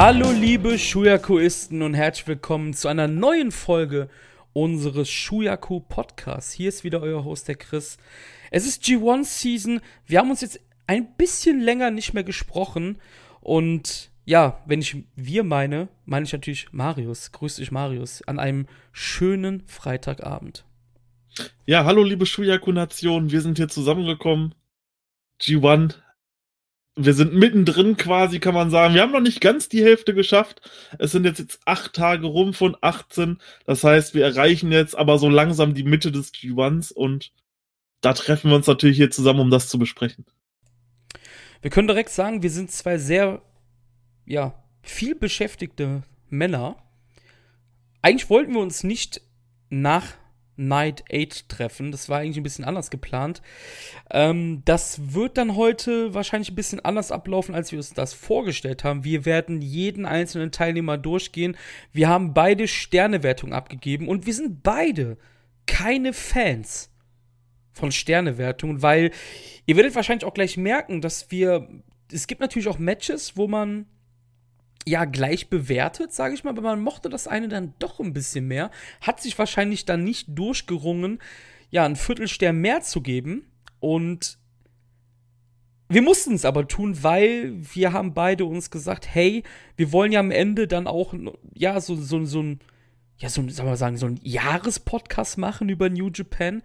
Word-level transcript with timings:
Hallo 0.00 0.30
liebe 0.30 0.78
Shuyakuisten 0.78 1.82
und 1.82 1.94
herzlich 1.94 2.28
willkommen 2.28 2.72
zu 2.72 2.86
einer 2.86 3.08
neuen 3.08 3.50
Folge 3.50 4.08
unseres 4.52 5.10
Shuyaku 5.10 5.80
Podcasts. 5.80 6.52
Hier 6.52 6.68
ist 6.68 6.84
wieder 6.84 7.02
euer 7.02 7.24
Host 7.24 7.48
der 7.48 7.56
Chris. 7.56 7.98
Es 8.52 8.64
ist 8.64 8.84
G1 8.84 9.24
Season. 9.24 9.80
Wir 10.06 10.20
haben 10.20 10.30
uns 10.30 10.40
jetzt 10.40 10.60
ein 10.86 11.16
bisschen 11.16 11.58
länger 11.60 11.90
nicht 11.90 12.14
mehr 12.14 12.22
gesprochen 12.22 13.00
und 13.40 14.12
ja, 14.24 14.62
wenn 14.66 14.80
ich 14.80 15.02
wir 15.16 15.42
meine, 15.42 15.88
meine 16.04 16.26
ich 16.26 16.32
natürlich 16.32 16.68
Marius. 16.70 17.32
Grüß 17.32 17.56
dich 17.56 17.72
Marius 17.72 18.22
an 18.22 18.38
einem 18.38 18.68
schönen 18.92 19.66
Freitagabend. 19.66 20.64
Ja, 21.66 21.84
hallo 21.84 22.04
liebe 22.04 22.24
Shuyaku-Nation, 22.24 23.32
wir 23.32 23.40
sind 23.40 23.56
hier 23.56 23.68
zusammengekommen. 23.68 24.54
G1 25.40 25.96
wir 27.04 27.14
sind 27.14 27.32
mittendrin 27.32 27.96
quasi, 27.96 28.40
kann 28.40 28.54
man 28.54 28.70
sagen. 28.70 28.94
Wir 28.94 29.02
haben 29.02 29.12
noch 29.12 29.20
nicht 29.20 29.40
ganz 29.40 29.68
die 29.68 29.82
Hälfte 29.82 30.14
geschafft. 30.14 30.68
Es 30.98 31.12
sind 31.12 31.24
jetzt, 31.24 31.38
jetzt 31.38 31.60
acht 31.64 31.94
Tage 31.94 32.26
rum 32.26 32.54
von 32.54 32.76
18. 32.80 33.38
Das 33.66 33.84
heißt, 33.84 34.14
wir 34.14 34.24
erreichen 34.24 34.72
jetzt 34.72 34.96
aber 34.96 35.18
so 35.18 35.28
langsam 35.28 35.74
die 35.74 35.84
Mitte 35.84 36.10
des 36.10 36.32
G1s 36.34 36.92
und 36.92 37.32
da 38.00 38.12
treffen 38.12 38.50
wir 38.50 38.56
uns 38.56 38.66
natürlich 38.66 38.96
hier 38.96 39.10
zusammen, 39.10 39.40
um 39.40 39.50
das 39.50 39.68
zu 39.68 39.78
besprechen. 39.78 40.26
Wir 41.62 41.70
können 41.70 41.88
direkt 41.88 42.10
sagen, 42.10 42.42
wir 42.42 42.50
sind 42.50 42.70
zwei 42.70 42.98
sehr, 42.98 43.42
ja, 44.24 44.62
viel 44.82 45.14
beschäftigte 45.14 46.02
Männer. 46.28 46.76
Eigentlich 48.02 48.30
wollten 48.30 48.54
wir 48.54 48.60
uns 48.60 48.84
nicht 48.84 49.20
nach 49.70 50.14
Night 50.58 51.04
8 51.12 51.48
treffen. 51.48 51.92
Das 51.92 52.08
war 52.08 52.18
eigentlich 52.18 52.36
ein 52.36 52.42
bisschen 52.42 52.64
anders 52.64 52.90
geplant. 52.90 53.40
Ähm, 54.10 54.62
das 54.64 55.14
wird 55.14 55.38
dann 55.38 55.56
heute 55.56 56.12
wahrscheinlich 56.12 56.50
ein 56.50 56.56
bisschen 56.56 56.80
anders 56.80 57.12
ablaufen, 57.12 57.54
als 57.54 57.72
wir 57.72 57.78
uns 57.78 57.94
das 57.94 58.12
vorgestellt 58.12 58.84
haben. 58.84 59.04
Wir 59.04 59.24
werden 59.24 59.62
jeden 59.62 60.04
einzelnen 60.04 60.52
Teilnehmer 60.52 60.98
durchgehen. 60.98 61.56
Wir 61.92 62.08
haben 62.08 62.34
beide 62.34 62.68
Sternewertung 62.68 63.52
abgegeben 63.52 64.08
und 64.08 64.26
wir 64.26 64.34
sind 64.34 64.62
beide 64.62 65.16
keine 65.66 66.12
Fans 66.12 66.90
von 67.72 67.92
Sternewertungen, 67.92 68.82
weil 68.82 69.12
ihr 69.66 69.76
werdet 69.76 69.94
wahrscheinlich 69.94 70.24
auch 70.24 70.34
gleich 70.34 70.56
merken, 70.56 71.00
dass 71.00 71.30
wir. 71.30 71.68
Es 72.10 72.26
gibt 72.26 72.40
natürlich 72.40 72.68
auch 72.68 72.78
Matches, 72.78 73.36
wo 73.36 73.46
man 73.48 73.86
ja 74.86 75.04
gleich 75.04 75.50
bewertet, 75.50 76.12
sage 76.12 76.34
ich 76.34 76.44
mal, 76.44 76.50
aber 76.50 76.62
man 76.62 76.80
mochte 76.80 77.08
das 77.08 77.28
eine 77.28 77.48
dann 77.48 77.74
doch 77.78 78.00
ein 78.00 78.12
bisschen 78.12 78.46
mehr, 78.46 78.70
hat 79.00 79.20
sich 79.20 79.38
wahrscheinlich 79.38 79.84
dann 79.84 80.04
nicht 80.04 80.28
durchgerungen, 80.30 81.18
ja, 81.70 81.84
ein 81.84 81.96
Viertelstern 81.96 82.56
mehr 82.56 82.80
zu 82.80 83.02
geben 83.02 83.44
und 83.80 84.38
wir 85.90 86.02
mussten 86.02 86.34
es 86.34 86.44
aber 86.44 86.68
tun, 86.68 87.02
weil 87.02 87.54
wir 87.74 87.92
haben 87.92 88.12
beide 88.12 88.44
uns 88.44 88.70
gesagt, 88.70 89.08
hey, 89.12 89.42
wir 89.76 89.90
wollen 89.90 90.12
ja 90.12 90.20
am 90.20 90.30
Ende 90.30 90.68
dann 90.68 90.86
auch, 90.86 91.14
ja, 91.54 91.80
so, 91.80 91.96
so, 91.96 92.24
so 92.26 92.42
ein, 92.42 92.60
ja, 93.16 93.30
so, 93.30 93.48
sagen 93.48 93.68
wir 93.68 93.76
sagen, 93.76 93.96
so 93.96 94.06
ein 94.06 94.20
Jahrespodcast 94.22 95.38
machen 95.38 95.70
über 95.70 95.88
New 95.88 96.10
Japan. 96.12 96.62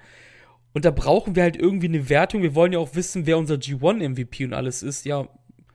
Und 0.73 0.85
da 0.85 0.91
brauchen 0.91 1.35
wir 1.35 1.43
halt 1.43 1.55
irgendwie 1.55 1.87
eine 1.87 2.09
Wertung. 2.09 2.41
Wir 2.41 2.55
wollen 2.55 2.73
ja 2.73 2.79
auch 2.79 2.95
wissen, 2.95 3.25
wer 3.25 3.37
unser 3.37 3.55
G1-MVP 3.55 4.45
und 4.45 4.53
alles 4.53 4.83
ist. 4.83 5.05
Ja, 5.05 5.27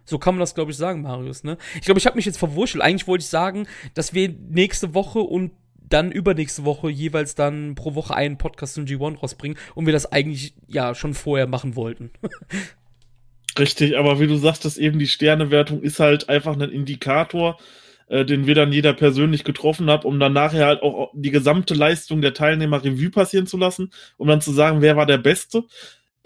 so 0.09 0.19
kann 0.19 0.35
man 0.35 0.41
das, 0.41 0.55
glaube 0.55 0.71
ich, 0.71 0.77
sagen, 0.77 1.03
Marius, 1.03 1.45
ne? 1.45 1.59
Ich 1.75 1.83
glaube, 1.83 2.01
ich 2.01 2.07
habe 2.07 2.17
mich 2.17 2.25
jetzt 2.25 2.39
verwurschtelt. 2.39 2.83
Eigentlich 2.83 3.07
wollte 3.07 3.23
ich 3.23 3.29
sagen, 3.29 3.67
dass 3.95 4.15
wir 4.15 4.35
nächste 4.49 4.95
Woche 4.95 5.19
und 5.19 5.53
dann 5.89 6.13
übernächste 6.13 6.65
Woche 6.65 6.91
jeweils 6.91 7.35
dann 7.35 7.75
pro 7.75 7.95
Woche 7.95 8.15
einen 8.15 8.39
Podcast 8.39 8.75
zum 8.75 8.85
G1 8.85 9.19
rausbringen 9.19 9.59
und 9.75 9.87
wir 9.87 9.93
das 9.93 10.11
eigentlich 10.11 10.55
ja 10.67 10.95
schon 10.95 11.15
vorher 11.15 11.47
machen 11.47 11.77
wollten. 11.77 12.11
Richtig, 13.59 13.99
aber 13.99 14.21
wie 14.21 14.27
du 14.27 14.37
sagtest, 14.37 14.79
eben 14.79 14.99
die 14.99 15.07
Sternewertung 15.07 15.83
ist 15.83 16.01
halt 16.01 16.29
einfach 16.29 16.55
ein 16.55 16.71
Indikator, 16.71 17.59
äh, 18.07 18.25
den 18.25 18.47
wir 18.47 18.55
dann 18.55 18.73
jeder 18.73 18.93
persönlich 18.93 19.45
getroffen 19.45 19.91
haben, 19.91 20.07
um 20.07 20.21
dann 20.21 20.33
nachher 20.33 20.67
halt 20.67 20.83
auch 20.83 21.11
die 21.15 21.31
gesamte 21.31 21.75
Leistung 21.75 22.21
der 22.21 22.35
Teilnehmer 22.35 22.85
Revue 22.85 23.11
passieren 23.11 23.47
zu 23.47 23.57
lassen, 23.57 23.91
um 24.17 24.29
dann 24.29 24.41
zu 24.41 24.53
sagen, 24.53 24.81
wer 24.81 24.97
war 24.97 25.07
der 25.07 25.19
Beste 25.19 25.65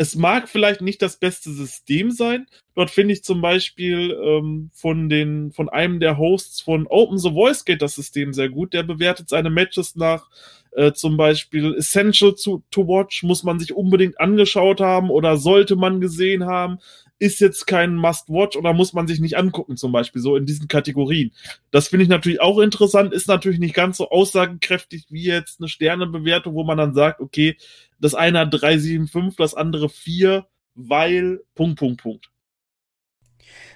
es 0.03 0.17
mag 0.17 0.49
vielleicht 0.49 0.81
nicht 0.81 1.01
das 1.01 1.17
beste 1.17 1.53
System 1.53 2.11
sein. 2.11 2.47
Dort 2.75 2.91
finde 2.91 3.15
ich 3.15 3.23
zum 3.23 3.41
Beispiel 3.41 4.19
ähm, 4.21 4.71
von 4.73 5.09
den 5.09 5.53
von 5.53 5.69
einem 5.69 6.01
der 6.01 6.19
Hosts 6.19 6.61
von 6.61 6.89
Open 6.89 7.19
the 7.19 7.31
Voice 7.31 7.65
geht 7.65 7.83
das 7.83 7.95
System 7.95 8.33
sehr 8.33 8.49
gut. 8.49 8.73
Der 8.75 8.83
bewertet 8.83 9.29
seine 9.29 9.49
Matches 9.49 9.95
nach 9.95 10.29
äh, 10.73 10.93
zum 10.93 11.17
Beispiel 11.17 11.77
Essential 11.77 12.35
to, 12.35 12.65
to 12.73 12.89
Watch, 12.89 13.23
muss 13.23 13.45
man 13.45 13.61
sich 13.61 13.75
unbedingt 13.75 14.19
angeschaut 14.19 14.81
haben 14.81 15.09
oder 15.09 15.37
sollte 15.37 15.77
man 15.77 16.01
gesehen 16.01 16.47
haben 16.47 16.79
ist 17.23 17.41
jetzt 17.41 17.69
kein 17.69 17.95
Must-Watch 17.95 18.57
oder 18.57 18.73
muss 18.73 18.93
man 18.93 19.07
sich 19.07 19.21
nicht 19.21 19.37
angucken, 19.37 19.77
zum 19.77 19.93
Beispiel, 19.93 20.21
so 20.21 20.35
in 20.35 20.45
diesen 20.45 20.67
Kategorien. 20.67 21.31
Das 21.71 21.87
finde 21.87 22.03
ich 22.03 22.09
natürlich 22.09 22.41
auch 22.41 22.59
interessant, 22.59 23.13
ist 23.13 23.29
natürlich 23.29 23.61
nicht 23.61 23.77
ganz 23.77 23.99
so 23.99 24.11
aussagekräftig 24.11 25.07
wie 25.11 25.27
jetzt 25.27 25.61
eine 25.61 25.69
Sternebewertung, 25.69 26.55
wo 26.55 26.65
man 26.65 26.79
dann 26.79 26.95
sagt, 26.95 27.21
okay, 27.21 27.57
das 28.01 28.17
eine 28.17 28.41
hat 28.41 28.53
3,75, 28.53 29.37
das 29.39 29.55
andere 29.55 29.89
4, 29.89 30.49
weil 30.75 31.41
Punkt, 31.55 31.79
Punkt, 31.79 32.03
Punkt. 32.03 32.31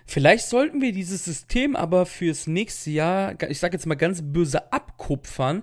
Vielleicht 0.07 0.47
sollten 0.47 0.81
wir 0.81 0.91
dieses 0.91 1.25
System 1.25 1.77
aber 1.77 2.05
fürs 2.05 2.49
nächste 2.49 2.91
Jahr, 2.91 3.41
ich 3.49 3.61
sag 3.61 3.73
jetzt 3.73 3.87
mal 3.87 3.95
ganz 3.95 4.23
böse, 4.23 4.73
abkupfern, 4.73 5.63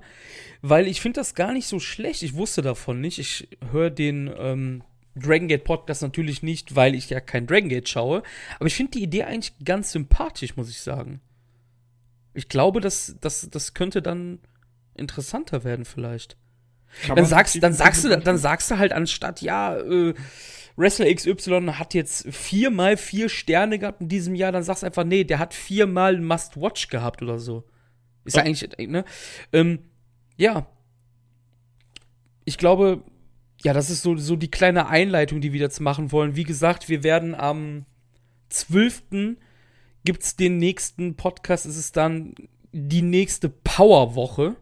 weil 0.61 0.87
ich 0.87 1.01
finde 1.01 1.19
das 1.19 1.35
gar 1.35 1.51
nicht 1.51 1.67
so 1.67 1.79
schlecht. 1.79 2.23
Ich 2.23 2.35
wusste 2.35 2.61
davon 2.61 3.01
nicht. 3.01 3.19
Ich 3.19 3.49
höre 3.71 3.89
den 3.89 4.31
ähm, 4.37 4.83
Dragon 5.15 5.47
Gate 5.47 5.63
Podcast 5.63 6.01
natürlich 6.01 6.43
nicht, 6.43 6.75
weil 6.75 6.95
ich 6.95 7.09
ja 7.09 7.19
kein 7.19 7.45
Dragon 7.45 7.69
Gate 7.69 7.87
schaue. 7.87 8.23
Aber 8.55 8.65
ich 8.65 8.75
finde 8.75 8.91
die 8.93 9.03
Idee 9.03 9.23
eigentlich 9.23 9.53
ganz 9.63 9.91
sympathisch, 9.91 10.55
muss 10.55 10.69
ich 10.69 10.81
sagen. 10.81 11.21
Ich 12.33 12.49
glaube, 12.49 12.81
dass 12.81 13.15
das, 13.21 13.47
das 13.51 13.73
könnte 13.73 14.01
dann 14.01 14.39
interessanter 14.95 15.63
werden, 15.63 15.85
vielleicht. 15.85 16.37
dann 17.07 17.25
sagst, 17.25 17.61
dann 17.61 17.73
sagst 17.73 18.03
du, 18.03 18.17
dann 18.17 18.37
sagst 18.37 18.71
du 18.71 18.77
halt 18.77 18.91
anstatt, 18.91 19.41
ja, 19.41 19.77
äh, 19.77 20.13
Wrestler 20.75 21.13
XY 21.13 21.73
hat 21.73 21.93
jetzt 21.93 22.27
viermal 22.33 22.97
vier 22.97 23.29
Sterne 23.29 23.77
gehabt 23.77 24.01
in 24.01 24.09
diesem 24.09 24.33
Jahr, 24.33 24.51
dann 24.51 24.63
sagst 24.63 24.81
du 24.81 24.87
einfach, 24.87 25.03
nee, 25.03 25.23
der 25.23 25.37
hat 25.39 25.53
viermal 25.53 26.19
Must-Watch 26.19 26.87
gehabt 26.87 27.21
oder 27.21 27.37
so. 27.37 27.63
Ist 28.25 28.37
ja 28.37 28.43
eigentlich, 28.43 28.89
ne? 28.89 29.05
Ähm, 29.51 29.79
ja. 30.37 30.67
Ich 32.45 32.57
glaube, 32.57 33.03
ja, 33.63 33.73
das 33.73 33.89
ist 33.89 34.01
so, 34.01 34.17
so 34.17 34.35
die 34.35 34.51
kleine 34.51 34.87
Einleitung, 34.87 35.41
die 35.41 35.53
wir 35.53 35.61
jetzt 35.61 35.79
machen 35.79 36.11
wollen. 36.11 36.35
Wie 36.35 36.43
gesagt, 36.43 36.89
wir 36.89 37.03
werden 37.03 37.33
am 37.33 37.85
12. 38.49 39.37
gibt 40.03 40.23
es 40.23 40.35
den 40.35 40.57
nächsten 40.57 41.15
Podcast. 41.15 41.65
Es 41.65 41.77
ist 41.77 41.95
dann 41.95 42.35
die 42.73 43.01
nächste 43.01 43.49
Powerwoche. 43.49 44.57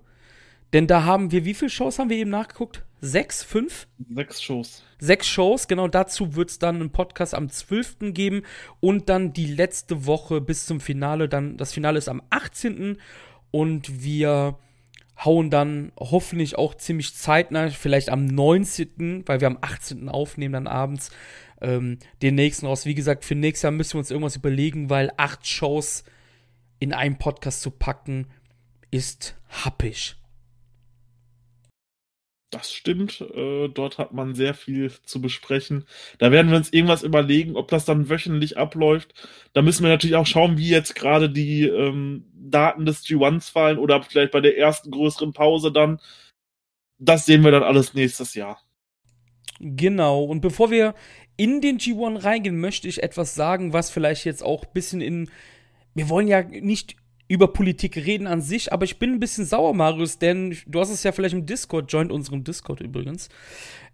Denn 0.74 0.88
da 0.88 1.04
haben 1.04 1.32
wir, 1.32 1.44
wie 1.46 1.54
viele 1.56 1.70
Shows 1.70 2.00
haben 2.00 2.10
wir 2.10 2.18
eben 2.18 2.30
nachgeguckt? 2.30 2.86
Sechs, 3.02 3.44
fünf? 3.44 3.88
Sechs 4.14 4.42
Shows. 4.42 4.84
Sechs 5.00 5.28
Shows, 5.28 5.68
genau 5.68 5.88
dazu 5.88 6.36
wird 6.36 6.52
es 6.52 6.60
dann 6.60 6.76
einen 6.76 6.92
Podcast 6.92 7.34
am 7.34 7.50
12. 7.50 8.14
geben 8.14 8.44
und 8.80 9.10
dann 9.10 9.34
die 9.34 9.48
letzte 9.48 10.06
Woche 10.06 10.40
bis 10.40 10.68
zum 10.68 10.80
Finale. 10.80 11.28
Dann, 11.28 11.58
das 11.58 11.74
Finale 11.74 11.98
ist 11.98 12.08
am 12.08 12.22
18. 12.30 13.00
Und 13.50 14.04
wir 14.04 14.60
hauen 15.24 15.50
dann 15.50 15.92
hoffentlich 16.00 16.58
auch 16.58 16.76
ziemlich 16.76 17.16
zeitnah, 17.16 17.70
vielleicht 17.70 18.10
am 18.10 18.26
19., 18.26 19.24
weil 19.28 19.42
wir 19.42 19.48
am 19.48 19.58
18. 19.62 20.10
aufnehmen, 20.10 20.54
dann 20.54 20.68
abends 20.68 21.12
ähm, 21.62 22.00
den 22.22 22.36
nächsten 22.36 22.66
raus. 22.66 22.86
Wie 22.86 22.96
gesagt, 22.96 23.24
für 23.26 23.36
nächstes 23.36 23.64
Jahr 23.64 23.72
müssen 23.72 23.94
wir 23.94 24.00
uns 24.00 24.12
irgendwas 24.12 24.36
überlegen, 24.36 24.90
weil 24.90 25.12
acht 25.18 25.48
Shows 25.48 26.04
in 26.80 26.94
einem 26.94 27.18
Podcast 27.18 27.62
zu 27.62 27.72
packen, 27.72 28.28
ist 28.90 29.36
happig. 29.50 30.16
Das 32.52 32.74
stimmt. 32.74 33.22
Äh, 33.22 33.70
dort 33.70 33.98
hat 33.98 34.12
man 34.12 34.36
sehr 34.36 34.54
viel 34.54 34.92
zu 35.06 35.22
besprechen. 35.22 35.86
Da 36.18 36.34
werden 36.34 36.52
wir 36.52 36.58
uns 36.58 36.74
irgendwas 36.74 37.02
überlegen, 37.02 37.56
ob 37.56 37.70
das 37.70 37.86
dann 37.86 38.10
wöchentlich 38.10 38.58
abläuft. 38.58 39.14
Da 39.54 39.62
müssen 39.62 39.84
wir 39.84 39.90
natürlich 39.90 40.18
auch 40.18 40.26
schauen, 40.26 40.58
wie 40.58 40.70
jetzt 40.70 40.94
gerade 40.94 41.30
die 41.30 41.64
ähm, 41.64 42.26
Daten 42.34 42.86
des 42.86 43.06
G1s 43.06 43.50
fallen 43.50 43.78
oder 43.78 44.04
vielleicht 44.04 44.32
bei 44.32 44.42
der 44.42 44.58
ersten 44.58 44.92
größeren 44.92 45.32
Pause 45.32 45.72
dann. 45.72 46.02
Das 47.00 47.26
sehen 47.26 47.44
wir 47.44 47.52
dann 47.52 47.64
alles 47.64 47.94
nächstes 47.94 48.36
Jahr. 48.36 48.60
Genau. 49.62 50.24
Und 50.26 50.42
bevor 50.42 50.72
wir 50.72 50.94
in 51.38 51.62
den 51.62 51.78
G1 51.78 52.24
reingehen, 52.26 52.60
möchte 52.60 52.90
ich 52.90 53.02
etwas 53.02 53.34
sagen, 53.34 53.72
was 53.72 53.90
vielleicht 53.90 54.26
jetzt 54.26 54.44
auch 54.44 54.66
ein 54.66 54.74
bisschen 54.74 55.00
in. 55.00 55.32
Wir 55.94 56.10
wollen 56.10 56.28
ja 56.28 56.44
nicht 56.44 56.98
über 57.32 57.48
Politik 57.48 57.96
reden 57.96 58.28
an 58.28 58.42
sich, 58.42 58.74
aber 58.74 58.84
ich 58.84 59.00
bin 59.00 59.14
ein 59.14 59.20
bisschen 59.22 59.46
sauer, 59.46 59.74
Marius, 59.74 60.20
denn 60.20 60.58
du 60.68 60.82
hast 60.82 60.90
es 60.90 61.04
ja 61.04 61.14
vielleicht 61.14 61.34
im 61.34 61.46
Discord, 61.46 61.90
joint 61.90 62.12
unseren 62.12 62.44
Discord 62.44 62.82
übrigens. 62.82 63.30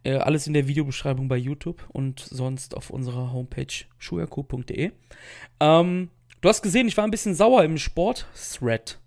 Äh, 0.04 0.16
alles 0.16 0.48
in 0.48 0.54
der 0.54 0.68
Videobeschreibung 0.68 1.28
bei 1.28 1.38
YouTube 1.38 1.88
und 1.90 2.20
sonst 2.20 2.76
auf 2.76 2.90
unserer 2.90 3.32
Homepage 3.32 3.86
schuerco.de. 4.00 4.92
Ähm, 5.60 6.10
du 6.42 6.50
hast 6.50 6.64
gesehen, 6.64 6.88
ich 6.88 6.98
war 6.98 7.04
ein 7.04 7.12
bisschen 7.12 7.36
sauer 7.36 7.64
im 7.64 7.78
Sport-Thread. 7.78 8.98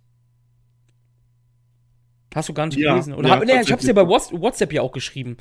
Hast 2.33 2.49
du 2.49 2.55
gar 2.55 2.67
nicht 2.67 2.79
ja, 2.79 2.93
gelesen? 2.93 3.15
Oder 3.15 3.31
ja, 3.31 3.35
hab, 3.35 3.45
nee, 3.45 3.61
ich 3.61 3.73
hab's 3.73 3.85
dir 3.85 3.95
bei 3.95 4.07
WhatsApp 4.07 4.73
ja 4.73 4.83
auch 4.83 4.93
geschrieben. 4.93 5.39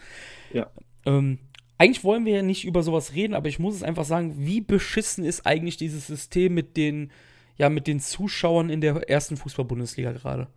Ja. 0.51 0.71
Ähm, 1.05 1.37
eigentlich 1.77 2.03
wollen 2.03 2.25
wir 2.25 2.33
ja 2.37 2.41
nicht 2.41 2.65
über 2.65 2.81
sowas 2.81 3.13
reden, 3.13 3.35
aber 3.35 3.49
ich 3.49 3.59
muss 3.59 3.75
es 3.75 3.83
einfach 3.83 4.05
sagen, 4.05 4.33
wie 4.39 4.61
beschissen 4.61 5.25
ist 5.25 5.45
eigentlich 5.45 5.77
dieses 5.77 6.07
System 6.07 6.55
mit 6.55 6.75
den 6.75 7.11
ja 7.59 7.69
mit 7.69 7.85
den 7.85 7.99
Zuschauern 7.99 8.69
in 8.69 8.81
der 8.81 9.07
ersten 9.09 9.37
Fußball-Bundesliga 9.37 10.11
gerade? 10.13 10.47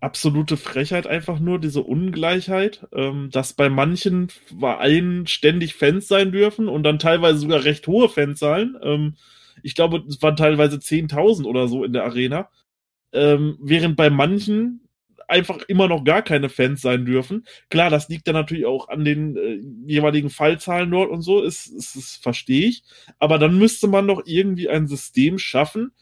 absolute 0.00 0.56
Frechheit 0.56 1.06
einfach 1.06 1.40
nur, 1.40 1.58
diese 1.58 1.82
Ungleichheit, 1.82 2.86
ähm, 2.92 3.30
dass 3.32 3.54
bei 3.54 3.68
manchen 3.68 4.28
Vereinen 4.28 5.26
ständig 5.26 5.74
Fans 5.74 6.08
sein 6.08 6.32
dürfen 6.32 6.68
und 6.68 6.82
dann 6.82 6.98
teilweise 6.98 7.38
sogar 7.38 7.64
recht 7.64 7.86
hohe 7.86 8.08
Fanzahlen. 8.08 8.76
Ähm, 8.82 9.16
ich 9.62 9.74
glaube, 9.74 10.04
es 10.08 10.20
waren 10.22 10.36
teilweise 10.36 10.76
10.000 10.76 11.44
oder 11.46 11.66
so 11.66 11.82
in 11.82 11.92
der 11.92 12.04
Arena. 12.04 12.50
Ähm, 13.12 13.58
während 13.60 13.96
bei 13.96 14.10
manchen 14.10 14.85
einfach 15.28 15.58
immer 15.68 15.88
noch 15.88 16.04
gar 16.04 16.22
keine 16.22 16.48
Fans 16.48 16.80
sein 16.80 17.04
dürfen. 17.04 17.46
Klar, 17.70 17.90
das 17.90 18.08
liegt 18.08 18.26
dann 18.28 18.34
natürlich 18.34 18.66
auch 18.66 18.88
an 18.88 19.04
den 19.04 19.36
äh, 19.36 19.60
jeweiligen 19.86 20.30
Fallzahlen 20.30 20.90
dort 20.90 21.10
und 21.10 21.22
so, 21.22 21.42
ist, 21.42 21.66
ist, 21.66 21.96
ist 21.96 22.22
verstehe 22.22 22.68
ich. 22.68 22.82
Aber 23.18 23.38
dann 23.38 23.58
müsste 23.58 23.88
man 23.88 24.06
doch 24.06 24.22
irgendwie 24.24 24.68
ein 24.68 24.86
System 24.86 25.38
schaffen 25.38 25.92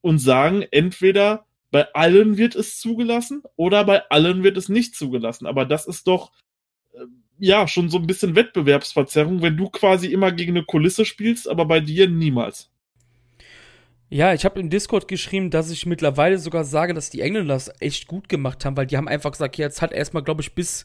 und 0.00 0.18
sagen, 0.18 0.64
entweder 0.70 1.46
bei 1.70 1.92
allen 1.94 2.36
wird 2.36 2.54
es 2.54 2.78
zugelassen 2.80 3.42
oder 3.56 3.84
bei 3.84 4.08
allen 4.10 4.42
wird 4.42 4.56
es 4.56 4.68
nicht 4.68 4.94
zugelassen. 4.94 5.46
Aber 5.46 5.64
das 5.64 5.86
ist 5.86 6.06
doch 6.06 6.32
äh, 6.92 7.00
ja 7.38 7.66
schon 7.68 7.88
so 7.88 7.98
ein 7.98 8.06
bisschen 8.06 8.36
Wettbewerbsverzerrung, 8.36 9.42
wenn 9.42 9.56
du 9.56 9.68
quasi 9.70 10.08
immer 10.08 10.32
gegen 10.32 10.56
eine 10.56 10.64
Kulisse 10.64 11.04
spielst, 11.04 11.48
aber 11.48 11.64
bei 11.66 11.80
dir 11.80 12.08
niemals. 12.08 12.70
Ja, 14.08 14.32
ich 14.32 14.44
habe 14.44 14.60
im 14.60 14.70
Discord 14.70 15.08
geschrieben, 15.08 15.50
dass 15.50 15.70
ich 15.70 15.84
mittlerweile 15.84 16.38
sogar 16.38 16.64
sage, 16.64 16.94
dass 16.94 17.10
die 17.10 17.20
Engländer 17.20 17.54
das 17.54 17.72
echt 17.80 18.06
gut 18.06 18.28
gemacht 18.28 18.64
haben, 18.64 18.76
weil 18.76 18.86
die 18.86 18.96
haben 18.96 19.08
einfach 19.08 19.32
gesagt, 19.32 19.56
jetzt 19.56 19.82
hat 19.82 19.92
erstmal, 19.92 20.22
glaube 20.22 20.42
ich, 20.42 20.54
bis, 20.54 20.84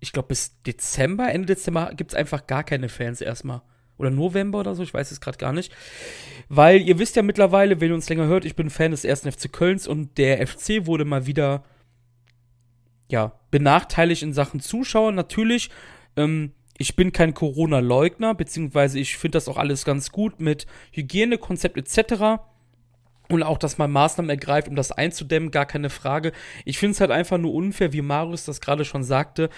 ich 0.00 0.12
glaube, 0.12 0.28
bis 0.28 0.62
Dezember, 0.62 1.30
Ende 1.30 1.46
Dezember 1.46 1.92
gibt 1.94 2.12
es 2.12 2.16
einfach 2.16 2.46
gar 2.46 2.64
keine 2.64 2.88
Fans 2.88 3.20
erstmal. 3.20 3.60
Oder 3.98 4.10
November 4.10 4.60
oder 4.60 4.74
so, 4.74 4.82
ich 4.82 4.94
weiß 4.94 5.10
es 5.10 5.20
gerade 5.20 5.38
gar 5.38 5.52
nicht. 5.52 5.74
Weil 6.48 6.80
ihr 6.80 6.98
wisst 6.98 7.16
ja 7.16 7.22
mittlerweile, 7.22 7.80
wenn 7.80 7.90
ihr 7.90 7.94
uns 7.94 8.08
länger 8.08 8.26
hört, 8.26 8.44
ich 8.44 8.56
bin 8.56 8.70
Fan 8.70 8.90
des 8.90 9.04
ersten 9.04 9.30
FC 9.30 9.52
Kölns 9.52 9.86
und 9.86 10.16
der 10.18 10.46
FC 10.46 10.86
wurde 10.86 11.04
mal 11.04 11.26
wieder, 11.26 11.64
ja, 13.10 13.38
benachteiligt 13.50 14.22
in 14.22 14.32
Sachen 14.32 14.60
Zuschauer. 14.60 15.12
Natürlich, 15.12 15.70
ähm, 16.16 16.52
ich 16.78 16.96
bin 16.96 17.12
kein 17.12 17.34
Corona-Leugner, 17.34 18.34
beziehungsweise 18.34 18.98
ich 18.98 19.16
finde 19.16 19.36
das 19.36 19.48
auch 19.48 19.56
alles 19.56 19.84
ganz 19.84 20.10
gut 20.10 20.40
mit 20.40 20.66
Hygienekonzept 20.92 21.76
etc. 21.76 22.42
Und 23.28 23.42
auch, 23.42 23.58
dass 23.58 23.78
man 23.78 23.90
Maßnahmen 23.90 24.30
ergreift, 24.30 24.68
um 24.68 24.76
das 24.76 24.92
einzudämmen, 24.92 25.50
gar 25.50 25.66
keine 25.66 25.90
Frage. 25.90 26.32
Ich 26.64 26.78
finde 26.78 26.92
es 26.92 27.00
halt 27.00 27.10
einfach 27.10 27.38
nur 27.38 27.54
unfair, 27.54 27.92
wie 27.92 28.02
Marius 28.02 28.44
das 28.44 28.60
gerade 28.60 28.84
schon 28.84 29.02
sagte. 29.02 29.50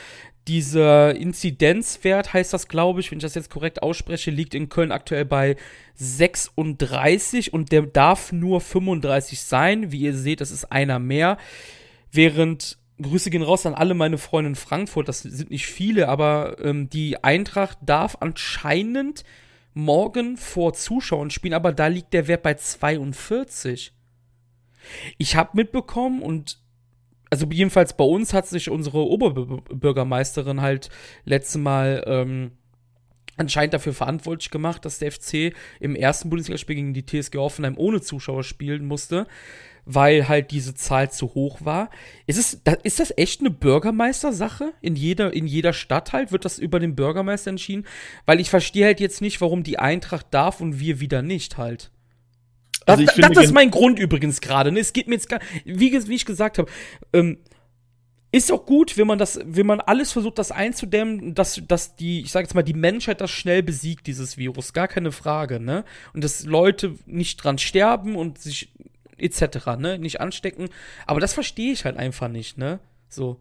Dieser 0.46 1.14
Inzidenzwert 1.14 2.32
heißt 2.32 2.54
das, 2.54 2.68
glaube 2.68 3.00
ich, 3.00 3.10
wenn 3.10 3.18
ich 3.18 3.22
das 3.22 3.34
jetzt 3.34 3.50
korrekt 3.50 3.82
ausspreche, 3.82 4.30
liegt 4.30 4.54
in 4.54 4.70
Köln 4.70 4.90
aktuell 4.92 5.26
bei 5.26 5.56
36 5.96 7.52
und 7.52 7.70
der 7.70 7.82
darf 7.82 8.32
nur 8.32 8.62
35 8.62 9.40
sein. 9.40 9.92
Wie 9.92 10.00
ihr 10.00 10.14
seht, 10.14 10.40
das 10.40 10.50
ist 10.50 10.72
einer 10.72 10.98
mehr. 10.98 11.36
Während 12.10 12.78
Grüße 13.00 13.30
gehen 13.30 13.42
raus 13.42 13.66
an 13.66 13.74
alle 13.74 13.94
meine 13.94 14.18
Freunde 14.18 14.50
in 14.50 14.56
Frankfurt. 14.56 15.08
Das 15.08 15.22
sind 15.22 15.50
nicht 15.50 15.66
viele, 15.66 16.08
aber 16.08 16.56
ähm, 16.62 16.90
die 16.90 17.22
Eintracht 17.22 17.78
darf 17.82 18.16
anscheinend 18.20 19.24
morgen 19.74 20.36
vor 20.36 20.72
Zuschauern 20.72 21.30
spielen, 21.30 21.54
aber 21.54 21.72
da 21.72 21.86
liegt 21.86 22.12
der 22.12 22.26
Wert 22.26 22.42
bei 22.42 22.54
42. 22.54 23.92
Ich 25.18 25.36
habe 25.36 25.50
mitbekommen 25.54 26.22
und 26.22 26.58
also 27.30 27.46
jedenfalls 27.50 27.96
bei 27.96 28.04
uns 28.04 28.32
hat 28.32 28.46
sich 28.46 28.70
unsere 28.70 29.06
Oberbürgermeisterin 29.06 30.62
halt 30.62 30.88
letztes 31.24 31.60
Mal 31.60 32.02
ähm, 32.06 32.52
anscheinend 33.36 33.74
dafür 33.74 33.92
verantwortlich 33.92 34.50
gemacht, 34.50 34.84
dass 34.84 34.98
der 34.98 35.12
FC 35.12 35.54
im 35.78 35.94
ersten 35.94 36.30
Bundesligaspiel 36.30 36.76
gegen 36.76 36.94
die 36.94 37.04
TSG 37.04 37.36
Hoffenheim 37.36 37.76
ohne 37.76 38.00
Zuschauer 38.00 38.44
spielen 38.44 38.86
musste 38.86 39.26
weil 39.90 40.28
halt 40.28 40.50
diese 40.50 40.74
Zahl 40.74 41.10
zu 41.10 41.34
hoch 41.34 41.64
war. 41.64 41.88
Ist, 42.26 42.38
es, 42.38 42.60
ist 42.82 43.00
das 43.00 43.14
echt 43.16 43.40
eine 43.40 43.50
Bürgermeistersache? 43.50 44.74
In 44.82 44.96
jeder, 44.96 45.32
in 45.32 45.46
jeder 45.46 45.72
Stadt 45.72 46.12
halt 46.12 46.30
wird 46.30 46.44
das 46.44 46.58
über 46.58 46.78
den 46.78 46.94
Bürgermeister 46.94 47.48
entschieden? 47.48 47.86
Weil 48.26 48.38
ich 48.38 48.50
verstehe 48.50 48.84
halt 48.84 49.00
jetzt 49.00 49.22
nicht, 49.22 49.40
warum 49.40 49.62
die 49.62 49.78
Eintracht 49.78 50.26
darf 50.30 50.60
und 50.60 50.78
wir 50.78 51.00
wieder 51.00 51.22
nicht 51.22 51.56
halt. 51.56 51.90
Also 52.84 53.02
das, 53.04 53.14
das, 53.14 53.30
das 53.32 53.44
ist 53.46 53.54
mein 53.54 53.70
Grund 53.70 53.98
übrigens 53.98 54.42
gerade. 54.42 54.72
Ne? 54.72 54.80
Es 54.80 54.92
geht 54.92 55.08
mir 55.08 55.14
jetzt 55.14 55.30
gar, 55.30 55.40
wie, 55.64 55.90
wie 56.06 56.14
ich 56.14 56.26
gesagt 56.26 56.58
habe, 56.58 56.70
ähm, 57.14 57.38
ist 58.30 58.52
auch 58.52 58.66
gut, 58.66 58.98
wenn 58.98 59.06
man 59.06 59.18
das, 59.18 59.40
wenn 59.42 59.66
man 59.66 59.80
alles 59.80 60.12
versucht, 60.12 60.38
das 60.38 60.52
einzudämmen, 60.52 61.34
dass, 61.34 61.62
dass 61.66 61.96
die, 61.96 62.20
ich 62.20 62.30
sage 62.30 62.44
jetzt 62.44 62.54
mal, 62.54 62.62
die 62.62 62.74
Menschheit 62.74 63.22
das 63.22 63.30
schnell 63.30 63.62
besiegt, 63.62 64.06
dieses 64.06 64.36
Virus, 64.36 64.74
gar 64.74 64.86
keine 64.86 65.12
Frage, 65.12 65.60
ne? 65.60 65.86
Und 66.12 66.22
dass 66.22 66.44
Leute 66.44 66.94
nicht 67.06 67.42
dran 67.42 67.56
sterben 67.56 68.16
und 68.16 68.38
sich 68.38 68.70
etc., 69.20 69.78
ne? 69.78 69.98
Nicht 69.98 70.20
anstecken. 70.20 70.68
Aber 71.06 71.20
das 71.20 71.34
verstehe 71.34 71.72
ich 71.72 71.84
halt 71.84 71.96
einfach 71.96 72.28
nicht, 72.28 72.58
ne? 72.58 72.80
So. 73.08 73.40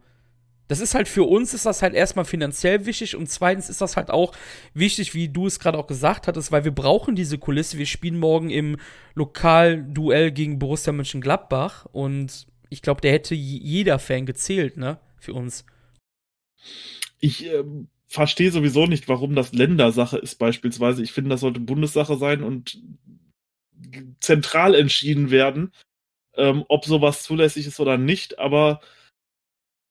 Das 0.68 0.80
ist 0.80 0.94
halt 0.94 1.08
für 1.08 1.24
uns 1.24 1.54
ist 1.54 1.64
das 1.64 1.80
halt 1.80 1.94
erstmal 1.94 2.26
finanziell 2.26 2.84
wichtig 2.84 3.16
und 3.16 3.30
zweitens 3.30 3.70
ist 3.70 3.80
das 3.80 3.96
halt 3.96 4.10
auch 4.10 4.34
wichtig, 4.74 5.14
wie 5.14 5.30
du 5.30 5.46
es 5.46 5.58
gerade 5.58 5.78
auch 5.78 5.86
gesagt 5.86 6.28
hattest, 6.28 6.52
weil 6.52 6.64
wir 6.64 6.72
brauchen 6.72 7.16
diese 7.16 7.38
Kulisse. 7.38 7.78
Wir 7.78 7.86
spielen 7.86 8.18
morgen 8.18 8.50
im 8.50 8.76
Lokalduell 9.14 10.30
gegen 10.30 10.58
Borussia 10.58 10.92
Mönchengladbach 10.92 11.86
und 11.86 12.46
ich 12.68 12.82
glaube, 12.82 13.00
der 13.00 13.12
hätte 13.12 13.34
jeder 13.34 13.98
Fan 13.98 14.26
gezählt, 14.26 14.76
ne, 14.76 14.98
für 15.18 15.32
uns. 15.32 15.64
Ich 17.18 17.46
äh, 17.46 17.64
verstehe 18.06 18.50
sowieso 18.50 18.86
nicht, 18.86 19.08
warum 19.08 19.34
das 19.34 19.52
Ländersache 19.52 20.18
ist 20.18 20.36
beispielsweise. 20.36 21.02
Ich 21.02 21.12
finde, 21.12 21.30
das 21.30 21.40
sollte 21.40 21.60
Bundessache 21.60 22.16
sein 22.16 22.42
und 22.42 22.78
zentral 24.20 24.74
entschieden 24.74 25.30
werden, 25.30 25.72
ähm, 26.34 26.64
ob 26.68 26.84
sowas 26.84 27.22
zulässig 27.22 27.66
ist 27.66 27.80
oder 27.80 27.98
nicht, 27.98 28.38
aber 28.38 28.80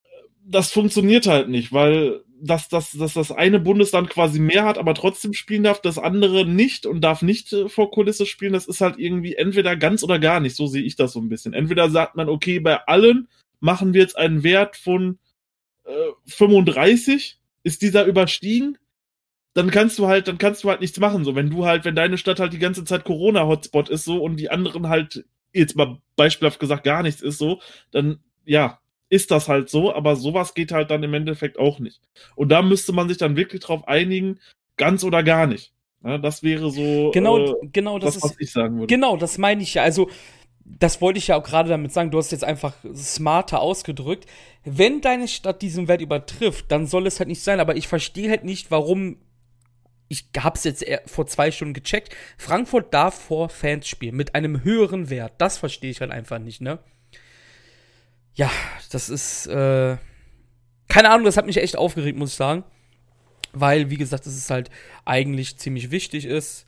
äh, 0.04 0.07
das 0.44 0.72
funktioniert 0.72 1.28
halt 1.28 1.50
nicht, 1.50 1.74
weil 1.74 2.24
dass, 2.39 2.69
dass, 2.69 2.92
dass 2.92 3.13
das 3.13 3.31
eine 3.31 3.60
Bundesland 3.60 4.10
quasi 4.10 4.39
mehr 4.39 4.65
hat, 4.65 4.77
aber 4.77 4.94
trotzdem 4.94 5.34
spielen 5.34 5.63
darf, 5.63 5.82
das 5.82 5.98
andere 5.98 6.46
nicht 6.46 6.86
und 6.86 7.01
darf 7.01 7.22
nicht 7.22 7.51
äh, 7.53 7.70
vor 7.70 7.91
Kulisse 7.91 8.25
spielen, 8.25 8.53
das 8.53 8.67
ist 8.67 8.82
halt 8.82 9.00
irgendwie 9.00 9.36
entweder 9.36 9.75
ganz 9.75 10.03
oder 10.03 10.20
gar 10.20 10.39
nicht, 10.39 10.56
so 10.56 10.67
sehe 10.67 10.84
ich 10.84 10.96
das 10.96 11.13
so 11.13 11.20
ein 11.20 11.29
bisschen. 11.29 11.53
Entweder 11.53 11.89
sagt 11.89 12.15
man, 12.15 12.29
okay, 12.29 12.60
bei 12.60 12.79
allen 12.86 13.27
machen 13.60 13.94
wir 13.94 14.01
jetzt 14.01 14.17
einen 14.17 14.44
Wert 14.44 14.75
von 14.75 15.20
äh, 15.86 15.91
35, 16.27 17.39
ist 17.63 17.82
dieser 17.82 18.06
überstiegen, 18.06 18.77
dann 19.57 19.71
kannst 19.71 19.97
du 19.97 20.05
halt, 20.05 20.27
dann 20.27 20.37
kannst 20.37 20.63
du 20.63 20.69
halt 20.69 20.81
nichts 20.81 20.99
machen. 20.99 21.25
So, 21.25 21.33
wenn 21.33 21.49
du 21.49 21.65
halt, 21.65 21.83
wenn 21.83 21.95
deine 21.95 22.19
Stadt 22.19 22.39
halt 22.39 22.53
die 22.53 22.59
ganze 22.59 22.83
Zeit 22.83 23.03
Corona-Hotspot 23.03 23.89
ist 23.89 24.05
so 24.05 24.21
und 24.21 24.35
die 24.35 24.51
anderen 24.51 24.87
halt, 24.87 25.25
jetzt 25.51 25.75
mal 25.75 25.97
beispielhaft 26.15 26.59
gesagt, 26.59 26.83
gar 26.83 27.01
nichts 27.01 27.23
ist 27.23 27.39
so, 27.39 27.59
dann 27.89 28.19
ja, 28.45 28.79
ist 29.09 29.31
das 29.31 29.49
halt 29.49 29.71
so, 29.71 29.95
aber 29.95 30.15
sowas 30.15 30.53
geht 30.53 30.71
halt 30.71 30.91
dann 30.91 31.01
im 31.01 31.15
Endeffekt 31.15 31.57
auch 31.57 31.79
nicht. 31.79 32.01
Und 32.35 32.49
da 32.49 32.61
müsste 32.61 32.93
man 32.93 33.07
sich 33.07 33.17
dann 33.17 33.35
wirklich 33.35 33.61
drauf 33.61 33.87
einigen, 33.87 34.39
ganz 34.77 35.03
oder 35.03 35.23
gar 35.23 35.47
nicht. 35.47 35.73
Ja, 36.03 36.19
das 36.19 36.43
wäre 36.43 36.69
so 36.69 37.09
genau, 37.11 37.39
äh, 37.39 37.53
genau 37.73 37.97
das, 37.97 38.13
das 38.13 38.23
was 38.23 38.39
ich 38.39 38.51
sagen 38.51 38.75
würde. 38.75 38.93
Genau, 38.93 39.17
das 39.17 39.39
meine 39.39 39.63
ich 39.63 39.73
ja. 39.73 39.81
Also, 39.81 40.07
das 40.63 41.01
wollte 41.01 41.17
ich 41.17 41.29
ja 41.29 41.35
auch 41.35 41.43
gerade 41.43 41.69
damit 41.69 41.91
sagen, 41.93 42.11
du 42.11 42.19
hast 42.19 42.31
jetzt 42.31 42.43
einfach 42.43 42.75
smarter 42.93 43.59
ausgedrückt. 43.59 44.27
Wenn 44.63 45.01
deine 45.01 45.27
Stadt 45.27 45.63
diesen 45.63 45.87
Wert 45.87 46.01
übertrifft, 46.01 46.71
dann 46.71 46.85
soll 46.85 47.07
es 47.07 47.19
halt 47.19 47.29
nicht 47.29 47.41
sein, 47.41 47.59
aber 47.59 47.75
ich 47.75 47.87
verstehe 47.87 48.29
halt 48.29 48.43
nicht, 48.43 48.69
warum 48.69 49.17
ich 50.07 50.29
hab's 50.37 50.63
jetzt 50.63 50.85
vor 51.05 51.27
zwei 51.27 51.51
Stunden 51.51 51.73
gecheckt. 51.73 52.15
Frankfurt 52.37 52.93
darf 52.93 53.19
vor 53.19 53.49
Fans 53.49 53.87
spielen 53.87 54.15
mit 54.15 54.35
einem 54.35 54.63
höheren 54.63 55.09
Wert. 55.09 55.33
Das 55.37 55.57
verstehe 55.57 55.91
ich 55.91 56.01
halt 56.01 56.11
einfach 56.11 56.39
nicht, 56.39 56.61
ne? 56.61 56.79
Ja, 58.35 58.51
das 58.91 59.09
ist, 59.09 59.47
äh, 59.47 59.97
keine 60.87 61.09
Ahnung, 61.09 61.25
das 61.25 61.37
hat 61.37 61.47
mich 61.47 61.57
echt 61.57 61.75
aufgeregt, 61.75 62.17
muss 62.17 62.31
ich 62.31 62.35
sagen. 62.35 62.63
Weil, 63.51 63.89
wie 63.89 63.97
gesagt, 63.97 64.27
es 64.27 64.37
ist 64.37 64.51
halt 64.51 64.69
eigentlich 65.05 65.57
ziemlich 65.57 65.89
wichtig 65.91 66.25
ist. 66.25 66.65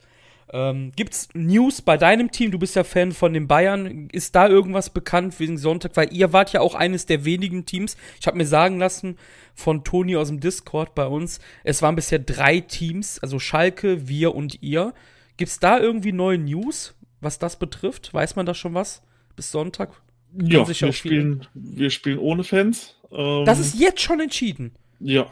Ähm, 0.52 0.92
gibt's 0.96 1.28
News 1.34 1.80
bei 1.80 1.96
deinem 1.96 2.30
Team? 2.30 2.50
Du 2.50 2.58
bist 2.58 2.74
ja 2.74 2.84
Fan 2.84 3.12
von 3.12 3.32
den 3.32 3.46
Bayern. 3.46 4.08
Ist 4.10 4.34
da 4.34 4.48
irgendwas 4.48 4.90
bekannt 4.90 5.38
wegen 5.38 5.58
Sonntag? 5.58 5.96
Weil 5.96 6.12
ihr 6.12 6.32
wart 6.32 6.52
ja 6.52 6.60
auch 6.60 6.74
eines 6.74 7.06
der 7.06 7.24
wenigen 7.24 7.66
Teams. 7.66 7.96
Ich 8.20 8.26
habe 8.26 8.36
mir 8.36 8.46
sagen 8.46 8.78
lassen 8.78 9.16
von 9.54 9.84
Toni 9.84 10.16
aus 10.16 10.28
dem 10.28 10.40
Discord 10.40 10.94
bei 10.94 11.06
uns, 11.06 11.40
es 11.64 11.82
waren 11.82 11.96
bisher 11.96 12.18
drei 12.18 12.60
Teams, 12.60 13.18
also 13.18 13.38
Schalke, 13.38 14.08
wir 14.08 14.34
und 14.34 14.62
ihr. 14.62 14.94
Gibt's 15.36 15.60
da 15.60 15.78
irgendwie 15.78 16.12
neue 16.12 16.38
News, 16.38 16.94
was 17.20 17.38
das 17.38 17.58
betrifft? 17.58 18.12
Weiß 18.12 18.36
man 18.36 18.46
da 18.46 18.54
schon 18.54 18.74
was? 18.74 19.02
Bis 19.36 19.50
Sonntag? 19.52 19.90
ja, 20.36 20.66
wir 20.66 20.92
spielen, 20.92 21.46
wir 21.54 21.90
spielen 21.90 22.18
ohne 22.18 22.44
Fans. 22.44 22.96
Ähm, 23.10 23.44
das 23.44 23.58
ist 23.58 23.78
jetzt 23.78 24.00
schon 24.00 24.20
entschieden. 24.20 24.72
Ja. 25.00 25.26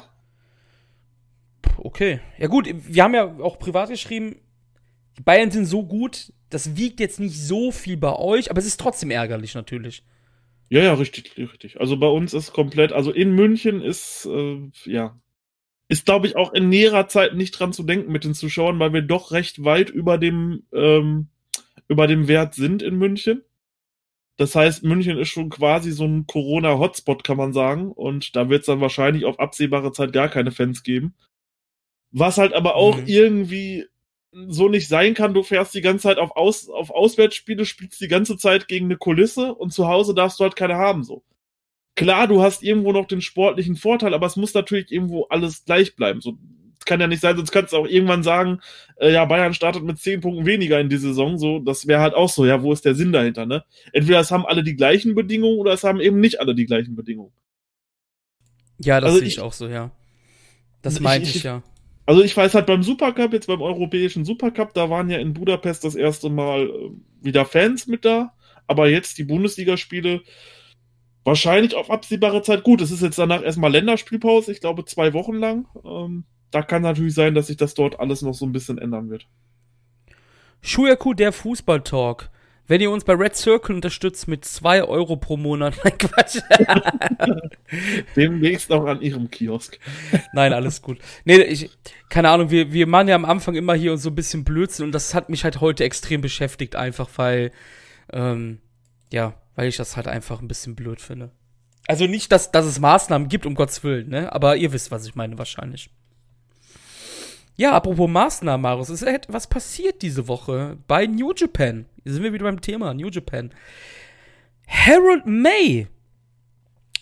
Okay. 1.76 2.20
Ja 2.38 2.48
gut, 2.48 2.68
wir 2.68 3.04
haben 3.04 3.14
ja 3.14 3.38
auch 3.38 3.58
privat 3.58 3.90
geschrieben, 3.90 4.36
die 5.18 5.22
Bayern 5.22 5.50
sind 5.50 5.66
so 5.66 5.84
gut, 5.84 6.32
das 6.48 6.76
wiegt 6.76 7.00
jetzt 7.00 7.20
nicht 7.20 7.38
so 7.38 7.72
viel 7.72 7.96
bei 7.96 8.14
euch, 8.14 8.50
aber 8.50 8.60
es 8.60 8.66
ist 8.66 8.80
trotzdem 8.80 9.10
ärgerlich 9.10 9.54
natürlich. 9.54 10.04
Ja, 10.70 10.82
ja, 10.82 10.94
richtig, 10.94 11.36
richtig. 11.36 11.80
Also 11.80 11.96
bei 11.98 12.06
uns 12.06 12.34
ist 12.34 12.52
komplett, 12.52 12.92
also 12.92 13.10
in 13.10 13.32
München 13.32 13.82
ist, 13.82 14.26
äh, 14.26 14.58
ja, 14.84 15.18
ist 15.88 16.04
glaube 16.04 16.26
ich 16.26 16.36
auch 16.36 16.52
in 16.52 16.68
näherer 16.68 17.08
Zeit 17.08 17.34
nicht 17.34 17.52
dran 17.52 17.72
zu 17.72 17.82
denken 17.82 18.12
mit 18.12 18.24
den 18.24 18.34
Zuschauern, 18.34 18.78
weil 18.78 18.92
wir 18.92 19.02
doch 19.02 19.32
recht 19.32 19.64
weit 19.64 19.90
über 19.90 20.18
dem, 20.18 20.64
ähm, 20.72 21.28
über 21.88 22.06
dem 22.06 22.28
Wert 22.28 22.54
sind 22.54 22.82
in 22.82 22.96
München. 22.96 23.42
Das 24.36 24.54
heißt, 24.54 24.84
München 24.84 25.18
ist 25.18 25.30
schon 25.30 25.50
quasi 25.50 25.90
so 25.90 26.04
ein 26.04 26.26
Corona-Hotspot, 26.26 27.24
kann 27.24 27.38
man 27.38 27.52
sagen. 27.52 27.90
Und 27.90 28.36
da 28.36 28.48
wird 28.48 28.60
es 28.60 28.66
dann 28.66 28.80
wahrscheinlich 28.80 29.24
auf 29.24 29.40
absehbare 29.40 29.90
Zeit 29.90 30.12
gar 30.12 30.28
keine 30.28 30.52
Fans 30.52 30.84
geben. 30.84 31.14
Was 32.12 32.38
halt 32.38 32.52
aber 32.52 32.76
auch 32.76 32.98
mhm. 32.98 33.06
irgendwie 33.06 33.86
so 34.32 34.68
nicht 34.68 34.88
sein 34.88 35.14
kann. 35.14 35.34
Du 35.34 35.42
fährst 35.42 35.74
die 35.74 35.80
ganze 35.80 36.04
Zeit 36.04 36.18
auf, 36.18 36.36
Aus 36.36 36.68
auf 36.68 36.90
Auswärtsspiele, 36.90 37.64
spielst 37.64 38.00
die 38.00 38.08
ganze 38.08 38.36
Zeit 38.36 38.68
gegen 38.68 38.86
eine 38.86 38.96
Kulisse 38.96 39.54
und 39.54 39.72
zu 39.72 39.88
Hause 39.88 40.14
darfst 40.14 40.38
du 40.40 40.44
halt 40.44 40.56
keine 40.56 40.76
haben, 40.76 41.04
so. 41.04 41.22
Klar, 41.96 42.28
du 42.28 42.42
hast 42.42 42.62
irgendwo 42.62 42.92
noch 42.92 43.06
den 43.08 43.20
sportlichen 43.20 43.74
Vorteil, 43.74 44.14
aber 44.14 44.26
es 44.26 44.36
muss 44.36 44.54
natürlich 44.54 44.92
irgendwo 44.92 45.24
alles 45.24 45.64
gleich 45.64 45.96
bleiben. 45.96 46.20
So 46.20 46.38
kann 46.88 47.00
ja 47.00 47.06
nicht 47.06 47.20
sein, 47.20 47.36
sonst 47.36 47.52
kannst 47.52 47.72
du 47.72 47.76
auch 47.76 47.86
irgendwann 47.86 48.24
sagen, 48.24 48.60
äh, 48.96 49.12
ja, 49.12 49.24
Bayern 49.26 49.54
startet 49.54 49.84
mit 49.84 49.98
zehn 49.98 50.20
Punkten 50.20 50.46
weniger 50.46 50.80
in 50.80 50.88
die 50.88 50.96
Saison. 50.96 51.38
So, 51.38 51.60
das 51.60 51.86
wäre 51.86 52.00
halt 52.00 52.14
auch 52.14 52.30
so, 52.30 52.46
ja, 52.46 52.62
wo 52.62 52.72
ist 52.72 52.84
der 52.84 52.96
Sinn 52.96 53.12
dahinter, 53.12 53.46
ne? 53.46 53.64
Entweder 53.92 54.18
es 54.20 54.32
haben 54.32 54.46
alle 54.46 54.64
die 54.64 54.74
gleichen 54.74 55.14
Bedingungen 55.14 55.58
oder 55.58 55.72
es 55.72 55.84
haben 55.84 56.00
eben 56.00 56.18
nicht 56.18 56.40
alle 56.40 56.54
die 56.54 56.64
gleichen 56.64 56.96
Bedingungen. 56.96 57.32
Ja, 58.78 59.00
das 59.00 59.08
also 59.08 59.18
sehe 59.18 59.28
ich, 59.28 59.34
ich 59.34 59.40
auch 59.40 59.52
so, 59.52 59.68
ja. 59.68 59.90
Das 60.82 60.98
meinte 60.98 61.28
ich, 61.28 61.36
ich, 61.36 61.42
ja. 61.42 61.62
Also 62.08 62.22
ich 62.22 62.34
weiß 62.34 62.54
halt 62.54 62.64
beim 62.64 62.82
Supercup, 62.82 63.34
jetzt 63.34 63.48
beim 63.48 63.60
europäischen 63.60 64.24
Supercup, 64.24 64.72
da 64.72 64.88
waren 64.88 65.10
ja 65.10 65.18
in 65.18 65.34
Budapest 65.34 65.84
das 65.84 65.94
erste 65.94 66.30
Mal 66.30 66.70
äh, 66.70 66.90
wieder 67.20 67.44
Fans 67.44 67.86
mit 67.86 68.06
da, 68.06 68.32
aber 68.66 68.88
jetzt 68.88 69.18
die 69.18 69.24
Bundesligaspiele 69.24 70.22
wahrscheinlich 71.22 71.74
auf 71.74 71.90
absehbare 71.90 72.40
Zeit 72.40 72.62
gut. 72.62 72.80
Es 72.80 72.90
ist 72.90 73.02
jetzt 73.02 73.18
danach 73.18 73.42
erstmal 73.42 73.72
Länderspielpause, 73.72 74.50
ich 74.50 74.62
glaube 74.62 74.86
zwei 74.86 75.12
Wochen 75.12 75.34
lang. 75.34 75.66
Ähm, 75.84 76.24
da 76.50 76.62
kann 76.62 76.80
natürlich 76.80 77.12
sein, 77.12 77.34
dass 77.34 77.48
sich 77.48 77.58
das 77.58 77.74
dort 77.74 78.00
alles 78.00 78.22
noch 78.22 78.32
so 78.32 78.46
ein 78.46 78.52
bisschen 78.52 78.78
ändern 78.78 79.10
wird. 79.10 79.28
Schuyaku, 80.62 81.12
der 81.12 81.32
Fußballtalk. 81.32 82.30
Wenn 82.68 82.82
ihr 82.82 82.90
uns 82.90 83.04
bei 83.04 83.14
Red 83.14 83.34
Circle 83.34 83.74
unterstützt 83.74 84.28
mit 84.28 84.44
2 84.44 84.84
Euro 84.84 85.16
pro 85.16 85.38
Monat, 85.38 85.74
nein 85.84 85.98
Quatsch. 85.98 86.38
Demnächst 88.16 88.70
auch 88.70 88.84
an 88.84 89.00
ihrem 89.00 89.30
Kiosk. 89.30 89.78
Nein, 90.34 90.52
alles 90.52 90.82
gut. 90.82 90.98
Nee, 91.24 91.38
ich, 91.38 91.70
keine 92.10 92.28
Ahnung, 92.28 92.50
wir, 92.50 92.72
wir 92.72 92.86
machen 92.86 93.08
ja 93.08 93.14
am 93.14 93.24
Anfang 93.24 93.56
immer 93.56 93.74
hier 93.74 93.96
so 93.96 94.10
ein 94.10 94.14
bisschen 94.14 94.44
Blödsinn 94.44 94.86
und 94.86 94.92
das 94.92 95.14
hat 95.14 95.30
mich 95.30 95.44
halt 95.44 95.62
heute 95.62 95.84
extrem 95.84 96.20
beschäftigt, 96.20 96.76
einfach 96.76 97.08
weil, 97.16 97.52
ähm, 98.12 98.60
ja, 99.10 99.34
weil 99.56 99.68
ich 99.68 99.76
das 99.78 99.96
halt 99.96 100.06
einfach 100.06 100.42
ein 100.42 100.48
bisschen 100.48 100.76
blöd 100.76 101.00
finde. 101.00 101.30
Also 101.86 102.06
nicht, 102.06 102.30
dass, 102.30 102.52
dass 102.52 102.66
es 102.66 102.80
Maßnahmen 102.80 103.28
gibt, 103.28 103.46
um 103.46 103.54
Gottes 103.54 103.82
Willen, 103.82 104.10
ne? 104.10 104.30
Aber 104.30 104.56
ihr 104.56 104.74
wisst, 104.74 104.90
was 104.90 105.06
ich 105.06 105.14
meine, 105.14 105.38
wahrscheinlich. 105.38 105.88
Ja, 107.58 107.72
apropos 107.72 108.08
Maßnahmen, 108.08 108.62
Marius, 108.62 108.88
ist 108.88 109.02
etwas 109.02 109.48
passiert 109.48 110.02
diese 110.02 110.28
Woche 110.28 110.78
bei 110.86 111.06
New 111.06 111.32
Japan. 111.34 111.86
Hier 112.04 112.12
sind 112.12 112.22
wir 112.22 112.32
wieder 112.32 112.44
beim 112.44 112.60
Thema 112.60 112.94
New 112.94 113.08
Japan. 113.08 113.50
Harold 114.68 115.26
May 115.26 115.88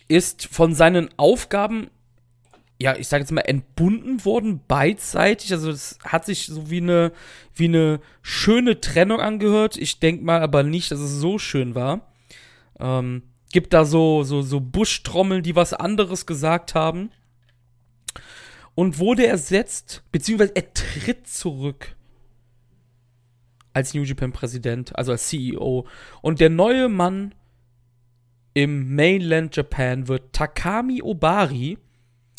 ist 0.08 0.46
von 0.46 0.75
seinen 0.75 1.10
Aufgaben, 1.18 1.90
ja, 2.80 2.96
ich 2.96 3.06
sage 3.06 3.20
jetzt 3.22 3.32
mal, 3.32 3.42
entbunden 3.42 4.25
worden, 4.25 4.62
beidseitig. 4.66 5.52
Also 5.52 5.70
es 5.70 5.98
hat 6.02 6.25
sich 6.25 6.46
so 6.46 6.70
wie 6.70 6.80
eine, 6.80 7.12
wie 7.54 7.66
eine 7.66 8.00
schöne 8.22 8.80
Trennung 8.80 9.20
angehört. 9.20 9.76
Ich 9.76 10.00
denke 10.00 10.25
mal 10.25 10.40
aber 10.40 10.62
nicht, 10.62 10.90
dass 10.90 11.00
es 11.00 11.20
so 11.20 11.38
schön 11.38 11.75
war. 11.75 12.00
Ähm, 12.80 13.25
gibt 13.52 13.75
da 13.75 13.84
so, 13.84 14.22
so, 14.22 14.40
so 14.40 14.60
Buschtrommeln, 14.60 15.42
die 15.42 15.54
was 15.54 15.75
anderes 15.75 16.25
gesagt 16.25 16.75
haben 16.75 17.10
und 18.76 18.99
wurde 19.00 19.26
ersetzt, 19.26 20.04
beziehungsweise 20.12 20.54
er 20.54 20.73
tritt 20.73 21.26
zurück 21.26 21.97
als 23.73 23.95
New 23.95 24.02
Japan 24.02 24.33
Präsident, 24.33 24.97
also 24.97 25.12
als 25.12 25.28
CEO. 25.28 25.87
Und 26.23 26.40
der 26.40 26.50
neue 26.50 26.88
Mann 26.88 27.35
im 28.54 28.95
Mainland 28.95 29.56
Japan 29.56 30.09
wird 30.09 30.33
Takami 30.33 31.02
Obari. 31.02 31.78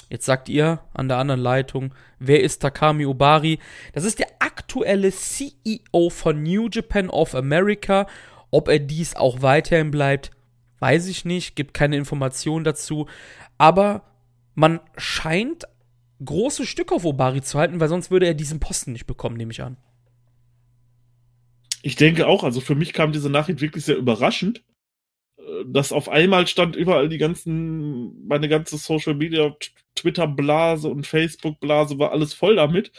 Jetzt 0.10 0.26
sagt 0.26 0.48
ihr 0.48 0.80
an 0.94 1.08
der 1.08 1.18
anderen 1.18 1.42
Leitung, 1.42 1.94
wer 2.20 2.42
ist 2.42 2.60
Takami 2.60 3.06
Obari? 3.06 3.60
Das 3.94 4.04
ist 4.04 4.20
der 4.20 4.30
aktuelle 4.40 5.12
CEO 5.12 6.10
von 6.10 6.44
New 6.44 6.70
Japan 6.72 7.10
of 7.10 7.36
America. 7.36 8.08
Ob 8.52 8.68
er 8.68 8.80
dies 8.80 9.16
auch 9.16 9.42
weiterhin 9.42 9.92
bleibt, 9.92 10.32
weiß 10.80 11.08
ich 11.08 11.26
nicht, 11.26 11.56
gibt 11.56 11.74
keine 11.74 11.98
Informationen 11.98 12.64
dazu. 12.64 13.08
Aber 13.58 14.04
man 14.56 14.80
scheint 14.98 15.66
große 16.24 16.66
Stück 16.66 16.92
auf 16.92 17.06
Obari 17.06 17.42
zu 17.42 17.60
halten, 17.60 17.80
weil 17.80 17.90
sonst 17.90 18.12
würde 18.12 18.28
er 18.28 18.34
diesen 18.34 18.60
Posten 18.60 18.92
nicht 18.92 19.06
bekommen, 19.06 19.38
nehme 19.38 19.52
ich 19.52 19.62
an. 19.62 19.78
Ich 21.84 21.96
denke 21.96 22.28
auch, 22.28 22.44
also 22.44 22.60
für 22.60 22.76
mich 22.76 22.94
kam 22.94 23.12
diese 23.12 23.30
Nachricht 23.30 23.62
wirklich 23.62 23.86
sehr 23.86 23.98
überraschend. 23.98 24.64
Äh, 25.38 25.66
dass 25.66 25.92
auf 25.92 26.10
einmal 26.10 26.48
stand 26.48 26.76
überall 26.76 27.10
die 27.10 27.18
ganzen, 27.18 28.28
meine 28.28 28.50
ganze 28.50 28.78
Social 28.78 29.16
Media, 29.16 29.56
Twitter-Blase 29.96 30.90
und 30.90 31.08
Facebook-Blase 31.08 32.00
war 32.00 32.12
alles 32.12 32.34
voll 32.34 32.56
damit. 32.56 32.92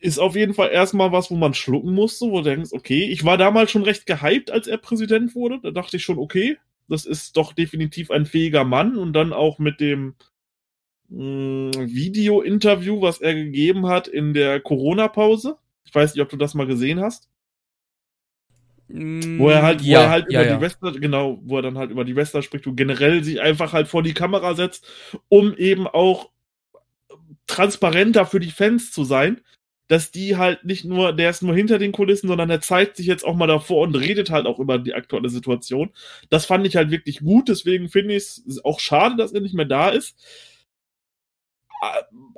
Ist 0.00 0.18
auf 0.18 0.34
jeden 0.34 0.54
Fall 0.54 0.70
erstmal 0.70 1.12
was, 1.12 1.30
wo 1.30 1.36
man 1.36 1.54
schlucken 1.54 1.94
musste, 1.94 2.26
wo 2.26 2.38
du 2.38 2.50
denkst, 2.50 2.72
okay, 2.72 3.04
ich 3.04 3.24
war 3.24 3.38
damals 3.38 3.70
schon 3.70 3.84
recht 3.84 4.06
gehypt, 4.06 4.50
als 4.50 4.66
er 4.66 4.78
Präsident 4.78 5.34
wurde. 5.34 5.60
Da 5.62 5.70
dachte 5.70 5.96
ich 5.96 6.04
schon, 6.04 6.18
okay, 6.18 6.58
das 6.88 7.06
ist 7.06 7.36
doch 7.36 7.52
definitiv 7.52 8.10
ein 8.10 8.26
fähiger 8.26 8.64
Mann 8.64 8.96
und 8.98 9.12
dann 9.12 9.32
auch 9.32 9.58
mit 9.58 9.80
dem 9.80 10.16
Video-Interview, 11.14 13.00
was 13.02 13.20
er 13.20 13.34
gegeben 13.34 13.86
hat 13.86 14.08
in 14.08 14.32
der 14.34 14.60
Corona-Pause. 14.60 15.56
Ich 15.84 15.94
weiß 15.94 16.14
nicht, 16.14 16.22
ob 16.22 16.30
du 16.30 16.36
das 16.36 16.54
mal 16.54 16.66
gesehen 16.66 17.00
hast. 17.00 17.28
Wo 18.88 19.48
er 19.48 19.62
halt, 19.62 19.80
ja, 19.80 19.98
wo 19.98 20.02
er 20.02 20.10
halt 20.10 20.30
ja, 20.30 20.40
über 20.40 20.50
ja. 20.50 20.56
die 20.56 20.62
Wrestler, 20.62 20.92
genau, 20.92 21.40
wo 21.44 21.56
er 21.56 21.62
dann 21.62 21.78
halt 21.78 21.90
über 21.90 22.04
die 22.04 22.14
Wrestler 22.14 22.42
spricht 22.42 22.66
und 22.66 22.76
generell 22.76 23.24
sich 23.24 23.40
einfach 23.40 23.72
halt 23.72 23.88
vor 23.88 24.02
die 24.02 24.12
Kamera 24.12 24.54
setzt, 24.54 24.86
um 25.28 25.54
eben 25.54 25.86
auch 25.86 26.30
transparenter 27.46 28.26
für 28.26 28.40
die 28.40 28.50
Fans 28.50 28.92
zu 28.92 29.04
sein, 29.04 29.40
dass 29.88 30.10
die 30.10 30.36
halt 30.36 30.64
nicht 30.64 30.84
nur, 30.84 31.12
der 31.12 31.30
ist 31.30 31.42
nur 31.42 31.54
hinter 31.54 31.78
den 31.78 31.92
Kulissen, 31.92 32.28
sondern 32.28 32.50
er 32.50 32.60
zeigt 32.60 32.96
sich 32.96 33.06
jetzt 33.06 33.24
auch 33.24 33.34
mal 33.34 33.46
davor 33.46 33.82
und 33.82 33.94
redet 33.94 34.30
halt 34.30 34.46
auch 34.46 34.58
über 34.58 34.78
die 34.78 34.94
aktuelle 34.94 35.28
Situation. 35.28 35.90
Das 36.30 36.46
fand 36.46 36.66
ich 36.66 36.76
halt 36.76 36.90
wirklich 36.90 37.20
gut, 37.20 37.48
deswegen 37.48 37.88
finde 37.88 38.14
ich 38.14 38.22
es 38.22 38.64
auch 38.64 38.80
schade, 38.80 39.16
dass 39.16 39.32
er 39.32 39.40
nicht 39.40 39.54
mehr 39.54 39.66
da 39.66 39.90
ist. 39.90 40.16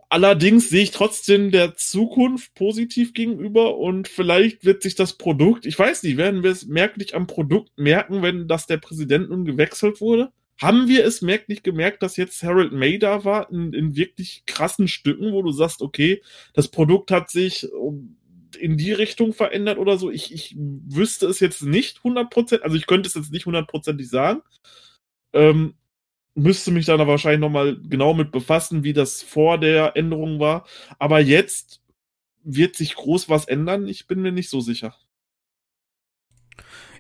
Allerdings 0.09 0.71
sehe 0.71 0.85
ich 0.85 0.91
trotzdem 0.91 1.51
der 1.51 1.75
Zukunft 1.75 2.55
positiv 2.55 3.13
gegenüber 3.13 3.77
und 3.77 4.09
vielleicht 4.09 4.65
wird 4.65 4.83
sich 4.83 4.95
das 4.95 5.19
Produkt, 5.19 5.67
ich 5.67 5.79
weiß 5.79 6.03
nicht, 6.03 6.17
werden 6.17 6.43
wir 6.43 6.51
es 6.51 6.67
merklich 6.67 7.15
am 7.15 7.27
Produkt 7.27 7.77
merken, 7.77 8.23
wenn 8.23 8.49
das 8.49 8.67
der 8.67 8.79
Präsident 8.79 9.29
nun 9.29 9.45
gewechselt 9.45 10.01
wurde? 10.01 10.33
Haben 10.59 10.89
wir 10.89 11.05
es 11.05 11.21
merklich 11.21 11.63
gemerkt, 11.63 12.03
dass 12.03 12.17
jetzt 12.17 12.43
Harold 12.43 12.73
May 12.73 12.99
da 12.99 13.25
war 13.25 13.51
in, 13.51 13.73
in 13.73 13.97
wirklich 13.97 14.45
krassen 14.47 14.89
Stücken, 14.89 15.33
wo 15.33 15.43
du 15.43 15.51
sagst, 15.51 15.83
okay, 15.83 16.23
das 16.55 16.69
Produkt 16.69 17.11
hat 17.11 17.31
sich 17.31 17.69
in 18.59 18.79
die 18.79 18.93
Richtung 18.93 19.35
verändert 19.35 19.79
oder 19.79 19.99
so? 19.99 20.11
Ich, 20.11 20.33
ich 20.33 20.55
wüsste 20.57 21.27
es 21.27 21.41
jetzt 21.41 21.63
nicht 21.63 21.99
100%, 21.99 22.61
also 22.61 22.77
ich 22.77 22.87
könnte 22.87 23.09
es 23.09 23.15
jetzt 23.15 23.33
nicht 23.33 23.47
hundertprozentig 23.47 24.09
sagen. 24.09 24.43
Ähm, 25.33 25.75
müsste 26.35 26.71
mich 26.71 26.87
dann 26.87 27.07
wahrscheinlich 27.07 27.41
nochmal 27.41 27.77
genau 27.89 28.15
mit 28.15 28.33
befassen, 28.33 28.85
wie 28.85 28.93
das 28.93 29.23
vor 29.23 29.59
der 29.59 29.97
Änderung 29.97 30.41
war. 30.41 30.67
Aber 30.99 31.21
jetzt 31.21 31.81
wird 32.43 32.77
sich 32.77 32.95
groß 32.97 33.29
was 33.29 33.47
ändern. 33.47 33.89
Ich 33.89 34.07
bin 34.07 34.21
mir 34.21 34.33
nicht 34.33 34.51
so 34.51 34.61
sicher. 34.61 34.95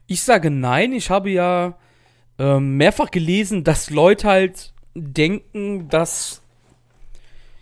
Ich 0.06 0.22
sage 0.22 0.50
nein. 0.50 0.92
Ich 0.92 1.10
habe 1.10 1.30
ja 1.30 1.78
äh, 2.38 2.60
mehrfach 2.60 3.10
gelesen, 3.10 3.64
dass 3.64 3.90
Leute 3.90 4.28
halt 4.28 4.72
denken, 4.94 5.88
dass 5.88 6.42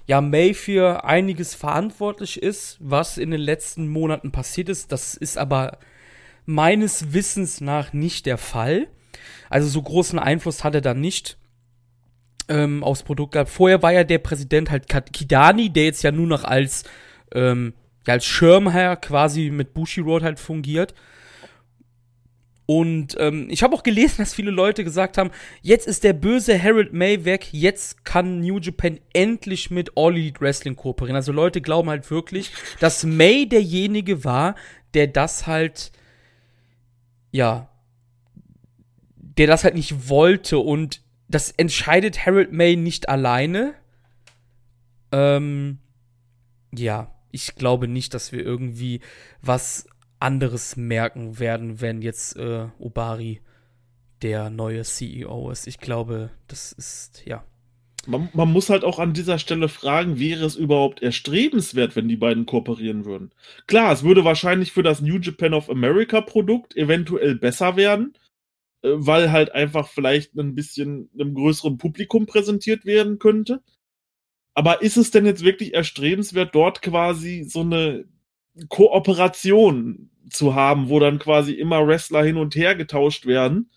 ja 0.07 0.21
May 0.21 0.55
für 0.55 1.05
einiges 1.05 1.55
verantwortlich 1.55 2.43
ist, 2.43 2.76
was 2.81 3.19
in 3.19 3.31
den 3.31 3.41
letzten 3.41 3.88
Monaten 3.88 4.33
passiert 4.33 4.69
ist. 4.69 4.93
Das 4.93 5.14
ist 5.14 5.38
aber 5.38 5.79
meines 6.45 7.12
Wissens 7.12 7.61
nach 7.61 7.93
nicht 7.93 8.26
der 8.26 8.38
Fall. 8.38 8.88
Also 9.49 9.69
so 9.69 9.81
großen 9.83 10.19
Einfluss 10.19 10.64
hat 10.64 10.75
er 10.75 10.81
da 10.81 10.95
nicht 10.95 11.38
ähm, 12.52 12.85
aufs 12.85 13.02
Produkt 13.02 13.32
gab. 13.32 13.49
Vorher 13.49 13.82
war 13.82 13.92
ja 13.92 14.04
der 14.04 14.18
Präsident 14.18 14.71
halt 14.71 14.87
Kidani, 15.12 15.71
der 15.71 15.85
jetzt 15.85 16.02
ja 16.02 16.12
nur 16.12 16.26
noch 16.26 16.44
als, 16.44 16.85
ähm, 17.35 17.73
ja, 18.06 18.14
als 18.14 18.26
Schirmherr 18.26 18.97
quasi 18.97 19.50
mit 19.50 19.73
Bushi 19.73 20.00
Road 20.00 20.23
halt 20.23 20.38
fungiert. 20.38 20.94
Und 22.66 23.16
ähm, 23.18 23.49
ich 23.50 23.62
habe 23.62 23.75
auch 23.75 23.82
gelesen, 23.82 24.16
dass 24.18 24.35
viele 24.35 24.50
Leute 24.50 24.85
gesagt 24.85 25.16
haben, 25.16 25.30
jetzt 25.62 25.87
ist 25.87 26.04
der 26.04 26.12
böse 26.12 26.62
Harold 26.62 26.92
May 26.92 27.25
weg, 27.25 27.49
jetzt 27.52 28.04
kann 28.04 28.40
New 28.40 28.59
Japan 28.59 29.00
endlich 29.14 29.71
mit 29.71 29.97
All 29.97 30.14
Elite 30.14 30.40
Wrestling 30.40 30.76
kooperieren. 30.76 31.16
Also 31.16 31.32
Leute 31.32 31.62
glauben 31.62 31.88
halt 31.88 32.11
wirklich, 32.11 32.52
dass 32.80 33.04
May 33.04 33.49
derjenige 33.49 34.25
war, 34.25 34.56
der 34.94 35.06
das 35.06 35.47
halt, 35.47 35.90
ja, 37.30 37.71
der 39.16 39.47
das 39.47 39.64
halt 39.64 39.75
nicht 39.75 40.11
wollte 40.11 40.59
und 40.59 41.00
das 41.34 41.50
entscheidet 41.50 42.26
Harold 42.26 42.52
May 42.52 42.76
nicht 42.76 43.08
alleine. 43.08 43.74
Ähm, 45.10 45.78
ja, 46.74 47.14
ich 47.30 47.54
glaube 47.54 47.88
nicht, 47.88 48.14
dass 48.14 48.32
wir 48.32 48.44
irgendwie 48.44 49.00
was 49.40 49.86
anderes 50.20 50.76
merken 50.76 51.38
werden, 51.38 51.80
wenn 51.80 52.02
jetzt 52.02 52.36
äh, 52.36 52.66
Obari 52.78 53.40
der 54.20 54.50
neue 54.50 54.82
CEO 54.82 55.50
ist. 55.50 55.66
Ich 55.66 55.78
glaube, 55.78 56.30
das 56.46 56.72
ist, 56.72 57.22
ja. 57.26 57.44
Man, 58.06 58.28
man, 58.32 58.52
muss 58.52 58.68
halt 58.68 58.84
auch 58.84 58.98
an 58.98 59.12
dieser 59.12 59.38
Stelle 59.38 59.68
fragen, 59.68 60.18
wäre 60.18 60.44
es 60.44 60.56
überhaupt 60.56 61.02
erstrebenswert, 61.02 61.94
wenn 61.96 62.08
die 62.08 62.16
beiden 62.16 62.46
kooperieren 62.46 63.04
würden? 63.04 63.30
Klar, 63.66 63.92
es 63.92 64.02
würde 64.02 64.24
wahrscheinlich 64.24 64.72
für 64.72 64.82
das 64.82 65.00
New 65.00 65.18
Japan 65.18 65.54
of 65.54 65.70
America 65.70 66.20
Produkt 66.20 66.76
eventuell 66.76 67.36
besser 67.36 67.76
werden, 67.76 68.14
weil 68.82 69.32
halt 69.32 69.52
einfach 69.52 69.88
vielleicht 69.88 70.34
ein 70.36 70.54
bisschen 70.54 71.10
einem 71.14 71.34
größeren 71.34 71.78
Publikum 71.78 72.26
präsentiert 72.26 72.84
werden 72.84 73.18
könnte. 73.18 73.62
Aber 74.54 74.82
ist 74.82 74.96
es 74.96 75.10
denn 75.10 75.26
jetzt 75.26 75.44
wirklich 75.44 75.74
erstrebenswert, 75.74 76.54
dort 76.54 76.82
quasi 76.82 77.44
so 77.44 77.60
eine 77.60 78.04
Kooperation 78.68 80.10
zu 80.30 80.54
haben, 80.54 80.88
wo 80.88 81.00
dann 81.00 81.18
quasi 81.18 81.52
immer 81.52 81.86
Wrestler 81.86 82.22
hin 82.22 82.36
und 82.36 82.54
her 82.54 82.74
getauscht 82.74 83.26
werden? 83.26 83.70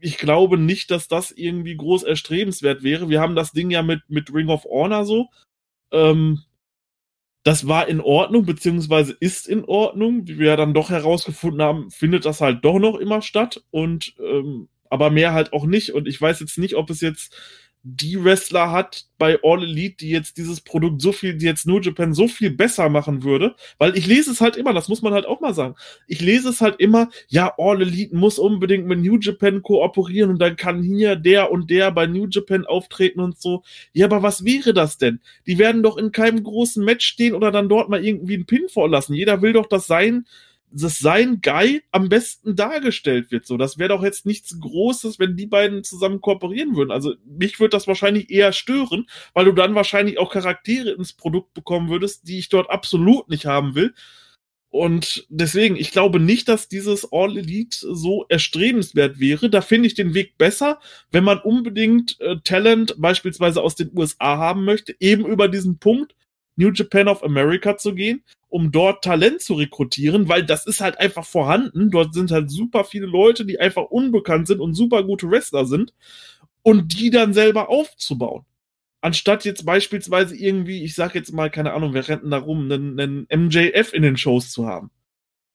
ich 0.00 0.18
glaube 0.18 0.58
nicht, 0.58 0.90
dass 0.90 1.08
das 1.08 1.30
irgendwie 1.30 1.76
groß 1.76 2.04
erstrebenswert 2.04 2.82
wäre. 2.82 3.08
Wir 3.08 3.20
haben 3.20 3.34
das 3.34 3.52
Ding 3.52 3.70
ja 3.70 3.82
mit, 3.82 4.02
mit 4.08 4.32
Ring 4.32 4.48
of 4.48 4.64
Honor 4.64 5.04
so. 5.04 5.28
Ähm, 5.90 6.42
das 7.44 7.66
war 7.66 7.88
in 7.88 8.00
Ordnung, 8.00 8.44
beziehungsweise 8.44 9.16
ist 9.18 9.48
in 9.48 9.64
Ordnung. 9.64 10.26
Wie 10.26 10.38
wir 10.38 10.56
dann 10.56 10.74
doch 10.74 10.90
herausgefunden 10.90 11.62
haben, 11.62 11.90
findet 11.90 12.24
das 12.24 12.40
halt 12.40 12.64
doch 12.64 12.78
noch 12.78 12.96
immer 12.96 13.22
statt 13.22 13.62
und 13.70 14.14
ähm, 14.18 14.68
aber 14.90 15.10
mehr 15.10 15.32
halt 15.32 15.52
auch 15.52 15.66
nicht. 15.66 15.94
Und 15.94 16.08
ich 16.08 16.20
weiß 16.20 16.40
jetzt 16.40 16.58
nicht, 16.58 16.74
ob 16.74 16.90
es 16.90 17.00
jetzt 17.00 17.36
die 17.82 18.22
Wrestler 18.22 18.72
hat 18.72 19.06
bei 19.18 19.38
All 19.42 19.62
Elite, 19.62 19.96
die 19.96 20.10
jetzt 20.10 20.36
dieses 20.36 20.60
Produkt 20.60 21.00
so 21.00 21.12
viel, 21.12 21.34
die 21.34 21.46
jetzt 21.46 21.66
New 21.66 21.80
Japan 21.80 22.12
so 22.12 22.28
viel 22.28 22.50
besser 22.50 22.88
machen 22.88 23.22
würde, 23.22 23.54
weil 23.78 23.96
ich 23.96 24.06
lese 24.06 24.30
es 24.30 24.40
halt 24.40 24.56
immer, 24.56 24.72
das 24.72 24.88
muss 24.88 25.02
man 25.02 25.12
halt 25.12 25.26
auch 25.26 25.40
mal 25.40 25.54
sagen. 25.54 25.74
Ich 26.06 26.20
lese 26.20 26.48
es 26.48 26.60
halt 26.60 26.80
immer, 26.80 27.08
ja, 27.28 27.54
All 27.56 27.80
Elite 27.80 28.16
muss 28.16 28.38
unbedingt 28.38 28.86
mit 28.86 29.00
New 29.00 29.18
Japan 29.18 29.62
kooperieren 29.62 30.30
und 30.30 30.38
dann 30.38 30.56
kann 30.56 30.82
hier 30.82 31.16
der 31.16 31.50
und 31.50 31.70
der 31.70 31.90
bei 31.92 32.06
New 32.06 32.26
Japan 32.28 32.66
auftreten 32.66 33.20
und 33.20 33.40
so. 33.40 33.62
Ja, 33.92 34.06
aber 34.06 34.22
was 34.22 34.44
wäre 34.44 34.74
das 34.74 34.98
denn? 34.98 35.20
Die 35.46 35.58
werden 35.58 35.82
doch 35.82 35.96
in 35.96 36.12
keinem 36.12 36.42
großen 36.42 36.84
Match 36.84 37.06
stehen 37.06 37.34
oder 37.34 37.50
dann 37.50 37.68
dort 37.68 37.88
mal 37.88 38.04
irgendwie 38.04 38.34
einen 38.34 38.46
Pin 38.46 38.68
vorlassen. 38.68 39.14
Jeder 39.14 39.40
will 39.40 39.52
doch 39.52 39.66
das 39.66 39.86
sein, 39.86 40.26
dass 40.70 40.98
sein 40.98 41.40
Guy 41.40 41.82
am 41.90 42.08
besten 42.08 42.56
dargestellt 42.56 43.30
wird. 43.30 43.46
So, 43.46 43.56
das 43.56 43.78
wäre 43.78 43.90
doch 43.90 44.02
jetzt 44.02 44.26
nichts 44.26 44.58
Großes, 44.60 45.18
wenn 45.18 45.36
die 45.36 45.46
beiden 45.46 45.84
zusammen 45.84 46.20
kooperieren 46.20 46.76
würden. 46.76 46.90
Also 46.90 47.14
mich 47.24 47.58
würde 47.60 47.70
das 47.70 47.86
wahrscheinlich 47.86 48.30
eher 48.30 48.52
stören, 48.52 49.06
weil 49.34 49.46
du 49.46 49.52
dann 49.52 49.74
wahrscheinlich 49.74 50.18
auch 50.18 50.32
Charaktere 50.32 50.90
ins 50.90 51.12
Produkt 51.12 51.54
bekommen 51.54 51.88
würdest, 51.88 52.28
die 52.28 52.38
ich 52.38 52.48
dort 52.48 52.70
absolut 52.70 53.28
nicht 53.28 53.46
haben 53.46 53.74
will. 53.74 53.94
Und 54.70 55.26
deswegen, 55.30 55.76
ich 55.76 55.92
glaube 55.92 56.20
nicht, 56.20 56.48
dass 56.48 56.68
dieses 56.68 57.10
All 57.10 57.38
Elite 57.38 57.78
so 57.80 58.26
erstrebenswert 58.28 59.18
wäre. 59.18 59.48
Da 59.48 59.62
finde 59.62 59.86
ich 59.86 59.94
den 59.94 60.12
Weg 60.12 60.36
besser, 60.36 60.78
wenn 61.10 61.24
man 61.24 61.38
unbedingt 61.38 62.20
äh, 62.20 62.36
Talent 62.44 62.94
beispielsweise 62.98 63.62
aus 63.62 63.76
den 63.76 63.90
USA 63.96 64.36
haben 64.36 64.64
möchte, 64.64 64.94
eben 65.00 65.24
über 65.24 65.48
diesen 65.48 65.78
Punkt 65.78 66.14
New 66.58 66.70
Japan 66.72 67.08
of 67.08 67.22
America 67.22 67.76
zu 67.76 67.94
gehen, 67.94 68.22
um 68.48 68.72
dort 68.72 69.04
Talent 69.04 69.40
zu 69.40 69.54
rekrutieren, 69.54 70.28
weil 70.28 70.44
das 70.44 70.66
ist 70.66 70.80
halt 70.80 70.98
einfach 70.98 71.24
vorhanden. 71.24 71.90
Dort 71.90 72.12
sind 72.12 72.32
halt 72.32 72.50
super 72.50 72.84
viele 72.84 73.06
Leute, 73.06 73.46
die 73.46 73.60
einfach 73.60 73.84
unbekannt 73.84 74.48
sind 74.48 74.60
und 74.60 74.74
super 74.74 75.04
gute 75.04 75.30
Wrestler 75.30 75.66
sind 75.66 75.94
und 76.62 76.98
die 76.98 77.10
dann 77.10 77.32
selber 77.32 77.68
aufzubauen. 77.68 78.44
Anstatt 79.00 79.44
jetzt 79.44 79.64
beispielsweise 79.64 80.36
irgendwie, 80.36 80.82
ich 80.82 80.96
sag 80.96 81.14
jetzt 81.14 81.32
mal, 81.32 81.48
keine 81.48 81.72
Ahnung, 81.72 81.94
wir 81.94 82.08
rennen 82.08 82.30
da 82.30 82.38
rum, 82.38 82.64
einen, 82.64 82.98
einen 82.98 83.26
MJF 83.32 83.92
in 83.92 84.02
den 84.02 84.16
Shows 84.16 84.50
zu 84.50 84.66
haben. 84.66 84.90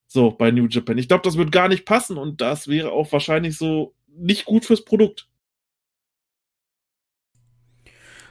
So, 0.07 0.31
bei 0.31 0.51
New 0.51 0.67
Japan. 0.67 0.97
Ich 0.97 1.09
glaube, 1.09 1.23
das 1.23 1.37
wird 1.37 1.51
gar 1.51 1.67
nicht 1.67 1.85
passen 1.85 2.17
und 2.17 2.39
das 2.39 2.69
wäre 2.69 2.93
auch 2.93 3.11
wahrscheinlich 3.11 3.57
so 3.57 3.93
nicht 4.07 4.45
gut 4.45 4.63
fürs 4.63 4.85
Produkt. 4.85 5.27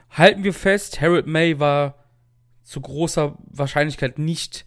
Halten 0.08 0.44
wir 0.44 0.54
fest, 0.54 1.00
Harold 1.00 1.26
May 1.26 1.58
war 1.58 2.01
zu 2.62 2.80
großer 2.80 3.36
Wahrscheinlichkeit 3.50 4.18
nicht 4.18 4.66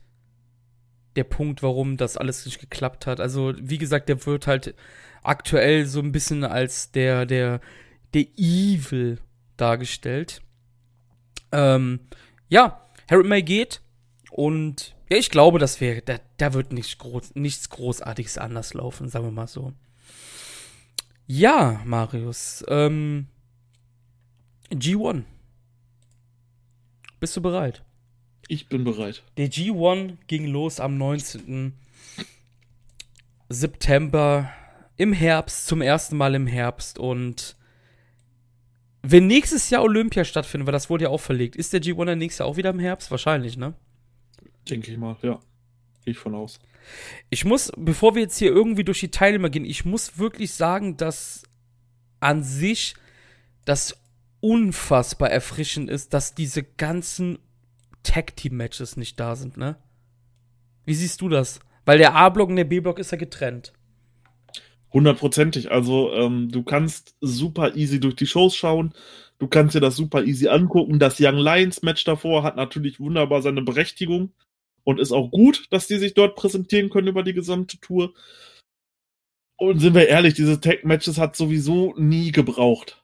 der 1.16 1.24
Punkt, 1.24 1.64
warum 1.64 1.98
das 1.98 2.18
alles 2.18 2.46
nicht 2.46 2.60
geklappt 2.60 3.08
hat. 3.08 3.20
Also, 3.20 3.54
wie 3.58 3.78
gesagt, 3.78 4.10
der 4.10 4.26
wird 4.26 4.48
halt 4.48 4.76
aktuell 5.24 5.86
so 5.86 6.00
ein 6.00 6.12
bisschen 6.12 6.44
als 6.44 6.92
der, 6.92 7.26
der, 7.26 7.62
der 8.14 8.26
Evil 8.38 9.20
dargestellt. 9.58 10.42
Ähm, 11.52 12.02
ja, 12.50 12.82
Harold 13.10 13.28
May 13.28 13.44
geht 13.44 13.82
und 14.32 14.96
ja, 15.10 15.18
ich 15.18 15.30
glaube, 15.30 15.60
das 15.60 15.80
wäre, 15.82 16.02
da, 16.02 16.18
da 16.38 16.54
wird 16.54 16.74
nicht 16.74 16.98
groß, 16.98 17.36
nichts 17.36 17.70
Großartiges 17.70 18.38
anders 18.38 18.74
laufen, 18.74 19.08
sagen 19.08 19.26
wir 19.26 19.32
mal 19.32 19.48
so. 19.48 19.74
Ja, 21.28 21.82
Marius, 21.86 22.64
ähm, 22.68 23.28
G1. 24.72 25.24
Bist 27.20 27.38
du 27.38 27.42
bereit? 27.42 27.85
Ich 28.48 28.68
bin 28.68 28.84
bereit. 28.84 29.24
Der 29.38 29.50
G1 29.50 30.18
ging 30.28 30.46
los 30.46 30.80
am 30.80 30.98
19. 30.98 31.74
September 33.50 34.52
im 34.98 35.14
Herbst, 35.14 35.68
zum 35.68 35.82
ersten 35.82 36.16
Mal 36.18 36.36
im 36.36 36.48
Herbst. 36.48 37.00
Und 37.00 37.56
wenn 39.02 39.28
nächstes 39.28 39.70
Jahr 39.70 39.84
Olympia 39.84 40.24
stattfindet, 40.24 40.68
weil 40.68 40.74
das 40.74 40.90
wurde 40.90 41.06
ja 41.06 41.10
auch 41.10 41.22
verlegt, 41.22 41.56
ist 41.56 41.74
der 41.74 41.82
G1 41.82 42.06
dann 42.06 42.20
nächstes 42.20 42.40
Jahr 42.40 42.48
auch 42.48 42.58
wieder 42.58 42.70
im 42.70 42.80
Herbst? 42.80 43.12
Wahrscheinlich, 43.12 43.58
ne? 43.58 43.74
Denke 44.70 44.92
ich 44.92 44.98
mal, 44.98 45.18
ja. 45.22 45.40
Gehe 46.04 46.12
ich 46.12 46.18
von 46.18 46.36
aus. 46.36 46.60
Ich 47.32 47.46
muss, 47.46 47.72
bevor 47.76 48.14
wir 48.14 48.22
jetzt 48.22 48.38
hier 48.38 48.52
irgendwie 48.52 48.84
durch 48.84 49.00
die 49.00 49.10
Teilnehmer 49.10 49.50
gehen, 49.50 49.66
ich 49.66 49.86
muss 49.86 50.20
wirklich 50.20 50.54
sagen, 50.54 50.98
dass 50.98 51.44
an 52.20 52.44
sich 52.44 52.96
das 53.66 53.98
unfassbar 54.40 55.32
erfrischend 55.32 55.90
ist, 55.90 56.14
dass 56.14 56.36
diese 56.36 56.64
ganzen 56.64 57.40
Tag-Team-Matches 58.06 58.98
nicht 58.98 59.20
da 59.20 59.36
sind, 59.36 59.58
ne? 59.58 59.76
Wie 60.86 60.94
siehst 60.94 61.22
du 61.22 61.30
das? 61.30 61.60
Weil 61.84 61.98
der 61.98 62.15
A-Block 62.15 62.50
und 62.50 62.56
der 62.56 62.63
B-Block 62.63 63.00
ist 63.00 63.12
ja 63.12 63.18
getrennt. 63.18 63.74
Hundertprozentig. 64.94 65.72
Also, 65.72 66.13
ähm, 66.13 66.50
du 66.52 66.63
kannst 66.63 67.15
super 67.20 67.76
easy 67.76 68.00
durch 68.00 68.15
die 68.15 68.28
Shows 68.28 68.56
schauen. 68.56 68.94
Du 69.39 69.48
kannst 69.48 69.76
dir 69.76 69.82
das 69.82 69.98
super 69.98 70.24
easy 70.24 70.48
angucken. 70.48 71.00
Das 71.00 71.20
Young 71.20 71.38
Lions 71.38 71.82
Match 71.84 72.04
davor 72.06 72.44
hat 72.44 72.56
natürlich 72.56 73.00
wunderbar 73.00 73.41
seine 73.41 73.62
Berechtigung 73.62 74.32
und 74.86 75.00
ist 75.00 75.12
auch 75.12 75.30
gut, 75.32 75.65
dass 75.72 75.88
die 75.88 75.98
sich 75.98 76.13
dort 76.13 76.36
präsentieren 76.36 76.89
können 76.89 77.10
über 77.10 77.24
die 77.24 77.34
gesamte 77.34 77.80
Tour. 77.80 78.13
Und 79.58 79.80
sind 79.80 79.96
wir 79.96 80.08
ehrlich, 80.08 80.34
diese 80.34 80.62
Tag-Matches 80.62 81.18
hat 81.18 81.36
sowieso 81.36 81.94
nie 81.98 82.32
gebraucht. 82.32 83.04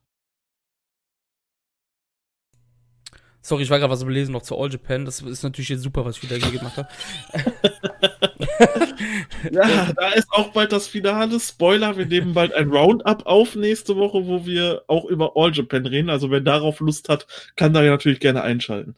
Sorry, 3.44 3.64
ich 3.64 3.72
war 3.72 3.80
gerade 3.80 3.92
was 3.92 4.04
überlesen 4.04 4.34
noch 4.34 4.44
zu 4.44 4.56
All 4.58 4.72
Japan. 4.72 5.04
Das 5.04 5.22
ist 5.22 5.44
natürlich 5.44 5.70
jetzt 5.70 5.82
super, 5.82 6.06
was 6.06 6.18
ich 6.18 6.24
wieder 6.24 6.36
hier 6.36 6.60
gemacht 6.60 6.78
habe. 6.78 6.88
ja, 9.52 9.92
da 9.94 10.10
ist 10.10 10.32
auch 10.32 10.50
bald 10.50 10.72
das 10.72 10.88
Finale. 10.88 11.40
Spoiler, 11.40 11.98
wir 11.98 12.06
nehmen 12.06 12.34
bald 12.34 12.54
ein 12.54 12.70
Roundup 12.70 13.26
auf 13.26 13.56
nächste 13.56 13.96
Woche, 13.96 14.28
wo 14.28 14.46
wir 14.46 14.84
auch 14.88 15.06
über 15.06 15.32
All 15.36 15.52
Japan 15.52 15.88
reden. 15.88 16.12
Also 16.12 16.30
wer 16.30 16.42
darauf 16.42 16.82
Lust 16.82 17.10
hat, 17.10 17.26
kann 17.56 17.74
da 17.74 17.84
ja 17.84 17.92
natürlich 17.92 18.20
gerne 18.20 18.44
einschalten. 18.44 18.96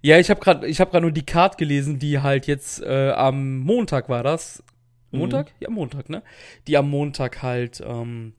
Ja, 0.00 0.18
ich 0.18 0.30
habe 0.30 0.40
gerade 0.40 0.70
hab 0.70 1.00
nur 1.00 1.10
die 1.10 1.26
Card 1.26 1.58
gelesen, 1.58 1.98
die 1.98 2.20
halt 2.20 2.46
jetzt 2.46 2.80
äh, 2.82 3.10
am 3.10 3.58
Montag 3.58 4.08
war 4.08 4.22
das. 4.22 4.62
Montag? 5.10 5.46
Mhm. 5.46 5.52
Ja, 5.60 5.70
Montag, 5.70 6.10
ne? 6.10 6.22
Die 6.66 6.76
am 6.76 6.90
Montag 6.90 7.42
halt 7.42 7.82
ähm, 7.84 8.34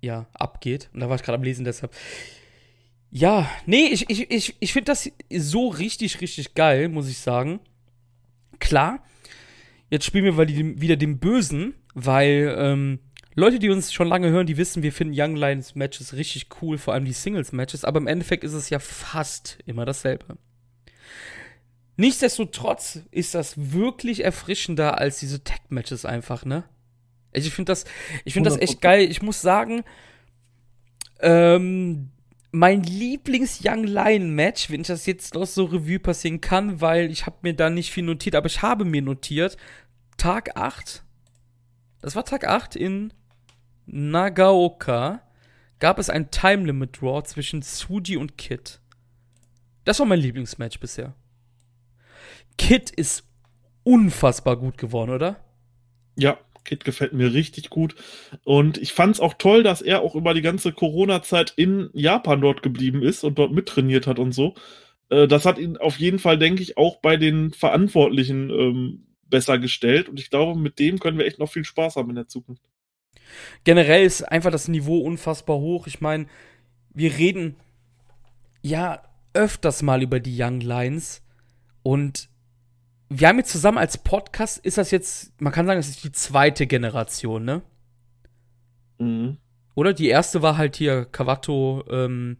ja, 0.00 0.26
abgeht. 0.34 0.90
Und 0.92 1.00
da 1.00 1.08
war 1.08 1.16
ich 1.16 1.22
gerade 1.22 1.38
am 1.38 1.42
Lesen, 1.42 1.64
deshalb. 1.64 1.92
Ja, 3.14 3.46
nee, 3.66 3.88
ich, 3.88 4.08
ich, 4.08 4.30
ich, 4.30 4.56
ich 4.58 4.72
finde 4.72 4.86
das 4.86 5.10
so 5.30 5.68
richtig, 5.68 6.22
richtig 6.22 6.54
geil, 6.54 6.88
muss 6.88 7.10
ich 7.10 7.18
sagen. 7.18 7.60
Klar, 8.58 9.04
jetzt 9.90 10.06
spielen 10.06 10.24
wir 10.24 10.48
wieder 10.80 10.96
den 10.96 11.18
Bösen, 11.18 11.74
weil 11.92 12.56
ähm, 12.58 13.00
Leute, 13.34 13.58
die 13.58 13.68
uns 13.68 13.92
schon 13.92 14.08
lange 14.08 14.30
hören, 14.30 14.46
die 14.46 14.56
wissen, 14.56 14.82
wir 14.82 14.94
finden 14.94 15.12
Young 15.14 15.36
Lions 15.36 15.74
Matches 15.74 16.14
richtig 16.14 16.46
cool, 16.62 16.78
vor 16.78 16.94
allem 16.94 17.04
die 17.04 17.12
Singles 17.12 17.52
Matches, 17.52 17.84
aber 17.84 18.00
im 18.00 18.06
Endeffekt 18.06 18.44
ist 18.44 18.54
es 18.54 18.70
ja 18.70 18.78
fast 18.78 19.58
immer 19.66 19.84
dasselbe. 19.84 20.38
Nichtsdestotrotz 21.98 23.00
ist 23.10 23.34
das 23.34 23.72
wirklich 23.74 24.24
erfrischender 24.24 24.96
als 24.96 25.20
diese 25.20 25.44
Tag 25.44 25.60
Matches 25.70 26.06
einfach, 26.06 26.46
ne? 26.46 26.64
Also 27.34 27.46
ich 27.46 27.52
finde 27.52 27.72
das, 27.72 27.84
ich 28.24 28.32
finde 28.32 28.48
das 28.48 28.58
echt 28.58 28.80
geil. 28.80 29.10
Ich 29.10 29.20
muss 29.20 29.42
sagen, 29.42 29.84
ähm, 31.20 32.08
mein 32.52 32.82
Lieblings-Young 32.82 33.84
Lion-Match, 33.84 34.70
wenn 34.70 34.82
ich 34.82 34.86
das 34.86 35.06
jetzt 35.06 35.34
noch 35.34 35.46
so 35.46 35.64
Revue 35.64 35.98
passieren 35.98 36.42
kann, 36.42 36.82
weil 36.82 37.10
ich 37.10 37.24
habe 37.24 37.38
mir 37.40 37.54
da 37.54 37.70
nicht 37.70 37.90
viel 37.90 38.04
notiert, 38.04 38.34
aber 38.34 38.46
ich 38.46 38.60
habe 38.60 38.84
mir 38.84 39.00
notiert, 39.00 39.56
Tag 40.18 40.54
8, 40.56 41.02
das 42.02 42.14
war 42.14 42.24
Tag 42.26 42.46
8 42.46 42.76
in 42.76 43.14
Nagaoka, 43.86 45.22
gab 45.78 45.98
es 45.98 46.10
ein 46.10 46.30
Time 46.30 46.66
Limit 46.66 47.00
Draw 47.00 47.24
zwischen 47.24 47.62
Suji 47.62 48.18
und 48.18 48.36
Kid. 48.36 48.80
Das 49.84 49.98
war 49.98 50.06
mein 50.06 50.20
Lieblingsmatch 50.20 50.78
bisher. 50.78 51.14
Kid 52.58 52.90
ist 52.90 53.24
unfassbar 53.82 54.56
gut 54.58 54.76
geworden, 54.76 55.10
oder? 55.10 55.42
Ja, 56.16 56.38
Kid 56.64 56.84
gefällt 56.84 57.12
mir 57.12 57.32
richtig 57.32 57.70
gut. 57.70 57.94
Und 58.44 58.78
ich 58.78 58.92
fand 58.92 59.16
es 59.16 59.20
auch 59.20 59.34
toll, 59.34 59.62
dass 59.62 59.82
er 59.82 60.02
auch 60.02 60.14
über 60.14 60.34
die 60.34 60.42
ganze 60.42 60.72
Corona-Zeit 60.72 61.52
in 61.56 61.90
Japan 61.92 62.40
dort 62.40 62.62
geblieben 62.62 63.02
ist 63.02 63.24
und 63.24 63.38
dort 63.38 63.52
mittrainiert 63.52 64.06
hat 64.06 64.18
und 64.18 64.32
so. 64.32 64.54
Äh, 65.08 65.28
das 65.28 65.44
hat 65.46 65.58
ihn 65.58 65.76
auf 65.76 65.98
jeden 65.98 66.18
Fall, 66.18 66.38
denke 66.38 66.62
ich, 66.62 66.76
auch 66.76 66.96
bei 66.96 67.16
den 67.16 67.52
Verantwortlichen 67.52 68.50
ähm, 68.50 69.06
besser 69.24 69.58
gestellt. 69.58 70.08
Und 70.08 70.18
ich 70.18 70.30
glaube, 70.30 70.58
mit 70.58 70.78
dem 70.78 70.98
können 70.98 71.18
wir 71.18 71.26
echt 71.26 71.38
noch 71.38 71.50
viel 71.50 71.64
Spaß 71.64 71.96
haben 71.96 72.10
in 72.10 72.16
der 72.16 72.28
Zukunft. 72.28 72.62
Generell 73.64 74.04
ist 74.04 74.22
einfach 74.22 74.50
das 74.50 74.68
Niveau 74.68 74.98
unfassbar 74.98 75.58
hoch. 75.58 75.86
Ich 75.86 76.00
meine, 76.00 76.26
wir 76.92 77.16
reden 77.16 77.56
ja 78.62 79.02
öfters 79.34 79.82
mal 79.82 80.02
über 80.02 80.20
die 80.20 80.40
Young 80.40 80.60
Lions 80.60 81.22
und 81.82 82.28
wir 83.18 83.28
haben 83.28 83.38
jetzt 83.38 83.52
zusammen 83.52 83.78
als 83.78 83.98
Podcast, 83.98 84.58
ist 84.58 84.78
das 84.78 84.90
jetzt, 84.90 85.40
man 85.40 85.52
kann 85.52 85.66
sagen, 85.66 85.78
das 85.78 85.88
ist 85.88 86.04
die 86.04 86.12
zweite 86.12 86.66
Generation, 86.66 87.44
ne? 87.44 87.62
Mhm. 88.98 89.38
Oder? 89.74 89.92
Die 89.92 90.08
erste 90.08 90.42
war 90.42 90.56
halt 90.56 90.76
hier 90.76 91.06
Kawato, 91.06 91.84
ähm, 91.90 92.38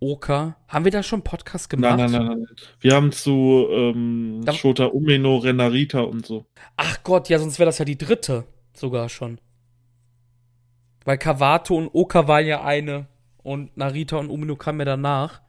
Oka. 0.00 0.56
Haben 0.68 0.84
wir 0.84 0.92
da 0.92 1.02
schon 1.02 1.22
Podcast 1.22 1.70
gemacht? 1.70 1.98
Nein, 1.98 2.10
nein, 2.10 2.26
nein, 2.26 2.38
nein. 2.38 2.56
Wir 2.80 2.94
haben 2.94 3.12
zu 3.12 3.66
ähm, 3.70 4.44
Shota 4.52 4.86
Umeno, 4.86 5.38
Renarita 5.38 6.00
und 6.00 6.26
so. 6.26 6.46
Ach 6.76 7.02
Gott, 7.02 7.28
ja, 7.28 7.38
sonst 7.38 7.58
wäre 7.58 7.66
das 7.66 7.78
ja 7.78 7.84
die 7.84 7.98
dritte 7.98 8.44
sogar 8.74 9.08
schon. 9.08 9.40
Weil 11.04 11.18
Kawato 11.18 11.76
und 11.76 11.88
Oka 11.92 12.28
waren 12.28 12.46
ja 12.46 12.62
eine 12.62 13.06
und 13.42 13.76
Narita 13.76 14.16
und 14.16 14.28
Umeno 14.28 14.56
kamen 14.56 14.80
ja 14.80 14.84
danach. 14.84 15.40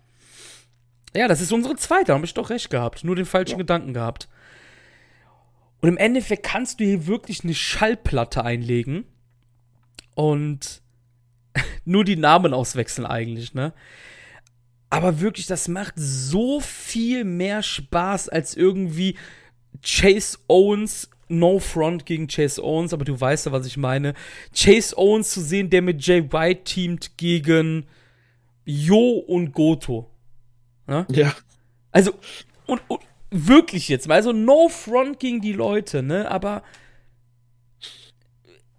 Ja, 1.17 1.27
das 1.27 1.41
ist 1.41 1.51
unsere 1.51 1.75
zweite, 1.75 2.05
da 2.05 2.13
habe 2.13 2.25
ich 2.25 2.35
doch 2.35 2.51
recht 2.51 2.69
gehabt. 2.69 3.03
Nur 3.03 3.15
den 3.15 3.25
falschen 3.25 3.53
ja. 3.53 3.57
Gedanken 3.57 3.93
gehabt. 3.93 4.29
Und 5.81 5.89
im 5.89 5.97
Endeffekt 5.97 6.43
kannst 6.43 6.79
du 6.79 6.83
hier 6.83 7.07
wirklich 7.07 7.43
eine 7.43 7.55
Schallplatte 7.55 8.43
einlegen 8.43 9.03
und 10.13 10.83
nur 11.85 12.03
die 12.03 12.17
Namen 12.17 12.53
auswechseln 12.53 13.07
eigentlich, 13.07 13.55
ne? 13.55 13.73
Aber 14.91 15.19
wirklich, 15.19 15.47
das 15.47 15.67
macht 15.67 15.95
so 15.97 16.59
viel 16.59 17.23
mehr 17.23 17.63
Spaß 17.63 18.29
als 18.29 18.55
irgendwie 18.55 19.17
Chase 19.83 20.37
Owens, 20.47 21.09
No 21.29 21.57
Front 21.57 22.05
gegen 22.05 22.27
Chase 22.27 22.63
Owens, 22.63 22.93
aber 22.93 23.05
du 23.05 23.19
weißt 23.19 23.47
ja, 23.47 23.51
was 23.51 23.65
ich 23.65 23.75
meine. 23.77 24.13
Chase 24.55 24.95
Owens 24.95 25.31
zu 25.31 25.41
sehen, 25.41 25.71
der 25.71 25.81
mit 25.81 26.05
Jay 26.05 26.31
White 26.31 26.63
teamt 26.63 27.17
gegen 27.17 27.87
Jo 28.65 29.23
und 29.27 29.51
Goto. 29.51 30.11
Ne? 30.87 31.05
Ja. 31.09 31.33
Also, 31.91 32.13
und, 32.65 32.81
und 32.87 33.01
wirklich 33.29 33.89
jetzt 33.89 34.07
mal, 34.07 34.15
also 34.15 34.31
no 34.31 34.69
front 34.69 35.19
gegen 35.19 35.41
die 35.41 35.53
Leute, 35.53 36.01
ne, 36.01 36.29
aber 36.29 36.63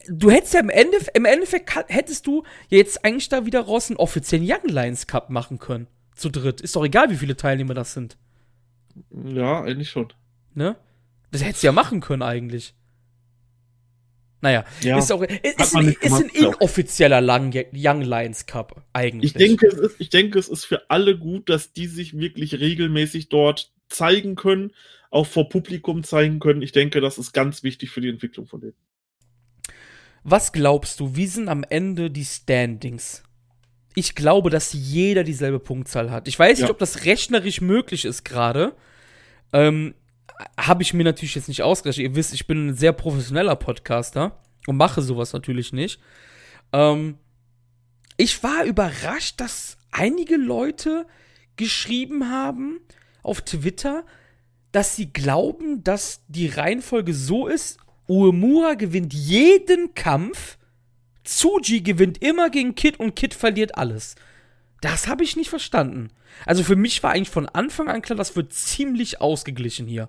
du 0.08 0.30
hättest 0.30 0.54
ja 0.54 0.60
im, 0.60 0.70
Ende, 0.70 0.98
im 1.14 1.24
Endeffekt 1.24 1.74
hättest 1.88 2.26
du 2.26 2.44
jetzt 2.68 3.04
eigentlich 3.04 3.28
da 3.28 3.46
wieder 3.46 3.60
raus 3.60 3.90
einen 3.90 3.98
offiziellen 3.98 4.46
Young 4.48 4.66
Lions 4.68 5.06
Cup 5.06 5.30
machen 5.30 5.58
können. 5.58 5.86
Zu 6.14 6.30
dritt. 6.30 6.60
Ist 6.60 6.74
doch 6.74 6.84
egal, 6.84 7.10
wie 7.10 7.16
viele 7.16 7.36
Teilnehmer 7.36 7.74
das 7.74 7.92
sind. 7.92 8.16
Ja, 9.10 9.62
eigentlich 9.62 9.90
schon. 9.90 10.12
Ne? 10.54 10.76
Das 11.30 11.44
hättest 11.44 11.62
du 11.62 11.68
ja 11.68 11.72
machen 11.72 12.00
können 12.00 12.22
eigentlich. 12.22 12.74
Naja, 14.40 14.64
ja, 14.82 14.98
ist, 14.98 15.10
auch, 15.10 15.22
ist, 15.22 15.74
ein, 15.74 15.96
ist 16.00 16.12
ein 16.12 16.28
inoffizieller 16.28 17.20
Young 17.20 18.02
Lions 18.02 18.46
Cup 18.46 18.84
eigentlich. 18.92 19.32
Ich 19.34 19.38
denke, 19.38 19.66
es 19.66 19.74
ist, 19.74 19.96
ich 19.98 20.10
denke, 20.10 20.38
es 20.38 20.48
ist 20.48 20.64
für 20.64 20.88
alle 20.90 21.18
gut, 21.18 21.48
dass 21.48 21.72
die 21.72 21.86
sich 21.86 22.16
wirklich 22.16 22.60
regelmäßig 22.60 23.30
dort 23.30 23.72
zeigen 23.88 24.36
können, 24.36 24.72
auch 25.10 25.26
vor 25.26 25.48
Publikum 25.48 26.04
zeigen 26.04 26.38
können. 26.38 26.62
Ich 26.62 26.72
denke, 26.72 27.00
das 27.00 27.18
ist 27.18 27.32
ganz 27.32 27.64
wichtig 27.64 27.90
für 27.90 28.00
die 28.00 28.10
Entwicklung 28.10 28.46
von 28.46 28.60
denen. 28.60 28.76
Was 30.22 30.52
glaubst 30.52 31.00
du, 31.00 31.16
wie 31.16 31.26
sind 31.26 31.48
am 31.48 31.64
Ende 31.64 32.10
die 32.10 32.24
Standings? 32.24 33.22
Ich 33.94 34.14
glaube, 34.14 34.50
dass 34.50 34.72
jeder 34.72 35.24
dieselbe 35.24 35.58
Punktzahl 35.58 36.10
hat. 36.10 36.28
Ich 36.28 36.38
weiß 36.38 36.60
nicht, 36.60 36.70
ob 36.70 36.78
das 36.78 37.04
rechnerisch 37.04 37.60
möglich 37.60 38.04
ist 38.04 38.24
gerade. 38.24 38.76
Ähm, 39.52 39.94
habe 40.58 40.82
ich 40.82 40.94
mir 40.94 41.04
natürlich 41.04 41.34
jetzt 41.34 41.48
nicht 41.48 41.62
ausgerechnet. 41.62 42.04
Ihr 42.04 42.14
wisst, 42.14 42.34
ich 42.34 42.46
bin 42.46 42.68
ein 42.68 42.74
sehr 42.74 42.92
professioneller 42.92 43.56
Podcaster 43.56 44.38
und 44.66 44.76
mache 44.76 45.02
sowas 45.02 45.32
natürlich 45.32 45.72
nicht. 45.72 46.00
Ähm, 46.72 47.18
ich 48.16 48.42
war 48.42 48.64
überrascht, 48.64 49.40
dass 49.40 49.78
einige 49.90 50.36
Leute 50.36 51.06
geschrieben 51.56 52.30
haben 52.30 52.80
auf 53.22 53.42
Twitter, 53.42 54.04
dass 54.72 54.96
sie 54.96 55.12
glauben, 55.12 55.82
dass 55.82 56.22
die 56.28 56.48
Reihenfolge 56.48 57.14
so 57.14 57.46
ist: 57.46 57.78
Uemura 58.08 58.74
gewinnt 58.74 59.14
jeden 59.14 59.94
Kampf, 59.94 60.58
Tsuji 61.24 61.80
gewinnt 61.80 62.22
immer 62.22 62.50
gegen 62.50 62.74
Kid 62.74 63.00
und 63.00 63.16
Kid 63.16 63.34
verliert 63.34 63.76
alles. 63.76 64.14
Das 64.80 65.08
habe 65.08 65.24
ich 65.24 65.36
nicht 65.36 65.50
verstanden. 65.50 66.10
Also 66.46 66.62
für 66.62 66.76
mich 66.76 67.02
war 67.02 67.10
eigentlich 67.10 67.30
von 67.30 67.48
Anfang 67.48 67.88
an 67.88 68.02
klar, 68.02 68.16
das 68.16 68.36
wird 68.36 68.52
ziemlich 68.52 69.20
ausgeglichen 69.20 69.86
hier. 69.86 70.08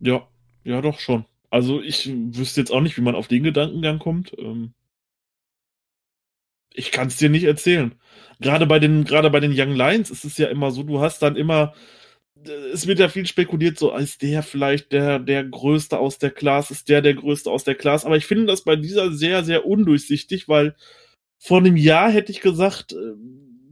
Ja, 0.00 0.28
ja, 0.64 0.80
doch 0.82 0.98
schon. 1.00 1.24
Also 1.50 1.80
ich 1.82 2.08
wüsste 2.10 2.60
jetzt 2.60 2.70
auch 2.70 2.80
nicht, 2.80 2.96
wie 2.96 3.02
man 3.02 3.14
auf 3.14 3.28
den 3.28 3.42
Gedankengang 3.42 3.98
kommt. 3.98 4.34
Ähm 4.38 4.74
ich 6.74 6.92
kann 6.92 7.08
es 7.08 7.16
dir 7.16 7.30
nicht 7.30 7.44
erzählen. 7.44 7.94
Gerade 8.40 8.66
bei 8.66 8.78
den, 8.78 9.04
gerade 9.04 9.30
bei 9.30 9.40
den 9.40 9.52
Young 9.56 9.74
Lions 9.74 10.10
ist 10.10 10.24
es 10.24 10.36
ja 10.38 10.48
immer 10.48 10.70
so, 10.70 10.82
du 10.82 11.00
hast 11.00 11.22
dann 11.22 11.36
immer, 11.36 11.74
es 12.72 12.86
wird 12.86 12.98
ja 12.98 13.08
viel 13.08 13.26
spekuliert, 13.26 13.78
so 13.78 13.94
ist 13.96 14.22
der 14.22 14.42
vielleicht 14.42 14.92
der, 14.92 15.18
der 15.18 15.44
Größte 15.44 15.98
aus 15.98 16.18
der 16.18 16.30
Class, 16.30 16.70
ist 16.70 16.88
der 16.88 17.02
der 17.02 17.14
Größte 17.14 17.50
aus 17.50 17.64
der 17.64 17.74
Class. 17.76 18.04
Aber 18.04 18.16
ich 18.16 18.26
finde 18.26 18.46
das 18.46 18.64
bei 18.64 18.76
dieser 18.76 19.12
sehr, 19.12 19.44
sehr 19.44 19.66
undurchsichtig, 19.66 20.48
weil 20.48 20.76
vor 21.38 21.58
einem 21.58 21.76
Jahr 21.76 22.10
hätte 22.10 22.32
ich 22.32 22.40
gesagt, 22.40 22.92
äh, 22.92 23.14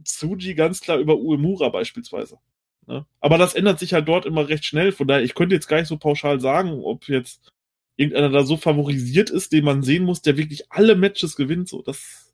Tsuji 0.05 0.55
ganz 0.55 0.81
klar 0.81 0.99
über 0.99 1.17
Uemura 1.17 1.69
beispielsweise. 1.69 2.39
Ne? 2.87 3.05
Aber 3.19 3.37
das 3.37 3.53
ändert 3.55 3.79
sich 3.79 3.93
halt 3.93 4.07
dort 4.07 4.25
immer 4.25 4.47
recht 4.47 4.65
schnell. 4.65 4.91
Von 4.91 5.07
daher, 5.07 5.23
ich 5.23 5.35
könnte 5.35 5.55
jetzt 5.55 5.67
gar 5.67 5.77
nicht 5.79 5.87
so 5.87 5.97
pauschal 5.97 6.39
sagen, 6.39 6.83
ob 6.83 7.07
jetzt 7.07 7.51
irgendeiner 7.95 8.29
da 8.29 8.43
so 8.43 8.57
favorisiert 8.57 9.29
ist, 9.29 9.51
den 9.51 9.65
man 9.65 9.81
sehen 9.81 10.03
muss, 10.03 10.21
der 10.21 10.37
wirklich 10.37 10.71
alle 10.71 10.95
Matches 10.95 11.35
gewinnt. 11.35 11.69
So, 11.69 11.81
das. 11.81 12.33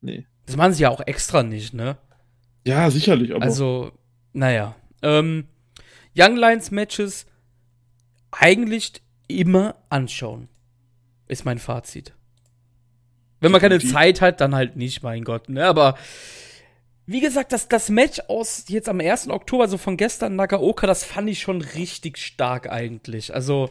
Nee. 0.00 0.26
Das 0.46 0.56
machen 0.56 0.72
sie 0.72 0.82
ja 0.82 0.90
auch 0.90 1.00
extra 1.06 1.42
nicht, 1.42 1.74
ne? 1.74 1.96
Ja, 2.66 2.90
sicherlich, 2.90 3.34
aber. 3.34 3.44
Also, 3.44 3.92
naja. 4.32 4.74
Ähm, 5.02 5.46
Young 6.16 6.36
Lions 6.36 6.70
Matches 6.70 7.26
eigentlich 8.30 8.92
immer 9.28 9.76
anschauen. 9.88 10.48
Ist 11.28 11.44
mein 11.44 11.58
Fazit. 11.58 12.12
Wenn 13.40 13.52
man 13.52 13.60
keine 13.60 13.80
Zeit 13.80 14.20
hat, 14.20 14.40
dann 14.40 14.54
halt 14.54 14.76
nicht, 14.76 15.02
mein 15.02 15.24
Gott, 15.24 15.48
ne? 15.48 15.64
Aber 15.64 15.96
wie 17.10 17.20
gesagt, 17.20 17.52
das, 17.52 17.66
das 17.66 17.88
Match 17.88 18.20
aus 18.28 18.66
jetzt 18.68 18.88
am 18.88 19.00
1. 19.00 19.30
Oktober, 19.30 19.64
also 19.64 19.78
von 19.78 19.96
gestern 19.96 20.36
Nagaoka, 20.36 20.86
das 20.86 21.02
fand 21.02 21.28
ich 21.28 21.40
schon 21.40 21.60
richtig 21.60 22.18
stark 22.18 22.70
eigentlich. 22.70 23.34
Also, 23.34 23.68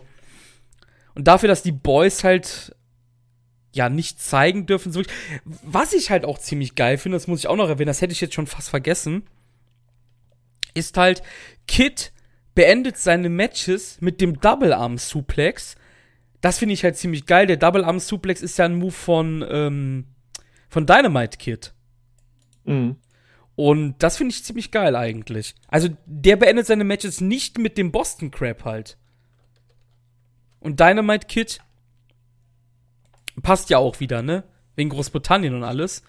und 1.16 1.26
dafür, 1.30 1.48
dass 1.48 1.64
die 1.64 1.72
Boys 1.72 2.26
halt 2.26 2.76
ja 3.72 3.88
nicht 3.88 4.22
zeigen 4.22 4.66
dürfen, 4.66 4.92
so 4.92 5.04
was 5.46 5.94
ich 5.94 6.12
halt 6.12 6.26
auch 6.26 6.38
ziemlich 6.38 6.76
geil 6.76 6.98
finde, 6.98 7.16
das 7.16 7.28
muss 7.28 7.40
ich 7.40 7.48
auch 7.48 7.56
noch 7.56 7.70
erwähnen, 7.70 7.88
das 7.88 8.02
hätte 8.02 8.12
ich 8.12 8.20
jetzt 8.20 8.34
schon 8.34 8.46
fast 8.46 8.70
vergessen, 8.70 9.24
ist 10.74 10.98
halt, 10.98 11.24
Kid 11.66 12.12
beendet 12.56 12.98
seine 12.98 13.30
Matches 13.30 14.02
mit 14.02 14.20
dem 14.20 14.42
Double 14.42 14.74
Arm 14.74 14.98
Suplex. 14.98 15.78
Das 16.42 16.60
finde 16.60 16.74
ich 16.74 16.84
halt 16.84 16.98
ziemlich 16.98 17.26
geil. 17.26 17.48
Der 17.48 17.56
Double 17.56 17.86
Arm 17.86 18.00
Suplex 18.00 18.42
ist 18.42 18.58
ja 18.58 18.66
ein 18.66 18.76
Move 18.76 18.92
von, 18.92 19.46
ähm, 19.50 20.08
von 20.68 20.86
Dynamite 20.86 21.38
Kid. 21.38 21.74
Mhm. 22.66 22.98
Und 23.60 23.96
das 24.00 24.16
finde 24.16 24.34
ich 24.34 24.46
ziemlich 24.46 24.72
geil 24.72 24.96
eigentlich. 24.96 25.54
Also 25.68 25.90
der 26.06 26.38
beendet 26.38 26.66
seine 26.66 26.86
Matches 26.86 27.20
nicht 27.20 27.58
mit 27.58 27.78
dem 27.78 27.92
Boston 27.92 28.32
Crab 28.32 28.64
halt. 28.64 28.96
Und 30.62 30.80
Dynamite 30.80 31.28
Kid 31.28 31.60
passt 33.42 33.70
ja 33.70 33.78
auch 33.78 34.00
wieder, 34.00 34.22
ne? 34.22 34.46
Wegen 34.78 34.90
Großbritannien 34.90 35.54
und 35.54 35.66
alles. 35.66 36.04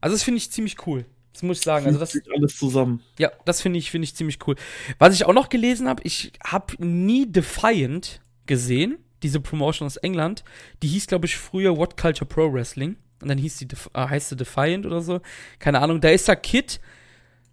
Also 0.00 0.14
das 0.14 0.22
finde 0.22 0.38
ich 0.38 0.52
ziemlich 0.52 0.86
cool. 0.86 1.04
Das 1.32 1.42
muss 1.42 1.58
ich 1.58 1.64
sagen. 1.64 1.86
Also 1.86 1.98
das 1.98 2.16
alles 2.32 2.56
zusammen. 2.56 3.02
Ja, 3.18 3.32
das 3.44 3.62
finde 3.62 3.80
ich 3.80 3.90
finde 3.90 4.04
ich 4.04 4.14
ziemlich 4.14 4.38
cool. 4.46 4.54
Was 5.00 5.12
ich 5.12 5.26
auch 5.26 5.34
noch 5.34 5.48
gelesen 5.48 5.88
habe, 5.88 6.04
ich 6.04 6.34
habe 6.44 6.76
nie 6.78 7.26
Defiant 7.26 8.20
gesehen, 8.46 8.98
diese 9.24 9.40
Promotion 9.40 9.86
aus 9.86 9.96
England. 9.96 10.44
Die 10.84 10.88
hieß 10.88 11.08
glaube 11.08 11.26
ich 11.26 11.36
früher 11.36 11.76
What 11.76 11.96
Culture 11.96 12.26
Pro 12.26 12.52
Wrestling 12.52 12.94
und 13.22 13.28
dann 13.28 13.38
hieß 13.38 13.58
die, 13.58 13.68
äh, 13.94 14.08
heißt 14.08 14.30
sie 14.30 14.36
Defiant 14.36 14.86
oder 14.86 15.00
so. 15.00 15.20
Keine 15.58 15.80
Ahnung. 15.80 16.00
Da 16.00 16.10
ist 16.10 16.28
da 16.28 16.34
Kid 16.34 16.80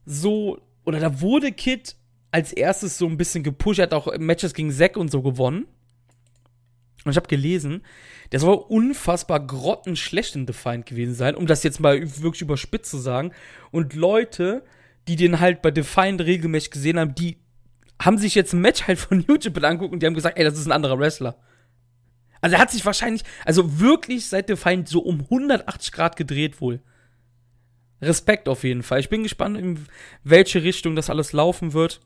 so, 0.05 0.59
oder 0.85 0.99
da 0.99 1.21
wurde 1.21 1.51
Kid 1.51 1.95
als 2.31 2.51
erstes 2.51 2.97
so 2.97 3.07
ein 3.07 3.17
bisschen 3.17 3.43
gepusht, 3.43 3.79
er 3.79 3.83
hat 3.83 3.93
auch 3.93 4.17
Matches 4.17 4.53
gegen 4.53 4.71
Zack 4.71 4.97
und 4.97 5.11
so 5.11 5.21
gewonnen. 5.21 5.67
Und 7.05 7.11
ich 7.11 7.17
habe 7.17 7.27
gelesen, 7.27 7.83
der 8.31 8.39
soll 8.39 8.55
unfassbar 8.55 9.45
grottenschlecht 9.45 10.35
in 10.35 10.45
Defiant 10.45 10.85
gewesen 10.85 11.13
sein, 11.13 11.35
um 11.35 11.45
das 11.45 11.63
jetzt 11.63 11.79
mal 11.79 12.01
wirklich 12.01 12.41
überspitzt 12.41 12.89
zu 12.89 12.97
sagen. 12.97 13.31
Und 13.71 13.93
Leute, 13.93 14.63
die 15.07 15.15
den 15.15 15.39
halt 15.39 15.61
bei 15.61 15.69
Defiant 15.69 16.21
regelmäßig 16.21 16.71
gesehen 16.71 16.97
haben, 16.97 17.13
die 17.13 17.37
haben 18.01 18.17
sich 18.17 18.35
jetzt 18.35 18.53
ein 18.53 18.61
Match 18.61 18.87
halt 18.87 18.99
von 18.99 19.25
Japan 19.39 19.65
angeguckt 19.65 19.93
und 19.93 20.01
die 20.01 20.07
haben 20.07 20.13
gesagt, 20.13 20.37
ey, 20.37 20.43
das 20.43 20.57
ist 20.57 20.65
ein 20.65 20.71
anderer 20.71 20.97
Wrestler. 20.97 21.37
Also 22.43 22.57
er 22.57 22.61
hat 22.61 22.71
sich 22.71 22.85
wahrscheinlich, 22.85 23.23
also 23.45 23.79
wirklich 23.79 24.25
seit 24.25 24.49
der 24.49 24.57
Feind 24.57 24.89
so 24.89 24.99
um 24.99 25.21
180 25.21 25.93
Grad 25.93 26.17
gedreht 26.17 26.59
wohl. 26.59 26.81
Respekt 28.01 28.49
auf 28.49 28.65
jeden 28.65 28.83
Fall. 28.83 28.99
Ich 28.99 29.07
bin 29.07 29.23
gespannt, 29.23 29.57
in 29.57 29.79
welche 30.25 30.61
Richtung 30.61 30.97
das 30.97 31.09
alles 31.09 31.31
laufen 31.31 31.71
wird. 31.71 32.01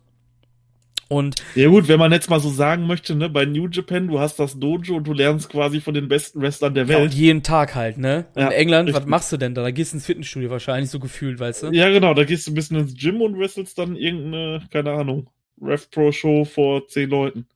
Und 1.09 1.37
ja 1.55 1.69
gut, 1.69 1.87
wenn 1.87 1.97
man 1.97 2.11
jetzt 2.11 2.29
mal 2.29 2.39
so 2.39 2.51
sagen 2.51 2.85
möchte, 2.85 3.15
ne, 3.15 3.29
bei 3.29 3.45
New 3.45 3.67
Japan, 3.67 4.07
du 4.07 4.19
hast 4.19 4.37
das 4.37 4.59
Dojo 4.59 4.97
und 4.97 5.07
du 5.07 5.13
lernst 5.13 5.49
quasi 5.49 5.81
von 5.81 5.95
den 5.95 6.07
besten 6.07 6.39
Wrestlern 6.39 6.75
der 6.75 6.87
Welt. 6.87 7.13
Ja, 7.15 7.19
jeden 7.19 7.41
Tag 7.41 7.73
halt, 7.73 7.97
ne? 7.97 8.25
Ja, 8.35 8.47
in 8.47 8.51
England, 8.51 8.89
richtig. 8.89 9.01
was 9.01 9.09
machst 9.09 9.31
du 9.31 9.37
denn 9.37 9.55
da? 9.55 9.63
Da 9.63 9.71
gehst 9.71 9.93
du 9.93 9.97
ins 9.97 10.05
Fitnessstudio 10.05 10.51
wahrscheinlich 10.51 10.91
so 10.91 10.99
gefühlt, 10.99 11.39
weißt 11.39 11.63
du? 11.63 11.67
Ja, 11.71 11.89
genau, 11.89 12.13
da 12.13 12.25
gehst 12.25 12.45
du 12.45 12.51
ein 12.51 12.53
bisschen 12.55 12.77
ins 12.77 12.93
Gym 12.93 13.21
und 13.23 13.39
wrestelst 13.39 13.79
dann 13.79 13.95
irgendeine, 13.95 14.67
keine 14.69 14.91
Ahnung, 14.91 15.31
Rev 15.59 15.87
Pro 15.89 16.11
Show 16.11 16.45
vor 16.45 16.85
zehn 16.85 17.09
Leuten. 17.09 17.47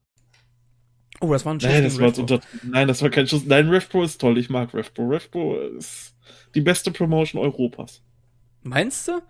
Oh, 1.21 1.31
das 1.31 1.45
war 1.45 1.53
ein 1.53 1.59
Schuss 1.59 1.69
Nein, 1.71 1.83
das 1.83 1.99
war 1.99 2.11
Bull. 2.11 2.21
unter, 2.21 2.39
nein, 2.63 2.87
das 2.87 3.01
war 3.01 3.09
kein 3.09 3.27
Schuss. 3.27 3.45
Nein, 3.45 3.69
Rev 3.69 3.87
Pro 3.89 4.03
ist 4.03 4.19
toll. 4.19 4.37
Ich 4.37 4.49
mag 4.49 4.73
Rev 4.73 4.91
Pro. 4.93 5.07
Rev 5.07 5.29
Pro 5.31 5.57
ist 5.77 6.15
die 6.55 6.61
beste 6.61 6.91
Promotion 6.91 7.41
Europas. 7.41 8.01
Meinst 8.63 9.07
du? 9.07 9.21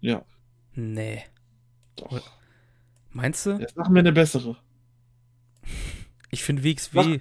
Ja, 0.00 0.24
Nee. 0.74 1.22
doch. 1.96 2.20
Meinst 3.12 3.44
du? 3.46 3.50
Jetzt 3.58 3.76
machen 3.76 3.94
wir 3.94 4.00
eine 4.00 4.12
bessere. 4.12 4.56
Ich 6.32 6.44
finde 6.44 6.62
WXW. 6.62 7.18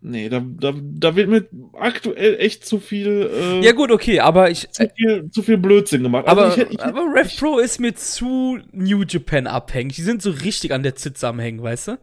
Nee, 0.00 0.28
da, 0.30 0.40
da, 0.44 0.72
da 0.74 1.14
wird 1.16 1.28
mir 1.28 1.46
aktuell 1.78 2.36
echt 2.40 2.64
zu 2.66 2.80
viel, 2.80 3.30
äh, 3.32 3.60
Ja, 3.64 3.72
gut, 3.72 3.90
okay, 3.92 4.20
aber 4.20 4.50
ich. 4.50 4.68
zu 4.70 4.88
viel, 4.96 5.30
zu 5.30 5.42
viel 5.42 5.58
Blödsinn 5.58 6.02
gemacht. 6.02 6.26
Also 6.26 6.40
Aber, 6.40 6.56
ich, 6.56 6.70
ich, 6.70 6.82
aber 6.82 7.02
Rev 7.14 7.36
Pro 7.38 7.58
ist 7.58 7.78
mir 7.78 7.94
zu 7.94 8.58
New 8.72 9.02
Japan 9.06 9.46
abhängig. 9.46 9.94
Die 9.96 10.02
sind 10.02 10.22
so 10.22 10.30
richtig 10.30 10.72
an 10.72 10.82
der 10.82 10.96
Zitze 10.96 11.28
am 11.28 11.38
Hängen, 11.38 11.62
weißt 11.62 11.88
du? 11.88 11.98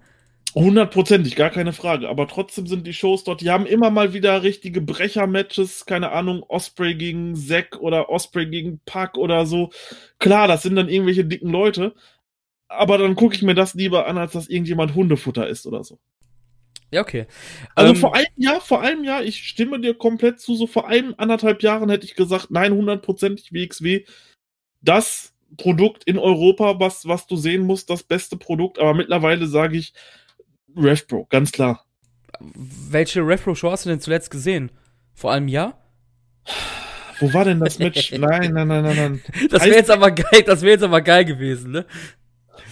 Hundertprozentig, 0.56 1.36
gar 1.36 1.52
keine 1.52 1.74
Frage. 1.74 2.10
Aber 2.10 2.28
trotzdem 2.28 2.66
sind 2.66 2.88
die 2.88 2.94
Shows 2.94 3.24
dort, 3.24 3.42
die 3.42 3.52
haben 3.52 3.68
immer 3.68 3.92
mal 3.92 4.14
wieder 4.14 4.42
richtige 4.42 4.82
Brecher-Matches, 4.82 5.86
keine 5.86 6.12
Ahnung, 6.12 6.44
Osprey 6.48 6.96
gegen 6.96 7.36
Zack 7.36 7.78
oder 7.80 8.10
Osprey 8.10 8.48
gegen 8.48 8.80
Pack 8.86 9.18
oder 9.18 9.46
so. 9.46 9.70
Klar, 10.18 10.48
das 10.48 10.64
sind 10.64 10.76
dann 10.76 10.90
irgendwelche 10.90 11.26
dicken 11.26 11.50
Leute. 11.50 11.94
Aber 12.68 12.98
dann 12.98 13.16
gucke 13.16 13.36
ich 13.36 13.42
mir 13.42 13.56
das 13.56 13.76
lieber 13.76 14.08
an, 14.08 14.18
als 14.18 14.34
dass 14.34 14.48
irgendjemand 14.48 14.96
Hundefutter 14.96 15.48
ist 15.48 15.68
oder 15.68 15.84
so. 15.84 16.00
Ja, 16.92 17.02
okay. 17.02 17.28
Also 17.76 17.94
Ähm, 17.94 18.00
vor 18.00 18.16
einem 18.16 18.34
Jahr, 18.36 18.62
vor 18.62 18.82
einem 18.82 19.04
Jahr, 19.04 19.24
ich 19.24 19.48
stimme 19.48 19.80
dir 19.80 19.94
komplett 19.94 20.40
zu, 20.40 20.56
so 20.56 20.66
vor 20.66 20.88
einem 20.88 21.14
anderthalb 21.18 21.62
Jahren 21.62 21.90
hätte 21.90 22.06
ich 22.06 22.16
gesagt, 22.16 22.50
nein, 22.50 22.74
hundertprozentig 22.74 23.54
WXW, 23.54 24.06
das 24.82 25.34
Produkt 25.58 26.04
in 26.06 26.18
Europa, 26.18 26.80
was, 26.80 27.08
was 27.08 27.28
du 27.28 27.36
sehen 27.36 27.64
musst, 27.64 27.90
das 27.90 28.04
beste 28.04 28.38
Produkt. 28.38 28.80
Aber 28.80 28.94
mittlerweile 28.96 29.48
sage 29.48 29.78
ich 29.78 29.94
RevPro, 30.76 31.26
ganz 31.30 31.52
klar. 31.52 31.86
welche 32.40 33.22
Rev 33.22 33.44
Pro 33.44 33.56
Show 33.56 33.72
hast 33.72 33.86
du 33.86 33.90
denn 33.90 34.00
zuletzt 34.00 34.32
gesehen? 34.32 34.72
Vor 35.14 35.32
einem 35.32 35.48
Jahr? 35.48 35.78
Wo 37.20 37.34
war 37.34 37.46
denn 37.46 37.60
das 37.60 37.80
Match? 37.80 38.12
nein, 38.18 38.54
nein, 38.54 38.68
nein, 38.68 38.84
nein, 38.84 38.96
nein. 38.96 39.22
Das 39.50 39.66
wäre 39.66 39.76
jetzt 39.76 39.92
aber 39.92 40.12
geil, 40.12 40.44
das 40.46 40.62
wäre 40.62 40.72
jetzt 40.74 40.84
aber 40.84 41.02
geil 41.02 41.26
gewesen, 41.26 41.72
ne? 41.72 41.86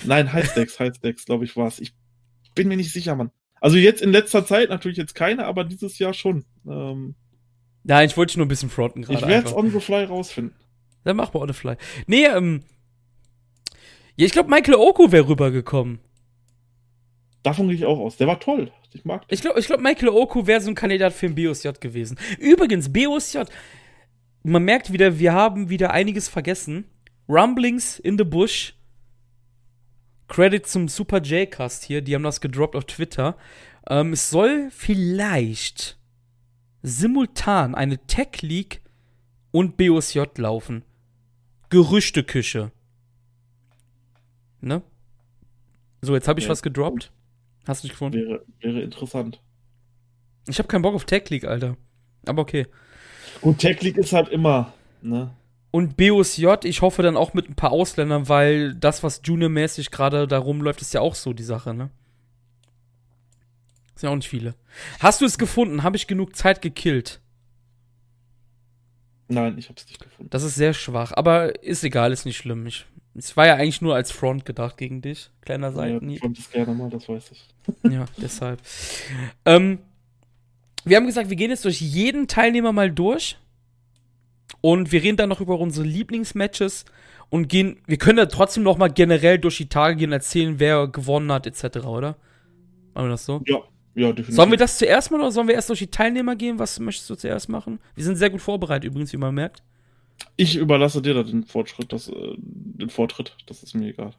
Nein, 0.06 0.32
Heißdecks, 0.32 0.80
Heißdecks, 0.80 1.26
glaube 1.26 1.46
ich, 1.46 1.56
war 1.56 1.68
es. 1.68 1.80
Ich 1.80 1.94
bin 2.56 2.68
mir 2.68 2.78
nicht 2.78 2.94
sicher, 2.94 3.16
Mann. 3.16 3.32
Also 3.60 3.78
jetzt 3.78 4.02
in 4.02 4.12
letzter 4.12 4.46
Zeit 4.46 4.70
natürlich 4.70 4.98
jetzt 4.98 5.16
keine, 5.16 5.46
aber 5.46 5.64
dieses 5.64 5.98
Jahr 6.00 6.14
schon. 6.14 6.46
Ähm, 6.68 7.16
Nein, 7.84 8.08
ich 8.08 8.18
wollte 8.18 8.38
nur 8.38 8.46
ein 8.46 8.50
bisschen 8.50 8.70
fronten 8.70 9.02
gerade. 9.02 9.20
ich 9.20 9.28
werde 9.28 9.48
es 9.48 9.54
on 9.54 9.72
the 9.72 9.80
fly 9.80 10.04
rausfinden. 10.04 10.56
Dann 11.04 11.16
mach 11.16 11.34
mal 11.34 11.42
on 11.42 11.48
the 11.48 11.54
fly. 11.54 11.78
Nee, 12.06 12.26
ähm. 12.26 12.64
Ja, 14.16 14.26
ich 14.26 14.32
glaube, 14.32 14.50
Michael 14.50 14.76
Oko 14.76 15.12
wäre 15.12 15.28
rübergekommen. 15.28 16.00
Davon 17.44 17.68
gehe 17.68 17.78
ich 17.78 17.86
auch 17.86 18.00
aus. 18.00 18.18
Der 18.18 18.28
war 18.28 18.40
toll. 18.40 18.72
Ich 18.94 19.06
mag 19.06 19.28
den. 19.28 19.34
Ich 19.34 19.42
glaube, 19.42 19.60
ich 19.60 19.68
glaub, 19.68 19.80
Michael 19.80 20.10
Oko 20.10 20.48
wäre 20.48 20.60
so 20.62 20.70
ein 20.70 20.76
Kandidat 20.76 21.14
für 21.14 21.28
ein 21.28 21.36
BOSJ 21.36 21.70
gewesen. 21.80 22.18
Übrigens, 22.40 22.92
BOSJ, 22.92 23.40
man 24.44 24.64
merkt 24.64 24.92
wieder, 24.92 25.20
wir 25.20 25.34
haben 25.34 25.70
wieder 25.70 25.92
einiges 25.92 26.28
vergessen. 26.28 26.86
Rumblings 27.30 28.00
in 28.00 28.18
the 28.18 28.24
Bush. 28.24 28.74
Credit 30.28 30.66
zum 30.68 30.88
Super 30.90 31.22
J-Cast 31.22 31.86
hier, 31.86 32.02
die 32.02 32.14
haben 32.16 32.24
das 32.24 32.42
gedroppt 32.42 32.76
auf 32.76 32.86
Twitter. 32.86 33.38
Ähm, 33.90 34.12
es 34.14 34.30
soll 34.30 34.70
vielleicht 34.72 35.98
simultan 36.82 37.76
eine 37.76 37.98
Tech 38.08 38.42
League 38.42 38.82
und 39.52 39.78
BOSJ 39.78 40.24
laufen. 40.38 40.84
Gerüchteküche. 41.70 42.72
Ne? 44.62 44.82
So, 46.02 46.14
jetzt 46.14 46.28
habe 46.28 46.40
ich 46.40 46.46
Ja. 46.46 46.52
was 46.52 46.62
gedroppt. 46.62 47.12
Hast 47.68 47.84
du 47.84 47.88
dich 47.88 47.94
gefunden? 47.94 48.18
Wäre, 48.18 48.46
wäre 48.60 48.82
interessant. 48.82 49.42
Ich 50.48 50.60
habe 50.60 50.68
keinen 50.68 50.82
Bock 50.82 50.96
auf 50.96 51.06
Tech 51.06 51.30
League, 51.30 51.46
Alter. 51.46 51.76
Aber 52.26 52.42
okay. 52.42 52.68
Gut, 53.42 53.60
Tech 53.60 53.82
League 53.82 53.98
ist 53.98 54.14
halt 54.14 54.30
immer, 54.30 54.74
ne? 55.02 55.32
Und 55.72 55.98
BOSJ, 55.98 56.48
ich 56.64 56.82
hoffe 56.82 57.04
dann 57.04 57.18
auch 57.18 57.34
mit 57.34 57.50
ein 57.50 57.56
paar 57.56 57.72
Ausländern, 57.72 58.30
weil 58.30 58.74
das, 58.74 59.04
was 59.04 59.22
Junior-mäßig 59.24 59.92
gerade 59.92 60.28
da 60.28 60.40
rumläuft, 60.40 60.82
ist 60.82 60.94
ja 60.94 61.02
auch 61.02 61.14
so 61.14 61.34
die 61.34 61.44
Sache, 61.44 61.74
ne? 61.74 61.90
Sind 63.96 64.08
ja 64.08 64.10
auch 64.12 64.16
nicht 64.16 64.30
viele. 64.30 64.56
Hast 65.00 65.22
du 65.22 65.26
es 65.26 65.38
gefunden? 65.38 65.84
Habe 65.84 65.98
ich 65.98 66.08
genug 66.08 66.36
Zeit 66.36 66.62
gekillt? 66.62 67.20
Nein, 69.28 69.58
ich 69.58 69.68
hab's 69.70 69.86
nicht 69.88 70.02
gefunden. 70.02 70.30
Das 70.30 70.44
ist 70.44 70.56
sehr 70.56 70.74
schwach, 70.74 71.12
aber 71.14 71.62
ist 71.64 71.84
egal, 71.84 72.14
ist 72.14 72.26
nicht 72.26 72.38
schlimm. 72.38 72.66
Ich, 72.66 72.86
es 73.18 73.36
war 73.36 73.48
ja 73.48 73.56
eigentlich 73.56 73.82
nur 73.82 73.96
als 73.96 74.12
Front 74.12 74.46
gedacht 74.46 74.78
gegen 74.78 75.02
dich. 75.02 75.30
Kleiner 75.42 75.68
Ja, 75.68 75.74
Seiten. 75.74 76.10
ich 76.10 76.20
fand 76.20 76.38
das 76.38 76.52
gerne 76.52 76.74
mal, 76.74 76.90
das 76.90 77.10
weiß 77.10 77.32
ich. 77.32 77.44
Ja, 77.92 78.06
deshalb. 78.18 78.62
Ähm, 79.46 79.80
wir 80.86 80.96
haben 80.98 81.08
gesagt, 81.08 81.30
wir 81.30 81.36
gehen 81.36 81.50
jetzt 81.50 81.66
durch 81.66 81.82
jeden 81.82 82.28
Teilnehmer 82.28 82.72
mal 82.72 82.92
durch. 82.92 83.38
Und 84.62 84.92
wir 84.92 85.04
reden 85.04 85.18
dann 85.18 85.30
noch 85.30 85.42
über 85.42 85.60
unsere 85.60 85.86
Lieblingsmatches 85.86 86.86
und 87.30 87.50
gehen, 87.50 87.80
wir 87.86 87.98
können 87.98 88.18
da 88.18 88.26
trotzdem 88.28 88.64
noch 88.64 88.78
mal 88.78 88.88
generell 88.88 89.38
durch 89.38 89.58
die 89.58 89.68
Tage 89.70 89.98
gehen, 89.98 90.12
erzählen, 90.12 90.60
wer 90.60 90.88
gewonnen 90.88 91.32
hat, 91.32 91.46
etc., 91.46 91.86
oder? 91.86 92.16
Machen 92.94 93.08
wir 93.08 93.10
das 93.10 93.26
so? 93.26 93.42
Ja, 93.46 93.58
ja, 93.96 94.08
definitiv. 94.10 94.36
Sollen 94.36 94.52
wir 94.52 94.58
das 94.58 94.78
zuerst 94.78 95.12
machen 95.12 95.22
oder 95.22 95.32
sollen 95.32 95.48
wir 95.48 95.56
erst 95.56 95.70
durch 95.70 95.80
die 95.80 95.88
Teilnehmer 95.92 96.36
gehen? 96.36 96.60
Was 96.60 96.80
möchtest 96.80 97.10
du 97.10 97.16
zuerst 97.16 97.50
machen? 97.50 97.80
Wir 97.96 98.04
sind 98.04 98.16
sehr 98.16 98.30
gut 98.30 98.42
vorbereitet 98.42 98.86
übrigens, 98.86 99.12
wie 99.12 99.18
man 99.18 99.36
merkt. 99.36 99.62
Ich 100.36 100.56
überlasse 100.56 101.02
dir 101.02 101.14
da 101.14 101.24
den 101.24 101.44
Fortschritt, 101.44 101.92
das, 101.92 102.10
äh, 102.10 102.36
den 102.38 102.90
Vortritt. 102.90 103.36
Das 103.48 103.64
ist 103.64 103.74
mir 103.74 103.88
egal. 103.88 104.12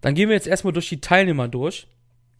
Dann 0.00 0.14
gehen 0.14 0.28
wir 0.28 0.36
jetzt 0.36 0.46
erstmal 0.46 0.72
durch 0.72 0.88
die 0.88 1.00
Teilnehmer 1.00 1.48
durch. 1.48 1.86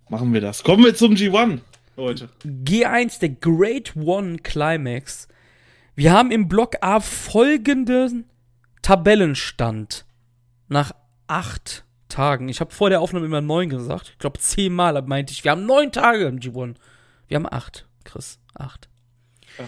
Machen 0.08 0.32
wir 0.32 0.40
das. 0.40 0.62
Kommen 0.62 0.84
wir 0.84 0.94
zum 0.94 1.14
G1, 1.14 1.60
Leute. 1.96 2.28
G1, 2.44 3.20
der 3.20 3.30
Great 3.30 3.96
One 3.96 4.38
Climax. 4.38 5.28
Wir 5.94 6.12
haben 6.12 6.30
im 6.30 6.48
Block 6.48 6.76
A 6.82 7.00
folgenden 7.00 8.26
Tabellenstand 8.82 10.04
nach 10.68 10.92
acht 11.26 11.84
Tagen. 12.08 12.48
Ich 12.48 12.60
habe 12.60 12.72
vor 12.72 12.90
der 12.90 13.00
Aufnahme 13.00 13.26
immer 13.26 13.40
neun 13.40 13.68
gesagt. 13.68 14.10
Ich 14.12 14.18
glaube, 14.18 14.38
zehnmal 14.38 15.00
meinte 15.02 15.32
ich, 15.32 15.42
wir 15.42 15.50
haben 15.50 15.66
neun 15.66 15.90
Tage 15.90 16.26
im 16.26 16.38
G1. 16.38 16.76
Wir 17.26 17.36
haben 17.36 17.48
acht, 17.50 17.86
Chris. 18.04 18.38
Acht. 18.54 18.88
Ja. 19.58 19.64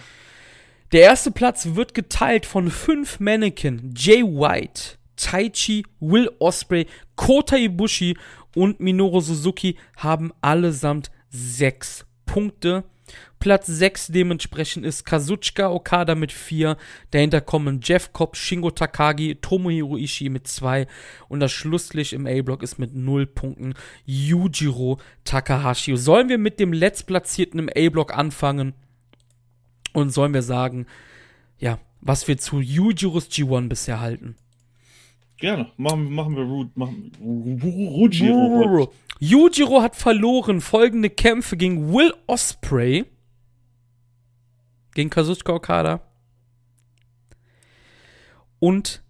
Der 0.93 1.03
erste 1.03 1.31
Platz 1.31 1.75
wird 1.75 1.93
geteilt 1.93 2.47
von 2.47 2.71
fünf 2.71 3.21
Mannequin. 3.21 3.93
Jay 3.95 4.23
White, 4.23 4.97
Taichi, 5.17 5.85
Will 6.01 6.31
Osprey, 6.39 6.87
Kota 7.15 7.57
Ibushi 7.59 8.17
und 8.55 8.81
Minoru 8.81 9.21
Suzuki 9.21 9.77
haben 9.99 10.33
allesamt 10.41 11.11
sechs 11.29 12.07
Punkte. 12.25 12.85
Platz 13.39 13.67
6 13.67 14.09
dementsprechend 14.09 14.85
ist 14.85 15.05
Kazuchika 15.05 15.71
Okada 15.71 16.15
mit 16.15 16.33
4. 16.33 16.77
Dahinter 17.11 17.41
kommen 17.41 17.81
Jeff 17.83 18.13
Cobb, 18.13 18.37
Shingo 18.37 18.71
Takagi, 18.71 19.37
Tomohiro 19.37 19.97
Ishii 19.97 20.29
mit 20.29 20.47
2. 20.47 20.87
Und 21.29 21.41
das 21.41 21.53
Schlusslicht 21.53 22.13
im 22.13 22.27
A-Block 22.27 22.63
ist 22.63 22.79
mit 22.79 22.95
0 22.95 23.27
Punkten 23.27 23.75
Yujiro 24.05 24.99
Takahashi. 25.25 25.97
Sollen 25.97 26.29
wir 26.29 26.39
mit 26.39 26.61
dem 26.61 26.73
letztplatzierten 26.73 27.61
im 27.61 27.69
A-Block 27.69 28.13
anfangen? 28.17 28.75
Und 29.99 30.11
sollen 30.11 30.35
wir 30.35 30.43
sagen, 30.43 30.87
ja, 31.59 31.79
was 32.01 32.29
wir 32.29 32.39
zu 32.39 32.61
Yujiros 32.61 33.29
G1 33.29 33.69
bisher 33.69 34.01
halten? 34.01 34.37
Gerne. 35.39 35.71
Machen, 35.77 36.13
machen 36.13 36.37
wir 36.37 36.43
Ru 36.43 36.67
machen, 36.75 37.13
Rujiro. 37.21 38.93
Yujiro 39.21 39.83
hat 39.83 39.97
verloren 39.97 40.61
folgende 40.61 41.11
Kämpfe 41.11 41.57
gegen 41.57 41.93
Will 41.93 42.13
Osprey, 42.27 43.07
gegen 44.95 45.11
Kazuchika 45.11 45.53
Okada 45.53 46.01
und 48.59 49.03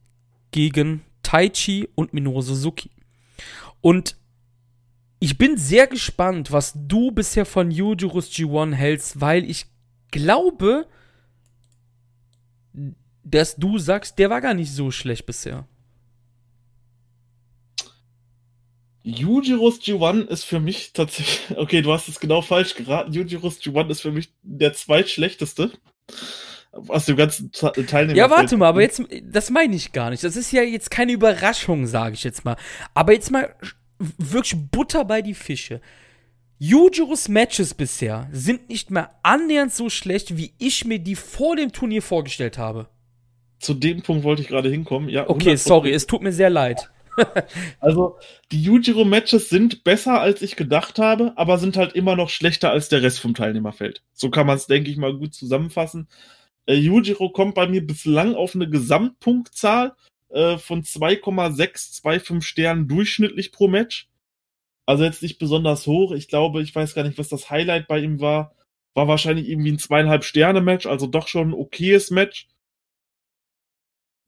gegen 0.51 1.03
Taichi 1.23 1.89
und 1.95 2.13
Minoru 2.15 2.43
Suzuki. 2.43 2.91
Und 3.81 4.17
ich 5.21 5.37
bin 5.37 5.57
sehr 5.57 5.87
gespannt, 5.87 6.53
was 6.53 6.75
du 6.75 7.11
bisher 7.11 7.45
von 7.45 7.71
Yujiros 7.71 8.31
G1 8.31 8.75
hältst, 8.75 9.21
weil 9.21 9.49
ich 9.49 9.67
glaube, 10.11 10.87
dass 13.25 13.57
du 13.57 13.79
sagst, 13.79 14.19
der 14.19 14.31
war 14.31 14.41
gar 14.41 14.55
nicht 14.55 14.73
so 14.73 14.91
schlecht 14.91 15.27
bisher. 15.27 15.67
Yujiros 19.03 19.81
G1 19.81 20.27
ist 20.27 20.45
für 20.45 20.61
mich 20.61 20.93
tatsächlich, 20.93 21.41
okay, 21.57 21.83
du 21.83 21.93
hast 21.93 22.09
es 22.09 22.21
genau 22.21 22.43
falsch 22.43 22.75
geraten. 22.75 23.13
Yujiros 23.13 23.61
G1 23.61 23.91
ist 23.91 24.01
für 24.03 24.13
mich 24.13 24.33
der 24.43 24.75
zweitschlechteste 24.75 25.73
aus 26.73 27.07
dem 27.07 27.17
ganzen 27.17 27.51
Teilnehmer. 27.53 28.17
Ja, 28.17 28.31
warte 28.31 28.57
mal, 28.57 28.69
aber 28.69 28.83
jetzt, 28.83 29.03
das 29.23 29.51
meine 29.51 29.75
ich 29.75 29.93
gar 29.93 30.11
nicht. 30.11 30.23
Das 30.23 30.37
ist 30.37 30.53
ja 30.53 30.63
jetzt 30.63 30.91
keine 30.91 31.13
Überraschung, 31.13 31.87
sage 31.87 32.15
ich 32.15 32.25
jetzt 32.25 32.45
mal. 32.45 32.57
Aber 32.95 33.13
jetzt 33.13 33.31
mal 33.31 33.55
wirklich 33.99 34.55
Butter 34.71 35.05
bei 35.05 35.23
die 35.23 35.35
Fische. 35.35 35.81
Yujiros 36.61 37.29
Matches 37.29 37.73
bisher 37.75 38.29
sind 38.33 38.69
nicht 38.69 38.91
mehr 38.91 39.11
annähernd 39.23 39.73
so 39.73 39.89
schlecht, 39.89 40.37
wie 40.37 40.53
ich 40.59 40.85
mir 40.85 40.99
die 40.99 41.15
vor 41.15 41.55
dem 41.55 41.73
Turnier 41.73 42.03
vorgestellt 42.03 42.59
habe. 42.59 42.89
Zu 43.61 43.75
dem 43.75 44.03
Punkt 44.03 44.25
wollte 44.25 44.43
ich 44.43 44.49
gerade 44.49 44.69
hinkommen. 44.69 45.09
Ja, 45.09 45.29
okay, 45.29 45.57
sorry, 45.57 45.93
es 45.93 46.07
tut 46.07 46.23
mir 46.23 46.33
sehr 46.33 46.51
leid. 46.51 46.91
also, 47.81 48.17
die 48.51 48.63
Yujiro-Matches 48.63 49.49
sind 49.49 49.85
besser, 49.85 50.21
als 50.21 50.43
ich 50.43 50.57
gedacht 50.57 50.99
habe, 50.99 51.33
aber 51.37 51.59
sind 51.59 51.77
halt 51.77 51.93
immer 51.93 52.17
noch 52.17 52.29
schlechter 52.29 52.71
als 52.71 52.89
der 52.89 53.03
Rest 53.03 53.21
vom 53.21 53.35
Teilnehmerfeld. 53.35 54.03
So 54.13 54.31
kann 54.31 54.47
man 54.47 54.57
es, 54.57 54.67
denke 54.67 54.91
ich 54.91 54.97
mal, 54.97 55.15
gut 55.15 55.35
zusammenfassen. 55.35 56.09
Äh, 56.67 56.75
Yujiro 56.75 57.31
kommt 57.31 57.55
bei 57.55 57.69
mir 57.69 57.87
bislang 57.87 58.35
auf 58.35 58.55
eine 58.55 58.69
Gesamtpunktzahl 58.69 59.95
äh, 60.29 60.59
von 60.59 60.83
2,625 60.83 62.43
Sternen 62.43 62.89
durchschnittlich 62.89 63.53
pro 63.53 63.69
Match. 63.69 64.08
Also 64.89 65.05
jetzt 65.05 65.23
nicht 65.23 65.39
besonders 65.39 65.87
hoch. 65.87 66.13
Ich 66.13 66.29
glaube, 66.29 66.63
ich 66.63 66.75
weiß 66.75 66.95
gar 66.95 67.03
nicht, 67.05 67.19
was 67.19 67.29
das 67.29 67.51
Highlight 67.51 67.89
bei 67.89 67.99
ihm 67.99 68.21
war. 68.21 68.55
War 68.95 69.07
wahrscheinlich 69.07 69.47
irgendwie 69.47 69.73
ein 69.73 69.79
zweieinhalb 69.79 70.25
Sterne 70.25 70.63
Match, 70.63 70.87
also 70.87 71.07
doch 71.07 71.29
schon 71.29 71.51
ein 71.51 71.55
okayes 71.55 72.11
Match. 72.11 72.49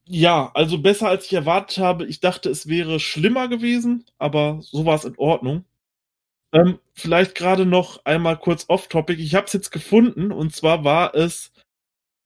Ja, 0.04 0.50
also 0.52 0.76
besser 0.82 1.08
als 1.08 1.24
ich 1.24 1.32
erwartet 1.32 1.78
habe. 1.78 2.04
Ich 2.06 2.20
dachte, 2.20 2.50
es 2.50 2.66
wäre 2.68 3.00
schlimmer 3.00 3.48
gewesen, 3.48 4.04
aber 4.18 4.58
so 4.60 4.84
war 4.84 4.96
es 4.96 5.06
in 5.06 5.16
Ordnung. 5.16 5.64
Ähm, 6.52 6.78
vielleicht 6.94 7.34
gerade 7.34 7.64
noch 7.66 8.04
einmal 8.04 8.38
kurz 8.38 8.66
off-topic. 8.68 9.22
Ich 9.22 9.34
habe 9.34 9.46
es 9.46 9.54
jetzt 9.54 9.70
gefunden 9.70 10.30
und 10.30 10.54
zwar 10.54 10.84
war 10.84 11.14
es 11.14 11.52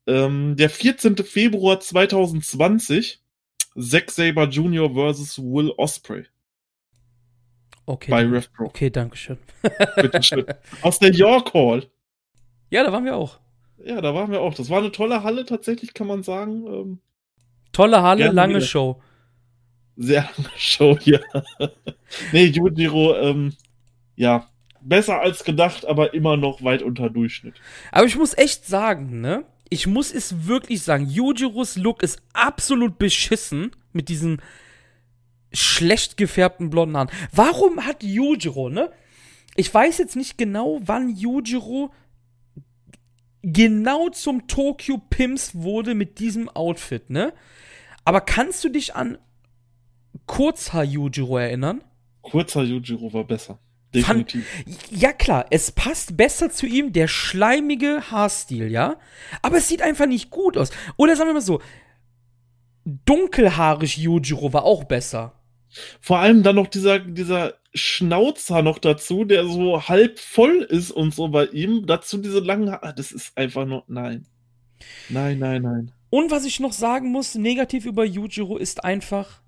ähm, 0.08 0.56
der 0.56 0.70
14. 0.70 1.18
Februar 1.18 1.80
2020. 1.80 3.20
Zack 3.78 4.10
Saber 4.10 4.48
Jr. 4.48 4.92
versus 4.94 5.38
Will 5.38 5.72
Osprey. 5.76 6.26
Okay. 7.86 8.10
Bei 8.10 8.24
RevPro. 8.24 8.64
Okay, 8.66 8.90
danke 8.90 9.16
schön. 9.16 9.38
Bitteschön. 9.96 10.46
Aus 10.82 10.98
der 10.98 11.12
York 11.12 11.52
Hall. 11.52 11.86
Ja, 12.70 12.82
da 12.82 12.92
waren 12.92 13.04
wir 13.04 13.16
auch. 13.16 13.38
Ja, 13.84 14.00
da 14.00 14.14
waren 14.14 14.30
wir 14.30 14.40
auch. 14.40 14.54
Das 14.54 14.70
war 14.70 14.78
eine 14.78 14.92
tolle 14.92 15.22
Halle, 15.22 15.44
tatsächlich, 15.44 15.92
kann 15.92 16.06
man 16.06 16.22
sagen. 16.22 16.66
Ähm, 16.66 16.98
tolle 17.72 18.02
Halle, 18.02 18.30
lange 18.30 18.56
wieder. 18.56 18.64
Show. 18.64 19.02
Sehr 19.96 20.22
lange 20.36 20.50
Show, 20.56 20.98
ja. 21.04 21.20
nee, 22.32 22.46
Yujiro, 22.46 23.14
ähm, 23.16 23.52
ja, 24.16 24.48
besser 24.80 25.20
als 25.20 25.44
gedacht, 25.44 25.86
aber 25.86 26.14
immer 26.14 26.36
noch 26.36 26.64
weit 26.64 26.82
unter 26.82 27.10
Durchschnitt. 27.10 27.54
Aber 27.92 28.06
ich 28.06 28.16
muss 28.16 28.36
echt 28.36 28.66
sagen, 28.66 29.20
ne? 29.20 29.44
Ich 29.70 29.86
muss 29.86 30.12
es 30.12 30.46
wirklich 30.46 30.82
sagen, 30.82 31.08
Yujiros 31.08 31.76
Look 31.76 32.02
ist 32.02 32.20
absolut 32.32 32.98
beschissen 32.98 33.70
mit 33.92 34.08
diesen 34.08 34.40
schlecht 35.54 36.16
gefärbten 36.16 36.70
blonden 36.70 36.96
Haaren. 36.96 37.10
Warum 37.32 37.86
hat 37.86 38.02
Yujiro, 38.02 38.68
ne? 38.68 38.90
Ich 39.56 39.72
weiß 39.72 39.98
jetzt 39.98 40.16
nicht 40.16 40.36
genau, 40.36 40.80
wann 40.82 41.08
Yujiro 41.08 41.92
genau 43.42 44.08
zum 44.08 44.46
Tokyo 44.46 44.98
Pimps 45.10 45.54
wurde 45.54 45.94
mit 45.94 46.18
diesem 46.18 46.48
Outfit, 46.48 47.10
ne? 47.10 47.32
Aber 48.04 48.20
kannst 48.20 48.64
du 48.64 48.68
dich 48.68 48.94
an 48.96 49.18
Kurzhaar 50.26 50.84
Yujiro 50.84 51.38
erinnern? 51.38 51.82
Kurzhaar 52.22 52.64
Yujiro 52.64 53.12
war 53.12 53.24
besser. 53.24 53.58
Definitiv. 53.94 54.46
Fand, 54.48 54.90
ja, 54.90 55.12
klar, 55.12 55.46
es 55.50 55.70
passt 55.70 56.16
besser 56.16 56.50
zu 56.50 56.66
ihm, 56.66 56.92
der 56.92 57.06
schleimige 57.06 58.10
Haarstil, 58.10 58.70
ja? 58.70 58.96
Aber 59.40 59.58
es 59.58 59.68
sieht 59.68 59.82
einfach 59.82 60.06
nicht 60.06 60.30
gut 60.30 60.56
aus. 60.56 60.70
Oder 60.96 61.14
sagen 61.14 61.28
wir 61.28 61.34
mal 61.34 61.40
so, 61.40 61.60
dunkelhaarig 62.84 63.96
Yujiro 63.98 64.52
war 64.52 64.64
auch 64.64 64.84
besser. 64.84 65.32
Vor 66.00 66.18
allem 66.18 66.42
dann 66.42 66.56
noch 66.56 66.68
dieser, 66.68 66.98
dieser 66.98 67.54
Schnauzer 67.74 68.62
noch 68.62 68.78
dazu, 68.78 69.24
der 69.24 69.46
so 69.46 69.88
halb 69.88 70.18
voll 70.18 70.62
ist 70.62 70.90
und 70.90 71.14
so 71.14 71.28
bei 71.28 71.46
ihm. 71.46 71.86
Dazu 71.86 72.18
diese 72.18 72.40
langen 72.40 72.70
Haare. 72.70 72.94
Das 72.94 73.12
ist 73.12 73.36
einfach 73.36 73.66
nur. 73.66 73.84
Nein. 73.88 74.26
Nein, 75.08 75.38
nein, 75.38 75.62
nein. 75.62 75.92
Und 76.10 76.30
was 76.30 76.44
ich 76.44 76.60
noch 76.60 76.72
sagen 76.72 77.10
muss, 77.10 77.34
negativ 77.34 77.86
über 77.86 78.04
Yujiro 78.04 78.56
ist 78.56 78.84
einfach. 78.84 79.40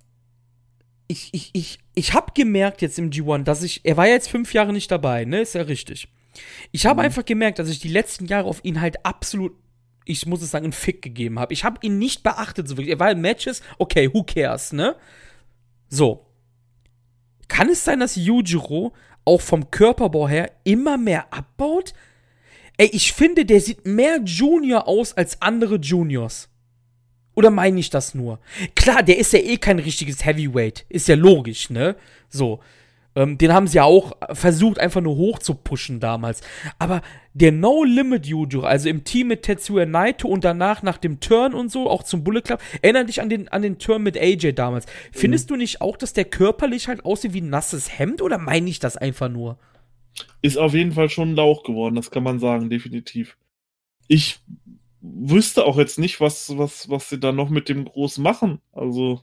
Ich, 1.09 1.29
ich, 1.33 1.51
ich, 1.53 1.79
ich 1.95 2.15
habe 2.15 2.33
gemerkt 2.35 2.83
jetzt 2.83 2.99
im 2.99 3.11
G1, 3.11 3.45
dass 3.45 3.62
ich. 3.62 3.83
Er 3.85 3.97
war 3.97 4.09
jetzt 4.09 4.29
fünf 4.29 4.53
Jahre 4.53 4.73
nicht 4.73 4.91
dabei, 4.91 5.25
ne? 5.25 5.41
Ist 5.41 5.55
ja 5.55 5.62
richtig. 5.62 6.09
Ich 6.73 6.87
habe 6.87 7.01
mhm. 7.01 7.07
einfach 7.07 7.25
gemerkt, 7.25 7.61
dass 7.61 7.69
ich 7.69 7.79
die 7.79 7.89
letzten 7.89 8.27
Jahre 8.27 8.49
auf 8.49 8.65
ihn 8.65 8.81
halt 8.81 9.07
absolut 9.07 9.53
ich 10.07 10.25
muss 10.25 10.41
es 10.41 10.53
sagen, 10.53 10.67
einen 10.67 10.73
Fick 10.73 11.03
gegeben 11.03 11.39
habe. 11.39 11.53
Ich 11.53 11.65
habe 11.65 11.79
ihn 11.83 11.99
nicht 11.99 12.23
beachtet, 12.23 12.69
so 12.69 12.77
wirklich. 12.77 12.95
Er 12.95 13.01
war 13.01 13.11
in 13.11 13.21
Matches, 13.21 13.61
okay, 13.77 14.09
who 14.12 14.23
cares, 14.23 14.73
ne? 14.73 14.95
So. 15.88 16.27
Kann 17.49 17.68
es 17.68 17.85
sein, 17.85 18.01
dass 18.01 18.16
Yujiro 18.16 18.92
auch 19.25 19.40
vom 19.40 19.70
Körperbau 19.70 20.29
her 20.29 20.53
immer 20.64 20.99
mehr 20.99 21.33
abbaut? 21.33 21.94
Ey, 22.77 22.88
ich 22.92 23.12
finde, 23.12 23.44
der 23.44 23.61
sieht 23.61 23.87
mehr 23.87 24.20
Junior 24.25 24.87
aus 24.87 25.14
als 25.14 25.40
andere 25.40 25.77
Juniors. 25.77 26.49
Oder 27.35 27.51
meine 27.51 27.79
ich 27.81 27.90
das 27.90 28.14
nur? 28.14 28.40
Klar, 28.75 29.03
der 29.03 29.18
ist 29.18 29.33
ja 29.33 29.38
eh 29.38 29.59
kein 29.59 29.79
richtiges 29.79 30.25
Heavyweight. 30.25 30.87
Ist 30.88 31.09
ja 31.09 31.14
logisch, 31.14 31.70
ne? 31.70 31.96
So. 32.29 32.61
Ähm, 33.17 33.39
den 33.39 33.53
haben 33.53 33.67
sie 33.67 33.79
ja 33.79 33.85
auch 33.85 34.13
versucht, 34.33 34.79
einfach 34.79 35.01
nur 35.01 35.17
hoch 35.17 35.39
zu 35.39 35.55
pushen 35.55 35.99
damals. 36.01 36.43
Aber 36.79 37.01
der 37.33 37.51
No 37.51 37.83
Limit 37.83 38.27
Judo, 38.27 38.61
also 38.61 38.89
im 38.91 39.05
Team 39.05 39.29
mit 39.29 39.43
Tetsuya 39.43 39.87
Naito 39.87 40.29
und 40.29 40.45
danach 40.45 40.83
nach 40.83 40.99
dem 40.99 41.19
Turn 41.19 41.55
und 41.55 41.73
so, 41.73 41.89
auch 41.91 42.03
zum 42.03 42.23
Bullet 42.23 42.43
Club, 42.43 42.61
erinnert 42.83 43.09
dich 43.09 43.23
an 43.23 43.31
den, 43.31 43.49
an 43.49 43.63
den 43.63 43.79
Turn 43.79 44.03
mit 44.03 44.19
AJ 44.19 44.53
damals. 44.53 44.87
Findest 45.13 45.49
mhm. 45.49 45.55
du 45.55 45.59
nicht 45.59 45.81
auch, 45.81 45.97
dass 45.97 46.13
der 46.13 46.27
körperlich 46.27 46.89
halt 46.89 47.05
aussieht 47.07 47.33
wie 47.33 47.41
ein 47.41 47.49
nasses 47.49 47.99
Hemd 47.99 48.21
oder 48.21 48.37
meine 48.37 48.69
ich 48.69 48.79
das 48.79 48.99
einfach 48.99 49.31
nur? 49.31 49.59
Ist 50.43 50.59
auf 50.59 50.75
jeden 50.75 50.93
Fall 50.93 51.09
schon 51.09 51.33
ein 51.33 51.37
Lauch 51.37 51.63
geworden, 51.63 51.95
das 51.95 52.11
kann 52.11 52.23
man 52.23 52.39
sagen, 52.39 52.69
definitiv. 52.69 53.37
Ich 54.09 54.41
wüsste 55.01 55.65
auch 55.65 55.79
jetzt 55.79 55.99
nicht, 55.99 56.21
was, 56.21 56.57
was, 56.59 56.89
was 56.91 57.09
sie 57.09 57.19
da 57.19 57.33
noch 57.33 57.49
mit 57.49 57.69
dem 57.69 57.87
groß 57.87 58.19
machen. 58.19 58.61
Also, 58.73 59.23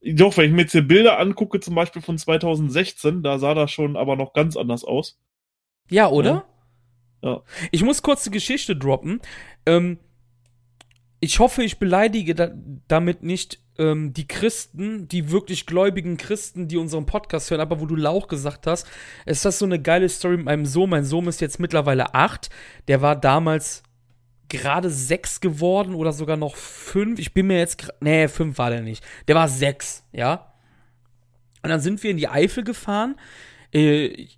doch, 0.00 0.36
wenn 0.36 0.46
ich 0.46 0.52
mir 0.52 0.62
jetzt 0.62 0.72
hier 0.72 0.86
Bilder 0.86 1.18
angucke, 1.18 1.60
zum 1.60 1.74
Beispiel 1.74 2.02
von 2.02 2.18
2016, 2.18 3.22
da 3.22 3.38
sah 3.38 3.54
das 3.54 3.70
schon 3.70 3.96
aber 3.96 4.16
noch 4.16 4.32
ganz 4.32 4.56
anders 4.56 4.84
aus. 4.84 5.18
Ja, 5.90 6.08
oder? 6.08 6.46
Ja. 7.22 7.30
ja. 7.30 7.42
Ich 7.72 7.82
muss 7.82 8.02
kurz 8.02 8.24
die 8.24 8.30
Geschichte 8.30 8.76
droppen. 8.76 9.20
Ähm, 9.66 9.98
ich 11.20 11.40
hoffe, 11.40 11.64
ich 11.64 11.78
beleidige 11.78 12.34
da, 12.34 12.52
damit 12.86 13.24
nicht 13.24 13.60
ähm, 13.76 14.12
die 14.12 14.28
Christen, 14.28 15.08
die 15.08 15.30
wirklich 15.30 15.66
gläubigen 15.66 16.16
Christen, 16.16 16.68
die 16.68 16.76
unseren 16.76 17.06
Podcast 17.06 17.50
hören, 17.50 17.60
aber 17.60 17.80
wo 17.80 17.86
du 17.86 17.96
Lauch 17.96 18.28
gesagt 18.28 18.66
hast, 18.66 18.86
ist 19.26 19.44
das 19.44 19.58
so 19.58 19.64
eine 19.64 19.82
geile 19.82 20.08
Story 20.08 20.36
mit 20.36 20.46
meinem 20.46 20.66
Sohn. 20.66 20.90
Mein 20.90 21.04
Sohn 21.04 21.26
ist 21.26 21.40
jetzt 21.40 21.58
mittlerweile 21.58 22.14
acht. 22.14 22.50
Der 22.86 23.02
war 23.02 23.16
damals 23.16 23.82
gerade 24.48 24.90
sechs 24.90 25.40
geworden 25.40 25.94
oder 25.94 26.12
sogar 26.12 26.36
noch 26.36 26.56
fünf. 26.56 27.18
Ich 27.18 27.34
bin 27.34 27.46
mir 27.46 27.58
jetzt. 27.58 27.92
Nee, 28.00 28.28
fünf 28.28 28.58
war 28.58 28.70
der 28.70 28.82
nicht. 28.82 29.04
Der 29.26 29.34
war 29.34 29.48
sechs, 29.48 30.04
ja. 30.12 30.52
Und 31.62 31.70
dann 31.70 31.80
sind 31.80 32.02
wir 32.02 32.10
in 32.10 32.16
die 32.16 32.28
Eifel 32.28 32.64
gefahren. 32.64 33.16
Äh, 33.72 34.28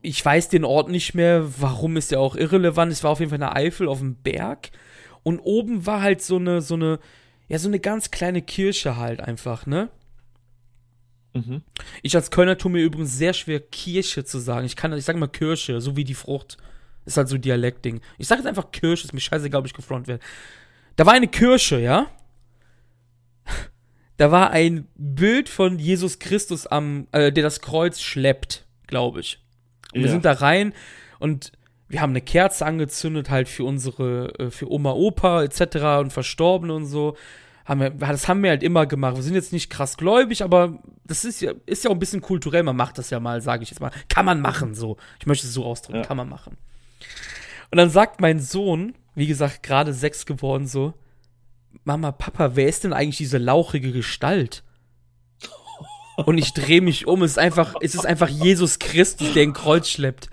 ich 0.00 0.24
weiß 0.24 0.48
den 0.48 0.64
Ort 0.64 0.90
nicht 0.90 1.14
mehr. 1.14 1.60
Warum 1.60 1.96
ist 1.96 2.12
der 2.12 2.20
auch 2.20 2.36
irrelevant? 2.36 2.92
Es 2.92 3.04
war 3.04 3.10
auf 3.10 3.20
jeden 3.20 3.30
Fall 3.30 3.42
eine 3.42 3.54
Eifel 3.54 3.88
auf 3.88 3.98
dem 3.98 4.16
Berg. 4.16 4.70
Und 5.22 5.40
oben 5.40 5.86
war 5.86 6.00
halt 6.00 6.22
so 6.22 6.36
eine, 6.36 6.62
so 6.62 6.74
eine, 6.74 7.00
ja, 7.48 7.58
so 7.58 7.68
eine 7.68 7.80
ganz 7.80 8.10
kleine 8.10 8.42
Kirche 8.42 8.96
halt 8.96 9.20
einfach, 9.20 9.66
ne? 9.66 9.90
Mhm. 11.34 11.62
Ich 12.02 12.14
als 12.16 12.30
Kölner 12.30 12.56
tue 12.56 12.70
mir 12.70 12.82
übrigens 12.82 13.16
sehr 13.16 13.34
schwer, 13.34 13.60
Kirche 13.60 14.24
zu 14.24 14.38
sagen. 14.38 14.64
Ich 14.64 14.76
kann, 14.76 14.92
ich 14.92 15.04
sage 15.04 15.18
immer 15.18 15.28
Kirche, 15.28 15.80
so 15.80 15.96
wie 15.96 16.04
die 16.04 16.14
Frucht. 16.14 16.56
Ist 17.04 17.16
halt 17.16 17.28
so 17.28 17.38
Dialektding. 17.38 18.00
Ich 18.18 18.28
sage 18.28 18.40
jetzt 18.40 18.48
einfach 18.48 18.70
Kirche, 18.70 19.04
ist 19.04 19.12
mir 19.12 19.20
scheißegal, 19.20 19.60
ob 19.60 19.66
ich 19.66 19.74
gefront 19.74 20.08
werde. 20.08 20.22
Da 20.96 21.06
war 21.06 21.14
eine 21.14 21.28
Kirche, 21.28 21.80
ja? 21.80 22.10
Da 24.16 24.32
war 24.32 24.50
ein 24.50 24.88
Bild 24.96 25.48
von 25.48 25.78
Jesus 25.78 26.18
Christus 26.18 26.66
am, 26.66 27.06
äh, 27.12 27.32
der 27.32 27.44
das 27.44 27.60
Kreuz 27.60 28.00
schleppt, 28.00 28.66
glaube 28.88 29.20
ich. 29.20 29.38
Und 29.94 30.00
ja. 30.00 30.06
wir 30.06 30.10
sind 30.10 30.24
da 30.24 30.32
rein 30.32 30.74
und 31.20 31.52
wir 31.88 32.02
haben 32.02 32.10
eine 32.10 32.20
Kerze 32.20 32.66
angezündet, 32.66 33.30
halt 33.30 33.48
für 33.48 33.64
unsere, 33.64 34.34
äh, 34.38 34.50
für 34.50 34.70
Oma, 34.70 34.92
Opa 34.92 35.42
etc. 35.44 36.00
und 36.00 36.12
Verstorbene 36.12 36.74
und 36.74 36.86
so. 36.86 37.16
Haben 37.64 37.80
wir, 37.80 37.90
das 37.90 38.28
haben 38.28 38.42
wir 38.42 38.50
halt 38.50 38.62
immer 38.62 38.86
gemacht. 38.86 39.16
Wir 39.16 39.22
sind 39.22 39.34
jetzt 39.34 39.52
nicht 39.52 39.70
krass 39.70 39.96
gläubig, 39.96 40.42
aber 40.42 40.78
das 41.04 41.24
ist 41.24 41.40
ja, 41.40 41.52
ist 41.66 41.84
ja 41.84 41.90
auch 41.90 41.94
ein 41.94 41.98
bisschen 42.00 42.20
kulturell. 42.20 42.62
Man 42.62 42.76
macht 42.76 42.98
das 42.98 43.10
ja 43.10 43.20
mal, 43.20 43.40
sage 43.40 43.62
ich 43.62 43.70
jetzt 43.70 43.80
mal. 43.80 43.92
Kann 44.08 44.24
man 44.24 44.40
machen, 44.40 44.74
so. 44.74 44.96
Ich 45.20 45.26
möchte 45.26 45.46
es 45.46 45.52
so 45.52 45.64
ausdrücken, 45.64 45.98
ja. 45.98 46.04
kann 46.04 46.16
man 46.16 46.28
machen. 46.28 46.56
Und 47.70 47.78
dann 47.78 47.90
sagt 47.90 48.20
mein 48.20 48.40
Sohn, 48.40 48.94
wie 49.14 49.26
gesagt, 49.26 49.62
gerade 49.62 49.92
sechs 49.92 50.26
geworden, 50.26 50.66
so: 50.66 50.94
Mama, 51.84 52.12
Papa, 52.12 52.54
wer 52.54 52.68
ist 52.68 52.84
denn 52.84 52.92
eigentlich 52.92 53.18
diese 53.18 53.38
lauchige 53.38 53.92
Gestalt? 53.92 54.62
Und 56.26 56.36
ich 56.36 56.52
drehe 56.52 56.80
mich 56.80 57.06
um. 57.06 57.22
Es 57.22 57.32
ist 57.32 57.38
einfach, 57.38 57.76
es 57.80 57.94
ist 57.94 58.04
einfach 58.04 58.28
Jesus 58.28 58.80
Christus, 58.80 59.34
der 59.34 59.44
ein 59.44 59.52
Kreuz 59.52 59.88
schleppt. 59.88 60.28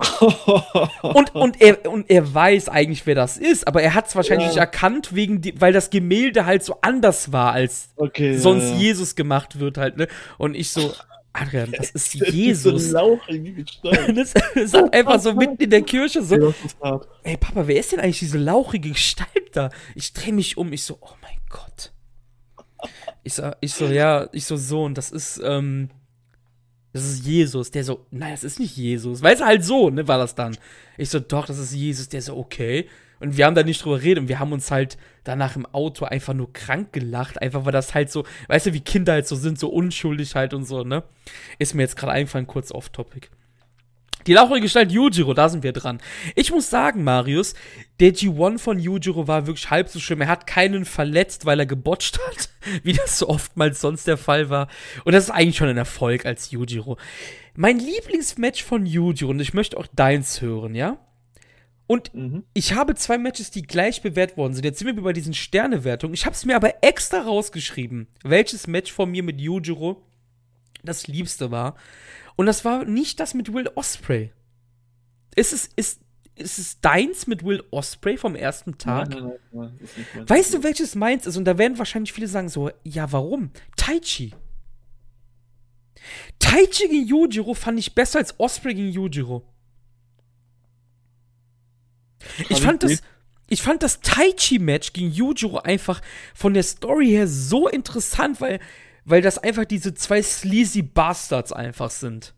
Und, 1.02 1.36
und, 1.36 1.62
er, 1.62 1.88
und 1.92 2.10
er 2.10 2.34
weiß 2.34 2.70
eigentlich, 2.70 3.06
wer 3.06 3.14
das 3.14 3.38
ist, 3.38 3.68
aber 3.68 3.84
er 3.84 3.94
hat 3.94 4.08
es 4.08 4.16
wahrscheinlich 4.16 4.48
ja. 4.48 4.52
nicht 4.54 4.60
erkannt, 4.60 5.14
wegen 5.14 5.42
die, 5.42 5.60
weil 5.62 5.74
das 5.74 5.92
Gemälde 5.92 6.48
halt 6.48 6.64
so 6.64 6.78
anders 6.82 7.32
war, 7.32 7.52
als 7.52 7.90
okay, 7.98 8.38
sonst 8.38 8.64
ja, 8.64 8.72
ja. 8.72 8.78
Jesus 8.78 9.16
gemacht 9.16 9.60
wird 9.60 9.78
halt, 9.78 9.98
ne? 9.98 10.08
Und 10.40 10.56
ich 10.56 10.72
so, 10.72 10.92
Adrian, 11.36 11.72
das 11.72 11.92
ist 11.92 12.14
Jesus. 12.14 12.90
So 12.90 13.20
das 14.14 14.34
ist 14.56 14.74
halt 14.74 14.94
einfach 14.94 15.20
so 15.20 15.34
mitten 15.34 15.62
in 15.62 15.70
der 15.70 15.82
Kirche 15.82 16.24
so. 16.24 16.54
Ey, 17.24 17.38
Papa, 17.38 17.68
wer 17.68 17.78
ist 17.78 17.92
denn 17.92 18.00
eigentlich 18.00 18.20
diese 18.20 18.38
lauchige 18.38 18.90
Gestalt 18.90 19.50
da? 19.52 19.70
Ich 19.96 20.14
drehe 20.14 20.34
mich 20.34 20.58
um, 20.58 20.72
ich 20.72 20.84
so, 20.84 20.98
oh 21.02 21.14
mein 21.22 21.38
Gott. 21.50 21.92
Ich 23.24 23.34
so, 23.34 23.52
ich 23.60 23.74
so, 23.74 23.88
ja, 23.88 24.30
ich 24.32 24.46
so, 24.46 24.56
Sohn, 24.56 24.94
das 24.94 25.12
ist, 25.12 25.42
ähm, 25.44 25.90
das 26.94 27.04
ist 27.04 27.26
Jesus. 27.26 27.72
Der 27.72 27.84
so, 27.84 28.06
nein, 28.12 28.32
das 28.32 28.44
ist 28.44 28.60
nicht 28.60 28.78
Jesus. 28.78 29.22
Weil 29.22 29.36
es 29.36 29.42
halt 29.42 29.66
so, 29.66 29.90
ne, 29.90 30.08
war 30.08 30.18
das 30.18 30.36
dann. 30.36 30.58
Ich 30.98 31.10
so, 31.10 31.20
doch, 31.20 31.46
das 31.46 31.60
ist 31.60 31.74
Jesus. 31.74 32.08
Der 32.08 32.22
so, 32.22 32.38
okay. 32.38 32.88
Und 33.20 33.38
wir 33.38 33.46
haben 33.46 33.56
da 33.56 33.64
nicht 33.64 33.84
drüber 33.84 33.98
geredet 33.98 34.24
und 34.24 34.28
wir 34.28 34.40
haben 34.40 34.52
uns 34.52 34.72
halt 34.72 34.98
danach 35.24 35.56
im 35.56 35.66
Auto 35.66 36.06
einfach 36.06 36.34
nur 36.34 36.52
krank 36.54 36.94
gelacht, 36.94 37.42
einfach 37.42 37.66
weil 37.66 37.72
das 37.72 37.94
halt 37.94 38.12
so, 38.12 38.26
weißt 38.48 38.68
du, 38.68 38.74
wie 38.74 38.82
Kinder 38.82 39.14
halt 39.14 39.28
so 39.28 39.36
sind, 39.36 39.60
so 39.60 39.70
unschuldig 39.70 40.36
halt 40.36 40.54
und 40.54 40.66
so, 40.66 40.84
ne? 40.84 41.04
Ist 41.60 41.74
mir 41.74 41.84
jetzt 41.84 41.96
gerade 41.96 42.14
eingefallen, 42.14 42.48
kurz 42.48 42.72
off 42.72 42.90
topic. 42.90 43.30
Die 44.28 44.34
lauchige 44.34 44.62
Gestalt 44.62 44.92
Yujiro, 44.92 45.36
da 45.36 45.50
sind 45.50 45.64
wir 45.64 45.72
dran. 45.72 46.02
Ich 46.34 46.52
muss 46.52 46.72
sagen, 46.72 47.04
Marius, 47.04 47.54
der 48.00 48.12
G1 48.12 48.58
von 48.58 48.80
Yujiro 48.80 49.28
war 49.28 49.46
wirklich 49.46 49.70
halb 49.70 49.88
so 49.88 50.00
schlimm. 50.00 50.22
Er 50.22 50.30
hat 50.30 50.48
keinen 50.48 50.84
verletzt, 50.86 51.46
weil 51.46 51.60
er 51.60 51.68
gebotcht 51.68 52.20
hat, 52.28 52.50
wie 52.84 52.94
das 52.94 53.20
so 53.20 53.30
oftmals 53.30 53.82
sonst 53.82 54.08
der 54.08 54.18
Fall 54.18 54.50
war. 54.50 54.68
Und 55.04 55.14
das 55.14 55.26
ist 55.26 55.30
eigentlich 55.30 55.58
schon 55.58 55.68
ein 55.68 55.78
Erfolg 55.78 56.26
als 56.26 56.50
Yujiro. 56.50 56.98
Mein 57.56 57.78
Lieblingsmatch 57.78 58.64
von 58.64 58.88
Yujiro, 58.88 59.30
und 59.30 59.40
ich 59.40 59.54
möchte 59.54 59.78
auch 59.78 59.88
deins 59.94 60.42
hören, 60.42 60.74
ja? 60.74 60.98
Und 61.88 62.14
mhm. 62.16 62.44
ich 62.54 62.74
habe 62.74 62.96
zwei 62.96 63.18
Matches, 63.18 63.52
die 63.52 63.62
gleich 63.62 64.02
bewertet 64.02 64.38
worden 64.38 64.54
sind. 64.54 64.66
Jetzt 64.66 64.80
sind 64.80 64.88
wir 64.88 65.04
bei 65.04 65.14
diesen 65.14 65.34
Sternewertungen. 65.34 66.16
Ich 66.16 66.26
habe 66.26 66.36
es 66.36 66.46
mir 66.46 66.56
aber 66.56 66.84
extra 66.84 67.22
rausgeschrieben, 67.22 68.08
welches 68.24 68.68
Match 68.68 68.92
von 68.92 69.12
mir 69.12 69.24
mit 69.24 69.40
Yujiro 69.40 70.02
das 70.84 71.08
liebste 71.08 71.52
war. 71.52 71.76
Und 72.36 72.48
das 72.48 72.66
war 72.66 72.86
nicht 72.86 73.20
das 73.20 73.34
mit 73.34 73.54
Will 73.54 73.70
Osprey. 73.76 74.32
Ist 75.36 75.54
es, 75.54 75.70
ist, 75.76 76.02
ist 76.36 76.58
es 76.58 76.80
deins 76.82 77.28
mit 77.28 77.46
Will 77.46 77.64
Osprey 77.72 78.18
vom 78.18 78.36
ersten 78.36 78.78
Tag? 78.78 79.10
Nein, 79.10 79.34
nein, 79.52 79.80
nein, 80.16 80.30
weißt 80.30 80.56
du, 80.56 80.64
welches 80.64 80.96
meins 80.96 81.28
ist? 81.28 81.38
Und 81.38 81.46
da 81.46 81.58
werden 81.58 81.78
wahrscheinlich 81.78 82.14
viele 82.14 82.28
sagen 82.28 82.50
so, 82.50 82.72
ja, 82.84 83.12
warum? 83.12 83.52
Taichi. 83.78 84.34
Taichi 86.40 86.88
gegen 86.88 87.08
Yujiro 87.08 87.54
fand 87.54 87.80
ich 87.80 87.96
besser 87.96 88.20
als 88.20 88.40
Osprey 88.40 88.74
gegen 88.74 88.90
Yujiro. 88.90 89.46
Ich 92.50 92.62
fand 92.62 92.84
das, 92.84 93.02
ich 93.48 93.62
fand 93.62 93.84
das 93.84 94.02
Taichi-Match 94.02 94.94
gegen 94.94 95.12
Yujiro 95.12 95.60
einfach 95.60 96.02
von 96.34 96.54
der 96.54 96.64
Story 96.64 97.08
her 97.08 97.28
so 97.28 97.68
interessant, 97.68 98.42
weil, 98.42 98.60
weil 99.04 99.22
das 99.22 99.38
einfach 99.38 99.66
diese 99.66 99.94
zwei 99.94 100.22
sleazy 100.22 100.82
Bastards 100.82 101.52
einfach 101.52 101.92
sind. 101.92 102.34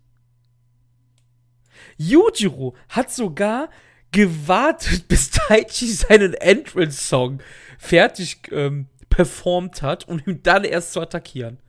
Yujiro 1.97 2.75
hat 2.89 3.11
sogar 3.11 3.69
gewartet, 4.11 5.07
bis 5.07 5.31
Taichi 5.31 5.87
seinen 5.87 6.33
Entrance-Song 6.33 7.39
fertig 7.77 8.39
ähm, 8.51 8.87
performt 9.09 9.81
hat, 9.81 10.07
um 10.07 10.21
ihn 10.25 10.43
dann 10.43 10.63
erst 10.63 10.93
zu 10.93 11.01
attackieren 11.01 11.59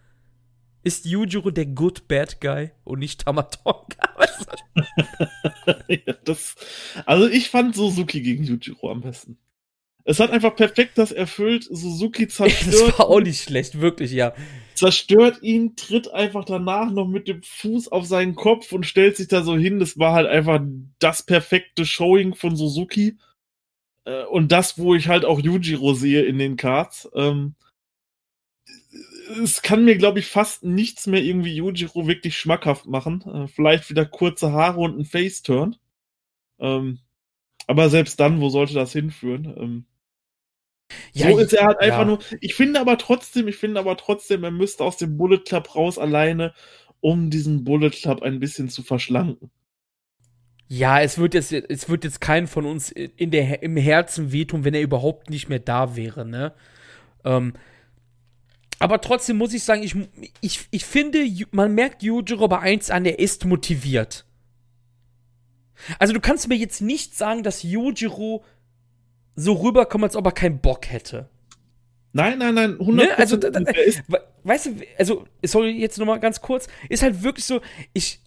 ist 0.89 1.05
Yujiro 1.05 1.51
der 1.51 1.67
Good 1.67 2.09
Bad 2.09 2.41
Guy 2.41 2.71
und 2.83 3.01
nicht 3.01 3.27
Tamatonga. 3.27 3.85
ja, 5.89 6.15
das, 6.25 6.57
also 7.05 7.29
ich 7.29 7.51
fand 7.51 7.77
Suzuki 7.77 8.23
gegen 8.23 8.43
Yujiro 8.43 8.91
am 8.91 9.03
besten. 9.03 9.39
Es 10.05 10.19
hat 10.19 10.31
einfach 10.31 10.57
perfekt 10.57 10.97
das 10.97 11.13
erfüllt. 11.13 11.69
Suzuki 11.71 12.27
zerstört. 12.29 12.73
Das 12.73 12.99
war 12.99 13.11
auch 13.11 13.21
nicht 13.21 13.43
schlecht, 13.43 13.83
wirklich, 13.83 14.13
ja. 14.13 14.33
Zerstört 14.75 15.43
ihn, 15.43 15.77
tritt 15.77 16.11
einfach 16.11 16.47
danach 16.47 16.91
noch 16.91 17.07
mit 17.07 17.29
dem 17.29 17.43
Fuß 17.43 17.89
auf 17.89 18.07
seinen 18.07 18.35
Kopf 18.35 18.73
und 18.73 18.87
stellt 18.87 19.19
sich 19.19 19.29
da 19.29 19.43
so 19.43 19.59
hin. 19.59 19.79
Das 19.79 19.99
war 19.99 20.15
halt 20.15 20.27
einfach 20.27 20.63
das 20.99 21.23
perfekte 21.23 21.85
Showing 21.85 22.35
von 22.35 22.57
Suzuki. 22.57 23.19
Äh, 24.07 24.25
und 24.25 24.51
das, 24.51 24.79
wo 24.79 24.95
ich 24.95 25.09
halt 25.09 25.27
auch 25.27 25.39
Yujiro 25.39 25.93
sehe 25.93 26.23
in 26.23 26.39
den 26.39 26.57
Cards. 26.57 27.11
Es 29.43 29.63
kann 29.63 29.85
mir, 29.85 29.97
glaube 29.97 30.19
ich, 30.19 30.27
fast 30.27 30.65
nichts 30.65 31.07
mehr 31.07 31.23
irgendwie 31.23 31.55
Yujiro 31.55 32.07
wirklich 32.07 32.39
schmackhaft 32.39 32.87
machen. 32.87 33.23
Äh, 33.23 33.49
vielleicht 33.49 33.91
wieder 33.91 34.07
kurze 34.07 34.53
Haare 34.53 34.81
und 34.81 34.99
ein 34.99 35.05
Face-Turn. 35.05 35.77
Ähm, 36.59 37.01
aber 37.67 37.91
selbst 37.91 38.19
dann, 38.21 38.41
wo 38.41 38.49
sollte 38.49 38.75
das 38.75 38.93
hinführen? 38.93 39.55
Ähm, 39.57 39.85
ja, 41.13 41.31
so 41.31 41.39
ist 41.39 41.53
er 41.53 41.67
halt 41.67 41.81
einfach 41.81 42.01
ja. 42.01 42.05
nur. 42.05 42.19
Ich 42.41 42.55
finde 42.55 42.81
aber 42.81 42.97
trotzdem, 42.97 43.49
ich 43.49 43.57
finde 43.57 43.81
aber 43.81 43.97
trotzdem, 43.97 44.45
er 44.45 44.51
müsste 44.51 44.85
aus 44.85 44.97
dem 44.97 45.17
Bullet 45.19 45.41
Club 45.45 45.75
raus 45.75 45.99
alleine, 45.99 46.55
um 47.01 47.31
diesen 47.31 47.65
Bullet 47.65 47.91
Club 47.91 48.23
ein 48.23 48.41
bisschen 48.41 48.69
zu 48.69 48.83
verschlanken. 48.83 49.51
Ja, 50.69 51.01
es 51.01 51.17
wird 51.19 51.35
jetzt, 51.35 51.53
es 51.53 51.89
wird 51.89 52.05
jetzt 52.05 52.21
keinen 52.21 52.47
von 52.47 52.67
uns 52.67 52.91
in 52.91 53.31
der, 53.31 53.63
im 53.63 53.77
Herzen 53.77 54.33
wehtun, 54.33 54.65
wenn 54.65 54.75
er 54.75 54.83
überhaupt 54.83 55.31
nicht 55.31 55.49
mehr 55.49 55.61
da 55.61 55.97
wäre, 55.97 56.27
ne? 56.27 56.53
Ähm, 57.25 57.55
aber 58.79 59.01
trotzdem 59.01 59.39
muss 59.39 59.55
ich 59.55 59.65
sagen, 59.65 59.83
ich, 59.83 59.97
ich, 60.41 60.69
ich 60.71 60.85
finde, 60.85 61.27
man 61.51 61.75
merkt 61.75 62.03
Yujiro 62.03 62.49
bei 62.49 62.61
1 62.61 62.91
an, 62.91 63.05
er 63.05 63.19
ist 63.19 63.45
motiviert. 63.45 64.25
Also 65.99 66.13
du 66.13 66.21
kannst 66.21 66.49
mir 66.49 66.57
jetzt 66.57 66.81
nicht 66.81 67.17
sagen, 67.17 67.43
dass 67.43 67.63
Yujiro 67.63 68.45
so 69.35 69.53
rüberkommt, 69.53 70.05
als 70.05 70.17
ob 70.17 70.27
er 70.27 70.33
keinen 70.33 70.61
Bock 70.61 70.91
hätte. 70.91 71.29
Nein, 72.13 72.39
nein, 72.39 72.55
nein, 72.55 72.79
100%. 72.79 72.93
Ne? 72.93 73.19
Also, 73.19 73.37
da, 73.37 73.51
da, 73.51 73.73
weißt 74.43 74.67
du, 74.67 74.71
also, 74.99 75.27
sorry, 75.45 75.71
jetzt 75.71 75.99
nochmal 75.99 76.19
ganz 76.21 76.41
kurz, 76.41 76.67
ist 76.89 77.03
halt 77.03 77.23
wirklich 77.23 77.45
so, 77.45 77.61
ich, 77.93 78.21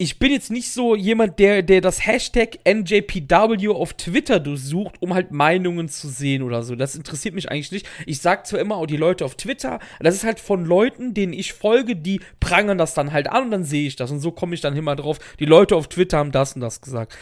ich 0.00 0.20
bin 0.20 0.30
jetzt 0.30 0.52
nicht 0.52 0.70
so 0.70 0.94
jemand, 0.94 1.40
der, 1.40 1.62
der 1.62 1.80
das 1.80 2.06
Hashtag 2.06 2.60
NJPW 2.64 3.68
auf 3.68 3.94
Twitter 3.94 4.38
durchsucht, 4.38 4.94
um 5.02 5.12
halt 5.12 5.32
Meinungen 5.32 5.88
zu 5.88 6.08
sehen 6.08 6.42
oder 6.42 6.62
so. 6.62 6.76
Das 6.76 6.94
interessiert 6.94 7.34
mich 7.34 7.50
eigentlich 7.50 7.72
nicht. 7.72 7.88
Ich 8.06 8.20
sag 8.20 8.46
zwar 8.46 8.60
immer 8.60 8.76
auch 8.76 8.86
die 8.86 8.96
Leute 8.96 9.24
auf 9.24 9.34
Twitter, 9.34 9.80
das 9.98 10.14
ist 10.14 10.22
halt 10.22 10.38
von 10.38 10.64
Leuten, 10.64 11.14
denen 11.14 11.32
ich 11.32 11.52
folge, 11.52 11.96
die 11.96 12.20
prangern 12.38 12.78
das 12.78 12.94
dann 12.94 13.12
halt 13.12 13.28
an 13.28 13.46
und 13.46 13.50
dann 13.50 13.64
sehe 13.64 13.88
ich 13.88 13.96
das. 13.96 14.12
Und 14.12 14.20
so 14.20 14.30
komme 14.30 14.54
ich 14.54 14.60
dann 14.60 14.76
immer 14.76 14.94
drauf. 14.94 15.18
Die 15.40 15.46
Leute 15.46 15.74
auf 15.74 15.88
Twitter 15.88 16.18
haben 16.18 16.30
das 16.30 16.52
und 16.52 16.60
das 16.60 16.80
gesagt. 16.80 17.18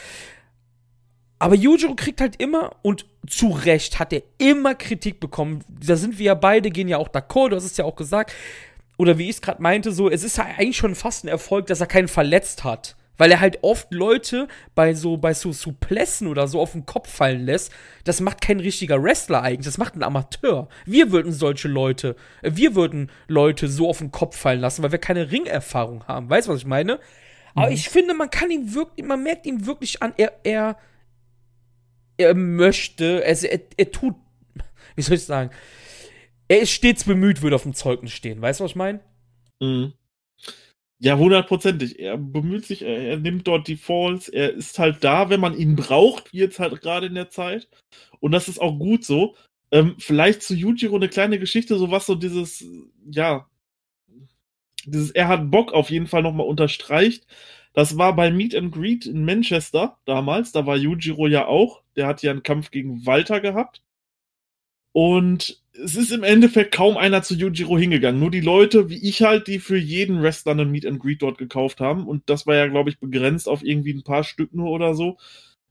Aber 1.39 1.55
Yujiro 1.55 1.95
kriegt 1.95 2.21
halt 2.21 2.37
immer, 2.37 2.77
und 2.83 3.07
zu 3.27 3.49
Recht 3.49 3.99
hat 3.99 4.13
er 4.13 4.23
immer 4.37 4.75
Kritik 4.75 5.19
bekommen. 5.19 5.65
Da 5.69 5.97
sind 5.97 6.19
wir 6.19 6.27
ja 6.27 6.35
beide, 6.35 6.71
gehen 6.71 6.89
ja 6.89 6.99
auch 6.99 7.09
d'accord, 7.09 7.51
du 7.51 7.57
hast 7.57 7.65
es 7.65 7.77
ja 7.79 7.87
auch 7.87 7.97
gesagt 7.97 8.33
oder 8.97 9.19
wie 9.19 9.25
ich 9.25 9.37
es 9.37 9.43
gerade 9.43 9.63
meinte, 9.63 9.93
so, 9.93 10.11
es 10.11 10.25
ist 10.25 10.39
ja 10.39 10.45
eigentlich 10.45 10.77
schon 10.77 10.95
fast 10.95 11.25
ein 11.25 11.29
Erfolg, 11.29 11.67
dass 11.67 11.81
er 11.81 11.87
keinen 11.87 12.09
verletzt 12.09 12.65
hat. 12.65 12.97
Weil 13.19 13.31
er 13.31 13.41
halt 13.41 13.61
oft 13.63 13.93
Leute 13.93 14.47
bei 14.75 14.93
so, 14.93 15.17
bei 15.17 15.33
so 15.33 15.51
Suplessen 15.51 16.29
oder 16.29 16.49
so 16.49 16.61
auf 16.61 16.73
den 16.73 16.85
Kopf 16.85 17.11
fallen 17.11 17.47
lässt. 17.47 17.73
Das 18.05 18.21
macht 18.21 18.43
kein 18.43 18.61
richtiger 18.61 19.03
Wrestler 19.03 19.43
eigentlich. 19.43 19.65
Das 19.65 19.79
macht 19.79 19.97
ein 19.97 20.03
Amateur. 20.03 20.69
Wir 20.85 21.13
würden 21.13 21.33
solche 21.33 21.69
Leute, 21.69 22.15
wir 22.43 22.75
würden 22.75 23.11
Leute 23.27 23.69
so 23.69 23.89
auf 23.89 23.99
den 23.99 24.13
Kopf 24.13 24.37
fallen 24.37 24.61
lassen, 24.61 24.83
weil 24.83 24.93
wir 24.93 24.99
keine 24.99 25.31
Ringerfahrung 25.31 26.07
haben. 26.07 26.29
Weißt 26.29 26.49
du, 26.49 26.53
was 26.53 26.61
ich 26.61 26.67
meine? 26.67 26.97
Mhm. 26.97 27.63
Aber 27.63 27.71
ich 27.71 27.89
finde, 27.89 28.13
man 28.13 28.29
kann 28.29 28.51
ihn 28.51 28.75
wirklich, 28.75 29.07
man 29.07 29.23
merkt 29.23 29.47
ihm 29.47 29.65
wirklich 29.65 30.03
an, 30.03 30.13
er, 30.19 30.33
er, 30.45 30.77
er 32.19 32.35
möchte, 32.35 33.23
also 33.25 33.47
er, 33.47 33.61
er 33.79 33.91
tut, 33.91 34.15
wie 34.95 35.03
soll 35.03 35.17
ich 35.17 35.25
sagen, 35.25 35.51
er 36.49 36.61
ist 36.61 36.71
stets 36.71 37.05
bemüht, 37.05 37.43
würde 37.43 37.57
auf 37.57 37.63
dem 37.63 37.75
Zeugnis 37.75 38.13
stehen. 38.13 38.41
Weißt 38.41 38.61
du, 38.61 38.65
was 38.65 38.73
ich 38.73 38.77
meine? 38.77 39.01
Mhm. 39.61 39.93
Ja, 40.99 41.19
hundertprozentig. 41.19 41.99
Er 41.99 42.17
bemüht 42.17 42.65
sich, 42.65 42.83
er, 42.83 42.99
er, 42.99 43.17
nimmt 43.19 43.47
dort 43.47 43.69
die 43.69 43.77
Falls, 43.77 44.29
er 44.29 44.55
ist 44.55 44.79
halt 44.79 45.05
da, 45.05 45.29
wenn 45.29 45.41
man 45.41 45.57
ihn 45.57 45.77
braucht, 45.77 46.33
wie 46.33 46.39
jetzt 46.39 46.59
halt 46.59 46.81
gerade 46.81 47.07
in 47.07 47.15
der 47.15 47.29
Zeit. 47.29 47.69
Und 48.21 48.33
das 48.33 48.49
ist 48.49 48.61
auch 48.61 48.79
gut 48.79 49.05
so. 49.05 49.37
Ähm, 49.71 49.97
vielleicht 49.99 50.43
zu 50.43 50.55
Yujiro 50.55 50.97
eine 50.97 51.09
kleine 51.09 51.39
Geschichte, 51.39 51.77
so 51.77 51.91
was 51.91 52.07
so 52.07 52.15
dieses, 52.15 52.65
ja, 53.11 53.47
dieses, 54.87 55.11
er 55.11 55.29
hat 55.29 55.51
Bock 55.51 55.73
auf 55.73 55.91
jeden 55.91 56.07
Fall 56.07 56.23
nochmal 56.23 56.47
unterstreicht. 56.47 57.27
Das 57.75 57.99
war 57.99 58.17
bei 58.17 58.31
Meet 58.31 58.55
and 58.55 58.73
Greet 58.73 59.07
in 59.07 59.25
Manchester 59.25 59.99
damals, 60.07 60.53
da 60.53 60.65
war 60.67 60.77
Yujiro 60.77 61.27
ja 61.27 61.47
auch. 61.47 61.83
Der 61.97 62.07
hat 62.07 62.23
ja 62.23 62.31
einen 62.31 62.43
Kampf 62.43 62.71
gegen 62.71 63.05
Walter 63.05 63.41
gehabt. 63.41 63.83
Und 64.93 65.63
es 65.83 65.97
ist 65.97 66.13
im 66.13 66.23
Endeffekt 66.23 66.75
kaum 66.75 66.97
einer 66.97 67.23
zu 67.23 67.35
Yujiro 67.35 67.79
hingegangen. 67.79 68.21
Nur 68.21 68.31
die 68.31 68.41
Leute, 68.41 68.89
wie 68.91 69.09
ich 69.09 69.23
halt, 69.23 69.47
die 69.47 69.59
für 69.59 69.77
jeden 69.77 70.23
Wrestler 70.23 70.53
einen 70.53 70.71
Meet 70.71 70.87
and 70.87 71.01
Greet 71.01 71.23
dort 71.23 71.39
gekauft 71.39 71.81
haben. 71.81 72.07
Und 72.07 72.29
das 72.29 72.47
war 72.47 72.55
ja, 72.57 72.67
glaube 72.67 72.91
ich, 72.91 72.99
begrenzt 72.99 73.49
auf 73.49 73.63
irgendwie 73.63 73.93
ein 73.95 74.03
paar 74.03 74.25
Stück 74.25 74.55
nur 74.55 74.71
oder 74.71 74.95
so. 74.95 75.19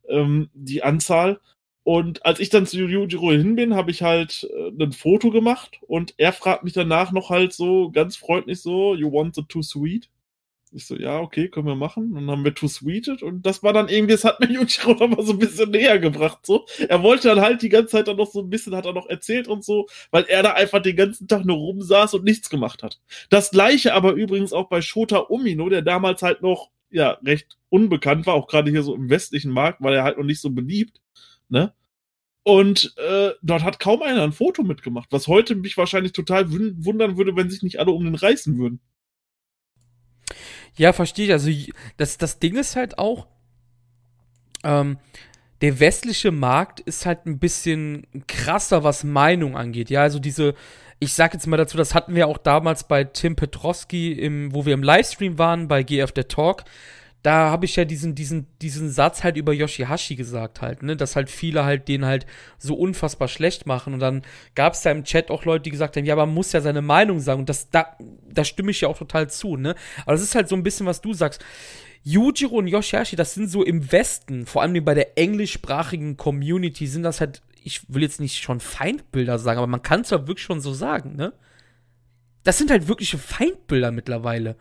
Ähm, 0.08 0.50
die 0.54 0.84
Anzahl. 0.84 1.40
Und 1.84 2.26
als 2.26 2.40
ich 2.40 2.50
dann 2.50 2.66
zu 2.66 2.78
Yujiro 2.78 3.32
hin 3.32 3.56
bin, 3.56 3.76
habe 3.76 3.92
ich 3.92 4.02
halt 4.02 4.48
äh, 4.52 4.84
ein 4.84 4.92
Foto 4.92 5.30
gemacht 5.30 5.80
und 5.88 6.16
er 6.18 6.34
fragt 6.34 6.64
mich 6.64 6.74
danach 6.74 7.12
noch 7.12 7.30
halt 7.30 7.54
so 7.54 7.92
ganz 7.92 8.18
freundlich 8.18 8.62
so, 8.62 8.96
you 8.96 9.12
want 9.12 9.36
the 9.36 9.44
too 9.44 9.62
sweet? 9.62 10.10
Ich 10.76 10.88
so, 10.88 10.98
ja, 10.98 11.22
okay, 11.22 11.48
können 11.48 11.68
wir 11.68 11.76
machen. 11.76 12.12
Und 12.12 12.16
dann 12.16 12.32
haben 12.32 12.44
wir 12.44 12.54
Too 12.54 12.68
Sweeted 12.68 13.24
und 13.24 13.46
das 13.46 13.64
war 13.64 13.72
dann 13.72 13.88
irgendwie, 13.88 14.14
es 14.14 14.26
hat 14.26 14.42
mir 14.42 14.48
Yujiro 14.52 14.94
noch 14.94 15.08
mal 15.08 15.26
so 15.26 15.32
ein 15.32 15.40
bisschen 15.40 15.72
näher 15.72 16.00
gebracht, 16.00 16.46
so. 16.46 16.66
Er 16.90 17.02
wollte 17.02 17.30
dann 17.30 17.40
halt 17.40 17.62
die 17.62 17.70
ganze 17.70 17.92
Zeit 17.92 18.10
dann 18.10 18.18
noch 18.18 18.30
so 18.30 18.42
ein 18.42 18.50
bisschen, 18.50 18.76
hat 18.76 18.86
er 18.86 18.92
noch 18.92 19.08
erzählt 19.08 19.48
und 19.48 19.64
so, 19.64 19.88
weil 20.12 20.26
er 20.26 20.44
da 20.44 20.52
einfach 20.52 20.82
den 20.82 20.98
ganzen 20.98 21.30
Tag 21.30 21.46
nur 21.46 21.56
rumsaß 21.56 22.16
und 22.16 22.26
nichts 22.26 22.50
gemacht 22.50 22.84
hat. 22.84 23.00
Das 23.30 23.52
gleiche 23.52 23.94
aber 23.94 24.14
übrigens 24.14 24.52
auch 24.52 24.68
bei 24.68 24.82
Shota 24.82 25.20
Umino, 25.20 25.70
der 25.70 25.82
damals 25.82 26.22
halt 26.22 26.42
noch, 26.42 26.72
ja, 26.90 27.12
recht 27.24 27.58
unbekannt 27.70 28.26
war, 28.26 28.34
auch 28.34 28.48
gerade 28.48 28.70
hier 28.70 28.84
so 28.84 28.96
im 28.96 29.10
westlichen 29.10 29.52
Markt, 29.52 29.82
weil 29.82 29.94
er 29.94 30.04
halt 30.04 30.18
noch 30.18 30.26
nicht 30.26 30.42
so 30.42 30.50
beliebt, 30.50 31.00
ne? 31.48 31.74
Und 32.44 32.94
äh, 32.98 33.32
dort 33.42 33.64
hat 33.64 33.80
kaum 33.80 34.04
einer 34.04 34.24
ein 34.24 34.34
Foto 34.34 34.62
mitgemacht, 34.62 35.12
was 35.12 35.28
heute 35.28 35.56
mich 35.56 35.78
wahrscheinlich 35.78 36.12
total 36.12 36.52
wundern 36.52 37.18
würde, 37.18 37.36
wenn 37.36 37.50
sich 37.50 37.64
nicht 37.64 37.80
alle 37.80 37.92
um 37.92 38.04
den 38.04 38.14
reißen 38.14 38.60
würden. 38.60 38.82
Ja, 40.78 40.94
verstehe 40.94 41.26
ich. 41.26 41.32
Also, 41.32 41.52
das, 41.98 42.18
das 42.18 42.40
Ding 42.40 42.56
ist 42.56 42.76
halt 42.76 42.98
auch, 42.98 43.28
ähm, 44.64 44.98
der 45.62 45.80
westliche 45.80 46.32
Markt 46.32 46.80
ist 46.82 47.06
halt 47.06 47.26
ein 47.26 47.40
bisschen 47.40 48.06
krasser, 48.28 48.84
was 48.84 49.04
Meinung 49.04 49.56
angeht. 49.56 49.90
Ja, 49.90 50.02
also 50.02 50.20
diese, 50.20 50.54
ich 51.00 51.14
sag 51.14 51.34
jetzt 51.34 51.48
mal 51.48 51.58
dazu, 51.58 51.78
das 51.78 51.94
hatten 51.96 52.16
wir 52.16 52.28
auch 52.28 52.38
damals 52.38 52.88
bei 52.88 53.04
Tim 53.04 53.36
Petrowski, 53.36 54.12
im, 54.12 54.54
wo 54.54 54.66
wir 54.66 54.74
im 54.74 54.84
Livestream 54.84 55.38
waren, 55.38 55.68
bei 55.68 55.84
GF 55.84 56.12
der 56.12 56.28
Talk 56.28 56.66
da 57.26 57.50
habe 57.50 57.66
ich 57.66 57.76
ja 57.76 57.86
diesen, 57.86 58.14
diesen, 58.14 58.46
diesen 58.62 58.92
Satz 58.92 59.24
halt 59.24 59.36
über 59.36 59.52
Yoshihashi 59.52 60.16
gesagt 60.16 60.62
halt, 60.62 60.84
ne, 60.84 60.96
dass 60.96 61.16
halt 61.16 61.32
viele 61.32 61.66
halt 61.66 61.88
den 61.88 62.06
halt 62.06 62.28
so 62.60 62.76
unfassbar 62.76 63.28
schlecht 63.28 63.66
machen 63.66 63.96
und 63.96 64.00
dann 64.00 64.22
gab 64.54 64.74
es 64.74 64.82
da 64.82 64.92
im 64.92 65.04
Chat 65.04 65.32
auch 65.32 65.44
Leute, 65.44 65.64
die 65.64 65.72
gesagt 65.72 65.98
haben, 65.98 66.06
ja, 66.06 66.14
aber 66.14 66.28
man 66.28 66.36
muss 66.36 66.52
ja 66.52 66.62
seine 66.62 66.84
Meinung 66.84 67.20
sagen 67.20 67.40
und 67.40 67.50
das, 67.50 67.72
da, 67.72 67.98
da 68.30 68.44
stimme 68.44 68.70
ich 68.70 68.82
ja 68.82 68.90
auch 68.90 68.98
total 68.98 69.28
zu, 69.28 69.58
ne, 69.58 69.74
aber 70.04 70.12
das 70.12 70.22
ist 70.22 70.36
halt 70.36 70.48
so 70.48 70.56
ein 70.56 70.62
bisschen, 70.62 70.86
was 70.86 71.02
du 71.02 71.14
sagst. 71.14 71.44
Yujiro 72.04 72.58
und 72.58 72.68
Yoshihashi, 72.68 73.16
das 73.16 73.34
sind 73.34 73.50
so 73.50 73.64
im 73.64 73.92
Westen, 73.92 74.46
vor 74.46 74.62
allem 74.62 74.86
bei 74.86 74.94
der 74.94 75.18
englischsprachigen 75.18 76.18
Community, 76.18 76.86
sind 76.86 77.02
das 77.02 77.22
halt, 77.22 77.42
ich 77.64 77.82
will 77.92 78.04
jetzt 78.04 78.20
nicht 78.20 78.44
schon 78.44 78.60
Feindbilder 78.60 79.40
sagen, 79.40 79.58
aber 79.58 79.66
man 79.66 79.82
kann 79.82 80.02
es 80.02 80.12
ja 80.12 80.28
wirklich 80.28 80.46
schon 80.46 80.62
so 80.62 80.76
sagen, 80.76 81.16
ne? 81.16 81.34
Das 82.44 82.60
sind 82.60 82.70
halt 82.70 82.88
wirkliche 82.88 83.18
Feindbilder 83.18 83.90
mittlerweile. 83.90 84.56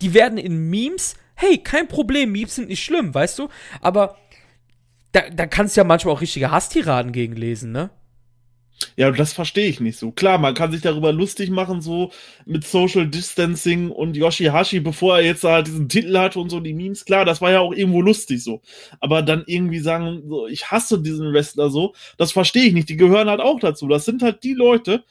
Die 0.00 0.14
werden 0.14 0.38
in 0.38 0.70
Memes 0.70 1.16
hey, 1.42 1.58
kein 1.58 1.88
Problem, 1.88 2.32
Memes 2.32 2.54
sind 2.54 2.68
nicht 2.68 2.84
schlimm, 2.84 3.12
weißt 3.12 3.38
du? 3.38 3.48
Aber 3.80 4.16
da, 5.12 5.28
da 5.30 5.46
kannst 5.46 5.76
du 5.76 5.80
ja 5.80 5.84
manchmal 5.84 6.14
auch 6.14 6.20
richtige 6.20 6.50
Hasstiraden 6.50 7.12
gegen 7.12 7.36
lesen, 7.36 7.72
ne? 7.72 7.90
Ja, 8.96 9.10
das 9.10 9.32
verstehe 9.32 9.68
ich 9.68 9.80
nicht 9.80 9.98
so. 9.98 10.10
Klar, 10.10 10.38
man 10.38 10.54
kann 10.54 10.72
sich 10.72 10.80
darüber 10.80 11.12
lustig 11.12 11.50
machen, 11.50 11.80
so 11.80 12.10
mit 12.46 12.64
Social 12.64 13.06
Distancing 13.06 13.90
und 13.90 14.16
Yoshihashi, 14.16 14.80
bevor 14.80 15.18
er 15.18 15.24
jetzt 15.24 15.44
halt 15.44 15.68
diesen 15.68 15.88
Titel 15.88 16.16
hatte 16.18 16.40
und 16.40 16.50
so 16.50 16.58
die 16.60 16.74
Memes. 16.74 17.04
Klar, 17.04 17.24
das 17.24 17.40
war 17.40 17.52
ja 17.52 17.60
auch 17.60 17.72
irgendwo 17.72 18.02
lustig 18.02 18.42
so. 18.42 18.60
Aber 19.00 19.22
dann 19.22 19.44
irgendwie 19.46 19.78
sagen, 19.78 20.22
so, 20.28 20.46
ich 20.46 20.70
hasse 20.70 21.00
diesen 21.00 21.32
Wrestler 21.32 21.70
so, 21.70 21.94
das 22.18 22.32
verstehe 22.32 22.64
ich 22.64 22.72
nicht. 22.72 22.88
Die 22.88 22.96
gehören 22.96 23.28
halt 23.28 23.40
auch 23.40 23.60
dazu. 23.60 23.86
Das 23.88 24.04
sind 24.04 24.22
halt 24.22 24.42
die 24.42 24.54
Leute, 24.54 25.04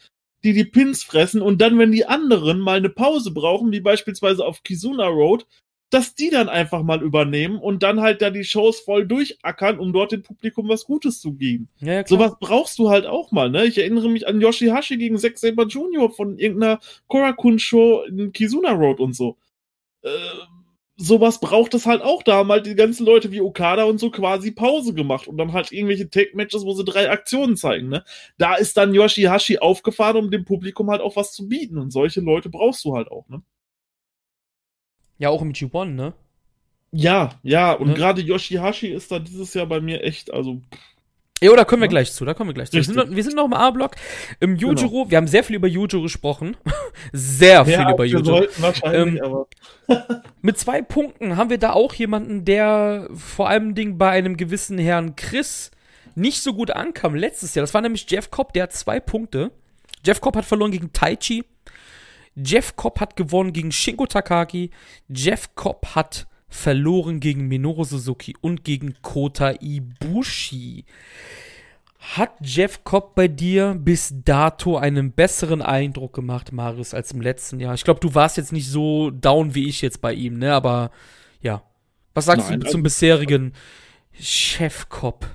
die 0.44 0.52
die 0.52 0.64
Pins 0.64 1.02
fressen 1.02 1.40
und 1.40 1.60
dann, 1.60 1.78
wenn 1.78 1.92
die 1.92 2.06
anderen 2.06 2.58
mal 2.58 2.76
eine 2.76 2.90
Pause 2.90 3.30
brauchen, 3.30 3.72
wie 3.72 3.80
beispielsweise 3.80 4.44
auf 4.44 4.62
Kizuna 4.62 5.06
Road, 5.06 5.46
dass 5.92 6.14
die 6.14 6.30
dann 6.30 6.48
einfach 6.48 6.82
mal 6.82 7.02
übernehmen 7.02 7.58
und 7.58 7.82
dann 7.82 8.00
halt 8.00 8.22
da 8.22 8.30
die 8.30 8.44
Shows 8.44 8.80
voll 8.80 9.06
durchackern, 9.06 9.78
um 9.78 9.92
dort 9.92 10.12
dem 10.12 10.22
Publikum 10.22 10.68
was 10.68 10.86
Gutes 10.86 11.20
zu 11.20 11.34
geben. 11.34 11.68
Ja, 11.80 11.92
ja, 11.94 12.06
Sowas 12.06 12.32
brauchst 12.40 12.78
du 12.78 12.88
halt 12.88 13.04
auch 13.04 13.30
mal, 13.30 13.50
ne? 13.50 13.66
Ich 13.66 13.76
erinnere 13.76 14.08
mich 14.08 14.26
an 14.26 14.40
Yoshihashi 14.40 14.96
gegen 14.96 15.18
Zack 15.18 15.38
Saber 15.38 15.66
Jr. 15.66 16.10
von 16.10 16.38
irgendeiner 16.38 16.80
Korakun-Show 17.08 18.04
in 18.08 18.32
Kizuna 18.32 18.72
Road 18.72 19.00
und 19.00 19.14
so. 19.14 19.36
Äh, 20.02 20.08
sowas 20.96 21.40
braucht 21.40 21.74
es 21.74 21.84
halt 21.84 22.00
auch. 22.00 22.22
Da 22.22 22.36
haben 22.36 22.50
halt 22.50 22.64
die 22.64 22.74
ganzen 22.74 23.04
Leute 23.04 23.30
wie 23.30 23.42
Okada 23.42 23.84
und 23.84 23.98
so 23.98 24.10
quasi 24.10 24.50
Pause 24.50 24.94
gemacht 24.94 25.28
und 25.28 25.36
dann 25.36 25.52
halt 25.52 25.72
irgendwelche 25.72 26.08
Take-Matches, 26.08 26.64
wo 26.64 26.72
sie 26.72 26.84
drei 26.84 27.10
Aktionen 27.10 27.56
zeigen, 27.58 27.88
ne? 27.88 28.04
Da 28.38 28.54
ist 28.54 28.78
dann 28.78 28.94
Yoshihashi 28.94 29.58
aufgefahren, 29.58 30.16
um 30.16 30.30
dem 30.30 30.46
Publikum 30.46 30.90
halt 30.90 31.02
auch 31.02 31.16
was 31.16 31.32
zu 31.32 31.48
bieten 31.48 31.76
und 31.76 31.90
solche 31.92 32.22
Leute 32.22 32.48
brauchst 32.48 32.82
du 32.84 32.96
halt 32.96 33.10
auch, 33.10 33.28
ne? 33.28 33.42
Ja, 35.18 35.28
auch 35.28 35.42
im 35.42 35.52
G1, 35.52 35.86
ne? 35.86 36.14
Ja, 36.92 37.30
ja, 37.42 37.72
und 37.72 37.88
ne? 37.88 37.94
gerade 37.94 38.20
Yoshihashi 38.20 38.88
ist 38.88 39.10
da 39.10 39.18
dieses 39.18 39.54
Jahr 39.54 39.66
bei 39.66 39.80
mir 39.80 40.04
echt, 40.04 40.32
also. 40.32 40.60
Ja, 41.40 41.56
da 41.56 41.64
kommen 41.64 41.82
wir 41.82 41.86
ja. 41.86 41.90
gleich 41.90 42.12
zu, 42.12 42.24
da 42.24 42.34
kommen 42.34 42.50
wir 42.50 42.54
gleich 42.54 42.70
zu. 42.70 42.76
Wir 42.76 42.84
sind, 42.84 42.96
noch, 42.96 43.10
wir 43.10 43.24
sind, 43.24 43.34
noch, 43.34 43.46
im 43.46 43.52
A-Block. 43.52 43.96
Im 44.38 44.56
Yujiro, 44.56 44.90
genau. 44.90 45.10
wir 45.10 45.16
haben 45.16 45.26
sehr 45.26 45.42
viel 45.42 45.56
über 45.56 45.66
Yujiro 45.66 46.02
gesprochen. 46.02 46.56
sehr 47.12 47.64
viel 47.64 47.74
ja, 47.74 47.90
über 47.90 48.04
Yujiro. 48.04 48.46
Ähm, 48.84 49.20
mit 50.42 50.58
zwei 50.58 50.82
Punkten 50.82 51.36
haben 51.36 51.50
wir 51.50 51.58
da 51.58 51.72
auch 51.72 51.94
jemanden, 51.94 52.44
der 52.44 53.08
vor 53.14 53.48
allem 53.48 53.74
Ding 53.74 53.98
bei 53.98 54.10
einem 54.10 54.36
gewissen 54.36 54.78
Herrn 54.78 55.16
Chris 55.16 55.72
nicht 56.14 56.42
so 56.42 56.54
gut 56.54 56.70
ankam 56.70 57.14
letztes 57.14 57.54
Jahr. 57.54 57.62
Das 57.64 57.74
war 57.74 57.80
nämlich 57.80 58.06
Jeff 58.08 58.30
Cobb, 58.30 58.52
der 58.52 58.64
hat 58.64 58.72
zwei 58.72 59.00
Punkte. 59.00 59.50
Jeff 60.04 60.20
Cobb 60.20 60.36
hat 60.36 60.44
verloren 60.44 60.70
gegen 60.70 60.92
Taichi. 60.92 61.44
Jeff 62.36 62.76
Cobb 62.76 63.00
hat 63.00 63.16
gewonnen 63.16 63.52
gegen 63.52 63.72
Shingo 63.72 64.06
Takagi. 64.06 64.70
Jeff 65.08 65.54
Cobb 65.54 65.94
hat 65.94 66.26
verloren 66.48 67.20
gegen 67.20 67.48
Minoru 67.48 67.84
Suzuki 67.84 68.34
und 68.40 68.64
gegen 68.64 68.94
Kota 69.02 69.54
Ibushi. 69.60 70.84
Hat 71.98 72.32
Jeff 72.42 72.82
Cobb 72.84 73.14
bei 73.14 73.28
dir 73.28 73.76
bis 73.78 74.12
dato 74.24 74.76
einen 74.76 75.12
besseren 75.12 75.62
Eindruck 75.62 76.14
gemacht, 76.14 76.52
Marius, 76.52 76.94
als 76.94 77.12
im 77.12 77.20
letzten 77.20 77.60
Jahr? 77.60 77.74
Ich 77.74 77.84
glaube, 77.84 78.00
du 78.00 78.14
warst 78.14 78.36
jetzt 78.36 78.52
nicht 78.52 78.68
so 78.68 79.10
down 79.10 79.54
wie 79.54 79.68
ich 79.68 79.82
jetzt 79.82 80.00
bei 80.00 80.12
ihm, 80.12 80.38
ne? 80.38 80.52
Aber 80.52 80.90
ja. 81.40 81.62
Was 82.12 82.26
sagst 82.26 82.50
Nein, 82.50 82.60
du 82.60 82.66
zum 82.66 82.80
also, 82.80 82.82
bisherigen 82.82 83.52
Chef 84.12 84.88
Cobb? 84.88 85.26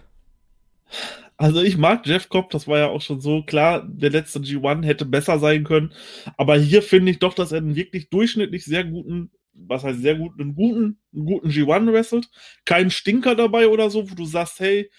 Also 1.37 1.61
ich 1.61 1.77
mag 1.77 2.05
Jeff 2.07 2.29
Cobb, 2.29 2.49
das 2.49 2.67
war 2.67 2.79
ja 2.79 2.87
auch 2.87 3.01
schon 3.01 3.21
so 3.21 3.43
klar, 3.43 3.87
der 3.87 4.09
letzte 4.09 4.39
G1 4.39 4.83
hätte 4.83 5.05
besser 5.05 5.37
sein 5.37 5.63
können. 5.63 5.93
Aber 6.35 6.57
hier 6.57 6.81
finde 6.81 7.11
ich 7.11 7.19
doch, 7.19 7.35
dass 7.35 7.51
er 7.51 7.59
einen 7.59 7.75
wirklich 7.75 8.09
durchschnittlich 8.09 8.65
sehr 8.65 8.83
guten, 8.83 9.29
was 9.53 9.83
heißt 9.83 10.01
sehr 10.01 10.15
guten, 10.15 10.41
einen 10.41 10.55
guten, 10.55 10.99
einen 11.13 11.25
guten 11.25 11.49
G1 11.49 11.91
wrestelt. 11.93 12.29
Kein 12.65 12.89
Stinker 12.89 13.35
dabei 13.35 13.67
oder 13.67 13.91
so, 13.91 14.09
wo 14.09 14.15
du 14.15 14.25
sagst, 14.25 14.59
hey, 14.59 14.89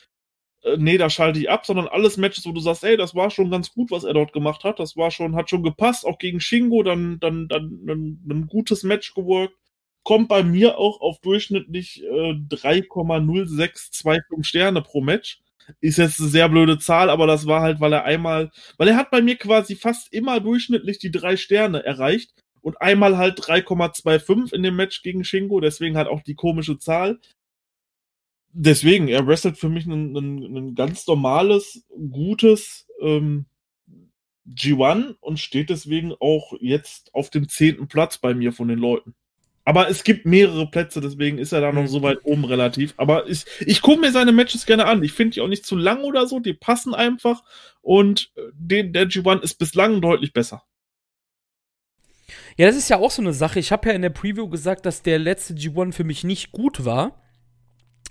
äh, 0.62 0.76
nee, 0.78 0.98
da 0.98 1.10
schalte 1.10 1.40
ich 1.40 1.50
ab, 1.50 1.66
sondern 1.66 1.88
alles 1.88 2.16
Matches, 2.18 2.46
wo 2.46 2.52
du 2.52 2.60
sagst, 2.60 2.82
hey, 2.84 2.96
das 2.96 3.14
war 3.16 3.30
schon 3.30 3.50
ganz 3.50 3.72
gut, 3.72 3.90
was 3.90 4.04
er 4.04 4.14
dort 4.14 4.32
gemacht 4.32 4.64
hat. 4.64 4.80
Das 4.80 4.96
war 4.96 5.10
schon, 5.10 5.36
hat 5.36 5.50
schon 5.50 5.62
gepasst, 5.64 6.06
auch 6.06 6.18
gegen 6.18 6.40
Shingo, 6.40 6.82
dann, 6.84 7.20
dann, 7.20 7.48
dann 7.48 7.64
ein, 7.88 8.22
ein 8.30 8.46
gutes 8.48 8.84
Match 8.84 9.14
geworkt. 9.14 9.54
Kommt 10.04 10.28
bei 10.28 10.42
mir 10.42 10.78
auch 10.78 11.00
auf 11.00 11.20
durchschnittlich 11.20 12.02
äh, 12.04 12.34
3,0625 12.48 14.44
Sterne 14.44 14.82
pro 14.82 15.00
Match 15.00 15.40
ist 15.80 15.98
jetzt 15.98 16.20
eine 16.20 16.28
sehr 16.28 16.48
blöde 16.48 16.78
Zahl, 16.78 17.10
aber 17.10 17.26
das 17.26 17.46
war 17.46 17.62
halt, 17.62 17.80
weil 17.80 17.92
er 17.92 18.04
einmal, 18.04 18.50
weil 18.76 18.88
er 18.88 18.96
hat 18.96 19.10
bei 19.10 19.22
mir 19.22 19.36
quasi 19.36 19.76
fast 19.76 20.12
immer 20.12 20.40
durchschnittlich 20.40 20.98
die 20.98 21.10
drei 21.10 21.36
Sterne 21.36 21.84
erreicht 21.84 22.32
und 22.60 22.80
einmal 22.80 23.16
halt 23.16 23.38
3,25 23.40 24.52
in 24.52 24.62
dem 24.62 24.76
Match 24.76 25.02
gegen 25.02 25.24
Shingo, 25.24 25.60
deswegen 25.60 25.96
halt 25.96 26.08
auch 26.08 26.22
die 26.22 26.34
komische 26.34 26.78
Zahl. 26.78 27.20
Deswegen, 28.52 29.08
er 29.08 29.26
wrestelt 29.26 29.58
für 29.58 29.68
mich 29.68 29.86
ein, 29.86 30.16
ein, 30.16 30.56
ein 30.56 30.74
ganz 30.74 31.06
normales, 31.06 31.86
gutes 32.10 32.86
ähm, 33.00 33.46
G1 34.48 35.16
und 35.20 35.38
steht 35.38 35.70
deswegen 35.70 36.14
auch 36.18 36.54
jetzt 36.60 37.14
auf 37.14 37.30
dem 37.30 37.48
zehnten 37.48 37.88
Platz 37.88 38.18
bei 38.18 38.34
mir 38.34 38.52
von 38.52 38.68
den 38.68 38.78
Leuten. 38.78 39.14
Aber 39.68 39.90
es 39.90 40.02
gibt 40.02 40.24
mehrere 40.24 40.66
Plätze, 40.66 41.02
deswegen 41.02 41.36
ist 41.36 41.52
er 41.52 41.60
da 41.60 41.72
noch 41.72 41.82
mhm. 41.82 41.88
so 41.88 42.00
weit 42.00 42.20
oben 42.22 42.46
relativ. 42.46 42.94
Aber 42.96 43.28
ich, 43.28 43.44
ich 43.60 43.82
gucke 43.82 44.00
mir 44.00 44.12
seine 44.12 44.32
Matches 44.32 44.64
gerne 44.64 44.86
an. 44.86 45.02
Ich 45.02 45.12
finde 45.12 45.34
die 45.34 45.42
auch 45.42 45.46
nicht 45.46 45.66
zu 45.66 45.76
lang 45.76 46.04
oder 46.04 46.26
so. 46.26 46.40
Die 46.40 46.54
passen 46.54 46.94
einfach. 46.94 47.44
Und 47.82 48.32
äh, 48.36 48.40
den, 48.54 48.94
der 48.94 49.10
G1 49.10 49.42
ist 49.42 49.56
bislang 49.56 50.00
deutlich 50.00 50.32
besser. 50.32 50.62
Ja, 52.56 52.66
das 52.66 52.76
ist 52.76 52.88
ja 52.88 52.96
auch 52.96 53.10
so 53.10 53.20
eine 53.20 53.34
Sache. 53.34 53.58
Ich 53.58 53.70
habe 53.70 53.90
ja 53.90 53.94
in 53.94 54.00
der 54.00 54.08
Preview 54.08 54.48
gesagt, 54.48 54.86
dass 54.86 55.02
der 55.02 55.18
letzte 55.18 55.52
G1 55.52 55.92
für 55.92 56.04
mich 56.04 56.24
nicht 56.24 56.50
gut 56.50 56.86
war. 56.86 57.22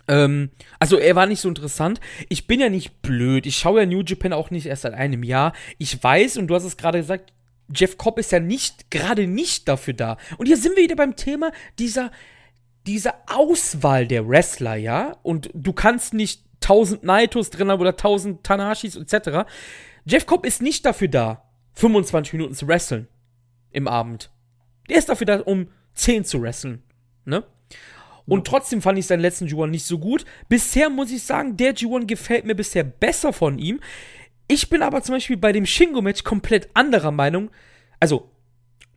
Ähm, 0.07 0.51
also 0.77 0.99
er 0.99 1.15
war 1.15 1.25
nicht 1.25 1.41
so 1.41 1.49
interessant. 1.49 1.99
Ich 2.29 2.45
bin 2.45 2.59
ja 2.59 2.69
nicht 2.69 3.01
blöd. 3.01 3.47
Ich 3.47 3.57
schaue 3.57 3.79
ja 3.79 3.87
New 3.87 4.03
Japan 4.05 4.31
auch 4.31 4.51
nicht 4.51 4.67
erst 4.67 4.83
seit 4.83 4.93
einem 4.93 5.23
Jahr. 5.23 5.53
Ich 5.79 6.03
weiß, 6.03 6.37
und 6.37 6.49
du 6.49 6.53
hast 6.53 6.65
es 6.65 6.77
gerade 6.77 6.99
gesagt, 6.99 7.33
Jeff 7.73 7.97
Cobb 7.97 8.19
ist 8.19 8.31
ja 8.31 8.39
nicht, 8.39 8.91
gerade 8.91 9.27
nicht 9.27 9.67
dafür 9.67 9.93
da. 9.93 10.17
Und 10.37 10.45
hier 10.45 10.57
sind 10.57 10.75
wir 10.75 10.83
wieder 10.83 10.95
beim 10.95 11.15
Thema 11.15 11.51
dieser, 11.79 12.11
dieser 12.85 13.15
Auswahl 13.27 14.07
der 14.07 14.27
Wrestler, 14.27 14.75
ja? 14.75 15.17
Und 15.23 15.49
du 15.53 15.73
kannst 15.73 16.13
nicht 16.13 16.43
1000 16.61 17.03
Naitos 17.03 17.49
drin 17.49 17.69
haben 17.69 17.81
oder 17.81 17.91
1000 17.91 18.43
Tanashis 18.43 18.95
etc. 18.95 19.49
Jeff 20.05 20.25
Cobb 20.25 20.45
ist 20.45 20.61
nicht 20.61 20.85
dafür 20.85 21.07
da, 21.07 21.43
25 21.73 22.33
Minuten 22.33 22.55
zu 22.55 22.67
wresteln 22.67 23.07
im 23.71 23.87
Abend. 23.87 24.31
Der 24.89 24.97
ist 24.97 25.09
dafür 25.09 25.25
da, 25.25 25.39
um 25.41 25.69
10 25.95 26.25
zu 26.25 26.41
wresteln, 26.41 26.81
ne? 27.25 27.43
Und 28.25 28.45
trotzdem 28.45 28.81
fand 28.81 28.99
ich 28.99 29.07
seinen 29.07 29.21
letzten 29.21 29.47
G1 29.47 29.67
nicht 29.67 29.85
so 29.85 29.99
gut. 29.99 30.25
Bisher 30.49 30.89
muss 30.89 31.11
ich 31.11 31.23
sagen, 31.23 31.55
der 31.55 31.73
G1 31.73 32.07
gefällt 32.07 32.43
mir 32.43 32.55
bisher 32.55 32.83
besser 32.83 33.31
von 33.31 33.57
ihm. 33.57 33.79
Ich 34.47 34.69
bin 34.69 34.81
aber 34.81 35.01
zum 35.03 35.15
Beispiel 35.15 35.37
bei 35.37 35.51
dem 35.51 35.65
Shingo-Match 35.65 36.23
komplett 36.23 36.69
anderer 36.73 37.11
Meinung. 37.11 37.51
Also, 37.99 38.31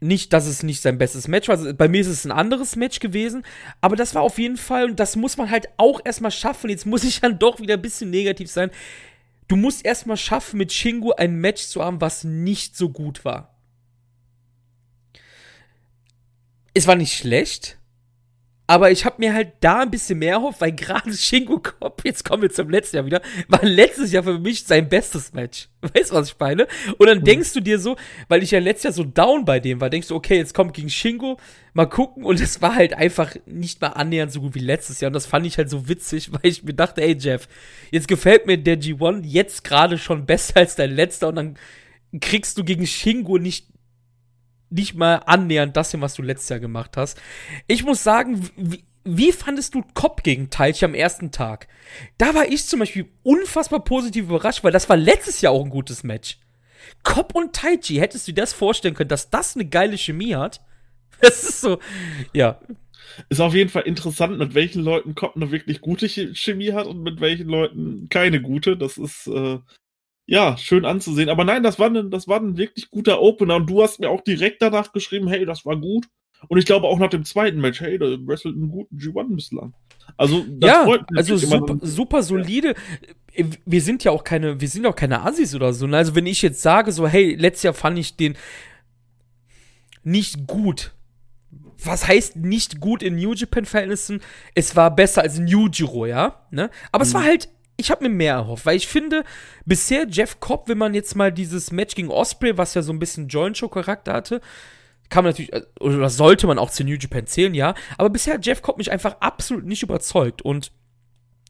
nicht, 0.00 0.32
dass 0.32 0.46
es 0.46 0.62
nicht 0.62 0.80
sein 0.80 0.98
bestes 0.98 1.28
Match 1.28 1.48
war. 1.48 1.72
Bei 1.74 1.88
mir 1.88 2.00
ist 2.00 2.06
es 2.06 2.24
ein 2.24 2.32
anderes 2.32 2.76
Match 2.76 3.00
gewesen. 3.00 3.44
Aber 3.80 3.96
das 3.96 4.14
war 4.14 4.22
auf 4.22 4.38
jeden 4.38 4.56
Fall, 4.56 4.90
und 4.90 5.00
das 5.00 5.16
muss 5.16 5.36
man 5.36 5.50
halt 5.50 5.68
auch 5.76 6.00
erstmal 6.04 6.30
schaffen. 6.30 6.70
Jetzt 6.70 6.86
muss 6.86 7.04
ich 7.04 7.20
dann 7.20 7.38
doch 7.38 7.60
wieder 7.60 7.74
ein 7.74 7.82
bisschen 7.82 8.10
negativ 8.10 8.50
sein. 8.50 8.70
Du 9.48 9.56
musst 9.56 9.84
erstmal 9.84 10.16
schaffen, 10.16 10.58
mit 10.58 10.72
Shingo 10.72 11.12
ein 11.12 11.34
Match 11.34 11.64
zu 11.64 11.82
haben, 11.84 12.00
was 12.00 12.24
nicht 12.24 12.76
so 12.76 12.88
gut 12.88 13.24
war. 13.24 13.58
Es 16.72 16.86
war 16.86 16.94
nicht 16.94 17.14
schlecht, 17.14 17.79
aber 18.70 18.92
ich 18.92 19.04
habe 19.04 19.16
mir 19.18 19.34
halt 19.34 19.54
da 19.58 19.80
ein 19.80 19.90
bisschen 19.90 20.20
mehr 20.20 20.34
erhofft, 20.34 20.60
weil 20.60 20.70
gerade 20.70 21.12
Shingo 21.16 21.58
Kopf, 21.58 22.04
jetzt 22.04 22.24
kommen 22.24 22.42
wir 22.42 22.50
zum 22.50 22.70
letzten 22.70 22.98
Jahr 22.98 23.06
wieder, 23.06 23.20
war 23.48 23.64
letztes 23.64 24.12
Jahr 24.12 24.22
für 24.22 24.38
mich 24.38 24.62
sein 24.62 24.88
bestes 24.88 25.32
Match. 25.32 25.68
Weißt 25.80 26.12
du, 26.12 26.14
was 26.14 26.28
ich 26.28 26.36
meine? 26.38 26.68
Und 26.96 27.08
dann 27.08 27.18
mhm. 27.18 27.24
denkst 27.24 27.52
du 27.52 27.58
dir 27.58 27.80
so, 27.80 27.96
weil 28.28 28.44
ich 28.44 28.52
ja 28.52 28.60
letztes 28.60 28.84
Jahr 28.84 28.92
so 28.92 29.02
down 29.02 29.44
bei 29.44 29.58
dem 29.58 29.80
war, 29.80 29.90
denkst 29.90 30.06
du, 30.06 30.14
okay, 30.14 30.36
jetzt 30.36 30.54
kommt 30.54 30.72
gegen 30.72 30.88
Shingo, 30.88 31.36
mal 31.72 31.86
gucken. 31.86 32.22
Und 32.22 32.40
es 32.40 32.62
war 32.62 32.76
halt 32.76 32.94
einfach 32.94 33.34
nicht 33.44 33.80
mal 33.80 33.88
annähernd 33.88 34.30
so 34.30 34.40
gut 34.40 34.54
wie 34.54 34.60
letztes 34.60 35.00
Jahr. 35.00 35.08
Und 35.08 35.14
das 35.14 35.26
fand 35.26 35.46
ich 35.46 35.58
halt 35.58 35.68
so 35.68 35.88
witzig, 35.88 36.30
weil 36.32 36.42
ich 36.44 36.62
mir 36.62 36.74
dachte, 36.74 37.02
ey 37.02 37.16
Jeff, 37.18 37.48
jetzt 37.90 38.06
gefällt 38.06 38.46
mir 38.46 38.56
der 38.56 38.80
G1 38.80 39.24
jetzt 39.24 39.64
gerade 39.64 39.98
schon 39.98 40.26
besser 40.26 40.58
als 40.58 40.76
dein 40.76 40.94
letzter. 40.94 41.26
Und 41.26 41.34
dann 41.34 41.58
kriegst 42.20 42.56
du 42.56 42.62
gegen 42.62 42.86
Shingo 42.86 43.36
nicht 43.36 43.66
nicht 44.70 44.94
mal 44.94 45.16
annähernd 45.26 45.76
das 45.76 45.90
hin, 45.90 46.00
was 46.00 46.14
du 46.14 46.22
letztes 46.22 46.48
Jahr 46.48 46.60
gemacht 46.60 46.96
hast. 46.96 47.20
Ich 47.66 47.84
muss 47.84 48.02
sagen, 48.02 48.48
wie, 48.56 48.84
wie 49.04 49.32
fandest 49.32 49.74
du 49.74 49.82
Cop 49.94 50.22
gegen 50.22 50.50
Taichi 50.50 50.84
am 50.84 50.94
ersten 50.94 51.30
Tag? 51.30 51.68
Da 52.18 52.34
war 52.34 52.46
ich 52.46 52.66
zum 52.66 52.80
Beispiel 52.80 53.08
unfassbar 53.22 53.84
positiv 53.84 54.24
überrascht, 54.24 54.62
weil 54.62 54.72
das 54.72 54.88
war 54.88 54.96
letztes 54.96 55.40
Jahr 55.40 55.52
auch 55.52 55.64
ein 55.64 55.70
gutes 55.70 56.04
Match. 56.04 56.38
Cop 57.02 57.34
und 57.34 57.54
Taichi, 57.54 57.96
hättest 57.96 58.28
du 58.28 58.32
dir 58.32 58.42
das 58.42 58.52
vorstellen 58.52 58.94
können, 58.94 59.08
dass 59.08 59.30
das 59.30 59.56
eine 59.56 59.66
geile 59.66 59.98
Chemie 59.98 60.34
hat? 60.34 60.60
Das 61.22 61.42
ist 61.42 61.60
so, 61.60 61.78
ja. 62.32 62.58
Ist 63.28 63.42
auf 63.42 63.54
jeden 63.54 63.68
Fall 63.68 63.82
interessant, 63.82 64.38
mit 64.38 64.54
welchen 64.54 64.82
Leuten 64.82 65.14
Cop 65.14 65.36
eine 65.36 65.50
wirklich 65.50 65.82
gute 65.82 66.08
Chemie 66.08 66.72
hat 66.72 66.86
und 66.86 67.02
mit 67.02 67.20
welchen 67.20 67.46
Leuten 67.46 68.08
keine 68.08 68.40
gute. 68.40 68.74
Das 68.78 68.96
ist 68.96 69.26
äh, 69.26 69.58
ja, 70.30 70.56
schön 70.56 70.84
anzusehen. 70.84 71.28
Aber 71.28 71.44
nein, 71.44 71.64
das 71.64 71.80
war, 71.80 71.90
ein, 71.90 72.08
das 72.08 72.28
war 72.28 72.38
ein 72.38 72.56
wirklich 72.56 72.88
guter 72.88 73.20
Opener 73.20 73.56
und 73.56 73.68
du 73.68 73.82
hast 73.82 73.98
mir 73.98 74.10
auch 74.10 74.20
direkt 74.20 74.62
danach 74.62 74.92
geschrieben, 74.92 75.26
hey, 75.26 75.44
das 75.44 75.66
war 75.66 75.76
gut. 75.76 76.06
Und 76.46 76.56
ich 76.56 76.66
glaube 76.66 76.86
auch 76.86 77.00
nach 77.00 77.10
dem 77.10 77.24
zweiten 77.24 77.60
Match, 77.60 77.80
hey, 77.80 77.98
der 77.98 78.16
wrestelt 78.24 78.54
einen 78.54 78.70
guten 78.70 78.96
G1 78.96 79.34
bislang. 79.34 79.74
Also, 80.16 80.44
ja, 80.62 80.86
also 81.16 81.36
super, 81.36 81.78
super 81.82 82.22
solide. 82.22 82.76
Wir 83.66 83.82
sind 83.82 84.04
ja 84.04 84.12
auch 84.12 84.22
keine, 84.22 84.60
wir 84.60 84.68
sind 84.68 84.86
auch 84.86 84.94
keine 84.94 85.22
Assis 85.22 85.52
oder 85.52 85.72
so. 85.72 85.86
Also, 85.86 86.14
wenn 86.14 86.26
ich 86.26 86.42
jetzt 86.42 86.62
sage, 86.62 86.92
so, 86.92 87.08
hey, 87.08 87.34
letztes 87.34 87.64
Jahr 87.64 87.74
fand 87.74 87.98
ich 87.98 88.16
den 88.16 88.36
nicht 90.04 90.46
gut. 90.46 90.92
Was 91.82 92.06
heißt 92.06 92.36
nicht 92.36 92.78
gut 92.78 93.02
in 93.02 93.16
New 93.16 93.34
Japan-Verhältnissen? 93.34 94.20
Es 94.54 94.76
war 94.76 94.94
besser 94.94 95.22
als 95.22 95.40
New 95.40 95.68
Giro, 95.70 96.06
ja? 96.06 96.46
Ne? 96.52 96.70
Aber 96.92 97.04
mhm. 97.04 97.08
es 97.08 97.14
war 97.14 97.24
halt 97.24 97.48
ich 97.80 97.90
habe 97.90 98.04
mir 98.04 98.14
mehr 98.14 98.34
erhofft, 98.34 98.66
weil 98.66 98.76
ich 98.76 98.86
finde, 98.86 99.24
bisher 99.64 100.06
Jeff 100.08 100.40
Cobb, 100.40 100.68
wenn 100.68 100.78
man 100.78 100.94
jetzt 100.94 101.16
mal 101.16 101.32
dieses 101.32 101.72
Match 101.72 101.94
gegen 101.94 102.10
Osprey, 102.10 102.56
was 102.56 102.74
ja 102.74 102.82
so 102.82 102.92
ein 102.92 102.98
bisschen 102.98 103.28
Joint 103.28 103.56
Show 103.56 103.68
Charakter 103.68 104.12
hatte, 104.12 104.40
kann 105.08 105.24
man 105.24 105.32
natürlich, 105.32 105.52
äh, 105.52 105.62
oder 105.80 106.08
sollte 106.08 106.46
man 106.46 106.58
auch 106.58 106.70
zu 106.70 106.84
New 106.84 106.96
Japan 106.96 107.26
zählen, 107.26 107.54
ja. 107.54 107.74
Aber 107.98 108.10
bisher 108.10 108.34
hat 108.34 108.46
Jeff 108.46 108.62
Cobb 108.62 108.78
mich 108.78 108.90
einfach 108.90 109.16
absolut 109.20 109.64
nicht 109.64 109.82
überzeugt. 109.82 110.42
Und 110.42 110.72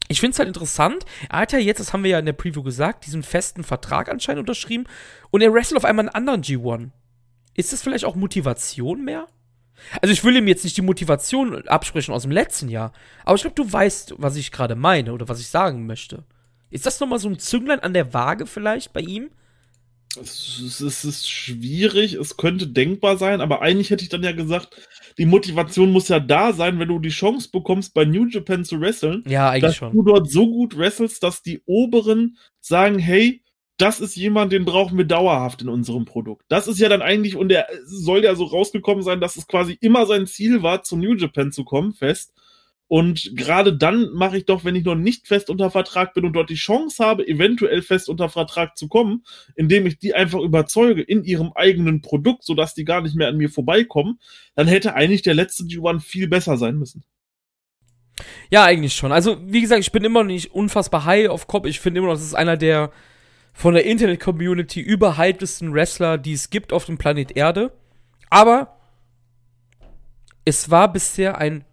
ich 0.07 0.19
finde 0.19 0.33
es 0.33 0.39
halt 0.39 0.47
interessant. 0.47 1.05
Er 1.29 1.39
hat 1.39 1.53
ja 1.53 1.59
jetzt, 1.59 1.79
das 1.79 1.93
haben 1.93 2.03
wir 2.03 2.11
ja 2.11 2.19
in 2.19 2.25
der 2.25 2.33
Preview 2.33 2.63
gesagt, 2.63 3.05
diesen 3.05 3.23
festen 3.23 3.63
Vertrag 3.63 4.09
anscheinend 4.09 4.39
unterschrieben. 4.39 4.85
Und 5.29 5.41
er 5.41 5.53
wrestelt 5.53 5.77
auf 5.77 5.85
einmal 5.85 6.07
einen 6.07 6.15
anderen 6.15 6.43
G1. 6.43 6.89
Ist 7.55 7.71
das 7.71 7.81
vielleicht 7.81 8.05
auch 8.05 8.15
Motivation 8.15 9.05
mehr? 9.05 9.27
Also 10.01 10.13
ich 10.13 10.23
will 10.23 10.35
ihm 10.35 10.47
jetzt 10.47 10.63
nicht 10.63 10.77
die 10.77 10.81
Motivation 10.81 11.67
absprechen 11.67 12.13
aus 12.13 12.23
dem 12.23 12.31
letzten 12.31 12.69
Jahr, 12.69 12.93
aber 13.25 13.35
ich 13.35 13.41
glaube, 13.41 13.55
du 13.55 13.71
weißt, 13.71 14.15
was 14.17 14.35
ich 14.35 14.51
gerade 14.51 14.75
meine 14.75 15.13
oder 15.13 15.27
was 15.27 15.39
ich 15.39 15.47
sagen 15.47 15.85
möchte. 15.85 16.23
Ist 16.69 16.85
das 16.85 16.99
nochmal 16.99 17.19
so 17.19 17.29
ein 17.29 17.39
Zünglein 17.39 17.81
an 17.81 17.93
der 17.93 18.13
Waage 18.13 18.45
vielleicht 18.45 18.93
bei 18.93 19.01
ihm? 19.01 19.29
Es, 20.19 20.81
es 20.81 21.05
ist 21.05 21.29
schwierig, 21.29 22.15
es 22.15 22.35
könnte 22.35 22.67
denkbar 22.67 23.17
sein, 23.17 23.39
aber 23.39 23.61
eigentlich 23.61 23.91
hätte 23.91 24.03
ich 24.03 24.09
dann 24.09 24.23
ja 24.23 24.33
gesagt, 24.33 24.75
die 25.17 25.25
Motivation 25.25 25.91
muss 25.91 26.09
ja 26.09 26.19
da 26.19 26.51
sein, 26.51 26.79
wenn 26.79 26.89
du 26.89 26.99
die 26.99 27.09
Chance 27.09 27.49
bekommst, 27.51 27.93
bei 27.93 28.03
New 28.03 28.25
Japan 28.25 28.65
zu 28.65 28.81
wresteln. 28.81 29.23
Ja, 29.25 29.49
eigentlich 29.49 29.61
dass 29.63 29.75
schon. 29.77 29.93
du 29.93 30.03
dort 30.03 30.29
so 30.29 30.49
gut 30.49 30.77
wrestelst, 30.77 31.23
dass 31.23 31.43
die 31.43 31.61
Oberen 31.65 32.37
sagen, 32.59 32.99
hey, 32.99 33.40
das 33.81 33.99
ist 33.99 34.15
jemand, 34.15 34.51
den 34.51 34.65
brauchen 34.65 34.97
wir 34.97 35.05
dauerhaft 35.05 35.61
in 35.61 35.69
unserem 35.69 36.05
Produkt. 36.05 36.45
Das 36.49 36.67
ist 36.67 36.79
ja 36.79 36.89
dann 36.89 37.01
eigentlich, 37.01 37.35
und 37.35 37.49
der 37.49 37.67
soll 37.85 38.23
ja 38.23 38.35
so 38.35 38.45
rausgekommen 38.45 39.03
sein, 39.03 39.21
dass 39.21 39.35
es 39.35 39.47
quasi 39.47 39.77
immer 39.81 40.05
sein 40.05 40.27
Ziel 40.27 40.61
war, 40.61 40.83
zu 40.83 40.97
New 40.97 41.15
Japan 41.15 41.51
zu 41.51 41.63
kommen, 41.63 41.93
fest. 41.93 42.33
Und 42.87 43.37
gerade 43.37 43.75
dann 43.75 44.11
mache 44.11 44.37
ich 44.37 44.45
doch, 44.45 44.65
wenn 44.65 44.75
ich 44.75 44.83
noch 44.83 44.95
nicht 44.95 45.25
fest 45.25 45.49
unter 45.49 45.71
Vertrag 45.71 46.13
bin 46.13 46.25
und 46.25 46.33
dort 46.33 46.49
die 46.49 46.55
Chance 46.55 47.01
habe, 47.01 47.25
eventuell 47.25 47.81
fest 47.81 48.09
unter 48.09 48.27
Vertrag 48.27 48.77
zu 48.77 48.89
kommen, 48.89 49.23
indem 49.55 49.85
ich 49.87 49.97
die 49.97 50.13
einfach 50.13 50.41
überzeuge 50.41 51.01
in 51.01 51.23
ihrem 51.23 51.53
eigenen 51.55 52.01
Produkt, 52.01 52.43
sodass 52.43 52.73
die 52.73 52.83
gar 52.83 53.01
nicht 53.01 53.15
mehr 53.15 53.29
an 53.29 53.37
mir 53.37 53.49
vorbeikommen, 53.49 54.19
dann 54.55 54.67
hätte 54.67 54.93
eigentlich 54.93 55.21
der 55.21 55.35
letzte 55.35 55.63
G1 55.63 56.01
viel 56.01 56.27
besser 56.27 56.57
sein 56.57 56.75
müssen. 56.75 57.05
Ja, 58.49 58.65
eigentlich 58.65 58.93
schon. 58.93 59.13
Also, 59.13 59.37
wie 59.45 59.61
gesagt, 59.61 59.79
ich 59.79 59.93
bin 59.93 60.03
immer 60.03 60.23
noch 60.23 60.27
nicht 60.27 60.51
unfassbar 60.51 61.05
high 61.05 61.29
auf 61.29 61.47
Kopf. 61.47 61.65
Ich 61.67 61.79
finde 61.79 61.99
immer 61.99 62.09
noch, 62.09 62.15
das 62.15 62.25
ist 62.25 62.35
einer 62.35 62.57
der 62.57 62.91
von 63.53 63.73
der 63.73 63.85
Internet-Community 63.85 64.79
überhypedesten 64.79 65.73
Wrestler, 65.73 66.17
die 66.17 66.33
es 66.33 66.49
gibt 66.49 66.73
auf 66.73 66.85
dem 66.85 66.97
Planet 66.97 67.35
Erde. 67.35 67.71
Aber 68.29 68.77
es 70.45 70.69
war 70.69 70.91
bisher 70.91 71.37
ein 71.37 71.65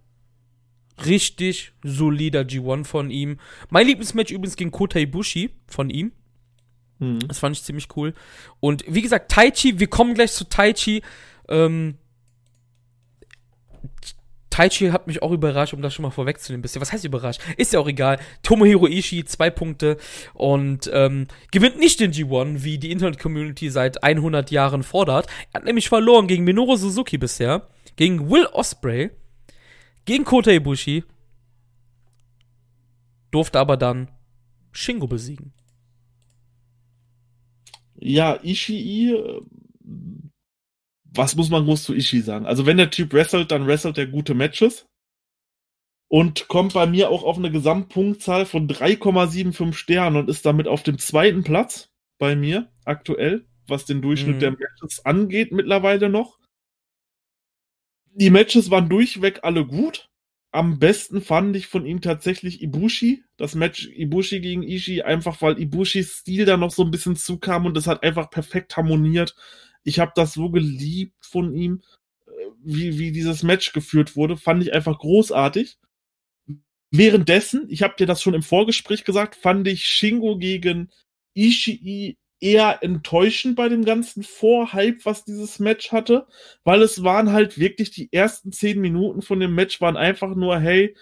richtig 1.06 1.72
solider 1.82 2.42
G1 2.42 2.84
von 2.84 3.10
ihm. 3.10 3.38
Mein 3.70 3.86
Lieblingsmatch 3.86 4.32
übrigens 4.32 4.56
gegen 4.56 4.70
Kota 4.70 4.98
Ibushi 4.98 5.50
von 5.66 5.90
ihm. 5.90 6.12
Mhm. 6.98 7.20
Das 7.28 7.38
fand 7.38 7.56
ich 7.56 7.62
ziemlich 7.62 7.88
cool. 7.96 8.14
Und 8.60 8.84
wie 8.88 9.02
gesagt, 9.02 9.30
Taichi, 9.30 9.78
wir 9.78 9.88
kommen 9.88 10.14
gleich 10.14 10.32
zu 10.32 10.44
Taichi. 10.44 11.02
Ähm, 11.48 11.96
Taichi 14.58 14.88
hat 14.88 15.06
mich 15.06 15.22
auch 15.22 15.30
überrascht, 15.30 15.72
um 15.72 15.82
das 15.82 15.94
schon 15.94 16.02
mal 16.02 16.10
vorwegzunehmen. 16.10 16.62
Bisschen. 16.62 16.82
Was 16.82 16.92
heißt 16.92 17.04
überrascht? 17.04 17.40
Ist 17.56 17.72
ja 17.72 17.78
auch 17.78 17.86
egal. 17.86 18.18
Tomohiro 18.42 18.88
Ishii, 18.88 19.24
zwei 19.24 19.50
Punkte 19.50 19.98
und 20.34 20.90
ähm, 20.92 21.28
gewinnt 21.52 21.78
nicht 21.78 22.00
den 22.00 22.12
G1, 22.12 22.64
wie 22.64 22.76
die 22.76 22.90
Internet-Community 22.90 23.70
seit 23.70 24.02
100 24.02 24.50
Jahren 24.50 24.82
fordert. 24.82 25.28
Er 25.52 25.60
hat 25.60 25.64
nämlich 25.64 25.88
verloren 25.88 26.26
gegen 26.26 26.42
Minoru 26.42 26.74
Suzuki 26.74 27.18
bisher, 27.18 27.68
gegen 27.94 28.30
Will 28.30 28.46
Osprey, 28.46 29.10
gegen 30.06 30.24
Kota 30.24 30.50
Ibushi, 30.50 31.04
durfte 33.30 33.60
aber 33.60 33.76
dann 33.76 34.10
Shingo 34.72 35.06
besiegen. 35.06 35.52
Ja, 37.94 38.40
Ishii 38.42 39.12
äh, 39.12 39.40
was 41.14 41.36
muss 41.36 41.50
man 41.50 41.64
groß 41.64 41.84
zu 41.84 41.94
Ishii 41.94 42.20
sagen? 42.20 42.46
Also 42.46 42.66
wenn 42.66 42.76
der 42.76 42.90
Typ 42.90 43.12
wrestelt, 43.12 43.50
dann 43.50 43.66
wrestelt 43.66 43.98
er 43.98 44.06
gute 44.06 44.34
Matches 44.34 44.86
und 46.08 46.48
kommt 46.48 46.74
bei 46.74 46.86
mir 46.86 47.10
auch 47.10 47.22
auf 47.22 47.36
eine 47.36 47.50
Gesamtpunktzahl 47.50 48.46
von 48.46 48.68
3,75 48.68 49.74
Sternen 49.74 50.16
und 50.16 50.30
ist 50.30 50.46
damit 50.46 50.66
auf 50.66 50.82
dem 50.82 50.98
zweiten 50.98 51.44
Platz 51.44 51.90
bei 52.18 52.34
mir 52.34 52.70
aktuell, 52.84 53.46
was 53.66 53.84
den 53.84 54.02
Durchschnitt 54.02 54.36
mhm. 54.36 54.40
der 54.40 54.50
Matches 54.52 55.04
angeht 55.04 55.52
mittlerweile 55.52 56.08
noch. 56.08 56.38
Die 58.14 58.30
Matches 58.30 58.70
waren 58.70 58.88
durchweg 58.88 59.40
alle 59.42 59.66
gut. 59.66 60.10
Am 60.50 60.78
besten 60.78 61.20
fand 61.20 61.54
ich 61.56 61.66
von 61.66 61.84
ihm 61.84 62.00
tatsächlich 62.00 62.62
Ibushi. 62.62 63.22
Das 63.36 63.54
Match 63.54 63.86
Ibushi 63.86 64.40
gegen 64.40 64.62
Ishii, 64.62 65.02
einfach 65.02 65.40
weil 65.42 65.60
Ibushis 65.60 66.18
Stil 66.18 66.46
da 66.46 66.56
noch 66.56 66.70
so 66.70 66.82
ein 66.82 66.90
bisschen 66.90 67.16
zukam 67.16 67.66
und 67.66 67.76
es 67.76 67.86
hat 67.86 68.02
einfach 68.02 68.30
perfekt 68.30 68.76
harmoniert. 68.76 69.36
Ich 69.84 70.00
habe 70.00 70.12
das 70.14 70.34
so 70.34 70.50
geliebt 70.50 71.24
von 71.24 71.54
ihm, 71.54 71.82
äh, 72.26 72.30
wie, 72.62 72.98
wie 72.98 73.12
dieses 73.12 73.42
Match 73.42 73.72
geführt 73.72 74.16
wurde. 74.16 74.36
Fand 74.36 74.62
ich 74.62 74.72
einfach 74.72 74.98
großartig. 74.98 75.78
Währenddessen, 76.90 77.66
ich 77.68 77.82
habe 77.82 77.96
dir 77.98 78.06
das 78.06 78.22
schon 78.22 78.34
im 78.34 78.42
Vorgespräch 78.42 79.04
gesagt, 79.04 79.36
fand 79.36 79.68
ich 79.68 79.84
Shingo 79.84 80.38
gegen 80.38 80.90
Ishii 81.34 82.16
eher 82.40 82.82
enttäuschend 82.82 83.56
bei 83.56 83.68
dem 83.68 83.84
ganzen 83.84 84.22
Vorhype, 84.22 85.04
was 85.04 85.24
dieses 85.24 85.58
Match 85.58 85.92
hatte, 85.92 86.26
weil 86.64 86.82
es 86.82 87.02
waren 87.02 87.32
halt 87.32 87.58
wirklich 87.58 87.90
die 87.90 88.12
ersten 88.12 88.52
zehn 88.52 88.80
Minuten 88.80 89.22
von 89.22 89.40
dem 89.40 89.54
Match 89.54 89.80
waren 89.80 89.96
einfach 89.96 90.34
nur, 90.34 90.58
hey, 90.58 90.94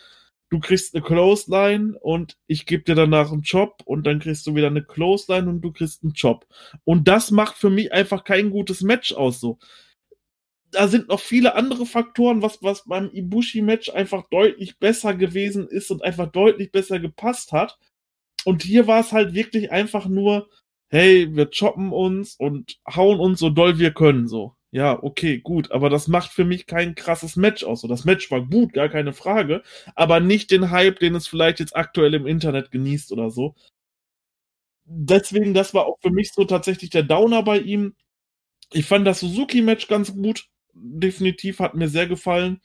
du 0.51 0.61
kriegst 0.61 0.94
eine 0.94 1.05
Clothesline 1.05 1.99
und 2.01 2.36
ich 2.47 2.66
gebe 2.66 2.84
dir 2.84 2.94
danach 2.94 3.32
einen 3.32 3.42
Job 3.42 3.82
und 3.84 4.07
dann 4.07 4.20
kriegst 4.20 4.47
du 4.47 4.55
wieder 4.55 4.68
eine 4.68 4.84
Clothesline 4.84 5.49
und 5.49 5.61
du 5.61 5.72
kriegst 5.72 6.03
einen 6.03 6.12
Job. 6.12 6.47
Und 6.84 7.09
das 7.09 7.30
macht 7.30 7.57
für 7.57 7.70
mich 7.70 7.92
einfach 7.92 8.24
kein 8.24 8.51
gutes 8.51 8.82
Match 8.82 9.12
aus 9.12 9.40
so. 9.40 9.59
da 10.70 10.88
sind 10.88 11.09
noch 11.09 11.20
viele 11.20 11.55
andere 11.55 11.86
Faktoren, 11.86 12.42
was, 12.42 12.62
was 12.62 12.84
beim 12.84 13.11
Ibushi-Match 13.12 13.90
einfach 13.90 14.28
deutlich 14.30 14.78
besser 14.78 15.14
gewesen 15.14 15.68
ist 15.68 15.90
und 15.90 16.03
einfach 16.03 16.30
deutlich 16.30 16.72
besser 16.72 17.01
gepasst 17.01 17.53
hat. 17.53 17.78
Und 18.44 18.62
hier 18.62 18.86
war 18.86 19.01
es 19.01 19.12
halt 19.12 19.34
wirklich 19.34 19.70
einfach 19.72 20.07
nur, 20.07 20.49
hey, 20.88 21.34
wir 21.34 21.51
choppen 21.51 21.92
uns 21.92 22.36
und 22.36 22.78
hauen 22.88 23.20
uns 23.20 23.40
so 23.40 23.51
doll 23.51 23.78
wir 23.78 23.92
können, 23.92 24.28
so. 24.28 24.55
Ja, 24.76 25.02
okay, 25.02 25.38
gut, 25.38 25.70
aber 25.72 25.88
das 25.88 26.06
macht 26.06 26.30
für 26.34 26.44
mich 26.44 26.66
kein 26.66 26.94
krasses 26.94 27.34
Match 27.36 27.64
aus. 27.64 27.80
So, 27.80 27.88
das 27.88 28.04
Match 28.04 28.30
war 28.30 28.42
gut, 28.46 28.74
gar 28.74 28.90
keine 28.90 29.14
Frage, 29.14 29.62
aber 29.94 30.20
nicht 30.20 30.50
den 30.50 30.70
Hype, 30.70 30.98
den 30.98 31.14
es 31.14 31.26
vielleicht 31.26 31.60
jetzt 31.60 31.74
aktuell 31.74 32.12
im 32.12 32.26
Internet 32.26 32.70
genießt 32.70 33.10
oder 33.10 33.30
so. 33.30 33.54
Deswegen, 34.84 35.54
das 35.54 35.74
war 35.74 35.86
auch 35.86 35.98
für 36.00 36.10
mich 36.10 36.32
so 36.32 36.44
tatsächlich 36.44 36.90
der 36.90 37.02
Downer 37.02 37.42
bei 37.42 37.58
ihm. 37.58 37.94
Ich 38.72 38.86
fand 38.86 39.06
das 39.06 39.20
Suzuki-Match 39.20 39.88
ganz 39.88 40.14
gut. 40.14 40.48
Definitiv 40.74 41.60
hat 41.60 41.74
mir 41.74 41.88
sehr 41.88 42.06
gefallen. 42.08 42.60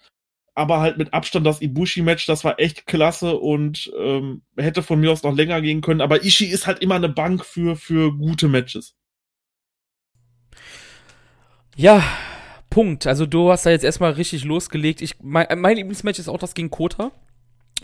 Aber 0.55 0.81
halt 0.81 0.97
mit 0.97 1.13
Abstand 1.13 1.45
das 1.47 1.61
Ibushi-Match, 1.61 2.25
das 2.27 2.43
war 2.45 2.59
echt 2.59 2.87
klasse 2.87 3.37
und 3.37 3.91
ähm, 3.99 4.43
hätte 4.57 4.83
von 4.83 4.99
mir 4.99 5.11
aus 5.11 5.23
noch 5.23 5.35
länger 5.35 5.61
gehen 5.61 5.81
können. 5.81 6.01
Aber 6.01 6.23
Ishii 6.25 6.49
ist 6.49 6.67
halt 6.67 6.79
immer 6.81 6.95
eine 6.95 7.09
Bank 7.09 7.45
für, 7.45 7.75
für 7.77 8.13
gute 8.17 8.49
Matches. 8.49 8.95
Ja, 11.81 12.03
Punkt. 12.69 13.07
Also 13.07 13.25
du 13.25 13.51
hast 13.51 13.65
da 13.65 13.71
jetzt 13.71 13.83
erstmal 13.83 14.11
richtig 14.11 14.43
losgelegt. 14.43 15.01
Ich, 15.01 15.15
mein, 15.19 15.47
mein 15.57 15.77
Lieblingsmatch 15.77 16.19
ist 16.19 16.29
auch 16.29 16.37
das 16.37 16.53
gegen 16.53 16.69
Kota. 16.69 17.11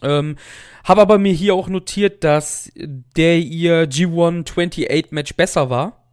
Ähm, 0.04 0.36
habe 0.84 1.02
aber 1.02 1.18
mir 1.18 1.34
hier 1.34 1.56
auch 1.56 1.68
notiert, 1.68 2.24
dass 2.24 2.72
der 2.76 3.40
ihr 3.40 3.90
G1 3.90 4.48
28 4.52 5.10
Match 5.10 5.34
besser 5.34 5.72
war. 5.72 6.12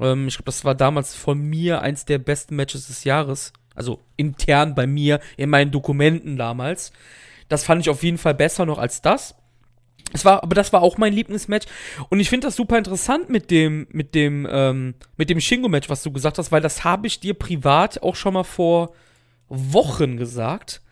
Ähm, 0.00 0.28
ich 0.28 0.36
glaube, 0.36 0.46
das 0.46 0.64
war 0.64 0.74
damals 0.74 1.14
von 1.14 1.38
mir 1.38 1.82
eins 1.82 2.06
der 2.06 2.16
besten 2.16 2.56
Matches 2.56 2.86
des 2.86 3.04
Jahres. 3.04 3.52
Also 3.74 4.00
intern 4.16 4.74
bei 4.74 4.86
mir 4.86 5.20
in 5.36 5.50
meinen 5.50 5.72
Dokumenten 5.72 6.38
damals. 6.38 6.90
Das 7.50 7.64
fand 7.64 7.82
ich 7.82 7.90
auf 7.90 8.02
jeden 8.02 8.16
Fall 8.16 8.34
besser 8.34 8.64
noch 8.64 8.78
als 8.78 9.02
das. 9.02 9.34
Es 10.12 10.24
war, 10.24 10.42
aber 10.42 10.54
das 10.54 10.72
war 10.72 10.82
auch 10.82 10.96
mein 10.98 11.12
Lieblingsmatch. 11.12 11.66
Und 12.08 12.20
ich 12.20 12.28
finde 12.28 12.46
das 12.46 12.56
super 12.56 12.78
interessant 12.78 13.30
mit 13.30 13.50
dem, 13.50 13.86
mit 13.90 14.14
dem, 14.14 14.46
ähm, 14.50 14.94
mit 15.16 15.30
dem 15.30 15.40
Shingo-Match, 15.40 15.88
was 15.88 16.02
du 16.02 16.12
gesagt 16.12 16.38
hast, 16.38 16.52
weil 16.52 16.60
das 16.60 16.84
habe 16.84 17.06
ich 17.06 17.20
dir 17.20 17.34
privat 17.34 18.02
auch 18.02 18.14
schon 18.14 18.34
mal 18.34 18.44
vor 18.44 18.94
Wochen 19.48 20.16
gesagt. 20.16 20.82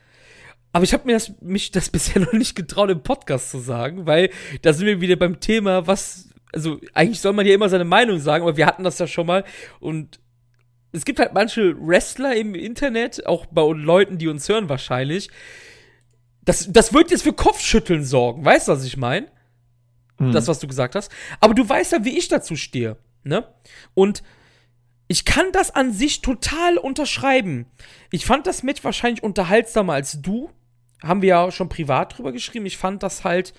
Aber 0.73 0.85
ich 0.85 0.93
habe 0.93 1.07
mir 1.07 1.13
das, 1.13 1.33
mich 1.41 1.71
das 1.71 1.91
bisher 1.91 2.21
noch 2.23 2.33
nicht 2.33 2.55
getraut, 2.55 2.91
im 2.91 3.03
Podcast 3.03 3.51
zu 3.51 3.59
sagen, 3.59 4.07
weil 4.07 4.31
da 4.63 4.73
sind 4.73 4.87
wir 4.87 5.01
wieder 5.01 5.17
beim 5.17 5.41
Thema, 5.41 5.87
was, 5.87 6.31
also 6.53 6.81
eigentlich 6.95 7.21
soll 7.21 7.33
man 7.33 7.47
ja 7.47 7.55
immer 7.55 7.69
seine 7.69 7.85
Meinung 7.85 8.19
sagen, 8.19 8.43
aber 8.43 8.57
wir 8.57 8.67
hatten 8.67 8.85
das 8.85 8.99
ja 8.99 9.07
schon 9.07 9.27
mal 9.27 9.45
und 9.81 10.19
es 10.93 11.05
gibt 11.05 11.19
halt 11.19 11.33
manche 11.33 11.75
Wrestler 11.79 12.37
im 12.37 12.55
Internet, 12.55 13.27
auch 13.27 13.47
bei 13.47 13.63
Leuten, 13.63 14.19
die 14.19 14.29
uns 14.29 14.49
hören 14.49 14.69
wahrscheinlich, 14.69 15.31
das, 16.45 16.69
das 16.71 16.93
wird 16.93 17.11
jetzt 17.11 17.23
für 17.23 17.33
Kopfschütteln 17.33 18.05
sorgen. 18.05 18.45
Weißt 18.45 18.69
du, 18.69 18.73
was 18.73 18.85
ich 18.85 18.97
meine? 18.97 19.29
Mhm. 20.19 20.33
Das, 20.33 20.49
was 20.49 20.59
du 20.59 20.67
gesagt 20.67 20.95
hast. 20.95 21.11
Aber 21.41 21.55
du 21.55 21.69
weißt 21.69 21.93
ja, 21.93 22.05
wie 22.05 22.19
ich 22.19 22.29
dazu 22.29 22.57
stehe. 22.57 22.97
Ne? 23.25 23.47
Und 23.95 24.23
ich 25.09 25.25
kann 25.25 25.53
das 25.53 25.71
an 25.71 25.93
sich 25.93 26.23
total 26.23 26.79
unterschreiben. 26.79 27.67
Ich 28.11 28.27
fand 28.27 28.47
das 28.47 28.63
Match 28.63 28.83
wahrscheinlich 28.83 29.23
unterhaltsamer 29.23 29.95
als 29.95 30.21
du. 30.21 30.51
Haben 31.03 31.23
wir 31.23 31.29
ja 31.29 31.51
schon 31.51 31.69
privat 31.69 32.17
drüber 32.17 32.33
geschrieben. 32.33 32.67
Ich 32.67 32.79
fand 32.79 33.03
das 33.03 33.25
halt 33.25 33.55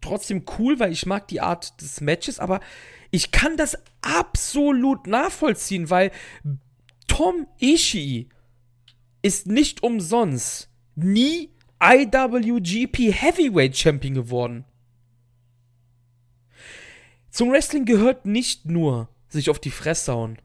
trotzdem 0.00 0.44
cool, 0.58 0.78
weil 0.78 0.92
ich 0.92 1.06
mag 1.06 1.28
die 1.28 1.40
Art 1.40 1.80
des 1.80 2.00
Matches. 2.00 2.38
Aber 2.38 2.60
ich 3.10 3.30
kann 3.30 3.56
das 3.56 3.78
absolut 4.02 5.06
nachvollziehen, 5.06 5.90
weil 5.90 6.10
Tom 7.08 7.46
Ishii 7.60 8.28
ist 9.22 9.46
nicht 9.46 9.82
umsonst 9.82 10.70
nie 10.94 11.55
IWGP 11.82 13.12
Heavyweight 13.12 13.76
Champion 13.76 14.14
geworden. 14.14 14.64
Zum 17.30 17.52
Wrestling 17.52 17.84
gehört 17.84 18.24
nicht 18.24 18.64
nur 18.64 19.08
sich 19.28 19.50
auf 19.50 19.58
die 19.58 19.70
Fresse 19.70 20.12
hauen. 20.12 20.38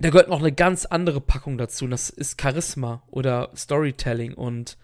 Da 0.00 0.10
gehört 0.10 0.28
noch 0.28 0.40
eine 0.40 0.52
ganz 0.52 0.84
andere 0.84 1.20
Packung 1.20 1.58
dazu. 1.58 1.84
Und 1.84 1.90
das 1.90 2.10
ist 2.10 2.40
Charisma 2.40 3.02
oder 3.08 3.50
Storytelling. 3.56 4.34
Und 4.34 4.76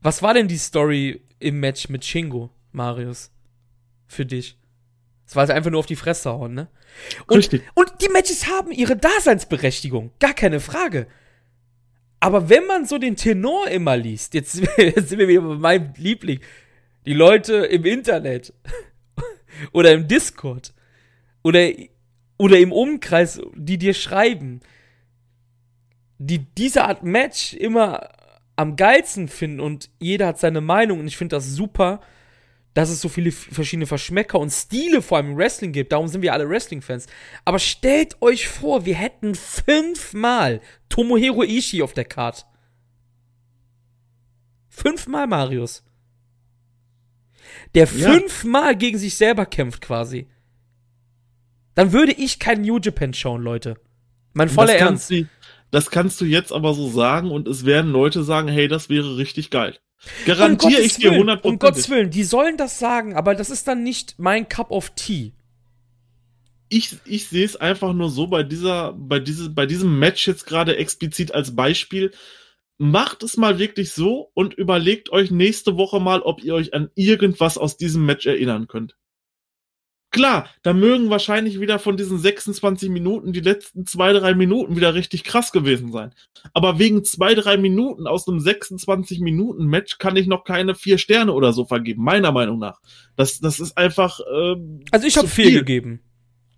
was 0.00 0.22
war 0.22 0.34
denn 0.34 0.48
die 0.48 0.58
Story 0.58 1.22
im 1.38 1.60
Match 1.60 1.88
mit 1.88 2.04
Shingo, 2.04 2.50
Marius? 2.72 3.30
Für 4.06 4.26
dich? 4.26 4.58
Es 5.26 5.36
war 5.36 5.42
halt 5.42 5.52
einfach 5.52 5.70
nur 5.70 5.80
auf 5.80 5.86
die 5.86 5.96
Fresse 5.96 6.30
hauen, 6.30 6.54
ne? 6.54 6.68
Und, 7.28 7.38
Richtig. 7.38 7.62
und 7.74 7.92
die 8.02 8.08
Matches 8.08 8.48
haben 8.48 8.72
ihre 8.72 8.96
Daseinsberechtigung. 8.96 10.10
Gar 10.18 10.34
keine 10.34 10.58
Frage. 10.58 11.06
Aber 12.20 12.50
wenn 12.50 12.66
man 12.66 12.84
so 12.84 12.98
den 12.98 13.16
Tenor 13.16 13.68
immer 13.68 13.96
liest, 13.96 14.34
jetzt, 14.34 14.62
jetzt 14.76 15.08
sind 15.08 15.18
wir 15.18 15.28
wieder 15.28 15.40
bei 15.40 15.54
meinem 15.56 15.92
Liebling, 15.96 16.40
die 17.06 17.14
Leute 17.14 17.56
im 17.56 17.86
Internet 17.86 18.52
oder 19.72 19.92
im 19.92 20.06
Discord 20.06 20.74
oder, 21.42 21.70
oder 22.36 22.58
im 22.58 22.72
Umkreis, 22.72 23.40
die 23.56 23.78
dir 23.78 23.94
schreiben, 23.94 24.60
die 26.18 26.38
diese 26.38 26.84
Art 26.84 27.02
Match 27.02 27.54
immer 27.54 28.10
am 28.56 28.76
geilsten 28.76 29.28
finden 29.28 29.60
und 29.60 29.88
jeder 29.98 30.26
hat 30.26 30.38
seine 30.38 30.60
Meinung 30.60 31.00
und 31.00 31.06
ich 31.06 31.16
finde 31.16 31.36
das 31.36 31.46
super, 31.46 32.00
dass 32.74 32.90
es 32.90 33.00
so 33.00 33.08
viele 33.08 33.32
verschiedene 33.32 33.86
Verschmecker 33.86 34.38
und 34.38 34.50
Stile 34.50 35.02
vor 35.02 35.18
allem 35.18 35.32
im 35.32 35.36
Wrestling 35.36 35.72
gibt. 35.72 35.92
Darum 35.92 36.08
sind 36.08 36.22
wir 36.22 36.32
alle 36.32 36.48
Wrestling-Fans. 36.48 37.06
Aber 37.44 37.58
stellt 37.58 38.20
euch 38.22 38.48
vor, 38.48 38.84
wir 38.86 38.94
hätten 38.94 39.34
fünfmal 39.34 40.60
Tomohiro 40.88 41.42
Ishii 41.42 41.82
auf 41.82 41.94
der 41.94 42.04
Karte. 42.04 42.44
Fünfmal 44.68 45.26
Marius. 45.26 45.84
Der 47.74 47.86
ja. 47.86 48.12
fünfmal 48.12 48.76
gegen 48.76 48.98
sich 48.98 49.16
selber 49.16 49.46
kämpft 49.46 49.80
quasi. 49.80 50.28
Dann 51.74 51.92
würde 51.92 52.12
ich 52.12 52.38
kein 52.38 52.62
New 52.62 52.78
Japan 52.78 53.14
schauen, 53.14 53.42
Leute. 53.42 53.76
Mein 54.32 54.48
voller 54.48 54.76
Ernst. 54.76 55.10
Du, 55.10 55.26
das 55.70 55.90
kannst 55.90 56.20
du 56.20 56.24
jetzt 56.24 56.52
aber 56.52 56.74
so 56.74 56.88
sagen 56.88 57.30
und 57.30 57.48
es 57.48 57.64
werden 57.64 57.90
Leute 57.90 58.22
sagen, 58.22 58.48
hey, 58.48 58.68
das 58.68 58.88
wäre 58.88 59.16
richtig 59.16 59.50
geil. 59.50 59.78
Garantiere 60.24 60.80
ich 60.80 60.94
dir 60.96 61.12
100%. 61.12 61.42
Um 61.42 61.58
Gottes 61.58 61.90
Willen, 61.90 62.10
die 62.10 62.24
sollen 62.24 62.56
das 62.56 62.78
sagen, 62.78 63.14
aber 63.14 63.34
das 63.34 63.50
ist 63.50 63.68
dann 63.68 63.82
nicht 63.82 64.14
mein 64.18 64.48
Cup 64.48 64.70
of 64.70 64.90
Tea. 64.90 65.32
Ich, 66.68 66.96
ich 67.04 67.28
sehe 67.28 67.44
es 67.44 67.56
einfach 67.56 67.92
nur 67.92 68.10
so 68.10 68.28
bei 68.28 68.42
dieser, 68.42 68.92
bei 68.92 69.18
diese, 69.18 69.50
bei 69.50 69.66
diesem 69.66 69.98
Match 69.98 70.26
jetzt 70.26 70.46
gerade 70.46 70.76
explizit 70.76 71.34
als 71.34 71.54
Beispiel. 71.54 72.12
Macht 72.78 73.22
es 73.22 73.36
mal 73.36 73.58
wirklich 73.58 73.92
so 73.92 74.30
und 74.32 74.54
überlegt 74.54 75.10
euch 75.10 75.30
nächste 75.30 75.76
Woche 75.76 76.00
mal, 76.00 76.22
ob 76.22 76.42
ihr 76.42 76.54
euch 76.54 76.72
an 76.72 76.90
irgendwas 76.94 77.58
aus 77.58 77.76
diesem 77.76 78.06
Match 78.06 78.24
erinnern 78.24 78.68
könnt. 78.68 78.96
Klar, 80.10 80.48
da 80.62 80.72
mögen 80.72 81.08
wahrscheinlich 81.08 81.60
wieder 81.60 81.78
von 81.78 81.96
diesen 81.96 82.18
26 82.18 82.90
Minuten 82.90 83.32
die 83.32 83.40
letzten 83.40 83.86
zwei, 83.86 84.12
drei 84.12 84.34
Minuten 84.34 84.74
wieder 84.74 84.94
richtig 84.94 85.22
krass 85.22 85.52
gewesen 85.52 85.92
sein. 85.92 86.12
Aber 86.52 86.80
wegen 86.80 87.04
zwei, 87.04 87.34
drei 87.34 87.56
Minuten 87.56 88.08
aus 88.08 88.26
einem 88.26 88.40
26 88.40 89.20
Minuten 89.20 89.66
Match 89.66 89.98
kann 89.98 90.16
ich 90.16 90.26
noch 90.26 90.42
keine 90.42 90.74
vier 90.74 90.98
Sterne 90.98 91.32
oder 91.32 91.52
so 91.52 91.64
vergeben, 91.64 92.02
meiner 92.02 92.32
Meinung 92.32 92.58
nach. 92.58 92.80
Das, 93.14 93.38
das 93.38 93.60
ist 93.60 93.78
einfach. 93.78 94.18
Ähm, 94.32 94.80
also 94.90 95.06
ich 95.06 95.16
habe 95.16 95.28
viel 95.28 95.52
gegeben. 95.52 96.00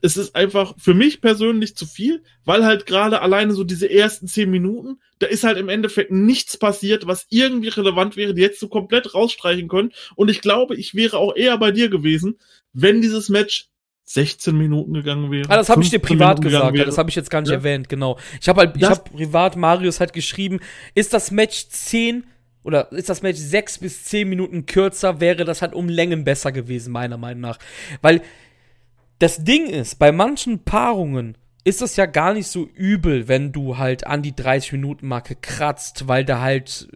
Es 0.03 0.17
ist 0.17 0.35
einfach 0.35 0.75
für 0.79 0.95
mich 0.95 1.21
persönlich 1.21 1.77
zu 1.77 1.87
viel, 1.87 2.23
weil 2.45 2.65
halt 2.65 2.87
gerade 2.87 3.23
alleine 3.23 3.55
so 3.55 3.65
diese 3.65 3.89
ersten 3.89 4.27
zehn 4.27 4.51
Minuten, 4.51 4.99
da 5.21 5.29
ist 5.29 5.45
halt 5.45 5.57
im 5.59 5.69
Endeffekt 5.69 6.11
nichts 6.11 6.57
passiert, 6.57 7.07
was 7.07 7.27
irgendwie 7.31 7.69
relevant 7.69 8.17
wäre, 8.17 8.35
die 8.35 8.43
jetzt 8.43 8.61
so 8.61 8.69
komplett 8.69 9.15
rausstreichen 9.15 9.69
können. 9.69 9.93
Und 10.17 10.31
ich 10.31 10.41
glaube, 10.41 10.77
ich 10.77 10.95
wäre 10.95 11.19
auch 11.19 11.35
eher 11.35 11.57
bei 11.57 11.71
dir 11.71 11.89
gewesen, 11.89 12.39
wenn 12.73 13.01
dieses 13.01 13.29
Match 13.29 13.69
16 14.05 14.57
Minuten 14.57 14.93
gegangen 14.93 15.31
wäre. 15.31 15.49
Ah, 15.49 15.57
das 15.57 15.69
habe 15.69 15.83
ich 15.83 15.91
dir 15.91 16.01
privat 16.01 16.43
gesagt, 16.43 16.77
das 16.79 16.99
habe 16.99 17.09
ich 17.09 17.17
jetzt 17.17 17.31
gar 17.31 17.41
nicht 17.41 17.51
ja. 17.51 17.57
erwähnt, 17.57 17.89
genau. 17.89 18.19
Ich 18.41 18.49
habe 18.49 18.61
halt, 18.61 18.77
ich 18.77 18.83
habe 18.83 19.09
privat 19.11 19.57
Marius 19.57 20.01
halt 20.01 20.13
geschrieben, 20.13 20.61
ist 20.95 21.15
das 21.15 21.31
Match 21.31 21.69
10 21.69 22.25
oder 22.65 22.93
ist 22.93 23.09
das 23.09 23.23
Match 23.23 23.39
6 23.39 23.79
bis 23.79 24.05
10 24.05 24.29
Minuten 24.29 24.67
kürzer, 24.67 25.21
wäre 25.21 25.45
das 25.45 25.63
halt 25.63 25.75
um 25.75 25.89
Längen 25.89 26.25
besser 26.25 26.53
gewesen, 26.53 26.93
meiner 26.93 27.17
Meinung 27.17 27.41
nach. 27.41 27.59
Weil 28.03 28.23
das 29.23 29.45
Ding 29.45 29.69
ist, 29.69 30.01
bei 30.01 30.11
manchen 30.11 30.65
Paarungen 30.65 31.39
ist 31.63 31.81
das 31.81 31.95
ja 31.95 32.07
gar 32.07 32.35
nicht 32.35 32.49
so 32.49 32.67
übel, 32.75 33.29
wenn 33.29 33.53
du 33.53 33.79
halt 33.79 34.05
an 34.05 34.21
die 34.21 34.35
30 34.35 34.73
Minuten 34.73 35.07
Marke 35.07 35.37
kratzt, 35.37 36.09
weil 36.09 36.25
da 36.25 36.41
halt 36.41 36.89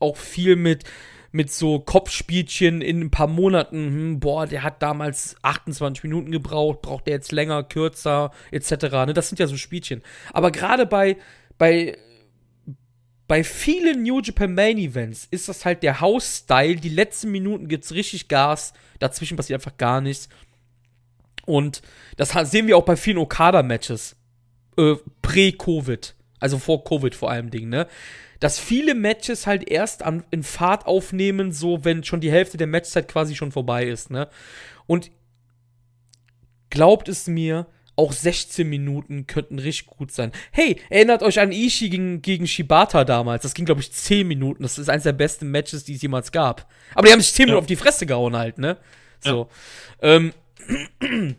auch 0.00 0.16
viel 0.16 0.56
mit 0.56 0.84
mit 1.32 1.52
so 1.52 1.78
Kopfspielchen 1.78 2.82
in 2.82 3.02
ein 3.02 3.12
paar 3.12 3.28
Monaten, 3.28 3.86
hm, 3.86 4.18
boah, 4.18 4.48
der 4.48 4.64
hat 4.64 4.82
damals 4.82 5.36
28 5.42 6.02
Minuten 6.02 6.32
gebraucht, 6.32 6.82
braucht 6.82 7.06
der 7.06 7.14
jetzt 7.14 7.30
länger, 7.30 7.62
kürzer, 7.62 8.32
etc. 8.50 8.72
Ne? 9.06 9.14
Das 9.14 9.28
sind 9.28 9.38
ja 9.38 9.46
so 9.46 9.56
Spielchen. 9.56 10.02
Aber 10.32 10.50
gerade 10.50 10.86
bei, 10.86 11.18
bei, 11.56 11.96
bei 13.28 13.44
vielen 13.44 14.02
New 14.02 14.20
Japan 14.20 14.54
Main 14.54 14.76
Events 14.76 15.28
ist 15.30 15.48
das 15.48 15.64
halt 15.64 15.84
der 15.84 16.00
House-Style. 16.00 16.74
Die 16.80 16.88
letzten 16.88 17.30
Minuten 17.30 17.68
gibt's 17.68 17.94
richtig 17.94 18.26
Gas, 18.26 18.72
dazwischen 18.98 19.36
passiert 19.36 19.60
einfach 19.60 19.76
gar 19.76 20.00
nichts. 20.00 20.28
Und 21.46 21.82
das 22.16 22.30
sehen 22.50 22.66
wir 22.66 22.76
auch 22.76 22.84
bei 22.84 22.96
vielen 22.96 23.18
Okada-Matches. 23.18 24.16
Äh, 24.76 24.94
Prä-Covid, 25.22 26.14
also 26.38 26.58
vor 26.58 26.84
Covid 26.84 27.14
vor 27.14 27.30
allem 27.30 27.50
Ding, 27.50 27.68
ne? 27.68 27.86
Dass 28.38 28.58
viele 28.58 28.94
Matches 28.94 29.46
halt 29.46 29.68
erst 29.68 30.02
an, 30.02 30.24
in 30.30 30.42
Fahrt 30.42 30.86
aufnehmen, 30.86 31.52
so 31.52 31.84
wenn 31.84 32.04
schon 32.04 32.20
die 32.20 32.30
Hälfte 32.30 32.56
der 32.56 32.66
Matchzeit 32.66 33.06
quasi 33.06 33.34
schon 33.34 33.52
vorbei 33.52 33.84
ist, 33.84 34.10
ne? 34.10 34.28
Und 34.86 35.10
glaubt 36.70 37.08
es 37.08 37.26
mir, 37.26 37.66
auch 38.00 38.12
16 38.12 38.66
Minuten 38.66 39.26
könnten 39.26 39.58
richtig 39.58 39.86
gut 39.86 40.10
sein. 40.10 40.32
Hey, 40.52 40.80
erinnert 40.88 41.22
euch 41.22 41.38
an 41.38 41.52
Ishii 41.52 41.90
gegen, 41.90 42.22
gegen 42.22 42.46
Shibata 42.46 43.04
damals. 43.04 43.42
Das 43.42 43.52
ging, 43.52 43.66
glaube 43.66 43.82
ich, 43.82 43.92
10 43.92 44.26
Minuten. 44.26 44.62
Das 44.62 44.78
ist 44.78 44.88
eines 44.88 45.02
der 45.02 45.12
besten 45.12 45.50
Matches, 45.50 45.84
die 45.84 45.96
es 45.96 46.02
jemals 46.02 46.32
gab. 46.32 46.66
Aber 46.94 47.06
die 47.06 47.12
haben 47.12 47.20
sich 47.20 47.34
10 47.34 47.46
Minuten 47.46 47.60
auf 47.60 47.66
die 47.66 47.76
Fresse 47.76 48.06
gehauen 48.06 48.36
halt, 48.36 48.56
ne? 48.56 48.78
So. 49.20 49.48
Ja. 50.00 50.16
Ähm. 50.16 50.32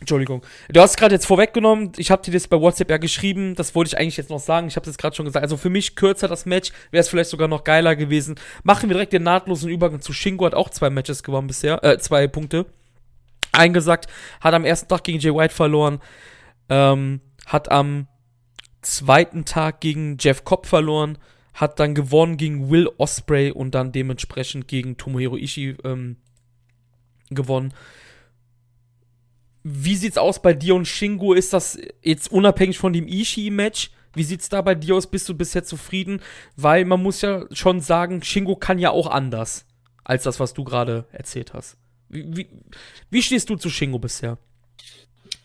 Entschuldigung. 0.00 0.42
Du 0.68 0.80
hast 0.80 0.96
gerade 0.96 1.14
jetzt 1.14 1.26
vorweggenommen, 1.26 1.92
ich 1.96 2.10
habe 2.10 2.22
dir 2.22 2.30
das 2.30 2.46
bei 2.46 2.60
WhatsApp 2.60 2.90
ja 2.90 2.98
geschrieben, 2.98 3.56
das 3.56 3.74
wollte 3.74 3.88
ich 3.88 3.98
eigentlich 3.98 4.16
jetzt 4.16 4.30
noch 4.30 4.38
sagen, 4.38 4.68
ich 4.68 4.76
habe 4.76 4.84
es 4.84 4.92
jetzt 4.94 4.98
gerade 4.98 5.16
schon 5.16 5.26
gesagt. 5.26 5.42
Also 5.42 5.56
für 5.56 5.70
mich 5.70 5.96
kürzer 5.96 6.28
das 6.28 6.46
Match, 6.46 6.70
wäre 6.92 7.00
es 7.00 7.08
vielleicht 7.08 7.30
sogar 7.30 7.48
noch 7.48 7.64
geiler 7.64 7.96
gewesen. 7.96 8.36
Machen 8.62 8.88
wir 8.88 8.94
direkt 8.94 9.12
den 9.12 9.24
nahtlosen 9.24 9.68
Übergang 9.68 10.00
zu 10.00 10.12
Shingo, 10.12 10.46
hat 10.46 10.54
auch 10.54 10.70
zwei 10.70 10.88
Matches 10.88 11.22
gewonnen 11.22 11.48
bisher, 11.48 11.82
äh, 11.82 11.98
zwei 11.98 12.28
Punkte. 12.28 12.66
Eingesagt, 13.50 14.06
hat 14.40 14.54
am 14.54 14.64
ersten 14.64 14.88
Tag 14.88 15.02
gegen 15.02 15.18
Jay 15.18 15.34
White 15.34 15.54
verloren, 15.54 15.98
ähm, 16.68 17.20
hat 17.46 17.70
am 17.72 18.06
zweiten 18.82 19.44
Tag 19.44 19.80
gegen 19.80 20.16
Jeff 20.20 20.44
Cobb 20.44 20.66
verloren, 20.66 21.18
hat 21.54 21.80
dann 21.80 21.96
gewonnen 21.96 22.36
gegen 22.36 22.70
Will 22.70 22.88
Osprey 22.98 23.50
und 23.50 23.74
dann 23.74 23.90
dementsprechend 23.90 24.68
gegen 24.68 24.96
Tomohiro 24.96 25.36
Ishii 25.36 25.76
ähm, 25.82 26.18
gewonnen. 27.30 27.74
Wie 29.62 29.96
sieht's 29.96 30.18
aus 30.18 30.40
bei 30.40 30.54
dir 30.54 30.74
und 30.74 30.86
Shingo? 30.86 31.34
Ist 31.34 31.52
das 31.52 31.78
jetzt 32.02 32.30
unabhängig 32.30 32.78
von 32.78 32.92
dem 32.92 33.06
Ishii-Match? 33.06 33.90
Wie 34.14 34.24
sieht's 34.24 34.48
da 34.48 34.62
bei 34.62 34.74
dir 34.74 34.96
aus? 34.96 35.08
Bist 35.08 35.28
du 35.28 35.34
bisher 35.34 35.64
zufrieden? 35.64 36.20
Weil 36.56 36.84
man 36.84 37.02
muss 37.02 37.20
ja 37.20 37.46
schon 37.52 37.80
sagen, 37.80 38.22
Shingo 38.22 38.56
kann 38.56 38.78
ja 38.78 38.90
auch 38.90 39.06
anders 39.06 39.66
als 40.04 40.22
das, 40.22 40.40
was 40.40 40.54
du 40.54 40.64
gerade 40.64 41.06
erzählt 41.12 41.52
hast. 41.52 41.76
Wie, 42.08 42.24
wie, 42.34 42.48
wie, 43.10 43.22
stehst 43.22 43.50
du 43.50 43.56
zu 43.56 43.68
Shingo 43.68 43.98
bisher? 43.98 44.38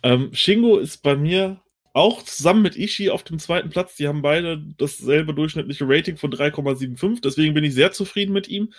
Ähm, 0.01 0.29
Shingo 0.33 0.77
ist 0.77 1.03
bei 1.03 1.15
mir 1.15 1.61
auch 1.93 2.23
zusammen 2.23 2.61
mit 2.61 2.77
Ishii 2.77 3.09
auf 3.09 3.23
dem 3.23 3.39
zweiten 3.39 3.69
Platz. 3.69 3.95
Die 3.95 4.07
haben 4.07 4.21
beide 4.21 4.63
dasselbe 4.77 5.33
durchschnittliche 5.33 5.85
Rating 5.87 6.17
von 6.17 6.31
3,75. 6.31 7.21
Deswegen 7.21 7.53
bin 7.53 7.63
ich 7.63 7.73
sehr 7.73 7.91
zufrieden 7.91 8.33
mit 8.33 8.47
ihm. 8.47 8.73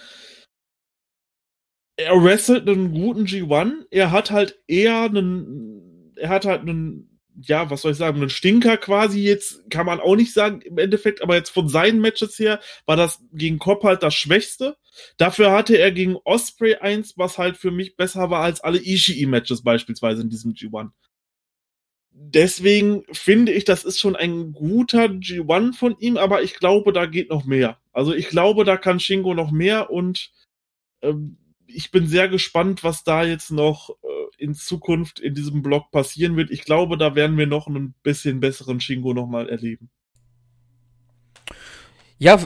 Er 1.96 2.22
wrestelt 2.22 2.68
einen 2.68 2.92
guten 2.92 3.24
G1. 3.24 3.86
Er 3.90 4.10
hat 4.10 4.30
halt 4.30 4.58
eher 4.66 5.02
einen, 5.02 6.12
er 6.16 6.28
hat 6.28 6.44
halt 6.44 6.62
einen 6.62 7.14
ja, 7.40 7.68
was 7.70 7.82
soll 7.82 7.92
ich 7.92 7.98
sagen, 7.98 8.22
ein 8.22 8.30
Stinker 8.30 8.76
quasi 8.76 9.20
jetzt, 9.20 9.68
kann 9.70 9.86
man 9.86 10.00
auch 10.00 10.16
nicht 10.16 10.32
sagen 10.32 10.60
im 10.62 10.78
Endeffekt, 10.78 11.22
aber 11.22 11.34
jetzt 11.34 11.50
von 11.50 11.68
seinen 11.68 12.00
Matches 12.00 12.38
her 12.38 12.60
war 12.86 12.96
das 12.96 13.22
gegen 13.32 13.58
Cobb 13.58 13.82
halt 13.82 14.02
das 14.02 14.14
Schwächste. 14.14 14.76
Dafür 15.16 15.50
hatte 15.50 15.76
er 15.76 15.90
gegen 15.90 16.16
Osprey 16.24 16.76
eins, 16.76 17.18
was 17.18 17.38
halt 17.38 17.56
für 17.56 17.72
mich 17.72 17.96
besser 17.96 18.30
war 18.30 18.42
als 18.42 18.60
alle 18.60 18.78
Ishii-Matches 18.78 19.62
beispielsweise 19.62 20.22
in 20.22 20.30
diesem 20.30 20.52
G1. 20.52 20.90
Deswegen 22.16 23.04
finde 23.10 23.50
ich, 23.52 23.64
das 23.64 23.84
ist 23.84 23.98
schon 23.98 24.14
ein 24.14 24.52
guter 24.52 25.06
G1 25.06 25.74
von 25.74 25.98
ihm, 25.98 26.16
aber 26.16 26.42
ich 26.42 26.54
glaube, 26.54 26.92
da 26.92 27.06
geht 27.06 27.30
noch 27.30 27.44
mehr. 27.44 27.80
Also 27.92 28.14
ich 28.14 28.28
glaube, 28.28 28.64
da 28.64 28.76
kann 28.76 29.00
Shingo 29.00 29.34
noch 29.34 29.50
mehr 29.50 29.90
und 29.90 30.30
ähm, 31.02 31.38
ich 31.66 31.90
bin 31.90 32.06
sehr 32.06 32.28
gespannt, 32.28 32.84
was 32.84 33.04
da 33.04 33.24
jetzt 33.24 33.50
noch 33.50 33.90
äh, 33.90 34.42
in 34.42 34.54
Zukunft 34.54 35.20
in 35.20 35.34
diesem 35.34 35.62
Blog 35.62 35.90
passieren 35.90 36.36
wird. 36.36 36.50
Ich 36.50 36.64
glaube, 36.64 36.96
da 36.96 37.14
werden 37.14 37.36
wir 37.36 37.46
noch 37.46 37.66
einen 37.66 37.94
bisschen 38.02 38.40
besseren 38.40 38.80
Shingo 38.80 39.14
nochmal 39.14 39.48
erleben. 39.48 39.90
Ja, 42.18 42.38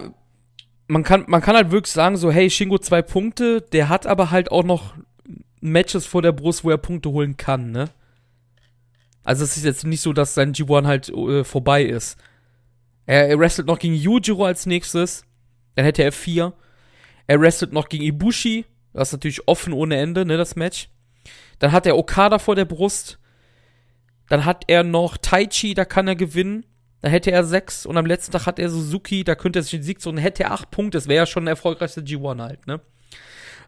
man 0.86 1.02
kann, 1.02 1.24
man 1.28 1.40
kann 1.40 1.56
halt 1.56 1.70
wirklich 1.70 1.92
sagen, 1.92 2.16
so, 2.16 2.30
hey, 2.30 2.50
Shingo 2.50 2.78
zwei 2.78 3.02
Punkte, 3.02 3.60
der 3.60 3.88
hat 3.88 4.06
aber 4.06 4.30
halt 4.30 4.50
auch 4.50 4.64
noch 4.64 4.94
Matches 5.60 6.06
vor 6.06 6.22
der 6.22 6.32
Brust, 6.32 6.64
wo 6.64 6.70
er 6.70 6.78
Punkte 6.78 7.10
holen 7.10 7.36
kann, 7.36 7.70
ne? 7.70 7.90
Also 9.24 9.44
es 9.44 9.58
ist 9.58 9.64
jetzt 9.64 9.84
nicht 9.84 10.00
so, 10.00 10.14
dass 10.14 10.34
sein 10.34 10.54
G1 10.54 10.86
halt 10.86 11.08
äh, 11.10 11.44
vorbei 11.44 11.84
ist. 11.84 12.16
Er, 13.04 13.28
er 13.28 13.38
wrestelt 13.38 13.66
noch 13.66 13.78
gegen 13.78 13.94
Yujiro 13.94 14.46
als 14.46 14.64
nächstes. 14.64 15.24
Dann 15.74 15.84
hätte 15.84 16.02
er 16.02 16.12
vier. 16.12 16.54
Er 17.26 17.40
wrestelt 17.40 17.72
noch 17.72 17.88
gegen 17.90 18.04
Ibushi. 18.04 18.64
Das 18.98 19.08
ist 19.08 19.12
natürlich 19.12 19.46
offen 19.46 19.72
ohne 19.72 19.96
Ende, 19.96 20.26
ne, 20.26 20.36
das 20.36 20.56
Match. 20.56 20.88
Dann 21.60 21.72
hat 21.72 21.86
er 21.86 21.96
Okada 21.96 22.38
vor 22.38 22.56
der 22.56 22.64
Brust. 22.64 23.18
Dann 24.28 24.44
hat 24.44 24.64
er 24.66 24.82
noch 24.82 25.16
Taichi, 25.16 25.74
da 25.74 25.84
kann 25.84 26.08
er 26.08 26.16
gewinnen. 26.16 26.66
Da 27.00 27.08
hätte 27.08 27.30
er 27.30 27.44
sechs. 27.44 27.86
Und 27.86 27.96
am 27.96 28.06
letzten 28.06 28.32
Tag 28.32 28.46
hat 28.46 28.58
er 28.58 28.70
Suzuki, 28.70 29.22
da 29.22 29.36
könnte 29.36 29.60
er 29.60 29.62
sich 29.62 29.70
den 29.70 29.82
Sieg 29.84 30.00
so 30.00 30.10
und 30.10 30.18
hätte 30.18 30.44
er 30.44 30.52
acht 30.52 30.72
Punkte. 30.72 30.98
Das 30.98 31.06
wäre 31.06 31.18
ja 31.18 31.26
schon 31.26 31.44
der 31.44 31.52
erfolgreichste 31.52 32.00
G1 32.00 32.42
halt, 32.42 32.66
ne? 32.66 32.80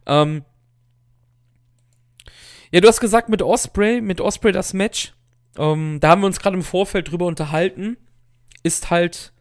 Ähm. 0.07 0.45
Ja, 2.73 2.81
du 2.81 2.89
hast 2.89 3.01
gesagt 3.01 3.29
mit 3.29 3.43
Osprey, 3.43 4.01
mit 4.01 4.21
Osprey 4.21 4.53
das 4.53 4.73
Match. 4.73 5.15
Ähm, 5.57 5.99
da 6.01 6.11
haben 6.11 6.23
wir 6.23 6.27
uns 6.27 6.41
gerade 6.41 6.57
im 6.57 6.63
Vorfeld 6.63 7.11
drüber 7.11 7.27
unterhalten. 7.27 7.97
Ist 8.63 8.91
halt 8.91 9.33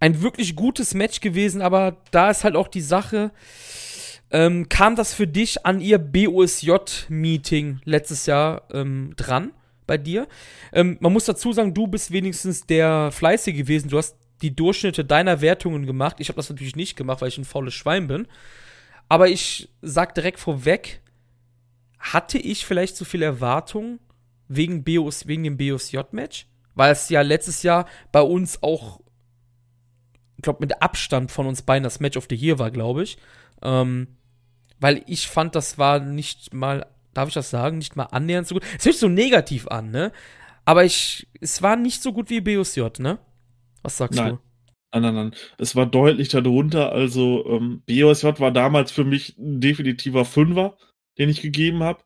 ein 0.00 0.20
wirklich 0.20 0.56
gutes 0.56 0.94
Match 0.94 1.20
gewesen, 1.20 1.62
aber 1.62 1.96
da 2.10 2.30
ist 2.30 2.44
halt 2.44 2.56
auch 2.56 2.68
die 2.68 2.80
Sache, 2.80 3.30
ähm, 4.34 4.68
kam 4.68 4.96
das 4.96 5.14
für 5.14 5.28
dich 5.28 5.64
an 5.64 5.80
ihr 5.80 5.98
BOSJ-Meeting 5.98 7.82
letztes 7.84 8.26
Jahr 8.26 8.64
ähm, 8.72 9.12
dran 9.16 9.52
bei 9.86 9.96
dir? 9.96 10.26
Ähm, 10.72 10.96
man 10.98 11.12
muss 11.12 11.26
dazu 11.26 11.52
sagen, 11.52 11.72
du 11.72 11.86
bist 11.86 12.10
wenigstens 12.10 12.66
der 12.66 13.12
Fleißige 13.12 13.54
gewesen. 13.54 13.90
Du 13.90 13.96
hast 13.96 14.16
die 14.42 14.56
Durchschnitte 14.56 15.04
deiner 15.04 15.40
Wertungen 15.40 15.86
gemacht. 15.86 16.16
Ich 16.18 16.30
habe 16.30 16.36
das 16.36 16.50
natürlich 16.50 16.74
nicht 16.74 16.96
gemacht, 16.96 17.20
weil 17.20 17.28
ich 17.28 17.38
ein 17.38 17.44
faules 17.44 17.74
Schwein 17.74 18.08
bin. 18.08 18.26
Aber 19.08 19.28
ich 19.28 19.68
sag 19.82 20.16
direkt 20.16 20.40
vorweg, 20.40 21.00
hatte 22.00 22.38
ich 22.38 22.66
vielleicht 22.66 22.96
zu 22.96 23.04
viel 23.04 23.22
Erwartung 23.22 24.00
wegen, 24.48 24.82
BOS, 24.82 25.28
wegen 25.28 25.44
dem 25.44 25.56
BOSJ-Match? 25.56 26.48
Weil 26.74 26.90
es 26.90 27.08
ja 27.08 27.22
letztes 27.22 27.62
Jahr 27.62 27.86
bei 28.10 28.22
uns 28.22 28.64
auch, 28.64 28.98
ich 30.36 30.42
glaube, 30.42 30.58
mit 30.60 30.82
Abstand 30.82 31.30
von 31.30 31.46
uns 31.46 31.62
beiden 31.62 31.84
das 31.84 32.00
Match 32.00 32.16
of 32.16 32.26
the 32.28 32.34
Year 32.34 32.58
war, 32.58 32.72
glaube 32.72 33.04
ich. 33.04 33.16
Ähm, 33.62 34.08
weil 34.84 35.02
ich 35.06 35.28
fand, 35.28 35.54
das 35.54 35.78
war 35.78 35.98
nicht 35.98 36.52
mal, 36.52 36.84
darf 37.14 37.28
ich 37.28 37.34
das 37.34 37.48
sagen, 37.48 37.78
nicht 37.78 37.96
mal 37.96 38.04
annähernd 38.04 38.46
so 38.46 38.54
gut. 38.54 38.64
Es 38.64 38.84
hört 38.84 38.92
sich 38.92 38.98
so 38.98 39.08
negativ 39.08 39.66
an, 39.68 39.90
ne? 39.90 40.12
Aber 40.66 40.84
ich, 40.84 41.26
es 41.40 41.62
war 41.62 41.76
nicht 41.76 42.02
so 42.02 42.12
gut 42.12 42.28
wie 42.28 42.42
BOSJ, 42.42 42.82
ne? 42.98 43.18
Was 43.82 43.96
sagst 43.96 44.20
nein. 44.20 44.32
du? 44.32 44.38
Nein, 44.92 45.02
nein, 45.02 45.14
nein. 45.14 45.34
Es 45.56 45.74
war 45.74 45.86
deutlich 45.86 46.28
darunter. 46.28 46.92
Also, 46.92 47.46
ähm, 47.46 47.82
BOSJ 47.86 48.40
war 48.40 48.50
damals 48.50 48.92
für 48.92 49.04
mich 49.04 49.38
ein 49.38 49.62
definitiver 49.62 50.26
Fünfer, 50.26 50.76
den 51.16 51.30
ich 51.30 51.40
gegeben 51.40 51.82
habe. 51.82 52.02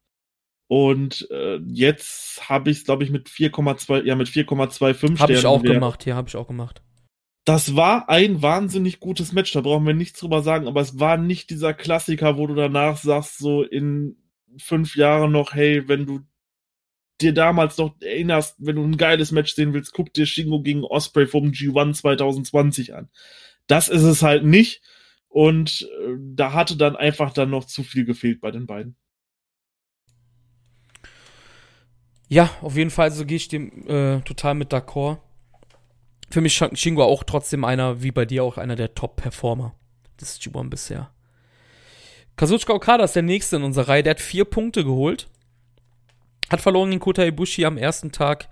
Und 0.68 1.28
äh, 1.32 1.56
jetzt 1.66 2.48
habe 2.48 2.70
ich 2.70 2.76
es, 2.76 2.84
glaube 2.84 3.02
ich, 3.02 3.10
mit 3.10 3.28
4,2, 3.28 4.04
ja, 4.04 4.14
mit 4.14 4.28
4,25 4.28 4.94
Sternen. 4.94 5.18
Habe 5.18 5.32
ich 5.32 5.46
auch 5.46 5.62
gemacht, 5.64 6.06
ja, 6.06 6.14
habe 6.14 6.28
ich 6.28 6.36
auch 6.36 6.46
gemacht 6.46 6.80
das 7.48 7.74
war 7.74 8.10
ein 8.10 8.42
wahnsinnig 8.42 9.00
gutes 9.00 9.32
Match, 9.32 9.52
da 9.52 9.62
brauchen 9.62 9.86
wir 9.86 9.94
nichts 9.94 10.20
drüber 10.20 10.42
sagen, 10.42 10.68
aber 10.68 10.82
es 10.82 10.98
war 10.98 11.16
nicht 11.16 11.48
dieser 11.48 11.72
Klassiker, 11.72 12.36
wo 12.36 12.46
du 12.46 12.54
danach 12.54 12.98
sagst, 12.98 13.38
so 13.38 13.62
in 13.62 14.18
fünf 14.58 14.96
Jahren 14.96 15.32
noch, 15.32 15.54
hey, 15.54 15.88
wenn 15.88 16.04
du 16.04 16.20
dir 17.22 17.32
damals 17.32 17.78
noch 17.78 17.98
erinnerst, 18.02 18.56
wenn 18.58 18.76
du 18.76 18.84
ein 18.84 18.98
geiles 18.98 19.32
Match 19.32 19.54
sehen 19.54 19.72
willst, 19.72 19.94
guck 19.94 20.12
dir 20.12 20.26
Shingo 20.26 20.60
gegen 20.60 20.84
Osprey 20.84 21.26
vom 21.26 21.46
G1 21.46 21.94
2020 21.94 22.94
an. 22.94 23.08
Das 23.66 23.88
ist 23.88 24.02
es 24.02 24.22
halt 24.22 24.44
nicht 24.44 24.82
und 25.28 25.88
äh, 26.04 26.16
da 26.18 26.52
hatte 26.52 26.76
dann 26.76 26.96
einfach 26.96 27.32
dann 27.32 27.48
noch 27.48 27.64
zu 27.64 27.82
viel 27.82 28.04
gefehlt 28.04 28.42
bei 28.42 28.50
den 28.50 28.66
beiden. 28.66 28.94
Ja, 32.28 32.50
auf 32.60 32.76
jeden 32.76 32.90
Fall, 32.90 33.10
so 33.10 33.24
gehe 33.24 33.38
ich 33.38 33.48
dem 33.48 33.88
äh, 33.88 34.20
total 34.20 34.54
mit 34.54 34.70
d'accord 34.70 35.20
für 36.30 36.40
mich 36.40 36.62
Shingo 36.74 37.04
auch 37.04 37.24
trotzdem 37.24 37.64
einer, 37.64 38.02
wie 38.02 38.10
bei 38.10 38.24
dir 38.24 38.44
auch 38.44 38.58
einer 38.58 38.76
der 38.76 38.94
Top-Performer 38.94 39.74
des 40.20 40.40
G1 40.40 40.68
bisher. 40.68 41.10
Kazuchika 42.36 42.72
Okada 42.72 43.04
ist 43.04 43.16
der 43.16 43.22
nächste 43.22 43.56
in 43.56 43.62
unserer 43.62 43.88
Reihe. 43.88 44.02
Der 44.02 44.12
hat 44.12 44.20
vier 44.20 44.44
Punkte 44.44 44.84
geholt. 44.84 45.28
Hat 46.50 46.60
verloren 46.60 46.90
gegen 46.90 47.00
Kota 47.00 47.24
Ibushi 47.24 47.64
am 47.64 47.76
ersten 47.76 48.12
Tag. 48.12 48.48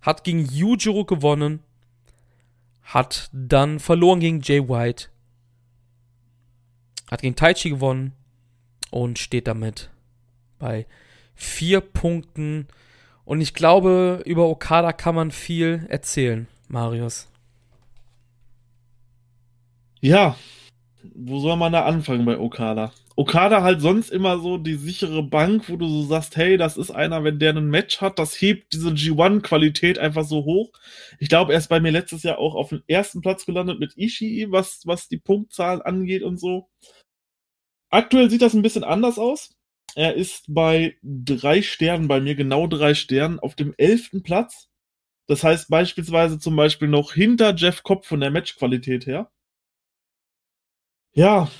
Hat 0.00 0.24
gegen 0.24 0.44
Yujiro 0.44 1.04
gewonnen. 1.04 1.62
Hat 2.82 3.30
dann 3.32 3.78
verloren 3.78 4.20
gegen 4.20 4.40
Jay 4.40 4.68
White. 4.68 5.08
Hat 7.10 7.22
gegen 7.22 7.36
Taichi 7.36 7.70
gewonnen. 7.70 8.12
Und 8.90 9.18
steht 9.18 9.46
damit 9.46 9.90
bei 10.58 10.86
vier 11.34 11.80
Punkten. 11.80 12.66
Und 13.24 13.40
ich 13.40 13.54
glaube, 13.54 14.22
über 14.24 14.48
Okada 14.48 14.92
kann 14.92 15.14
man 15.14 15.30
viel 15.30 15.86
erzählen. 15.88 16.48
Marius? 16.68 17.28
Ja, 20.00 20.36
wo 21.14 21.40
soll 21.40 21.56
man 21.56 21.72
da 21.72 21.84
anfangen 21.84 22.24
bei 22.24 22.38
Okada? 22.38 22.92
Okada 23.16 23.62
halt 23.62 23.80
sonst 23.80 24.10
immer 24.10 24.38
so 24.38 24.58
die 24.58 24.74
sichere 24.74 25.24
Bank, 25.24 25.68
wo 25.68 25.76
du 25.76 25.88
so 25.88 26.02
sagst, 26.04 26.36
hey, 26.36 26.56
das 26.56 26.76
ist 26.76 26.92
einer, 26.92 27.24
wenn 27.24 27.40
der 27.40 27.56
ein 27.56 27.68
Match 27.68 28.00
hat, 28.00 28.18
das 28.18 28.40
hebt 28.40 28.72
diese 28.72 28.90
G1-Qualität 28.90 29.98
einfach 29.98 30.24
so 30.24 30.44
hoch. 30.44 30.70
Ich 31.18 31.28
glaube, 31.28 31.52
er 31.52 31.58
ist 31.58 31.68
bei 31.68 31.80
mir 31.80 31.90
letztes 31.90 32.22
Jahr 32.22 32.38
auch 32.38 32.54
auf 32.54 32.68
den 32.68 32.84
ersten 32.86 33.20
Platz 33.20 33.44
gelandet 33.44 33.80
mit 33.80 33.96
Ishii, 33.96 34.52
was, 34.52 34.82
was 34.86 35.08
die 35.08 35.18
Punktzahl 35.18 35.82
angeht 35.82 36.22
und 36.22 36.38
so. 36.38 36.68
Aktuell 37.90 38.30
sieht 38.30 38.42
das 38.42 38.54
ein 38.54 38.62
bisschen 38.62 38.84
anders 38.84 39.18
aus. 39.18 39.56
Er 39.96 40.14
ist 40.14 40.44
bei 40.46 40.96
drei 41.02 41.62
Sternen 41.62 42.06
bei 42.06 42.20
mir, 42.20 42.36
genau 42.36 42.68
drei 42.68 42.94
Sternen, 42.94 43.40
auf 43.40 43.56
dem 43.56 43.74
elften 43.78 44.22
Platz. 44.22 44.68
Das 45.28 45.44
heißt 45.44 45.70
beispielsweise 45.70 46.40
zum 46.40 46.56
Beispiel 46.56 46.88
noch 46.88 47.12
hinter 47.12 47.54
Jeff 47.54 47.84
Cobb 47.84 48.04
von 48.06 48.20
der 48.20 48.32
Matchqualität 48.32 49.06
her 49.06 49.30
ja, 51.18 51.50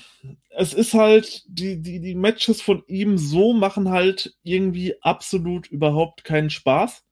es 0.51 0.73
ist 0.73 0.95
halt, 0.95 1.43
die, 1.49 1.83
die, 1.83 1.99
die 2.01 2.15
Matches 2.15 2.63
von 2.63 2.85
ihm 2.87 3.19
so 3.19 3.53
machen 3.53 3.91
halt 3.91 4.37
irgendwie 4.45 4.95
absolut 5.03 5.67
überhaupt 5.67 6.23
keinen 6.23 6.51
Spaß. 6.51 7.05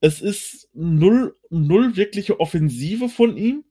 Es 0.00 0.20
ist 0.20 0.68
null, 0.72 1.36
null 1.48 1.96
wirkliche 1.96 2.40
Offensive 2.40 3.08
von 3.08 3.36
ihm. 3.36 3.64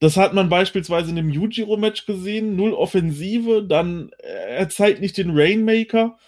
Das 0.00 0.16
hat 0.16 0.34
man 0.34 0.48
beispielsweise 0.48 1.10
in 1.10 1.16
dem 1.16 1.30
Yujiro-Match 1.30 2.06
gesehen. 2.06 2.56
Null 2.56 2.72
Offensive, 2.72 3.64
dann 3.68 4.10
er 4.18 4.68
zeigt 4.68 5.00
nicht 5.00 5.16
den 5.16 5.30
Rainmaker. 5.30 6.18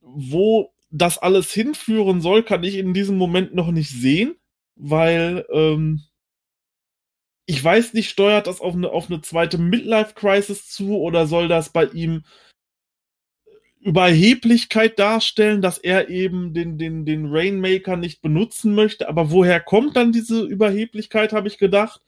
Wo 0.00 0.71
das 0.92 1.18
alles 1.18 1.50
hinführen 1.52 2.20
soll, 2.20 2.42
kann 2.44 2.62
ich 2.62 2.76
in 2.76 2.94
diesem 2.94 3.16
Moment 3.16 3.54
noch 3.54 3.70
nicht 3.70 3.90
sehen, 3.90 4.36
weil 4.76 5.44
ähm, 5.50 6.02
ich 7.46 7.62
weiß 7.62 7.94
nicht, 7.94 8.10
steuert 8.10 8.46
das 8.46 8.60
auf 8.60 8.74
eine, 8.74 8.90
auf 8.90 9.10
eine 9.10 9.20
zweite 9.22 9.58
Midlife-Crisis 9.58 10.68
zu 10.68 10.96
oder 10.98 11.26
soll 11.26 11.48
das 11.48 11.70
bei 11.70 11.86
ihm 11.86 12.24
Überheblichkeit 13.80 14.98
darstellen, 14.98 15.60
dass 15.60 15.78
er 15.78 16.08
eben 16.08 16.54
den, 16.54 16.78
den, 16.78 17.04
den 17.04 17.26
Rainmaker 17.26 17.96
nicht 17.96 18.22
benutzen 18.22 18.74
möchte? 18.74 19.08
Aber 19.08 19.30
woher 19.32 19.60
kommt 19.60 19.96
dann 19.96 20.12
diese 20.12 20.42
Überheblichkeit, 20.44 21.32
habe 21.32 21.48
ich 21.48 21.58
gedacht? 21.58 22.00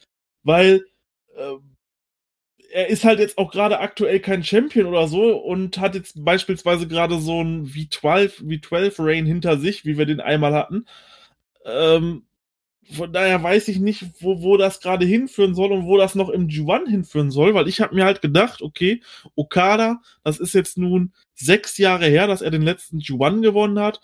Weil 0.45 0.85
äh, 1.37 1.57
er 2.75 2.89
ist 2.89 3.05
halt 3.05 3.21
jetzt 3.21 3.39
auch 3.39 3.53
gerade 3.53 3.79
aktuell 3.79 4.19
kein 4.19 4.43
Champion 4.43 4.87
oder 4.87 5.07
so 5.07 5.37
und 5.37 5.79
hat 5.79 5.95
jetzt 5.95 6.25
beispielsweise 6.25 6.89
gerade 6.89 7.21
so 7.21 7.41
ein 7.41 7.67
V12, 7.67 8.43
V12 8.43 8.95
Rain 8.99 9.27
hinter 9.27 9.59
sich, 9.59 9.85
wie 9.85 9.97
wir 9.97 10.07
den 10.07 10.21
einmal 10.21 10.55
hatten. 10.55 10.87
Ähm, 11.65 12.27
von 12.93 13.13
daher 13.13 13.41
weiß 13.41 13.69
ich 13.69 13.79
nicht, 13.79 14.05
wo, 14.21 14.43
wo 14.43 14.57
das 14.57 14.81
gerade 14.81 15.07
hinführen 15.07 15.55
soll 15.55 15.71
und 15.71 15.87
wo 15.87 15.97
das 15.97 16.17
noch 16.17 16.29
im 16.29 16.49
G1 16.49 16.91
hinführen 16.91 17.31
soll, 17.31 17.55
weil 17.55 17.69
ich 17.69 17.81
habe 17.81 17.95
mir 17.95 18.05
halt 18.05 18.21
gedacht, 18.23 18.61
okay, 18.61 19.01
Okada, 19.37 20.03
das 20.25 20.41
ist 20.41 20.53
jetzt 20.53 20.77
nun 20.77 21.13
sechs 21.35 21.79
Jahre 21.79 22.07
her, 22.07 22.27
dass 22.27 22.43
er 22.43 22.51
den 22.51 22.63
letzten 22.63 22.99
G1 22.99 23.41
gewonnen 23.41 23.79
hat. 23.79 24.01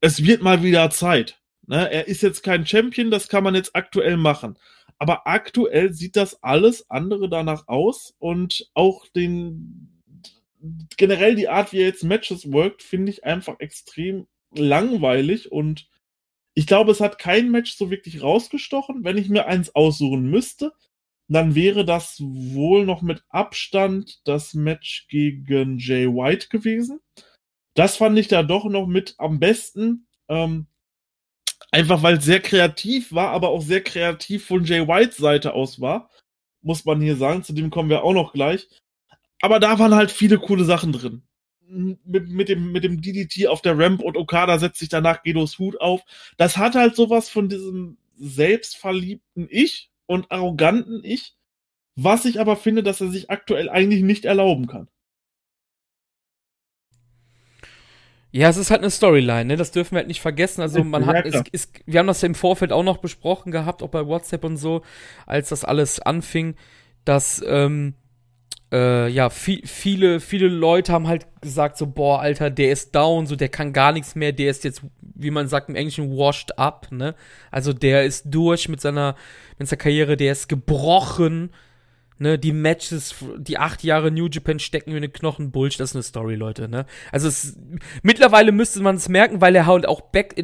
Es 0.00 0.24
wird 0.24 0.42
mal 0.42 0.62
wieder 0.62 0.88
Zeit. 0.88 1.38
Ne? 1.66 1.90
Er 1.90 2.08
ist 2.08 2.22
jetzt 2.22 2.42
kein 2.42 2.66
Champion, 2.66 3.10
das 3.10 3.28
kann 3.28 3.44
man 3.44 3.54
jetzt 3.54 3.76
aktuell 3.76 4.16
machen. 4.16 4.56
Aber 4.98 5.26
aktuell 5.26 5.92
sieht 5.92 6.16
das 6.16 6.42
alles 6.42 6.88
andere 6.90 7.28
danach 7.28 7.68
aus 7.68 8.14
und 8.18 8.70
auch 8.74 9.06
den 9.08 10.02
generell 10.96 11.34
die 11.34 11.48
Art, 11.48 11.72
wie 11.72 11.80
er 11.80 11.86
jetzt 11.86 12.04
Matches 12.04 12.50
workt, 12.52 12.82
finde 12.82 13.10
ich 13.10 13.24
einfach 13.24 13.60
extrem 13.60 14.26
langweilig 14.54 15.52
und 15.52 15.88
ich 16.54 16.66
glaube, 16.66 16.92
es 16.92 17.00
hat 17.00 17.18
kein 17.18 17.50
Match 17.50 17.74
so 17.74 17.90
wirklich 17.90 18.22
rausgestochen. 18.22 19.02
Wenn 19.02 19.18
ich 19.18 19.28
mir 19.28 19.46
eins 19.46 19.74
aussuchen 19.74 20.30
müsste, 20.30 20.72
dann 21.26 21.54
wäre 21.54 21.84
das 21.84 22.20
wohl 22.20 22.84
noch 22.84 23.02
mit 23.02 23.24
Abstand 23.28 24.20
das 24.24 24.54
Match 24.54 25.08
gegen 25.08 25.78
Jay 25.78 26.06
White 26.06 26.48
gewesen. 26.48 27.00
Das 27.74 27.96
fand 27.96 28.18
ich 28.18 28.28
da 28.28 28.44
doch 28.44 28.66
noch 28.66 28.86
mit 28.86 29.14
am 29.18 29.40
besten. 29.40 30.06
Ähm, 30.28 30.68
einfach 31.74 32.02
weil 32.02 32.18
es 32.18 32.24
sehr 32.24 32.40
kreativ 32.40 33.12
war, 33.12 33.30
aber 33.30 33.50
auch 33.50 33.62
sehr 33.62 33.82
kreativ 33.82 34.46
von 34.46 34.64
Jay 34.64 34.86
Whites 34.86 35.16
Seite 35.16 35.54
aus 35.54 35.80
war. 35.80 36.10
Muss 36.62 36.84
man 36.84 37.00
hier 37.00 37.16
sagen. 37.16 37.42
Zu 37.42 37.52
dem 37.52 37.70
kommen 37.70 37.90
wir 37.90 38.04
auch 38.04 38.14
noch 38.14 38.32
gleich. 38.32 38.68
Aber 39.40 39.60
da 39.60 39.78
waren 39.78 39.94
halt 39.94 40.10
viele 40.10 40.38
coole 40.38 40.64
Sachen 40.64 40.92
drin 40.92 41.22
mit, 41.68 42.28
mit, 42.28 42.48
dem, 42.48 42.72
mit 42.72 42.84
dem 42.84 43.00
DDT 43.00 43.48
auf 43.48 43.62
der 43.62 43.78
Ramp 43.78 44.00
und 44.02 44.16
Okada 44.16 44.58
setzt 44.58 44.78
sich 44.78 44.88
danach 44.88 45.22
Gedos 45.22 45.58
Hut 45.58 45.80
auf. 45.80 46.02
Das 46.36 46.56
hat 46.56 46.74
halt 46.74 46.94
sowas 46.96 47.28
von 47.28 47.48
diesem 47.48 47.98
selbstverliebten 48.16 49.48
Ich 49.50 49.90
und 50.06 50.30
arroganten 50.30 51.02
Ich, 51.04 51.34
was 51.96 52.24
ich 52.24 52.40
aber 52.40 52.56
finde, 52.56 52.82
dass 52.82 53.00
er 53.00 53.08
sich 53.08 53.30
aktuell 53.30 53.68
eigentlich 53.68 54.02
nicht 54.02 54.24
erlauben 54.24 54.66
kann. 54.66 54.88
Ja, 58.36 58.48
es 58.48 58.56
ist 58.56 58.72
halt 58.72 58.80
eine 58.80 58.90
Storyline, 58.90 59.44
ne? 59.44 59.56
Das 59.56 59.70
dürfen 59.70 59.92
wir 59.92 59.98
halt 59.98 60.08
nicht 60.08 60.20
vergessen. 60.20 60.60
Also 60.60 60.82
man 60.82 61.06
hat, 61.06 61.24
es, 61.24 61.44
es, 61.52 61.72
wir 61.86 62.00
haben 62.00 62.08
das 62.08 62.20
ja 62.20 62.26
im 62.26 62.34
Vorfeld 62.34 62.72
auch 62.72 62.82
noch 62.82 62.96
besprochen 62.96 63.52
gehabt, 63.52 63.80
auch 63.80 63.90
bei 63.90 64.08
WhatsApp 64.08 64.42
und 64.42 64.56
so, 64.56 64.82
als 65.24 65.50
das 65.50 65.64
alles 65.64 66.00
anfing, 66.00 66.56
dass 67.04 67.40
ähm, 67.46 67.94
äh, 68.72 69.08
ja, 69.08 69.30
viel, 69.30 69.64
viele, 69.64 70.18
viele 70.18 70.48
Leute 70.48 70.92
haben 70.92 71.06
halt 71.06 71.28
gesagt, 71.42 71.78
so, 71.78 71.86
boah, 71.86 72.18
Alter, 72.18 72.50
der 72.50 72.72
ist 72.72 72.92
down, 72.92 73.28
so, 73.28 73.36
der 73.36 73.50
kann 73.50 73.72
gar 73.72 73.92
nichts 73.92 74.16
mehr, 74.16 74.32
der 74.32 74.50
ist 74.50 74.64
jetzt, 74.64 74.82
wie 75.00 75.30
man 75.30 75.46
sagt 75.46 75.68
im 75.68 75.76
Englischen, 75.76 76.10
washed 76.16 76.58
up, 76.58 76.88
ne? 76.90 77.14
Also 77.52 77.72
der 77.72 78.04
ist 78.04 78.24
durch 78.26 78.68
mit 78.68 78.80
seiner, 78.80 79.14
mit 79.60 79.68
seiner 79.68 79.78
Karriere, 79.78 80.16
der 80.16 80.32
ist 80.32 80.48
gebrochen, 80.48 81.50
ne? 82.18 82.38
Die 82.38 82.52
Matches, 82.52 83.14
die 83.36 83.58
acht 83.58 83.82
Jahre 83.84 84.10
New 84.10 84.28
Japan 84.28 84.58
stecken 84.58 84.92
in 84.92 85.02
den 85.02 85.12
Knochen, 85.12 85.50
Bullshit, 85.50 85.80
das 85.80 85.90
ist 85.90 85.96
eine 85.96 86.02
Story, 86.02 86.34
Leute, 86.34 86.68
ne? 86.68 86.86
Also 87.12 87.28
es, 87.28 87.56
mittlerweile 88.02 88.52
müsste 88.52 88.80
man 88.82 88.96
es 88.96 89.08
merken, 89.08 89.40
weil 89.40 89.54
er 89.56 89.66
halt 89.66 89.86
auch 89.86 90.00
back, 90.00 90.34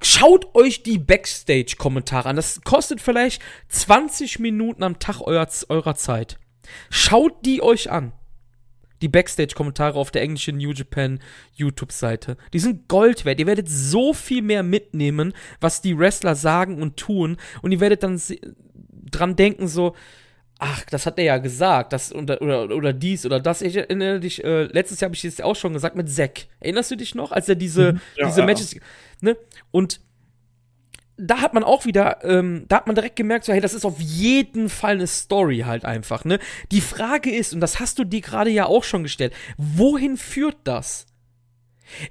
schaut 0.00 0.54
euch 0.54 0.82
die 0.82 0.98
Backstage-Kommentare 0.98 2.28
an, 2.28 2.36
das 2.36 2.60
kostet 2.62 3.00
vielleicht 3.00 3.42
20 3.68 4.38
Minuten 4.38 4.82
am 4.82 4.98
Tag 4.98 5.20
eurer, 5.20 5.48
eurer 5.68 5.94
Zeit. 5.94 6.38
Schaut 6.90 7.44
die 7.44 7.62
euch 7.62 7.90
an. 7.90 8.12
Die 9.02 9.08
Backstage-Kommentare 9.08 9.98
auf 9.98 10.10
der 10.10 10.22
englischen 10.22 10.56
New 10.56 10.72
Japan 10.72 11.20
YouTube-Seite. 11.52 12.38
Die 12.54 12.58
sind 12.58 12.88
Gold 12.88 13.26
wert. 13.26 13.38
Ihr 13.38 13.46
werdet 13.46 13.68
so 13.68 14.14
viel 14.14 14.40
mehr 14.40 14.62
mitnehmen, 14.62 15.34
was 15.60 15.82
die 15.82 15.98
Wrestler 15.98 16.34
sagen 16.34 16.80
und 16.80 16.96
tun. 16.96 17.36
Und 17.60 17.72
ihr 17.72 17.80
werdet 17.80 18.02
dann 18.02 18.20
dran 19.10 19.36
denken, 19.36 19.68
so, 19.68 19.94
ach, 20.58 20.84
das 20.90 21.06
hat 21.06 21.18
er 21.18 21.24
ja 21.24 21.38
gesagt, 21.38 21.92
das 21.92 22.14
oder, 22.14 22.40
oder, 22.40 22.74
oder 22.74 22.92
dies 22.92 23.26
oder 23.26 23.40
das. 23.40 23.62
Ich 23.62 23.76
erinnere 23.76 24.20
dich, 24.20 24.42
äh, 24.44 24.64
letztes 24.64 25.00
Jahr 25.00 25.08
habe 25.08 25.16
ich 25.16 25.22
das 25.22 25.40
auch 25.40 25.56
schon 25.56 25.72
gesagt 25.72 25.96
mit 25.96 26.10
Zack. 26.10 26.46
Erinnerst 26.60 26.90
du 26.90 26.96
dich 26.96 27.14
noch, 27.14 27.32
als 27.32 27.48
er 27.48 27.54
diese, 27.54 27.94
mhm. 27.94 28.00
ja, 28.16 28.26
diese 28.26 28.42
Matches, 28.44 28.76
ne? 29.20 29.36
Und 29.70 30.00
da 31.18 31.40
hat 31.40 31.54
man 31.54 31.64
auch 31.64 31.86
wieder, 31.86 32.22
ähm, 32.24 32.66
da 32.68 32.76
hat 32.76 32.86
man 32.86 32.94
direkt 32.94 33.16
gemerkt, 33.16 33.46
so, 33.46 33.52
hey, 33.52 33.60
das 33.60 33.72
ist 33.72 33.86
auf 33.86 33.98
jeden 34.00 34.68
Fall 34.68 34.94
eine 34.94 35.06
Story 35.06 35.60
halt 35.60 35.84
einfach, 35.84 36.24
ne? 36.24 36.38
Die 36.70 36.80
Frage 36.80 37.34
ist, 37.34 37.54
und 37.54 37.60
das 37.60 37.80
hast 37.80 37.98
du 37.98 38.04
dir 38.04 38.20
gerade 38.20 38.50
ja 38.50 38.66
auch 38.66 38.84
schon 38.84 39.02
gestellt, 39.02 39.32
wohin 39.56 40.16
führt 40.16 40.58
das? 40.64 41.06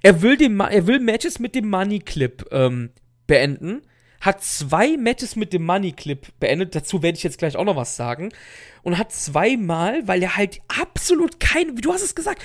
Er 0.02 0.22
will, 0.22 0.38
den, 0.38 0.60
er 0.60 0.88
will 0.88 1.00
Matches 1.00 1.40
mit 1.40 1.54
dem 1.54 1.70
Money 1.70 2.00
Clip 2.00 2.46
ähm, 2.52 2.92
beenden, 3.28 3.82
hat 4.26 4.44
zwei 4.44 4.98
Matches 4.98 5.36
mit 5.36 5.54
dem 5.54 5.66
Money 5.66 5.92
Clip 5.92 6.28
beendet, 6.40 6.76
dazu 6.76 7.04
werde 7.04 7.18
ich 7.18 7.24
jetzt 7.24 7.38
gleich 7.38 7.56
auch 7.56 7.64
noch 7.64 7.76
was 7.76 7.96
sagen, 7.96 8.32
und 8.84 8.98
hat 8.98 9.12
zweimal, 9.12 10.08
weil 10.08 10.22
er 10.22 10.36
halt 10.36 10.62
absolut 10.68 11.40
kein, 11.40 11.78
wie 11.78 11.82
du 11.82 11.94
hast 11.94 12.04
es 12.04 12.16
gesagt, 12.16 12.42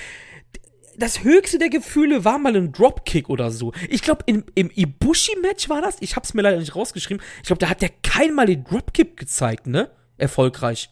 das 0.97 1.23
höchste 1.23 1.57
der 1.57 1.69
Gefühle 1.69 2.25
war 2.25 2.37
mal 2.37 2.55
ein 2.55 2.71
Dropkick 2.71 3.29
oder 3.29 3.51
so. 3.51 3.73
Ich 3.89 4.01
glaube, 4.01 4.23
im, 4.25 4.43
Ibushi-Match 4.53 5.69
war 5.69 5.81
das. 5.81 5.97
Ich 6.01 6.15
hab's 6.15 6.33
mir 6.33 6.41
leider 6.41 6.59
nicht 6.59 6.75
rausgeschrieben. 6.75 7.23
Ich 7.37 7.47
glaube, 7.47 7.59
da 7.59 7.69
hat 7.69 7.81
der 7.81 7.91
kein 8.03 8.33
Mal 8.33 8.45
den 8.45 8.63
Dropkick 8.63 9.17
gezeigt, 9.17 9.67
ne? 9.67 9.89
Erfolgreich. 10.17 10.89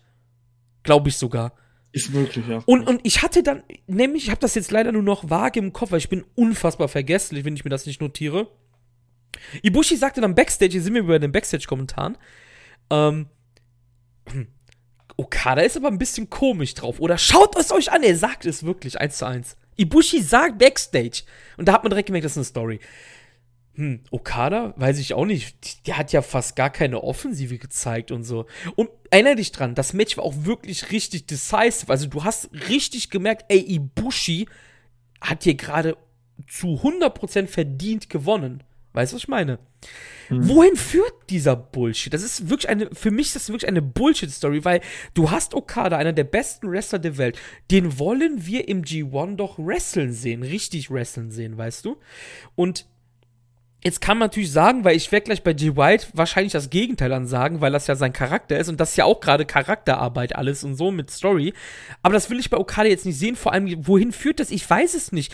Glaube 0.84 1.10
ich 1.10 1.18
sogar. 1.18 1.54
Ist 1.92 2.14
möglich, 2.14 2.46
ja. 2.48 2.64
Und, 2.66 2.88
und 2.88 3.02
ich 3.04 3.24
hatte 3.24 3.44
dann, 3.44 3.64
nämlich, 3.88 4.24
ich 4.26 4.30
habe 4.30 4.40
das 4.40 4.56
jetzt 4.56 4.72
leider 4.72 4.92
nur 4.92 5.04
noch 5.04 5.30
vage 5.30 5.60
im 5.60 5.74
Kopf, 5.74 5.92
weil 5.92 6.00
ich 6.00 6.10
bin 6.10 6.24
unfassbar 6.36 6.88
vergesslich, 6.88 7.46
wenn 7.46 7.56
ich 7.56 7.64
mir 7.64 7.72
das 7.72 7.86
nicht 7.86 8.02
notiere. 8.02 8.48
Ibushi 9.62 9.96
sagte 9.98 10.22
dann 10.22 10.36
Backstage, 10.36 10.72
hier 10.72 10.82
sind 10.82 10.94
wir 10.94 11.06
bei 11.06 11.20
den 11.20 11.32
Backstage-Kommentaren, 11.32 12.18
ähm, 12.90 13.28
Okada 15.18 15.62
ist 15.62 15.76
aber 15.76 15.90
ein 15.90 15.98
bisschen 15.98 16.30
komisch 16.30 16.74
drauf. 16.76 17.00
Oder 17.00 17.18
schaut 17.18 17.58
es 17.58 17.72
euch 17.72 17.92
an, 17.92 18.04
er 18.04 18.16
sagt 18.16 18.46
es 18.46 18.64
wirklich, 18.64 19.00
eins 19.02 19.18
zu 19.18 19.26
eins. 19.26 19.58
Ibushi 19.76 20.22
sagt 20.22 20.60
Backstage. 20.60 21.24
Und 21.58 21.68
da 21.68 21.74
hat 21.74 21.84
man 21.84 21.90
direkt 21.90 22.08
gemerkt, 22.08 22.26
das 22.26 22.34
ist 22.34 22.38
eine 22.38 22.46
Story. 22.46 22.80
Hm, 23.76 24.02
Okada, 24.12 24.74
weiß 24.78 25.00
ich 25.00 25.14
auch 25.14 25.26
nicht. 25.26 25.88
Der 25.88 25.98
hat 25.98 26.12
ja 26.12 26.22
fast 26.22 26.56
gar 26.56 26.70
keine 26.70 27.04
Offensive 27.04 27.58
gezeigt 27.58 28.12
und 28.12 28.24
so. 28.24 28.46
Und 28.76 28.90
erinnere 29.10 29.36
dich 29.36 29.52
dran, 29.52 29.76
das 29.76 29.94
Match 29.94 30.18
war 30.18 30.24
auch 30.26 30.36
wirklich 30.44 30.92
richtig 30.92 31.28
decisive. 31.28 31.90
Also 31.90 32.08
du 32.08 32.24
hast 32.24 32.50
richtig 32.70 33.10
gemerkt, 33.10 33.46
ey, 33.50 33.60
Ibushi 33.60 34.48
hat 35.22 35.44
hier 35.44 35.56
gerade 35.56 35.98
zu 36.48 36.82
100% 36.82 37.48
verdient 37.48 38.10
gewonnen. 38.10 38.64
Weißt 39.00 39.14
du, 39.14 39.16
was 39.16 39.24
ich 39.24 39.30
meine? 39.30 39.60
Hm. 40.28 40.50
Wohin 40.50 40.76
führt 40.76 41.14
dieser 41.30 41.56
Bullshit? 41.56 42.14
Das 42.14 42.22
ist 42.22 42.50
wirklich 42.50 42.68
eine, 42.68 42.90
für 42.92 43.12
mich 43.12 43.28
ist 43.28 43.38
das 43.38 43.48
wirklich 43.48 43.70
eine 43.70 43.82
Bullshit-Story, 43.82 44.66
weil 44.66 44.82
du 45.14 45.32
hast 45.32 45.54
Okada, 45.54 45.96
einer 45.96 46.12
der 46.12 46.26
besten 46.26 46.70
Wrestler 46.70 47.00
der 47.00 47.18
Welt, 47.18 47.40
den 47.72 47.98
wollen 47.98 48.46
wir 48.46 48.68
im 48.68 48.84
G1 48.84 49.38
doch 49.38 49.58
wresteln 49.58 50.12
sehen, 50.12 50.44
richtig 50.44 50.92
wresteln 50.92 51.32
sehen, 51.32 51.58
weißt 51.58 51.86
du? 51.86 51.96
Und 52.56 52.88
Jetzt 53.82 54.02
kann 54.02 54.18
man 54.18 54.26
natürlich 54.26 54.52
sagen, 54.52 54.84
weil 54.84 54.98
ich 54.98 55.10
werde 55.10 55.24
gleich 55.24 55.42
bei 55.42 55.54
Jay 55.54 55.78
White 55.78 56.08
wahrscheinlich 56.14 56.52
das 56.52 56.70
Gegenteil 56.70 57.08
dann 57.08 57.26
sagen, 57.26 57.62
weil 57.62 57.72
das 57.72 57.88
ja 57.88 57.96
sein 57.96 58.12
Charakter 58.12 58.60
ist 58.60 58.68
und 58.68 58.78
das 58.82 58.90
ist 58.90 58.98
ja 58.98 59.06
auch 59.06 59.22
gerade 59.22 59.46
Charakterarbeit 59.46 60.36
alles 60.36 60.66
und 60.66 60.76
so 60.76 60.92
mit 60.92 61.10
Story. 61.10 61.54
Aber 62.04 62.14
das 62.14 62.30
will 62.30 62.42
ich 62.42 62.50
bei 62.50 62.58
Okada 62.58 62.90
jetzt 62.90 63.06
nicht 63.06 63.18
sehen, 63.18 63.38
vor 63.38 63.54
allem, 63.54 63.88
wohin 63.88 64.12
führt 64.12 64.42
das? 64.42 64.52
Ich 64.52 64.70
weiß 64.70 64.96
es 64.96 65.14
nicht 65.14 65.34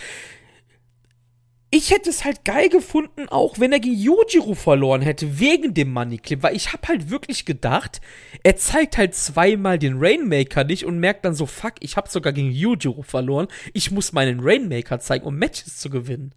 ich 1.72 1.92
hätte 1.92 2.10
es 2.10 2.24
halt 2.24 2.46
geil 2.46 2.70
gefunden, 2.70 3.28
auch 3.28 3.60
wenn 3.60 3.72
er 3.72 3.80
gegen 3.80 3.96
Yujiro 3.96 4.54
verloren 4.54 5.02
hätte, 5.02 5.40
wegen 5.40 5.74
dem 5.74 5.92
Money 5.92 6.18
Clip, 6.20 6.42
weil 6.42 6.56
ich 6.56 6.72
habe 6.72 6.88
halt 6.88 7.10
wirklich 7.10 7.46
gedacht, 7.46 8.02
er 8.44 8.56
zeigt 8.56 8.98
halt 8.98 9.16
zweimal 9.16 9.78
den 9.78 9.98
Rainmaker 9.98 10.64
nicht 10.64 10.86
und 10.86 11.00
merkt 11.00 11.26
dann 11.26 11.36
so, 11.36 11.46
fuck, 11.46 11.74
ich 11.82 11.98
habe 11.98 12.10
sogar 12.10 12.34
gegen 12.34 12.52
Yujiro 12.52 13.02
verloren, 13.02 13.48
ich 13.74 13.92
muss 13.92 14.14
meinen 14.14 14.40
Rainmaker 14.42 15.00
zeigen, 15.00 15.26
um 15.26 15.38
Matches 15.38 15.78
zu 15.78 15.90
gewinnen. 15.90 16.34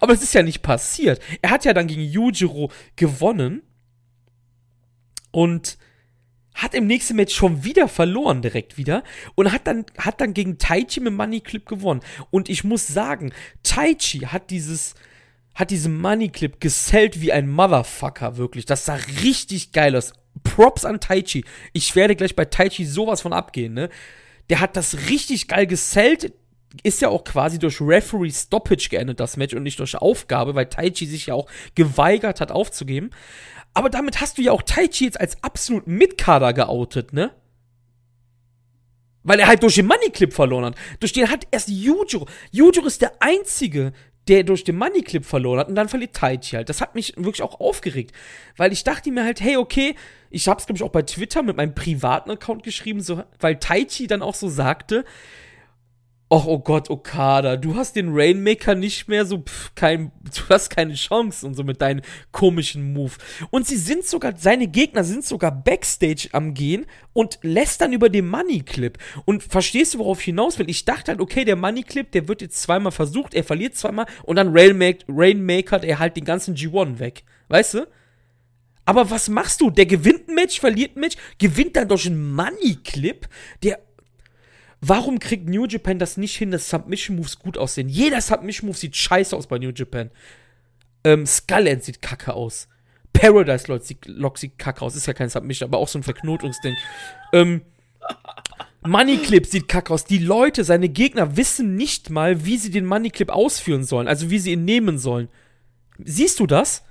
Aber 0.00 0.12
das 0.12 0.22
ist 0.22 0.34
ja 0.34 0.42
nicht 0.42 0.62
passiert. 0.62 1.20
Er 1.42 1.50
hat 1.50 1.64
ja 1.64 1.72
dann 1.72 1.86
gegen 1.86 2.02
Yujiro 2.02 2.70
gewonnen 2.96 3.62
und 5.30 5.78
hat 6.56 6.74
im 6.74 6.86
nächsten 6.86 7.16
Match 7.16 7.34
schon 7.34 7.64
wieder 7.64 7.86
verloren, 7.86 8.42
direkt 8.42 8.78
wieder. 8.78 9.04
Und 9.34 9.52
hat 9.52 9.66
dann, 9.66 9.84
hat 9.98 10.20
dann 10.20 10.34
gegen 10.34 10.58
Taichi 10.58 11.00
mit 11.00 11.12
Money 11.12 11.40
Clip 11.40 11.64
gewonnen. 11.64 12.00
Und 12.30 12.48
ich 12.48 12.64
muss 12.64 12.88
sagen, 12.88 13.32
Taichi 13.62 14.20
hat 14.20 14.50
dieses, 14.50 14.94
hat 15.54 15.70
diesen 15.70 16.00
Money 16.00 16.30
Clip 16.30 16.58
gesellt 16.58 17.20
wie 17.20 17.30
ein 17.32 17.48
Motherfucker, 17.48 18.38
wirklich. 18.38 18.64
Das 18.64 18.86
sah 18.86 18.98
richtig 19.22 19.72
geil 19.72 19.94
aus. 19.94 20.14
Props 20.44 20.84
an 20.84 20.98
Taichi. 20.98 21.44
Ich 21.72 21.94
werde 21.94 22.16
gleich 22.16 22.34
bei 22.34 22.46
Taichi 22.46 22.86
sowas 22.86 23.20
von 23.20 23.32
abgehen, 23.32 23.74
ne? 23.74 23.90
Der 24.48 24.60
hat 24.60 24.76
das 24.76 25.08
richtig 25.08 25.48
geil 25.48 25.66
gesellt. 25.66 26.32
Ist 26.82 27.00
ja 27.00 27.08
auch 27.08 27.24
quasi 27.24 27.58
durch 27.58 27.80
Referee 27.80 28.30
Stoppage 28.30 28.88
geendet, 28.90 29.18
das 29.18 29.36
Match, 29.36 29.54
und 29.54 29.62
nicht 29.62 29.78
durch 29.80 29.96
Aufgabe, 29.96 30.54
weil 30.54 30.66
Taichi 30.66 31.06
sich 31.06 31.26
ja 31.26 31.34
auch 31.34 31.48
geweigert 31.74 32.40
hat 32.40 32.52
aufzugeben. 32.52 33.10
Aber 33.76 33.90
damit 33.90 34.22
hast 34.22 34.38
du 34.38 34.42
ja 34.42 34.52
auch 34.52 34.62
Taichi 34.62 35.04
jetzt 35.04 35.20
als 35.20 35.42
absolut 35.44 35.86
Mitkader 35.86 36.54
geoutet, 36.54 37.12
ne? 37.12 37.30
Weil 39.22 39.38
er 39.38 39.48
halt 39.48 39.62
durch 39.62 39.74
den 39.74 39.86
Money 39.86 40.08
Clip 40.08 40.32
verloren 40.32 40.64
hat. 40.64 40.76
Durch 40.98 41.12
den 41.12 41.28
hat 41.30 41.46
erst 41.50 41.68
Yujiro. 41.68 42.26
Yujiro 42.52 42.86
ist 42.86 43.02
der 43.02 43.12
Einzige, 43.20 43.92
der 44.28 44.44
durch 44.44 44.64
den 44.64 44.78
Money 44.78 45.02
Clip 45.02 45.26
verloren 45.26 45.58
hat 45.58 45.68
und 45.68 45.74
dann 45.74 45.90
verliert 45.90 46.16
Taichi 46.16 46.56
halt. 46.56 46.70
Das 46.70 46.80
hat 46.80 46.94
mich 46.94 47.18
wirklich 47.18 47.42
auch 47.42 47.60
aufgeregt. 47.60 48.12
Weil 48.56 48.72
ich 48.72 48.82
dachte 48.82 49.10
mir 49.10 49.24
halt, 49.24 49.42
hey, 49.42 49.58
okay, 49.58 49.94
ich 50.30 50.48
hab's, 50.48 50.64
glaube 50.64 50.78
ich, 50.78 50.82
auch 50.82 50.90
bei 50.90 51.02
Twitter 51.02 51.42
mit 51.42 51.58
meinem 51.58 51.74
privaten 51.74 52.30
Account 52.30 52.62
geschrieben, 52.62 53.02
so, 53.02 53.24
weil 53.40 53.56
Taichi 53.56 54.06
dann 54.06 54.22
auch 54.22 54.34
so 54.34 54.48
sagte, 54.48 55.04
Och, 56.28 56.44
oh 56.48 56.58
Gott, 56.58 56.90
Okada, 56.90 57.56
du 57.56 57.76
hast 57.76 57.94
den 57.94 58.08
Rainmaker 58.12 58.74
nicht 58.74 59.06
mehr 59.06 59.24
so, 59.24 59.38
pff, 59.38 59.72
kein, 59.76 60.10
du 60.24 60.42
hast 60.48 60.70
keine 60.70 60.94
Chance 60.94 61.46
und 61.46 61.54
so 61.54 61.62
mit 61.62 61.80
deinem 61.80 62.02
komischen 62.32 62.92
Move. 62.92 63.12
Und 63.50 63.64
sie 63.68 63.76
sind 63.76 64.04
sogar, 64.04 64.36
seine 64.36 64.66
Gegner 64.66 65.04
sind 65.04 65.24
sogar 65.24 65.52
Backstage 65.52 66.28
am 66.32 66.52
Gehen 66.52 66.86
und 67.12 67.38
lästern 67.42 67.92
über 67.92 68.08
den 68.08 68.26
Money 68.26 68.62
Clip. 68.62 68.98
Und 69.24 69.44
verstehst 69.44 69.94
du, 69.94 69.98
worauf 70.00 70.18
ich 70.18 70.24
hinaus 70.24 70.58
will? 70.58 70.68
Ich 70.68 70.84
dachte 70.84 71.12
halt, 71.12 71.20
okay, 71.20 71.44
der 71.44 71.54
Money 71.54 71.84
Clip, 71.84 72.10
der 72.10 72.26
wird 72.26 72.42
jetzt 72.42 72.60
zweimal 72.60 72.90
versucht, 72.90 73.32
er 73.32 73.44
verliert 73.44 73.76
zweimal 73.76 74.06
und 74.24 74.34
dann 74.34 74.48
Rainmaker, 74.52 75.04
Rainmakert 75.08 75.84
er 75.84 76.00
halt 76.00 76.16
den 76.16 76.24
ganzen 76.24 76.56
G1 76.56 76.98
weg. 76.98 77.22
Weißt 77.46 77.74
du? 77.74 77.86
Aber 78.84 79.10
was 79.10 79.28
machst 79.28 79.60
du? 79.60 79.70
Der 79.70 79.86
gewinnt 79.86 80.28
ein 80.28 80.34
Match, 80.34 80.58
verliert 80.58 80.96
ein 80.96 81.00
Match, 81.00 81.16
gewinnt 81.38 81.76
dann 81.76 81.88
durch 81.88 82.06
einen 82.06 82.32
Money 82.32 82.78
Clip, 82.82 83.28
der 83.62 83.85
Warum 84.80 85.18
kriegt 85.18 85.48
New 85.48 85.66
Japan 85.66 85.98
das 85.98 86.16
nicht 86.16 86.36
hin, 86.36 86.50
dass 86.50 86.68
Submission 86.68 87.16
Moves 87.16 87.38
gut 87.38 87.58
aussehen? 87.58 87.88
Jeder 87.88 88.20
Submission 88.20 88.68
Move 88.68 88.78
sieht 88.78 88.96
scheiße 88.96 89.36
aus 89.36 89.46
bei 89.46 89.58
New 89.58 89.70
Japan. 89.70 90.10
Ähm, 91.04 91.26
Skull 91.26 91.80
sieht 91.82 92.02
kacke 92.02 92.34
aus. 92.34 92.68
Paradise 93.12 93.66
Lock 93.68 93.82
sieht, 93.82 94.06
Lock 94.06 94.38
sieht 94.38 94.58
kacke 94.58 94.82
aus. 94.82 94.94
Ist 94.94 95.06
ja 95.06 95.14
kein 95.14 95.30
Submission, 95.30 95.68
aber 95.68 95.78
auch 95.78 95.88
so 95.88 95.98
ein 95.98 96.02
Verknotungsding. 96.02 96.76
ähm, 97.32 97.62
Money 98.82 99.18
Clip 99.18 99.46
sieht 99.46 99.68
kacke 99.68 99.92
aus. 99.92 100.04
Die 100.04 100.18
Leute, 100.18 100.62
seine 100.62 100.88
Gegner, 100.88 101.36
wissen 101.36 101.74
nicht 101.76 102.10
mal, 102.10 102.44
wie 102.44 102.56
sie 102.56 102.70
den 102.70 102.86
Money 102.86 103.10
Clip 103.10 103.30
ausführen 103.30 103.84
sollen. 103.84 104.08
Also 104.08 104.30
wie 104.30 104.38
sie 104.38 104.52
ihn 104.52 104.64
nehmen 104.64 104.98
sollen. 104.98 105.28
Siehst 106.04 106.38
du 106.40 106.46
das? 106.46 106.84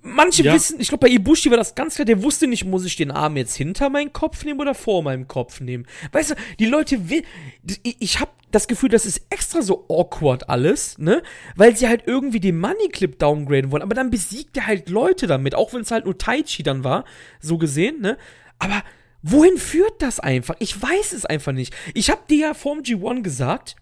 Manche 0.00 0.42
ja. 0.42 0.54
wissen, 0.54 0.80
ich 0.80 0.88
glaube, 0.88 1.06
bei 1.06 1.12
Ibushi 1.12 1.50
war 1.50 1.58
das 1.58 1.74
ganz 1.74 1.96
klar, 1.96 2.06
der 2.06 2.22
wusste 2.22 2.46
nicht, 2.46 2.64
muss 2.64 2.86
ich 2.86 2.96
den 2.96 3.10
Arm 3.10 3.36
jetzt 3.36 3.54
hinter 3.56 3.90
meinen 3.90 4.12
Kopf 4.12 4.42
nehmen 4.42 4.58
oder 4.58 4.74
vor 4.74 5.02
meinem 5.02 5.28
Kopf 5.28 5.60
nehmen. 5.60 5.86
Weißt 6.12 6.30
du, 6.30 6.34
die 6.58 6.64
Leute, 6.64 6.98
ich 7.82 8.18
habe 8.18 8.30
das 8.50 8.68
Gefühl, 8.68 8.88
das 8.88 9.04
ist 9.04 9.20
extra 9.28 9.60
so 9.60 9.84
awkward 9.90 10.48
alles, 10.48 10.96
ne? 10.96 11.22
Weil 11.56 11.76
sie 11.76 11.88
halt 11.88 12.04
irgendwie 12.06 12.40
den 12.40 12.58
Money 12.58 12.88
Clip 12.90 13.18
downgraden 13.18 13.70
wollen. 13.70 13.82
Aber 13.82 13.94
dann 13.94 14.10
besiegt 14.10 14.56
er 14.56 14.66
halt 14.66 14.88
Leute 14.88 15.26
damit, 15.26 15.54
auch 15.54 15.74
wenn 15.74 15.82
es 15.82 15.90
halt 15.90 16.06
nur 16.06 16.16
Taichi 16.16 16.62
dann 16.62 16.84
war, 16.84 17.04
so 17.38 17.58
gesehen, 17.58 18.00
ne? 18.00 18.16
Aber 18.58 18.82
wohin 19.22 19.58
führt 19.58 20.00
das 20.00 20.20
einfach? 20.20 20.56
Ich 20.58 20.80
weiß 20.80 21.12
es 21.12 21.26
einfach 21.26 21.52
nicht. 21.52 21.74
Ich 21.92 22.08
habe 22.08 22.22
dir 22.30 22.38
ja 22.38 22.54
vorm 22.54 22.80
G1 22.80 23.22
gesagt, 23.22 23.76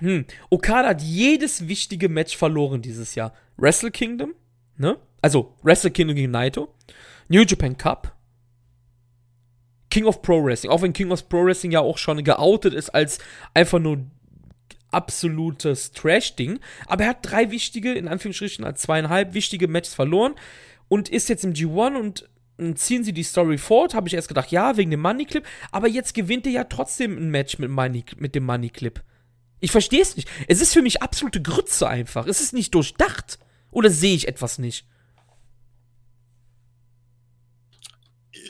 hm, 0.00 0.24
Okada 0.48 0.88
hat 0.88 1.02
jedes 1.02 1.68
wichtige 1.68 2.08
Match 2.08 2.36
verloren 2.36 2.80
dieses 2.80 3.14
Jahr. 3.14 3.34
Wrestle 3.58 3.90
Kingdom, 3.90 4.34
ne? 4.76 4.96
Also 5.20 5.54
Wrestle 5.62 5.90
Kingdom 5.90 6.16
gegen 6.16 6.30
Naito, 6.30 6.74
New 7.28 7.42
Japan 7.42 7.76
Cup, 7.76 8.16
King 9.90 10.04
of 10.04 10.22
Pro 10.22 10.44
Wrestling, 10.44 10.70
auch 10.70 10.82
wenn 10.82 10.92
King 10.92 11.10
of 11.10 11.28
Pro 11.28 11.44
Wrestling 11.44 11.72
ja 11.72 11.80
auch 11.80 11.98
schon 11.98 12.22
geoutet 12.22 12.74
ist 12.74 12.90
als 12.90 13.18
einfach 13.54 13.78
nur 13.78 14.04
absolutes 14.90 15.92
Trash-Ding, 15.92 16.60
aber 16.86 17.04
er 17.04 17.10
hat 17.10 17.18
drei 17.22 17.50
wichtige, 17.50 17.92
in 17.92 18.08
Anführungsstrichen 18.08 18.64
als 18.64 18.82
zweieinhalb 18.82 19.34
wichtige 19.34 19.68
Matches 19.68 19.94
verloren 19.94 20.34
und 20.88 21.08
ist 21.08 21.28
jetzt 21.28 21.44
im 21.44 21.52
G1 21.52 21.96
und 21.96 22.78
ziehen 22.78 23.04
sie 23.04 23.12
die 23.12 23.22
Story 23.22 23.58
fort, 23.58 23.94
habe 23.94 24.08
ich 24.08 24.14
erst 24.14 24.28
gedacht, 24.28 24.50
ja, 24.50 24.76
wegen 24.76 24.90
dem 24.90 25.00
Money 25.00 25.26
Clip, 25.26 25.44
aber 25.70 25.88
jetzt 25.88 26.14
gewinnt 26.14 26.46
er 26.46 26.52
ja 26.52 26.64
trotzdem 26.64 27.16
ein 27.16 27.30
Match 27.30 27.58
mit, 27.58 27.70
Money, 27.70 28.04
mit 28.16 28.34
dem 28.34 28.44
Money 28.44 28.70
Clip. 28.70 29.02
Ich 29.60 29.70
verstehe 29.70 30.02
es 30.02 30.16
nicht. 30.16 30.28
Es 30.46 30.60
ist 30.60 30.72
für 30.72 30.82
mich 30.82 31.02
absolute 31.02 31.42
Grütze 31.42 31.88
einfach. 31.88 32.26
Es 32.26 32.40
ist 32.40 32.52
nicht 32.52 32.74
durchdacht. 32.74 33.38
Oder 33.70 33.90
sehe 33.90 34.14
ich 34.14 34.28
etwas 34.28 34.58
nicht? 34.58 34.86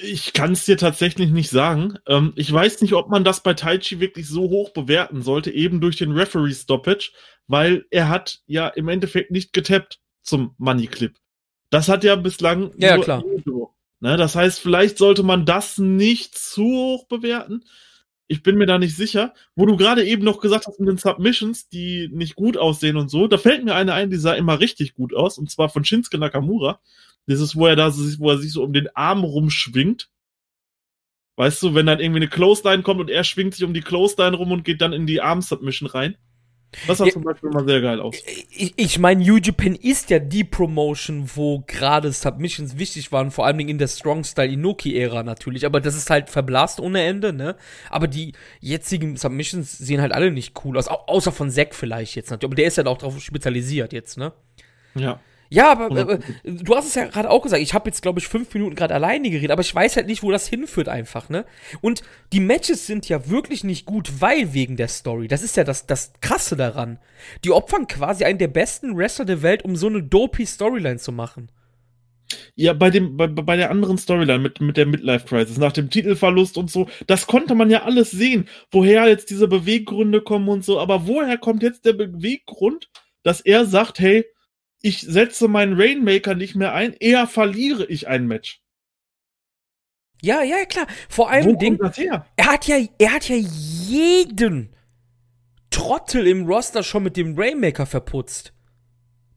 Ich 0.03 0.33
kann 0.33 0.53
es 0.53 0.65
dir 0.65 0.77
tatsächlich 0.77 1.31
nicht 1.31 1.51
sagen. 1.51 1.99
Ähm, 2.07 2.33
ich 2.37 2.53
weiß 2.53 2.81
nicht, 2.83 2.95
ob 2.95 3.09
man 3.09 3.25
das 3.25 3.43
bei 3.43 3.55
Taichi 3.55 4.01
wirklich 4.01 4.29
so 4.29 4.43
hoch 4.43 4.70
bewerten 4.70 5.23
sollte, 5.23 5.51
eben 5.51 5.81
durch 5.81 5.97
den 5.97 6.12
Referee 6.12 6.55
Stoppage, 6.55 7.12
weil 7.47 7.87
er 7.91 8.09
hat 8.09 8.41
ja 8.47 8.69
im 8.69 8.89
Endeffekt 8.89 9.31
nicht 9.31 9.53
getappt 9.53 10.01
zum 10.23 10.55
Money 10.59 10.87
Clip. 10.87 11.16
Das 11.70 11.89
hat 11.89 12.05
ja 12.05 12.16
bislang. 12.16 12.73
Ja, 12.79 12.99
klar. 12.99 13.25
Ne, 14.01 14.16
das 14.16 14.37
heißt, 14.37 14.61
vielleicht 14.61 14.97
sollte 14.97 15.25
man 15.25 15.45
das 15.45 15.79
nicht 15.79 16.39
zu 16.39 16.62
hoch 16.62 17.07
bewerten. 17.09 17.65
Ich 18.29 18.43
bin 18.43 18.57
mir 18.57 18.66
da 18.66 18.79
nicht 18.79 18.95
sicher. 18.95 19.35
Wo 19.57 19.66
du 19.66 19.77
gerade 19.77 20.05
eben 20.05 20.23
noch 20.23 20.41
gesagt 20.41 20.66
hast 20.66 20.79
mit 20.79 20.89
den 20.89 20.99
Submissions, 20.99 21.69
die 21.69 22.09
nicht 22.12 22.37
gut 22.37 22.57
aussehen 22.57 22.97
und 22.97 23.11
so, 23.11 23.27
da 23.27 23.39
fällt 23.39 23.65
mir 23.65 23.75
eine 23.75 23.95
ein, 23.95 24.11
die 24.11 24.19
sah 24.19 24.35
immer 24.35 24.61
richtig 24.61 24.95
gut 24.95 25.15
aus, 25.15 25.39
und 25.39 25.51
zwar 25.51 25.69
von 25.69 25.85
Shinsuke 25.85 26.19
Nakamura. 26.19 26.81
Dieses, 27.29 27.55
wo 27.55 27.67
er 27.67 27.77
da 27.77 27.93
wo 27.95 28.31
er 28.31 28.39
sich 28.39 28.53
so 28.53 28.65
um 28.65 28.73
den 28.73 28.89
Arm 28.95 29.23
rumschwingt. 29.23 30.11
Weißt 31.37 31.63
du, 31.63 31.75
wenn 31.75 31.87
dann 31.87 32.01
irgendwie 32.01 32.19
eine 32.19 32.29
Clothesline 32.29 32.83
kommt 32.83 33.01
und 33.01 33.11
er 33.11 33.23
schwingt 33.23 33.55
sich 33.55 33.63
um 33.63 33.73
die 33.73 33.81
Clothesline 33.81 34.37
rum 34.37 34.51
und 34.51 34.65
geht 34.65 34.81
dann 34.81 34.93
in 34.93 35.07
die 35.07 35.21
Arm-Submission 35.21 35.89
rein. 35.89 36.17
Das 36.87 36.99
sah 36.99 37.07
ja, 37.07 37.13
zum 37.13 37.23
Beispiel 37.23 37.49
immer 37.51 37.65
sehr 37.65 37.81
geil 37.81 38.01
aus. 38.01 38.17
Ich, 38.51 38.75
ich 38.77 38.99
meine, 38.99 39.25
New 39.25 39.37
Japan 39.37 39.75
ist 39.75 40.11
ja 40.11 40.19
die 40.19 40.45
Promotion, 40.45 41.31
wo 41.35 41.65
gerade 41.67 42.13
Submissions 42.13 42.77
wichtig 42.77 43.11
waren, 43.11 43.31
vor 43.31 43.47
allem 43.47 43.61
in 43.61 43.79
der 43.79 43.89
Strong 43.89 44.25
Style 44.25 44.53
Inoki-Ära 44.53 45.23
natürlich. 45.23 45.65
Aber 45.65 45.81
das 45.81 45.95
ist 45.95 46.11
halt 46.11 46.29
verblasst 46.29 46.81
ohne 46.81 47.03
Ende, 47.03 47.33
ne? 47.33 47.57
Aber 47.89 48.07
die 48.07 48.33
jetzigen 48.61 49.17
Submissions 49.17 49.79
sehen 49.79 50.03
halt 50.03 50.13
alle 50.13 50.31
nicht 50.31 50.63
cool 50.65 50.77
aus. 50.77 50.89
Au 50.89 51.05
außer 51.07 51.33
von 51.33 51.51
Zack 51.51 51.75
vielleicht 51.75 52.17
jetzt 52.17 52.31
natürlich. 52.31 52.49
Aber 52.49 52.57
der 52.57 52.67
ist 52.67 52.77
ja 52.77 52.85
halt 52.85 52.89
auch 52.89 52.99
darauf 52.99 53.19
spezialisiert 53.21 53.93
jetzt, 53.93 54.19
ne? 54.19 54.33
Ja. 54.95 55.21
Ja, 55.51 55.73
aber 55.73 56.11
äh, 56.11 56.19
du 56.45 56.77
hast 56.77 56.87
es 56.87 56.95
ja 56.95 57.07
gerade 57.07 57.31
auch 57.31 57.43
gesagt. 57.43 57.62
Ich 57.62 57.73
habe 57.73 57.89
jetzt, 57.89 58.03
glaube 58.03 58.19
ich, 58.19 58.29
fünf 58.29 58.53
Minuten 58.53 58.75
gerade 58.75 58.95
alleine 58.95 59.31
geredet, 59.31 59.51
aber 59.51 59.62
ich 59.62 59.75
weiß 59.75 59.97
halt 59.97 60.07
nicht, 60.07 60.23
wo 60.23 60.31
das 60.31 60.47
hinführt 60.47 60.89
einfach, 60.89 61.29
ne? 61.29 61.47
Und 61.81 62.03
die 62.33 62.41
Matches 62.41 62.87
sind 62.87 63.09
ja 63.09 63.29
wirklich 63.31 63.65
nicht 63.65 63.87
gut, 63.87 64.20
weil 64.20 64.53
wegen 64.53 64.77
der 64.77 64.89
Story. 64.89 65.29
Das 65.29 65.43
ist 65.43 65.57
ja 65.57 65.65
das, 65.65 65.87
das 65.87 66.12
Krasse 66.20 66.57
daran. 66.57 66.99
Die 67.45 67.51
opfern 67.51 67.87
quasi 67.87 68.25
einen 68.25 68.39
der 68.39 68.49
besten 68.49 68.97
Wrestler 68.97 69.25
der 69.25 69.43
Welt, 69.43 69.65
um 69.65 69.77
so 69.77 69.87
eine 69.87 70.03
dopey 70.03 70.45
Storyline 70.45 70.99
zu 70.99 71.12
machen. 71.12 71.51
Ja, 72.55 72.75
bei 72.75 72.91
dem, 72.91 73.16
bei, 73.16 73.27
bei 73.27 73.57
der 73.57 73.70
anderen 73.70 73.97
Storyline 73.97 74.39
mit, 74.39 74.61
mit 74.61 74.77
der 74.77 74.85
Midlife 74.85 75.27
Crisis, 75.27 75.57
nach 75.57 75.73
dem 75.73 75.89
Titelverlust 75.89 76.59
und 76.59 76.70
so, 76.70 76.89
das 77.07 77.27
konnte 77.27 77.55
man 77.55 77.70
ja 77.70 77.85
alles 77.85 78.11
sehen, 78.11 78.49
woher 78.70 79.09
jetzt 79.09 79.31
diese 79.31 79.49
Beweggründe 79.49 80.20
kommen 80.20 80.49
und 80.49 80.62
so, 80.62 80.79
aber 80.79 81.07
woher 81.07 81.39
kommt 81.39 81.62
jetzt 81.62 81.87
der 81.87 81.95
Beweggrund, 81.95 82.91
dass 83.23 83.41
er 83.41 83.65
sagt, 83.65 83.99
hey, 83.99 84.27
ich 84.81 85.01
setze 85.01 85.49
meinen 85.49 85.81
Rainmaker 85.81 86.35
nicht 86.35 86.55
mehr 86.55 86.75
ein, 86.75 86.95
eher 86.95 87.27
verliere 87.27 87.87
ich 87.87 88.09
ein 88.09 88.27
Match. 88.27 88.63
Ja, 90.23 90.43
ja, 90.43 90.65
klar. 90.65 90.87
Vor 91.09 91.31
allem 91.31 91.47
Wo 91.47 91.55
Ding, 91.57 91.79
kommt 91.79 91.91
das 91.91 91.99
her? 91.99 92.27
er 92.37 92.47
hat 92.47 92.67
ja, 92.67 92.77
er 92.99 93.13
hat 93.13 93.29
ja 93.29 93.37
jeden 93.37 94.75
Trottel 95.71 96.27
im 96.27 96.47
Roster 96.47 96.83
schon 96.83 97.05
mit 97.05 97.17
dem 97.17 97.39
Rainmaker 97.39 97.87
verputzt. 97.87 98.53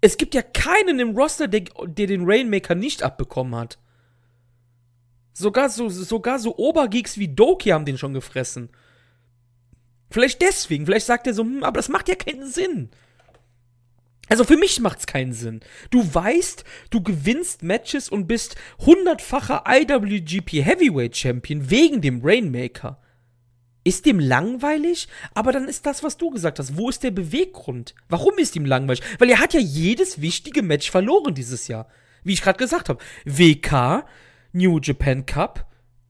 Es 0.02 0.18
gibt 0.18 0.34
ja 0.34 0.42
keinen 0.42 1.00
im 1.00 1.16
Roster, 1.16 1.48
der, 1.48 1.62
der 1.86 2.08
den 2.08 2.24
Rainmaker 2.26 2.74
nicht 2.74 3.04
abbekommen 3.04 3.56
hat. 3.56 3.78
Sogar 5.34 5.70
so, 5.70 5.90
sogar 5.90 6.40
so 6.40 6.58
Obergeeks 6.58 7.18
wie 7.18 7.28
Doki 7.28 7.70
haben 7.70 7.86
den 7.86 7.98
schon 7.98 8.14
gefressen. 8.14 8.70
Vielleicht 10.10 10.42
deswegen, 10.42 10.86
vielleicht 10.86 11.06
sagt 11.06 11.28
er 11.28 11.34
so, 11.34 11.44
hm, 11.44 11.64
aber 11.64 11.78
das 11.78 11.90
macht 11.90 12.10
ja 12.10 12.16
keinen 12.16 12.48
Sinn. 12.48 12.90
Also 14.32 14.46
für 14.46 14.56
mich 14.56 14.80
macht's 14.80 15.08
keinen 15.08 15.34
Sinn. 15.34 15.60
Du 15.90 16.14
weißt, 16.14 16.64
du 16.90 17.04
gewinnst 17.04 17.64
Matches 17.64 18.08
und 18.08 18.28
bist 18.28 18.56
hundertfacher 18.80 19.66
IWGP 19.68 20.64
Heavyweight 20.64 21.18
Champion 21.18 21.70
wegen 21.70 22.00
dem 22.00 22.22
Rainmaker. 22.24 22.98
Ist 23.84 24.06
dem 24.06 24.20
langweilig? 24.20 25.10
Aber 25.34 25.52
dann 25.52 25.68
ist 25.68 25.86
das, 25.86 26.02
was 26.02 26.16
du 26.16 26.30
gesagt 26.30 26.60
hast. 26.60 26.78
Wo 26.78 26.88
ist 26.88 27.04
der 27.04 27.12
Beweggrund? 27.12 27.94
Warum 28.08 28.38
ist 28.38 28.56
ihm 28.56 28.64
langweilig? 28.64 29.02
Weil 29.20 29.30
er 29.32 29.40
hat 29.40 29.54
ja 29.54 29.60
jedes 29.60 30.22
wichtige 30.22 30.62
Match 30.62 30.90
verloren 30.90 31.36
dieses 31.36 31.68
Jahr. 31.68 31.90
Wie 32.24 32.32
ich 32.32 32.42
gerade 32.42 32.58
gesagt 32.58 32.88
habe. 32.88 33.04
WK, 33.26 34.06
New 34.54 34.80
Japan 34.80 35.26
Cup 35.26 35.70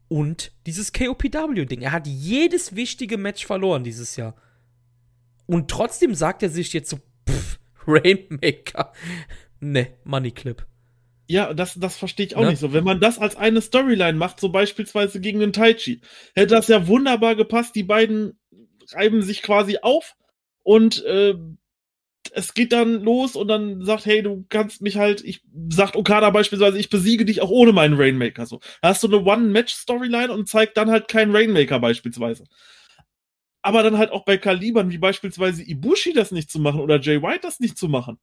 und 0.09 0.51
dieses 0.67 0.93
KOPW-Ding. 0.93 1.81
Er 1.81 1.91
hat 1.91 2.05
jedes 2.05 2.75
wichtige 2.75 3.17
Match 3.17 3.47
verloren 3.47 3.83
dieses 3.83 4.15
Jahr. 4.15 4.35
Und 5.47 5.71
trotzdem 5.71 6.13
sagt 6.13 6.43
er 6.43 6.49
sich 6.49 6.71
jetzt 6.71 6.91
so, 6.91 6.99
Rainmaker. 7.87 8.93
Ne, 9.59 9.87
Money 10.03 10.31
Clip. 10.31 10.65
Ja, 11.27 11.53
das, 11.53 11.75
das 11.75 11.95
verstehe 11.95 12.25
ich 12.25 12.35
auch 12.35 12.41
Ne? 12.41 12.49
nicht 12.49 12.59
so. 12.59 12.73
Wenn 12.73 12.83
man 12.83 12.99
das 12.99 13.17
als 13.17 13.37
eine 13.37 13.61
Storyline 13.61 14.17
macht, 14.17 14.39
so 14.39 14.49
beispielsweise 14.49 15.21
gegen 15.21 15.39
den 15.39 15.53
Taichi, 15.53 16.01
hätte 16.35 16.55
das 16.55 16.67
ja 16.67 16.87
wunderbar 16.87 17.35
gepasst. 17.35 17.75
Die 17.75 17.83
beiden 17.83 18.37
reiben 18.91 19.21
sich 19.21 19.41
quasi 19.41 19.77
auf 19.81 20.15
und 20.63 21.03
äh, 21.05 21.35
es 22.33 22.53
geht 22.53 22.71
dann 22.71 23.01
los 23.01 23.35
und 23.35 23.47
dann 23.47 23.83
sagt, 23.83 24.05
hey, 24.05 24.21
du 24.21 24.45
kannst 24.49 24.81
mich 24.81 24.97
halt, 24.97 25.23
ich 25.23 25.41
sagt 25.69 25.95
Okada 25.95 26.29
beispielsweise, 26.29 26.77
ich 26.77 26.89
besiege 26.89 27.25
dich 27.25 27.41
auch 27.41 27.49
ohne 27.49 27.71
meinen 27.71 27.95
Rainmaker. 27.97 28.45
So, 28.45 28.59
da 28.81 28.89
hast 28.89 29.03
du 29.03 29.07
eine 29.07 29.23
One-Match-Storyline 29.23 30.31
und 30.31 30.47
zeigt 30.47 30.77
dann 30.77 30.91
halt 30.91 31.07
keinen 31.07 31.35
Rainmaker 31.35 31.79
beispielsweise. 31.79 32.43
Aber 33.61 33.83
dann 33.83 33.97
halt 33.97 34.11
auch 34.11 34.25
bei 34.25 34.37
Kalibern 34.37 34.89
wie 34.91 34.97
beispielsweise 34.97 35.63
Ibushi 35.63 36.13
das 36.13 36.31
nicht 36.31 36.49
zu 36.49 36.59
machen 36.59 36.81
oder 36.81 36.99
Jay 36.99 37.21
White 37.21 37.41
das 37.43 37.59
nicht 37.59 37.77
zu 37.77 37.87
machen. 37.87 38.17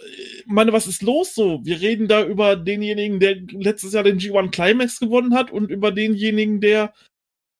Ich 0.00 0.46
meine, 0.46 0.72
was 0.72 0.86
ist 0.86 1.02
los 1.02 1.34
so? 1.34 1.60
Wir 1.64 1.80
reden 1.80 2.06
da 2.06 2.24
über 2.24 2.54
denjenigen, 2.54 3.18
der 3.18 3.36
letztes 3.50 3.92
Jahr 3.94 4.04
den 4.04 4.18
G1 4.18 4.50
Climax 4.50 5.00
gewonnen 5.00 5.34
hat 5.34 5.50
und 5.50 5.70
über 5.70 5.90
denjenigen, 5.90 6.60
der 6.60 6.92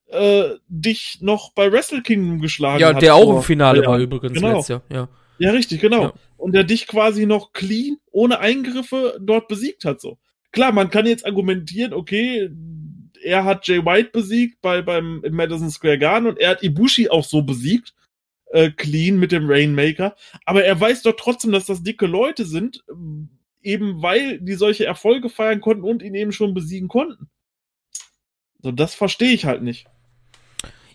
äh, 0.06 0.50
dich 0.68 1.18
noch 1.20 1.52
bei 1.52 1.70
Wrestle 1.72 2.02
Kingdom 2.02 2.40
geschlagen 2.40 2.80
Ja, 2.80 2.94
hat. 2.94 3.02
der 3.02 3.14
auch 3.16 3.34
im 3.36 3.42
Finale 3.42 3.84
war 3.84 3.98
übrigens 3.98 4.34
Genau. 4.34 4.48
letztes 4.58 4.68
Jahr. 4.68 4.82
Ja. 4.90 5.08
Ja, 5.40 5.50
richtig, 5.50 5.80
genau. 5.80 6.02
Ja. 6.02 6.12
Und 6.36 6.52
der 6.52 6.64
dich 6.64 6.86
quasi 6.86 7.26
noch 7.26 7.52
clean, 7.52 7.98
ohne 8.10 8.38
Eingriffe 8.38 9.18
dort 9.20 9.48
besiegt 9.48 9.84
hat, 9.84 10.00
so. 10.00 10.18
Klar, 10.50 10.72
man 10.72 10.90
kann 10.90 11.06
jetzt 11.06 11.26
argumentieren, 11.26 11.92
okay, 11.92 12.48
er 13.28 13.44
hat 13.44 13.66
Jay 13.66 13.84
White 13.84 14.10
besiegt 14.12 14.60
bei, 14.62 14.82
beim, 14.82 15.22
im 15.22 15.34
Madison 15.34 15.70
Square 15.70 15.98
Garden 15.98 16.26
und 16.26 16.38
er 16.38 16.50
hat 16.50 16.62
Ibushi 16.62 17.10
auch 17.10 17.24
so 17.24 17.42
besiegt, 17.42 17.94
äh, 18.46 18.70
clean 18.70 19.18
mit 19.18 19.32
dem 19.32 19.48
Rainmaker. 19.48 20.16
Aber 20.44 20.64
er 20.64 20.80
weiß 20.80 21.02
doch 21.02 21.14
trotzdem, 21.16 21.52
dass 21.52 21.66
das 21.66 21.82
dicke 21.82 22.06
Leute 22.06 22.46
sind, 22.46 22.84
ähm, 22.90 23.28
eben 23.62 24.02
weil 24.02 24.40
die 24.40 24.54
solche 24.54 24.86
Erfolge 24.86 25.28
feiern 25.28 25.60
konnten 25.60 25.84
und 25.84 26.02
ihn 26.02 26.14
eben 26.14 26.32
schon 26.32 26.54
besiegen 26.54 26.88
konnten. 26.88 27.28
So, 28.62 28.72
das 28.72 28.94
verstehe 28.94 29.32
ich 29.32 29.44
halt 29.44 29.62
nicht. 29.62 29.86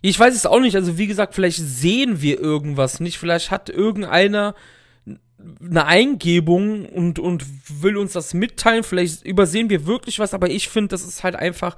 Ich 0.01 0.19
weiß 0.19 0.35
es 0.35 0.45
auch 0.45 0.60
nicht. 0.60 0.76
Also, 0.76 0.97
wie 0.97 1.07
gesagt, 1.07 1.34
vielleicht 1.34 1.60
sehen 1.60 2.22
wir 2.22 2.39
irgendwas 2.39 2.99
nicht. 2.99 3.18
Vielleicht 3.18 3.51
hat 3.51 3.69
irgendeiner 3.69 4.55
eine 5.61 5.85
Eingebung 5.85 6.85
und, 6.85 7.19
und 7.19 7.45
will 7.81 7.97
uns 7.97 8.14
das 8.14 8.34
mitteilen. 8.34 8.84
Vielleicht 8.84 9.26
übersehen 9.26 9.69
wir 9.69 9.85
wirklich 9.85 10.19
was, 10.19 10.34
aber 10.34 10.49
ich 10.49 10.69
finde, 10.69 10.89
das 10.89 11.03
ist 11.03 11.23
halt 11.23 11.35
einfach. 11.35 11.77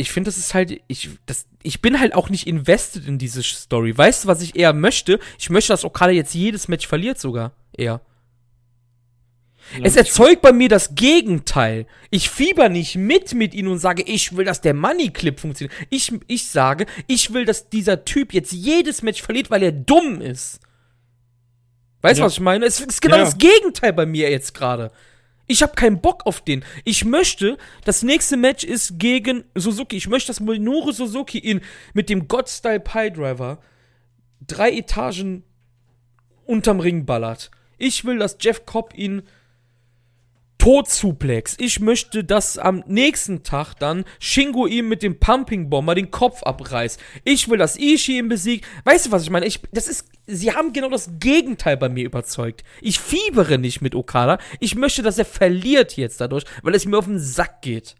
Ich 0.00 0.10
finde, 0.12 0.28
das 0.28 0.38
ist 0.38 0.54
halt. 0.54 0.80
Ich, 0.88 1.10
das, 1.26 1.46
ich 1.62 1.80
bin 1.80 2.00
halt 2.00 2.14
auch 2.14 2.28
nicht 2.30 2.46
invested 2.46 3.06
in 3.06 3.18
diese 3.18 3.42
Story. 3.42 3.96
Weißt 3.96 4.24
du, 4.24 4.28
was 4.28 4.42
ich 4.42 4.56
eher 4.56 4.72
möchte? 4.72 5.18
Ich 5.38 5.50
möchte, 5.50 5.72
dass 5.72 5.84
Okada 5.84 6.12
jetzt 6.12 6.34
jedes 6.34 6.68
Match 6.68 6.86
verliert, 6.86 7.18
sogar. 7.20 7.52
Eher. 7.76 8.00
Es 9.84 9.94
erzeugt 9.94 10.42
bei 10.42 10.52
mir 10.52 10.68
das 10.68 10.94
Gegenteil. 10.96 11.86
Ich 12.10 12.28
fieber 12.28 12.68
nicht 12.68 12.96
mit 12.96 13.34
mit 13.34 13.54
ihnen 13.54 13.68
und 13.68 13.78
sage, 13.78 14.02
ich 14.02 14.36
will, 14.36 14.44
dass 14.44 14.60
der 14.60 14.74
Money 14.74 15.10
Clip 15.10 15.38
funktioniert. 15.38 15.76
Ich, 15.90 16.12
ich 16.26 16.48
sage, 16.48 16.86
ich 17.06 17.32
will, 17.32 17.44
dass 17.44 17.68
dieser 17.68 18.04
Typ 18.04 18.32
jetzt 18.34 18.52
jedes 18.52 19.02
Match 19.02 19.22
verliert, 19.22 19.50
weil 19.50 19.62
er 19.62 19.70
dumm 19.72 20.20
ist. 20.20 20.58
Weißt 22.02 22.18
du, 22.18 22.22
Ja. 22.22 22.26
was 22.26 22.32
ich 22.32 22.40
meine? 22.40 22.64
Es 22.64 22.80
ist 22.80 23.00
genau 23.00 23.16
Ja. 23.18 23.24
das 23.24 23.38
Gegenteil 23.38 23.92
bei 23.92 24.06
mir 24.06 24.30
jetzt 24.30 24.54
gerade. 24.54 24.90
Ich 25.50 25.64
habe 25.64 25.74
keinen 25.74 26.00
Bock 26.00 26.26
auf 26.26 26.42
den. 26.42 26.64
Ich 26.84 27.04
möchte, 27.04 27.58
das 27.84 28.04
nächste 28.04 28.36
Match 28.36 28.62
ist 28.62 29.00
gegen 29.00 29.42
Suzuki. 29.56 29.96
Ich 29.96 30.06
möchte, 30.06 30.28
dass 30.28 30.38
Minoru 30.38 30.92
Suzuki 30.92 31.40
ihn 31.40 31.60
mit 31.92 32.08
dem 32.08 32.28
God-Style 32.28 32.78
Pie 32.78 33.10
Driver 33.10 33.58
drei 34.46 34.70
Etagen 34.70 35.42
unterm 36.44 36.78
Ring 36.78 37.04
ballert. 37.04 37.50
Ich 37.78 38.04
will, 38.04 38.18
dass 38.18 38.36
Jeff 38.40 38.64
Cobb 38.64 38.96
ihn 38.96 39.22
Todsuplex. 40.60 41.56
Ich 41.58 41.80
möchte, 41.80 42.22
dass 42.22 42.58
am 42.58 42.84
nächsten 42.86 43.42
Tag 43.42 43.72
dann 43.78 44.04
Shingo 44.18 44.66
ihm 44.66 44.90
mit 44.90 45.02
dem 45.02 45.18
Pumping 45.18 45.70
Bomber 45.70 45.94
den 45.94 46.10
Kopf 46.10 46.42
abreißt. 46.42 47.00
Ich 47.24 47.48
will, 47.48 47.56
dass 47.56 47.78
Ishii 47.78 48.18
ihn 48.18 48.28
besiegt. 48.28 48.66
Weißt 48.84 49.06
du, 49.06 49.10
was 49.10 49.22
ich 49.22 49.30
meine? 49.30 49.46
Ich, 49.46 49.60
das 49.72 49.88
ist, 49.88 50.06
sie 50.26 50.52
haben 50.52 50.74
genau 50.74 50.90
das 50.90 51.12
Gegenteil 51.18 51.78
bei 51.78 51.88
mir 51.88 52.04
überzeugt. 52.04 52.62
Ich 52.82 53.00
fiebere 53.00 53.56
nicht 53.56 53.80
mit 53.80 53.94
Okada. 53.94 54.38
Ich 54.60 54.74
möchte, 54.74 55.02
dass 55.02 55.16
er 55.16 55.24
verliert 55.24 55.96
jetzt 55.96 56.20
dadurch, 56.20 56.44
weil 56.62 56.74
es 56.74 56.84
mir 56.84 56.98
auf 56.98 57.06
den 57.06 57.18
Sack 57.18 57.62
geht. 57.62 57.96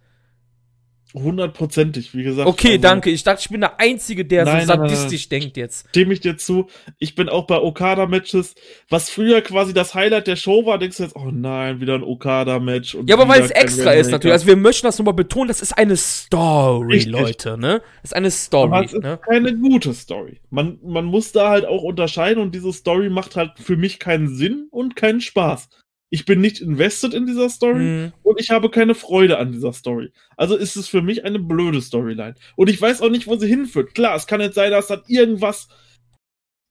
Hundertprozentig, 1.15 2.15
wie 2.15 2.23
gesagt. 2.23 2.49
Okay, 2.49 2.73
also- 2.73 2.83
danke. 2.83 3.11
Ich 3.11 3.25
dachte, 3.25 3.41
ich 3.43 3.49
bin 3.51 3.61
der 3.61 3.81
Einzige, 3.81 4.25
der 4.25 4.45
Nein, 4.45 4.63
so 4.63 4.67
nein, 4.67 4.67
nein, 4.67 4.87
nein. 4.89 4.97
sadistisch 4.97 5.29
denkt 5.29 5.57
jetzt. 5.57 5.89
stimme 5.89 6.13
ich 6.13 6.21
dir 6.21 6.37
zu. 6.37 6.69
Ich 6.99 7.15
bin 7.15 7.29
auch 7.29 7.47
bei 7.47 7.61
Okada-Matches, 7.61 8.55
was 8.89 9.11
früher 9.11 9.41
quasi 9.41 9.75
das 9.75 9.95
Highlight 9.95 10.27
der 10.27 10.37
Show 10.37 10.67
war, 10.67 10.79
denkst 10.79 10.99
du 10.99 11.03
jetzt, 11.03 11.17
oh 11.17 11.31
nein, 11.33 11.81
wieder 11.81 11.95
ein 11.95 12.03
Okada-Match. 12.05 12.97
Ja, 13.07 13.17
aber 13.17 13.29
weil 13.29 13.43
es 13.43 13.51
extra 13.51 13.93
ist 13.93 14.11
natürlich. 14.11 14.33
Also 14.33 14.47
wir 14.47 14.57
möchten 14.57 14.87
das 14.87 14.99
nochmal 14.99 15.15
betonen, 15.15 15.49
das 15.49 15.63
ist 15.63 15.77
eine 15.77 15.97
Story, 15.97 16.95
Richtig. 16.95 17.13
Leute, 17.13 17.59
ne? 17.59 17.83
Das 18.03 18.11
ist 18.11 18.17
eine 18.17 18.27
aber 18.27 18.31
Story, 18.31 18.85
es 18.85 18.93
ist 18.93 19.03
ne? 19.03 19.19
keine 19.29 19.57
gute 19.57 19.95
Story. 19.95 20.41
Man, 20.51 20.79
man 20.83 21.05
muss 21.07 21.33
da 21.33 21.51
halt 21.51 21.65
auch 21.67 21.83
unterscheiden 21.83 22.43
und 22.43 22.55
diese 22.55 22.73
Story 22.73 23.11
macht 23.11 23.37
halt 23.37 23.53
für 23.59 23.77
mich 23.77 23.99
keinen 23.99 24.29
Sinn 24.29 24.69
und 24.71 24.97
keinen 24.97 25.21
Spaß. 25.21 25.69
Ich 26.13 26.25
bin 26.25 26.41
nicht 26.41 26.61
invested 26.61 27.15
in 27.15 27.27
dieser 27.27 27.49
Story 27.49 27.79
Mhm. 27.85 28.13
und 28.25 28.41
ich 28.41 28.51
habe 28.51 28.69
keine 28.71 28.95
Freude 28.95 29.39
an 29.39 29.53
dieser 29.53 29.73
Story. 29.73 30.13
Also 30.37 30.57
ist 30.57 30.77
es 30.77 30.89
für 30.89 31.03
mich 31.03 31.25
eine 31.25 31.39
blöde 31.39 31.81
Storyline. 31.81 32.35
Und 32.57 32.69
ich 32.69 32.81
weiß 32.81 33.01
auch 33.01 33.11
nicht, 33.11 33.27
wo 33.29 33.37
sie 33.37 33.47
hinführt. 33.47 33.95
Klar, 33.95 34.17
es 34.17 34.27
kann 34.27 34.41
jetzt 34.41 34.57
sein, 34.57 34.73
dass 34.73 34.89
dann 34.89 35.03
irgendwas 35.07 35.69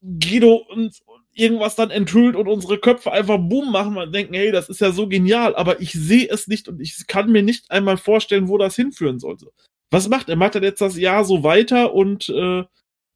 Guido 0.01 0.55
uns 0.55 1.01
irgendwas 1.33 1.75
dann 1.75 1.89
enthüllt 1.91 2.35
und 2.35 2.47
unsere 2.47 2.79
Köpfe 2.79 3.11
einfach 3.13 3.37
boom 3.37 3.71
machen 3.71 3.97
und 3.97 4.13
denken, 4.13 4.33
hey, 4.33 4.51
das 4.51 4.67
ist 4.67 4.81
ja 4.81 4.91
so 4.91 5.07
genial, 5.07 5.55
aber 5.55 5.79
ich 5.79 5.93
sehe 5.93 6.27
es 6.29 6.47
nicht 6.47 6.67
und 6.67 6.81
ich 6.81 7.07
kann 7.07 7.31
mir 7.31 7.43
nicht 7.43 7.71
einmal 7.71 7.97
vorstellen, 7.97 8.49
wo 8.49 8.57
das 8.57 8.75
hinführen 8.75 9.19
sollte. 9.19 9.47
Was 9.89 10.09
macht 10.09 10.27
er? 10.29 10.35
Macht 10.35 10.55
er 10.55 10.63
jetzt 10.63 10.81
das 10.81 10.97
Jahr 10.97 11.23
so 11.23 11.43
weiter 11.43 11.93
und 11.93 12.27
äh, 12.29 12.63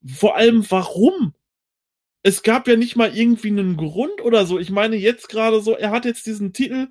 vor 0.05 0.37
allem 0.37 0.65
warum? 0.69 1.33
Es 2.23 2.41
gab 2.41 2.67
ja 2.67 2.77
nicht 2.77 2.95
mal 2.95 3.15
irgendwie 3.15 3.49
einen 3.49 3.75
Grund 3.75 4.21
oder 4.21 4.45
so. 4.45 4.57
Ich 4.57 4.69
meine 4.71 4.95
jetzt 4.95 5.27
gerade 5.27 5.61
so, 5.61 5.75
er 5.75 5.91
hat 5.91 6.05
jetzt 6.05 6.25
diesen 6.25 6.53
Titel 6.53 6.87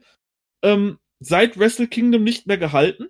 ähm, 0.62 0.98
seit 1.20 1.58
Wrestle 1.58 1.88
Kingdom 1.88 2.22
nicht 2.22 2.46
mehr 2.46 2.58
gehalten. 2.58 3.08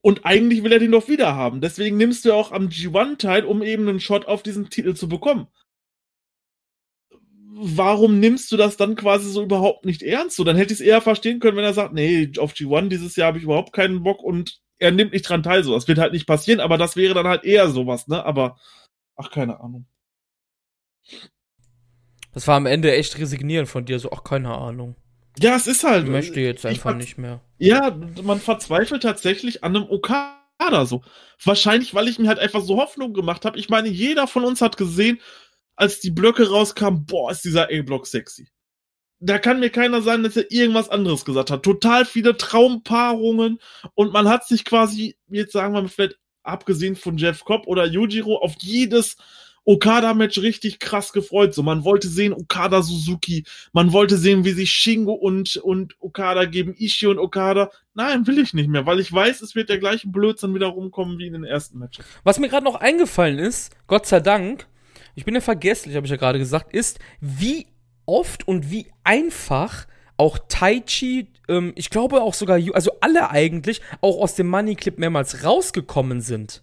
Und 0.00 0.24
eigentlich 0.24 0.64
will 0.64 0.72
er 0.72 0.80
den 0.80 0.90
doch 0.90 1.08
wieder 1.08 1.36
haben. 1.36 1.60
Deswegen 1.60 1.96
nimmst 1.96 2.24
du 2.24 2.30
ja 2.30 2.34
auch 2.34 2.50
am 2.50 2.68
G1 2.68 3.18
teil, 3.18 3.44
um 3.44 3.62
eben 3.62 3.88
einen 3.88 4.00
Shot 4.00 4.26
auf 4.26 4.42
diesen 4.42 4.68
Titel 4.68 4.94
zu 4.94 5.08
bekommen. 5.08 5.46
Warum 7.54 8.18
nimmst 8.18 8.50
du 8.50 8.56
das 8.56 8.76
dann 8.76 8.96
quasi 8.96 9.30
so 9.30 9.42
überhaupt 9.42 9.84
nicht 9.84 10.02
ernst? 10.02 10.36
So, 10.36 10.42
dann 10.44 10.56
hätte 10.56 10.72
ich 10.72 10.80
es 10.80 10.86
eher 10.86 11.02
verstehen 11.02 11.38
können, 11.38 11.56
wenn 11.56 11.64
er 11.64 11.74
sagt, 11.74 11.92
nee, 11.92 12.32
auf 12.38 12.54
G1 12.54 12.88
dieses 12.88 13.14
Jahr 13.14 13.28
habe 13.28 13.38
ich 13.38 13.44
überhaupt 13.44 13.72
keinen 13.72 14.02
Bock 14.02 14.22
und 14.22 14.60
er 14.78 14.90
nimmt 14.90 15.12
nicht 15.12 15.28
dran 15.28 15.44
teil. 15.44 15.62
So, 15.62 15.74
das 15.74 15.86
wird 15.86 15.98
halt 15.98 16.14
nicht 16.14 16.26
passieren, 16.26 16.60
aber 16.60 16.78
das 16.78 16.96
wäre 16.96 17.14
dann 17.14 17.28
halt 17.28 17.44
eher 17.44 17.68
sowas, 17.68 18.08
ne? 18.08 18.24
Aber, 18.24 18.58
ach, 19.16 19.30
keine 19.30 19.60
Ahnung. 19.60 19.86
Das 22.32 22.48
war 22.48 22.56
am 22.56 22.66
Ende 22.66 22.94
echt 22.94 23.18
resignierend 23.18 23.68
von 23.68 23.84
dir, 23.84 23.98
so, 23.98 24.10
ach, 24.10 24.24
keine 24.24 24.56
Ahnung. 24.56 24.96
Ja, 25.38 25.56
es 25.56 25.66
ist 25.66 25.84
halt. 25.84 26.04
Ich 26.04 26.10
möchte 26.10 26.40
jetzt 26.40 26.64
ich 26.64 26.70
einfach 26.70 26.94
nicht 26.94 27.18
mehr. 27.18 27.40
Ja, 27.58 27.96
man 28.22 28.40
verzweifelt 28.40 29.02
tatsächlich 29.02 29.64
an 29.64 29.76
einem 29.76 29.90
Okada 29.90 30.84
so. 30.84 31.02
Wahrscheinlich, 31.42 31.94
weil 31.94 32.08
ich 32.08 32.18
mir 32.18 32.28
halt 32.28 32.38
einfach 32.38 32.62
so 32.62 32.76
Hoffnung 32.76 33.14
gemacht 33.14 33.44
habe. 33.44 33.58
Ich 33.58 33.68
meine, 33.68 33.88
jeder 33.88 34.26
von 34.26 34.44
uns 34.44 34.60
hat 34.60 34.76
gesehen, 34.76 35.20
als 35.74 36.00
die 36.00 36.10
Blöcke 36.10 36.48
rauskamen, 36.48 37.06
boah, 37.06 37.30
ist 37.30 37.44
dieser 37.44 37.68
A-Block 37.70 38.06
sexy. 38.06 38.48
Da 39.20 39.38
kann 39.38 39.60
mir 39.60 39.70
keiner 39.70 40.02
sagen, 40.02 40.22
dass 40.22 40.36
er 40.36 40.50
irgendwas 40.50 40.88
anderes 40.88 41.24
gesagt 41.24 41.50
hat. 41.50 41.62
Total 41.62 42.04
viele 42.04 42.36
Traumpaarungen 42.36 43.58
und 43.94 44.12
man 44.12 44.28
hat 44.28 44.46
sich 44.46 44.64
quasi, 44.64 45.16
jetzt 45.28 45.52
sagen 45.52 45.74
wir 45.74 45.82
mal 45.82 45.88
vielleicht 45.88 46.18
abgesehen 46.42 46.96
von 46.96 47.16
Jeff 47.16 47.44
Cobb 47.44 47.66
oder 47.68 47.86
Yujiro, 47.86 48.36
auf 48.36 48.54
jedes 48.58 49.16
Okada-Match 49.64 50.38
richtig 50.38 50.78
krass 50.78 51.12
gefreut. 51.12 51.54
So, 51.54 51.62
man 51.62 51.84
wollte 51.84 52.08
sehen 52.08 52.32
Okada 52.32 52.82
Suzuki, 52.82 53.44
man 53.72 53.92
wollte 53.92 54.16
sehen, 54.16 54.44
wie 54.44 54.52
sich 54.52 54.70
Shingo 54.70 55.12
und, 55.12 55.56
und 55.56 55.94
Okada 56.00 56.44
geben, 56.44 56.74
Ishii 56.76 57.08
und 57.08 57.18
Okada. 57.18 57.70
Nein, 57.94 58.26
will 58.26 58.38
ich 58.38 58.54
nicht 58.54 58.68
mehr, 58.68 58.86
weil 58.86 59.00
ich 59.00 59.12
weiß, 59.12 59.42
es 59.42 59.54
wird 59.54 59.68
der 59.68 59.78
gleiche 59.78 60.08
Blödsinn 60.08 60.54
wieder 60.54 60.68
rumkommen 60.68 61.18
wie 61.18 61.26
in 61.26 61.34
den 61.34 61.44
ersten 61.44 61.78
Matches. 61.78 62.04
Was 62.24 62.38
mir 62.38 62.48
gerade 62.48 62.64
noch 62.64 62.76
eingefallen 62.76 63.38
ist, 63.38 63.74
Gott 63.86 64.06
sei 64.06 64.20
Dank, 64.20 64.66
ich 65.14 65.24
bin 65.24 65.34
ja 65.34 65.40
vergesslich, 65.40 65.94
habe 65.96 66.06
ich 66.06 66.10
ja 66.10 66.16
gerade 66.16 66.38
gesagt, 66.38 66.74
ist, 66.74 66.98
wie 67.20 67.66
oft 68.06 68.48
und 68.48 68.70
wie 68.70 68.86
einfach 69.04 69.86
auch 70.16 70.38
Taichi, 70.48 71.28
ähm, 71.48 71.72
ich 71.76 71.90
glaube 71.90 72.22
auch 72.22 72.34
sogar, 72.34 72.58
also 72.72 72.92
alle 73.00 73.30
eigentlich, 73.30 73.80
auch 74.00 74.20
aus 74.20 74.34
dem 74.34 74.48
Money 74.48 74.74
Clip 74.74 74.98
mehrmals 74.98 75.44
rausgekommen 75.44 76.20
sind. 76.20 76.62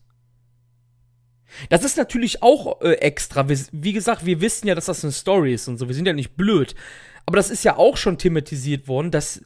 Das 1.69 1.83
ist 1.83 1.97
natürlich 1.97 2.41
auch 2.41 2.81
äh, 2.81 2.93
extra. 2.93 3.49
Wir, 3.49 3.57
wie 3.71 3.93
gesagt, 3.93 4.25
wir 4.25 4.41
wissen 4.41 4.67
ja, 4.67 4.75
dass 4.75 4.85
das 4.85 5.03
eine 5.03 5.11
Story 5.11 5.53
ist 5.53 5.67
und 5.67 5.77
so. 5.77 5.87
Wir 5.87 5.95
sind 5.95 6.05
ja 6.05 6.13
nicht 6.13 6.35
blöd. 6.35 6.75
Aber 7.25 7.37
das 7.37 7.49
ist 7.49 7.63
ja 7.63 7.77
auch 7.77 7.97
schon 7.97 8.17
thematisiert 8.17 8.87
worden, 8.87 9.11
dass. 9.11 9.43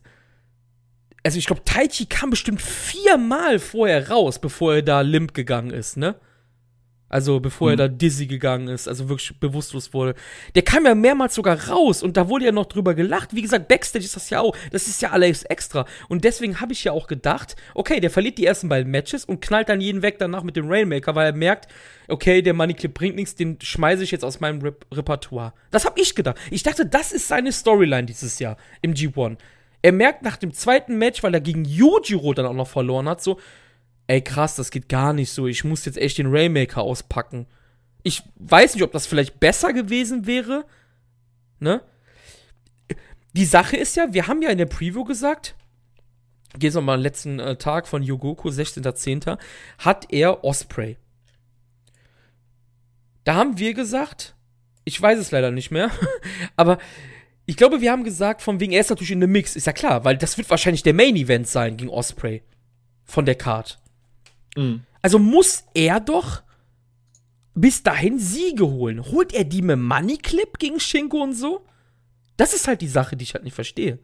Also 1.25 1.37
ich 1.37 1.45
glaube, 1.45 1.63
Taichi 1.63 2.05
kam 2.05 2.29
bestimmt 2.31 2.61
viermal 2.61 3.57
vorher 3.59 4.09
raus, 4.09 4.39
bevor 4.39 4.75
er 4.75 4.81
da 4.81 5.01
limp 5.01 5.33
gegangen 5.33 5.71
ist, 5.71 5.95
ne? 5.95 6.15
Also 7.13 7.39
bevor 7.39 7.67
mhm. 7.67 7.73
er 7.73 7.77
da 7.77 7.87
dizzy 7.89 8.25
gegangen 8.25 8.67
ist, 8.69 8.87
also 8.87 9.07
wirklich 9.07 9.39
bewusstlos 9.39 9.93
wurde. 9.93 10.15
Der 10.55 10.63
kam 10.63 10.87
ja 10.87 10.95
mehrmals 10.95 11.35
sogar 11.35 11.69
raus 11.69 12.01
und 12.01 12.17
da 12.17 12.27
wurde 12.27 12.45
ja 12.45 12.51
noch 12.51 12.65
drüber 12.65 12.95
gelacht. 12.95 13.35
Wie 13.35 13.43
gesagt, 13.43 13.67
Backstage 13.67 14.03
ist 14.03 14.15
das 14.15 14.31
ja 14.31 14.39
auch. 14.39 14.57
Das 14.71 14.87
ist 14.87 14.99
ja 14.99 15.11
alles 15.11 15.43
extra. 15.43 15.85
Und 16.09 16.23
deswegen 16.23 16.59
habe 16.59 16.73
ich 16.73 16.83
ja 16.83 16.91
auch 16.91 17.05
gedacht, 17.05 17.55
okay, 17.75 17.99
der 17.99 18.09
verliert 18.09 18.39
die 18.39 18.47
ersten 18.47 18.67
beiden 18.67 18.89
Matches 18.89 19.25
und 19.25 19.41
knallt 19.41 19.69
dann 19.69 19.79
jeden 19.79 20.01
weg 20.01 20.17
danach 20.17 20.41
mit 20.41 20.55
dem 20.55 20.67
Rainmaker, 20.67 21.13
weil 21.13 21.27
er 21.27 21.33
merkt, 21.33 21.71
okay, 22.07 22.41
der 22.41 22.55
Money 22.55 22.73
Clip 22.73 22.91
bringt 22.91 23.15
nichts, 23.15 23.35
den 23.35 23.59
schmeiße 23.61 24.03
ich 24.03 24.09
jetzt 24.09 24.25
aus 24.25 24.39
meinem 24.39 24.63
Rep 24.63 24.83
Repertoire. 24.91 25.53
Das 25.69 25.85
habe 25.85 25.99
ich 25.99 26.15
gedacht. 26.15 26.37
Ich 26.49 26.63
dachte, 26.63 26.87
das 26.87 27.11
ist 27.11 27.27
seine 27.27 27.51
Storyline 27.51 28.07
dieses 28.07 28.39
Jahr 28.39 28.57
im 28.81 28.95
G1. 28.95 29.37
Er 29.83 29.91
merkt 29.91 30.23
nach 30.23 30.37
dem 30.37 30.51
zweiten 30.51 30.97
Match, 30.97 31.21
weil 31.21 31.35
er 31.35 31.41
gegen 31.41 31.63
Yujiro 31.63 32.33
dann 32.33 32.47
auch 32.47 32.53
noch 32.53 32.69
verloren 32.69 33.07
hat, 33.07 33.21
so, 33.21 33.37
ey 34.07 34.21
krass, 34.21 34.55
das 34.55 34.71
geht 34.71 34.89
gar 34.89 35.13
nicht 35.13 35.31
so, 35.31 35.47
ich 35.47 35.63
muss 35.63 35.85
jetzt 35.85 35.97
echt 35.97 36.17
den 36.17 36.27
Raymaker 36.27 36.81
auspacken. 36.81 37.47
Ich 38.03 38.23
weiß 38.35 38.75
nicht, 38.75 38.83
ob 38.83 38.91
das 38.91 39.07
vielleicht 39.07 39.39
besser 39.39 39.73
gewesen 39.73 40.25
wäre, 40.25 40.65
ne? 41.59 41.81
Die 43.35 43.45
Sache 43.45 43.77
ist 43.77 43.95
ja, 43.95 44.13
wir 44.13 44.27
haben 44.27 44.41
ja 44.41 44.49
in 44.49 44.59
der 44.59 44.67
Preview 44.67 45.03
gesagt, 45.03 45.55
gehen 46.59 46.73
wir 46.73 46.81
mal 46.81 47.01
letzten 47.01 47.39
äh, 47.39 47.55
Tag 47.55 47.87
von 47.87 48.03
Yogoku, 48.03 48.49
16.10., 48.49 49.39
hat 49.79 50.11
er 50.11 50.43
Osprey. 50.43 50.97
Da 53.23 53.35
haben 53.35 53.57
wir 53.57 53.73
gesagt, 53.73 54.35
ich 54.83 55.01
weiß 55.01 55.17
es 55.17 55.31
leider 55.31 55.49
nicht 55.49 55.71
mehr, 55.71 55.89
aber 56.55 56.77
ich 57.45 57.57
glaube, 57.57 57.81
wir 57.81 57.91
haben 57.91 58.03
gesagt, 58.03 58.41
von 58.41 58.59
wegen, 58.59 58.71
er 58.71 58.81
ist 58.81 58.89
natürlich 58.89 59.11
in 59.11 59.19
der 59.19 59.29
Mix, 59.29 59.55
ist 59.55 59.67
ja 59.67 59.73
klar, 59.73 60.05
weil 60.05 60.17
das 60.17 60.37
wird 60.37 60.49
wahrscheinlich 60.49 60.83
der 60.83 60.93
Main 60.93 61.15
Event 61.15 61.47
sein 61.47 61.75
gegen 61.75 61.89
Osprey 61.89 62.43
von 63.03 63.25
der 63.25 63.35
Card. 63.35 63.79
Mhm. 64.55 64.81
Also 65.01 65.19
muss 65.19 65.65
er 65.73 65.99
doch 65.99 66.43
bis 67.55 67.83
dahin 67.83 68.19
Siege 68.19 68.65
holen. 68.65 69.03
Holt 69.03 69.33
er 69.33 69.43
die 69.43 69.61
mit 69.61 69.77
Money 69.77 70.17
Clip 70.17 70.57
gegen 70.59 70.79
Shingo 70.79 71.21
und 71.21 71.33
so? 71.33 71.65
Das 72.37 72.53
ist 72.53 72.67
halt 72.67 72.81
die 72.81 72.87
Sache, 72.87 73.15
die 73.15 73.23
ich 73.23 73.33
halt 73.33 73.43
nicht 73.43 73.53
verstehe. 73.53 73.99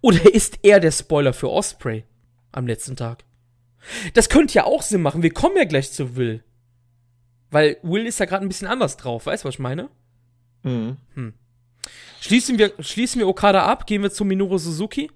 Oder 0.00 0.34
ist 0.34 0.58
er 0.62 0.80
der 0.80 0.92
Spoiler 0.92 1.32
für 1.32 1.50
Osprey 1.50 2.04
am 2.52 2.66
letzten 2.66 2.96
Tag? 2.96 3.24
Das 4.14 4.28
könnte 4.28 4.54
ja 4.54 4.64
auch 4.64 4.82
Sinn 4.82 5.02
machen. 5.02 5.22
Wir 5.22 5.32
kommen 5.32 5.56
ja 5.56 5.64
gleich 5.64 5.92
zu 5.92 6.16
Will. 6.16 6.44
Weil 7.50 7.78
Will 7.82 8.06
ist 8.06 8.20
ja 8.20 8.26
gerade 8.26 8.44
ein 8.44 8.48
bisschen 8.48 8.68
anders 8.68 8.96
drauf. 8.96 9.26
Weißt 9.26 9.44
du, 9.44 9.48
was 9.48 9.54
ich 9.54 9.60
meine? 9.60 9.90
Mhm. 10.62 10.96
Hm. 11.14 11.34
Schließen 12.20 12.58
wir, 12.58 12.72
schließen 12.80 13.18
wir 13.18 13.28
Okada 13.28 13.64
ab, 13.64 13.86
gehen 13.86 14.02
wir 14.02 14.10
zu 14.10 14.24
Minoru 14.24 14.58
Suzuki. 14.58 15.10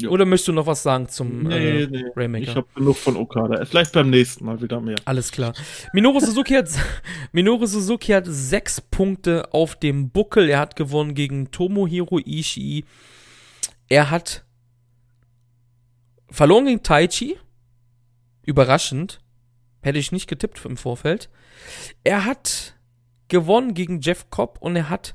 Jo. 0.00 0.10
Oder 0.10 0.24
möchtest 0.24 0.48
du 0.48 0.52
noch 0.52 0.66
was 0.66 0.82
sagen 0.82 1.08
zum 1.08 1.44
nee, 1.44 1.82
äh, 1.82 1.86
nee. 1.86 2.04
Raymaker? 2.16 2.42
Ich 2.42 2.56
habe 2.56 2.66
genug 2.74 2.96
von 2.96 3.16
Okada. 3.16 3.64
Vielleicht 3.64 3.92
beim 3.92 4.10
nächsten 4.10 4.44
Mal 4.44 4.60
wieder 4.60 4.80
mehr. 4.80 4.96
Alles 5.04 5.30
klar. 5.30 5.54
Minoru 5.92 6.18
Suzuki 6.18 6.54
hat 6.54 6.68
Minoru 7.32 7.66
Suzuki 7.66 8.12
hat 8.12 8.24
sechs 8.26 8.80
Punkte 8.80 9.52
auf 9.54 9.76
dem 9.76 10.10
Buckel. 10.10 10.48
Er 10.48 10.58
hat 10.58 10.74
gewonnen 10.74 11.14
gegen 11.14 11.52
Tomohiro 11.52 12.18
Ishii. 12.18 12.84
Er 13.88 14.10
hat 14.10 14.44
verloren 16.28 16.66
gegen 16.66 16.82
Taichi. 16.82 17.38
Überraschend. 18.42 19.20
Hätte 19.80 19.98
ich 19.98 20.10
nicht 20.10 20.26
getippt 20.26 20.64
im 20.64 20.76
Vorfeld. 20.76 21.30
Er 22.02 22.24
hat 22.24 22.74
gewonnen 23.28 23.74
gegen 23.74 24.00
Jeff 24.00 24.28
Cobb 24.30 24.58
und 24.60 24.74
er 24.74 24.90
hat 24.90 25.14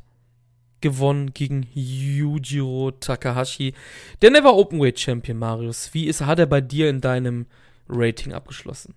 gewonnen 0.82 1.34
gegen 1.34 1.68
Yujiro 1.74 2.92
Takahashi, 2.92 3.74
der 4.22 4.32
Never 4.32 4.56
Openweight 4.56 5.00
Champion, 5.00 5.38
Marius. 5.38 5.94
Wie 5.94 6.06
ist, 6.06 6.22
hat 6.22 6.40
er 6.40 6.46
bei 6.46 6.62
dir 6.62 6.90
in 6.90 7.02
deinem 7.02 7.48
Rating 7.88 8.34
abgeschlossen? 8.34 8.96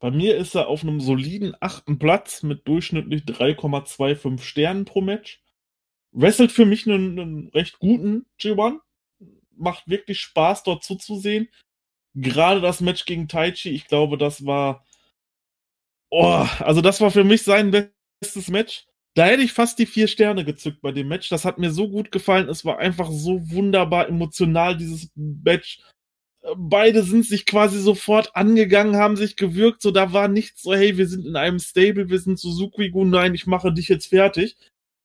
Bei 0.00 0.10
mir 0.10 0.36
ist 0.36 0.54
er 0.54 0.68
auf 0.68 0.82
einem 0.82 1.00
soliden 1.00 1.54
achten 1.60 1.98
Platz 1.98 2.42
mit 2.42 2.66
durchschnittlich 2.66 3.22
3,25 3.24 4.40
Sternen 4.40 4.84
pro 4.86 5.02
Match. 5.02 5.42
Wrestelt 6.12 6.52
für 6.52 6.64
mich 6.64 6.86
einen, 6.86 7.18
einen 7.20 7.48
recht 7.48 7.78
guten 7.78 8.26
G1. 8.40 8.78
Macht 9.56 9.86
wirklich 9.88 10.20
Spaß, 10.20 10.62
dort 10.62 10.82
zuzusehen. 10.84 11.48
Gerade 12.14 12.62
das 12.62 12.80
Match 12.80 13.04
gegen 13.04 13.28
Taichi, 13.28 13.70
ich 13.70 13.86
glaube, 13.86 14.16
das 14.16 14.46
war. 14.46 14.84
Oh, 16.08 16.46
also 16.58 16.80
das 16.80 17.00
war 17.00 17.10
für 17.10 17.22
mich 17.22 17.42
sein 17.42 17.70
bestes 18.20 18.48
Match 18.48 18.86
da 19.14 19.26
hätte 19.26 19.42
ich 19.42 19.52
fast 19.52 19.78
die 19.78 19.86
vier 19.86 20.08
Sterne 20.08 20.44
gezückt 20.44 20.80
bei 20.80 20.92
dem 20.92 21.08
Match. 21.08 21.28
Das 21.28 21.44
hat 21.44 21.58
mir 21.58 21.70
so 21.70 21.88
gut 21.88 22.12
gefallen. 22.12 22.48
Es 22.48 22.64
war 22.64 22.78
einfach 22.78 23.10
so 23.10 23.50
wunderbar 23.50 24.08
emotional, 24.08 24.76
dieses 24.76 25.10
Match. 25.14 25.80
Beide 26.56 27.02
sind 27.02 27.26
sich 27.26 27.44
quasi 27.44 27.78
sofort 27.80 28.34
angegangen, 28.34 28.96
haben 28.96 29.16
sich 29.16 29.36
gewürgt. 29.36 29.82
So, 29.82 29.90
da 29.90 30.12
war 30.12 30.28
nichts 30.28 30.62
so, 30.62 30.74
hey, 30.74 30.96
wir 30.96 31.06
sind 31.06 31.26
in 31.26 31.36
einem 31.36 31.58
Stable, 31.58 32.08
wir 32.08 32.18
sind 32.18 32.38
Suzuki-Gu, 32.38 33.04
nein, 33.04 33.34
ich 33.34 33.46
mache 33.46 33.72
dich 33.72 33.88
jetzt 33.88 34.06
fertig. 34.06 34.56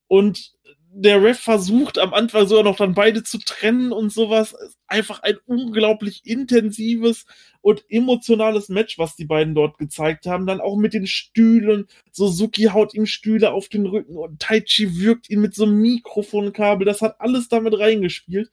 Und 0.07 0.55
der 0.98 1.22
Ref 1.22 1.40
versucht 1.42 1.98
am 1.98 2.14
Anfang 2.14 2.48
sogar 2.48 2.64
noch 2.64 2.78
dann 2.78 2.94
beide 2.94 3.22
zu 3.22 3.38
trennen 3.38 3.92
und 3.92 4.14
sowas. 4.14 4.56
Einfach 4.88 5.20
ein 5.24 5.36
unglaublich 5.46 6.22
intensives 6.24 7.26
und 7.60 7.84
emotionales 7.90 8.70
Match, 8.70 8.98
was 8.98 9.18
die 9.18 9.26
beiden 9.26 9.56
dort 9.56 9.78
gezeigt 9.78 10.26
haben. 10.26 10.48
Dann 10.48 10.62
auch 10.62 10.78
mit 10.78 10.94
den 10.94 11.06
Stühlen. 11.06 11.88
Suzuki 12.14 12.70
haut 12.72 12.94
ihm 12.94 13.08
Stühle 13.08 13.52
auf 13.52 13.68
den 13.68 13.86
Rücken 13.88 14.16
und 14.16 14.40
Taichi 14.40 14.98
wirkt 14.98 15.30
ihn 15.30 15.42
mit 15.42 15.54
so 15.54 15.66
einem 15.66 15.82
Mikrofonkabel. 15.82 16.86
Das 16.86 17.02
hat 17.02 17.20
alles 17.20 17.50
damit 17.50 17.78
reingespielt. 17.78 18.50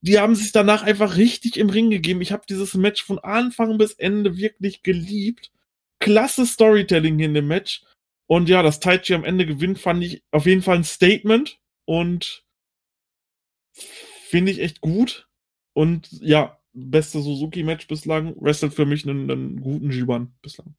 Die 0.00 0.18
haben 0.18 0.34
sich 0.34 0.52
danach 0.52 0.82
einfach 0.82 1.18
richtig 1.18 1.58
im 1.58 1.68
Ring 1.68 1.90
gegeben. 1.90 2.22
Ich 2.22 2.32
habe 2.32 2.44
dieses 2.48 2.72
Match 2.72 3.04
von 3.04 3.18
Anfang 3.18 3.76
bis 3.76 3.92
Ende 3.92 4.38
wirklich 4.38 4.82
geliebt. 4.82 5.50
Klasse 6.00 6.46
Storytelling 6.46 7.18
in 7.18 7.34
dem 7.34 7.48
Match. 7.48 7.82
Und 8.26 8.48
ja, 8.48 8.62
dass 8.62 8.80
Taichi 8.80 9.12
am 9.12 9.24
Ende 9.24 9.44
gewinnt, 9.44 9.78
fand 9.78 10.02
ich 10.02 10.22
auf 10.30 10.46
jeden 10.46 10.62
Fall 10.62 10.76
ein 10.76 10.84
Statement 10.84 11.58
und 11.86 12.44
finde 14.28 14.52
ich 14.52 14.60
echt 14.60 14.82
gut. 14.82 15.28
Und 15.72 16.10
ja, 16.20 16.58
beste 16.74 17.20
Suzuki-Match 17.20 17.88
bislang. 17.88 18.34
Wrestelt 18.38 18.74
für 18.74 18.86
mich 18.86 19.08
einen, 19.08 19.30
einen 19.30 19.60
guten 19.60 19.90
G1 19.90 20.28
bislang. 20.42 20.74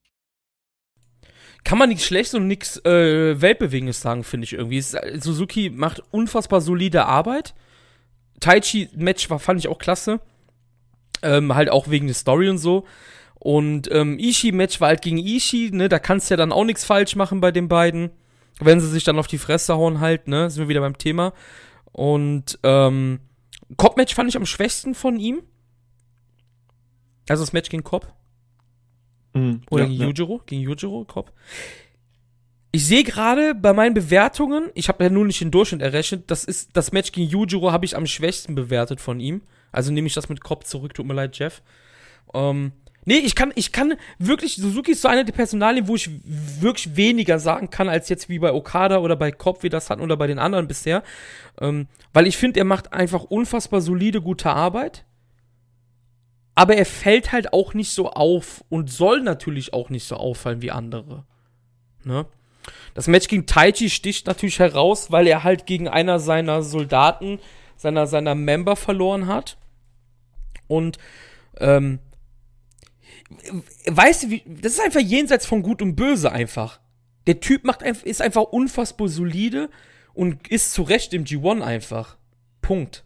Kann 1.64 1.78
man 1.78 1.90
nichts 1.90 2.06
Schlechtes 2.06 2.36
und 2.36 2.48
nichts 2.48 2.78
äh, 2.86 3.42
Weltbewegendes 3.42 4.02
sagen, 4.02 4.24
finde 4.24 4.46
ich 4.46 4.54
irgendwie. 4.54 4.78
Es, 4.78 4.92
Suzuki 4.92 5.70
macht 5.70 6.02
unfassbar 6.12 6.62
solide 6.62 7.06
Arbeit. 7.06 7.56
Taichi-Match 8.40 9.28
fand 9.28 9.60
ich 9.60 9.68
auch 9.68 9.80
klasse. 9.80 10.20
Ähm, 11.24 11.56
halt 11.56 11.70
auch 11.70 11.90
wegen 11.90 12.08
der 12.08 12.16
Story 12.16 12.50
und 12.50 12.60
so. 12.60 12.86
Und 13.40 13.90
ähm, 13.92 14.20
Ishii-Match 14.20 14.80
war 14.82 14.90
halt 14.90 15.02
gegen 15.02 15.18
Ishii, 15.18 15.72
ne? 15.72 15.90
Da 15.90 16.00
kannst 16.00 16.30
du 16.30 16.34
ja 16.34 16.38
dann 16.38 16.52
auch 16.52 16.64
nichts 16.64 16.86
falsch 16.86 17.16
machen 17.16 17.42
bei 17.42 17.52
den 17.52 17.68
beiden 17.68 18.12
wenn 18.60 18.80
sie 18.80 18.90
sich 18.90 19.04
dann 19.04 19.20
auf 19.20 19.28
die 19.28 19.38
Fresse 19.38 19.76
hauen 19.76 20.00
halt, 20.00 20.28
ne, 20.28 20.50
sind 20.50 20.64
wir 20.64 20.70
wieder 20.70 20.82
beim 20.82 20.98
Thema. 20.98 21.34
Und 21.92 22.60
ähm, 22.64 23.20
Cop-Match 23.76 24.14
fand 24.16 24.30
ich 24.30 24.38
am 24.38 24.46
schwächsten 24.46 24.96
von 24.96 25.20
ihm. 25.20 25.42
Also 27.30 27.44
das 27.44 27.54
Match 27.54 27.70
gegen 27.70 27.84
Cop. 27.84 28.14
Mhm, 29.34 29.62
Oder 29.70 29.84
ja, 29.84 29.90
gegen 29.90 30.02
ja. 30.02 30.08
Yujiro, 30.08 30.42
gegen 30.46 30.62
Yujiro, 30.62 31.06
Cop. 31.06 31.34
Ich 32.72 32.86
sehe 32.86 33.04
gerade 33.04 33.56
bei 33.56 33.74
meinen 33.74 33.94
Bewertungen, 33.94 34.70
ich 34.76 34.88
habe 34.88 35.04
ja 35.04 35.10
nur 35.10 35.26
nicht 35.26 35.42
den 35.42 35.52
Durchschnitt 35.52 35.82
errechnet, 35.82 36.30
das 36.30 36.44
ist 36.44 36.72
das 36.74 36.92
Match 36.92 37.12
gegen 37.12 37.30
Yujiro 37.30 37.72
habe 37.72 37.86
ich 37.86 37.96
am 37.96 38.06
schwächsten 38.06 38.56
bewertet 38.56 39.02
von 39.02 39.20
ihm. 39.20 39.42
Also 39.72 39.92
nehme 39.92 40.08
ich 40.08 40.14
das 40.14 40.30
mit 40.30 40.42
Cop 40.42 40.66
zurück, 40.66 40.94
tut 40.94 41.06
mir 41.06 41.14
leid, 41.14 41.38
Jeff. 41.38 41.62
Ähm, 42.34 42.72
Nee, 43.08 43.20
ich 43.20 43.36
kann, 43.36 43.54
ich 43.56 43.72
kann 43.72 43.94
wirklich, 44.20 44.58
Suzuki 44.58 44.92
ist 44.92 45.02
so 45.02 45.08
einer 45.08 45.24
der 45.24 45.32
Personalien, 45.32 45.88
wo 45.88 45.96
ich 45.96 46.10
wirklich 46.26 46.98
weniger 46.98 47.40
sagen 47.40 47.70
kann, 47.70 47.88
als 47.88 48.10
jetzt 48.10 48.28
wie 48.28 48.38
bei 48.38 48.52
Okada 48.52 48.98
oder 48.98 49.16
bei 49.16 49.32
Kopf, 49.32 49.64
wie 49.64 49.70
das 49.70 49.90
hatten 49.90 50.02
oder 50.02 50.18
bei 50.18 50.28
den 50.28 50.40
anderen 50.40 50.68
bisher. 50.68 51.04
Ähm, 51.62 51.88
weil 52.12 52.28
ich 52.28 52.36
finde, 52.36 52.60
er 52.60 52.66
macht 52.66 52.92
einfach 52.92 53.24
unfassbar 53.24 53.80
solide, 53.80 54.22
gute 54.22 54.50
Arbeit. 54.50 55.06
Aber 56.54 56.76
er 56.76 56.86
fällt 56.86 57.32
halt 57.32 57.54
auch 57.54 57.74
nicht 57.74 57.92
so 57.92 58.10
auf 58.12 58.66
und 58.68 58.92
soll 58.92 59.22
natürlich 59.22 59.72
auch 59.72 59.90
nicht 59.90 60.06
so 60.06 60.18
auffallen 60.18 60.62
wie 60.62 60.72
andere. 60.72 61.24
Ne? 62.04 62.26
Das 62.94 63.08
Match 63.08 63.30
gegen 63.30 63.46
Taichi 63.46 63.90
sticht 63.90 64.28
natürlich 64.28 64.60
heraus, 64.60 65.14
weil 65.14 65.28
er 65.28 65.46
halt 65.46 65.66
gegen 65.66 65.88
einer 65.88 66.20
seiner 66.20 66.62
Soldaten, 66.62 67.40
seiner, 67.78 68.06
seiner 68.06 68.36
Member 68.36 68.76
verloren 68.76 69.28
hat. 69.28 69.56
Und 70.68 70.98
ähm, 71.62 72.00
weißt 73.86 74.24
du, 74.24 74.30
wie, 74.30 74.44
das 74.46 74.74
ist 74.74 74.82
einfach 74.82 75.00
jenseits 75.00 75.46
von 75.46 75.62
Gut 75.62 75.82
und 75.82 75.96
Böse 75.96 76.32
einfach. 76.32 76.80
Der 77.28 77.40
Typ 77.40 77.66
macht 77.66 77.82
ist 77.82 78.22
einfach 78.22 78.44
unfassbar 78.44 79.10
solide 79.10 79.70
und 80.14 80.48
ist 80.48 80.72
zu 80.72 80.84
Recht 80.84 81.14
im 81.14 81.26
G1 81.26 81.62
einfach. 81.62 82.18
Punkt. 82.62 83.04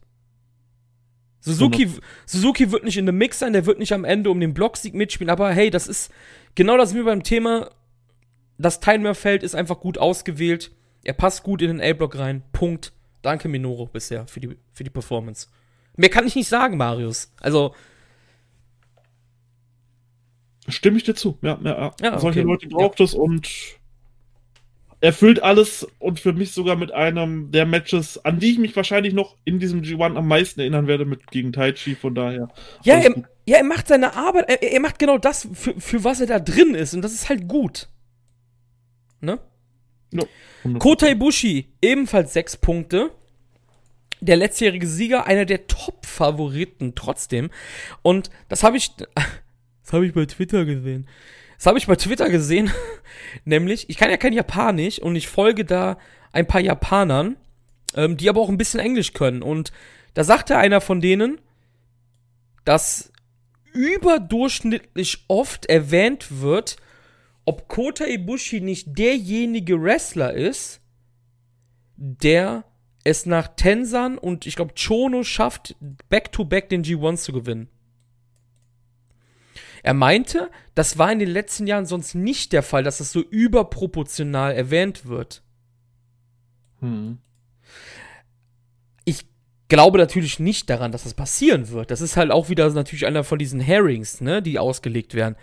Suzuki, 1.39 1.89
Suzuki 2.27 2.71
wird 2.71 2.83
nicht 2.83 2.97
in 2.97 3.07
dem 3.07 3.17
Mix 3.17 3.39
sein, 3.39 3.53
der 3.53 3.65
wird 3.65 3.79
nicht 3.79 3.93
am 3.93 4.05
Ende 4.05 4.29
um 4.29 4.39
den 4.39 4.53
Blocksieg 4.53 4.93
mitspielen, 4.93 5.31
aber 5.31 5.51
hey, 5.51 5.71
das 5.71 5.87
ist 5.87 6.11
genau 6.53 6.77
das 6.77 6.93
wie 6.93 7.01
beim 7.01 7.23
Thema. 7.23 7.71
Das 8.59 8.79
Teilnehmerfeld 8.79 9.41
ist 9.41 9.55
einfach 9.55 9.79
gut 9.79 9.97
ausgewählt. 9.97 10.71
Er 11.03 11.13
passt 11.13 11.41
gut 11.41 11.63
in 11.63 11.69
den 11.69 11.81
A-Block 11.81 12.17
rein. 12.17 12.43
Punkt. 12.53 12.93
Danke, 13.23 13.47
Minoru, 13.47 13.87
bisher 13.87 14.27
für 14.27 14.39
die, 14.39 14.55
für 14.71 14.83
die 14.83 14.91
Performance. 14.91 15.47
Mehr 15.95 16.09
kann 16.09 16.27
ich 16.27 16.35
nicht 16.35 16.47
sagen, 16.47 16.77
Marius. 16.77 17.33
Also, 17.39 17.73
Stimme 20.71 20.97
ich 20.97 21.03
dir 21.03 21.15
zu. 21.15 21.37
Ja, 21.41 21.59
ja, 21.63 21.71
ja. 21.71 21.93
ja 22.01 22.19
Solche 22.19 22.41
Leute 22.41 22.67
braucht 22.67 22.99
es 22.99 23.13
und 23.13 23.47
erfüllt 25.01 25.41
alles 25.41 25.87
und 25.97 26.19
für 26.19 26.31
mich 26.31 26.51
sogar 26.51 26.75
mit 26.75 26.91
einem 26.91 27.51
der 27.51 27.65
Matches, 27.65 28.23
an 28.23 28.39
die 28.39 28.51
ich 28.51 28.59
mich 28.59 28.75
wahrscheinlich 28.75 29.13
noch 29.13 29.35
in 29.43 29.59
diesem 29.59 29.81
G1 29.81 30.15
am 30.15 30.27
meisten 30.27 30.59
erinnern 30.59 30.85
werde, 30.85 31.05
mit 31.05 31.31
gegen 31.31 31.51
Taichi, 31.51 31.95
von 31.95 32.13
daher. 32.13 32.49
Ja, 32.83 32.97
er, 32.97 33.15
ja 33.45 33.57
er 33.57 33.63
macht 33.63 33.87
seine 33.87 34.15
Arbeit, 34.15 34.47
er, 34.47 34.61
er, 34.61 34.79
macht 34.79 34.99
genau 34.99 35.17
das, 35.17 35.47
für, 35.53 35.79
für 35.79 36.03
was 36.03 36.21
er 36.21 36.27
da 36.27 36.39
drin 36.39 36.75
ist 36.75 36.93
und 36.93 37.01
das 37.01 37.13
ist 37.13 37.29
halt 37.29 37.47
gut. 37.47 37.89
Ne? 39.21 39.39
Ja, 40.11 40.23
Kota 40.77 41.07
Ibushi, 41.07 41.73
ebenfalls 41.81 42.33
sechs 42.33 42.55
Punkte. 42.55 43.11
Der 44.23 44.35
letztjährige 44.35 44.85
Sieger, 44.85 45.25
einer 45.25 45.45
der 45.45 45.65
Top-Favoriten 45.65 46.93
trotzdem. 46.93 47.49
Und 48.03 48.29
das 48.49 48.63
habe 48.63 48.77
ich, 48.77 48.91
habe 49.93 50.05
ich 50.05 50.13
bei 50.13 50.25
Twitter 50.25 50.65
gesehen. 50.65 51.07
Das 51.57 51.67
habe 51.67 51.77
ich 51.77 51.87
bei 51.87 51.95
Twitter 51.95 52.29
gesehen. 52.29 52.71
Nämlich, 53.45 53.89
ich 53.89 53.97
kann 53.97 54.09
ja 54.09 54.17
kein 54.17 54.33
Japanisch 54.33 54.99
und 54.99 55.15
ich 55.15 55.27
folge 55.27 55.65
da 55.65 55.97
ein 56.31 56.47
paar 56.47 56.61
Japanern, 56.61 57.37
ähm, 57.95 58.17
die 58.17 58.29
aber 58.29 58.41
auch 58.41 58.49
ein 58.49 58.57
bisschen 58.57 58.79
Englisch 58.79 59.13
können. 59.13 59.41
Und 59.41 59.71
da 60.13 60.23
sagte 60.23 60.57
einer 60.57 60.81
von 60.81 61.01
denen, 61.01 61.39
dass 62.65 63.11
überdurchschnittlich 63.73 65.25
oft 65.27 65.65
erwähnt 65.67 66.41
wird, 66.41 66.77
ob 67.45 67.67
Kota 67.67 68.05
Ibushi 68.05 68.61
nicht 68.61 68.97
derjenige 68.97 69.81
Wrestler 69.81 70.33
ist, 70.33 70.81
der 71.95 72.65
es 73.03 73.25
nach 73.25 73.47
Tensan 73.55 74.17
und 74.17 74.45
ich 74.45 74.55
glaube 74.55 74.73
Chono 74.75 75.23
schafft, 75.23 75.75
back-to-back 76.09 76.65
-back 76.65 76.69
den 76.69 76.83
G1 76.83 77.17
zu 77.17 77.33
gewinnen. 77.33 77.69
Er 79.83 79.93
meinte, 79.93 80.51
das 80.75 80.97
war 80.97 81.11
in 81.11 81.19
den 81.19 81.29
letzten 81.29 81.67
Jahren 81.67 81.85
sonst 81.85 82.13
nicht 82.13 82.53
der 82.53 82.63
Fall, 82.63 82.83
dass 82.83 82.99
das 82.99 83.11
so 83.11 83.21
überproportional 83.21 84.53
erwähnt 84.53 85.05
wird. 85.05 85.41
Hm. 86.79 87.17
Ich 89.05 89.25
glaube 89.67 89.97
natürlich 89.97 90.39
nicht 90.39 90.69
daran, 90.69 90.91
dass 90.91 91.03
das 91.03 91.13
passieren 91.13 91.69
wird. 91.69 91.89
Das 91.89 92.01
ist 92.01 92.17
halt 92.17 92.31
auch 92.31 92.49
wieder 92.49 92.69
natürlich 92.69 93.05
einer 93.05 93.23
von 93.23 93.39
diesen 93.39 93.59
Herrings, 93.59 94.21
ne, 94.21 94.41
die 94.41 94.59
ausgelegt 94.59 95.15
werden. 95.15 95.35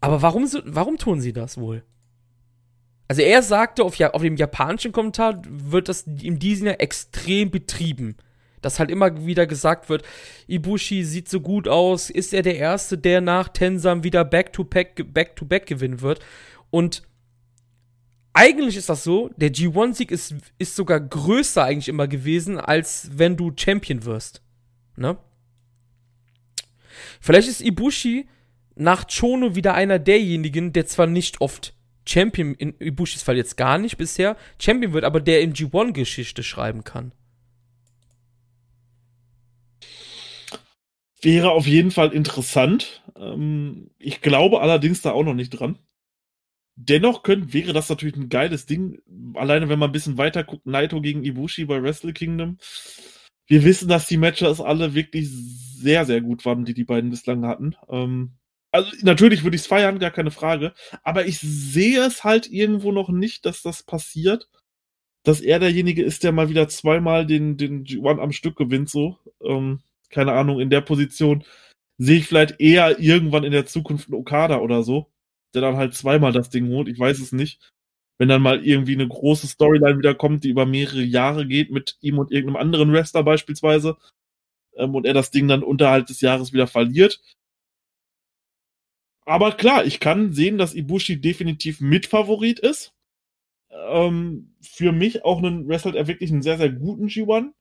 Aber 0.00 0.22
warum, 0.22 0.48
warum 0.64 0.96
tun 0.96 1.20
sie 1.20 1.32
das 1.32 1.58
wohl? 1.58 1.82
Also 3.08 3.22
er 3.22 3.42
sagte 3.42 3.84
auf, 3.84 4.00
auf 4.00 4.22
dem 4.22 4.36
japanischen 4.36 4.92
Kommentar 4.92 5.40
wird 5.44 5.88
das 5.88 6.02
in 6.02 6.38
diesem 6.38 6.66
Jahr 6.66 6.80
extrem 6.80 7.50
betrieben 7.50 8.16
dass 8.66 8.78
halt 8.78 8.90
immer 8.90 9.24
wieder 9.24 9.46
gesagt 9.46 9.88
wird, 9.88 10.02
Ibushi 10.48 11.04
sieht 11.04 11.28
so 11.28 11.40
gut 11.40 11.68
aus, 11.68 12.10
ist 12.10 12.34
er 12.34 12.42
der 12.42 12.56
Erste, 12.56 12.98
der 12.98 13.20
nach 13.20 13.48
Tensam 13.48 14.02
wieder 14.04 14.24
Back-to-Back 14.24 15.14
back 15.14 15.36
to 15.36 15.44
back 15.44 15.66
gewinnen 15.66 16.00
wird. 16.00 16.20
Und 16.70 17.02
eigentlich 18.32 18.76
ist 18.76 18.88
das 18.88 19.04
so, 19.04 19.30
der 19.36 19.50
G1-Sieg 19.50 20.10
ist, 20.10 20.34
ist 20.58 20.76
sogar 20.76 21.00
größer 21.00 21.64
eigentlich 21.64 21.88
immer 21.88 22.08
gewesen, 22.08 22.58
als 22.58 23.08
wenn 23.14 23.36
du 23.36 23.52
Champion 23.56 24.04
wirst. 24.04 24.42
Ne? 24.96 25.16
Vielleicht 27.20 27.48
ist 27.48 27.62
Ibushi 27.62 28.28
nach 28.74 29.06
Chono 29.06 29.54
wieder 29.54 29.74
einer 29.74 29.98
derjenigen, 29.98 30.72
der 30.72 30.86
zwar 30.86 31.06
nicht 31.06 31.40
oft 31.40 31.72
Champion, 32.06 32.54
in 32.54 32.74
Ibushis 32.78 33.22
Fall 33.22 33.36
jetzt 33.36 33.56
gar 33.56 33.78
nicht 33.78 33.96
bisher, 33.96 34.36
Champion 34.60 34.92
wird, 34.92 35.04
aber 35.04 35.20
der 35.20 35.40
in 35.40 35.54
G1 35.54 35.92
Geschichte 35.92 36.42
schreiben 36.42 36.84
kann. 36.84 37.12
Wäre 41.20 41.50
auf 41.50 41.66
jeden 41.66 41.90
Fall 41.90 42.12
interessant. 42.12 43.02
Ähm, 43.16 43.90
ich 43.98 44.20
glaube 44.20 44.60
allerdings 44.60 45.02
da 45.02 45.12
auch 45.12 45.24
noch 45.24 45.34
nicht 45.34 45.50
dran. 45.50 45.78
Dennoch 46.76 47.22
könnte, 47.22 47.54
wäre 47.54 47.72
das 47.72 47.88
natürlich 47.88 48.16
ein 48.16 48.28
geiles 48.28 48.66
Ding. 48.66 49.00
Alleine 49.34 49.68
wenn 49.68 49.78
man 49.78 49.88
ein 49.90 49.92
bisschen 49.92 50.18
weiter 50.18 50.44
guckt, 50.44 50.66
Naito 50.66 51.00
gegen 51.00 51.24
Ibushi 51.24 51.64
bei 51.64 51.82
Wrestle 51.82 52.12
Kingdom. 52.12 52.58
Wir 53.46 53.64
wissen, 53.64 53.88
dass 53.88 54.06
die 54.06 54.18
Matches 54.18 54.60
alle 54.60 54.94
wirklich 54.94 55.28
sehr, 55.30 56.04
sehr 56.04 56.20
gut 56.20 56.44
waren, 56.44 56.64
die 56.64 56.74
die 56.74 56.84
beiden 56.84 57.10
bislang 57.10 57.46
hatten. 57.46 57.76
Ähm, 57.88 58.32
also 58.72 58.90
natürlich 59.02 59.42
würde 59.42 59.56
ich 59.56 59.62
es 59.62 59.68
feiern, 59.68 59.98
gar 59.98 60.10
keine 60.10 60.30
Frage. 60.30 60.74
Aber 61.02 61.26
ich 61.26 61.38
sehe 61.38 62.04
es 62.04 62.24
halt 62.24 62.50
irgendwo 62.50 62.92
noch 62.92 63.08
nicht, 63.08 63.46
dass 63.46 63.62
das 63.62 63.82
passiert. 63.82 64.48
Dass 65.22 65.40
er 65.40 65.58
derjenige 65.58 66.02
ist, 66.02 66.24
der 66.24 66.32
mal 66.32 66.50
wieder 66.50 66.68
zweimal 66.68 67.26
den, 67.26 67.56
den 67.56 67.84
G1 67.84 68.20
am 68.20 68.32
Stück 68.32 68.56
gewinnt, 68.56 68.90
so. 68.90 69.18
Ähm, 69.42 69.80
keine 70.10 70.32
Ahnung, 70.32 70.60
in 70.60 70.70
der 70.70 70.80
Position 70.80 71.44
sehe 71.98 72.18
ich 72.18 72.26
vielleicht 72.26 72.60
eher 72.60 72.98
irgendwann 72.98 73.44
in 73.44 73.52
der 73.52 73.66
Zukunft 73.66 74.08
einen 74.08 74.20
Okada 74.20 74.58
oder 74.58 74.82
so, 74.82 75.10
der 75.54 75.62
dann 75.62 75.76
halt 75.76 75.94
zweimal 75.94 76.32
das 76.32 76.50
Ding 76.50 76.68
holt. 76.68 76.88
Ich 76.88 76.98
weiß 76.98 77.18
es 77.20 77.32
nicht. 77.32 77.60
Wenn 78.18 78.28
dann 78.28 78.42
mal 78.42 78.64
irgendwie 78.64 78.94
eine 78.94 79.08
große 79.08 79.46
Storyline 79.46 79.98
wieder 79.98 80.14
kommt, 80.14 80.44
die 80.44 80.48
über 80.48 80.66
mehrere 80.66 81.02
Jahre 81.02 81.46
geht, 81.46 81.70
mit 81.70 81.98
ihm 82.00 82.18
und 82.18 82.32
irgendeinem 82.32 82.56
anderen 82.56 82.92
Wrestler 82.92 83.22
beispielsweise, 83.22 83.96
ähm, 84.76 84.94
und 84.94 85.06
er 85.06 85.14
das 85.14 85.30
Ding 85.30 85.48
dann 85.48 85.62
unterhalb 85.62 86.06
des 86.06 86.20
Jahres 86.20 86.52
wieder 86.52 86.66
verliert. 86.66 87.20
Aber 89.24 89.52
klar, 89.52 89.84
ich 89.84 89.98
kann 90.00 90.32
sehen, 90.32 90.56
dass 90.56 90.74
Ibushi 90.74 91.20
definitiv 91.20 91.80
Mitfavorit 91.80 92.60
ist. 92.60 92.92
Ähm, 93.70 94.54
für 94.62 94.92
mich 94.92 95.24
auch 95.24 95.38
einen 95.38 95.68
wrestelt 95.68 95.96
er 95.96 96.06
wirklich 96.06 96.30
einen 96.30 96.42
sehr, 96.42 96.58
sehr 96.58 96.70
guten 96.70 97.08
G1 97.08 97.52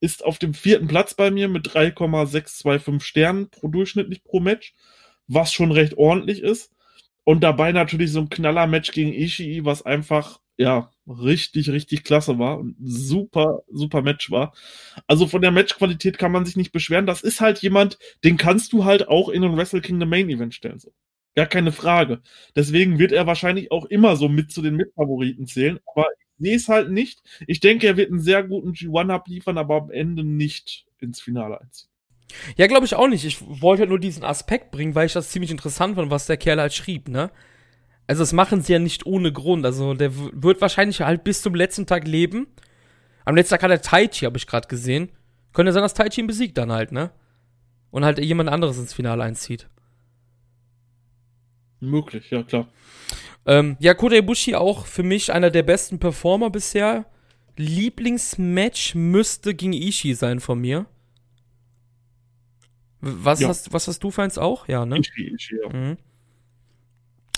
ist 0.00 0.24
auf 0.24 0.38
dem 0.38 0.54
vierten 0.54 0.88
Platz 0.88 1.14
bei 1.14 1.30
mir 1.30 1.48
mit 1.48 1.74
3,625 1.74 3.06
Sternen 3.06 3.50
pro 3.50 3.68
durchschnittlich 3.68 4.24
pro 4.24 4.40
Match, 4.40 4.74
was 5.28 5.52
schon 5.52 5.72
recht 5.72 5.96
ordentlich 5.96 6.42
ist. 6.42 6.72
Und 7.24 7.42
dabei 7.42 7.72
natürlich 7.72 8.12
so 8.12 8.20
ein 8.20 8.30
Knaller-Match 8.30 8.92
gegen 8.92 9.12
Ishii, 9.12 9.64
was 9.64 9.82
einfach, 9.84 10.40
ja, 10.56 10.90
richtig, 11.06 11.70
richtig 11.70 12.04
klasse 12.04 12.38
war 12.38 12.58
und 12.58 12.76
super, 12.80 13.60
super 13.70 14.02
Match 14.02 14.30
war. 14.30 14.54
Also 15.06 15.26
von 15.26 15.42
der 15.42 15.50
Matchqualität 15.50 16.18
kann 16.18 16.32
man 16.32 16.46
sich 16.46 16.56
nicht 16.56 16.72
beschweren. 16.72 17.06
Das 17.06 17.22
ist 17.22 17.40
halt 17.40 17.58
jemand, 17.58 17.98
den 18.24 18.36
kannst 18.36 18.72
du 18.72 18.84
halt 18.84 19.08
auch 19.08 19.28
in 19.28 19.44
ein 19.44 19.56
Wrestle 19.56 19.80
Kingdom 19.80 20.08
Main 20.08 20.30
Event 20.30 20.54
stellen. 20.54 20.78
So. 20.78 20.92
Gar 21.36 21.46
keine 21.46 21.72
Frage. 21.72 22.22
Deswegen 22.56 22.98
wird 22.98 23.12
er 23.12 23.26
wahrscheinlich 23.26 23.70
auch 23.70 23.84
immer 23.84 24.16
so 24.16 24.28
mit 24.28 24.50
zu 24.50 24.62
den 24.62 24.76
Mitfavoriten 24.76 25.46
zählen. 25.46 25.78
Aber 25.94 26.06
sehe 26.40 26.56
es 26.56 26.68
halt 26.68 26.90
nicht. 26.90 27.22
Ich 27.46 27.60
denke, 27.60 27.86
er 27.86 27.96
wird 27.96 28.10
einen 28.10 28.20
sehr 28.20 28.42
guten 28.42 28.72
G1 28.72 29.12
abliefern, 29.12 29.58
aber 29.58 29.76
am 29.76 29.90
Ende 29.90 30.24
nicht 30.24 30.86
ins 30.98 31.20
Finale 31.20 31.60
einziehen. 31.60 31.88
Ja, 32.56 32.66
glaube 32.66 32.86
ich 32.86 32.94
auch 32.94 33.08
nicht. 33.08 33.24
Ich 33.24 33.40
wollte 33.42 33.80
halt 33.80 33.90
nur 33.90 33.98
diesen 33.98 34.24
Aspekt 34.24 34.70
bringen, 34.70 34.94
weil 34.94 35.06
ich 35.06 35.12
das 35.12 35.30
ziemlich 35.30 35.50
interessant 35.50 35.96
fand, 35.96 36.10
was 36.10 36.26
der 36.26 36.36
Kerl 36.36 36.60
halt 36.60 36.72
schrieb, 36.72 37.08
ne? 37.08 37.30
Also, 38.06 38.22
das 38.22 38.32
machen 38.32 38.60
sie 38.60 38.72
ja 38.72 38.78
nicht 38.80 39.06
ohne 39.06 39.32
Grund. 39.32 39.64
Also, 39.64 39.94
der 39.94 40.12
wird 40.16 40.60
wahrscheinlich 40.60 41.00
halt 41.00 41.22
bis 41.22 41.42
zum 41.42 41.54
letzten 41.54 41.86
Tag 41.86 42.08
leben. 42.08 42.48
Am 43.24 43.36
letzten 43.36 43.52
Tag 43.54 43.62
hat 43.62 43.70
er 43.70 43.82
Taichi, 43.82 44.24
habe 44.24 44.36
ich 44.36 44.46
gerade 44.46 44.66
gesehen. 44.66 45.10
Könnte 45.52 45.72
sein, 45.72 45.82
dass 45.82 45.94
Taichi 45.94 46.20
ihn 46.20 46.26
besiegt 46.26 46.58
dann 46.58 46.72
halt, 46.72 46.90
ne? 46.90 47.12
Und 47.90 48.04
halt 48.04 48.18
jemand 48.18 48.48
anderes 48.48 48.78
ins 48.78 48.94
Finale 48.94 49.22
einzieht. 49.22 49.68
Möglich, 51.80 52.30
ja, 52.30 52.42
klar. 52.42 52.68
Ähm, 53.46 53.76
ja, 53.80 53.94
Kota 53.94 54.16
Ibushi 54.16 54.54
auch 54.54 54.86
für 54.86 55.02
mich 55.02 55.32
einer 55.32 55.50
der 55.50 55.62
besten 55.62 55.98
Performer 55.98 56.50
bisher. 56.50 57.06
Lieblingsmatch 57.56 58.94
müsste 58.94 59.54
gegen 59.54 59.72
Ishii 59.72 60.14
sein 60.14 60.40
von 60.40 60.60
mir. 60.60 60.86
Was, 63.00 63.40
Ja. 63.40 63.48
hast, 63.48 63.72
was 63.72 63.88
hast 63.88 64.02
du 64.04 64.10
für 64.10 64.22
eins 64.22 64.38
auch? 64.38 64.68
Ja, 64.68 64.84
ne? 64.84 64.98
Ishii, 64.98 65.34
Ishii, 65.34 65.58
ja. 65.62 65.68
Mhm. 65.72 65.96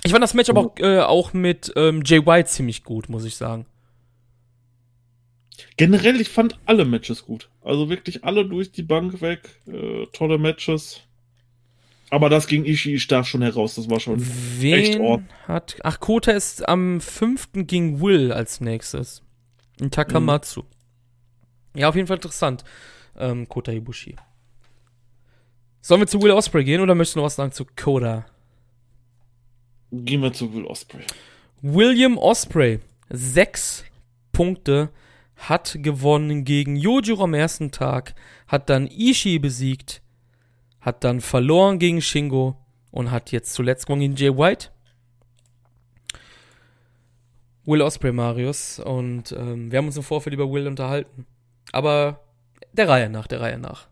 Ich 0.04 0.10
fand 0.10 0.22
das 0.24 0.34
Match 0.34 0.50
aber 0.50 0.66
auch, 0.66 0.78
äh, 0.78 0.98
auch 1.00 1.32
mit 1.32 1.72
ähm, 1.76 2.02
Jay 2.04 2.24
White 2.26 2.48
ziemlich 2.48 2.82
gut, 2.82 3.08
muss 3.08 3.24
ich 3.24 3.36
sagen. 3.36 3.66
Generell, 5.76 6.20
ich 6.20 6.28
fand 6.28 6.58
alle 6.66 6.84
Matches 6.84 7.24
gut. 7.24 7.48
Also 7.62 7.88
wirklich 7.88 8.24
alle 8.24 8.44
durch 8.44 8.72
die 8.72 8.82
Bank 8.82 9.20
weg. 9.20 9.60
Äh, 9.66 10.06
tolle 10.12 10.38
Matches. 10.38 11.00
Aber 12.12 12.28
das 12.28 12.46
gegen 12.46 12.66
Ishii 12.66 13.00
stach 13.00 13.24
schon 13.24 13.40
heraus. 13.40 13.76
Das 13.76 13.88
war 13.88 13.98
schon 13.98 14.20
echt 14.20 14.60
Wen 14.60 15.00
ordentlich. 15.00 15.32
hat. 15.48 15.76
Ach, 15.82 15.98
Kota 15.98 16.32
ist 16.32 16.68
am 16.68 17.00
5. 17.00 17.48
gegen 17.66 18.02
Will 18.02 18.32
als 18.32 18.60
nächstes. 18.60 19.22
In 19.80 19.90
Takamatsu. 19.90 20.64
Ja, 21.74 21.88
auf 21.88 21.96
jeden 21.96 22.06
Fall 22.06 22.18
interessant. 22.18 22.64
Ähm, 23.16 23.48
Kota 23.48 23.72
Ibushi. 23.72 24.16
Sollen 25.80 26.02
wir 26.02 26.06
zu 26.06 26.20
Will 26.20 26.32
Osprey 26.32 26.64
gehen 26.64 26.82
oder 26.82 26.94
möchtest 26.94 27.16
du 27.16 27.20
noch 27.20 27.24
was 27.26 27.36
sagen 27.36 27.52
zu 27.52 27.64
Kota? 27.64 28.26
Gehen 29.90 30.20
wir 30.20 30.34
zu 30.34 30.52
Will 30.52 30.66
Ospreay. 30.66 31.04
William 31.62 32.18
Osprey, 32.18 32.80
sechs 33.08 33.84
Punkte, 34.32 34.90
hat 35.36 35.78
gewonnen 35.80 36.44
gegen 36.44 36.76
Yojiro 36.76 37.24
am 37.24 37.32
ersten 37.32 37.70
Tag, 37.70 38.14
hat 38.48 38.68
dann 38.68 38.86
Ishii 38.86 39.38
besiegt, 39.38 40.02
hat 40.82 41.04
dann 41.04 41.20
verloren 41.20 41.78
gegen 41.78 42.02
Shingo 42.02 42.56
und 42.90 43.10
hat 43.10 43.32
jetzt 43.32 43.54
zuletzt 43.54 43.86
gewonnen 43.86 44.02
gegen 44.02 44.16
Jay 44.16 44.36
White. 44.36 44.68
Will 47.64 47.80
Osprey, 47.80 48.12
Marius, 48.12 48.80
und 48.80 49.30
ähm, 49.32 49.70
wir 49.70 49.78
haben 49.78 49.86
uns 49.86 49.96
im 49.96 50.02
Vorfeld 50.02 50.34
über 50.34 50.50
Will 50.50 50.66
unterhalten. 50.66 51.26
Aber 51.70 52.20
der 52.72 52.88
Reihe 52.88 53.08
nach, 53.08 53.28
der 53.28 53.40
Reihe 53.40 53.58
nach. 53.58 53.86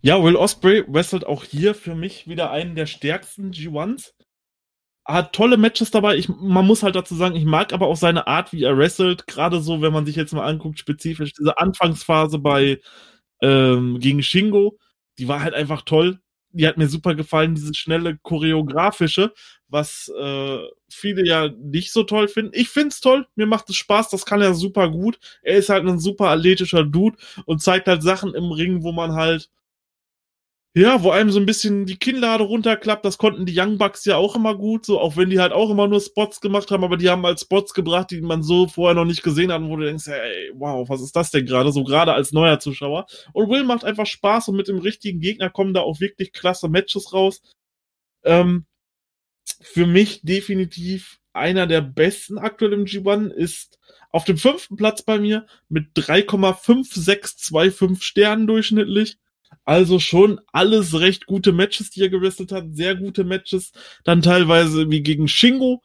Ja, 0.00 0.22
Will 0.22 0.36
Osprey 0.36 0.84
wrestelt 0.86 1.26
auch 1.26 1.44
hier 1.44 1.74
für 1.74 1.96
mich 1.96 2.28
wieder 2.28 2.52
einen 2.52 2.76
der 2.76 2.86
stärksten 2.86 3.50
G1s. 3.50 4.12
Hat 5.04 5.32
tolle 5.32 5.56
Matches 5.56 5.90
dabei. 5.90 6.16
Ich, 6.16 6.28
man 6.28 6.66
muss 6.66 6.84
halt 6.84 6.94
dazu 6.94 7.16
sagen, 7.16 7.34
ich 7.34 7.44
mag 7.44 7.72
aber 7.72 7.88
auch 7.88 7.96
seine 7.96 8.28
Art, 8.28 8.52
wie 8.52 8.62
er 8.62 8.78
wrestelt. 8.78 9.26
Gerade 9.26 9.60
so, 9.60 9.82
wenn 9.82 9.92
man 9.92 10.06
sich 10.06 10.14
jetzt 10.14 10.32
mal 10.32 10.46
anguckt, 10.46 10.78
spezifisch 10.78 11.32
diese 11.32 11.58
Anfangsphase 11.58 12.38
bei 12.38 12.78
ähm, 13.40 13.98
gegen 14.00 14.22
Shingo, 14.22 14.78
die 15.18 15.28
war 15.28 15.42
halt 15.42 15.54
einfach 15.54 15.82
toll. 15.82 16.20
Die 16.52 16.66
hat 16.66 16.78
mir 16.78 16.88
super 16.88 17.14
gefallen, 17.14 17.54
diese 17.54 17.72
schnelle 17.74 18.18
choreografische, 18.22 19.32
was 19.68 20.12
äh, 20.18 20.58
viele 20.88 21.24
ja 21.24 21.48
nicht 21.48 21.92
so 21.92 22.02
toll 22.02 22.26
finden. 22.26 22.52
Ich 22.54 22.68
find's 22.68 23.00
toll, 23.00 23.28
mir 23.36 23.46
macht 23.46 23.70
es 23.70 23.76
Spaß, 23.76 24.08
das 24.08 24.26
kann 24.26 24.42
er 24.42 24.54
super 24.54 24.90
gut. 24.90 25.20
Er 25.42 25.58
ist 25.58 25.68
halt 25.68 25.86
ein 25.86 26.00
super 26.00 26.28
athletischer 26.30 26.84
Dude 26.84 27.16
und 27.44 27.62
zeigt 27.62 27.86
halt 27.86 28.02
Sachen 28.02 28.34
im 28.34 28.50
Ring, 28.50 28.82
wo 28.82 28.90
man 28.90 29.12
halt 29.12 29.48
ja, 30.74 31.02
wo 31.02 31.10
einem 31.10 31.32
so 31.32 31.40
ein 31.40 31.46
bisschen 31.46 31.84
die 31.84 31.98
Kinnlade 31.98 32.44
runterklappt, 32.44 33.04
das 33.04 33.18
konnten 33.18 33.44
die 33.44 33.58
Young 33.58 33.76
Bucks 33.76 34.04
ja 34.04 34.16
auch 34.16 34.36
immer 34.36 34.56
gut, 34.56 34.86
so, 34.86 35.00
auch 35.00 35.16
wenn 35.16 35.28
die 35.28 35.40
halt 35.40 35.52
auch 35.52 35.68
immer 35.70 35.88
nur 35.88 36.00
Spots 36.00 36.40
gemacht 36.40 36.70
haben, 36.70 36.84
aber 36.84 36.96
die 36.96 37.10
haben 37.10 37.26
halt 37.26 37.40
Spots 37.40 37.74
gebracht, 37.74 38.12
die 38.12 38.20
man 38.20 38.44
so 38.44 38.68
vorher 38.68 38.94
noch 38.94 39.04
nicht 39.04 39.24
gesehen 39.24 39.52
hat, 39.52 39.62
wo 39.62 39.76
du 39.76 39.84
denkst, 39.84 40.06
ey, 40.06 40.52
wow, 40.54 40.88
was 40.88 41.02
ist 41.02 41.16
das 41.16 41.32
denn 41.32 41.44
gerade, 41.44 41.72
so 41.72 41.82
gerade 41.82 42.12
als 42.12 42.30
neuer 42.30 42.60
Zuschauer. 42.60 43.06
Und 43.32 43.50
Will 43.50 43.64
macht 43.64 43.84
einfach 43.84 44.06
Spaß 44.06 44.46
und 44.48 44.56
mit 44.56 44.68
dem 44.68 44.78
richtigen 44.78 45.18
Gegner 45.18 45.50
kommen 45.50 45.74
da 45.74 45.80
auch 45.80 45.98
wirklich 45.98 46.32
klasse 46.32 46.68
Matches 46.68 47.12
raus. 47.12 47.42
Ähm, 48.22 48.64
für 49.60 49.86
mich 49.86 50.20
definitiv 50.22 51.18
einer 51.32 51.66
der 51.66 51.80
besten 51.80 52.38
aktuell 52.38 52.74
im 52.74 52.84
G1 52.84 53.30
ist 53.30 53.80
auf 54.10 54.24
dem 54.24 54.38
fünften 54.38 54.76
Platz 54.76 55.02
bei 55.02 55.18
mir 55.18 55.46
mit 55.68 55.96
3,5625 55.96 58.02
Sternen 58.02 58.46
durchschnittlich. 58.46 59.18
Also 59.64 59.98
schon 59.98 60.40
alles 60.52 60.98
recht 60.98 61.26
gute 61.26 61.52
Matches, 61.52 61.90
die 61.90 62.02
er 62.02 62.08
gewrestelt 62.08 62.52
hat, 62.52 62.74
sehr 62.74 62.96
gute 62.96 63.24
Matches. 63.24 63.72
Dann 64.04 64.22
teilweise 64.22 64.90
wie 64.90 65.02
gegen 65.02 65.28
Shingo. 65.28 65.82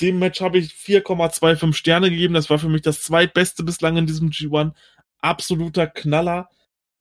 Dem 0.00 0.18
Match 0.18 0.40
habe 0.40 0.58
ich 0.58 0.72
4,25 0.72 1.72
Sterne 1.74 2.10
gegeben. 2.10 2.34
Das 2.34 2.50
war 2.50 2.58
für 2.58 2.68
mich 2.68 2.82
das 2.82 3.02
zweitbeste 3.02 3.64
bislang 3.64 3.96
in 3.96 4.06
diesem 4.06 4.30
G1. 4.30 4.72
Absoluter 5.20 5.86
Knaller. 5.86 6.50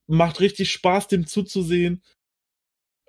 Macht 0.08 0.40
richtig 0.40 0.72
Spaß, 0.72 1.08
dem 1.08 1.28
zuzusehen. 1.28 2.02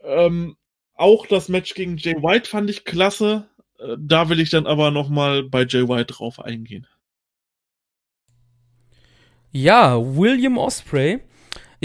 Ähm, 0.02 0.56
auch 0.94 1.26
das 1.26 1.48
Match 1.48 1.74
gegen 1.74 1.98
Jay 1.98 2.14
White 2.14 2.48
fand 2.48 2.70
ich 2.70 2.84
klasse. 2.84 3.48
Äh, 3.78 3.96
Da 3.98 4.28
will 4.28 4.40
ich 4.40 4.50
dann 4.50 4.66
aber 4.66 4.90
nochmal 4.90 5.42
bei 5.44 5.64
Jay 5.66 5.88
White 5.88 6.14
drauf 6.14 6.40
eingehen. 6.40 6.86
Ja, 9.52 9.96
William 9.98 10.58
Osprey. 10.58 11.20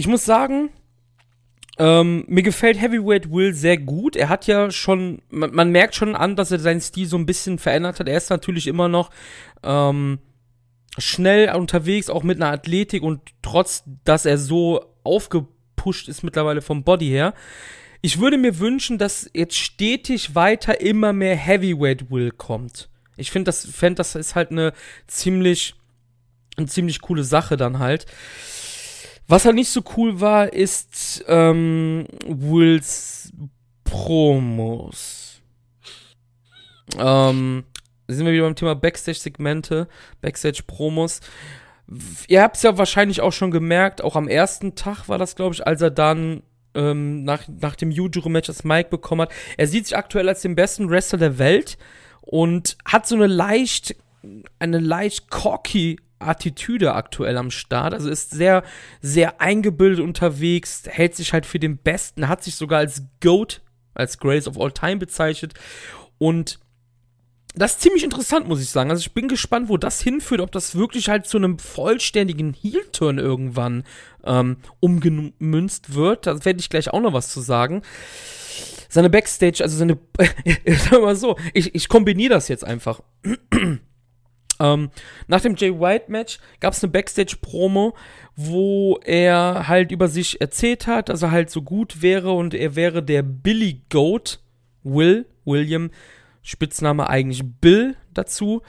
Ich 0.01 0.07
muss 0.07 0.25
sagen, 0.25 0.71
ähm, 1.77 2.25
mir 2.27 2.41
gefällt 2.41 2.81
Heavyweight 2.81 3.29
Will 3.29 3.53
sehr 3.53 3.77
gut. 3.77 4.15
Er 4.15 4.29
hat 4.29 4.47
ja 4.47 4.71
schon, 4.71 5.21
man, 5.29 5.53
man, 5.53 5.69
merkt 5.69 5.93
schon 5.93 6.15
an, 6.15 6.35
dass 6.35 6.49
er 6.49 6.57
seinen 6.57 6.81
Stil 6.81 7.05
so 7.05 7.17
ein 7.19 7.27
bisschen 7.27 7.59
verändert 7.59 7.99
hat. 7.99 8.07
Er 8.07 8.17
ist 8.17 8.31
natürlich 8.31 8.65
immer 8.65 8.87
noch 8.87 9.11
ähm, 9.61 10.17
schnell 10.97 11.55
unterwegs, 11.55 12.09
auch 12.09 12.23
mit 12.23 12.41
einer 12.41 12.51
Athletik 12.51 13.03
und 13.03 13.21
trotz, 13.43 13.83
dass 14.03 14.25
er 14.25 14.39
so 14.39 14.83
aufgepusht 15.03 16.07
ist 16.07 16.23
mittlerweile 16.23 16.63
vom 16.63 16.83
Body 16.83 17.09
her. 17.09 17.35
Ich 18.01 18.19
würde 18.19 18.39
mir 18.39 18.57
wünschen, 18.57 18.97
dass 18.97 19.29
jetzt 19.35 19.55
stetig 19.55 20.33
weiter 20.33 20.81
immer 20.81 21.13
mehr 21.13 21.35
Heavyweight 21.35 22.09
Will 22.09 22.31
kommt. 22.31 22.89
Ich 23.17 23.29
finde, 23.29 23.49
das, 23.49 23.67
fänd, 23.67 23.99
das 23.99 24.15
ist 24.15 24.33
halt 24.33 24.49
eine 24.49 24.73
ziemlich, 25.05 25.75
eine 26.57 26.65
ziemlich 26.65 27.01
coole 27.01 27.23
Sache 27.23 27.55
dann 27.55 27.77
halt. 27.77 28.07
Was 29.31 29.45
halt 29.45 29.55
nicht 29.55 29.69
so 29.69 29.81
cool 29.95 30.19
war, 30.19 30.51
ist 30.51 31.23
ähm, 31.29 32.05
Wills 32.27 33.31
Promos. 33.85 35.39
Ähm, 36.97 37.63
sind 38.09 38.25
wir 38.25 38.33
wieder 38.33 38.43
beim 38.43 38.57
Thema 38.57 38.75
Backstage-Segmente, 38.75 39.87
Backstage-Promos. 40.19 41.21
Ihr 42.27 42.41
habt 42.41 42.57
es 42.57 42.63
ja 42.63 42.77
wahrscheinlich 42.77 43.21
auch 43.21 43.31
schon 43.31 43.51
gemerkt, 43.51 44.03
auch 44.03 44.17
am 44.17 44.27
ersten 44.27 44.75
Tag 44.75 45.07
war 45.07 45.17
das, 45.17 45.37
glaube 45.37 45.55
ich, 45.55 45.65
als 45.65 45.81
er 45.81 45.91
dann 45.91 46.43
ähm, 46.73 47.23
nach, 47.23 47.47
nach 47.47 47.77
dem 47.77 47.91
Yujiro-Match 47.91 48.47
das 48.47 48.65
Mike 48.65 48.89
bekommen 48.89 49.21
hat. 49.21 49.31
Er 49.55 49.67
sieht 49.67 49.85
sich 49.85 49.95
aktuell 49.95 50.27
als 50.27 50.41
den 50.41 50.55
besten 50.57 50.89
Wrestler 50.89 51.19
der 51.19 51.37
Welt 51.37 51.77
und 52.19 52.77
hat 52.83 53.07
so 53.07 53.15
eine 53.15 53.27
leicht, 53.27 53.95
eine 54.59 54.79
leicht 54.79 55.29
cocky 55.29 56.01
Attitüde 56.27 56.93
aktuell 56.93 57.37
am 57.37 57.51
Start. 57.51 57.93
Also 57.93 58.09
ist 58.09 58.31
sehr, 58.31 58.63
sehr 59.01 59.41
eingebildet 59.41 60.03
unterwegs, 60.03 60.83
hält 60.87 61.15
sich 61.15 61.33
halt 61.33 61.45
für 61.45 61.59
den 61.59 61.77
Besten, 61.77 62.27
hat 62.27 62.43
sich 62.43 62.55
sogar 62.55 62.79
als 62.79 63.03
GOAT, 63.21 63.61
als 63.93 64.17
Grace 64.17 64.47
of 64.47 64.59
All 64.59 64.71
Time 64.71 64.97
bezeichnet. 64.97 65.53
Und 66.17 66.59
das 67.53 67.73
ist 67.73 67.81
ziemlich 67.81 68.03
interessant, 68.03 68.47
muss 68.47 68.61
ich 68.61 68.69
sagen. 68.69 68.89
Also 68.89 69.01
ich 69.01 69.13
bin 69.13 69.27
gespannt, 69.27 69.67
wo 69.67 69.77
das 69.77 70.01
hinführt, 70.01 70.39
ob 70.39 70.51
das 70.51 70.75
wirklich 70.75 71.09
halt 71.09 71.27
zu 71.27 71.37
einem 71.37 71.59
vollständigen 71.59 72.53
Heel-Turn 72.53 73.17
irgendwann 73.17 73.83
ähm, 74.23 74.57
umgemünzt 74.79 75.93
wird. 75.93 76.27
Da 76.27 76.45
werde 76.45 76.59
ich 76.59 76.69
gleich 76.69 76.93
auch 76.93 77.01
noch 77.01 77.13
was 77.13 77.29
zu 77.29 77.41
sagen. 77.41 77.81
Seine 78.87 79.09
Backstage, 79.09 79.63
also 79.63 79.77
seine, 79.77 79.97
sagen 80.17 80.91
wir 80.91 81.01
mal 81.01 81.15
so, 81.15 81.37
ich, 81.53 81.75
ich 81.75 81.89
kombiniere 81.89 82.33
das 82.33 82.47
jetzt 82.47 82.63
einfach. 82.63 83.01
Ähm, 84.61 84.91
nach 85.27 85.41
dem 85.41 85.55
Jay 85.55 85.71
White 85.71 86.11
Match 86.11 86.39
gab 86.59 86.73
es 86.73 86.83
eine 86.83 86.91
Backstage-Promo, 86.91 87.95
wo 88.35 88.99
er 89.03 89.67
halt 89.67 89.91
über 89.91 90.07
sich 90.07 90.39
erzählt 90.39 90.85
hat, 90.85 91.09
dass 91.09 91.23
er 91.23 91.31
halt 91.31 91.49
so 91.49 91.63
gut 91.63 92.01
wäre 92.01 92.31
und 92.31 92.53
er 92.53 92.75
wäre 92.75 93.01
der 93.01 93.23
Billy 93.23 93.81
Goat, 93.89 94.39
Will, 94.83 95.25
William, 95.45 95.89
Spitzname 96.43 97.09
eigentlich 97.09 97.43
Bill 97.43 97.95
dazu. 98.13 98.61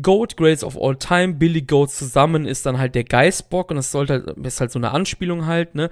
Goat, 0.00 0.36
Greatest 0.36 0.64
of 0.64 0.78
All 0.80 0.96
Time, 0.96 1.34
Billy 1.34 1.62
Goat 1.62 1.90
zusammen 1.90 2.44
ist 2.44 2.66
dann 2.66 2.78
halt 2.78 2.94
der 2.94 3.04
Geistbock 3.04 3.70
und 3.70 3.76
das 3.76 3.90
sollte 3.90 4.24
halt, 4.26 4.46
ist 4.46 4.60
halt 4.60 4.70
so 4.70 4.78
eine 4.78 4.90
Anspielung 4.90 5.46
halt, 5.46 5.74
ne? 5.74 5.90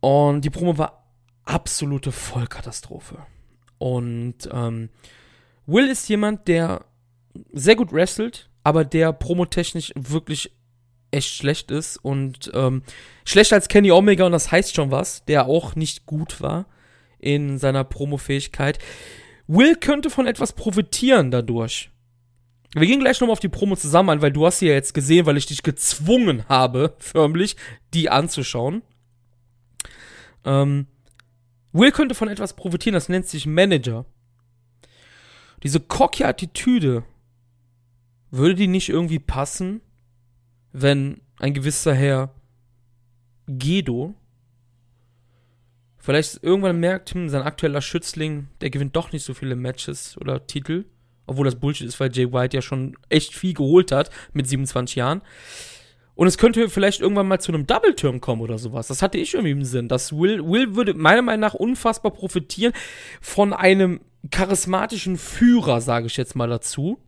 Und 0.00 0.42
die 0.44 0.50
Promo 0.50 0.76
war 0.76 1.06
absolute 1.44 2.12
Vollkatastrophe. 2.12 3.18
Und 3.78 4.48
ähm, 4.52 4.90
Will 5.66 5.88
ist 5.88 6.08
jemand, 6.08 6.46
der 6.46 6.84
sehr 7.52 7.76
gut 7.76 7.92
wrestelt, 7.92 8.50
aber 8.64 8.84
der 8.84 9.12
promotechnisch 9.12 9.92
wirklich 9.94 10.50
echt 11.12 11.32
schlecht 11.32 11.70
ist 11.70 11.96
und 11.98 12.50
ähm, 12.54 12.82
schlechter 13.24 13.54
als 13.54 13.68
Kenny 13.68 13.92
Omega 13.92 14.26
und 14.26 14.32
das 14.32 14.50
heißt 14.50 14.74
schon 14.74 14.90
was, 14.90 15.24
der 15.26 15.46
auch 15.46 15.76
nicht 15.76 16.06
gut 16.06 16.40
war 16.40 16.66
in 17.18 17.58
seiner 17.58 17.84
Promofähigkeit. 17.84 18.78
Will 19.46 19.76
könnte 19.76 20.10
von 20.10 20.26
etwas 20.26 20.54
profitieren 20.54 21.30
dadurch. 21.30 21.90
Wir 22.74 22.88
gehen 22.88 22.98
gleich 22.98 23.20
nochmal 23.20 23.34
auf 23.34 23.40
die 23.40 23.48
Promo 23.48 23.76
zusammen 23.76 24.10
an, 24.10 24.22
weil 24.22 24.32
du 24.32 24.44
hast 24.44 24.58
sie 24.58 24.66
ja 24.66 24.72
jetzt 24.72 24.94
gesehen, 24.94 25.26
weil 25.26 25.36
ich 25.36 25.46
dich 25.46 25.62
gezwungen 25.62 26.48
habe, 26.48 26.96
förmlich, 26.98 27.56
die 27.92 28.10
anzuschauen. 28.10 28.82
Ähm, 30.44 30.86
Will 31.72 31.92
könnte 31.92 32.14
von 32.14 32.28
etwas 32.28 32.54
profitieren, 32.54 32.94
das 32.94 33.08
nennt 33.08 33.26
sich 33.26 33.46
Manager. 33.46 34.06
Diese 35.62 35.80
cocky 35.80 36.24
Attitüde, 36.24 37.04
würde 38.36 38.54
die 38.54 38.68
nicht 38.68 38.88
irgendwie 38.88 39.18
passen, 39.18 39.80
wenn 40.72 41.20
ein 41.38 41.54
gewisser 41.54 41.94
Herr 41.94 42.34
Gedo 43.46 44.14
Vielleicht 46.04 46.42
irgendwann 46.42 46.80
merkt, 46.80 47.14
hm, 47.14 47.30
sein 47.30 47.40
aktueller 47.40 47.80
Schützling, 47.80 48.48
der 48.60 48.68
gewinnt 48.68 48.94
doch 48.94 49.12
nicht 49.12 49.24
so 49.24 49.32
viele 49.32 49.56
Matches 49.56 50.18
oder 50.18 50.46
Titel. 50.46 50.84
Obwohl 51.26 51.46
das 51.46 51.58
Bullshit 51.58 51.86
ist, 51.86 51.98
weil 51.98 52.12
Jay 52.12 52.30
White 52.30 52.54
ja 52.54 52.60
schon 52.60 52.94
echt 53.08 53.34
viel 53.34 53.54
geholt 53.54 53.90
hat 53.90 54.10
mit 54.34 54.46
27 54.46 54.96
Jahren. 54.96 55.22
Und 56.14 56.26
es 56.26 56.36
könnte 56.36 56.68
vielleicht 56.68 57.00
irgendwann 57.00 57.26
mal 57.26 57.40
zu 57.40 57.52
einem 57.52 57.66
Double-Turn 57.66 58.20
kommen 58.20 58.42
oder 58.42 58.58
sowas. 58.58 58.88
Das 58.88 59.00
hatte 59.00 59.16
ich 59.16 59.32
irgendwie 59.32 59.52
im 59.52 59.64
Sinn. 59.64 59.88
Das 59.88 60.12
Will, 60.12 60.46
Will 60.46 60.76
würde 60.76 60.92
meiner 60.92 61.22
Meinung 61.22 61.40
nach 61.40 61.54
unfassbar 61.54 62.12
profitieren 62.12 62.74
von 63.22 63.54
einem 63.54 64.02
charismatischen 64.30 65.16
Führer, 65.16 65.80
sage 65.80 66.08
ich 66.08 66.18
jetzt 66.18 66.36
mal 66.36 66.50
dazu, 66.50 66.98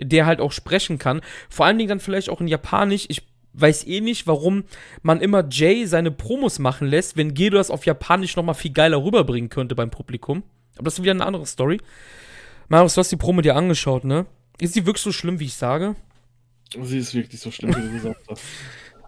der 0.00 0.26
halt 0.26 0.40
auch 0.40 0.52
sprechen 0.52 0.98
kann. 0.98 1.20
Vor 1.48 1.66
allen 1.66 1.78
Dingen 1.78 1.88
dann 1.88 2.00
vielleicht 2.00 2.28
auch 2.28 2.40
in 2.40 2.48
Japanisch. 2.48 3.06
Ich 3.08 3.22
weiß 3.54 3.86
eh 3.86 4.00
nicht, 4.00 4.26
warum 4.26 4.64
man 5.02 5.20
immer 5.20 5.44
Jay 5.50 5.86
seine 5.86 6.10
Promos 6.10 6.58
machen 6.58 6.88
lässt, 6.88 7.16
wenn 7.16 7.34
Gedo 7.34 7.56
das 7.56 7.70
auf 7.70 7.86
Japanisch 7.86 8.36
nochmal 8.36 8.54
viel 8.54 8.72
geiler 8.72 9.02
rüberbringen 9.02 9.50
könnte 9.50 9.74
beim 9.74 9.90
Publikum. 9.90 10.42
Aber 10.76 10.84
das 10.84 10.94
ist 10.94 11.02
wieder 11.02 11.12
eine 11.12 11.24
andere 11.24 11.46
Story. 11.46 11.80
Marius, 12.68 12.94
du 12.94 13.00
hast 13.00 13.12
die 13.12 13.16
Promo 13.16 13.40
dir 13.40 13.56
angeschaut, 13.56 14.04
ne? 14.04 14.26
Ist 14.60 14.76
die 14.76 14.86
wirklich 14.86 15.02
so 15.02 15.12
schlimm, 15.12 15.40
wie 15.40 15.44
ich 15.44 15.54
sage? 15.54 15.96
Sie 16.82 16.98
ist 16.98 17.14
wirklich 17.14 17.40
so 17.40 17.50
schlimm, 17.50 17.74
wie 17.76 17.80
du 17.80 17.92
gesagt 17.92 18.20
hast. 18.28 18.42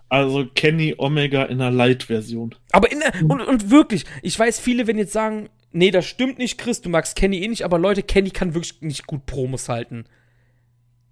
Also 0.09 0.47
Kenny 0.55 0.95
Omega 0.97 1.45
in 1.45 1.61
einer 1.61 1.71
Light-Version. 1.71 2.55
Aber 2.73 2.91
in 2.91 3.01
der, 3.01 3.13
und, 3.29 3.43
und 3.43 3.71
wirklich, 3.71 4.05
ich 4.23 4.39
weiß, 4.39 4.59
viele 4.59 4.87
werden 4.87 4.99
jetzt 4.99 5.13
sagen, 5.13 5.51
nee, 5.73 5.91
das 5.91 6.07
stimmt 6.07 6.39
nicht, 6.39 6.57
Chris, 6.57 6.81
du 6.81 6.89
magst 6.89 7.17
Kenny 7.17 7.43
eh 7.43 7.49
nicht, 7.49 7.65
aber 7.65 7.79
Leute, 7.79 8.03
Kenny 8.03 8.31
kann 8.31 8.55
wirklich 8.55 8.81
nicht 8.81 9.07
gut 9.07 9.27
Promos 9.27 9.69
halten. 9.69 10.05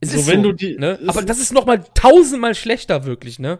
Es 0.00 0.12
So, 0.12 0.26
wenn 0.30 0.42
so, 0.42 0.50
du 0.50 0.52
die- 0.52 0.76
ne? 0.78 0.98
Aber 1.06 1.22
das 1.22 1.38
ist 1.40 1.52
noch 1.52 1.66
mal 1.66 1.82
tausendmal 1.94 2.54
schlechter, 2.54 3.04
wirklich, 3.04 3.38
ne? 3.38 3.58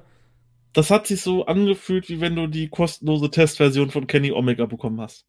Das 0.73 0.91
hat 0.91 1.07
sich 1.07 1.23
so 1.23 1.47
angefühlt, 1.47 2.09
wie 2.11 2.21
wenn 2.21 2.37
du 2.37 2.47
die 2.47 2.69
kostenlose 2.69 3.31
Testversion 3.31 3.91
von 3.91 4.07
Kenny 4.07 4.33
Omega 4.33 4.67
bekommen 4.67 5.01
hast. 5.01 5.25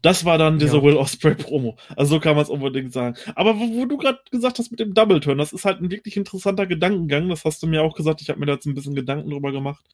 Das 0.00 0.24
war 0.24 0.38
dann 0.38 0.58
diese 0.58 0.76
Ja. 0.78 0.82
Will 0.82 0.96
Osprey 0.96 1.34
Promo. 1.34 1.76
Also 1.96 2.14
so 2.14 2.20
kann 2.20 2.36
man 2.36 2.44
es 2.44 2.48
unbedingt 2.48 2.92
sagen. 2.92 3.16
Aber 3.34 3.58
wo, 3.58 3.74
wo 3.74 3.84
du 3.84 3.96
gerade 3.98 4.20
gesagt 4.30 4.58
hast 4.58 4.70
mit 4.70 4.80
dem 4.80 4.94
Double 4.94 5.20
Turn, 5.20 5.36
das 5.38 5.52
ist 5.52 5.64
halt 5.64 5.80
ein 5.82 5.90
wirklich 5.90 6.16
interessanter 6.16 6.66
Gedankengang. 6.66 7.28
Das 7.28 7.44
hast 7.44 7.62
du 7.62 7.66
mir 7.66 7.82
auch 7.82 7.94
gesagt. 7.96 8.22
Ich 8.22 8.30
habe 8.30 8.38
mir 8.40 8.46
da 8.46 8.52
jetzt 8.54 8.64
ein 8.66 8.74
bisschen 8.74 8.94
Gedanken 8.94 9.28
drüber 9.28 9.50
gemacht. 9.52 9.84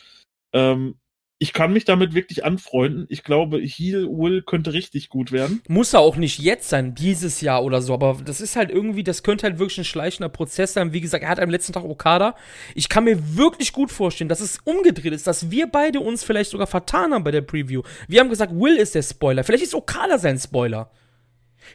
Ähm, 0.52 0.96
ich 1.38 1.52
kann 1.52 1.72
mich 1.72 1.84
damit 1.84 2.14
wirklich 2.14 2.44
anfreunden. 2.44 3.06
Ich 3.08 3.24
glaube, 3.24 3.58
Heel 3.58 4.06
Will 4.06 4.42
könnte 4.42 4.72
richtig 4.72 5.08
gut 5.08 5.32
werden. 5.32 5.62
Muss 5.68 5.92
er 5.92 6.00
auch 6.00 6.16
nicht 6.16 6.38
jetzt 6.38 6.68
sein, 6.68 6.94
dieses 6.94 7.40
Jahr 7.40 7.64
oder 7.64 7.82
so, 7.82 7.92
aber 7.92 8.18
das 8.24 8.40
ist 8.40 8.54
halt 8.54 8.70
irgendwie, 8.70 9.02
das 9.02 9.24
könnte 9.24 9.44
halt 9.44 9.58
wirklich 9.58 9.78
ein 9.78 9.84
schleichender 9.84 10.28
Prozess 10.28 10.74
sein. 10.74 10.92
Wie 10.92 11.00
gesagt, 11.00 11.24
er 11.24 11.30
hat 11.30 11.40
am 11.40 11.50
letzten 11.50 11.72
Tag 11.72 11.84
Okada. 11.84 12.36
Ich 12.74 12.88
kann 12.88 13.04
mir 13.04 13.36
wirklich 13.36 13.72
gut 13.72 13.90
vorstellen, 13.90 14.28
dass 14.28 14.40
es 14.40 14.58
umgedreht 14.64 15.12
ist, 15.12 15.26
dass 15.26 15.50
wir 15.50 15.66
beide 15.66 16.00
uns 16.00 16.22
vielleicht 16.22 16.50
sogar 16.50 16.68
vertan 16.68 17.12
haben 17.12 17.24
bei 17.24 17.32
der 17.32 17.42
Preview. 17.42 17.82
Wir 18.06 18.20
haben 18.20 18.30
gesagt, 18.30 18.54
Will 18.54 18.76
ist 18.76 18.94
der 18.94 19.02
Spoiler. 19.02 19.42
Vielleicht 19.42 19.64
ist 19.64 19.74
Okada 19.74 20.18
sein 20.18 20.38
Spoiler. 20.38 20.90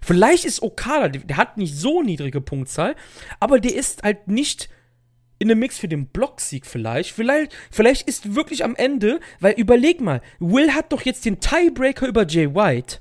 Vielleicht 0.02 0.46
ist 0.46 0.62
Okada, 0.62 1.10
der 1.10 1.38
hat 1.38 1.58
nicht 1.58 1.76
so 1.76 2.02
niedrige 2.02 2.42
Punktzahl, 2.42 2.96
aber 3.40 3.60
der 3.60 3.76
ist 3.76 4.04
halt 4.04 4.28
nicht 4.28 4.70
in 5.40 5.50
einem 5.50 5.60
Mix 5.60 5.80
für 5.80 5.88
den 5.88 6.08
Blocksieg 6.08 6.66
vielleicht. 6.66 7.12
Vielleicht, 7.12 7.56
vielleicht 7.72 8.08
ist 8.08 8.36
wirklich 8.36 8.64
am 8.64 8.76
Ende, 8.76 9.20
weil 9.40 9.54
überleg 9.54 10.02
mal, 10.02 10.22
Will 10.40 10.74
hat 10.74 10.92
doch 10.92 11.02
jetzt 11.02 11.26
den 11.26 11.40
Tiebreaker 11.40 12.08
über 12.08 12.28
Jay 12.28 12.54
White. 12.54 13.00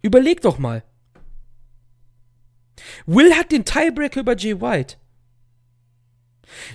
Überleg 0.00 0.40
doch 0.40 0.58
mal. 0.58 0.82
Will 3.06 3.34
hat 3.34 3.52
den 3.52 3.64
Tiebreaker 3.64 4.20
über 4.20 4.36
Jay 4.36 4.60
White. 4.60 4.96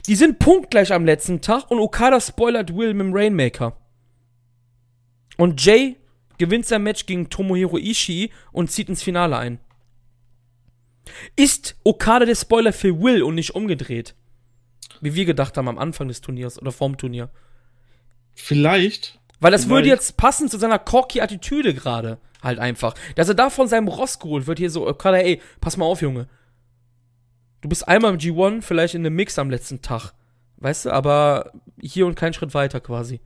Die 0.05 0.15
sind 0.15 0.39
punktgleich 0.39 0.93
am 0.93 1.05
letzten 1.05 1.41
Tag 1.41 1.69
und 1.69 1.79
Okada 1.79 2.21
spoilert 2.21 2.75
Will 2.75 2.93
mit 2.93 3.07
dem 3.07 3.13
Rainmaker. 3.13 3.77
Und 5.37 5.63
Jay 5.63 5.97
gewinnt 6.37 6.65
sein 6.65 6.83
Match 6.83 7.05
gegen 7.05 7.29
Tomohiro 7.29 7.77
Ishii 7.77 8.31
und 8.51 8.71
zieht 8.71 8.89
ins 8.89 9.03
Finale 9.03 9.37
ein. 9.37 9.59
Ist 11.35 11.75
Okada 11.83 12.25
der 12.25 12.35
Spoiler 12.35 12.73
für 12.73 13.01
Will 13.01 13.23
und 13.23 13.35
nicht 13.35 13.55
umgedreht? 13.55 14.15
Wie 15.01 15.15
wir 15.15 15.25
gedacht 15.25 15.57
haben 15.57 15.67
am 15.67 15.77
Anfang 15.77 16.07
des 16.07 16.21
Turniers 16.21 16.59
oder 16.59 16.71
vorm 16.71 16.97
Turnier. 16.97 17.29
Vielleicht. 18.33 19.19
Weil 19.39 19.51
das 19.51 19.69
würde 19.69 19.83
Vielleicht. 19.83 20.01
jetzt 20.01 20.17
passen 20.17 20.49
zu 20.49 20.57
seiner 20.57 20.79
cocky 20.79 21.21
Attitüde 21.21 21.73
gerade. 21.73 22.17
Halt 22.41 22.59
einfach. 22.59 22.95
Dass 23.15 23.29
er 23.29 23.35
da 23.35 23.49
von 23.49 23.67
seinem 23.67 23.87
Ross 23.87 24.19
geholt 24.19 24.47
wird, 24.47 24.59
hier 24.59 24.69
so, 24.69 24.87
Okada, 24.87 25.17
ey, 25.17 25.41
pass 25.59 25.77
mal 25.77 25.85
auf, 25.85 26.01
Junge. 26.01 26.27
Du 27.61 27.69
bist 27.69 27.87
einmal 27.87 28.13
im 28.13 28.19
G1, 28.19 28.61
vielleicht 28.61 28.95
in 28.95 29.05
einem 29.05 29.15
Mix 29.15 29.39
am 29.39 29.49
letzten 29.49 29.81
Tag. 29.81 30.13
Weißt 30.57 30.85
du, 30.85 30.91
aber 30.91 31.51
hier 31.81 32.05
und 32.05 32.15
keinen 32.15 32.33
Schritt 32.33 32.53
weiter 32.53 32.79
quasi. 32.79 33.19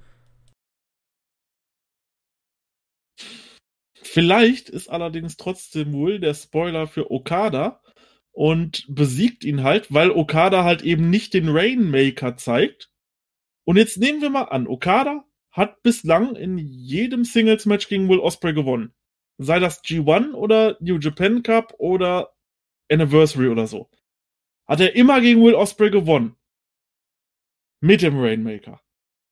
Vielleicht 4.14 4.68
ist 4.68 4.90
allerdings 4.90 5.38
trotzdem 5.38 5.94
Will 5.94 6.20
der 6.20 6.34
Spoiler 6.34 6.86
für 6.86 7.12
Okada 7.12 7.82
und 8.34 8.86
besiegt 8.90 9.46
ihn 9.46 9.64
halt, 9.64 9.94
weil 9.94 10.12
Okada 10.12 10.66
halt 10.66 10.82
eben 10.82 11.10
nicht 11.10 11.34
den 11.34 11.48
Rainmaker 11.48 12.36
zeigt. 12.36 12.92
Und 13.64 13.78
jetzt 13.78 14.00
nehmen 14.00 14.22
wir 14.22 14.30
mal 14.30 14.50
an, 14.50 14.68
Okada 14.68 15.24
hat 15.50 15.82
bislang 15.82 16.36
in 16.36 16.58
jedem 16.58 17.24
Singles-Match 17.24 17.88
gegen 17.88 18.10
Will 18.10 18.20
Osprey 18.20 18.54
gewonnen. 18.54 18.94
Sei 19.38 19.60
das 19.60 19.82
G1 19.82 20.34
oder 20.34 20.76
New 20.82 20.98
Japan 21.00 21.42
Cup 21.42 21.74
oder 21.78 22.34
Anniversary 22.92 23.48
oder 23.48 23.66
so. 23.66 23.90
Hat 24.68 24.82
er 24.82 24.94
immer 24.94 25.22
gegen 25.22 25.42
Will 25.42 25.56
Osprey 25.56 25.90
gewonnen. 25.90 26.36
Mit 27.80 28.02
dem 28.02 28.20
Rainmaker. 28.20 28.82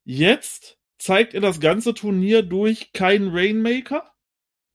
Jetzt 0.06 0.80
zeigt 0.98 1.34
er 1.34 1.42
das 1.42 1.60
ganze 1.60 1.94
Turnier 1.94 2.44
durch 2.44 2.94
keinen 2.94 3.36
Rainmaker. 3.36 4.10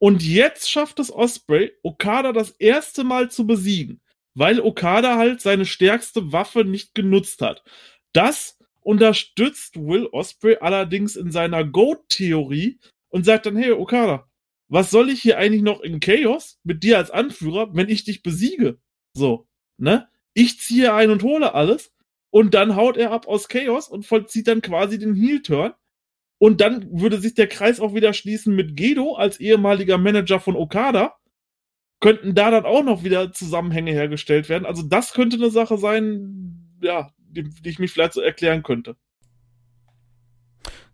Und 0.04 0.22
jetzt 0.22 0.70
schafft 0.70 0.98
es 0.98 1.10
Osprey, 1.10 1.72
Okada 1.82 2.34
das 2.34 2.50
erste 2.50 3.04
Mal 3.04 3.30
zu 3.30 3.46
besiegen, 3.46 4.02
weil 4.34 4.60
Okada 4.60 5.16
halt 5.16 5.40
seine 5.40 5.64
stärkste 5.64 6.30
Waffe 6.30 6.66
nicht 6.66 6.94
genutzt 6.94 7.40
hat. 7.40 7.64
Das 8.12 8.58
unterstützt 8.82 9.76
Will 9.78 10.06
Osprey 10.12 10.58
allerdings 10.60 11.16
in 11.16 11.32
seiner 11.32 11.64
Goat-Theorie 11.64 12.80
und 13.08 13.24
sagt 13.24 13.46
dann, 13.46 13.56
hey 13.56 13.72
Okada, 13.72 14.28
was 14.68 14.90
soll 14.90 15.08
ich 15.08 15.22
hier 15.22 15.38
eigentlich 15.38 15.62
noch 15.62 15.80
in 15.80 16.00
Chaos 16.00 16.60
mit 16.64 16.82
dir 16.82 16.98
als 16.98 17.10
Anführer, 17.10 17.74
wenn 17.74 17.88
ich 17.88 18.04
dich 18.04 18.22
besiege? 18.22 18.78
So, 19.14 19.48
ne? 19.78 20.06
Ich 20.34 20.60
ziehe 20.60 20.92
ein 20.92 21.08
und 21.08 21.22
hole 21.22 21.54
alles 21.54 21.94
und 22.28 22.52
dann 22.52 22.76
haut 22.76 22.98
er 22.98 23.10
ab 23.10 23.26
aus 23.26 23.48
Chaos 23.48 23.88
und 23.88 24.04
vollzieht 24.04 24.48
dann 24.48 24.60
quasi 24.60 24.98
den 24.98 25.14
Heel-Turn. 25.14 25.72
Und 26.44 26.60
dann 26.60 27.00
würde 27.00 27.18
sich 27.20 27.32
der 27.32 27.46
Kreis 27.46 27.80
auch 27.80 27.94
wieder 27.94 28.12
schließen 28.12 28.54
mit 28.54 28.76
Gedo 28.76 29.14
als 29.14 29.40
ehemaliger 29.40 29.96
Manager 29.96 30.40
von 30.40 30.56
Okada. 30.56 31.14
Könnten 32.00 32.34
da 32.34 32.50
dann 32.50 32.66
auch 32.66 32.84
noch 32.84 33.02
wieder 33.02 33.32
Zusammenhänge 33.32 33.92
hergestellt 33.92 34.50
werden. 34.50 34.66
Also 34.66 34.82
das 34.82 35.14
könnte 35.14 35.36
eine 35.36 35.48
Sache 35.48 35.78
sein, 35.78 36.76
ja, 36.82 37.12
die, 37.16 37.44
die 37.44 37.70
ich 37.70 37.78
mich 37.78 37.92
vielleicht 37.92 38.12
so 38.12 38.20
erklären 38.20 38.62
könnte. 38.62 38.96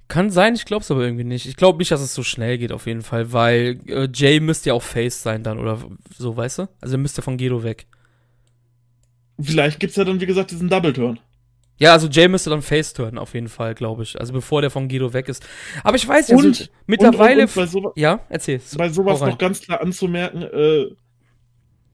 Kann 0.07 0.31
sein, 0.31 0.55
ich 0.55 0.67
glaub's 0.67 0.89
aber 0.93 1.03
irgendwie 1.03 1.25
nicht. 1.25 1.47
Ich 1.47 1.57
glaube 1.57 1.79
nicht, 1.79 1.91
dass 1.91 2.01
es 2.01 2.15
so 2.15 2.23
schnell 2.23 2.57
geht 2.57 2.71
auf 2.71 2.87
jeden 2.87 3.03
Fall, 3.03 3.33
weil 3.33 3.81
äh, 3.89 4.09
Jay 4.15 4.39
müsste 4.39 4.69
ja 4.69 4.75
auch 4.75 4.85
Face 4.85 5.21
sein 5.21 5.43
dann 5.43 5.59
oder 5.59 5.83
so, 6.17 6.37
weißt 6.37 6.61
du? 6.61 6.69
Also 6.81 6.95
er 6.95 6.99
müsste 6.99 7.23
von 7.23 7.39
Gedo 7.39 7.65
weg. 7.65 7.89
Vielleicht 9.41 9.81
gibt's 9.81 9.97
ja 9.97 10.05
dann, 10.05 10.21
wie 10.21 10.27
gesagt, 10.27 10.53
diesen 10.53 10.69
Double-Turn. 10.69 11.19
Ja, 11.81 11.93
also 11.93 12.09
Jay 12.09 12.29
müsste 12.29 12.51
dann 12.51 12.61
Face 12.61 12.93
turnen 12.93 13.17
auf 13.17 13.33
jeden 13.33 13.49
Fall, 13.49 13.75
glaube 13.75 14.03
ich. 14.03 14.21
Also 14.21 14.35
bevor 14.35 14.61
der 14.61 14.71
von 14.71 14.87
Guido 14.89 15.15
weg 15.15 15.29
ist. 15.29 15.45
Aber 15.83 15.97
ich 15.97 16.07
weiß 16.07 16.29
ja, 16.29 16.37
Und- 16.37 16.55
so, 16.57 16.65
mittlerweile. 16.87 17.45
Und, 17.45 17.57
und, 17.57 17.71
sowas, 17.71 17.93
ja, 17.97 18.21
erzähl. 18.29 18.61
bei 18.77 18.91
sowas 18.91 19.21
noch 19.21 19.39
ganz 19.39 19.63
klar 19.63 19.81
anzumerken, 19.81 20.43
äh, 20.43 20.95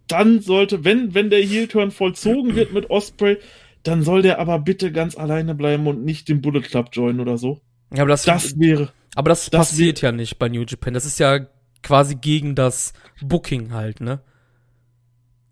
dann 0.08 0.40
sollte, 0.40 0.84
wenn, 0.84 1.14
wenn 1.14 1.30
der 1.30 1.40
Heel-Turn 1.40 1.92
vollzogen 1.92 2.56
wird 2.56 2.72
mit 2.72 2.90
Osprey, 2.90 3.38
dann 3.84 4.02
soll 4.02 4.22
der 4.22 4.40
aber 4.40 4.58
bitte 4.58 4.90
ganz 4.90 5.16
alleine 5.16 5.54
bleiben 5.54 5.86
und 5.86 6.04
nicht 6.04 6.28
den 6.28 6.40
Bullet 6.42 6.62
Club 6.62 6.88
joinen 6.92 7.20
oder 7.20 7.38
so. 7.38 7.60
Ja, 7.94 8.02
aber 8.02 8.10
das, 8.10 8.24
Das 8.24 8.58
wäre, 8.58 8.90
aber 9.14 9.28
das, 9.28 9.50
das 9.50 9.68
passiert 9.70 10.00
ja 10.02 10.10
nicht 10.10 10.38
bei 10.40 10.48
New 10.48 10.64
Japan. 10.66 10.94
Das 10.94 11.06
ist 11.06 11.20
ja 11.20 11.46
quasi 11.84 12.16
gegen 12.16 12.56
das 12.56 12.92
Booking 13.22 13.72
halt, 13.72 14.00
ne? 14.00 14.20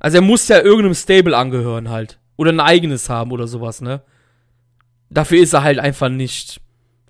Also 0.01 0.19
er 0.19 0.23
muss 0.23 0.49
ja 0.49 0.61
irgendeinem 0.61 0.95
Stable 0.95 1.37
angehören 1.37 1.89
halt. 1.89 2.19
Oder 2.37 2.51
ein 2.51 2.59
eigenes 2.61 3.09
haben 3.09 3.31
oder 3.31 3.47
sowas, 3.47 3.81
ne? 3.81 4.03
Dafür 5.11 5.43
ist 5.43 5.53
er 5.53 5.63
halt 5.63 5.79
einfach 5.79 6.09
nicht 6.09 6.61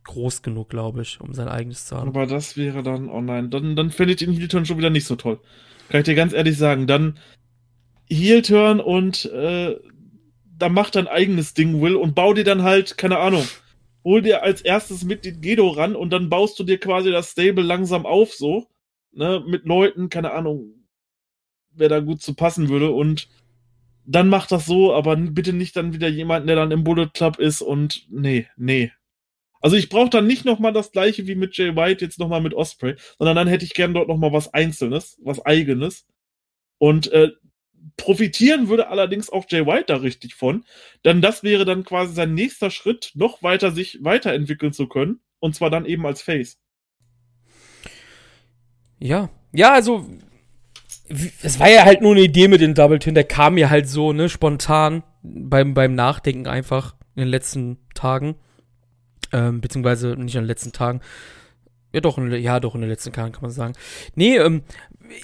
groß 0.04 0.42
genug, 0.42 0.68
glaube 0.68 1.02
ich, 1.02 1.20
um 1.20 1.32
sein 1.32 1.48
eigenes 1.48 1.86
zu 1.86 1.96
haben. 1.96 2.08
aber 2.08 2.26
das 2.26 2.56
wäre 2.56 2.82
dann, 2.82 3.08
oh 3.08 3.20
nein, 3.20 3.50
dann, 3.50 3.74
dann 3.74 3.90
fände 3.90 4.12
ich 4.12 4.18
den 4.18 4.32
Heel-Turn 4.32 4.66
schon 4.66 4.78
wieder 4.78 4.90
nicht 4.90 5.06
so 5.06 5.16
toll. 5.16 5.40
Kann 5.88 6.00
ich 6.00 6.04
dir 6.04 6.14
ganz 6.14 6.32
ehrlich 6.32 6.58
sagen, 6.58 6.86
dann 6.86 7.18
Heel-Turn 8.08 8.80
und, 8.80 9.24
äh, 9.26 9.76
da 10.56 10.68
macht 10.68 10.94
dein 10.94 11.08
eigenes 11.08 11.54
Ding, 11.54 11.80
Will, 11.80 11.96
und 11.96 12.14
bau 12.14 12.32
dir 12.32 12.44
dann 12.44 12.62
halt, 12.62 12.96
keine 12.96 13.18
Ahnung, 13.18 13.46
hol 14.04 14.22
dir 14.22 14.42
als 14.42 14.60
erstes 14.60 15.04
mit 15.04 15.24
den 15.24 15.40
Gedo 15.40 15.68
ran 15.68 15.96
und 15.96 16.10
dann 16.10 16.28
baust 16.28 16.58
du 16.58 16.64
dir 16.64 16.78
quasi 16.78 17.10
das 17.10 17.30
Stable 17.30 17.64
langsam 17.64 18.06
auf, 18.06 18.32
so, 18.34 18.68
ne, 19.12 19.42
mit 19.46 19.64
Leuten, 19.64 20.10
keine 20.10 20.32
Ahnung, 20.32 20.86
wer 21.72 21.88
da 21.88 22.00
gut 22.00 22.22
zu 22.22 22.34
passen 22.34 22.68
würde 22.68 22.90
und 22.92 23.28
dann 24.06 24.28
macht 24.28 24.52
das 24.52 24.66
so, 24.66 24.94
aber 24.94 25.16
bitte 25.16 25.52
nicht 25.52 25.76
dann 25.76 25.94
wieder 25.94 26.08
jemanden, 26.08 26.46
der 26.46 26.56
dann 26.56 26.70
im 26.70 26.84
Bullet 26.84 27.08
Club 27.14 27.38
ist 27.38 27.62
und 27.62 28.06
nee, 28.10 28.46
nee. 28.56 28.92
Also 29.60 29.76
ich 29.76 29.88
brauche 29.88 30.10
dann 30.10 30.26
nicht 30.26 30.44
nochmal 30.44 30.74
das 30.74 30.92
gleiche 30.92 31.26
wie 31.26 31.34
mit 31.34 31.56
Jay 31.56 31.74
White, 31.74 32.04
jetzt 32.04 32.18
nochmal 32.18 32.42
mit 32.42 32.52
Osprey, 32.52 32.96
sondern 33.18 33.36
dann 33.36 33.48
hätte 33.48 33.64
ich 33.64 33.72
gern 33.72 33.94
dort 33.94 34.08
nochmal 34.08 34.32
was 34.32 34.52
Einzelnes, 34.52 35.18
was 35.22 35.44
Eigenes. 35.46 36.06
Und 36.76 37.10
äh, 37.12 37.30
profitieren 37.96 38.68
würde 38.68 38.88
allerdings 38.88 39.30
auch 39.30 39.46
Jay 39.48 39.64
White 39.64 39.86
da 39.88 39.96
richtig 39.96 40.34
von, 40.34 40.64
denn 41.04 41.22
das 41.22 41.42
wäre 41.42 41.64
dann 41.64 41.84
quasi 41.84 42.14
sein 42.14 42.34
nächster 42.34 42.70
Schritt, 42.70 43.12
noch 43.14 43.42
weiter 43.42 43.70
sich 43.70 44.02
weiterentwickeln 44.02 44.72
zu 44.72 44.86
können, 44.86 45.20
und 45.38 45.54
zwar 45.54 45.70
dann 45.70 45.86
eben 45.86 46.04
als 46.04 46.20
Face. 46.20 46.58
Ja, 48.98 49.30
ja, 49.52 49.72
also 49.72 50.06
es 51.08 51.60
war 51.60 51.70
ja 51.70 51.84
halt 51.84 52.00
nur 52.00 52.12
eine 52.12 52.22
Idee 52.22 52.48
mit 52.48 52.60
den 52.60 52.74
Double 52.74 52.98
Twin, 52.98 53.14
der 53.14 53.24
kam 53.24 53.54
mir 53.54 53.70
halt 53.70 53.88
so, 53.88 54.12
ne, 54.12 54.28
spontan 54.28 55.02
beim, 55.22 55.74
beim 55.74 55.94
Nachdenken 55.94 56.46
einfach 56.46 56.94
in 57.14 57.22
den 57.22 57.28
letzten 57.28 57.78
Tagen. 57.94 58.36
Ähm, 59.32 59.60
beziehungsweise 59.60 60.16
nicht 60.16 60.34
in 60.34 60.42
den 60.42 60.48
letzten 60.48 60.72
Tagen. 60.72 61.00
Ja, 61.92 62.00
doch, 62.00 62.18
in, 62.18 62.30
ja, 62.32 62.58
doch, 62.60 62.74
in 62.74 62.80
den 62.80 62.90
letzten 62.90 63.12
Tagen 63.12 63.32
kann 63.32 63.42
man 63.42 63.50
sagen. 63.50 63.74
Nee, 64.14 64.36
ähm, 64.36 64.62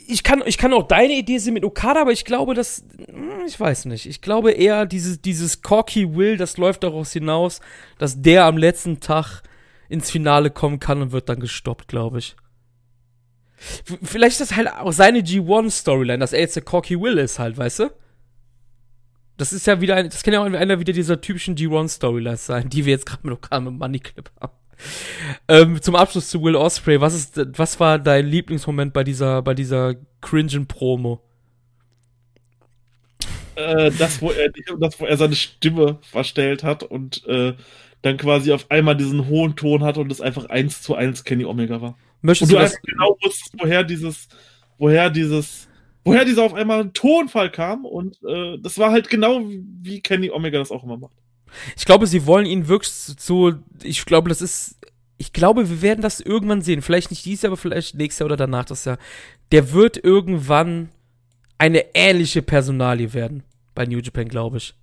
ich 0.06 0.22
kann, 0.22 0.42
ich 0.46 0.58
kann 0.58 0.72
auch 0.72 0.86
deine 0.86 1.14
Idee 1.14 1.38
sehen 1.38 1.54
mit 1.54 1.64
Okada, 1.64 2.02
aber 2.02 2.12
ich 2.12 2.24
glaube, 2.24 2.54
dass, 2.54 2.84
hm, 3.08 3.46
ich 3.46 3.58
weiß 3.58 3.86
nicht. 3.86 4.06
Ich 4.06 4.20
glaube 4.20 4.52
eher, 4.52 4.86
dieses, 4.86 5.20
dieses 5.20 5.62
Corky 5.62 6.14
Will, 6.14 6.36
das 6.36 6.58
läuft 6.58 6.84
daraus 6.84 7.12
hinaus, 7.12 7.60
dass 7.98 8.20
der 8.20 8.44
am 8.44 8.56
letzten 8.56 9.00
Tag 9.00 9.42
ins 9.88 10.10
Finale 10.10 10.50
kommen 10.50 10.78
kann 10.78 11.02
und 11.02 11.12
wird 11.12 11.28
dann 11.28 11.40
gestoppt, 11.40 11.88
glaube 11.88 12.18
ich. 12.18 12.36
Vielleicht 14.02 14.40
ist 14.40 14.50
das 14.50 14.56
halt 14.56 14.68
auch 14.68 14.92
seine 14.92 15.20
G1-Storyline, 15.20 16.18
dass 16.18 16.32
er 16.32 16.40
jetzt 16.40 16.56
der 16.56 16.62
Corky 16.62 16.98
Will 17.00 17.18
ist 17.18 17.38
halt, 17.38 17.58
weißt 17.58 17.80
du? 17.80 17.90
Das 19.36 19.52
ist 19.52 19.66
ja 19.66 19.80
wieder, 19.80 19.96
ein, 19.96 20.08
das 20.08 20.22
kann 20.22 20.34
ja 20.34 20.40
auch 20.40 20.46
einer 20.46 20.80
wieder 20.80 20.92
dieser 20.92 21.20
typischen 21.20 21.56
G1-Storylines 21.56 22.46
sein, 22.46 22.70
die 22.70 22.84
wir 22.84 22.92
jetzt 22.92 23.06
gerade 23.06 23.26
mit 23.26 23.34
Okada 23.34 23.60
mit 23.60 23.78
Money 23.78 23.98
Clip 24.00 24.30
haben. 24.40 24.52
Ähm, 25.48 25.82
zum 25.82 25.94
Abschluss 25.94 26.30
zu 26.30 26.42
Will 26.42 26.56
Osprey, 26.56 27.00
was 27.00 27.14
ist, 27.14 27.40
was 27.58 27.78
war 27.80 27.98
dein 27.98 28.26
Lieblingsmoment 28.26 28.92
bei 28.94 29.04
dieser, 29.04 29.42
bei 29.42 29.54
dieser 29.54 29.94
cringen 30.22 30.66
Promo? 30.66 31.20
Äh, 33.56 33.90
das, 33.98 34.22
wo 34.22 34.30
er, 34.30 34.50
das, 34.78 35.00
wo 35.00 35.04
er 35.04 35.16
seine 35.16 35.36
Stimme 35.36 35.98
verstellt 36.00 36.62
hat 36.62 36.82
und 36.82 37.26
äh, 37.26 37.54
dann 38.02 38.16
quasi 38.16 38.52
auf 38.52 38.70
einmal 38.70 38.96
diesen 38.96 39.28
hohen 39.28 39.56
Ton 39.56 39.84
hatte 39.84 40.00
und 40.00 40.10
es 40.10 40.20
einfach 40.20 40.46
eins 40.46 40.80
zu 40.82 40.94
eins 40.94 41.24
Kenny 41.24 41.44
Omega 41.44 41.82
war. 41.82 41.96
Möchtest 42.22 42.52
und 42.52 42.58
du, 42.58 42.58
du 42.58 42.62
das 42.62 42.82
genau 42.82 43.16
wusstest, 43.22 43.54
woher 43.58 43.84
dieses, 43.84 44.28
woher 44.78 45.10
dieses, 45.10 45.68
woher 46.04 46.24
dieser 46.24 46.44
auf 46.44 46.54
einmal 46.54 46.90
Tonfall 46.90 47.50
kam 47.50 47.84
und 47.84 48.18
äh, 48.24 48.58
das 48.60 48.78
war 48.78 48.90
halt 48.90 49.08
genau 49.08 49.42
wie 49.44 50.00
Kenny 50.00 50.30
Omega 50.30 50.58
das 50.58 50.70
auch 50.70 50.84
immer 50.84 50.96
macht. 50.96 51.14
Ich 51.76 51.84
glaube, 51.84 52.06
sie 52.06 52.26
wollen 52.26 52.46
ihn 52.46 52.68
wirklich 52.68 52.90
so, 52.92 53.52
ich 53.82 54.04
glaube, 54.04 54.28
das 54.28 54.40
ist, 54.40 54.76
ich 55.18 55.32
glaube, 55.32 55.68
wir 55.68 55.82
werden 55.82 56.00
das 56.00 56.20
irgendwann 56.20 56.62
sehen. 56.62 56.80
Vielleicht 56.80 57.10
nicht 57.10 57.24
dieses 57.24 57.42
Jahr, 57.42 57.50
aber 57.50 57.56
vielleicht 57.56 57.94
nächstes 57.94 58.20
Jahr 58.20 58.26
oder 58.26 58.36
danach 58.36 58.64
das 58.64 58.84
Jahr. 58.84 58.98
Der 59.52 59.72
wird 59.72 60.02
irgendwann 60.02 60.90
eine 61.58 61.94
ähnliche 61.94 62.40
Personalie 62.40 63.12
werden 63.12 63.42
bei 63.74 63.84
New 63.84 63.98
Japan, 63.98 64.28
glaube 64.28 64.58
ich. 64.58 64.74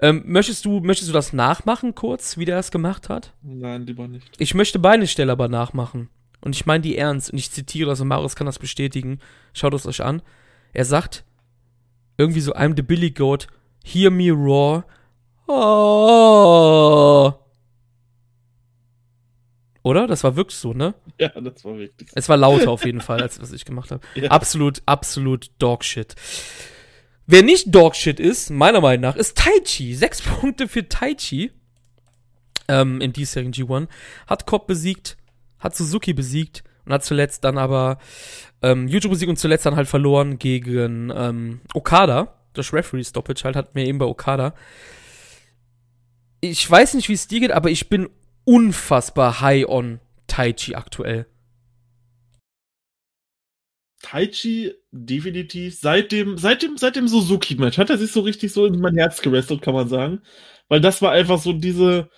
Ähm, 0.00 0.22
möchtest, 0.26 0.64
du, 0.64 0.80
möchtest 0.80 1.08
du 1.08 1.12
das 1.12 1.32
nachmachen 1.32 1.94
kurz, 1.94 2.36
wie 2.36 2.44
der 2.44 2.56
das 2.56 2.70
gemacht 2.70 3.08
hat? 3.08 3.32
Nein, 3.42 3.86
lieber 3.86 4.08
nicht. 4.08 4.30
Ich 4.38 4.54
möchte 4.54 4.78
beide 4.78 5.06
Stelle 5.06 5.32
aber 5.32 5.48
nachmachen. 5.48 6.08
Und 6.40 6.56
ich 6.56 6.66
meine 6.66 6.82
die 6.82 6.96
ernst. 6.98 7.32
Und 7.32 7.38
ich 7.38 7.50
zitiere 7.50 7.90
und 7.90 8.08
Marius 8.08 8.36
kann 8.36 8.46
das 8.46 8.58
bestätigen. 8.58 9.20
Schaut 9.52 9.74
es 9.74 9.86
euch 9.86 10.02
an. 10.02 10.22
Er 10.72 10.84
sagt 10.84 11.24
irgendwie 12.16 12.40
so, 12.40 12.54
I'm 12.54 12.74
the 12.76 12.82
Billy 12.82 13.10
Goat, 13.10 13.46
hear 13.84 14.10
me 14.10 14.30
roar. 14.30 14.84
Oh. 15.46 17.32
Oder? 19.82 20.06
Das 20.06 20.22
war 20.24 20.36
wirklich 20.36 20.56
so, 20.56 20.72
ne? 20.72 20.94
Ja, 21.18 21.28
das 21.28 21.64
war 21.64 21.76
wirklich 21.76 22.08
so. 22.10 22.14
Es 22.16 22.28
war 22.28 22.36
lauter 22.36 22.70
auf 22.70 22.84
jeden 22.84 23.00
Fall, 23.00 23.20
als 23.20 23.40
was 23.40 23.52
ich 23.52 23.64
gemacht 23.64 23.90
habe. 23.90 24.02
Ja. 24.14 24.30
Absolut, 24.30 24.82
absolut 24.86 25.50
Dogshit. 25.58 26.14
Wer 27.26 27.42
nicht 27.42 27.74
Dogshit 27.74 28.18
ist, 28.18 28.50
meiner 28.50 28.80
Meinung 28.80 29.02
nach, 29.02 29.16
ist 29.16 29.38
Taichi. 29.38 29.94
Sechs 29.94 30.20
Punkte 30.40 30.68
für 30.68 30.88
Taichi 30.88 31.52
ähm, 32.68 33.00
im 33.00 33.12
diesjährigen 33.12 33.52
G1. 33.52 33.88
Hat 34.26 34.46
Cobb 34.46 34.66
besiegt, 34.66 35.16
hat 35.58 35.76
Suzuki 35.76 36.12
besiegt 36.12 36.64
und 36.84 36.92
hat 36.92 37.04
zuletzt 37.04 37.44
dann 37.44 37.58
aber 37.58 37.98
ähm, 38.62 38.88
YouTube 38.88 39.12
besiegt 39.12 39.30
und 39.30 39.38
zuletzt 39.38 39.66
dann 39.66 39.76
halt 39.76 39.88
verloren 39.88 40.38
gegen 40.38 41.12
ähm, 41.14 41.60
Okada. 41.74 42.34
Das 42.54 42.72
Referee 42.72 43.04
Stoppage 43.04 43.44
halt 43.44 43.56
hat 43.56 43.74
mir 43.74 43.86
eben 43.86 43.98
bei 43.98 44.06
Okada. 44.06 44.54
Ich 46.40 46.68
weiß 46.68 46.94
nicht, 46.94 47.08
wie 47.08 47.14
es 47.14 47.28
dir 47.28 47.40
geht, 47.40 47.52
aber 47.52 47.70
ich 47.70 47.88
bin 47.88 48.08
unfassbar 48.44 49.40
high 49.40 49.66
on 49.66 50.00
Taichi 50.26 50.74
aktuell. 50.74 51.26
Taichi 54.02 54.74
definitiv 54.90 55.78
seit 55.78 56.12
dem, 56.12 56.36
seit 56.36 56.62
dem, 56.62 56.76
seit 56.76 56.96
dem 56.96 57.08
Suzuki-Match 57.08 57.78
hat 57.78 57.90
er 57.90 57.98
sich 57.98 58.12
so 58.12 58.20
richtig 58.20 58.52
so 58.52 58.66
in 58.66 58.80
mein 58.80 58.96
Herz 58.96 59.22
gewrestelt, 59.22 59.62
kann 59.62 59.74
man 59.74 59.88
sagen. 59.88 60.22
Weil 60.68 60.80
das 60.80 61.00
war 61.02 61.12
einfach 61.12 61.40
so 61.40 61.52
diese, 61.52 62.10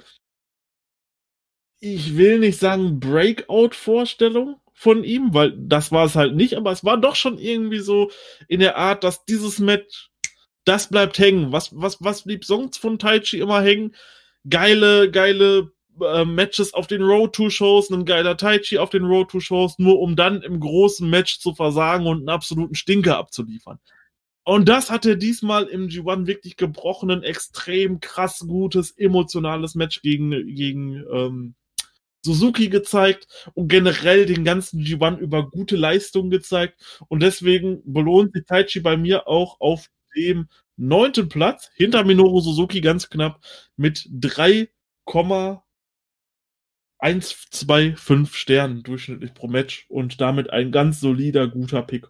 ich 1.80 2.16
will 2.16 2.38
nicht 2.38 2.58
sagen 2.58 2.98
Breakout-Vorstellung 2.98 4.56
von 4.72 5.04
ihm, 5.04 5.34
weil 5.34 5.52
das 5.56 5.92
war 5.92 6.06
es 6.06 6.16
halt 6.16 6.34
nicht, 6.34 6.54
aber 6.54 6.72
es 6.72 6.84
war 6.84 6.98
doch 6.98 7.14
schon 7.14 7.38
irgendwie 7.38 7.78
so 7.78 8.10
in 8.48 8.60
der 8.60 8.76
Art, 8.76 9.04
dass 9.04 9.24
dieses 9.26 9.58
Match, 9.58 10.10
das 10.64 10.88
bleibt 10.88 11.18
hängen. 11.18 11.52
Was, 11.52 11.70
was, 11.74 11.98
was 12.00 12.24
blieb 12.24 12.44
sonst 12.44 12.78
von 12.78 12.98
Taichi 12.98 13.38
immer 13.38 13.60
hängen? 13.62 13.94
Geile, 14.48 15.10
geile 15.10 15.73
äh, 16.00 16.24
Matches 16.24 16.74
auf 16.74 16.86
den 16.86 17.02
Road 17.02 17.34
to 17.34 17.50
Shows, 17.50 17.90
ein 17.90 18.04
geiler 18.04 18.36
Tai 18.36 18.58
Chi 18.58 18.78
auf 18.78 18.90
den 18.90 19.04
Road 19.04 19.30
to 19.30 19.40
Shows, 19.40 19.78
nur 19.78 20.00
um 20.00 20.16
dann 20.16 20.42
im 20.42 20.60
großen 20.60 21.08
Match 21.08 21.38
zu 21.40 21.54
versagen 21.54 22.06
und 22.06 22.18
einen 22.18 22.28
absoluten 22.28 22.74
Stinker 22.74 23.18
abzuliefern. 23.18 23.78
Und 24.44 24.68
das 24.68 24.90
hat 24.90 25.06
er 25.06 25.16
diesmal 25.16 25.64
im 25.64 25.88
G1 25.88 26.26
wirklich 26.26 26.56
gebrochenen, 26.56 27.22
extrem 27.22 28.00
krass 28.00 28.44
gutes, 28.46 28.90
emotionales 28.90 29.74
Match 29.74 30.02
gegen, 30.02 30.54
gegen 30.54 31.02
ähm, 31.10 31.54
Suzuki 32.22 32.68
gezeigt 32.68 33.26
und 33.54 33.68
generell 33.68 34.26
den 34.26 34.44
ganzen 34.44 34.80
G1 34.80 35.18
über 35.18 35.48
gute 35.48 35.76
Leistungen 35.76 36.30
gezeigt. 36.30 37.04
Und 37.08 37.20
deswegen 37.20 37.80
belohnt 37.84 38.34
sich 38.34 38.44
Taichi 38.44 38.80
bei 38.80 38.96
mir 38.96 39.28
auch 39.28 39.60
auf 39.60 39.88
dem 40.16 40.48
neunten 40.76 41.28
Platz, 41.28 41.70
hinter 41.74 42.04
Minoru 42.04 42.40
Suzuki 42.40 42.80
ganz 42.80 43.08
knapp, 43.08 43.40
mit 43.76 44.08
3, 44.10 44.68
1, 47.04 47.50
2, 47.50 47.96
5 47.96 48.34
Sternen 48.34 48.82
durchschnittlich 48.82 49.34
pro 49.34 49.46
Match 49.46 49.84
und 49.90 50.22
damit 50.22 50.48
ein 50.48 50.72
ganz 50.72 51.00
solider, 51.00 51.46
guter 51.48 51.82
Pick. 51.82 52.06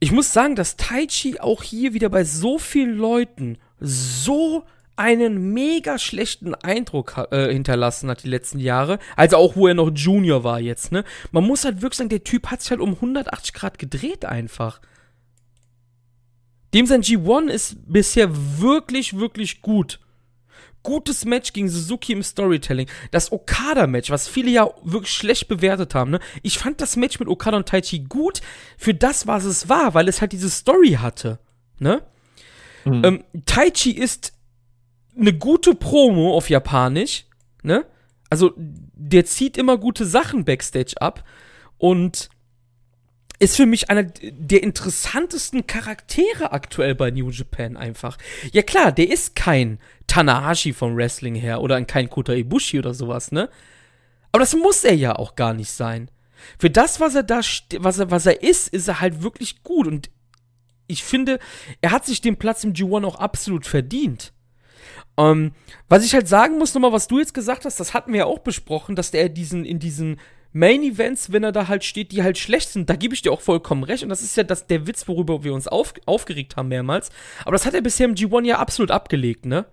Ich 0.00 0.12
muss 0.12 0.34
sagen, 0.34 0.54
dass 0.54 0.76
Taichi 0.76 1.40
auch 1.40 1.62
hier 1.62 1.94
wieder 1.94 2.10
bei 2.10 2.22
so 2.22 2.58
vielen 2.58 2.98
Leuten 2.98 3.56
so 3.80 4.64
einen 4.96 5.54
mega 5.54 5.98
schlechten 5.98 6.54
Eindruck 6.54 7.26
äh, 7.30 7.50
hinterlassen 7.50 8.10
hat 8.10 8.22
die 8.22 8.28
letzten 8.28 8.58
Jahre. 8.58 8.98
Also 9.16 9.38
auch, 9.38 9.56
wo 9.56 9.66
er 9.66 9.72
noch 9.72 9.90
Junior 9.94 10.44
war 10.44 10.60
jetzt, 10.60 10.92
ne? 10.92 11.02
Man 11.32 11.44
muss 11.44 11.64
halt 11.64 11.80
wirklich 11.80 11.96
sagen, 11.96 12.10
der 12.10 12.22
Typ 12.22 12.48
hat 12.48 12.60
sich 12.60 12.72
halt 12.72 12.80
um 12.82 12.96
180 12.96 13.54
Grad 13.54 13.78
gedreht 13.78 14.26
einfach. 14.26 14.82
Dem 16.74 16.84
sein 16.84 17.02
G1 17.02 17.48
ist 17.48 17.76
bisher 17.90 18.28
wirklich, 18.60 19.16
wirklich 19.16 19.62
gut 19.62 20.00
gutes 20.86 21.24
Match 21.24 21.52
gegen 21.52 21.68
Suzuki 21.68 22.12
im 22.12 22.22
Storytelling. 22.22 22.88
Das 23.10 23.32
Okada-Match, 23.32 24.08
was 24.10 24.28
viele 24.28 24.50
ja 24.52 24.70
wirklich 24.84 25.12
schlecht 25.12 25.48
bewertet 25.48 25.96
haben, 25.96 26.12
ne? 26.12 26.20
Ich 26.44 26.58
fand 26.58 26.80
das 26.80 26.94
Match 26.94 27.18
mit 27.18 27.28
Okada 27.28 27.56
und 27.56 27.68
Taichi 27.68 28.04
gut 28.08 28.40
für 28.78 28.94
das, 28.94 29.26
was 29.26 29.44
es 29.44 29.68
war, 29.68 29.94
weil 29.94 30.06
es 30.06 30.20
halt 30.20 30.30
diese 30.30 30.48
Story 30.48 30.92
hatte, 31.00 31.40
ne? 31.80 32.02
Mhm. 32.84 33.02
Ähm, 33.04 33.24
Taichi 33.46 33.90
ist 33.90 34.32
eine 35.18 35.32
gute 35.32 35.74
Promo 35.74 36.36
auf 36.36 36.50
Japanisch, 36.50 37.24
ne? 37.64 37.84
Also, 38.30 38.52
der 38.56 39.24
zieht 39.24 39.56
immer 39.56 39.78
gute 39.78 40.06
Sachen 40.06 40.44
backstage 40.44 40.94
ab 41.00 41.24
und 41.78 42.28
ist 43.38 43.56
für 43.56 43.66
mich 43.66 43.90
einer 43.90 44.04
der 44.04 44.62
interessantesten 44.62 45.66
Charaktere 45.66 46.52
aktuell 46.52 46.94
bei 46.94 47.10
New 47.10 47.30
Japan 47.30 47.76
einfach. 47.76 48.18
Ja 48.52 48.62
klar, 48.62 48.92
der 48.92 49.10
ist 49.10 49.36
kein 49.36 49.78
Tanahashi 50.06 50.72
vom 50.72 50.96
Wrestling 50.96 51.34
her 51.34 51.60
oder 51.60 51.82
kein 51.84 52.08
Kota 52.08 52.32
Ibushi 52.32 52.78
oder 52.78 52.94
sowas, 52.94 53.32
ne? 53.32 53.48
Aber 54.32 54.40
das 54.40 54.54
muss 54.54 54.84
er 54.84 54.94
ja 54.94 55.16
auch 55.16 55.34
gar 55.34 55.54
nicht 55.54 55.70
sein. 55.70 56.10
Für 56.58 56.70
das, 56.70 57.00
was 57.00 57.14
er 57.14 57.22
da, 57.22 57.40
was 57.78 57.98
er, 57.98 58.10
was 58.10 58.26
er 58.26 58.42
ist, 58.42 58.68
ist 58.68 58.88
er 58.88 59.00
halt 59.00 59.22
wirklich 59.22 59.62
gut 59.62 59.86
und 59.86 60.10
ich 60.88 61.02
finde, 61.02 61.38
er 61.80 61.90
hat 61.90 62.06
sich 62.06 62.20
den 62.20 62.36
Platz 62.36 62.62
im 62.64 62.72
G1 62.72 63.04
auch 63.04 63.16
absolut 63.16 63.66
verdient. 63.66 64.32
Ähm, 65.18 65.52
was 65.88 66.04
ich 66.04 66.14
halt 66.14 66.28
sagen 66.28 66.58
muss, 66.58 66.74
nochmal, 66.74 66.92
was 66.92 67.08
du 67.08 67.18
jetzt 67.18 67.34
gesagt 67.34 67.64
hast, 67.64 67.80
das 67.80 67.94
hatten 67.94 68.12
wir 68.12 68.20
ja 68.20 68.24
auch 68.26 68.40
besprochen, 68.40 68.94
dass 68.94 69.10
der 69.10 69.28
diesen, 69.28 69.64
in 69.64 69.78
diesen 69.78 70.20
Main 70.56 70.82
Events, 70.82 71.32
wenn 71.32 71.44
er 71.44 71.52
da 71.52 71.68
halt 71.68 71.84
steht, 71.84 72.12
die 72.12 72.22
halt 72.22 72.38
schlecht 72.38 72.70
sind, 72.70 72.88
da 72.88 72.96
gebe 72.96 73.12
ich 73.12 73.20
dir 73.20 73.30
auch 73.30 73.42
vollkommen 73.42 73.84
recht. 73.84 74.02
Und 74.02 74.08
das 74.08 74.22
ist 74.22 74.38
ja 74.38 74.42
das, 74.42 74.66
der 74.66 74.86
Witz, 74.86 75.06
worüber 75.06 75.44
wir 75.44 75.52
uns 75.52 75.68
auf, 75.68 75.92
aufgeregt 76.06 76.56
haben 76.56 76.68
mehrmals. 76.68 77.10
Aber 77.42 77.52
das 77.52 77.66
hat 77.66 77.74
er 77.74 77.82
bisher 77.82 78.06
im 78.06 78.14
G1 78.14 78.46
ja 78.46 78.58
absolut 78.58 78.90
abgelegt, 78.90 79.44
ne? 79.44 79.66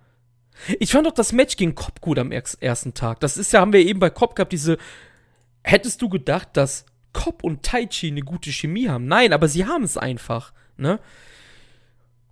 Ich 0.80 0.92
fand 0.92 1.08
doch 1.08 1.14
das 1.14 1.32
Match 1.32 1.56
gegen 1.56 1.74
Cobb 1.74 2.02
gut 2.02 2.20
am 2.20 2.34
ersten 2.34 2.94
Tag. 2.94 3.22
Das 3.22 3.38
ist 3.38 3.54
ja, 3.54 3.62
haben 3.62 3.72
wir 3.72 3.80
eben 3.80 4.00
bei 4.00 4.10
Cobb 4.10 4.36
gehabt, 4.36 4.52
diese. 4.52 4.78
Hättest 5.64 6.02
du 6.02 6.10
gedacht, 6.10 6.50
dass 6.54 6.86
Cobb 7.14 7.44
und 7.44 7.64
Taichi 7.64 8.10
eine 8.10 8.22
gute 8.22 8.52
Chemie 8.52 8.90
haben? 8.90 9.06
Nein, 9.06 9.32
aber 9.32 9.48
sie 9.48 9.66
haben 9.66 9.84
es 9.84 9.98
einfach, 9.98 10.52
ne? 10.76 11.00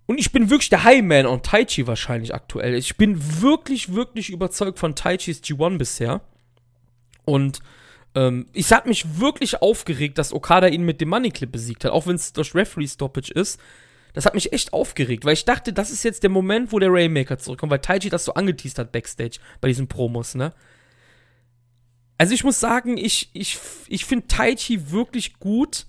Und 0.04 0.18
ich 0.18 0.30
bin 0.30 0.50
wirklich 0.50 0.68
der 0.68 0.84
Highman 0.84 1.24
on 1.24 1.42
Taichi 1.42 1.86
wahrscheinlich 1.86 2.34
aktuell. 2.34 2.74
Ich 2.74 2.98
bin 2.98 3.40
wirklich, 3.40 3.94
wirklich 3.94 4.28
überzeugt 4.28 4.78
von 4.78 4.94
Taichis 4.94 5.40
G1 5.40 5.78
bisher. 5.78 6.20
Und 7.24 7.60
ähm, 8.14 8.46
ich 8.52 8.72
hat 8.72 8.86
mich 8.86 9.18
wirklich 9.18 9.62
aufgeregt, 9.62 10.18
dass 10.18 10.32
Okada 10.32 10.68
ihn 10.68 10.82
mit 10.82 11.00
dem 11.00 11.08
Money 11.08 11.30
Clip 11.30 11.50
besiegt 11.50 11.84
hat, 11.84 11.92
auch 11.92 12.06
wenn 12.06 12.16
es 12.16 12.32
durch 12.32 12.54
Referee 12.54 12.86
Stoppage 12.86 13.32
ist. 13.32 13.60
Das 14.12 14.26
hat 14.26 14.34
mich 14.34 14.52
echt 14.52 14.74
aufgeregt, 14.74 15.24
weil 15.24 15.32
ich 15.32 15.46
dachte, 15.46 15.72
das 15.72 15.90
ist 15.90 16.02
jetzt 16.02 16.22
der 16.22 16.30
Moment, 16.30 16.70
wo 16.72 16.78
der 16.78 16.92
Rainmaker 16.92 17.38
zurückkommt, 17.38 17.70
weil 17.72 17.78
Taichi 17.78 18.10
das 18.10 18.26
so 18.26 18.34
angeteased 18.34 18.78
hat 18.78 18.92
backstage 18.92 19.38
bei 19.60 19.68
diesen 19.68 19.88
Promos, 19.88 20.34
ne? 20.34 20.52
Also 22.18 22.34
ich 22.34 22.44
muss 22.44 22.60
sagen, 22.60 22.98
ich, 22.98 23.30
ich, 23.32 23.58
ich 23.88 24.04
finde 24.04 24.28
Taichi 24.28 24.92
wirklich 24.92 25.38
gut. 25.40 25.86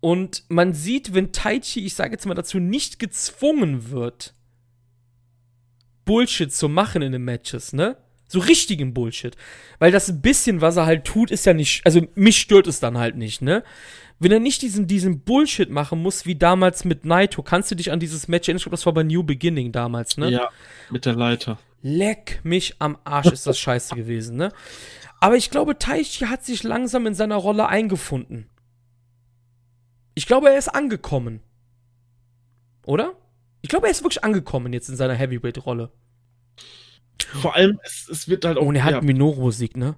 Und 0.00 0.44
man 0.48 0.74
sieht, 0.74 1.14
wenn 1.14 1.32
Taichi, 1.32 1.86
ich 1.86 1.94
sage 1.94 2.12
jetzt 2.12 2.26
mal 2.26 2.34
dazu, 2.34 2.58
nicht 2.58 2.98
gezwungen 2.98 3.90
wird, 3.90 4.34
Bullshit 6.04 6.52
zu 6.52 6.68
machen 6.68 7.02
in 7.02 7.12
den 7.12 7.24
Matches, 7.24 7.72
ne? 7.72 7.96
So 8.30 8.38
richtigen 8.38 8.94
Bullshit. 8.94 9.36
Weil 9.80 9.90
das 9.90 10.08
ein 10.08 10.20
bisschen, 10.20 10.60
was 10.60 10.76
er 10.76 10.86
halt 10.86 11.04
tut, 11.04 11.32
ist 11.32 11.46
ja 11.46 11.52
nicht, 11.52 11.84
also 11.84 12.00
mich 12.14 12.36
stört 12.36 12.68
es 12.68 12.78
dann 12.78 12.96
halt 12.96 13.16
nicht, 13.16 13.42
ne? 13.42 13.64
Wenn 14.20 14.30
er 14.30 14.38
nicht 14.38 14.62
diesen, 14.62 14.86
diesen 14.86 15.20
Bullshit 15.20 15.68
machen 15.68 16.00
muss, 16.00 16.26
wie 16.26 16.36
damals 16.36 16.84
mit 16.84 17.04
Naito, 17.04 17.42
kannst 17.42 17.72
du 17.72 17.74
dich 17.74 17.90
an 17.90 17.98
dieses 17.98 18.28
Match 18.28 18.46
erinnern? 18.46 18.58
Ich 18.58 18.62
glaube, 18.62 18.76
das 18.76 18.86
war 18.86 18.92
bei 18.92 19.02
New 19.02 19.24
Beginning 19.24 19.72
damals, 19.72 20.16
ne? 20.16 20.30
Ja, 20.30 20.48
mit 20.90 21.06
der 21.06 21.14
Leiter. 21.14 21.58
Leck 21.82 22.38
mich 22.44 22.76
am 22.78 22.98
Arsch, 23.02 23.32
ist 23.32 23.48
das 23.48 23.58
scheiße 23.58 23.96
gewesen, 23.96 24.36
ne? 24.36 24.52
Aber 25.18 25.36
ich 25.36 25.50
glaube, 25.50 25.76
Taichi 25.76 26.26
hat 26.26 26.44
sich 26.44 26.62
langsam 26.62 27.08
in 27.08 27.14
seiner 27.14 27.36
Rolle 27.36 27.66
eingefunden. 27.66 28.48
Ich 30.14 30.26
glaube, 30.26 30.50
er 30.50 30.58
ist 30.58 30.68
angekommen. 30.68 31.40
Oder? 32.86 33.14
Ich 33.60 33.68
glaube, 33.68 33.88
er 33.88 33.90
ist 33.90 34.04
wirklich 34.04 34.22
angekommen 34.22 34.72
jetzt 34.72 34.88
in 34.88 34.96
seiner 34.96 35.14
Heavyweight-Rolle. 35.14 35.90
Vor 37.24 37.54
allem, 37.54 37.78
es, 37.84 38.08
es 38.08 38.28
wird 38.28 38.44
halt 38.44 38.58
auch. 38.58 38.66
Und 38.66 38.76
er 38.76 38.84
hat 38.84 38.92
ja, 38.92 39.00
Minoru-Musik, 39.00 39.76
ne? 39.76 39.96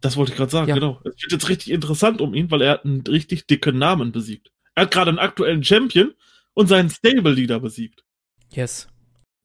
Das 0.00 0.16
wollte 0.16 0.32
ich 0.32 0.36
gerade 0.36 0.50
sagen, 0.50 0.68
ja. 0.68 0.74
genau. 0.74 1.00
Es 1.04 1.22
wird 1.22 1.32
jetzt 1.32 1.48
richtig 1.48 1.70
interessant 1.70 2.20
um 2.20 2.34
ihn, 2.34 2.50
weil 2.50 2.62
er 2.62 2.72
hat 2.72 2.84
einen 2.84 3.02
richtig 3.02 3.46
dicken 3.46 3.78
Namen 3.78 4.12
besiegt. 4.12 4.50
Er 4.74 4.84
hat 4.84 4.90
gerade 4.90 5.10
einen 5.10 5.18
aktuellen 5.18 5.62
Champion 5.62 6.12
und 6.54 6.66
seinen 6.66 6.90
Stable-Leader 6.90 7.60
besiegt. 7.60 8.04
Yes. 8.50 8.88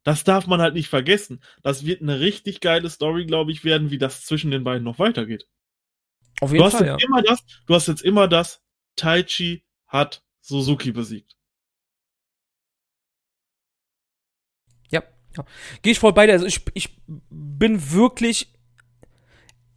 Das 0.03 0.23
darf 0.23 0.47
man 0.47 0.61
halt 0.61 0.73
nicht 0.73 0.87
vergessen. 0.87 1.41
Das 1.63 1.85
wird 1.85 2.01
eine 2.01 2.19
richtig 2.19 2.59
geile 2.61 2.89
Story, 2.89 3.25
glaube 3.25 3.51
ich, 3.51 3.63
werden, 3.63 3.91
wie 3.91 3.97
das 3.97 4.25
zwischen 4.25 4.51
den 4.51 4.63
beiden 4.63 4.83
noch 4.83 4.99
weitergeht. 4.99 5.47
Auf 6.39 6.51
jeden 6.51 6.63
du 6.63 6.69
Fall. 6.71 6.91
Hast 6.91 7.01
ja. 7.01 7.07
immer 7.07 7.21
das, 7.21 7.43
du 7.65 7.75
hast 7.75 7.87
jetzt 7.87 8.03
immer 8.03 8.27
das, 8.27 8.61
Taichi 8.95 9.63
hat 9.87 10.23
Suzuki 10.41 10.91
besiegt. 10.91 11.36
Ja. 15.37 15.45
Gehe 15.81 15.91
ich 15.91 15.99
voll 15.99 16.13
bei 16.13 16.25
dir. 16.25 16.33
Also 16.33 16.45
ich, 16.45 16.61
ich 16.73 16.97
bin 17.29 17.91
wirklich 17.91 18.51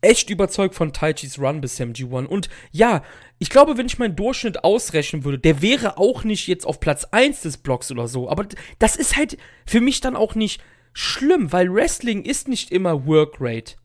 echt 0.01 0.31
überzeugt 0.31 0.75
von 0.75 0.93
Taichis 0.93 1.39
Run 1.39 1.61
bis 1.61 1.79
MG1. 1.79 2.27
Und 2.27 2.49
ja, 2.71 3.03
ich 3.39 3.51
glaube, 3.51 3.77
wenn 3.77 3.87
ich 3.87 3.99
meinen 3.99 4.17
Durchschnitt 4.17 4.65
ausrechnen 4.65 5.25
würde, 5.25 5.39
der 5.39 5.63
wäre 5.63 5.99
auch 5.99 6.25
nicht 6.25 6.47
jetzt 6.47 6.67
auf 6.67 6.81
Platz 6.81 7.05
1 7.05 7.43
des 7.43 7.59
Blocks 7.59 7.91
oder 7.91 8.09
so. 8.09 8.29
Aber 8.29 8.47
das 8.79 8.97
ist 8.97 9.17
halt 9.17 9.37
für 9.67 9.81
mich 9.81 10.01
dann 10.01 10.17
auch 10.17 10.35
nicht 10.35 10.63
schlimm, 10.93 11.53
weil 11.53 11.73
Wrestling 11.73 12.25
ist 12.25 12.49
nicht 12.49 12.71
immer 12.71 13.07
Workrate. 13.07 13.77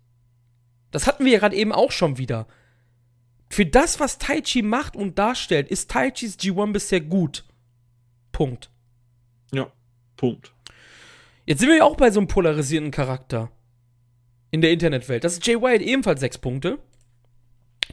Das 0.92 1.08
hatten 1.08 1.26
wir 1.26 1.34
ja 1.34 1.40
gerade 1.40 1.56
eben 1.56 1.74
auch 1.74 1.92
schon 1.92 2.18
wieder. 2.18 2.48
Für 3.50 3.66
das, 3.66 4.00
was 4.00 4.18
Taichi 4.18 4.62
macht 4.62 4.96
und 4.96 5.20
darstellt, 5.20 5.70
ist 5.70 5.92
Taichis 5.92 6.40
G1 6.40 6.72
bisher 6.72 7.02
gut. 7.02 7.46
Punkt. 8.32 8.70
Ja, 9.54 9.72
Punkt. 10.18 10.55
Jetzt 11.46 11.60
sind 11.60 11.70
wir 11.70 11.78
ja 11.78 11.84
auch 11.84 11.98
bei 11.98 12.12
so 12.12 12.20
einem 12.20 12.28
polarisierten 12.28 12.92
Charakter 12.92 13.52
in 14.52 14.62
der 14.62 14.72
Internetwelt. 14.72 15.24
Das 15.24 15.34
ist 15.34 15.46
Jay 15.46 15.62
White 15.62 15.84
ebenfalls 15.84 16.20
sechs 16.20 16.38
Punkte. 16.38 16.80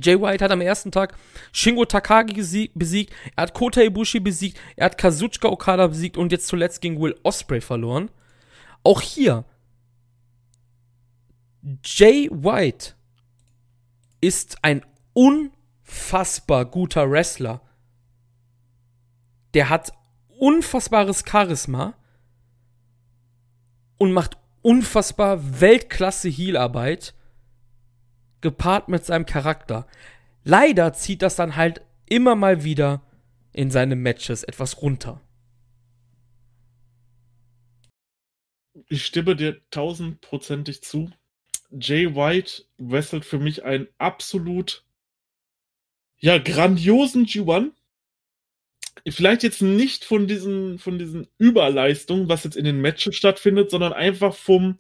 Jay 0.01 0.19
White 0.21 0.43
hat 0.43 0.51
am 0.51 0.63
ersten 0.63 0.91
Tag 0.91 1.17
Shingo 1.53 1.85
Takagi 1.85 2.71
besiegt, 2.75 3.13
er 3.37 3.43
hat 3.43 3.55
Kota 3.55 3.83
Ibushi 3.83 4.21
besiegt, 4.21 4.59
er 4.77 4.87
hat 4.87 4.97
Kazuchika 4.97 5.49
Okada 5.49 5.87
besiegt 5.87 6.17
und 6.17 6.33
jetzt 6.33 6.49
zuletzt 6.49 6.81
gegen 6.81 7.01
Will 7.01 7.19
Osprey 7.23 7.61
verloren. 7.61 8.11
Auch 8.85 9.01
hier 9.01 9.45
Jay 11.85 12.29
White 12.33 12.95
ist 14.21 14.59
ein 14.63 14.85
unfassbar 15.13 16.65
guter 16.65 17.11
Wrestler. 17.11 17.61
Der 19.55 19.69
hat 19.69 19.93
unfassbares 20.39 21.25
Charisma 21.29 21.95
und 24.03 24.13
macht 24.13 24.37
unfassbar 24.63 25.61
Weltklasse 25.61 26.29
Heelarbeit 26.29 27.15
gepaart 28.41 28.89
mit 28.89 29.05
seinem 29.05 29.27
Charakter. 29.27 29.87
Leider 30.43 30.93
zieht 30.93 31.23
das 31.23 31.37
dann 31.37 31.55
halt 31.55 31.83
immer 32.07 32.35
mal 32.35 32.65
wieder 32.65 33.07
in 33.53 33.71
seine 33.71 33.95
Matches 33.95 34.43
etwas 34.43 34.83
runter. 34.83 35.21
Ich 38.89 39.05
stimme 39.05 39.37
dir 39.37 39.63
tausendprozentig 39.71 40.83
zu. 40.83 41.13
Jay 41.71 42.17
White 42.17 42.65
wrestelt 42.79 43.25
für 43.25 43.39
mich 43.39 43.63
einen 43.63 43.87
absolut 43.99 44.85
ja 46.19 46.39
grandiosen 46.39 47.25
G1 47.25 47.71
vielleicht 49.09 49.43
jetzt 49.43 49.63
nicht 49.63 50.05
von 50.05 50.27
diesen, 50.27 50.79
von 50.79 50.99
diesen 50.99 51.27
Überleistungen, 51.39 52.29
was 52.29 52.45
jetzt 52.45 52.57
in 52.57 52.65
den 52.65 52.81
Matches 52.81 53.17
stattfindet, 53.17 53.71
sondern 53.71 53.93
einfach 53.93 54.35
vom, 54.35 54.79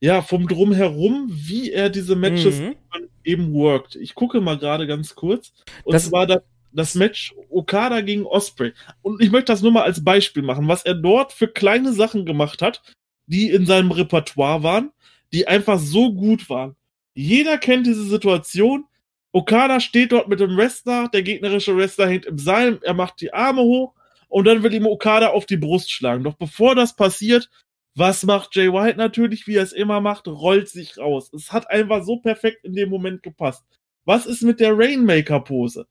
ja, 0.00 0.22
vom 0.22 0.48
Drumherum, 0.48 1.28
wie 1.30 1.70
er 1.70 1.90
diese 1.90 2.16
Matches 2.16 2.58
mhm. 2.58 2.76
eben 3.24 3.52
worked. 3.52 3.96
Ich 3.96 4.14
gucke 4.14 4.40
mal 4.40 4.58
gerade 4.58 4.86
ganz 4.86 5.14
kurz. 5.14 5.52
Und 5.84 5.94
das 5.94 6.10
war 6.10 6.26
das, 6.26 6.42
das 6.72 6.94
Match 6.94 7.34
Okada 7.50 8.00
gegen 8.00 8.26
Osprey. 8.26 8.72
Und 9.02 9.20
ich 9.20 9.30
möchte 9.30 9.52
das 9.52 9.62
nur 9.62 9.72
mal 9.72 9.82
als 9.82 10.02
Beispiel 10.02 10.42
machen, 10.42 10.68
was 10.68 10.84
er 10.84 10.94
dort 10.94 11.32
für 11.32 11.48
kleine 11.48 11.92
Sachen 11.92 12.24
gemacht 12.24 12.62
hat, 12.62 12.82
die 13.26 13.50
in 13.50 13.66
seinem 13.66 13.90
Repertoire 13.90 14.62
waren, 14.62 14.90
die 15.32 15.46
einfach 15.46 15.78
so 15.78 16.12
gut 16.12 16.48
waren. 16.48 16.76
Jeder 17.14 17.58
kennt 17.58 17.86
diese 17.86 18.04
Situation. 18.04 18.86
Okada 19.32 19.80
steht 19.80 20.12
dort 20.12 20.28
mit 20.28 20.40
dem 20.40 20.56
Wrestler, 20.56 21.08
der 21.08 21.22
gegnerische 21.22 21.76
Wrestler 21.76 22.08
hängt 22.08 22.26
im 22.26 22.38
Seil, 22.38 22.80
er 22.82 22.94
macht 22.94 23.20
die 23.20 23.32
Arme 23.32 23.62
hoch 23.62 23.94
und 24.28 24.44
dann 24.46 24.62
will 24.62 24.74
ihm 24.74 24.86
Okada 24.86 25.28
auf 25.28 25.46
die 25.46 25.56
Brust 25.56 25.90
schlagen. 25.92 26.24
Doch 26.24 26.34
bevor 26.34 26.74
das 26.74 26.96
passiert, 26.96 27.48
was 27.94 28.24
macht 28.24 28.54
Jay 28.56 28.72
White 28.72 28.98
natürlich, 28.98 29.46
wie 29.46 29.56
er 29.56 29.62
es 29.62 29.72
immer 29.72 30.00
macht, 30.00 30.26
rollt 30.26 30.68
sich 30.68 30.98
raus. 30.98 31.32
Es 31.32 31.52
hat 31.52 31.70
einfach 31.70 32.04
so 32.04 32.16
perfekt 32.16 32.64
in 32.64 32.74
dem 32.74 32.88
Moment 32.88 33.22
gepasst. 33.22 33.64
Was 34.04 34.26
ist 34.26 34.42
mit 34.42 34.60
der 34.60 34.76
Rainmaker-Pose? 34.76 35.86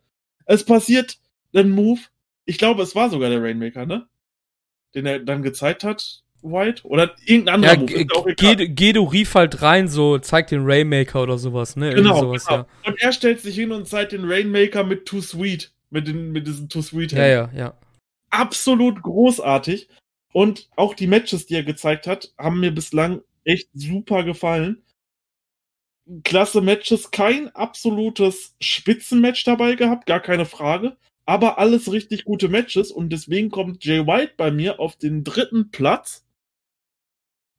Es 0.45 0.66
passiert 0.66 1.20
ein 1.53 1.70
Move, 1.70 2.02
ich 2.45 2.57
glaube, 2.57 2.84
es 2.84 2.95
war 2.95 3.10
sogar 3.10 3.30
der 3.30 3.41
Rainmaker, 3.44 3.86
ne? 3.86 4.07
Den 4.95 5.06
er 5.06 5.20
dann 5.20 5.44
gezeigt 5.44 5.84
hat. 5.84 6.24
White 6.41 6.86
oder 6.86 7.16
irgendein 7.26 7.56
anderer 7.56 7.74
ja, 7.74 7.80
Move. 7.80 8.70
Gedo, 8.70 9.03
rief 9.03 9.36
halt 9.36 9.61
rein, 9.61 9.88
so 9.88 10.18
zeigt 10.20 10.52
den 10.52 10.61
Rainmaker 10.64 11.24
oder 11.24 11.38
sowas, 11.38 11.76
ne? 11.76 11.94
Genau, 11.94 12.20
sowas, 12.20 12.45
genau. 12.45 12.60
Ja. 12.60 12.68
Und 12.86 13.02
er 13.02 13.11
stellt 13.11 13.41
sich 13.41 13.56
hin 13.56 13.72
und 13.72 13.88
zeigt 13.88 14.11
den 14.11 14.30
Rainmaker 14.30 14.84
mit 14.84 15.06
Too 15.06 15.22
Sweet, 15.22 15.72
mit, 15.90 16.07
den, 16.07 16.32
mit 16.32 16.48
diesen 16.48 16.70
Too 16.70 16.82
Sweet 16.82 17.11
Ja, 17.11 17.28
ja, 17.28 17.49
ja. 17.56 17.74
Absolut 18.30 19.02
großartig. 19.02 19.90
Und 20.34 20.70
auch 20.76 20.94
die 20.94 21.07
Matches, 21.07 21.48
die 21.48 21.56
er 21.56 21.64
gezeigt 21.64 22.07
hat, 22.07 22.34
haben 22.38 22.60
mir 22.60 22.72
bislang 22.72 23.22
echt 23.44 23.70
super 23.74 24.24
gefallen. 24.24 24.84
Klasse 26.24 26.61
Matches, 26.61 27.11
kein 27.11 27.53
absolutes 27.56 28.56
Spitzenmatch 28.60 29.44
dabei 29.44 29.76
gehabt, 29.76 30.06
gar 30.06 30.20
keine 30.20 30.45
Frage. 30.45 30.98
Aber 31.26 31.60
alles 31.60 31.91
richtig 31.91 32.26
gute 32.26 32.49
Matches 32.49 32.91
und 32.91 33.11
deswegen 33.11 33.52
kommt 33.52 33.86
Jay 33.86 34.06
White 34.07 34.34
bei 34.36 34.49
mir 34.49 34.80
auf 34.80 34.95
den 34.95 35.24
dritten 35.24 35.70
Platz 35.70 36.26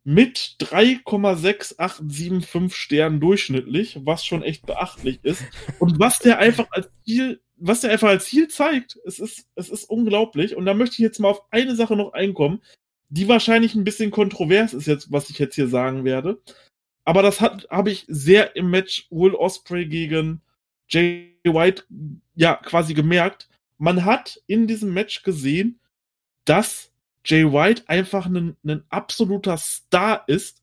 mit 0.05 0.56
3,6875 0.60 2.74
Sternen 2.74 3.20
durchschnittlich, 3.20 3.98
was 4.05 4.24
schon 4.24 4.43
echt 4.43 4.64
beachtlich 4.66 5.20
ist. 5.22 5.44
Und 5.78 6.01
was 6.01 6.18
der 6.18 6.39
einfach 6.39 6.66
als 6.70 6.89
Ziel, 7.05 7.43
was 7.56 7.82
der 7.82 7.90
einfach 7.90 8.09
als 8.09 8.24
Ziel 8.24 8.48
zeigt, 8.48 8.98
es 9.05 9.18
ist, 9.18 9.47
es 9.55 9.68
ist 9.68 9.85
unglaublich. 9.85 10.56
Und 10.56 10.64
da 10.64 10.72
möchte 10.74 10.94
ich 10.94 11.01
jetzt 11.01 11.20
mal 11.20 11.28
auf 11.28 11.43
eine 11.51 11.77
Sache 11.77 11.97
noch 11.97 12.14
einkommen, 12.14 12.62
die 13.10 13.28
wahrscheinlich 13.28 13.74
ein 13.74 13.85
bisschen 13.85 14.10
kontrovers 14.10 14.72
ist 14.72 14.86
jetzt, 14.86 15.12
was 15.12 15.28
ich 15.31 15.39
jetzt 15.39 15.55
hier 15.55 15.68
sagen 15.68 16.05
werde. 16.05 16.40
Aber 17.05 17.22
das 17.22 17.40
hat, 17.40 17.68
habe 17.70 17.90
ich 17.90 18.05
sehr 18.09 18.56
im 18.56 18.70
Match 18.70 19.06
Will 19.10 19.35
Osprey 19.35 19.86
gegen 19.86 20.40
Jay 20.89 21.36
White, 21.44 21.85
ja, 22.35 22.55
quasi 22.55 22.94
gemerkt. 22.94 23.48
Man 23.78 24.05
hat 24.05 24.40
in 24.47 24.66
diesem 24.66 24.94
Match 24.94 25.22
gesehen, 25.22 25.81
dass 26.44 26.89
Jay 27.24 27.44
White 27.44 27.84
einfach 27.86 28.26
ein, 28.26 28.56
ein 28.64 28.84
absoluter 28.88 29.56
Star 29.59 30.24
ist 30.26 30.62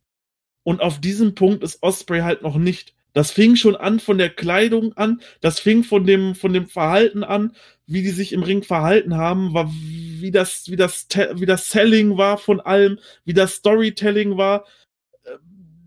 und 0.64 0.82
auf 0.82 1.00
diesem 1.00 1.36
Punkt 1.36 1.64
ist 1.64 1.82
Osprey 1.82 2.22
halt 2.22 2.42
noch 2.42 2.58
nicht. 2.58 2.94
Das 3.14 3.32
fing 3.32 3.56
schon 3.56 3.76
an 3.76 4.00
von 4.00 4.18
der 4.18 4.30
Kleidung 4.30 4.94
an, 4.94 5.22
das 5.42 5.60
fing 5.60 5.84
von 5.84 6.06
dem, 6.06 6.36
von 6.36 6.54
dem 6.54 6.68
Verhalten 6.68 7.24
an, 7.24 7.56
wie 7.88 8.04
die 8.04 8.12
sich 8.12 8.32
im 8.32 8.44
Ring 8.44 8.62
verhalten 8.62 9.18
haben, 9.18 9.54
war, 9.54 9.72
wie 9.72 10.30
das, 10.30 10.70
wie 10.70 10.76
das, 10.76 11.08
wie 11.34 11.46
das 11.48 11.70
Selling 11.70 12.18
war 12.18 12.38
von 12.38 12.60
allem, 12.60 13.00
wie 13.26 13.34
das 13.34 13.56
Storytelling 13.56 14.38
war. 14.38 14.66
Äh, 15.24 15.38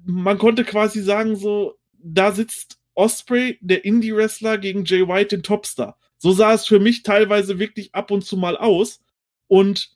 man 0.06 0.38
konnte 0.38 0.64
quasi 0.64 1.02
sagen, 1.02 1.36
so, 1.36 1.78
da 2.02 2.32
sitzt 2.32 2.78
Osprey, 2.94 3.58
der 3.60 3.84
Indie-Wrestler, 3.84 4.58
gegen 4.58 4.84
Jay 4.84 5.06
White, 5.06 5.36
den 5.36 5.42
Topstar. 5.42 5.98
So 6.18 6.32
sah 6.32 6.54
es 6.54 6.66
für 6.66 6.80
mich 6.80 7.02
teilweise 7.02 7.58
wirklich 7.58 7.94
ab 7.94 8.10
und 8.10 8.24
zu 8.24 8.36
mal 8.36 8.56
aus. 8.56 9.00
Und 9.46 9.90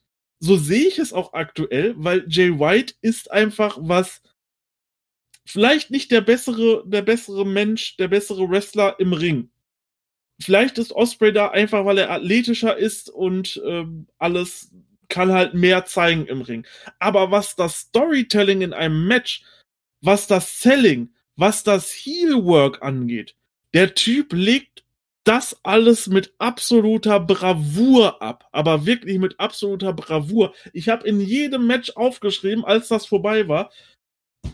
so 0.45 0.59
sehe 0.59 0.89
ich 0.89 0.99
es 0.99 1.15
auch 1.15 1.33
aktuell, 1.33 1.95
weil 1.97 2.27
Jay 2.29 2.59
White 2.59 2.95
ist 3.01 3.31
einfach 3.31 3.79
was, 3.81 4.21
vielleicht 5.47 5.91
nicht 5.91 6.11
der 6.11 6.21
bessere, 6.21 6.85
der 6.87 7.01
bessere 7.01 7.47
Mensch, 7.47 7.97
der 7.97 8.09
bessere 8.09 8.51
Wrestler 8.51 9.01
im 9.01 9.15
Ring. 9.15 9.51
Vielleicht 10.39 10.77
ist 10.77 10.93
Osprey 10.93 11.33
da 11.33 11.49
einfach, 11.49 11.87
weil 11.87 11.97
er 11.97 12.11
athletischer 12.11 12.77
ist 12.77 13.09
und 13.09 13.63
ähm, 13.65 14.07
alles 14.19 14.71
kann 15.09 15.33
halt 15.33 15.55
mehr 15.55 15.87
zeigen 15.87 16.27
im 16.27 16.43
Ring. 16.43 16.67
Aber 16.99 17.31
was 17.31 17.57
das 17.57 17.79
Storytelling 17.79 18.61
in 18.61 18.75
einem 18.75 19.07
Match, 19.07 19.45
was 20.03 20.27
das 20.27 20.61
Selling, 20.61 21.15
was 21.37 21.65
das 21.65 21.91
Heelwork 21.91 22.83
angeht, 22.83 23.35
der 23.73 23.95
Typ 23.95 24.35
legt 24.35 24.84
das 25.25 25.59
alles 25.63 26.07
mit 26.07 26.35
absoluter 26.39 27.19
Bravour 27.19 28.21
ab, 28.23 28.47
aber 28.53 28.87
wirklich 28.87 29.19
mit 29.19 29.41
absoluter 29.41 29.93
Bravour. 29.93 30.55
Ich 30.73 30.89
habe 30.89 31.09
in 31.09 31.21
jedem 31.21 31.67
Match 31.67 31.91
aufgeschrieben, 31.97 32.65
als 32.65 32.89
das 32.89 33.07
vorbei 33.07 33.49
war, 33.49 33.71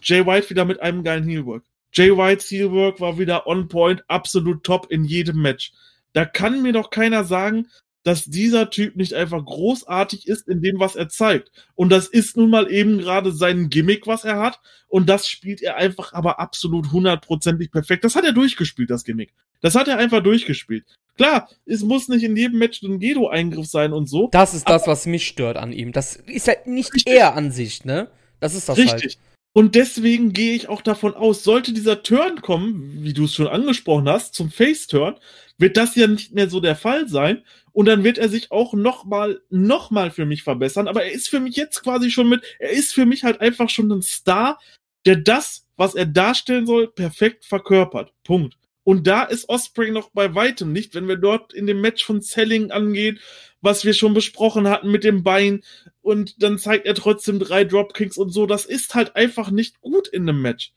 Jay 0.02 0.24
White 0.24 0.50
wieder 0.50 0.64
mit 0.64 0.80
einem 0.80 1.02
geilen 1.02 1.24
Heelwork. 1.24 1.64
Jay 1.92 2.16
White's 2.16 2.50
Heelwork 2.50 3.00
war 3.00 3.18
wieder 3.18 3.48
on 3.48 3.66
point, 3.66 4.04
absolut 4.06 4.62
top 4.62 4.90
in 4.90 5.04
jedem 5.04 5.42
Match. 5.42 5.72
Da 6.12 6.24
kann 6.24 6.62
mir 6.62 6.72
doch 6.72 6.90
keiner 6.90 7.24
sagen, 7.24 7.66
dass 8.02 8.24
dieser 8.24 8.70
Typ 8.70 8.96
nicht 8.96 9.14
einfach 9.14 9.44
großartig 9.44 10.26
ist 10.26 10.48
in 10.48 10.62
dem, 10.62 10.80
was 10.80 10.96
er 10.96 11.08
zeigt. 11.08 11.50
Und 11.74 11.90
das 11.90 12.06
ist 12.08 12.36
nun 12.36 12.50
mal 12.50 12.70
eben 12.70 12.98
gerade 12.98 13.32
sein 13.32 13.68
Gimmick, 13.68 14.06
was 14.06 14.24
er 14.24 14.38
hat. 14.38 14.60
Und 14.88 15.08
das 15.08 15.28
spielt 15.28 15.62
er 15.62 15.76
einfach 15.76 16.12
aber 16.12 16.40
absolut 16.40 16.92
hundertprozentig 16.92 17.70
perfekt. 17.70 18.04
Das 18.04 18.16
hat 18.16 18.24
er 18.24 18.32
durchgespielt, 18.32 18.90
das 18.90 19.04
Gimmick. 19.04 19.32
Das 19.60 19.74
hat 19.74 19.88
er 19.88 19.98
einfach 19.98 20.22
durchgespielt. 20.22 20.84
Klar, 21.16 21.50
es 21.66 21.82
muss 21.82 22.08
nicht 22.08 22.22
in 22.22 22.34
jedem 22.36 22.58
Match 22.58 22.82
ein 22.82 22.98
Gedo-Eingriff 22.98 23.66
sein 23.66 23.92
und 23.92 24.06
so. 24.06 24.28
Das 24.32 24.54
ist 24.54 24.68
das, 24.68 24.86
was 24.86 25.04
mich 25.04 25.26
stört 25.26 25.58
an 25.58 25.72
ihm. 25.72 25.92
Das 25.92 26.16
ist 26.16 26.48
halt 26.48 26.66
nicht 26.66 26.94
richtig. 26.94 27.12
er 27.12 27.34
an 27.34 27.50
sich, 27.50 27.84
ne? 27.84 28.08
Das 28.40 28.54
ist 28.54 28.68
das 28.68 28.78
Richtig. 28.78 29.02
halt. 29.02 29.18
Und 29.52 29.74
deswegen 29.74 30.32
gehe 30.32 30.54
ich 30.54 30.68
auch 30.68 30.80
davon 30.80 31.14
aus, 31.14 31.42
sollte 31.42 31.72
dieser 31.72 32.02
Turn 32.02 32.40
kommen, 32.40 33.02
wie 33.02 33.12
du 33.12 33.24
es 33.24 33.34
schon 33.34 33.48
angesprochen 33.48 34.08
hast, 34.08 34.34
zum 34.34 34.50
Face-Turn, 34.50 35.16
wird 35.58 35.76
das 35.76 35.96
ja 35.96 36.06
nicht 36.06 36.32
mehr 36.32 36.48
so 36.48 36.60
der 36.60 36.76
Fall 36.76 37.08
sein. 37.08 37.44
Und 37.72 37.86
dann 37.86 38.04
wird 38.04 38.18
er 38.18 38.28
sich 38.28 38.52
auch 38.52 38.74
nochmal, 38.74 39.42
nochmal 39.50 40.10
für 40.10 40.24
mich 40.24 40.42
verbessern. 40.44 40.88
Aber 40.88 41.04
er 41.04 41.12
ist 41.12 41.28
für 41.28 41.40
mich 41.40 41.56
jetzt 41.56 41.82
quasi 41.82 42.10
schon 42.10 42.28
mit, 42.28 42.42
er 42.58 42.70
ist 42.70 42.92
für 42.92 43.06
mich 43.06 43.24
halt 43.24 43.40
einfach 43.40 43.68
schon 43.68 43.90
ein 43.90 44.02
Star, 44.02 44.58
der 45.04 45.16
das, 45.16 45.66
was 45.76 45.94
er 45.94 46.06
darstellen 46.06 46.66
soll, 46.66 46.88
perfekt 46.88 47.44
verkörpert. 47.44 48.12
Punkt. 48.22 48.56
Und 48.82 49.06
da 49.06 49.24
ist 49.24 49.48
Osprey 49.48 49.90
noch 49.90 50.10
bei 50.10 50.34
weitem 50.34 50.72
nicht, 50.72 50.94
wenn 50.94 51.08
wir 51.08 51.16
dort 51.16 51.52
in 51.52 51.66
dem 51.66 51.80
Match 51.80 52.04
von 52.04 52.22
Selling 52.22 52.70
angehen, 52.70 53.18
was 53.60 53.84
wir 53.84 53.92
schon 53.92 54.14
besprochen 54.14 54.68
hatten 54.68 54.90
mit 54.90 55.04
dem 55.04 55.22
Bein 55.22 55.62
und 56.00 56.42
dann 56.42 56.58
zeigt 56.58 56.86
er 56.86 56.94
trotzdem 56.94 57.38
drei 57.38 57.64
Dropkicks 57.64 58.16
und 58.16 58.30
so. 58.30 58.46
Das 58.46 58.64
ist 58.64 58.94
halt 58.94 59.16
einfach 59.16 59.50
nicht 59.50 59.80
gut 59.80 60.08
in 60.08 60.28
einem 60.28 60.40
Match. 60.40 60.72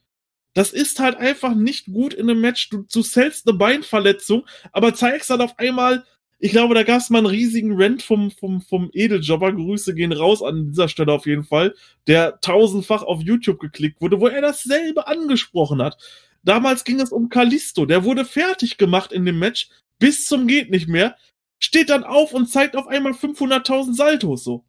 Das 0.54 0.72
ist 0.72 1.00
halt 1.00 1.16
einfach 1.16 1.56
nicht 1.56 1.88
gut 1.88 2.14
in 2.14 2.30
einem 2.30 2.42
Match. 2.42 2.70
Du, 2.70 2.86
du 2.92 3.02
sellst 3.02 3.48
eine 3.48 3.58
Beinverletzung, 3.58 4.46
aber 4.72 4.94
zeigst 4.94 5.30
dann 5.30 5.42
auf 5.42 5.58
einmal, 5.58 6.04
ich 6.40 6.52
glaube, 6.52 6.76
da 6.76 6.84
gab 6.84 7.00
es 7.00 7.10
mal 7.10 7.20
einen 7.20 7.28
riesigen 7.28 7.74
Rent 7.76 8.04
vom, 8.04 8.30
vom, 8.30 8.62
vom 8.62 8.90
Edeljobber. 8.94 9.54
Grüße 9.54 9.96
gehen 9.96 10.12
raus 10.12 10.44
an 10.44 10.68
dieser 10.68 10.90
Stelle 10.90 11.14
auf 11.14 11.26
jeden 11.26 11.46
Fall, 11.46 11.74
der 12.06 12.40
tausendfach 12.42 13.02
auf 13.02 13.22
YouTube 13.22 13.60
geklickt 13.60 14.02
wurde, 14.02 14.20
wo 14.20 14.28
er 14.28 14.42
dasselbe 14.42 15.08
angesprochen 15.08 15.82
hat. 15.82 15.98
Damals 16.44 16.84
ging 16.84 17.00
es 17.00 17.12
um 17.12 17.30
Kalisto. 17.30 17.86
Der 17.86 18.04
wurde 18.04 18.26
fertig 18.26 18.78
gemacht 18.78 19.12
in 19.12 19.26
dem 19.26 19.40
Match 19.40 19.70
bis 20.00 20.26
zum 20.26 20.48
geht 20.48 20.70
nicht 20.70 20.88
mehr 20.90 21.16
steht 21.64 21.90
dann 21.90 22.04
auf 22.04 22.34
und 22.34 22.48
zeigt 22.48 22.76
auf 22.76 22.88
einmal 22.88 23.14
500.000 23.14 23.96
Saltos 23.96 24.44
so. 24.44 24.66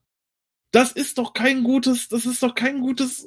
Das 0.70 0.92
ist 0.92 1.18
doch 1.18 1.32
kein 1.32 1.64
gutes, 1.64 2.08
das 2.08 2.24
ist 2.24 2.40
doch 2.42 2.54
kein 2.54 2.80
gutes 2.80 3.26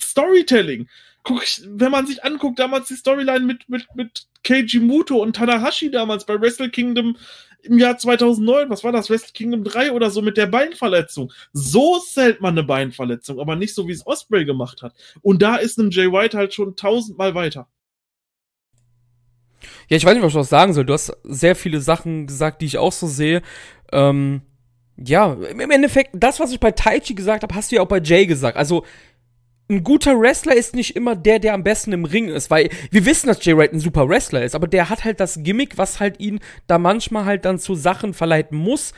Storytelling. 0.00 0.88
Guck, 1.26 1.42
wenn 1.66 1.90
man 1.90 2.06
sich 2.06 2.22
anguckt, 2.24 2.60
damals 2.60 2.86
die 2.86 2.94
Storyline 2.94 3.40
mit, 3.40 3.68
mit, 3.68 3.88
mit 3.96 4.28
Keiji 4.44 4.78
Muto 4.78 5.20
und 5.20 5.34
Tanahashi 5.34 5.90
damals 5.90 6.24
bei 6.24 6.40
Wrestle 6.40 6.70
Kingdom 6.70 7.16
im 7.62 7.78
Jahr 7.80 7.98
2009, 7.98 8.70
was 8.70 8.84
war 8.84 8.92
das, 8.92 9.10
Wrestle 9.10 9.32
Kingdom 9.32 9.64
3 9.64 9.90
oder 9.90 10.10
so 10.10 10.22
mit 10.22 10.36
der 10.36 10.46
Beinverletzung. 10.46 11.32
So 11.52 11.98
zählt 11.98 12.40
man 12.40 12.54
eine 12.54 12.62
Beinverletzung, 12.62 13.40
aber 13.40 13.56
nicht 13.56 13.74
so, 13.74 13.88
wie 13.88 13.92
es 13.92 14.06
Osprey 14.06 14.44
gemacht 14.44 14.82
hat. 14.82 14.94
Und 15.20 15.42
da 15.42 15.56
ist 15.56 15.78
ein 15.78 15.90
Jay 15.90 16.12
White 16.12 16.38
halt 16.38 16.54
schon 16.54 16.76
tausendmal 16.76 17.34
weiter. 17.34 17.66
Ja, 19.88 19.96
ich 19.96 20.04
weiß 20.04 20.14
nicht, 20.14 20.22
was 20.22 20.32
ich 20.32 20.38
was 20.38 20.48
sagen 20.48 20.74
soll. 20.74 20.84
Du 20.84 20.92
hast 20.92 21.12
sehr 21.24 21.56
viele 21.56 21.80
Sachen 21.80 22.28
gesagt, 22.28 22.62
die 22.62 22.66
ich 22.66 22.78
auch 22.78 22.92
so 22.92 23.08
sehe. 23.08 23.42
Ähm, 23.90 24.42
ja, 24.96 25.32
im 25.32 25.70
Endeffekt, 25.72 26.10
das, 26.14 26.38
was 26.38 26.52
ich 26.52 26.60
bei 26.60 26.70
Taichi 26.70 27.14
gesagt 27.14 27.42
habe, 27.42 27.54
hast 27.56 27.72
du 27.72 27.76
ja 27.76 27.82
auch 27.82 27.88
bei 27.88 28.00
Jay 28.00 28.26
gesagt. 28.26 28.56
Also, 28.56 28.84
ein 29.68 29.82
guter 29.82 30.18
Wrestler 30.20 30.54
ist 30.54 30.74
nicht 30.74 30.94
immer 30.94 31.16
der, 31.16 31.38
der 31.38 31.54
am 31.54 31.64
besten 31.64 31.92
im 31.92 32.04
Ring 32.04 32.28
ist, 32.28 32.50
weil 32.50 32.70
wir 32.90 33.04
wissen, 33.04 33.26
dass 33.26 33.44
Jay 33.44 33.56
Wright 33.56 33.72
ein 33.72 33.80
super 33.80 34.08
Wrestler 34.08 34.44
ist, 34.44 34.54
aber 34.54 34.68
der 34.68 34.88
hat 34.88 35.04
halt 35.04 35.18
das 35.18 35.42
Gimmick, 35.42 35.76
was 35.76 35.98
halt 35.98 36.20
ihn 36.20 36.38
da 36.66 36.78
manchmal 36.78 37.24
halt 37.24 37.44
dann 37.44 37.58
zu 37.58 37.74
Sachen 37.74 38.14
verleiten 38.14 38.56
muss, 38.56 38.92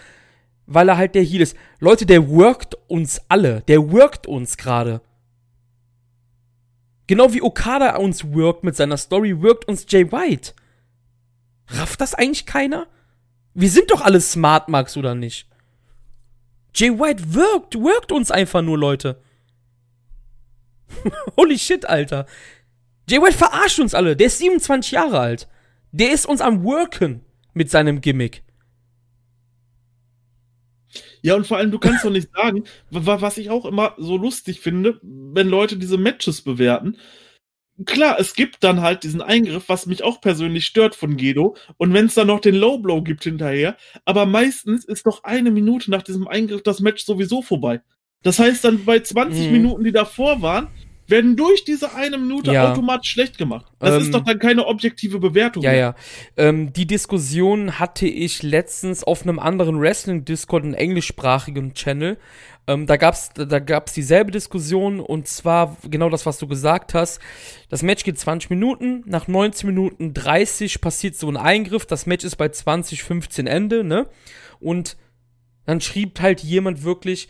weil 0.67 0.89
er 0.91 0.99
halt 0.99 1.15
der 1.15 1.25
Heal 1.25 1.41
ist. 1.41 1.57
Leute, 1.81 2.05
der 2.05 2.29
workt 2.29 2.77
uns 2.89 3.23
alle. 3.29 3.63
Der 3.69 3.91
workt 3.91 4.27
uns 4.27 4.59
gerade. 4.59 5.01
Genau 7.07 7.33
wie 7.33 7.41
Okada 7.41 7.97
uns 7.97 8.35
workt 8.35 8.65
mit 8.65 8.77
seiner 8.77 8.99
Story, 8.99 9.41
workt 9.41 9.67
uns 9.67 9.87
Jay 9.89 10.13
White. 10.13 10.53
Rafft 11.69 12.03
das 12.03 12.15
eigentlich 12.15 12.45
keiner? 12.45 12.87
Wir 13.55 13.71
sind 13.71 13.91
doch 13.91 14.03
alle 14.03 14.21
Smart, 14.21 14.69
Max, 14.69 14.99
oder 14.99 15.15
nicht? 15.15 15.49
Jay 16.75 16.91
White 16.99 17.33
wirkt, 17.33 17.75
wirkt 17.75 18.13
uns 18.13 18.31
einfach 18.31 18.61
nur, 18.61 18.77
Leute. 18.77 19.19
Holy 21.37 21.59
shit, 21.59 21.89
Alter. 21.89 22.27
Jay 23.09 23.21
White 23.21 23.37
verarscht 23.37 23.81
uns 23.81 23.95
alle. 23.95 24.17
Der 24.17 24.27
ist 24.27 24.39
27 24.39 24.93
Jahre 24.93 25.21
alt. 25.21 25.49
Der 25.93 26.13
ist 26.13 26.27
uns 26.27 26.41
am 26.41 26.65
Worken 26.65 27.25
mit 27.55 27.71
seinem 27.71 28.01
Gimmick. 28.01 28.43
Ja, 31.23 31.35
und 31.35 31.47
vor 31.47 31.57
allem, 31.57 31.71
du 31.71 31.79
kannst 31.79 32.05
doch 32.05 32.11
nicht 32.11 32.29
sagen, 32.33 32.65
was 32.91 33.39
ich 33.39 33.51
auch 33.51 33.65
immer 33.65 33.95
so 33.99 34.17
lustig 34.17 34.61
finde, 34.61 35.01
wenn 35.03 35.49
Leute 35.49 35.77
diese 35.77 35.99
Matches 35.99 36.43
bewerten 36.43 36.97
klar, 37.85 38.17
es 38.19 38.35
gibt 38.35 38.65
dann 38.65 38.81
halt 38.81 39.03
diesen 39.03 39.23
Eingriff, 39.23 39.69
was 39.69 39.87
mich 39.87 40.03
auch 40.03 40.21
persönlich 40.21 40.67
stört 40.67 40.95
von 40.95 41.17
Gedo. 41.17 41.57
Und 41.77 41.93
wenn 41.93 42.07
es 42.07 42.15
dann 42.15 42.27
noch 42.27 42.41
den 42.41 42.55
Low 42.55 42.79
Blow 42.79 43.03
gibt 43.03 43.25
hinterher, 43.25 43.77
aber 44.05 44.27
meistens 44.27 44.85
ist 44.85 45.07
doch 45.07 45.25
eine 45.25 45.51
Minute 45.51 45.91
nach 45.91 46.03
diesem 46.03 46.27
Eingriff 46.29 46.63
das 46.63 46.81
Match 46.81 47.05
sowieso 47.05 47.43
vorbei. 47.43 47.81
Das 48.23 48.39
heißt 48.39 48.65
dann 48.65 48.85
bei 48.85 49.01
20 49.01 49.47
mhm. 49.47 49.53
Minuten, 49.53 49.85
die 49.85 49.93
davor 49.93 50.43
waren, 50.43 50.69
werden 51.09 51.37
durch 51.37 51.65
diese 51.65 51.95
eine 51.95 52.19
Minute 52.19 52.53
ja. 52.53 52.71
automatisch 52.71 53.11
schlecht 53.11 53.39
gemacht. 53.39 53.67
Das 53.79 53.95
ähm, 53.95 54.03
ist 54.03 54.15
doch 54.15 54.23
dann 54.23 54.39
keine 54.39 54.67
objektive 54.67 55.19
Bewertung. 55.19 55.63
Ja, 55.63 55.71
mehr. 55.71 55.79
ja. 55.79 55.95
Ähm, 56.37 56.73
die 56.73 56.87
Diskussion 56.87 57.79
hatte 57.79 58.07
ich 58.07 58.43
letztens 58.43 59.05
auf 59.05 59.23
einem 59.23 59.39
anderen 59.39 59.81
Wrestling-Discord, 59.81 60.65
einem 60.65 60.75
englischsprachigen 60.75 61.73
Channel. 61.73 62.19
Ähm, 62.67 62.87
da 62.87 62.99
gab's, 62.99 63.31
da 63.35 63.59
gab's 63.59 63.95
dieselbe 63.95 64.31
Diskussion 64.31 65.01
und 65.01 65.27
zwar 65.27 65.79
genau 65.89 66.11
das, 66.11 66.27
was 66.27 66.39
du 66.39 66.47
gesagt 66.47 66.93
hast. 66.93 67.21
Das 67.71 67.83
Match 67.83 68.05
geht 68.05 68.19
20 68.19 68.51
Minuten, 68.51 69.03
nach 69.07 69.27
19 69.27 69.67
Minuten 69.67 70.13
30 70.13 70.83
passiert 70.83 71.17
so 71.17 71.29
ein 71.31 71.39
Eingriff, 71.39 71.87
das 71.87 72.05
Match 72.05 72.27
ist 72.27 72.37
bei 72.37 72.51
20, 72.51 73.03
15 73.03 73.47
Ende, 73.47 73.85
ne? 73.85 74.07
Und 74.61 74.99
dann 75.65 75.81
schrieb 75.81 76.21
halt 76.21 76.41
jemand 76.41 76.85
wirklich, 76.85 77.29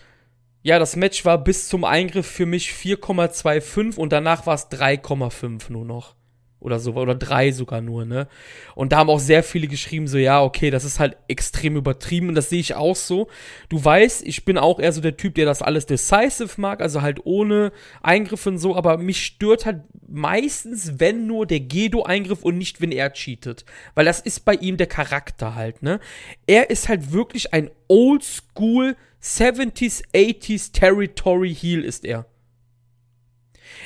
ja, 0.62 0.78
das 0.78 0.96
Match 0.96 1.24
war 1.24 1.38
bis 1.38 1.68
zum 1.68 1.84
Eingriff 1.84 2.26
für 2.26 2.46
mich 2.46 2.70
4,25 2.70 3.96
und 3.96 4.12
danach 4.12 4.46
war 4.46 4.54
es 4.54 4.70
3,5 4.70 5.70
nur 5.72 5.84
noch. 5.84 6.17
Oder 6.60 6.78
so, 6.80 6.94
oder 6.94 7.14
drei 7.14 7.52
sogar 7.52 7.80
nur, 7.80 8.04
ne? 8.04 8.26
Und 8.74 8.92
da 8.92 8.98
haben 8.98 9.10
auch 9.10 9.20
sehr 9.20 9.42
viele 9.42 9.68
geschrieben, 9.68 10.08
so, 10.08 10.18
ja, 10.18 10.42
okay, 10.42 10.70
das 10.70 10.84
ist 10.84 10.98
halt 10.98 11.16
extrem 11.28 11.76
übertrieben 11.76 12.28
und 12.28 12.34
das 12.34 12.50
sehe 12.50 12.60
ich 12.60 12.74
auch 12.74 12.96
so. 12.96 13.28
Du 13.68 13.82
weißt, 13.84 14.26
ich 14.26 14.44
bin 14.44 14.58
auch 14.58 14.80
eher 14.80 14.92
so 14.92 15.00
der 15.00 15.16
Typ, 15.16 15.34
der 15.36 15.46
das 15.46 15.62
alles 15.62 15.86
decisive 15.86 16.60
mag, 16.60 16.80
also 16.80 17.02
halt 17.02 17.20
ohne 17.24 17.72
Eingriffe 18.02 18.50
und 18.50 18.58
so, 18.58 18.74
aber 18.76 18.98
mich 18.98 19.24
stört 19.24 19.66
halt 19.66 19.82
meistens, 20.08 20.98
wenn 20.98 21.26
nur 21.26 21.46
der 21.46 21.60
Gedo-Eingriff 21.60 22.42
und 22.42 22.58
nicht, 22.58 22.80
wenn 22.80 22.92
er 22.92 23.12
cheatet. 23.12 23.64
Weil 23.94 24.04
das 24.04 24.20
ist 24.20 24.44
bei 24.44 24.54
ihm 24.54 24.76
der 24.76 24.86
Charakter 24.86 25.54
halt, 25.54 25.82
ne? 25.82 26.00
Er 26.46 26.70
ist 26.70 26.88
halt 26.88 27.12
wirklich 27.12 27.52
ein 27.52 27.70
oldschool 27.88 28.96
70s, 29.22 30.02
80s 30.14 30.72
Territory 30.72 31.54
Heel 31.54 31.84
ist 31.84 32.04
er. 32.04 32.26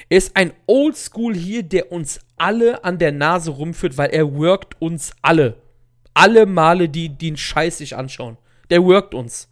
Er 0.08 0.18
ist 0.18 0.36
ein 0.36 0.52
Oldschool 0.66 1.34
hier, 1.34 1.62
der 1.62 1.92
uns 1.92 2.20
alle 2.36 2.84
an 2.84 2.98
der 2.98 3.12
Nase 3.12 3.50
rumführt, 3.50 3.96
weil 3.96 4.10
er 4.10 4.34
workt 4.34 4.80
uns 4.80 5.12
alle. 5.22 5.56
Alle 6.14 6.46
Male, 6.46 6.88
die 6.88 7.08
den 7.08 7.36
Scheiß 7.36 7.78
sich 7.78 7.96
anschauen. 7.96 8.36
Der 8.70 8.84
workt 8.84 9.14
uns. 9.14 9.48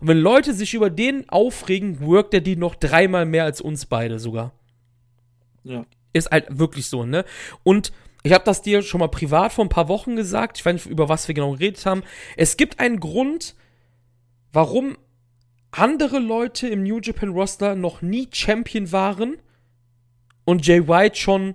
Und 0.00 0.08
wenn 0.08 0.18
Leute 0.18 0.54
sich 0.54 0.74
über 0.74 0.90
den 0.90 1.28
aufregen, 1.28 2.00
workt 2.00 2.34
er 2.34 2.40
die 2.40 2.56
noch 2.56 2.74
dreimal 2.74 3.26
mehr 3.26 3.44
als 3.44 3.60
uns 3.60 3.86
beide 3.86 4.18
sogar. 4.18 4.52
Ja. 5.64 5.84
Ist 6.12 6.30
halt 6.30 6.46
wirklich 6.58 6.86
so, 6.86 7.04
ne? 7.04 7.24
Und 7.64 7.92
ich 8.22 8.32
habe 8.32 8.44
das 8.44 8.62
dir 8.62 8.82
schon 8.82 9.00
mal 9.00 9.08
privat 9.08 9.52
vor 9.52 9.64
ein 9.64 9.70
paar 9.70 9.88
Wochen 9.88 10.16
gesagt. 10.16 10.58
Ich 10.58 10.64
weiß 10.64 10.72
nicht, 10.74 10.86
über 10.86 11.08
was 11.08 11.28
wir 11.28 11.34
genau 11.34 11.52
geredet 11.52 11.84
haben. 11.84 12.02
Es 12.36 12.56
gibt 12.56 12.78
einen 12.78 13.00
Grund, 13.00 13.54
warum 14.52 14.96
andere 15.72 16.20
Leute 16.20 16.68
im 16.68 16.84
New 16.84 17.00
Japan 17.00 17.30
Roster 17.30 17.74
noch 17.74 18.00
nie 18.00 18.28
Champion 18.32 18.92
waren 18.92 19.36
und 20.44 20.66
Jay 20.66 20.86
White 20.86 21.16
schon 21.16 21.54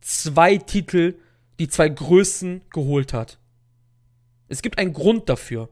zwei 0.00 0.58
Titel, 0.58 1.18
die 1.58 1.68
zwei 1.68 1.88
größten, 1.88 2.62
geholt 2.70 3.12
hat. 3.12 3.38
Es 4.48 4.62
gibt 4.62 4.78
einen 4.78 4.92
Grund 4.92 5.28
dafür. 5.28 5.68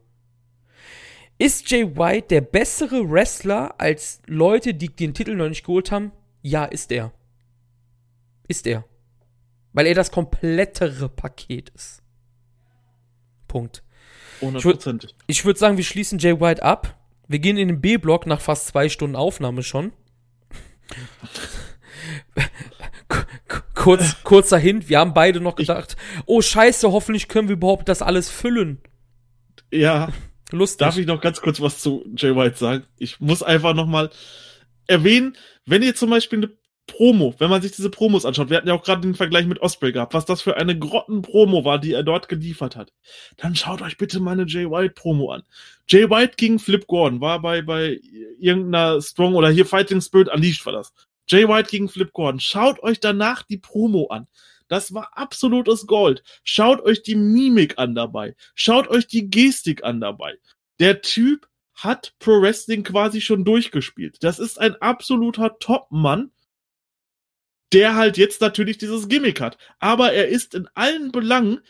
Ist 1.39 1.71
Jay 1.71 1.97
White 1.97 2.29
der 2.29 2.41
bessere 2.41 3.11
Wrestler 3.11 3.75
als 3.79 4.23
Leute, 4.27 4.75
die 4.75 4.89
den 4.89 5.15
Titel 5.15 5.35
noch 5.35 5.49
nicht 5.49 5.65
geholt 5.65 5.91
haben? 5.91 6.13
Ja, 6.41 6.65
ist 6.65 6.93
er. 6.93 7.13
Ist 8.49 8.67
er. 8.67 8.85
Weil 9.73 9.87
er 9.87 9.95
das 9.95 10.11
komplettere 10.11 11.09
Paket 11.09 11.71
ist. 11.71 12.03
Punkt. 13.49 13.83
Hundertprozentig. 14.41 15.15
Ich 15.27 15.45
würde 15.45 15.47
würd 15.47 15.59
sagen, 15.59 15.77
wir 15.77 15.85
schließen 15.85 16.19
Jay 16.19 16.41
White 16.41 16.63
ab. 16.63 16.99
Wir 17.29 17.39
gehen 17.39 17.57
in 17.57 17.69
den 17.69 17.81
B-Block 17.81 18.27
nach 18.27 18.41
fast 18.41 18.67
zwei 18.67 18.89
Stunden 18.89 19.17
Aufnahme 19.17 19.63
schon 19.63 19.93
kurz, 23.75 24.17
kurzer 24.25 24.59
Hint, 24.59 24.89
wir 24.89 24.99
haben 24.99 25.15
beide 25.15 25.41
noch 25.41 25.57
gedacht, 25.57 25.97
ich, 25.99 26.23
oh 26.27 26.41
scheiße, 26.41 26.91
hoffentlich 26.93 27.29
können 27.29 27.49
wir 27.49 27.57
überhaupt 27.57 27.89
das 27.89 28.03
alles 28.03 28.29
füllen. 28.31 28.81
Ja. 29.71 30.09
Lustig. 30.51 30.79
Darf 30.79 30.99
ich 30.99 31.07
noch 31.07 31.21
ganz 31.21 31.41
kurz 31.41 31.61
was 31.61 31.81
zu 31.81 32.05
Jay 32.17 32.37
White 32.37 32.59
sagen? 32.59 32.85
Ich 32.99 33.21
muss 33.21 33.43
einfach 33.43 33.75
noch 33.75 33.87
mal 33.87 34.11
erwähnen, 34.87 35.37
wenn 35.65 35.83
ihr 35.83 35.95
zum 35.95 36.11
Beispiel 36.11 36.41
eine 36.41 36.51
Promo, 36.87 37.35
wenn 37.39 37.49
man 37.49 37.63
sich 37.63 37.73
diese 37.73 37.91
Promos 37.91 38.27
anschaut, 38.27 38.51
wir 38.51 38.57
hatten 38.57 38.69
ja 38.69 38.75
auch 38.75 38.83
gerade 38.83 39.01
den 39.01 39.15
Vergleich 39.15 39.47
mit 39.47 39.61
Osprey 39.61 39.93
gehabt, 39.93 40.15
was 40.15 40.25
das 40.25 40.43
für 40.43 40.57
eine 40.57 40.79
Grottenpromo 40.79 41.65
war, 41.65 41.79
die 41.79 41.93
er 41.93 42.03
dort 42.03 42.29
geliefert 42.29 42.77
hat, 42.77 42.93
dann 43.37 43.55
schaut 43.55 43.83
euch 43.83 43.97
bitte 43.97 44.21
meine 44.21 44.45
Jay 44.47 44.69
White 44.69 44.95
Promo 44.95 45.31
an. 45.31 45.43
Jay 45.89 46.11
White 46.11 46.35
gegen 46.37 46.59
Flip 46.59 46.87
Gordon 46.87 47.21
war 47.21 47.41
bei, 47.41 47.63
bei 47.63 48.01
irgendeiner 48.39 49.01
Strong 49.01 49.35
oder 49.35 49.49
hier 49.51 49.65
Fighting 49.65 50.01
Spirit 50.01 50.29
Unleashed 50.29 50.67
war 50.67 50.73
das. 50.73 50.93
Jay 51.33 51.49
White 51.49 51.71
gegen 51.71 51.89
Flip 51.89 52.13
Gordon. 52.13 52.41
Schaut 52.41 52.83
euch 52.83 53.01
danach 53.01 53.43
die 53.43 53.57
Promo 53.57 54.09
an. 54.09 54.27
Das 54.69 54.93
war 54.93 55.17
absolutes 55.17 55.87
Gold. 55.87 56.23
Schaut 56.45 56.83
euch 56.83 57.03
die 57.03 57.15
Mimik 57.15 57.79
an 57.79 57.95
dabei. 57.95 58.37
Schaut 58.55 58.89
euch 58.89 59.07
die 59.07 59.31
Gestik 59.31 59.83
an 59.83 60.01
dabei. 60.01 60.39
Der 60.79 61.01
Typ 61.01 61.49
hat 61.75 62.15
Pro 62.19 62.43
Wrestling 62.43 62.83
quasi 62.83 63.23
schon 63.23 63.45
durchgespielt. 63.45 64.23
Das 64.23 64.39
ist 64.39 64.61
ein 64.61 64.77
absoluter 64.77 65.59
Top-Mann, 65.59 66.33
der 67.73 67.97
halt 67.97 68.19
jetzt 68.19 68.43
natürlich 68.43 68.77
dieses 68.77 69.09
Gimmick 69.09 69.41
hat. 69.41 69.57
Aber 69.79 70.13
er 70.13 70.29
ist 70.29 70.55
in 70.55 70.69
allen 70.75 71.13
Belangen 71.13 71.61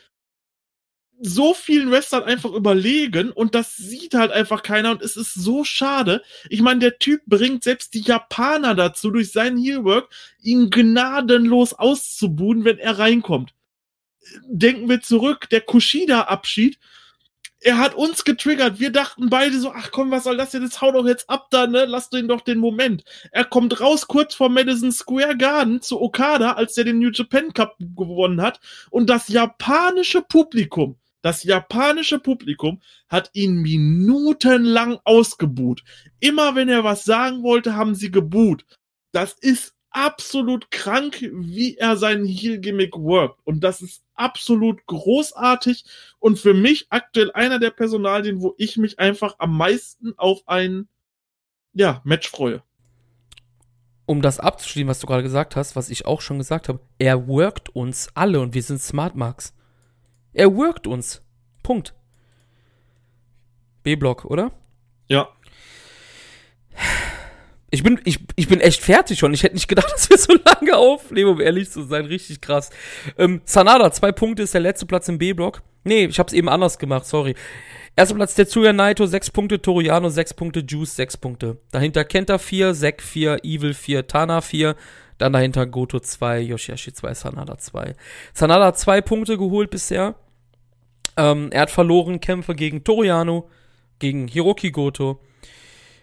so 1.25 1.53
vielen 1.53 1.89
Wrestlern 1.89 2.23
einfach 2.23 2.51
überlegen 2.51 3.31
und 3.31 3.55
das 3.55 3.77
sieht 3.77 4.13
halt 4.13 4.31
einfach 4.31 4.61
keiner 4.61 4.91
und 4.91 5.01
es 5.01 5.15
ist 5.15 5.33
so 5.33 5.63
schade. 5.63 6.21
Ich 6.49 6.61
meine, 6.61 6.81
der 6.81 6.99
Typ 6.99 7.21
bringt 7.25 7.63
selbst 7.63 7.93
die 7.93 8.01
Japaner 8.01 8.75
dazu, 8.75 9.09
durch 9.09 9.31
seinen 9.31 9.57
Heelwork 9.57 10.09
ihn 10.41 10.69
gnadenlos 10.69 11.73
auszubuden, 11.73 12.65
wenn 12.65 12.77
er 12.77 12.99
reinkommt. 12.99 13.53
Denken 14.47 14.89
wir 14.89 15.01
zurück, 15.01 15.49
der 15.49 15.61
Kushida-Abschied, 15.61 16.77
er 17.61 17.77
hat 17.77 17.95
uns 17.95 18.25
getriggert. 18.25 18.81
Wir 18.81 18.91
dachten 18.91 19.29
beide 19.29 19.57
so, 19.57 19.71
ach 19.71 19.91
komm, 19.91 20.11
was 20.11 20.25
soll 20.25 20.35
das 20.35 20.51
denn? 20.51 20.63
Jetzt 20.63 20.81
hau 20.81 20.91
doch 20.91 21.05
jetzt 21.05 21.29
ab 21.29 21.47
da, 21.51 21.67
ne? 21.67 21.85
Lass 21.85 22.09
den 22.09 22.27
doch 22.27 22.41
den 22.41 22.57
Moment. 22.57 23.05
Er 23.31 23.45
kommt 23.45 23.79
raus 23.79 24.07
kurz 24.07 24.35
vor 24.35 24.49
Madison 24.49 24.91
Square 24.91 25.37
Garden 25.37 25.81
zu 25.81 26.01
Okada, 26.01 26.53
als 26.53 26.77
er 26.77 26.83
den 26.83 26.99
New 26.99 27.11
Japan 27.11 27.53
Cup 27.53 27.77
gewonnen 27.79 28.41
hat. 28.41 28.59
Und 28.89 29.09
das 29.09 29.29
japanische 29.29 30.21
Publikum 30.21 30.97
das 31.23 31.43
japanische 31.43 32.19
Publikum 32.19 32.81
hat 33.07 33.29
ihn 33.31 33.61
minutenlang 33.61 34.99
ausgebuht. 35.05 35.83
Immer 36.19 36.53
wenn 36.55 36.67
er 36.67 36.83
was 36.83 37.05
sagen 37.05 37.43
wollte, 37.43 37.77
haben 37.77 37.95
sie 37.95 38.11
gebuht. 38.11 38.65
Das 39.13 39.33
ist 39.39 39.73
absolut 39.89 40.69
krank, 40.69 41.21
wie 41.31 41.77
er 41.77 41.95
seinen 41.95 42.25
Heel-Gimmick 42.25 42.97
workt. 42.97 43.39
Und 43.45 43.63
das 43.63 43.81
ist 43.81 44.03
absolut 44.15 44.85
großartig 44.85 45.85
und 46.19 46.39
für 46.39 46.53
mich 46.53 46.87
aktuell 46.89 47.31
einer 47.31 47.57
der 47.57 47.71
Personalien, 47.71 48.41
wo 48.41 48.53
ich 48.57 48.75
mich 48.75 48.99
einfach 48.99 49.35
am 49.37 49.55
meisten 49.55 50.13
auf 50.17 50.41
ein 50.45 50.89
ja, 51.71 52.01
Match 52.03 52.29
freue. 52.29 52.63
Um 54.05 54.21
das 54.21 54.41
abzuschließen, 54.41 54.89
was 54.89 54.99
du 54.99 55.07
gerade 55.07 55.23
gesagt 55.23 55.55
hast, 55.55 55.77
was 55.77 55.89
ich 55.89 56.05
auch 56.05 56.19
schon 56.19 56.37
gesagt 56.37 56.67
habe, 56.67 56.81
er 56.99 57.29
workt 57.29 57.73
uns 57.73 58.09
alle 58.13 58.41
und 58.41 58.53
wir 58.53 58.61
sind 58.61 58.81
Smart 58.81 59.15
Marks. 59.15 59.53
Er 60.33 60.55
workt 60.55 60.87
uns. 60.87 61.21
Punkt. 61.61 61.93
B-Block, 63.83 64.25
oder? 64.25 64.51
Ja. 65.07 65.29
Ich 67.69 67.83
bin, 67.83 67.99
ich, 68.03 68.19
ich 68.35 68.47
bin 68.47 68.59
echt 68.59 68.81
fertig 68.81 69.19
schon. 69.19 69.33
Ich 69.33 69.43
hätte 69.43 69.55
nicht 69.55 69.67
gedacht, 69.67 69.91
dass 69.93 70.09
wir 70.09 70.17
so 70.17 70.33
lange 70.45 70.77
aufnehmen, 70.77 71.31
um 71.31 71.41
ehrlich 71.41 71.71
zu 71.71 71.83
sein. 71.83 72.05
Richtig 72.05 72.41
krass. 72.41 72.69
Ähm, 73.17 73.41
Sanada, 73.45 73.91
zwei 73.91 74.11
Punkte 74.11 74.43
ist 74.43 74.53
der 74.53 74.61
letzte 74.61 74.85
Platz 74.85 75.07
im 75.07 75.17
B-Block. 75.17 75.61
Nee, 75.83 76.05
ich 76.05 76.19
hab's 76.19 76.33
eben 76.33 76.49
anders 76.49 76.77
gemacht, 76.77 77.05
sorry. 77.05 77.35
Erster 77.95 78.15
Platz 78.15 78.33
der 78.35 78.45
Tetsuya 78.45 78.73
Naito, 78.73 79.05
sechs 79.05 79.29
Punkte, 79.29 79.61
Toriano, 79.61 80.09
sechs 80.09 80.33
Punkte, 80.33 80.61
Juice, 80.61 80.95
sechs 80.95 81.15
Punkte. 81.15 81.57
Dahinter 81.71 82.05
Kenta 82.05 82.37
4, 82.39 82.73
Zack 82.73 83.01
4, 83.03 83.43
Evil 83.43 83.73
4, 83.73 84.07
Tana 84.07 84.41
4. 84.41 84.75
Dann 85.19 85.33
dahinter 85.33 85.65
Goto 85.67 85.99
2, 85.99 86.39
Yoshihashi 86.41 86.93
2, 86.93 87.13
Sanada 87.13 87.57
2. 87.57 87.95
Sanada 88.33 88.65
hat 88.65 88.79
zwei 88.79 89.01
Punkte 89.01 89.37
geholt 89.37 89.69
bisher. 89.69 90.15
Ähm, 91.17 91.49
er 91.51 91.61
hat 91.61 91.71
verloren 91.71 92.19
Kämpfe 92.19 92.55
gegen 92.55 92.83
Toriano, 92.83 93.49
gegen 93.99 94.27
Hiroki 94.27 94.71
Goto, 94.71 95.19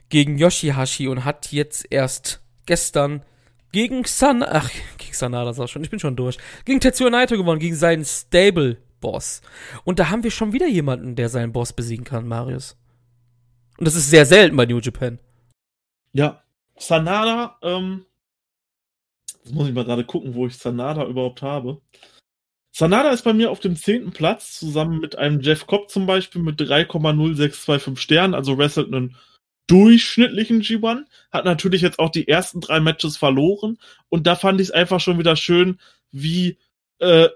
gegen 0.09 0.39
Yoshihashi 0.39 1.09
und 1.09 1.25
hat 1.25 1.53
jetzt 1.53 1.87
erst 1.91 2.43
gestern 2.67 3.23
gegen 3.73 4.05
San, 4.05 4.43
ach, 4.43 4.71
gegen 4.99 5.13
Sanada 5.13 5.53
sag 5.53 5.69
schon, 5.69 5.83
ich 5.83 5.91
bin 5.91 6.01
schon 6.01 6.17
durch, 6.17 6.39
gegen 6.65 6.81
Tetsuya 6.81 7.11
Naito 7.11 7.37
gewonnen, 7.37 7.61
gegen 7.61 7.77
seinen 7.77 8.05
Stable-Boss. 8.05 9.43
Und 9.85 9.99
da 9.99 10.11
haben 10.11 10.23
wir 10.23 10.31
schon 10.31 10.53
wieder 10.53 10.67
jemanden, 10.67 11.17
der 11.17 11.29
seinen 11.29 11.53
Boss 11.53 11.73
besiegen 11.73 12.05
kann, 12.05 12.27
Marius. 12.27 12.77
Und 13.79 13.87
das 13.87 13.95
ist 13.95 14.11
sehr 14.11 14.27
selten 14.27 14.57
bei 14.57 14.67
New 14.67 14.79
Japan. 14.79 15.19
Ja, 16.13 16.43
Sanada, 16.77 17.57
ähm, 17.63 18.05
jetzt 19.43 19.55
muss 19.55 19.69
ich 19.69 19.75
mal 19.75 19.85
gerade 19.85 20.05
gucken, 20.05 20.35
wo 20.35 20.47
ich 20.47 20.57
Sanada 20.57 21.05
überhaupt 21.05 21.43
habe. 21.43 21.81
Sanada 22.73 23.11
ist 23.11 23.23
bei 23.23 23.33
mir 23.33 23.51
auf 23.51 23.61
dem 23.61 23.77
zehnten 23.77 24.13
Platz, 24.13 24.59
zusammen 24.59 25.01
mit 25.01 25.17
einem 25.19 25.41
Jeff 25.41 25.67
Cobb 25.67 25.91
zum 25.91 26.07
Beispiel 26.07 26.41
mit 26.41 26.61
3,0625 26.61 27.99
Sternen, 27.99 28.35
also 28.35 28.57
wrestelt 28.57 28.93
einen 28.93 29.17
durchschnittlichen 29.67 30.63
G1, 30.63 31.05
hat 31.31 31.45
natürlich 31.45 31.83
jetzt 31.83 31.99
auch 31.99 32.11
die 32.11 32.29
ersten 32.29 32.61
drei 32.61 32.81
Matches 32.81 33.17
verloren 33.17 33.79
und 34.09 34.27
da 34.27 34.37
fand 34.37 34.61
ich 34.61 34.69
es 34.69 34.73
einfach 34.73 35.01
schon 35.01 35.19
wieder 35.19 35.37
schön, 35.37 35.79
wie 36.13 36.59
äh, 36.99 37.29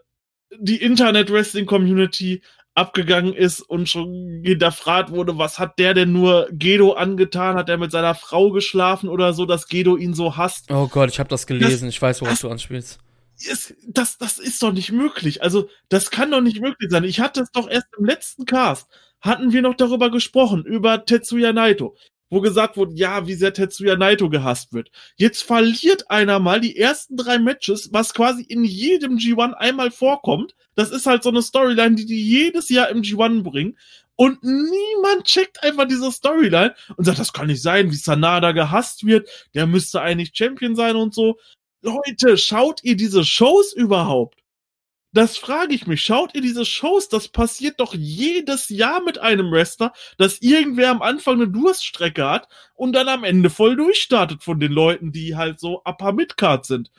die 0.58 0.80
Internet-Wrestling-Community 0.80 2.42
abgegangen 2.76 3.34
ist 3.34 3.60
und 3.60 3.88
schon 3.88 4.42
hinterfragt 4.44 5.10
wurde, 5.10 5.38
was 5.38 5.58
hat 5.58 5.78
der 5.78 5.94
denn 5.94 6.12
nur 6.12 6.48
Gedo 6.50 6.92
angetan? 6.94 7.56
Hat 7.56 7.68
er 7.68 7.78
mit 7.78 7.92
seiner 7.92 8.16
Frau 8.16 8.50
geschlafen 8.50 9.08
oder 9.08 9.32
so, 9.32 9.46
dass 9.46 9.68
Gedo 9.68 9.96
ihn 9.96 10.14
so 10.14 10.36
hasst? 10.36 10.70
Oh 10.72 10.88
Gott, 10.88 11.08
ich 11.10 11.20
habe 11.20 11.28
das 11.28 11.46
gelesen. 11.46 11.86
Das, 11.86 11.94
ich 11.94 12.02
weiß, 12.02 12.20
worauf 12.20 12.40
du 12.40 12.50
anspielst 12.50 12.98
ist, 13.40 13.74
das, 13.86 14.18
das 14.18 14.38
ist 14.38 14.62
doch 14.62 14.72
nicht 14.72 14.92
möglich. 14.92 15.42
Also, 15.42 15.68
das 15.88 16.10
kann 16.10 16.30
doch 16.30 16.40
nicht 16.40 16.60
möglich 16.60 16.90
sein. 16.90 17.04
Ich 17.04 17.20
hatte 17.20 17.42
es 17.42 17.50
doch 17.50 17.68
erst 17.68 17.88
im 17.98 18.04
letzten 18.04 18.44
Cast, 18.46 18.88
hatten 19.20 19.52
wir 19.52 19.62
noch 19.62 19.74
darüber 19.74 20.10
gesprochen, 20.10 20.64
über 20.64 21.04
Tetsuya 21.04 21.52
Naito, 21.52 21.96
wo 22.30 22.40
gesagt 22.40 22.76
wurde, 22.76 22.94
ja, 22.94 23.26
wie 23.26 23.34
sehr 23.34 23.52
Tetsuya 23.52 23.96
Naito 23.96 24.28
gehasst 24.28 24.72
wird. 24.72 24.90
Jetzt 25.16 25.42
verliert 25.42 26.10
einer 26.10 26.38
mal 26.38 26.60
die 26.60 26.76
ersten 26.76 27.16
drei 27.16 27.38
Matches, 27.38 27.90
was 27.92 28.14
quasi 28.14 28.42
in 28.42 28.64
jedem 28.64 29.16
G1 29.16 29.52
einmal 29.54 29.90
vorkommt. 29.90 30.54
Das 30.74 30.90
ist 30.90 31.06
halt 31.06 31.22
so 31.22 31.30
eine 31.30 31.42
Storyline, 31.42 31.94
die 31.96 32.06
die 32.06 32.22
jedes 32.22 32.68
Jahr 32.68 32.88
im 32.88 33.02
G1 33.02 33.42
bringen. 33.42 33.76
Und 34.16 34.44
niemand 34.44 35.24
checkt 35.24 35.62
einfach 35.62 35.88
diese 35.88 36.10
Storyline 36.12 36.74
und 36.96 37.04
sagt, 37.04 37.18
das 37.18 37.32
kann 37.32 37.48
nicht 37.48 37.62
sein, 37.62 37.90
wie 37.90 37.96
Sanada 37.96 38.52
gehasst 38.52 39.04
wird, 39.04 39.28
der 39.54 39.66
müsste 39.66 40.00
eigentlich 40.00 40.30
Champion 40.34 40.76
sein 40.76 40.94
und 40.94 41.14
so. 41.14 41.38
Leute, 41.84 42.38
schaut 42.38 42.82
ihr 42.82 42.96
diese 42.96 43.24
Shows 43.24 43.74
überhaupt? 43.74 44.40
Das 45.12 45.36
frage 45.36 45.74
ich 45.74 45.86
mich. 45.86 46.02
Schaut 46.02 46.34
ihr 46.34 46.40
diese 46.40 46.64
Shows? 46.64 47.10
Das 47.10 47.28
passiert 47.28 47.78
doch 47.78 47.94
jedes 47.94 48.70
Jahr 48.70 49.02
mit 49.02 49.18
einem 49.18 49.52
Wrestler, 49.52 49.92
dass 50.16 50.40
irgendwer 50.40 50.90
am 50.90 51.02
Anfang 51.02 51.34
eine 51.34 51.46
Durststrecke 51.46 52.26
hat 52.28 52.48
und 52.74 52.94
dann 52.94 53.08
am 53.08 53.22
Ende 53.22 53.50
voll 53.50 53.76
durchstartet 53.76 54.42
von 54.42 54.58
den 54.58 54.72
Leuten, 54.72 55.12
die 55.12 55.36
halt 55.36 55.60
so 55.60 55.82
upper 55.84 56.12
midcard 56.12 56.64
sind. 56.64 56.90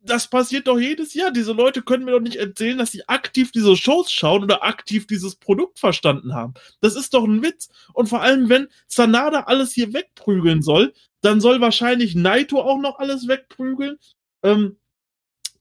Das 0.00 0.28
passiert 0.28 0.68
doch 0.68 0.78
jedes 0.78 1.12
Jahr. 1.14 1.32
Diese 1.32 1.52
Leute 1.52 1.82
können 1.82 2.04
mir 2.04 2.12
doch 2.12 2.20
nicht 2.20 2.36
erzählen, 2.36 2.78
dass 2.78 2.92
sie 2.92 3.08
aktiv 3.08 3.50
diese 3.50 3.76
Shows 3.76 4.12
schauen 4.12 4.44
oder 4.44 4.62
aktiv 4.62 5.06
dieses 5.06 5.34
Produkt 5.34 5.80
verstanden 5.80 6.34
haben. 6.34 6.54
Das 6.80 6.94
ist 6.94 7.14
doch 7.14 7.24
ein 7.24 7.42
Witz. 7.42 7.68
Und 7.94 8.08
vor 8.08 8.22
allem, 8.22 8.48
wenn 8.48 8.68
Sanada 8.86 9.40
alles 9.40 9.72
hier 9.72 9.92
wegprügeln 9.92 10.62
soll, 10.62 10.94
dann 11.24 11.40
soll 11.40 11.60
wahrscheinlich 11.60 12.14
Naito 12.14 12.60
auch 12.60 12.78
noch 12.78 12.98
alles 12.98 13.28
wegprügeln. 13.28 13.98
Ähm, 14.42 14.76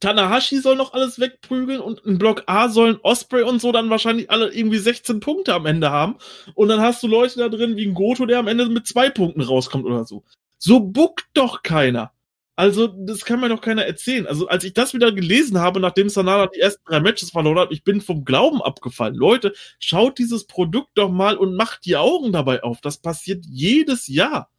Tanahashi 0.03 0.57
soll 0.57 0.76
noch 0.76 0.94
alles 0.94 1.19
wegprügeln 1.19 1.80
und 1.80 1.99
in 1.99 2.18
Block 2.18 2.44
A 2.48 2.68
sollen 2.68 2.99
Osprey 3.03 3.44
und 3.44 3.61
so 3.61 3.72
dann 3.72 3.90
wahrscheinlich 3.90 4.30
alle 4.30 4.53
irgendwie 4.53 4.77
16 4.77 5.22
Punkte 5.22 5.53
am 5.53 5.65
Ende 5.65 5.91
haben. 5.91 6.18
Und 6.56 6.68
dann 6.68 6.81
hast 6.81 7.02
du 7.03 7.07
Leute 7.07 7.40
da 7.40 7.48
drin 7.48 7.77
wie 7.77 7.85
ein 7.85 7.94
Goto, 7.94 8.26
der 8.26 8.40
am 8.40 8.48
Ende 8.48 8.68
mit 8.68 8.85
zwei 8.85 9.10
Punkten 9.10 9.40
rauskommt 9.40 9.85
oder 9.85 10.03
so. 10.03 10.23
So 10.57 10.81
buckt 10.81 11.27
doch 11.34 11.64
keiner. 11.64 12.11
Also, 12.56 12.88
das 12.88 13.26
kann 13.26 13.40
mir 13.40 13.49
doch 13.49 13.61
keiner 13.61 13.85
erzählen. 13.85 14.27
Also, 14.27 14.48
als 14.48 14.64
ich 14.64 14.73
das 14.73 14.94
wieder 14.94 15.11
gelesen 15.11 15.60
habe, 15.60 15.80
nachdem 15.80 16.10
Sanada 16.10 16.48
die 16.48 16.60
ersten 16.60 16.84
drei 16.85 16.99
Matches 16.99 17.31
verloren 17.31 17.60
hat, 17.60 17.72
ich 17.72 17.84
bin 17.84 17.99
vom 17.99 18.26
Glauben 18.26 18.61
abgefallen. 18.61 19.15
Leute, 19.15 19.53
schaut 19.80 20.19
dieses 20.19 20.45
Produkt 20.45 20.91
doch 20.95 21.10
mal 21.10 21.35
und 21.38 21.56
macht 21.56 21.85
die 21.85 21.95
Augen 21.95 22.31
dabei 22.31 22.61
auf. 22.61 22.80
Das 22.81 22.99
passiert 22.99 23.45
jedes 23.49 24.07
Jahr. 24.07 24.52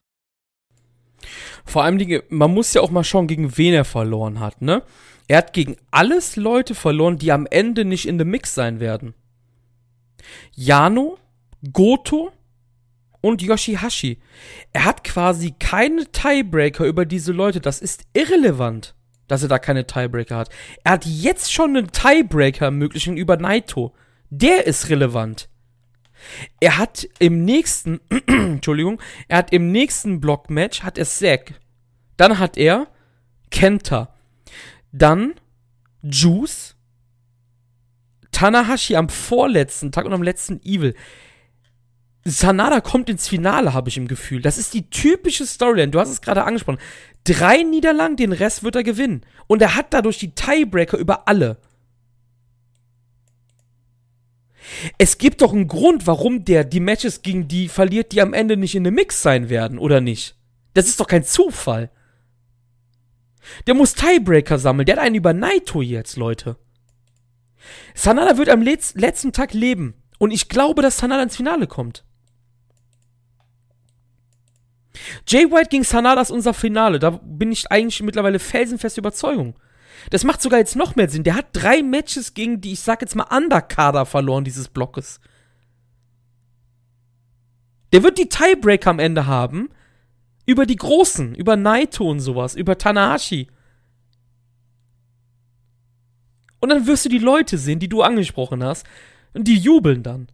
Vor 1.65 1.85
allem, 1.85 2.23
man 2.29 2.53
muss 2.53 2.75
ja 2.75 2.81
auch 2.81 2.91
mal 2.91 3.05
schauen, 3.05 3.27
gegen 3.27 3.57
wen 3.57 3.75
er 3.75 3.85
verloren 3.85 4.41
hat, 4.41 4.63
ne? 4.63 4.83
Er 5.27 5.39
hat 5.39 5.53
gegen 5.53 5.77
alles 5.91 6.37
Leute 6.37 6.75
verloren, 6.75 7.19
die 7.19 7.33
am 7.33 7.47
Ende 7.47 7.85
nicht 7.85 8.07
in 8.07 8.19
the 8.19 8.25
Mix 8.25 8.55
sein 8.55 8.79
werden. 8.79 9.15
Yano, 10.55 11.19
Goto 11.73 12.31
und 13.21 13.41
Yoshihashi. 13.41 14.19
Er 14.73 14.85
hat 14.85 15.03
quasi 15.03 15.55
keine 15.59 16.05
Tiebreaker 16.07 16.85
über 16.85 17.07
diese 17.07 17.33
Leute. 17.33 17.61
Das 17.61 17.81
ist 17.81 18.05
irrelevant, 18.13 18.95
dass 19.29 19.43
er 19.43 19.49
da 19.49 19.59
keine 19.59 19.87
Tiebreaker 19.87 20.37
hat. 20.37 20.51
Er 20.85 20.93
hat 20.93 21.07
jetzt 21.07 21.53
schon 21.53 21.77
einen 21.77 21.91
Tiebreaker 21.91 22.67
ermöglichen 22.67 23.17
über 23.17 23.39
Naito. 23.39 23.95
Der 24.29 24.67
ist 24.67 24.91
relevant. 24.91 25.49
Er 26.61 26.79
hat 26.79 27.09
im 27.19 27.45
nächsten, 27.45 28.01
Entschuldigung, 28.27 29.01
er 29.29 29.39
hat 29.39 29.53
im 29.53 29.73
nächsten 29.73 30.21
Blockmatch 30.21 30.83
hat 30.83 30.99
er 30.99 31.05
Zack. 31.05 31.55
Dann 32.17 32.39
hat 32.39 32.57
er 32.57 32.89
Kenta. 33.51 34.15
Dann 34.93 35.35
Juice, 36.03 36.77
Tanahashi 38.31 38.97
am 38.97 39.09
vorletzten 39.09 39.93
Tag 39.93 40.05
und 40.05 40.13
am 40.13 40.23
letzten 40.23 40.61
Evil. 40.65 40.95
Sanada 42.25 42.81
kommt 42.81 43.11
ins 43.11 43.29
Finale, 43.29 43.75
habe 43.75 43.91
ich 43.91 43.97
im 43.97 44.09
Gefühl. 44.09 44.41
Das 44.41 44.57
ist 44.57 44.73
die 44.73 44.89
typische 44.89 45.47
Storyline. 45.47 45.91
Du 45.91 46.01
hast 46.01 46.09
es 46.09 46.23
gerade 46.23 46.45
angesprochen. 46.45 46.79
Drei 47.25 47.63
Niederlagen, 47.63 48.17
den 48.17 48.33
Rest 48.33 48.65
wird 48.65 48.77
er 48.77 48.83
gewinnen. 48.83 49.25
Und 49.47 49.61
er 49.63 49.77
hat 49.77 49.93
dadurch 49.93 50.19
die 50.19 50.35
Tiebreaker 50.35 50.97
über 50.97 51.29
alle. 51.29 51.59
Es 54.99 55.19
gibt 55.19 55.43
doch 55.43 55.53
einen 55.53 55.69
Grund, 55.69 56.07
warum 56.07 56.45
der 56.45 56.65
die 56.65 56.81
Matches 56.81 57.23
gegen 57.23 57.49
die 57.49 57.69
verliert, 57.69 58.13
die 58.13 58.21
am 58.21 58.33
Ende 58.33 58.57
nicht 58.57 58.75
in 58.75 58.85
dem 58.85 58.95
Mix 58.95 59.23
sein 59.23 59.49
werden, 59.49 59.79
oder 59.79 60.01
nicht? 60.01 60.37
Das 60.73 60.87
ist 60.87 60.99
doch 61.01 61.07
kein 61.07 61.25
Zufall. 61.25 61.91
Der 63.67 63.75
muss 63.75 63.95
Tiebreaker 63.95 64.59
sammeln. 64.59 64.87
Der 64.87 64.97
hat 64.97 65.03
einen 65.03 65.17
über 65.17 65.33
Naito 65.33 65.83
jetzt, 65.83 66.17
Leute. 66.17 66.57
Sanada 67.95 68.37
wird 68.37 68.49
am 68.49 68.63
letz 68.63 68.95
letzten 68.95 69.33
Tag 69.33 69.53
leben. 69.53 69.95
Und 70.19 70.31
ich 70.31 70.49
glaube, 70.49 70.83
dass 70.83 70.99
Sanada 70.99 71.23
ins 71.23 71.37
Finale 71.37 71.67
kommt. 71.67 72.05
Jay 75.27 75.51
White 75.51 75.69
gegen 75.71 75.85
Sanada 75.85 76.21
ist 76.21 76.31
unser 76.31 76.55
Finale. 76.55 76.99
Da 76.99 77.11
bin 77.11 77.53
ich 77.53 77.71
eigentlich 77.71 78.03
mittlerweile 78.03 78.39
felsenfeste 78.39 79.01
Überzeugung. 79.01 79.59
Das 80.11 80.25
macht 80.25 80.43
sogar 80.43 80.59
jetzt 80.59 80.77
noch 80.77 80.97
mehr 80.97 81.09
Sinn. 81.09 81.25
Der 81.25 81.37
hat 81.37 81.47
drei 81.53 81.83
Matches 81.83 82.35
gegen 82.35 82.61
die, 82.61 82.73
ich 82.73 82.81
sag 82.81 83.01
jetzt 83.03 83.17
mal, 83.17 83.27
Underkader 83.31 84.07
verloren, 84.07 84.45
dieses 84.45 84.69
Blockes. 84.69 85.21
Der 87.93 88.03
wird 88.03 88.19
die 88.19 88.29
Tiebreaker 88.29 88.91
am 88.91 88.99
Ende 88.99 89.27
haben. 89.27 89.71
Über 90.47 90.67
die 90.67 90.77
Großen, 90.77 91.35
über 91.35 91.57
Naito 91.57 92.09
und 92.09 92.21
sowas, 92.21 92.55
über 92.55 92.77
Tanahashi. 92.77 93.49
Und 96.61 96.71
dann 96.71 96.87
wirst 96.87 97.05
du 97.05 97.09
die 97.09 97.19
Leute 97.19 97.59
sehen, 97.59 97.79
die 97.79 97.89
du 97.89 98.03
angesprochen 98.03 98.65
hast, 98.65 98.87
und 99.33 99.49
die 99.49 99.57
jubeln 99.57 100.03
dann. 100.03 100.29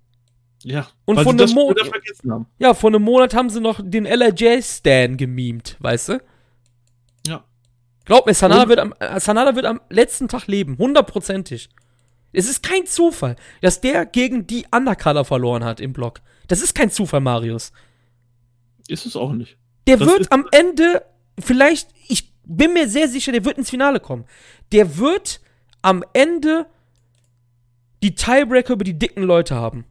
Ja, 0.62 0.88
und 1.04 1.18
von 1.20 1.40
einem 1.40 1.52
Monat. 1.54 1.90
Ja, 2.58 2.74
vor 2.74 2.90
einem 2.90 3.02
Monat 3.02 3.34
haben 3.34 3.50
sie 3.50 3.60
noch 3.60 3.80
den 3.82 4.04
LRJ-Stan 4.04 5.16
gemimt, 5.16 5.76
weißt 5.80 6.10
du? 6.10 6.22
Glaub 8.10 8.26
mir, 8.26 8.34
Sanada 8.34 8.68
wird, 8.68 8.80
am, 8.80 8.92
äh, 8.98 9.20
Sanada 9.20 9.54
wird 9.54 9.66
am 9.66 9.80
letzten 9.88 10.26
Tag 10.26 10.48
leben, 10.48 10.76
hundertprozentig. 10.78 11.68
Es 12.32 12.48
ist 12.48 12.60
kein 12.60 12.84
Zufall, 12.84 13.36
dass 13.60 13.80
der 13.80 14.04
gegen 14.04 14.48
die 14.48 14.66
Undercolor 14.74 15.24
verloren 15.24 15.62
hat 15.62 15.78
im 15.78 15.92
Block. 15.92 16.20
Das 16.48 16.60
ist 16.60 16.74
kein 16.74 16.90
Zufall, 16.90 17.20
Marius. 17.20 17.70
Ist 18.88 19.06
es 19.06 19.14
auch 19.14 19.32
nicht. 19.32 19.56
Der 19.86 19.96
das 19.96 20.08
wird 20.08 20.32
am 20.32 20.44
Ende, 20.50 21.04
vielleicht, 21.38 21.90
ich 22.08 22.32
bin 22.42 22.72
mir 22.72 22.88
sehr 22.88 23.06
sicher, 23.06 23.30
der 23.30 23.44
wird 23.44 23.58
ins 23.58 23.70
Finale 23.70 24.00
kommen. 24.00 24.24
Der 24.72 24.98
wird 24.98 25.40
am 25.80 26.02
Ende 26.12 26.66
die 28.02 28.16
Tiebreaker 28.16 28.72
über 28.72 28.82
die 28.82 28.98
dicken 28.98 29.22
Leute 29.22 29.54
haben. 29.54 29.84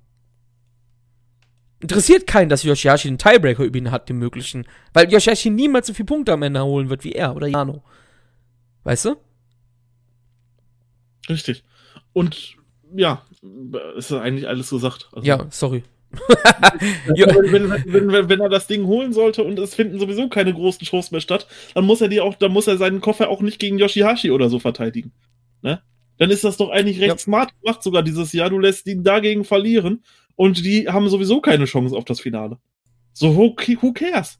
Interessiert 1.80 2.28
keinen, 2.28 2.50
dass 2.50 2.64
Yoshihashi 2.64 3.08
den 3.08 3.18
Tiebreaker 3.18 3.64
über 3.64 3.78
ihn 3.78 3.92
hat, 3.92 4.10
den 4.10 4.18
möglichen. 4.18 4.68
Weil 4.92 5.10
Yoshihashi 5.10 5.50
niemals 5.50 5.88
so 5.88 5.94
viele 5.94 6.08
Punkte 6.08 6.34
am 6.34 6.44
Ende 6.44 6.62
holen 6.62 6.90
wird 6.90 7.06
wie 7.06 7.14
er 7.14 7.34
oder 7.34 7.48
Jano. 7.48 7.82
Weißt 8.84 9.06
du? 9.06 9.16
Richtig. 11.28 11.64
Und 12.14 12.58
ja, 12.96 13.24
ist 13.96 14.12
eigentlich 14.12 14.48
alles 14.48 14.70
gesagt. 14.70 15.10
Also, 15.14 15.28
ja, 15.28 15.48
sorry 15.52 15.84
wenn, 17.08 17.52
wenn, 17.52 18.12
wenn, 18.12 18.30
wenn, 18.30 18.40
er 18.40 18.50
das 18.50 18.68
Ding 18.68 18.86
holen 18.86 19.14
sollte 19.14 19.44
und 19.44 19.60
es 19.60 19.76
finden 19.76 20.00
sowieso 20.00 20.28
keine 20.28 20.54
großen 20.54 20.86
Shows 20.86 21.12
mehr 21.12 21.22
statt, 21.22 21.48
dann 21.76 21.86
muss 21.86 22.02
er 22.02 22.08
die 22.08 22.20
auch, 22.20 22.34
dann 22.36 22.52
muss 22.52 22.68
er 22.68 22.78
seinen 22.78 23.00
Koffer 23.00 23.30
auch 23.30 23.42
nicht 23.42 23.60
gegen 23.60 23.78
Yoshihashi 23.78 24.32
oder 24.32 24.50
so 24.50 24.60
verteidigen. 24.60 25.12
Ne? 25.62 25.82
Dann 26.18 26.32
ist 26.32 26.44
das 26.44 26.58
doch 26.58 26.70
eigentlich 26.70 27.00
recht 27.00 27.10
ja. 27.10 27.18
smart 27.18 27.52
gemacht 27.62 27.84
sogar 27.84 28.02
dieses 28.02 28.34
Jahr. 28.34 28.50
Du 28.50 28.58
lässt 28.58 28.88
ihn 28.88 29.04
dagegen 29.04 29.44
verlieren 29.46 30.04
und 30.36 30.66
die 30.66 30.88
haben 30.90 31.10
sowieso 31.10 31.42
keine 31.42 31.66
Chance 31.66 31.96
auf 31.96 32.06
das 32.06 32.20
Finale. 32.20 32.58
So, 33.14 33.36
who, 33.36 33.56
who 33.82 33.94
cares? 33.94 34.40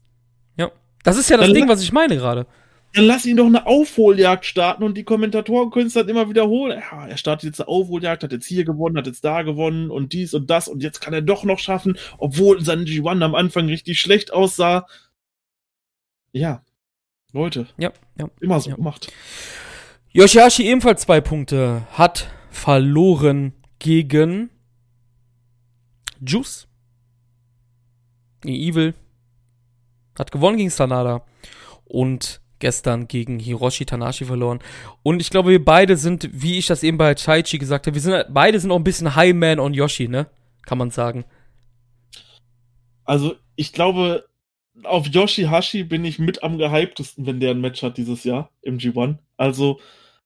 Ja. 0.56 0.72
Das 1.04 1.18
ist 1.18 1.30
ja 1.30 1.36
das 1.36 1.46
dann 1.46 1.54
Ding, 1.54 1.68
was 1.68 1.82
ich 1.82 1.92
meine 1.92 2.16
gerade 2.16 2.46
dann 2.92 3.04
lass 3.04 3.24
ihn 3.24 3.36
doch 3.36 3.46
eine 3.46 3.66
Aufholjagd 3.66 4.44
starten 4.44 4.82
und 4.82 4.96
die 4.96 5.04
Kommentatoren 5.04 5.70
können 5.70 5.86
es 5.86 5.92
dann 5.92 6.08
immer 6.08 6.28
wiederholen. 6.28 6.82
Ja, 6.90 7.06
er 7.06 7.16
startet 7.16 7.50
jetzt 7.50 7.60
eine 7.60 7.68
Aufholjagd, 7.68 8.24
hat 8.24 8.32
jetzt 8.32 8.46
hier 8.46 8.64
gewonnen, 8.64 8.96
hat 8.96 9.06
jetzt 9.06 9.24
da 9.24 9.42
gewonnen 9.42 9.90
und 9.90 10.12
dies 10.12 10.34
und 10.34 10.50
das 10.50 10.66
und 10.66 10.82
jetzt 10.82 11.00
kann 11.00 11.14
er 11.14 11.22
doch 11.22 11.44
noch 11.44 11.60
schaffen, 11.60 11.96
obwohl 12.18 12.60
sein 12.62 12.84
G1 12.84 13.22
am 13.22 13.34
Anfang 13.34 13.66
richtig 13.66 14.00
schlecht 14.00 14.32
aussah. 14.32 14.86
Ja, 16.32 16.64
Leute. 17.32 17.68
Ja, 17.78 17.92
ja. 18.18 18.28
Immer 18.40 18.60
so 18.60 18.70
ja. 18.70 18.76
gemacht. 18.76 19.12
Yoshihashi 20.12 20.64
ebenfalls 20.66 21.02
zwei 21.02 21.20
Punkte, 21.20 21.82
hat 21.92 22.28
verloren 22.50 23.52
gegen 23.78 24.50
Juice. 26.20 26.66
Evil. 28.44 28.94
Hat 30.18 30.32
gewonnen 30.32 30.56
gegen 30.56 30.70
Sanada. 30.70 31.24
Und 31.84 32.40
gestern 32.60 33.08
gegen 33.08 33.38
Hiroshi 33.38 33.84
Tanashi 33.84 34.24
verloren. 34.24 34.60
Und 35.02 35.20
ich 35.20 35.30
glaube, 35.30 35.50
wir 35.50 35.64
beide 35.64 35.96
sind, 35.96 36.28
wie 36.32 36.58
ich 36.58 36.66
das 36.66 36.82
eben 36.82 36.98
bei 36.98 37.14
Taichi 37.14 37.58
gesagt 37.58 37.86
habe, 37.86 37.94
wir 37.94 38.00
sind 38.00 38.26
beide 38.30 38.60
sind 38.60 38.70
auch 38.70 38.76
ein 38.76 38.84
bisschen 38.84 39.16
High 39.16 39.34
Man 39.34 39.58
on 39.58 39.74
Yoshi, 39.74 40.08
ne? 40.08 40.26
Kann 40.64 40.78
man 40.78 40.90
sagen. 40.90 41.24
Also, 43.04 43.34
ich 43.56 43.72
glaube, 43.72 44.26
auf 44.84 45.08
Yoshihashi 45.08 45.84
bin 45.84 46.04
ich 46.04 46.18
mit 46.18 46.42
am 46.42 46.58
gehyptesten, 46.58 47.26
wenn 47.26 47.40
der 47.40 47.50
ein 47.50 47.60
Match 47.60 47.82
hat 47.82 47.96
dieses 47.96 48.24
Jahr 48.24 48.50
im 48.62 48.78
G1. 48.78 49.18
Also, 49.36 49.80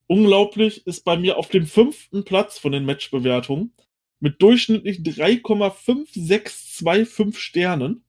unglaublich 0.07 0.87
ist 0.87 1.05
bei 1.05 1.17
mir 1.17 1.39
auf 1.39 1.49
dem 1.49 1.67
fünften 1.67 2.25
Platz 2.25 2.59
von 2.59 2.73
den 2.73 2.85
Matchbewertungen 2.85 3.73
mit 4.21 4.43
durchschnittlich 4.43 4.99
3,5625 4.99 7.39
Sternen 7.39 8.05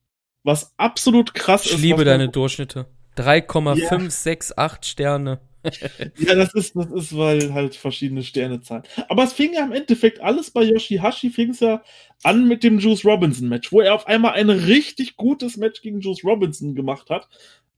was 0.46 0.72
absolut 0.78 1.34
krass 1.34 1.66
ich 1.66 1.72
ist. 1.72 1.78
Ich 1.78 1.82
liebe 1.82 2.04
deine 2.04 2.28
Durchschnitte. 2.28 2.86
3,568 3.16 4.90
Sterne. 4.90 5.40
ja, 6.18 6.34
das 6.34 6.54
ist, 6.54 6.76
das 6.76 6.90
ist, 6.90 7.16
weil 7.16 7.52
halt 7.52 7.74
verschiedene 7.74 8.22
Sterne 8.22 8.60
zahlen. 8.60 8.84
Aber 9.08 9.24
es 9.24 9.32
fing 9.32 9.52
ja 9.54 9.64
im 9.64 9.72
Endeffekt 9.72 10.20
alles 10.20 10.50
bei 10.50 10.62
Yoshihashi, 10.62 11.30
fing 11.30 11.50
es 11.50 11.60
ja 11.60 11.82
an 12.22 12.46
mit 12.46 12.62
dem 12.62 12.78
Juice 12.78 13.04
Robinson 13.04 13.48
Match, 13.48 13.72
wo 13.72 13.80
er 13.80 13.94
auf 13.94 14.06
einmal 14.06 14.34
ein 14.34 14.50
richtig 14.50 15.16
gutes 15.16 15.56
Match 15.56 15.82
gegen 15.82 16.00
Juice 16.00 16.24
Robinson 16.24 16.74
gemacht 16.74 17.10
hat, 17.10 17.28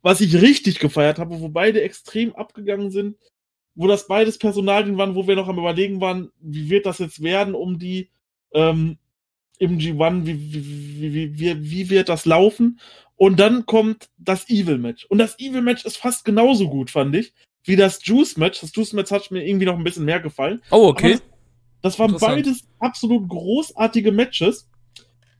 was 0.02 0.20
ich 0.20 0.40
richtig 0.40 0.78
gefeiert 0.78 1.18
habe, 1.18 1.40
wo 1.40 1.48
beide 1.48 1.80
extrem 1.82 2.34
abgegangen 2.34 2.90
sind, 2.90 3.16
wo 3.74 3.86
das 3.86 4.06
beides 4.06 4.38
Personalien 4.38 4.98
waren, 4.98 5.14
wo 5.14 5.26
wir 5.26 5.36
noch 5.36 5.48
am 5.48 5.58
überlegen 5.58 6.00
waren, 6.00 6.30
wie 6.40 6.68
wird 6.68 6.86
das 6.86 6.98
jetzt 6.98 7.22
werden, 7.22 7.54
um 7.54 7.78
die 7.78 8.10
ähm, 8.52 8.98
im 9.58 9.78
G1, 9.78 10.26
wie, 10.26 10.52
wie, 10.52 11.14
wie, 11.14 11.38
wie, 11.38 11.70
wie 11.70 11.90
wird 11.90 12.08
das 12.08 12.26
laufen? 12.26 12.80
Und 13.18 13.40
dann 13.40 13.66
kommt 13.66 14.08
das 14.16 14.48
Evil-Match. 14.48 15.04
Und 15.06 15.18
das 15.18 15.38
Evil-Match 15.40 15.84
ist 15.84 15.98
fast 15.98 16.24
genauso 16.24 16.70
gut, 16.70 16.90
fand 16.90 17.16
ich, 17.16 17.34
wie 17.64 17.74
das 17.74 17.98
Juice-Match. 18.02 18.60
Das 18.60 18.74
Juice-Match 18.74 19.10
hat 19.10 19.30
mir 19.32 19.44
irgendwie 19.44 19.66
noch 19.66 19.76
ein 19.76 19.82
bisschen 19.82 20.04
mehr 20.04 20.20
gefallen. 20.20 20.62
Oh, 20.70 20.86
okay. 20.86 21.14
Das, 21.82 21.96
das, 21.96 21.98
waren 21.98 22.16
beides 22.16 22.62
absolut 22.78 23.28
großartige 23.28 24.12
Matches. 24.12 24.70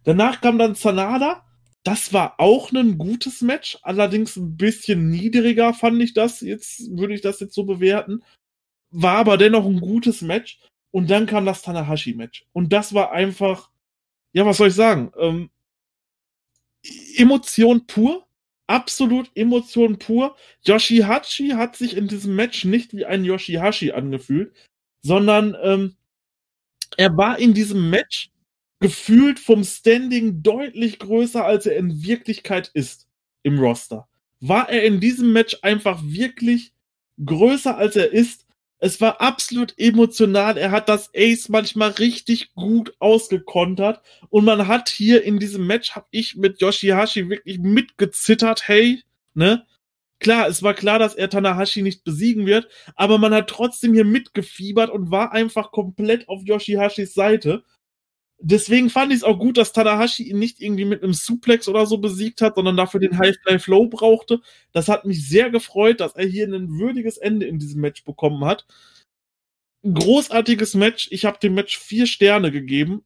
Danach 0.02 0.40
kam 0.40 0.58
dann 0.58 0.74
Sanada. 0.74 1.44
Das 1.84 2.12
war 2.12 2.40
auch 2.40 2.72
ein 2.72 2.98
gutes 2.98 3.40
Match, 3.42 3.78
allerdings 3.82 4.36
ein 4.36 4.56
bisschen 4.56 5.08
niedriger 5.08 5.72
fand 5.72 6.02
ich 6.02 6.12
das. 6.12 6.40
Jetzt 6.40 6.96
würde 6.96 7.14
ich 7.14 7.20
das 7.20 7.38
jetzt 7.38 7.54
so 7.54 7.64
bewerten. 7.64 8.24
War 8.90 9.18
aber 9.18 9.36
dennoch 9.38 9.64
ein 9.64 9.80
gutes 9.80 10.20
Match. 10.20 10.58
Und 10.90 11.10
dann 11.10 11.26
kam 11.26 11.46
das 11.46 11.62
Tanahashi-Match. 11.62 12.46
Und 12.52 12.72
das 12.72 12.92
war 12.92 13.12
einfach, 13.12 13.70
ja, 14.32 14.44
was 14.44 14.56
soll 14.56 14.68
ich 14.68 14.74
sagen? 14.74 15.12
Ähm, 15.16 15.50
Emotion 17.16 17.86
pur. 17.86 18.26
Absolut 18.66 19.30
Emotion 19.34 19.98
pur. 19.98 20.36
Yoshihashi 20.62 21.50
hat 21.50 21.76
sich 21.76 21.96
in 21.96 22.06
diesem 22.08 22.36
Match 22.36 22.64
nicht 22.64 22.94
wie 22.94 23.06
ein 23.06 23.24
Yoshihashi 23.24 23.92
angefühlt, 23.92 24.52
sondern 25.02 25.56
ähm, 25.62 25.96
er 26.96 27.16
war 27.16 27.38
in 27.38 27.54
diesem 27.54 27.88
Match 27.90 28.30
gefühlt 28.80 29.38
vom 29.38 29.64
Standing 29.64 30.42
deutlich 30.42 30.98
größer, 30.98 31.44
als 31.44 31.66
er 31.66 31.76
in 31.76 32.02
Wirklichkeit 32.02 32.70
ist 32.74 33.08
im 33.42 33.58
Roster. 33.58 34.08
War 34.40 34.68
er 34.68 34.84
in 34.84 35.00
diesem 35.00 35.32
Match 35.32 35.56
einfach 35.62 36.00
wirklich 36.04 36.72
größer, 37.24 37.76
als 37.76 37.96
er 37.96 38.12
ist 38.12 38.46
es 38.80 39.00
war 39.00 39.20
absolut 39.20 39.74
emotional. 39.76 40.56
Er 40.56 40.70
hat 40.70 40.88
das 40.88 41.10
Ace 41.14 41.48
manchmal 41.48 41.90
richtig 41.90 42.54
gut 42.54 42.94
ausgekontert. 43.00 44.00
Und 44.30 44.44
man 44.44 44.68
hat 44.68 44.88
hier 44.88 45.24
in 45.24 45.38
diesem 45.38 45.66
Match, 45.66 45.92
hab 45.92 46.06
ich 46.10 46.36
mit 46.36 46.60
Yoshihashi 46.60 47.28
wirklich 47.28 47.58
mitgezittert. 47.58 48.68
Hey, 48.68 49.02
ne? 49.34 49.66
Klar, 50.20 50.48
es 50.48 50.62
war 50.62 50.74
klar, 50.74 50.98
dass 50.98 51.14
er 51.14 51.30
Tanahashi 51.30 51.82
nicht 51.82 52.02
besiegen 52.02 52.44
wird, 52.44 52.68
aber 52.96 53.18
man 53.18 53.32
hat 53.32 53.48
trotzdem 53.48 53.94
hier 53.94 54.04
mitgefiebert 54.04 54.90
und 54.90 55.12
war 55.12 55.30
einfach 55.30 55.70
komplett 55.70 56.28
auf 56.28 56.42
Yoshihashis 56.44 57.14
Seite. 57.14 57.62
Deswegen 58.40 58.88
fand 58.88 59.12
ich 59.12 59.18
es 59.18 59.24
auch 59.24 59.38
gut, 59.38 59.56
dass 59.56 59.72
Tanahashi 59.72 60.22
ihn 60.22 60.38
nicht 60.38 60.60
irgendwie 60.60 60.84
mit 60.84 61.02
einem 61.02 61.12
Suplex 61.12 61.66
oder 61.66 61.86
so 61.86 61.98
besiegt 61.98 62.40
hat, 62.40 62.54
sondern 62.54 62.76
dafür 62.76 63.00
den 63.00 63.18
High-Fly 63.18 63.58
Flow 63.58 63.88
brauchte. 63.88 64.40
Das 64.72 64.86
hat 64.86 65.04
mich 65.04 65.28
sehr 65.28 65.50
gefreut, 65.50 65.98
dass 65.98 66.14
er 66.14 66.26
hier 66.26 66.46
ein 66.46 66.78
würdiges 66.78 67.18
Ende 67.18 67.46
in 67.46 67.58
diesem 67.58 67.80
Match 67.80 68.04
bekommen 68.04 68.44
hat. 68.44 68.64
Großartiges 69.82 70.74
Match. 70.74 71.08
Ich 71.10 71.24
habe 71.24 71.38
dem 71.40 71.54
Match 71.54 71.78
vier 71.78 72.06
Sterne 72.06 72.52
gegeben. 72.52 73.02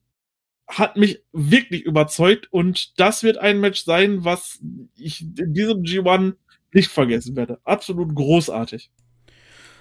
Hat 0.67 0.97
mich 0.97 1.23
wirklich 1.31 1.81
überzeugt 1.81 2.47
und 2.53 2.99
das 2.99 3.23
wird 3.23 3.37
ein 3.37 3.59
Match 3.59 3.83
sein, 3.83 4.23
was 4.23 4.59
ich 4.95 5.21
in 5.21 5.53
diesem 5.53 5.81
G1 5.81 6.35
nicht 6.73 6.89
vergessen 6.89 7.35
werde. 7.35 7.59
Absolut 7.63 8.13
großartig. 8.13 8.91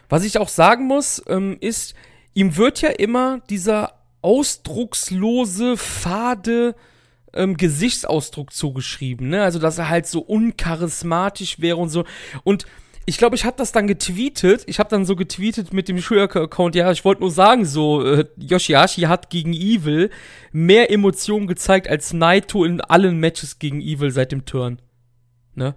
Was 0.08 0.24
ich 0.24 0.38
auch 0.38 0.48
sagen 0.48 0.86
muss, 0.86 1.22
ähm, 1.28 1.58
ist, 1.60 1.94
ihm 2.34 2.56
wird 2.56 2.80
ja 2.80 2.90
immer 2.90 3.40
dieser 3.48 4.01
ausdruckslose, 4.22 5.76
fade 5.76 6.74
ähm, 7.34 7.56
Gesichtsausdruck 7.56 8.52
zugeschrieben, 8.52 9.28
ne? 9.28 9.42
Also, 9.42 9.58
dass 9.58 9.78
er 9.78 9.88
halt 9.88 10.06
so 10.06 10.20
uncharismatisch 10.20 11.60
wäre 11.60 11.76
und 11.76 11.88
so. 11.88 12.04
Und 12.44 12.66
ich 13.04 13.18
glaube, 13.18 13.34
ich 13.34 13.44
habe 13.44 13.56
das 13.56 13.72
dann 13.72 13.88
getweetet. 13.88 14.62
Ich 14.66 14.78
habe 14.78 14.88
dann 14.88 15.04
so 15.04 15.16
getweetet 15.16 15.72
mit 15.72 15.88
dem 15.88 16.00
Schuyaker-Account. 16.00 16.76
Ja, 16.76 16.90
ich 16.92 17.04
wollte 17.04 17.22
nur 17.22 17.32
sagen, 17.32 17.64
so, 17.64 18.04
äh, 18.04 18.26
Yoshihashi 18.36 19.02
hat 19.02 19.28
gegen 19.28 19.52
Evil 19.52 20.10
mehr 20.52 20.90
Emotionen 20.90 21.48
gezeigt 21.48 21.88
als 21.88 22.12
Naito 22.12 22.64
in 22.64 22.80
allen 22.80 23.18
Matches 23.18 23.58
gegen 23.58 23.80
Evil 23.80 24.12
seit 24.12 24.30
dem 24.30 24.44
Turn. 24.44 24.80
Ne? 25.54 25.74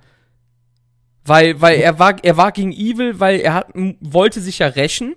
Weil, 1.23 1.59
weil 1.59 1.79
er 1.79 1.97
war, 1.97 2.23
er 2.23 2.37
war 2.37 2.51
gegen 2.51 2.71
Evil, 2.71 3.19
weil 3.19 3.39
er 3.39 3.55
hat, 3.55 3.69
wollte 3.99 4.39
sich 4.41 4.59
ja 4.59 4.67
rächen 4.67 5.15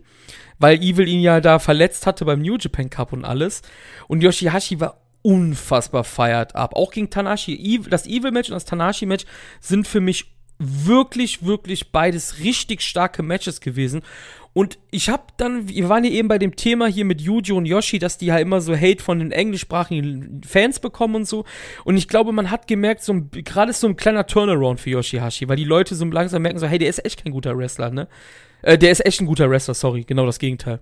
weil 0.58 0.82
Evil 0.82 1.08
ihn 1.08 1.20
ja 1.20 1.40
da 1.40 1.58
verletzt 1.58 2.06
hatte 2.06 2.24
beim 2.24 2.40
New 2.40 2.56
Japan 2.58 2.90
Cup 2.90 3.12
und 3.12 3.24
alles. 3.24 3.62
Und 4.06 4.22
Yoshihashi 4.22 4.80
war 4.80 5.00
unfassbar 5.22 6.04
feiert 6.04 6.54
ab. 6.54 6.74
Auch 6.74 6.90
gegen 6.90 7.10
Tanashi. 7.10 7.80
Das 7.88 8.06
Evil-Match 8.06 8.50
und 8.50 8.54
das 8.54 8.64
Tanashi-Match 8.64 9.24
sind 9.60 9.86
für 9.86 10.00
mich 10.00 10.32
wirklich, 10.58 11.44
wirklich 11.44 11.92
beides 11.92 12.40
richtig 12.40 12.82
starke 12.82 13.22
Matches 13.22 13.60
gewesen. 13.60 14.02
Und 14.52 14.78
ich 14.90 15.08
hab 15.08 15.36
dann, 15.38 15.68
wir 15.68 15.88
waren 15.88 16.02
ja 16.02 16.10
eben 16.10 16.26
bei 16.26 16.38
dem 16.38 16.56
Thema 16.56 16.86
hier 16.86 17.04
mit 17.04 17.20
Yuji 17.20 17.52
und 17.52 17.64
Yoshi, 17.64 18.00
dass 18.00 18.18
die 18.18 18.26
ja 18.26 18.38
immer 18.38 18.60
so 18.60 18.74
Hate 18.74 19.02
von 19.02 19.20
den 19.20 19.30
englischsprachigen 19.30 20.40
Fans 20.44 20.80
bekommen 20.80 21.14
und 21.14 21.28
so. 21.28 21.44
Und 21.84 21.96
ich 21.96 22.08
glaube, 22.08 22.32
man 22.32 22.50
hat 22.50 22.66
gemerkt, 22.66 23.04
so 23.04 23.14
gerade 23.30 23.72
so 23.72 23.86
ein 23.86 23.96
kleiner 23.96 24.26
Turnaround 24.26 24.80
für 24.80 24.90
Yoshihashi, 24.90 25.48
weil 25.48 25.56
die 25.56 25.64
Leute 25.64 25.94
so 25.94 26.04
langsam 26.06 26.42
merken 26.42 26.58
so, 26.58 26.66
hey, 26.66 26.78
der 26.78 26.88
ist 26.88 27.04
echt 27.04 27.22
kein 27.22 27.32
guter 27.32 27.56
Wrestler, 27.56 27.90
ne? 27.90 28.08
Äh, 28.62 28.78
der 28.78 28.90
ist 28.90 29.04
echt 29.04 29.20
ein 29.20 29.26
guter 29.26 29.50
Wrestler, 29.50 29.74
sorry, 29.74 30.04
genau 30.04 30.26
das 30.26 30.38
Gegenteil. 30.38 30.80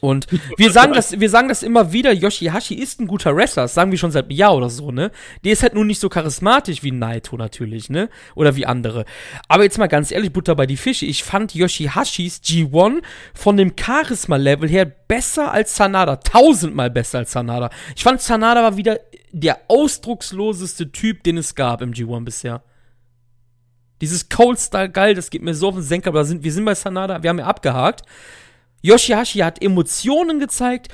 Und 0.00 0.26
wir 0.56 0.70
sagen 0.70 0.94
das, 0.94 1.20
wir 1.20 1.28
sagen 1.28 1.48
das 1.48 1.62
immer 1.62 1.92
wieder, 1.92 2.12
Yoshihashi 2.12 2.74
ist 2.74 3.00
ein 3.00 3.06
guter 3.06 3.36
Wrestler, 3.36 3.64
das 3.64 3.74
sagen 3.74 3.90
wir 3.90 3.98
schon 3.98 4.10
seit 4.10 4.24
einem 4.24 4.36
Jahr 4.36 4.56
oder 4.56 4.70
so, 4.70 4.90
ne? 4.90 5.10
Der 5.44 5.52
ist 5.52 5.62
halt 5.62 5.74
nur 5.74 5.84
nicht 5.84 6.00
so 6.00 6.08
charismatisch 6.08 6.82
wie 6.82 6.90
Naito 6.90 7.36
natürlich, 7.36 7.90
ne? 7.90 8.08
Oder 8.34 8.56
wie 8.56 8.64
andere. 8.64 9.04
Aber 9.46 9.64
jetzt 9.64 9.78
mal 9.78 9.88
ganz 9.88 10.10
ehrlich, 10.10 10.32
Butter 10.32 10.54
bei 10.54 10.66
die 10.66 10.78
Fische, 10.78 11.04
ich 11.04 11.22
fand 11.22 11.54
Yoshihashis 11.54 12.40
G1 12.42 13.02
von 13.34 13.56
dem 13.58 13.74
Charisma-Level 13.78 14.68
her 14.70 14.86
besser 14.86 15.52
als 15.52 15.76
Sanada, 15.76 16.16
tausendmal 16.16 16.90
besser 16.90 17.18
als 17.18 17.32
Sanada. 17.32 17.68
Ich 17.94 18.02
fand 18.02 18.22
Sanada 18.22 18.62
war 18.62 18.76
wieder 18.78 19.00
der 19.32 19.60
ausdrucksloseste 19.68 20.92
Typ, 20.92 21.22
den 21.24 21.36
es 21.36 21.54
gab 21.54 21.82
im 21.82 21.92
G1 21.92 22.24
bisher. 22.24 22.62
Dieses 24.00 24.28
Cold-Style 24.28 24.90
geil, 24.90 25.14
das 25.14 25.30
geht 25.30 25.42
mir 25.42 25.54
so 25.54 25.68
auf 25.68 25.74
den 25.74 25.82
Senker, 25.82 26.10
aber 26.10 26.24
sind, 26.24 26.42
wir 26.44 26.52
sind 26.52 26.64
bei 26.64 26.74
Sanada, 26.74 27.22
wir 27.22 27.30
haben 27.30 27.38
ja 27.38 27.46
abgehakt. 27.46 28.02
Yoshihashi 28.82 29.40
hat 29.40 29.62
Emotionen 29.62 30.38
gezeigt, 30.38 30.88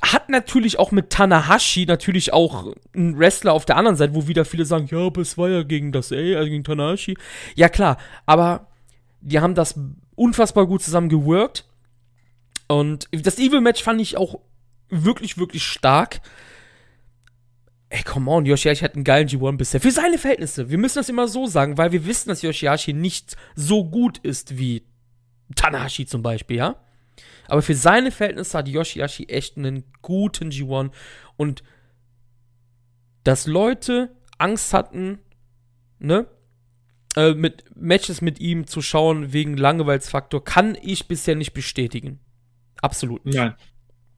hat 0.00 0.30
natürlich 0.30 0.78
auch 0.78 0.90
mit 0.90 1.10
Tanahashi 1.10 1.84
natürlich 1.86 2.32
auch 2.32 2.72
einen 2.94 3.18
Wrestler 3.18 3.52
auf 3.52 3.66
der 3.66 3.76
anderen 3.76 3.96
Seite, 3.96 4.14
wo 4.14 4.26
wieder 4.26 4.44
viele 4.44 4.64
sagen, 4.64 4.88
ja, 4.90 4.98
aber 4.98 5.20
es 5.20 5.36
war 5.36 5.50
ja 5.50 5.62
gegen 5.62 5.92
das, 5.92 6.10
ey, 6.10 6.34
also 6.34 6.48
gegen 6.48 6.64
Tanahashi. 6.64 7.16
Ja, 7.54 7.68
klar, 7.68 7.98
aber 8.24 8.68
die 9.20 9.40
haben 9.40 9.54
das 9.54 9.78
unfassbar 10.14 10.66
gut 10.66 10.82
zusammen 10.82 11.08
geworkt. 11.08 11.66
Und 12.68 13.08
das 13.12 13.38
Evil-Match 13.38 13.82
fand 13.82 14.00
ich 14.00 14.16
auch 14.16 14.40
wirklich, 14.88 15.36
wirklich 15.36 15.64
stark. 15.64 16.20
Ey, 17.92 18.02
come 18.04 18.30
on, 18.30 18.46
Yoshihashi 18.46 18.80
hat 18.80 18.94
einen 18.94 19.04
geilen 19.04 19.28
G1 19.28 19.58
bisher. 19.58 19.78
Für 19.78 19.90
seine 19.90 20.16
Verhältnisse. 20.16 20.70
Wir 20.70 20.78
müssen 20.78 20.98
das 20.98 21.10
immer 21.10 21.28
so 21.28 21.46
sagen, 21.46 21.76
weil 21.76 21.92
wir 21.92 22.06
wissen, 22.06 22.30
dass 22.30 22.40
Yoshihashi 22.40 22.94
nicht 22.94 23.36
so 23.54 23.84
gut 23.84 24.16
ist 24.16 24.56
wie 24.56 24.86
Tanahashi 25.56 26.06
zum 26.06 26.22
Beispiel, 26.22 26.56
ja? 26.56 26.76
Aber 27.48 27.60
für 27.60 27.74
seine 27.74 28.10
Verhältnisse 28.10 28.56
hat 28.56 28.66
Yoshihashi 28.66 29.24
echt 29.24 29.58
einen 29.58 29.84
guten 30.00 30.48
G1. 30.48 30.90
Und 31.36 31.62
dass 33.24 33.46
Leute 33.46 34.16
Angst 34.38 34.72
hatten, 34.72 35.18
ne? 35.98 36.26
Äh, 37.14 37.34
mit 37.34 37.64
Matches 37.76 38.22
mit 38.22 38.40
ihm 38.40 38.66
zu 38.66 38.80
schauen 38.80 39.34
wegen 39.34 39.58
Langeweilsfaktor, 39.58 40.42
kann 40.42 40.78
ich 40.80 41.08
bisher 41.08 41.34
nicht 41.34 41.52
bestätigen. 41.52 42.20
Absolut 42.80 43.26
nicht. 43.26 43.36
Nein. 43.36 43.54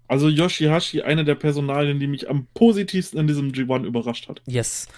Also 0.07 0.29
Yoshihashi, 0.29 1.03
eine 1.03 1.25
der 1.25 1.35
Personalien, 1.35 1.99
die 1.99 2.07
mich 2.07 2.29
am 2.29 2.47
positivsten 2.55 3.19
in 3.21 3.27
diesem 3.27 3.53
G1 3.53 3.85
überrascht 3.85 4.29
hat. 4.29 4.43
Yes. 4.47 4.89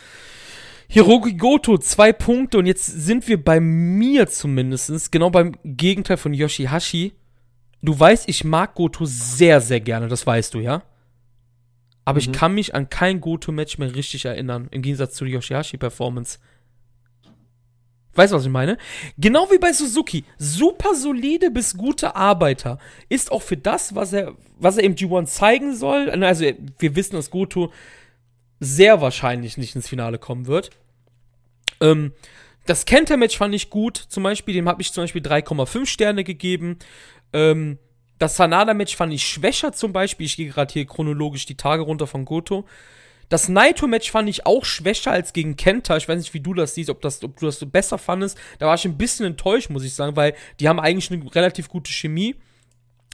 Hiroki 0.88 1.34
Goto, 1.34 1.78
zwei 1.78 2.12
Punkte 2.12 2.58
und 2.58 2.66
jetzt 2.66 2.86
sind 2.86 3.26
wir 3.28 3.42
bei 3.42 3.60
mir 3.60 4.28
zumindest, 4.28 5.10
genau 5.10 5.30
beim 5.30 5.56
Gegenteil 5.64 6.16
von 6.16 6.32
Yoshihashi. 6.32 7.12
Du 7.82 7.98
weißt, 7.98 8.28
ich 8.28 8.44
mag 8.44 8.74
Goto 8.74 9.04
sehr, 9.04 9.60
sehr 9.60 9.80
gerne, 9.80 10.08
das 10.08 10.26
weißt 10.26 10.54
du, 10.54 10.60
ja? 10.60 10.82
Aber 12.04 12.20
mhm. 12.20 12.20
ich 12.20 12.32
kann 12.32 12.54
mich 12.54 12.74
an 12.74 12.88
kein 12.88 13.20
Goto-Match 13.20 13.78
mehr 13.78 13.94
richtig 13.94 14.24
erinnern, 14.24 14.68
im 14.70 14.80
Gegensatz 14.80 15.14
zu 15.14 15.24
Yoshihashi-Performance. 15.26 16.38
Weißt 18.16 18.32
du, 18.32 18.36
was 18.36 18.44
ich 18.44 18.51
meine? 18.51 18.78
Genau 19.18 19.51
wie 19.51 19.59
bei 19.59 19.72
Suzuki. 19.72 20.24
Super 20.38 20.94
solide 20.94 21.51
bis 21.51 21.76
gute 21.76 22.16
Arbeiter. 22.16 22.78
Ist 23.09 23.30
auch 23.30 23.43
für 23.43 23.56
das, 23.56 23.94
was 23.94 24.12
er, 24.12 24.34
was 24.59 24.78
er 24.78 24.84
im 24.84 24.97
G1 24.97 25.26
zeigen 25.26 25.76
soll. 25.76 26.10
Also, 26.24 26.47
wir 26.78 26.97
wissen, 26.97 27.14
dass 27.14 27.30
Goto 27.30 27.72
sehr 28.59 29.01
wahrscheinlich 29.01 29.59
nicht 29.59 29.76
ins 29.76 29.88
Finale 29.88 30.18
kommen 30.18 30.47
wird. 30.47 30.70
Ähm, 31.80 32.12
das 32.64 32.84
Kenta-Match 32.84 33.36
fand 33.36 33.55
ich 33.55 33.70
gut, 33.70 33.97
zum 33.97 34.22
Beispiel, 34.24 34.55
dem 34.55 34.68
habe 34.68 34.82
ich 34.82 34.93
zum 34.93 35.05
Beispiel 35.05 35.22
3,5 35.22 35.86
Sterne 35.86 36.24
gegeben. 36.24 36.78
Ähm, 37.32 37.78
das 38.18 38.36
Sanada-Match 38.36 38.97
fand 38.97 39.12
ich 39.12 39.26
schwächer 39.26 39.72
zum 39.72 39.93
Beispiel. 39.93 40.26
Ich 40.26 40.36
gehe 40.36 40.48
gerade 40.48 40.72
hier 40.72 40.86
chronologisch 40.86 41.47
die 41.47 41.56
Tage 41.56 41.82
runter 41.82 42.06
von 42.06 42.24
Goto. 42.24 42.64
Das 43.28 43.48
Naito-Match 43.48 44.11
fand 44.11 44.28
ich 44.28 44.47
auch 44.47 44.65
schwächer 44.65 45.11
als 45.11 45.32
gegen 45.32 45.57
Kenta. 45.57 45.97
Ich 45.97 46.09
weiß 46.09 46.19
nicht, 46.19 46.35
wie 46.35 46.40
du 46.40 46.55
das 46.55 46.74
siehst, 46.74 46.90
ob, 46.90 47.01
das, 47.01 47.23
ob 47.24 47.39
du 47.39 47.47
das 47.47 47.59
so 47.59 47.66
besser 47.66 47.98
fandest. 47.98 48.39
Da 48.59 48.66
war 48.66 48.74
ich 48.74 48.85
ein 48.85 48.97
bisschen 48.97 49.27
enttäuscht, 49.27 49.70
muss 49.70 49.85
ich 49.85 49.94
sagen, 49.94 50.16
weil 50.16 50.35
die 50.61 50.69
haben 50.69 50.78
eigentlich 50.78 51.11
eine 51.11 51.35
relativ 51.35 51.69
gute 51.69 51.90
Chemie. 51.90 52.35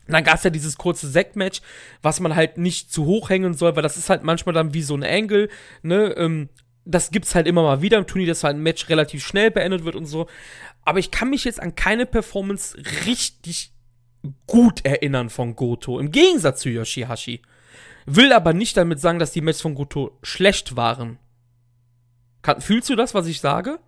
Und 0.07 0.15
dann 0.15 0.25
gab 0.25 0.37
es 0.37 0.45
ja 0.45 0.51
dieses 0.51 0.77
kurze 0.77 1.09
Sekt-Match, 1.09 1.61
was 2.03 2.21
man 2.21 2.35
halt 2.35 2.59
nicht 2.59 2.93
zu 2.93 3.07
hoch 3.07 3.31
hängen 3.31 3.55
soll, 3.55 3.77
weil 3.77 3.83
das 3.83 3.97
ist 3.97 4.11
halt 4.11 4.25
manchmal 4.25 4.55
dann 4.55 4.75
wie 4.75 4.83
so 4.83 4.95
ein 4.95 5.05
Angle, 5.05 5.49
ne? 5.83 6.15
Ähm, 6.17 6.49
das 6.85 7.13
gibt's 7.13 7.37
halt 7.37 7.47
immer 7.47 7.63
mal 7.63 7.81
wieder 7.81 7.99
im 7.99 8.09
Turnier, 8.09 8.27
dass 8.27 8.43
halt 8.43 8.57
ein 8.57 8.63
Match 8.63 8.89
relativ 8.89 9.25
schnell 9.25 9.53
beendet 9.53 9.85
wird 9.85 9.95
und 9.95 10.07
so. 10.07 10.27
Aber 10.85 10.99
ich 10.99 11.13
kann 11.13 11.31
mich 11.31 11.45
jetzt 11.45 11.63
an 11.63 11.77
keine 11.77 12.07
Performance 12.07 12.77
richtig 13.07 13.73
gut 14.47 14.85
erinnern 14.85 15.31
von 15.31 15.55
Goto. 15.55 16.01
Im 16.01 16.11
Gegensatz 16.11 16.61
zu 16.61 16.71
Yoshihashi. 16.71 17.43
Will 18.07 18.33
aber 18.33 18.53
nicht 18.53 18.77
damit 18.77 19.01
sagen, 19.01 19.19
dass 19.19 19.33
die 19.33 19.41
Matches 19.41 19.62
von 19.62 19.74
Goto 19.74 20.19
schlecht 20.23 20.77
waren. 20.77 21.19
Kann, 22.43 22.61
fühlst 22.61 22.91
du 22.91 22.97
das, 22.97 23.15
was 23.15 23.27
ich 23.27 23.41
sage? 23.41 23.79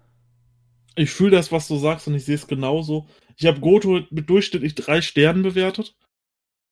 Ich 0.96 1.10
fühle 1.10 1.32
das, 1.32 1.50
was 1.50 1.66
du 1.66 1.76
sagst, 1.76 2.06
und 2.06 2.14
ich 2.14 2.24
sehe 2.24 2.36
es 2.36 2.46
genauso. 2.46 3.08
Ich 3.36 3.46
habe 3.46 3.60
Goto 3.60 4.00
mit 4.10 4.30
durchschnittlich 4.30 4.76
drei 4.76 5.00
Sternen 5.00 5.42
bewertet. 5.42 5.96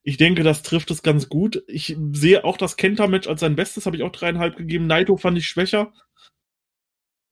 Ich 0.04 0.16
denke, 0.16 0.42
das 0.42 0.62
trifft 0.62 0.90
es 0.90 1.02
ganz 1.02 1.28
gut. 1.28 1.62
Ich 1.66 1.96
sehe 2.12 2.44
auch 2.44 2.56
das 2.56 2.76
Kenta-Match 2.76 3.28
als 3.28 3.40
sein 3.40 3.56
Bestes, 3.56 3.86
habe 3.86 3.96
ich 3.96 4.02
auch 4.02 4.12
dreieinhalb 4.12 4.56
gegeben. 4.56 4.86
Naito 4.86 5.16
fand 5.16 5.38
ich 5.38 5.46
schwächer. 5.46 5.92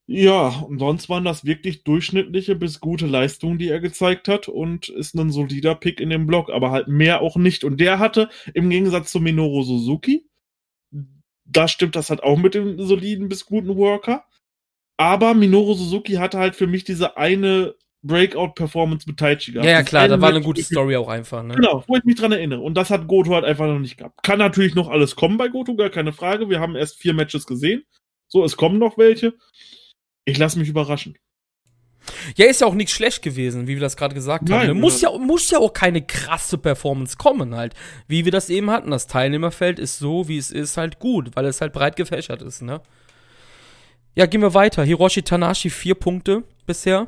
Ja, 0.07 0.47
und 0.67 0.79
sonst 0.79 1.09
waren 1.09 1.23
das 1.23 1.45
wirklich 1.45 1.83
durchschnittliche 1.83 2.55
bis 2.55 2.79
gute 2.79 3.07
Leistungen, 3.07 3.57
die 3.57 3.69
er 3.69 3.79
gezeigt 3.79 4.27
hat 4.27 4.47
und 4.47 4.89
ist 4.89 5.15
ein 5.15 5.31
solider 5.31 5.75
Pick 5.75 5.99
in 6.01 6.09
dem 6.09 6.27
Block, 6.27 6.49
aber 6.49 6.71
halt 6.71 6.87
mehr 6.87 7.21
auch 7.21 7.37
nicht. 7.37 7.63
Und 7.63 7.79
der 7.79 7.99
hatte 7.99 8.29
im 8.53 8.69
Gegensatz 8.69 9.11
zu 9.11 9.19
Minoru 9.19 9.63
Suzuki, 9.63 10.27
da 11.45 11.67
stimmt 11.67 11.95
das 11.95 12.09
halt 12.09 12.23
auch 12.23 12.37
mit 12.37 12.55
dem 12.55 12.79
soliden 12.79 13.29
bis 13.29 13.45
guten 13.45 13.75
Worker. 13.75 14.25
Aber 14.97 15.33
Minoru 15.33 15.73
Suzuki 15.73 16.13
hatte 16.13 16.39
halt 16.39 16.55
für 16.55 16.67
mich 16.67 16.83
diese 16.83 17.17
eine 17.17 17.75
Breakout-Performance 18.03 19.07
mit 19.07 19.17
Taichi 19.17 19.51
gehabt. 19.51 19.65
Ja, 19.65 19.73
ja 19.73 19.83
klar, 19.83 20.07
da 20.07 20.19
war 20.19 20.29
eine 20.29 20.41
gute 20.41 20.63
Story 20.63 20.95
auch 20.95 21.07
einfach. 21.07 21.43
Ne? 21.43 21.55
Genau, 21.55 21.83
wo 21.87 21.95
ich 21.95 22.03
mich 22.03 22.15
dran 22.15 22.31
erinnere. 22.31 22.61
Und 22.61 22.75
das 22.75 22.89
hat 22.89 23.07
Goto 23.07 23.33
halt 23.33 23.45
einfach 23.45 23.67
noch 23.67 23.79
nicht 23.79 23.97
gehabt. 23.97 24.23
Kann 24.23 24.39
natürlich 24.39 24.75
noch 24.75 24.89
alles 24.89 25.15
kommen 25.15 25.37
bei 25.37 25.47
Goto, 25.47 25.75
gar 25.75 25.89
keine 25.89 26.13
Frage. 26.13 26.49
Wir 26.49 26.59
haben 26.59 26.75
erst 26.75 26.99
vier 26.99 27.13
Matches 27.13 27.45
gesehen. 27.45 27.83
So, 28.27 28.43
es 28.43 28.57
kommen 28.57 28.79
noch 28.79 28.97
welche. 28.97 29.33
Ich 30.25 30.37
lasse 30.37 30.59
mich 30.59 30.69
überraschen. 30.69 31.15
Ja, 32.35 32.47
ist 32.47 32.61
ja 32.61 32.67
auch 32.67 32.73
nicht 32.73 32.91
schlecht 32.91 33.21
gewesen, 33.21 33.67
wie 33.67 33.75
wir 33.75 33.79
das 33.79 33.95
gerade 33.95 34.15
gesagt 34.15 34.49
Nein, 34.49 34.59
haben. 34.59 34.67
Ne? 34.67 34.73
Muss 34.73 35.01
ja, 35.01 35.11
muss 35.17 35.51
ja 35.51 35.59
auch 35.59 35.73
keine 35.73 36.01
krasse 36.01 36.57
Performance 36.57 37.17
kommen 37.17 37.55
halt. 37.55 37.75
Wie 38.07 38.25
wir 38.25 38.31
das 38.31 38.49
eben 38.49 38.71
hatten. 38.71 38.91
Das 38.91 39.07
Teilnehmerfeld 39.07 39.79
ist 39.79 39.99
so, 39.99 40.27
wie 40.27 40.37
es 40.37 40.51
ist, 40.51 40.77
halt 40.77 40.99
gut, 40.99 41.35
weil 41.35 41.45
es 41.45 41.61
halt 41.61 41.73
breit 41.73 41.95
gefächert 41.95 42.41
ist, 42.41 42.61
ne? 42.61 42.81
Ja, 44.15 44.25
gehen 44.25 44.41
wir 44.41 44.53
weiter. 44.53 44.83
Hiroshi 44.83 45.23
Tanashi, 45.23 45.69
vier 45.69 45.95
Punkte 45.95 46.43
bisher. 46.65 47.07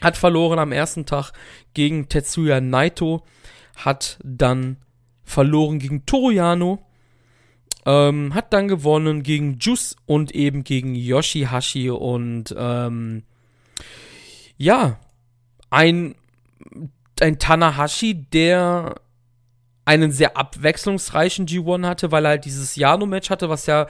Hat 0.00 0.16
verloren 0.16 0.58
am 0.58 0.72
ersten 0.72 1.04
Tag 1.04 1.32
gegen 1.74 2.08
Tetsuya 2.08 2.60
Naito. 2.60 3.24
Hat 3.76 4.18
dann 4.22 4.78
verloren 5.24 5.78
gegen 5.78 6.06
Toriano. 6.06 6.83
Ähm, 7.86 8.34
hat 8.34 8.52
dann 8.52 8.68
gewonnen 8.68 9.22
gegen 9.22 9.58
Juice 9.58 9.96
und 10.06 10.34
eben 10.34 10.64
gegen 10.64 10.94
Yoshihashi 10.94 11.90
und 11.90 12.54
ähm, 12.56 13.24
ja, 14.56 14.98
ein, 15.70 16.14
ein 17.20 17.38
Tanahashi, 17.38 18.14
der 18.14 18.94
einen 19.84 20.12
sehr 20.12 20.36
abwechslungsreichen 20.36 21.46
G1 21.46 21.86
hatte, 21.86 22.10
weil 22.10 22.24
er 22.24 22.30
halt 22.30 22.44
dieses 22.46 22.76
Yano-Match 22.76 23.28
hatte, 23.28 23.50
was 23.50 23.66
ja 23.66 23.86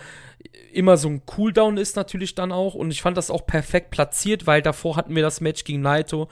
immer 0.73 0.97
so 0.97 1.09
ein 1.09 1.25
Cooldown 1.25 1.77
ist 1.77 1.97
natürlich 1.97 2.35
dann 2.35 2.53
auch. 2.53 2.75
Und 2.75 2.91
ich 2.91 3.01
fand 3.01 3.17
das 3.17 3.31
auch 3.31 3.47
perfekt 3.47 3.91
platziert, 3.91 4.47
weil 4.47 4.61
davor 4.61 4.97
hatten 4.97 5.15
wir 5.15 5.23
das 5.23 5.41
Match 5.41 5.65
gegen 5.65 5.83
Naito. 5.83 6.29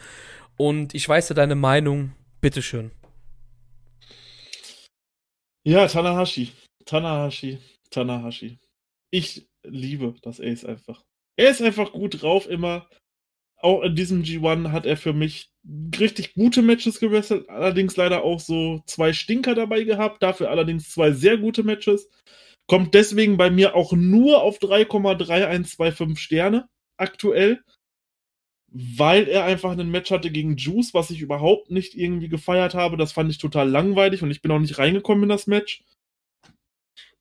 Und 0.57 0.95
ich 0.95 1.09
weiß 1.09 1.29
ja 1.29 1.35
deine 1.35 1.55
Meinung. 1.55 2.13
Bitteschön. 2.41 2.91
Ja, 5.65 5.87
Tanahashi. 5.87 6.53
Tanahashi, 6.85 7.59
Tanahashi. 7.91 8.59
Ich 9.11 9.47
liebe 9.65 10.15
das 10.23 10.41
Ace 10.41 10.65
einfach. 10.65 11.03
Er 11.37 11.51
ist 11.51 11.63
einfach 11.63 11.93
gut 11.93 12.23
drauf 12.23 12.49
immer. 12.49 12.89
Auch 13.57 13.83
in 13.83 13.95
diesem 13.95 14.23
G1 14.23 14.73
hat 14.73 14.87
er 14.87 14.97
für 14.97 15.13
mich 15.13 15.53
richtig 15.99 16.35
gute 16.35 16.63
Matches 16.63 16.99
gewesselt, 16.99 17.49
allerdings 17.49 17.97
leider 17.97 18.25
auch 18.25 18.41
so 18.41 18.83
zwei 18.87 19.13
Stinker 19.13 19.55
dabei 19.55 19.85
gehabt, 19.85 20.23
dafür 20.23 20.51
allerdings 20.51 20.91
zwei 20.91 21.13
sehr 21.13 21.39
gute 21.39 21.63
Matches. 21.63 22.11
Kommt 22.67 22.95
deswegen 22.95 23.37
bei 23.37 23.51
mir 23.51 23.77
auch 23.77 23.93
nur 23.93 24.43
auf 24.43 24.59
3,3125 24.59 26.19
Sterne 26.19 26.69
aktuell, 26.97 27.61
weil 28.73 29.29
er 29.29 29.45
einfach 29.45 29.77
ein 29.77 29.91
Match 29.91 30.11
hatte 30.11 30.31
gegen 30.31 30.57
Juice, 30.57 30.95
was 30.95 31.11
ich 31.11 31.21
überhaupt 31.21 31.71
nicht 31.71 31.95
irgendwie 31.95 32.29
gefeiert 32.29 32.75
habe. 32.75 32.97
Das 32.97 33.13
fand 33.13 33.31
ich 33.31 33.39
total 33.39 33.69
langweilig 33.69 34.23
und 34.23 34.31
ich 34.31 34.43
bin 34.43 34.51
auch 34.51 34.59
nicht 34.59 34.79
reingekommen 34.79 35.25
in 35.25 35.29
das 35.29 35.47
Match. 35.47 35.85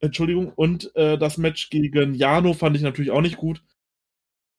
Entschuldigung. 0.02 0.52
Und 0.56 0.94
äh, 0.96 1.18
das 1.18 1.38
Match 1.38 1.70
gegen 1.70 2.16
Jano 2.16 2.54
fand 2.54 2.76
ich 2.76 2.82
natürlich 2.82 3.12
auch 3.12 3.22
nicht 3.22 3.38
gut. 3.38 3.64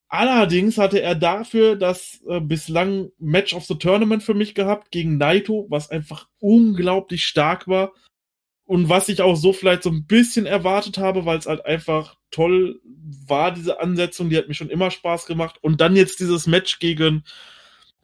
Allerdings 0.07 0.77
hatte 0.77 1.01
er 1.01 1.15
dafür 1.15 1.75
das 1.75 2.21
äh, 2.27 2.39
bislang 2.39 3.09
Match 3.17 3.53
of 3.53 3.65
the 3.65 3.77
Tournament 3.77 4.23
für 4.23 4.35
mich 4.35 4.53
gehabt 4.53 4.91
gegen 4.91 5.17
Naito, 5.17 5.65
was 5.69 5.89
einfach 5.89 6.27
unglaublich 6.39 7.25
stark 7.25 7.67
war. 7.67 7.93
Und 8.65 8.89
was 8.89 9.09
ich 9.09 9.21
auch 9.21 9.35
so 9.35 9.51
vielleicht 9.51 9.83
so 9.83 9.89
ein 9.89 10.05
bisschen 10.05 10.45
erwartet 10.45 10.97
habe, 10.97 11.25
weil 11.25 11.37
es 11.37 11.47
halt 11.47 11.65
einfach 11.65 12.15
toll 12.31 12.79
war, 13.27 13.51
diese 13.51 13.81
Ansetzung, 13.81 14.29
die 14.29 14.37
hat 14.37 14.47
mir 14.47 14.53
schon 14.53 14.69
immer 14.69 14.89
Spaß 14.89 15.25
gemacht. 15.25 15.57
Und 15.61 15.81
dann 15.81 15.95
jetzt 15.95 16.19
dieses 16.19 16.47
Match 16.47 16.79
gegen, 16.79 17.23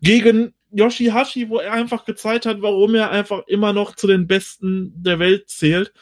gegen 0.02 0.54
Yoshihashi, 0.72 1.50
wo 1.50 1.60
er 1.60 1.74
einfach 1.74 2.06
gezeigt 2.06 2.46
hat, 2.46 2.62
warum 2.62 2.96
er 2.96 3.12
einfach 3.12 3.44
immer 3.48 3.72
noch 3.72 3.96
zu 3.96 4.08
den 4.08 4.28
Besten 4.28 4.94
der 4.98 5.20
Welt 5.20 5.50
zählt 5.50 5.94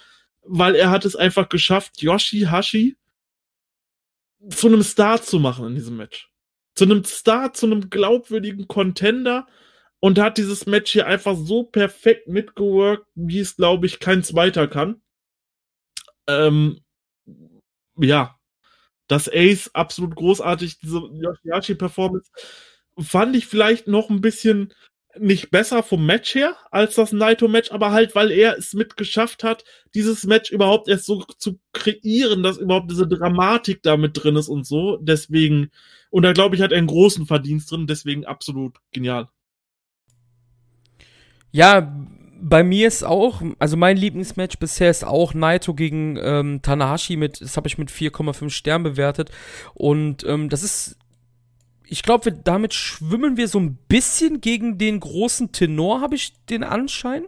weil 0.48 0.76
er 0.76 0.90
hat 0.90 1.06
es 1.06 1.16
einfach 1.16 1.50
geschafft, 1.50 2.02
Yoshi 2.02 2.42
Hashi 2.42 2.98
zu 4.50 4.68
einem 4.68 4.84
Star 4.84 5.22
zu 5.22 5.40
machen 5.40 5.68
in 5.68 5.76
diesem 5.76 5.98
Match. 5.98 6.30
Zu 6.76 6.86
einem 6.86 7.04
Star, 7.04 7.54
zu 7.54 7.66
einem 7.66 7.90
glaubwürdigen 7.90 8.68
Contender 8.68 9.48
und 10.00 10.20
hat 10.20 10.38
dieses 10.38 10.66
Match 10.66 10.92
hier 10.92 11.08
einfach 11.08 11.36
so 11.36 11.64
perfekt 11.64 12.28
mitgeworkt, 12.28 13.08
wie 13.16 13.40
es, 13.40 13.56
glaube 13.56 13.88
ich, 13.88 14.00
kein 14.00 14.24
zweiter 14.24 14.68
kann. 14.68 15.02
Ähm, 16.28 16.82
ja, 17.98 18.38
das 19.08 19.30
Ace 19.32 19.72
absolut 19.74 20.16
großartig, 20.16 20.80
diese 20.80 21.00
Yoshihashi-Performance 21.00 22.30
fand 23.00 23.36
ich 23.36 23.48
vielleicht 23.48 23.88
noch 23.88 24.10
ein 24.10 24.22
bisschen 24.22 24.74
nicht 25.20 25.52
besser 25.52 25.84
vom 25.84 26.06
Match 26.06 26.36
her 26.36 26.56
als 26.72 26.96
das 26.96 27.12
Naito-Match, 27.12 27.72
aber 27.72 27.92
halt, 27.92 28.16
weil 28.16 28.32
er 28.32 28.58
es 28.58 28.74
mit 28.74 28.98
geschafft 28.98 29.44
hat, 29.44 29.64
dieses 29.94 30.26
Match 30.26 30.52
überhaupt 30.52 30.88
erst 30.88 31.06
so 31.06 31.24
zu 31.38 31.60
kreieren, 31.74 32.44
dass 32.44 32.58
überhaupt 32.58 32.92
diese 32.92 33.08
Dramatik 33.08 33.84
da 33.84 33.98
mit 33.98 34.22
drin 34.22 34.36
ist 34.36 34.50
und 34.50 34.66
so. 34.66 34.98
Deswegen, 34.98 35.72
und 36.10 36.24
da 36.24 36.34
glaube 36.34 36.56
ich, 36.56 36.62
hat 36.62 36.72
er 36.72 36.78
einen 36.78 36.88
großen 36.88 37.26
Verdienst 37.26 37.72
drin, 37.72 37.88
deswegen 37.88 38.26
absolut 38.26 38.78
genial. 38.92 39.28
Ja, 41.52 41.96
bei 42.40 42.64
mir 42.64 42.88
ist 42.88 43.04
auch, 43.04 43.42
also 43.60 43.78
mein 43.78 43.98
Lieblingsmatch 43.98 44.60
bisher 44.60 44.90
ist 44.90 45.04
auch 45.04 45.34
Naito 45.34 45.74
gegen 45.74 46.18
ähm, 46.22 46.62
Tanahashi 46.62 47.16
mit, 47.16 47.42
das 47.42 47.58
habe 47.58 47.68
ich 47.68 47.78
mit 47.78 47.90
4,5 47.90 48.50
Sternen 48.50 48.84
bewertet. 48.84 49.32
Und 49.74 50.24
ähm, 50.26 50.50
das 50.50 50.64
ist 50.64 50.98
ich 51.90 52.04
glaube, 52.04 52.32
damit 52.32 52.74
schwimmen 52.74 53.38
wir 53.38 53.48
so 53.48 53.60
ein 53.60 53.78
bisschen 53.88 54.42
gegen 54.42 54.78
den 54.78 55.00
großen 55.00 55.52
Tenor, 55.52 56.02
habe 56.02 56.16
ich 56.16 56.34
den 56.46 56.64
Anschein 56.64 57.24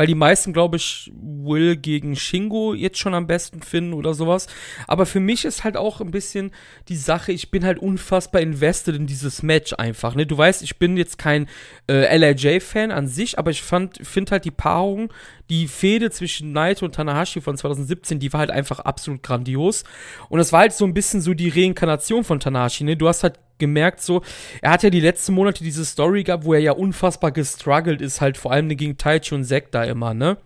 weil 0.00 0.06
die 0.06 0.14
meisten, 0.14 0.54
glaube 0.54 0.78
ich, 0.78 1.12
Will 1.14 1.76
gegen 1.76 2.16
Shingo 2.16 2.72
jetzt 2.72 2.98
schon 2.98 3.12
am 3.12 3.26
besten 3.26 3.60
finden 3.60 3.92
oder 3.92 4.14
sowas. 4.14 4.46
Aber 4.86 5.04
für 5.04 5.20
mich 5.20 5.44
ist 5.44 5.62
halt 5.62 5.76
auch 5.76 6.00
ein 6.00 6.10
bisschen 6.10 6.52
die 6.88 6.96
Sache, 6.96 7.32
ich 7.32 7.50
bin 7.50 7.66
halt 7.66 7.78
unfassbar 7.78 8.40
invested 8.40 8.96
in 8.96 9.06
dieses 9.06 9.42
Match 9.42 9.74
einfach. 9.74 10.14
Ne? 10.14 10.24
Du 10.24 10.38
weißt, 10.38 10.62
ich 10.62 10.78
bin 10.78 10.96
jetzt 10.96 11.18
kein 11.18 11.48
äh, 11.86 12.16
LIJ-Fan 12.16 12.90
an 12.90 13.08
sich, 13.08 13.38
aber 13.38 13.50
ich 13.50 13.62
finde 13.62 14.30
halt 14.30 14.46
die 14.46 14.50
Paarung, 14.50 15.12
die 15.50 15.68
Fehde 15.68 16.10
zwischen 16.10 16.52
Naito 16.52 16.86
und 16.86 16.94
Tanahashi 16.94 17.42
von 17.42 17.58
2017, 17.58 18.18
die 18.20 18.32
war 18.32 18.40
halt 18.40 18.50
einfach 18.50 18.80
absolut 18.80 19.22
grandios. 19.22 19.84
Und 20.30 20.38
das 20.38 20.50
war 20.50 20.60
halt 20.60 20.72
so 20.72 20.86
ein 20.86 20.94
bisschen 20.94 21.20
so 21.20 21.34
die 21.34 21.50
Reinkarnation 21.50 22.24
von 22.24 22.40
Tanahashi. 22.40 22.84
Ne? 22.84 22.96
Du 22.96 23.06
hast 23.06 23.22
halt 23.22 23.38
gemerkt, 23.60 24.00
so, 24.00 24.22
er 24.60 24.72
hat 24.72 24.82
ja 24.82 24.90
die 24.90 25.00
letzten 25.00 25.34
Monate 25.34 25.62
diese 25.62 25.84
Story 25.84 26.24
gehabt, 26.24 26.44
wo 26.44 26.54
er 26.54 26.60
ja 26.60 26.72
unfassbar 26.72 27.30
gestruggelt 27.30 28.00
ist, 28.00 28.20
halt 28.20 28.36
vor 28.36 28.50
allem 28.50 28.68
gegen 28.68 28.96
Taichi 28.96 29.34
und 29.36 29.44
Zack 29.44 29.70
da 29.70 29.84
immer, 29.84 30.14
ne? 30.14 30.36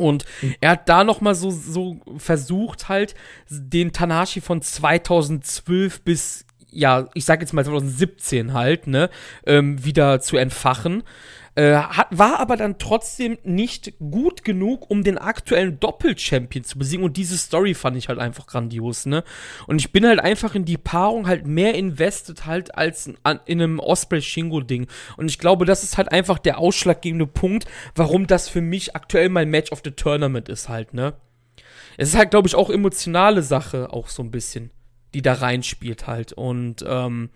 Und 0.00 0.24
er 0.62 0.70
hat 0.70 0.88
da 0.88 1.04
noch 1.04 1.20
mal 1.20 1.34
so, 1.34 1.50
so 1.50 1.98
versucht 2.16 2.88
halt, 2.88 3.14
den 3.50 3.92
Tanashi 3.92 4.40
von 4.40 4.62
2012 4.62 6.00
bis, 6.00 6.46
ja, 6.70 7.08
ich 7.12 7.26
sag 7.26 7.42
jetzt 7.42 7.52
mal 7.52 7.64
2017 7.64 8.54
halt, 8.54 8.86
ne, 8.86 9.10
ähm, 9.44 9.84
wieder 9.84 10.20
zu 10.20 10.38
entfachen. 10.38 11.02
Äh, 11.60 11.74
hat, 11.74 12.06
war 12.10 12.40
aber 12.40 12.56
dann 12.56 12.78
trotzdem 12.78 13.36
nicht 13.44 13.92
gut 13.98 14.44
genug, 14.44 14.90
um 14.90 15.04
den 15.04 15.18
aktuellen 15.18 15.78
Doppel-Champion 15.78 16.64
zu 16.64 16.78
besiegen. 16.78 17.04
Und 17.04 17.18
diese 17.18 17.36
Story 17.36 17.74
fand 17.74 17.98
ich 17.98 18.08
halt 18.08 18.18
einfach 18.18 18.46
grandios, 18.46 19.04
ne? 19.04 19.24
Und 19.66 19.78
ich 19.78 19.92
bin 19.92 20.06
halt 20.06 20.20
einfach 20.20 20.54
in 20.54 20.64
die 20.64 20.78
Paarung 20.78 21.26
halt 21.26 21.46
mehr 21.46 21.74
invested 21.74 22.46
halt 22.46 22.74
als 22.78 23.08
in, 23.08 23.18
in 23.44 23.60
einem 23.60 23.78
Osprey-Shingo-Ding. 23.78 24.86
Und 25.18 25.30
ich 25.30 25.38
glaube, 25.38 25.66
das 25.66 25.82
ist 25.82 25.98
halt 25.98 26.10
einfach 26.10 26.38
der 26.38 26.56
ausschlaggebende 26.56 27.26
Punkt, 27.26 27.66
warum 27.94 28.26
das 28.26 28.48
für 28.48 28.62
mich 28.62 28.96
aktuell 28.96 29.28
mein 29.28 29.50
Match 29.50 29.70
of 29.70 29.82
the 29.84 29.90
Tournament 29.90 30.48
ist 30.48 30.70
halt, 30.70 30.94
ne? 30.94 31.12
Es 31.98 32.08
ist 32.08 32.16
halt, 32.16 32.30
glaube 32.30 32.48
ich, 32.48 32.54
auch 32.54 32.70
emotionale 32.70 33.42
Sache, 33.42 33.92
auch 33.92 34.08
so 34.08 34.22
ein 34.22 34.30
bisschen, 34.30 34.70
die 35.12 35.20
da 35.20 35.34
reinspielt 35.34 36.06
halt. 36.06 36.32
Und, 36.32 36.82
ähm, 36.88 37.28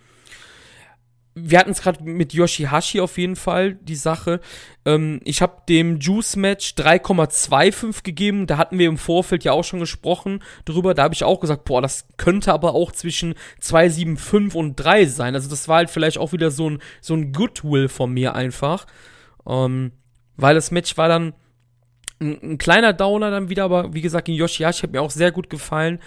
wir 1.37 1.59
hatten 1.59 1.73
es 1.73 1.83
gerade 1.83 2.05
mit 2.05 2.33
Yoshihashi 2.33 3.01
auf 3.01 3.19
jeden 3.19 3.35
Fall, 3.35 3.75
die 3.75 3.97
Sache. 3.97 4.41
Ähm, 4.85 5.21
ich 5.25 5.43
habe 5.43 5.63
dem 5.69 5.99
Juice-Match 5.99 6.75
3,25 6.77 8.05
gegeben. 8.05 8.47
Da 8.47 8.57
hatten 8.57 8.79
wir 8.79 8.87
im 8.87 8.99
Vorfeld 8.99 9.43
ja 9.43 9.53
auch 9.53 9.65
schon 9.65 9.81
gesprochen 9.81 10.43
drüber. 10.65 10.95
Da 10.95 11.03
habe 11.03 11.15
ich 11.15 11.25
auch 11.25 11.41
gesagt, 11.41 11.65
boah, 11.65 11.83
das 11.83 12.07
könnte 12.17 12.53
aber 12.53 12.75
auch 12.75 12.93
zwischen 12.93 13.35
2,75 13.61 14.55
und 14.55 14.77
3 14.77 15.07
sein. 15.07 15.35
Also 15.35 15.51
das 15.51 15.67
war 15.67 15.79
halt 15.79 15.91
vielleicht 15.91 16.19
auch 16.19 16.33
wieder 16.33 16.53
so 16.53 16.71
ein, 16.71 16.79
so 17.01 17.15
ein 17.15 17.33
Goodwill 17.33 17.89
von 17.89 18.13
mir 18.13 18.37
einfach. 18.37 18.87
Ähm, 19.47 19.91
weil 20.37 20.55
das 20.55 20.71
Match 20.71 20.97
war 20.97 21.09
dann 21.09 21.35
ein, 22.21 22.39
ein, 22.43 22.59
kleiner 22.59 22.93
Downer 22.93 23.33
dann 23.33 23.49
wieder, 23.49 23.65
aber 23.65 23.93
wie 23.93 24.03
gesagt, 24.03 24.29
in 24.29 24.35
Yoshihashi 24.35 24.83
hat 24.83 24.93
mir 24.93 25.03
auch 25.03 25.11
sehr 25.11 25.33
gut 25.33 25.51
gefallen. 25.51 25.99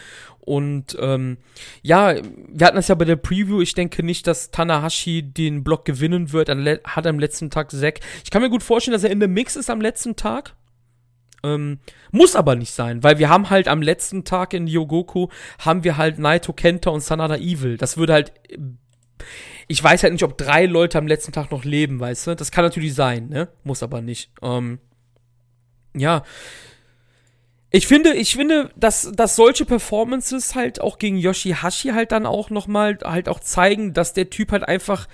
Und 0.47 0.95
ähm, 1.01 1.39
ja, 1.81 2.15
wir 2.47 2.67
hatten 2.67 2.77
das 2.77 2.87
ja 2.87 2.95
bei 2.95 3.03
der 3.03 3.17
Preview. 3.17 3.59
Ich 3.59 3.73
denke 3.73 4.01
nicht, 4.01 4.27
dass 4.27 4.49
Tanahashi 4.49 5.21
den 5.21 5.61
Block 5.65 5.83
gewinnen 5.83 6.31
wird. 6.31 6.47
Er 6.47 6.79
hat 6.85 7.05
am 7.05 7.19
letzten 7.19 7.49
Tag 7.49 7.69
Zack. 7.69 7.99
Ich 8.23 8.31
kann 8.31 8.41
mir 8.41 8.49
gut 8.49 8.63
vorstellen, 8.63 8.93
dass 8.93 9.03
er 9.03 9.09
in 9.09 9.19
der 9.19 9.27
Mix 9.27 9.57
ist 9.57 9.69
am 9.69 9.81
letzten 9.81 10.15
Tag. 10.15 10.55
Ähm, 11.43 11.79
muss 12.11 12.37
aber 12.37 12.55
nicht 12.55 12.71
sein, 12.71 13.03
weil 13.03 13.19
wir 13.19 13.27
haben 13.27 13.49
halt 13.49 13.67
am 13.67 13.81
letzten 13.81 14.23
Tag 14.23 14.53
in 14.53 14.67
Yogoku 14.67 15.27
haben 15.59 15.83
wir 15.83 15.97
halt 15.97 16.17
Naito 16.17 16.53
Kenta 16.53 16.91
und 16.91 17.01
Sanada 17.01 17.35
Evil. 17.35 17.75
Das 17.75 17.97
würde 17.97 18.13
halt. 18.13 18.31
Ich 19.67 19.83
weiß 19.83 20.01
halt 20.03 20.13
nicht, 20.13 20.23
ob 20.23 20.37
drei 20.37 20.65
Leute 20.65 20.97
am 20.97 21.07
letzten 21.07 21.33
Tag 21.33 21.51
noch 21.51 21.65
leben, 21.65 21.99
weißt 21.99 22.27
du? 22.27 22.35
Das 22.37 22.51
kann 22.51 22.63
natürlich 22.63 22.95
sein, 22.95 23.27
ne? 23.27 23.49
Muss 23.65 23.83
aber 23.83 24.01
nicht. 24.01 24.31
Ähm, 24.41 24.79
ja, 25.93 26.23
ich 27.69 27.87
finde, 27.87 28.13
ich 28.13 28.35
finde, 28.35 28.69
dass, 28.75 29.11
dass 29.13 29.35
solche 29.35 29.65
Performances 29.65 30.55
halt 30.55 30.79
auch 30.79 30.99
gegen 30.99 31.17
Yoshihashi 31.17 31.89
halt 31.89 32.11
dann 32.11 32.25
auch 32.25 32.49
nochmal 32.49 32.97
halt 33.03 33.27
auch 33.27 33.41
zeigen, 33.41 33.93
dass 33.93 34.13
der 34.13 34.29
Typ 34.29 34.51
halt 34.51 34.63
einfach 34.63 35.07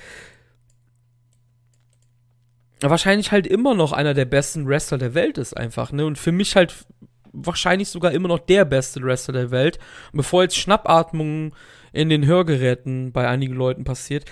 wahrscheinlich 2.80 3.32
halt 3.32 3.48
immer 3.48 3.74
noch 3.74 3.92
einer 3.92 4.14
der 4.14 4.26
besten 4.26 4.68
Wrestler 4.68 4.98
der 4.98 5.14
Welt 5.14 5.38
ist 5.38 5.56
einfach, 5.56 5.92
ne? 5.92 6.06
Und 6.06 6.18
für 6.18 6.32
mich 6.32 6.56
halt 6.56 6.86
wahrscheinlich 7.32 7.90
sogar 7.90 8.12
immer 8.12 8.28
noch 8.28 8.40
der 8.40 8.66
beste 8.66 9.02
Wrestler 9.02 9.34
der 9.34 9.52
Welt. 9.52 9.80
Und 10.12 10.18
bevor 10.18 10.44
jetzt 10.44 10.58
Schnappatmungen 10.58 11.54
in 11.92 12.10
den 12.10 12.26
Hörgeräten 12.26 13.12
bei 13.12 13.28
einigen 13.28 13.54
Leuten 13.54 13.84
passiert, 13.84 14.26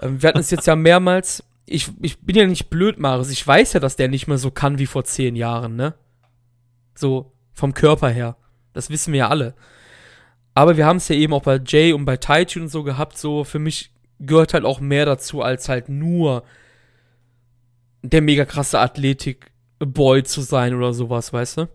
ähm, 0.00 0.20
wir 0.20 0.28
hatten 0.28 0.40
es 0.40 0.50
jetzt 0.50 0.66
ja 0.66 0.76
mehrmals. 0.76 1.44
Ich, 1.64 1.88
ich 2.02 2.18
bin 2.20 2.36
ja 2.36 2.46
nicht 2.46 2.68
blöd, 2.68 2.98
Maris. 2.98 3.30
Ich 3.30 3.46
weiß 3.46 3.72
ja, 3.74 3.80
dass 3.80 3.96
der 3.96 4.08
nicht 4.08 4.26
mehr 4.26 4.38
so 4.38 4.50
kann 4.50 4.78
wie 4.78 4.86
vor 4.86 5.04
zehn 5.04 5.36
Jahren, 5.36 5.76
ne? 5.76 5.94
So, 6.94 7.32
vom 7.52 7.74
Körper 7.74 8.08
her. 8.08 8.36
Das 8.72 8.90
wissen 8.90 9.12
wir 9.12 9.18
ja 9.20 9.28
alle. 9.28 9.54
Aber 10.54 10.76
wir 10.76 10.86
haben 10.86 10.98
es 10.98 11.08
ja 11.08 11.16
eben 11.16 11.32
auch 11.32 11.42
bei 11.42 11.60
Jay 11.64 11.92
und 11.92 12.04
bei 12.04 12.16
Taichi 12.16 12.60
und 12.60 12.68
so 12.68 12.82
gehabt, 12.82 13.16
so 13.16 13.44
für 13.44 13.58
mich 13.58 13.92
gehört 14.20 14.54
halt 14.54 14.64
auch 14.64 14.80
mehr 14.80 15.06
dazu, 15.06 15.42
als 15.42 15.68
halt 15.68 15.88
nur 15.88 16.44
der 18.02 18.20
mega 18.20 18.44
krasse 18.44 18.80
Athletik-Boy 18.80 20.24
zu 20.24 20.40
sein 20.42 20.74
oder 20.74 20.92
sowas, 20.92 21.32
weißt 21.32 21.58
du? 21.58 21.68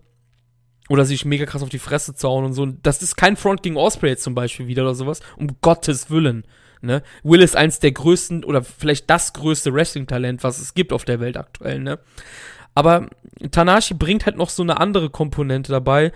Oder 0.90 1.06
sich 1.06 1.26
mega 1.26 1.46
krass 1.46 1.64
auf 1.64 1.70
die 1.70 1.80
Fresse 1.80 2.16
zu 2.16 2.28
hauen 2.30 2.46
und 2.46 2.54
so. 2.54 2.66
Das 2.66 3.02
ist 3.02 3.18
kein 3.18 3.36
Front 3.36 3.64
gegen 3.64 3.78
Osprey 3.78 4.10
jetzt 4.10 4.24
zum 4.24 4.36
Beispiel 4.36 4.68
wieder 4.68 4.84
oder 4.84 4.96
sowas. 4.96 5.20
Um 5.36 5.58
Gottes 5.62 6.10
Willen. 6.10 6.46
Ne? 6.82 7.02
Will 7.24 7.42
ist 7.42 7.56
eins 7.56 7.80
der 7.80 7.92
größten 7.92 8.44
oder 8.44 8.64
vielleicht 8.64 9.10
das 9.10 9.34
größte 9.34 9.74
Wrestling-Talent, 9.74 10.44
was 10.44 10.60
es 10.60 10.74
gibt 10.76 10.94
auf 10.94 11.06
der 11.06 11.20
Welt 11.20 11.36
aktuell, 11.36 11.80
ne? 11.80 12.00
Aber 12.78 13.08
Tanashi 13.50 13.96
bringt 13.96 14.28
halt 14.28 14.38
noch 14.38 14.52
so 14.52 14.62
eine 14.62 14.80
andere 14.80 15.10
Komponente 15.10 15.72
dabei. 15.72 16.12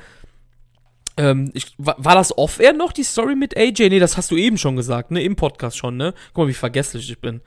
Ähm, 1.18 1.50
ich, 1.56 1.74
war, 1.80 1.96
war, 1.98 2.14
das 2.14 2.38
off-air 2.38 2.74
noch, 2.74 2.94
die 2.94 3.02
Story 3.02 3.36
mit 3.36 3.58
AJ? 3.58 3.90
Nee, 3.90 3.98
das 3.98 4.16
hast 4.16 4.30
du 4.30 4.38
eben 4.38 4.60
schon 4.60 4.76
gesagt, 4.76 5.10
ne? 5.10 5.24
Im 5.24 5.36
Podcast 5.36 5.76
schon, 5.76 5.98
ne? 5.98 6.14
Guck 6.34 6.44
mal, 6.44 6.48
wie 6.50 6.54
vergesslich 6.54 7.10
ich 7.10 7.20
bin. 7.20 7.42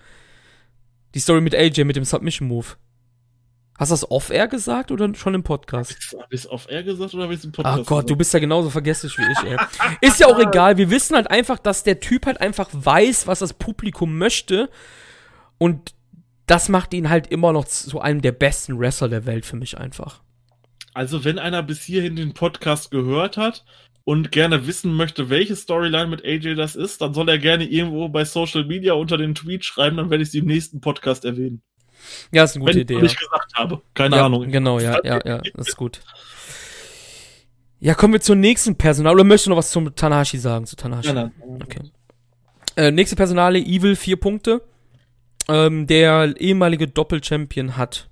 Die 1.14 1.20
Story 1.20 1.40
mit 1.40 1.54
AJ 1.54 1.84
mit 1.84 1.94
dem 1.94 2.02
Submission-Move. 2.02 2.66
Hast 3.78 3.90
du 3.90 3.92
das 3.92 4.10
off-air 4.10 4.48
gesagt 4.48 4.90
oder 4.90 5.14
schon 5.14 5.34
im 5.34 5.44
Podcast? 5.44 5.96
Hab 6.18 6.32
ich 6.32 6.40
es 6.40 6.50
off-air 6.50 6.82
gesagt 6.82 7.14
oder 7.14 7.22
habe 7.22 7.34
ich 7.34 7.38
es 7.38 7.44
im 7.44 7.52
Podcast 7.52 7.72
Ach 7.72 7.86
Gott, 7.86 7.98
gesagt? 7.98 8.10
du 8.10 8.16
bist 8.16 8.34
ja 8.34 8.40
genauso 8.40 8.68
vergesslich 8.68 9.16
wie 9.16 9.30
ich, 9.30 9.48
ey. 9.48 9.56
Ist 10.00 10.18
ja 10.18 10.26
auch 10.26 10.40
egal. 10.40 10.76
Wir 10.76 10.90
wissen 10.90 11.14
halt 11.14 11.30
einfach, 11.30 11.60
dass 11.60 11.84
der 11.84 12.00
Typ 12.00 12.26
halt 12.26 12.40
einfach 12.40 12.68
weiß, 12.72 13.28
was 13.28 13.38
das 13.38 13.52
Publikum 13.52 14.18
möchte. 14.18 14.70
Und 15.58 15.93
das 16.46 16.68
macht 16.68 16.92
ihn 16.94 17.08
halt 17.08 17.28
immer 17.28 17.52
noch 17.52 17.64
zu 17.64 18.00
einem 18.00 18.20
der 18.20 18.32
besten 18.32 18.78
Wrestler 18.78 19.08
der 19.08 19.26
Welt 19.26 19.46
für 19.46 19.56
mich 19.56 19.78
einfach. 19.78 20.22
Also, 20.92 21.24
wenn 21.24 21.38
einer 21.38 21.62
bis 21.62 21.82
hierhin 21.82 22.16
den 22.16 22.34
Podcast 22.34 22.90
gehört 22.90 23.36
hat 23.36 23.64
und 24.04 24.30
gerne 24.30 24.66
wissen 24.66 24.94
möchte, 24.94 25.30
welche 25.30 25.56
Storyline 25.56 26.06
mit 26.06 26.24
AJ 26.24 26.54
das 26.54 26.76
ist, 26.76 27.00
dann 27.00 27.14
soll 27.14 27.28
er 27.28 27.38
gerne 27.38 27.64
irgendwo 27.64 28.08
bei 28.08 28.24
Social 28.24 28.64
Media 28.64 28.92
unter 28.92 29.16
den 29.16 29.34
Tweet 29.34 29.64
schreiben, 29.64 29.96
dann 29.96 30.10
werde 30.10 30.22
ich 30.22 30.30
sie 30.30 30.38
im 30.38 30.46
nächsten 30.46 30.80
Podcast 30.80 31.24
erwähnen. 31.24 31.62
Ja, 32.30 32.44
ist 32.44 32.54
eine 32.54 32.64
gute 32.64 32.74
wenn 32.74 32.82
Idee. 32.82 32.96
Wenn 32.98 33.06
ich 33.06 33.12
ja. 33.12 33.18
gesagt 33.18 33.54
habe. 33.54 33.82
Keine 33.94 34.16
ja, 34.16 34.26
Ahnung. 34.26 34.50
Genau, 34.50 34.78
ja, 34.78 34.98
ja, 35.02 35.20
ja, 35.24 35.38
das 35.54 35.68
ist 35.68 35.76
gut. 35.76 36.00
Ja, 37.80 37.94
kommen 37.94 38.12
wir 38.12 38.20
zur 38.20 38.36
nächsten 38.36 38.76
Personal. 38.76 39.14
Oder 39.14 39.24
möchtest 39.24 39.46
du 39.46 39.50
noch 39.50 39.56
was 39.56 39.70
zum 39.70 39.94
Tanahashi 39.94 40.38
sagen? 40.38 40.66
Zu 40.66 40.76
Tanahashi? 40.76 41.12
Nein, 41.12 41.32
nein. 41.38 41.62
Okay. 41.62 41.80
Äh, 42.76 42.90
nächste 42.90 43.16
Personale, 43.16 43.58
Evil, 43.58 43.96
vier 43.96 44.16
Punkte 44.16 44.62
ähm, 45.48 45.86
der 45.86 46.34
ehemalige 46.40 46.88
Doppel-Champion 46.88 47.76
hat. 47.76 48.08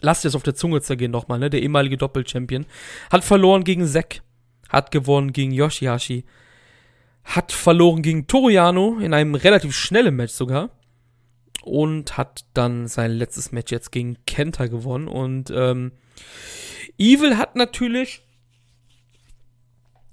Lasst 0.00 0.24
es 0.24 0.34
auf 0.34 0.42
der 0.42 0.54
Zunge 0.54 0.80
zergehen 0.80 1.10
nochmal, 1.10 1.38
ne? 1.38 1.50
Der 1.50 1.62
ehemalige 1.62 1.96
Doppel-Champion. 1.96 2.66
Hat 3.10 3.24
verloren 3.24 3.64
gegen 3.64 3.86
Zack. 3.86 4.22
Hat 4.68 4.90
gewonnen 4.90 5.32
gegen 5.32 5.52
Yoshihashi. 5.52 6.24
Hat 7.24 7.52
verloren 7.52 8.02
gegen 8.02 8.26
Toriano 8.26 8.98
in 8.98 9.12
einem 9.12 9.34
relativ 9.34 9.76
schnellen 9.76 10.16
Match 10.16 10.32
sogar. 10.32 10.70
Und 11.62 12.16
hat 12.16 12.46
dann 12.54 12.88
sein 12.88 13.12
letztes 13.12 13.52
Match 13.52 13.70
jetzt 13.70 13.92
gegen 13.92 14.16
Kenta 14.26 14.66
gewonnen. 14.66 15.08
Und 15.08 15.52
ähm, 15.54 15.92
Evil 16.96 17.36
hat 17.36 17.56
natürlich 17.56 18.22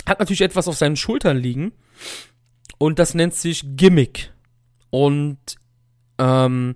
hat 0.07 0.19
natürlich 0.19 0.41
etwas 0.41 0.67
auf 0.67 0.77
seinen 0.77 0.95
Schultern 0.95 1.37
liegen. 1.37 1.73
Und 2.77 2.99
das 2.99 3.13
nennt 3.13 3.33
sich 3.33 3.63
Gimmick. 3.75 4.31
Und 4.89 5.37
ähm, 6.17 6.75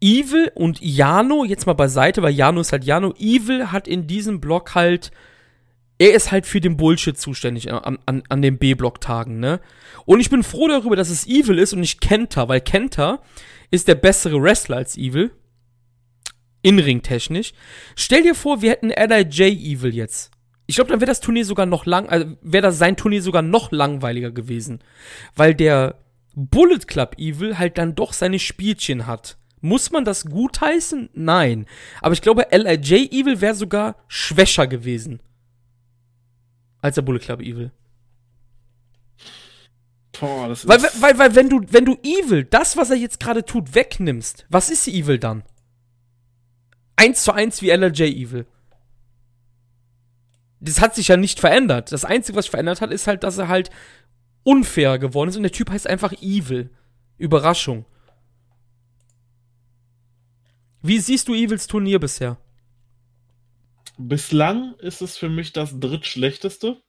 Evil 0.00 0.50
und 0.54 0.80
Jano, 0.80 1.44
jetzt 1.44 1.66
mal 1.66 1.72
beiseite, 1.72 2.22
weil 2.22 2.34
Jano 2.34 2.60
ist 2.60 2.72
halt 2.72 2.84
Jano. 2.84 3.14
Evil 3.18 3.72
hat 3.72 3.88
in 3.88 4.06
diesem 4.06 4.40
Block 4.40 4.74
halt, 4.74 5.10
er 5.98 6.14
ist 6.14 6.30
halt 6.30 6.46
für 6.46 6.60
den 6.60 6.76
Bullshit 6.76 7.18
zuständig 7.18 7.72
an, 7.72 7.98
an, 8.06 8.22
an 8.28 8.42
den 8.42 8.58
B-Block-Tagen, 8.58 9.40
ne? 9.40 9.60
Und 10.04 10.20
ich 10.20 10.30
bin 10.30 10.44
froh 10.44 10.68
darüber, 10.68 10.94
dass 10.94 11.10
es 11.10 11.26
Evil 11.26 11.58
ist 11.58 11.72
und 11.72 11.80
nicht 11.80 12.00
Kenta, 12.00 12.48
weil 12.48 12.60
Kenta 12.60 13.20
ist 13.70 13.88
der 13.88 13.96
bessere 13.96 14.40
Wrestler 14.40 14.76
als 14.76 14.96
Evil. 14.96 15.32
Inring-technisch. 16.62 17.52
Stell 17.96 18.22
dir 18.22 18.34
vor, 18.34 18.62
wir 18.62 18.70
hätten 18.70 18.90
LIJ 18.90 19.42
Evil 19.42 19.94
jetzt. 19.94 20.30
Ich 20.66 20.76
glaube, 20.76 20.90
dann 20.90 21.00
wäre 21.00 21.08
das 21.08 21.20
Turnier 21.20 21.44
sogar 21.44 21.66
noch 21.66 21.86
lang, 21.86 22.08
also 22.08 22.36
wäre 22.42 22.62
das 22.62 22.78
sein 22.78 22.96
Turnier 22.96 23.22
sogar 23.22 23.42
noch 23.42 23.72
langweiliger 23.72 24.30
gewesen. 24.30 24.80
Weil 25.34 25.54
der 25.54 25.98
Bullet 26.34 26.86
Club 26.86 27.16
Evil 27.18 27.58
halt 27.58 27.78
dann 27.78 27.94
doch 27.94 28.12
seine 28.12 28.38
Spielchen 28.38 29.06
hat. 29.06 29.38
Muss 29.60 29.90
man 29.90 30.04
das 30.04 30.24
gutheißen? 30.24 31.10
Nein. 31.14 31.66
Aber 32.00 32.12
ich 32.12 32.22
glaube, 32.22 32.46
LIJ 32.50 33.08
Evil 33.10 33.40
wäre 33.40 33.54
sogar 33.54 33.96
schwächer 34.06 34.66
gewesen. 34.66 35.20
Als 36.80 36.94
der 36.94 37.02
Bullet 37.02 37.18
Club 37.18 37.40
Evil. 37.40 37.72
Boah, 40.18 40.48
das 40.48 40.64
ist 40.64 40.68
weil, 40.68 40.82
weil, 41.00 41.18
weil, 41.18 41.34
wenn 41.34 41.48
du, 41.48 41.60
wenn 41.70 41.84
du 41.84 41.96
Evil, 42.02 42.44
das, 42.44 42.76
was 42.76 42.90
er 42.90 42.96
jetzt 42.96 43.20
gerade 43.20 43.44
tut, 43.44 43.74
wegnimmst, 43.74 44.46
was 44.48 44.70
ist 44.70 44.88
Evil 44.88 45.18
dann? 45.18 45.42
Eins 46.96 47.22
zu 47.22 47.32
eins 47.32 47.62
wie 47.62 47.70
LIJ 47.70 48.02
Evil. 48.02 48.46
Das 50.60 50.80
hat 50.80 50.96
sich 50.96 51.08
ja 51.08 51.16
nicht 51.16 51.38
verändert. 51.38 51.92
Das 51.92 52.04
Einzige, 52.04 52.36
was 52.36 52.46
sich 52.46 52.50
verändert 52.50 52.80
hat, 52.80 52.90
ist 52.90 53.06
halt, 53.06 53.22
dass 53.22 53.38
er 53.38 53.46
halt 53.46 53.70
unfair 54.44 54.98
geworden 54.98 55.30
ist 55.30 55.36
und 55.36 55.42
der 55.42 55.52
Typ 55.52 55.70
heißt 55.70 55.86
einfach 55.86 56.12
Evil. 56.20 56.70
Überraschung. 57.18 57.84
Wie 60.82 60.98
siehst 60.98 61.28
du 61.28 61.34
Evils 61.34 61.66
Turnier 61.66 61.98
bisher? 61.98 62.38
Bislang 63.98 64.74
ist 64.78 65.02
es 65.02 65.16
für 65.16 65.28
mich 65.28 65.52
das 65.52 65.78
drittschlechteste. 65.80 66.80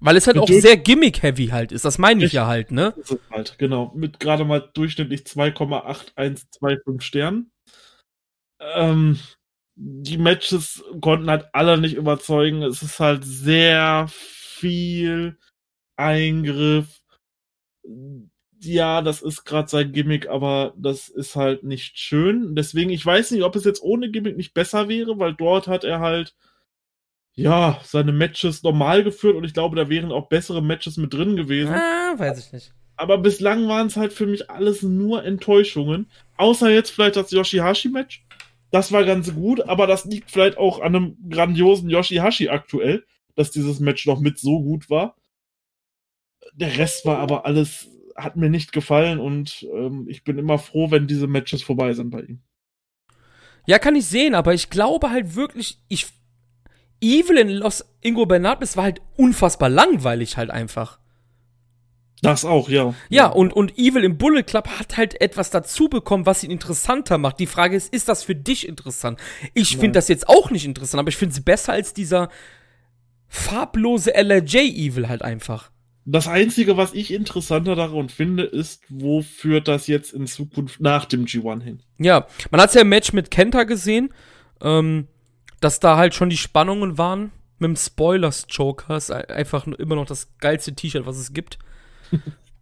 Weil 0.00 0.16
es 0.16 0.26
halt 0.26 0.38
auch 0.38 0.48
sehr 0.48 0.76
gimmick-heavy 0.76 1.48
halt 1.48 1.72
ist. 1.72 1.84
Das 1.84 1.98
meine 1.98 2.24
ich 2.24 2.32
ja 2.32 2.46
halt, 2.46 2.70
ne? 2.70 2.94
Ist 2.96 3.18
halt, 3.30 3.58
genau. 3.58 3.92
Mit 3.94 4.20
gerade 4.20 4.44
mal 4.44 4.70
durchschnittlich 4.72 5.22
2,8125 5.22 7.00
Sternen. 7.00 7.50
Ähm, 8.60 9.18
die 9.74 10.18
Matches 10.18 10.82
konnten 11.00 11.28
halt 11.28 11.46
alle 11.52 11.78
nicht 11.78 11.94
überzeugen. 11.94 12.62
Es 12.62 12.82
ist 12.82 13.00
halt 13.00 13.24
sehr 13.24 14.06
viel 14.08 15.36
Eingriff. 15.98 17.02
Ja, 18.60 19.02
das 19.02 19.22
ist 19.22 19.44
gerade 19.44 19.68
sein 19.68 19.92
Gimmick, 19.92 20.28
aber 20.28 20.74
das 20.76 21.08
ist 21.08 21.36
halt 21.36 21.62
nicht 21.62 21.98
schön. 21.98 22.54
Deswegen, 22.56 22.90
ich 22.90 23.04
weiß 23.04 23.30
nicht, 23.30 23.42
ob 23.42 23.54
es 23.56 23.64
jetzt 23.64 23.82
ohne 23.82 24.10
Gimmick 24.10 24.36
nicht 24.36 24.54
besser 24.54 24.88
wäre, 24.88 25.18
weil 25.18 25.34
dort 25.34 25.68
hat 25.68 25.84
er 25.84 26.00
halt 26.00 26.34
ja, 27.38 27.80
seine 27.84 28.10
Matches 28.10 28.64
normal 28.64 29.04
geführt 29.04 29.36
und 29.36 29.44
ich 29.44 29.54
glaube, 29.54 29.76
da 29.76 29.88
wären 29.88 30.10
auch 30.10 30.28
bessere 30.28 30.60
Matches 30.60 30.96
mit 30.96 31.14
drin 31.14 31.36
gewesen. 31.36 31.72
Ah, 31.72 32.14
weiß 32.16 32.44
ich 32.44 32.52
nicht. 32.52 32.72
Aber 32.96 33.18
bislang 33.18 33.68
waren 33.68 33.86
es 33.86 33.96
halt 33.96 34.12
für 34.12 34.26
mich 34.26 34.50
alles 34.50 34.82
nur 34.82 35.24
Enttäuschungen. 35.24 36.10
Außer 36.36 36.68
jetzt 36.68 36.90
vielleicht 36.90 37.14
das 37.14 37.30
Yoshihashi-Match. 37.30 38.24
Das 38.72 38.90
war 38.90 39.04
ganz 39.04 39.32
gut, 39.32 39.60
aber 39.60 39.86
das 39.86 40.04
liegt 40.04 40.32
vielleicht 40.32 40.58
auch 40.58 40.80
an 40.80 40.96
einem 40.96 41.16
grandiosen 41.30 41.88
Yoshihashi 41.88 42.48
aktuell, 42.48 43.04
dass 43.36 43.52
dieses 43.52 43.78
Match 43.78 44.04
noch 44.06 44.18
mit 44.18 44.40
so 44.40 44.60
gut 44.60 44.90
war. 44.90 45.14
Der 46.58 46.76
Rest 46.76 47.06
war 47.06 47.18
aber 47.18 47.46
alles, 47.46 47.88
hat 48.16 48.36
mir 48.36 48.50
nicht 48.50 48.72
gefallen 48.72 49.20
und 49.20 49.66
ähm, 49.72 50.06
ich 50.08 50.24
bin 50.24 50.38
immer 50.38 50.58
froh, 50.58 50.90
wenn 50.90 51.06
diese 51.06 51.26
Matches 51.26 51.62
vorbei 51.62 51.92
sind 51.92 52.10
bei 52.10 52.22
ihm. 52.22 52.40
Ja, 53.66 53.78
kann 53.78 53.94
ich 53.94 54.06
sehen, 54.06 54.34
aber 54.34 54.54
ich 54.54 54.70
glaube 54.70 55.10
halt 55.10 55.34
wirklich, 55.36 55.78
ich 55.88 56.06
Evil 57.00 57.36
in 57.38 57.50
Los 57.50 57.84
Ingo 58.00 58.26
Bernardis 58.26 58.76
war 58.76 58.84
halt 58.84 59.00
unfassbar 59.16 59.68
langweilig 59.68 60.36
halt 60.36 60.50
einfach. 60.50 60.98
Das 62.22 62.44
auch, 62.44 62.68
ja. 62.68 62.94
Ja, 63.08 63.28
und, 63.28 63.52
und 63.52 63.78
Evil 63.78 64.02
im 64.02 64.18
Bullet 64.18 64.42
Club 64.42 64.68
hat 64.68 64.96
halt 64.96 65.20
etwas 65.20 65.50
dazu 65.50 65.88
bekommen, 65.88 66.26
was 66.26 66.42
ihn 66.42 66.50
interessanter 66.50 67.16
macht. 67.16 67.38
Die 67.38 67.46
Frage 67.46 67.76
ist, 67.76 67.94
ist 67.94 68.08
das 68.08 68.24
für 68.24 68.34
dich 68.34 68.66
interessant? 68.66 69.20
Ich 69.54 69.76
finde 69.76 69.92
das 69.92 70.08
jetzt 70.08 70.28
auch 70.28 70.50
nicht 70.50 70.64
interessant, 70.64 70.98
aber 70.98 71.10
ich 71.10 71.16
finde 71.16 71.34
es 71.34 71.44
besser 71.44 71.74
als 71.74 71.94
dieser 71.94 72.28
farblose 73.28 74.14
LRJ 74.14 74.56
Evil 74.56 75.08
halt 75.08 75.22
einfach. 75.22 75.70
Das 76.10 76.26
Einzige, 76.26 76.76
was 76.76 76.94
ich 76.94 77.12
interessanter 77.12 77.74
daran 77.76 78.08
finde, 78.08 78.44
ist, 78.44 78.82
wo 78.88 79.22
führt 79.22 79.68
das 79.68 79.86
jetzt 79.86 80.12
in 80.12 80.26
Zukunft 80.26 80.80
nach 80.80 81.04
dem 81.04 81.26
G1 81.26 81.62
hin? 81.62 81.80
Ja, 81.98 82.26
man 82.50 82.60
hat 82.60 82.74
ja 82.74 82.80
im 82.80 82.88
Match 82.88 83.12
mit 83.12 83.30
Kenta 83.30 83.64
gesehen. 83.64 84.10
Ähm, 84.60 85.06
dass 85.60 85.80
da 85.80 85.96
halt 85.96 86.14
schon 86.14 86.30
die 86.30 86.36
Spannungen 86.36 86.98
waren 86.98 87.32
mit 87.58 87.68
dem 87.68 87.76
Spoilers 87.76 88.46
Jokers. 88.48 89.10
Einfach 89.10 89.66
immer 89.66 89.96
noch 89.96 90.06
das 90.06 90.28
geilste 90.38 90.74
T-Shirt, 90.74 91.06
was 91.06 91.16
es 91.16 91.32
gibt. 91.32 91.58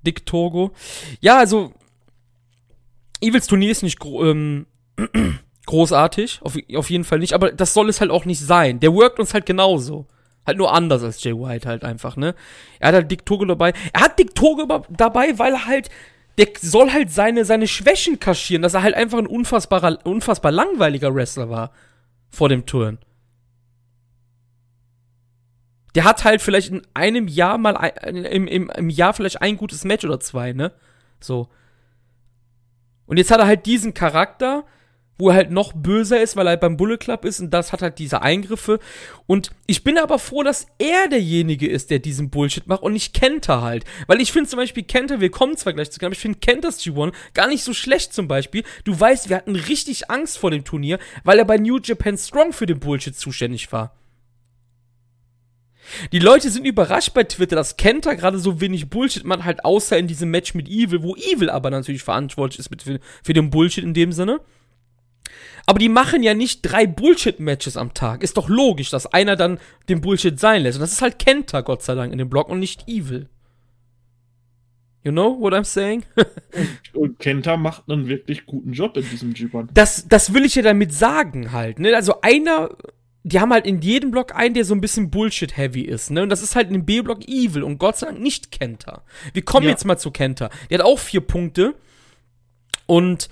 Dick 0.06 0.24
Togo. 0.24 0.73
Ja, 1.20 1.39
also, 1.39 1.73
Evils 3.20 3.47
Turnier 3.47 3.70
ist 3.70 3.82
nicht 3.82 3.98
gro 3.98 4.24
ähm, 4.24 4.66
großartig, 5.66 6.40
auf, 6.43 6.56
auf 6.74 6.90
jeden 6.90 7.05
Fall 7.05 7.18
nicht, 7.18 7.32
aber 7.32 7.51
das 7.52 7.74
soll 7.74 7.89
es 7.89 8.01
halt 8.01 8.10
auch 8.10 8.24
nicht 8.24 8.40
sein. 8.40 8.81
Der 8.81 8.94
workt 8.94 9.18
uns 9.18 9.35
halt 9.35 9.47
genauso. 9.47 10.06
Halt 10.47 10.59
nur 10.59 10.73
anders 10.73 11.02
als 11.02 11.23
Jay 11.23 11.32
White 11.32 11.68
halt 11.68 11.85
einfach, 11.85 12.16
ne? 12.16 12.35
Er 12.78 12.89
hat 12.89 12.94
halt 12.94 13.10
Dick 13.10 13.27
Togo 13.27 13.44
dabei. 13.44 13.73
Er 13.93 14.02
hat 14.02 14.18
Dick 14.18 14.35
Togo 14.35 14.85
dabei, 14.90 15.39
weil 15.39 15.55
er 15.55 15.66
halt, 15.66 15.89
der 16.39 16.48
soll 16.60 16.93
halt 16.93 17.10
seine, 17.10 17.44
seine 17.44 17.66
Schwächen 17.66 18.20
kaschieren, 18.20 18.62
dass 18.62 18.74
er 18.74 18.82
halt 18.82 18.94
einfach 18.94 19.18
ein 19.18 19.27
unfassbarer, 19.27 19.98
unfassbar 20.05 20.52
langweiliger 20.52 21.14
Wrestler 21.14 21.51
war 21.51 21.73
vor 22.28 22.48
dem 22.48 22.66
Turn. 22.66 22.98
Der 25.94 26.05
hat 26.05 26.24
halt 26.24 26.43
vielleicht 26.43 26.70
in 26.70 26.82
einem 26.93 27.27
Jahr 27.27 27.56
mal, 27.56 27.77
ein, 27.77 28.24
im, 28.24 28.47
im, 28.47 28.70
im 28.70 28.90
Jahr 28.90 29.14
vielleicht 29.14 29.40
ein 29.40 29.56
gutes 29.56 29.85
Match 29.85 30.05
oder 30.05 30.20
zwei, 30.20 30.52
ne? 30.52 30.73
So. 31.20 31.48
Und 33.06 33.16
jetzt 33.16 33.31
hat 33.31 33.40
er 33.40 33.47
halt 33.47 33.64
diesen 33.66 33.94
Charakter, 33.94 34.64
wo 35.18 35.30
er 35.30 35.36
halt 35.36 35.51
noch 35.51 35.72
böser 35.72 36.20
ist, 36.20 36.36
weil 36.36 36.47
er 36.47 36.51
halt 36.51 36.60
beim 36.60 36.76
Bullet 36.76 36.98
Club 36.98 37.24
ist 37.24 37.40
und 37.40 37.51
das 37.51 37.72
hat 37.72 37.82
halt 37.82 37.98
diese 37.98 38.22
Eingriffe. 38.22 38.78
Und 39.26 39.51
ich 39.66 39.82
bin 39.82 39.98
aber 39.98 40.18
froh, 40.18 40.43
dass 40.43 40.66
er 40.78 41.09
derjenige 41.09 41.68
ist, 41.68 41.90
der 41.90 41.98
diesen 41.98 42.30
Bullshit 42.30 42.66
macht 42.66 42.82
und 42.82 42.93
nicht 42.93 43.14
Kenta 43.14 43.62
halt. 43.62 43.84
Weil 44.06 44.20
ich 44.20 44.32
finde 44.32 44.48
zum 44.48 44.59
Beispiel 44.59 44.82
Kenta, 44.82 45.20
wir 45.20 45.30
kommen 45.30 45.56
zwar 45.56 45.72
gleich 45.72 45.90
zu 45.90 46.05
aber 46.05 46.12
ich 46.12 46.18
finde 46.18 46.38
Kentas 46.38 46.80
G1 46.80 47.12
gar 47.34 47.48
nicht 47.48 47.64
so 47.64 47.72
schlecht 47.72 48.12
zum 48.12 48.28
Beispiel. 48.28 48.62
Du 48.84 48.98
weißt, 48.98 49.28
wir 49.28 49.36
hatten 49.36 49.56
richtig 49.56 50.10
Angst 50.10 50.38
vor 50.38 50.51
dem 50.51 50.64
Turnier, 50.64 50.98
weil 51.24 51.38
er 51.38 51.44
bei 51.44 51.56
New 51.56 51.78
Japan 51.82 52.18
Strong 52.18 52.52
für 52.52 52.66
den 52.66 52.78
Bullshit 52.78 53.16
zuständig 53.16 53.72
war. 53.72 53.94
Die 56.12 56.18
Leute 56.18 56.51
sind 56.51 56.66
überrascht 56.66 57.14
bei 57.14 57.24
Twitter, 57.24 57.56
dass 57.56 57.76
Kenta 57.76 58.14
gerade 58.14 58.38
so 58.38 58.60
wenig 58.60 58.90
Bullshit 58.90 59.24
macht, 59.24 59.44
halt 59.44 59.64
außer 59.64 59.97
in 59.97 60.06
diesem 60.09 60.30
Match 60.30 60.55
mit 60.55 60.68
Evil, 60.68 61.02
wo 61.02 61.14
Evil 61.14 61.51
aber 61.51 61.70
natürlich 61.70 62.02
verantwortlich 62.02 62.59
ist 62.59 62.70
mit, 62.70 62.82
für 62.82 63.32
den 63.32 63.50
Bullshit 63.50 63.84
in 63.84 63.94
dem 63.94 64.12
Sinne. 64.12 64.40
Aber 65.66 65.80
die 65.80 65.88
machen 65.88 66.22
ja 66.22 66.32
nicht 66.32 66.62
drei 66.62 66.86
Bullshit-Matches 66.86 67.76
am 67.76 67.92
Tag. 67.92 68.22
Ist 68.22 68.36
doch 68.36 68.48
logisch, 68.48 68.90
dass 68.90 69.12
einer 69.12 69.34
dann 69.34 69.58
den 69.88 70.00
Bullshit 70.00 70.38
sein 70.38 70.62
lässt. 70.62 70.78
Und 70.78 70.82
das 70.82 70.92
ist 70.92 71.02
halt 71.02 71.18
Kenta, 71.18 71.60
Gott 71.62 71.82
sei 71.82 71.96
Dank, 71.96 72.12
in 72.12 72.18
dem 72.18 72.30
Blog 72.30 72.48
und 72.48 72.60
nicht 72.60 72.86
Evil. 72.86 73.28
You 75.02 75.12
know 75.12 75.36
what 75.38 75.52
I'm 75.52 75.64
saying? 75.64 76.04
und 76.92 77.18
Kenta 77.18 77.56
macht 77.56 77.88
einen 77.88 78.06
wirklich 78.06 78.46
guten 78.46 78.72
Job 78.72 78.96
in 78.96 79.08
diesem 79.08 79.34
G1. 79.34 79.68
Das, 79.74 80.06
das 80.08 80.34
will 80.34 80.44
ich 80.44 80.54
ja 80.54 80.62
damit 80.62 80.92
sagen 80.92 81.50
halt. 81.52 81.80
Ne? 81.80 81.94
Also 81.96 82.20
einer, 82.22 82.70
die 83.24 83.40
haben 83.40 83.52
halt 83.52 83.66
in 83.66 83.80
jedem 83.80 84.12
Block 84.12 84.34
einen, 84.36 84.54
der 84.54 84.64
so 84.64 84.74
ein 84.74 84.80
bisschen 84.80 85.10
Bullshit-heavy 85.10 85.82
ist. 85.82 86.12
Ne? 86.12 86.22
Und 86.22 86.28
das 86.28 86.42
ist 86.42 86.54
halt 86.54 86.68
in 86.68 86.74
dem 86.74 86.84
B-Block 86.84 87.26
Evil 87.26 87.64
und 87.64 87.78
Gott 87.78 87.96
sei 87.96 88.06
Dank 88.06 88.20
nicht 88.20 88.52
Kenta. 88.52 89.02
Wir 89.32 89.44
kommen 89.44 89.66
ja. 89.66 89.70
jetzt 89.72 89.84
mal 89.84 89.96
zu 89.96 90.12
Kenta. 90.12 90.48
Der 90.70 90.78
hat 90.78 90.86
auch 90.86 90.98
vier 90.98 91.22
Punkte. 91.22 91.74
Und 92.86 93.28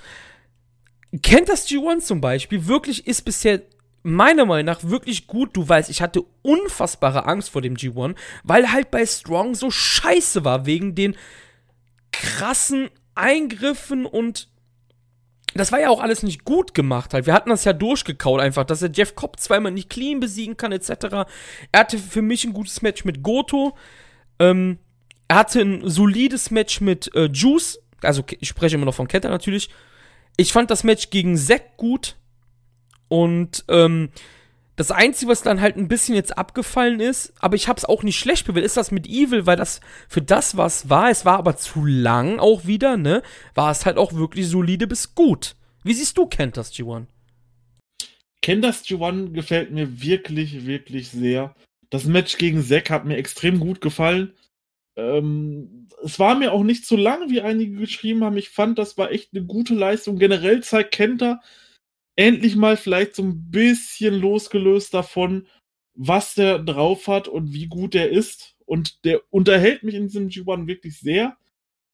kennt 1.22 1.48
das 1.48 1.68
G1 1.68 2.00
zum 2.00 2.20
Beispiel, 2.20 2.66
wirklich 2.66 3.06
ist 3.06 3.22
bisher 3.22 3.62
meiner 4.02 4.44
Meinung 4.44 4.66
nach 4.66 4.84
wirklich 4.84 5.26
gut. 5.26 5.56
Du 5.56 5.66
weißt, 5.66 5.90
ich 5.90 6.02
hatte 6.02 6.24
unfassbare 6.42 7.26
Angst 7.26 7.50
vor 7.50 7.62
dem 7.62 7.74
G1, 7.74 8.14
weil 8.44 8.70
halt 8.72 8.90
bei 8.90 9.04
Strong 9.04 9.54
so 9.54 9.70
scheiße 9.70 10.44
war, 10.44 10.66
wegen 10.66 10.94
den 10.94 11.16
krassen 12.12 12.90
Eingriffen 13.14 14.06
und 14.06 14.48
das 15.54 15.70
war 15.70 15.80
ja 15.80 15.88
auch 15.88 16.00
alles 16.00 16.22
nicht 16.24 16.44
gut 16.44 16.74
gemacht 16.74 17.14
halt. 17.14 17.26
Wir 17.26 17.32
hatten 17.32 17.50
das 17.50 17.64
ja 17.64 17.72
durchgekaut 17.72 18.40
einfach, 18.40 18.64
dass 18.64 18.82
er 18.82 18.90
Jeff 18.90 19.14
Cobb 19.14 19.38
zweimal 19.38 19.72
nicht 19.72 19.88
clean 19.88 20.18
besiegen 20.18 20.56
kann, 20.56 20.72
etc. 20.72 20.88
Er 21.70 21.80
hatte 21.80 21.98
für 21.98 22.22
mich 22.22 22.44
ein 22.44 22.52
gutes 22.52 22.82
Match 22.82 23.04
mit 23.04 23.22
Goto. 23.22 23.76
Ähm, 24.40 24.78
er 25.28 25.36
hatte 25.36 25.60
ein 25.60 25.88
solides 25.88 26.50
Match 26.50 26.80
mit 26.80 27.14
äh, 27.14 27.26
Juice. 27.32 27.80
Also 28.02 28.24
ich 28.40 28.48
spreche 28.48 28.74
immer 28.74 28.84
noch 28.84 28.94
von 28.94 29.06
Kenta 29.06 29.28
natürlich. 29.28 29.70
Ich 30.36 30.52
fand 30.52 30.70
das 30.70 30.84
Match 30.84 31.10
gegen 31.10 31.36
Zack 31.36 31.76
gut. 31.76 32.16
Und 33.08 33.64
ähm, 33.68 34.10
das 34.76 34.90
Einzige, 34.90 35.30
was 35.30 35.42
dann 35.42 35.60
halt 35.60 35.76
ein 35.76 35.86
bisschen 35.86 36.16
jetzt 36.16 36.36
abgefallen 36.36 36.98
ist, 36.98 37.32
aber 37.38 37.54
ich 37.54 37.68
hab's 37.68 37.84
auch 37.84 38.02
nicht 38.02 38.18
schlecht 38.18 38.46
bewertet, 38.46 38.66
ist 38.66 38.76
das 38.76 38.90
mit 38.90 39.06
Evil, 39.06 39.46
weil 39.46 39.56
das 39.56 39.80
für 40.08 40.22
das, 40.22 40.56
was 40.56 40.90
war, 40.90 41.10
es 41.10 41.24
war 41.24 41.38
aber 41.38 41.56
zu 41.56 41.84
lang 41.84 42.40
auch 42.40 42.66
wieder, 42.66 42.96
ne? 42.96 43.22
War 43.54 43.70
es 43.70 43.86
halt 43.86 43.98
auch 43.98 44.14
wirklich 44.14 44.48
solide 44.48 44.88
bis 44.88 45.14
gut. 45.14 45.54
Wie 45.84 45.94
siehst 45.94 46.18
du 46.18 46.26
Kentas 46.26 46.72
G1? 46.72 47.06
Kentas 48.42 48.84
G1 48.84 49.32
gefällt 49.32 49.70
mir 49.70 50.02
wirklich, 50.02 50.66
wirklich 50.66 51.10
sehr. 51.10 51.54
Das 51.90 52.04
Match 52.06 52.36
gegen 52.38 52.64
Zack 52.64 52.90
hat 52.90 53.04
mir 53.04 53.16
extrem 53.16 53.60
gut 53.60 53.80
gefallen. 53.80 54.32
Ähm, 54.96 55.88
es 56.02 56.18
war 56.18 56.36
mir 56.36 56.52
auch 56.52 56.62
nicht 56.62 56.86
so 56.86 56.96
lang, 56.96 57.30
wie 57.30 57.40
einige 57.40 57.76
geschrieben 57.76 58.24
haben. 58.24 58.36
Ich 58.36 58.50
fand, 58.50 58.78
das 58.78 58.96
war 58.96 59.10
echt 59.10 59.30
eine 59.34 59.44
gute 59.44 59.74
Leistung. 59.74 60.18
Generell 60.18 60.62
zeigt 60.62 60.92
Kenta 60.92 61.40
endlich 62.16 62.56
mal 62.56 62.76
vielleicht 62.76 63.14
so 63.14 63.22
ein 63.22 63.50
bisschen 63.50 64.14
losgelöst 64.14 64.94
davon, 64.94 65.46
was 65.94 66.34
der 66.34 66.58
drauf 66.58 67.08
hat 67.08 67.28
und 67.28 67.52
wie 67.52 67.66
gut 67.66 67.94
der 67.94 68.10
ist. 68.10 68.56
Und 68.66 69.04
der 69.04 69.20
unterhält 69.30 69.82
mich 69.82 69.94
in 69.94 70.08
diesem 70.08 70.28
G1 70.28 70.66
wirklich 70.66 70.98
sehr. 70.98 71.36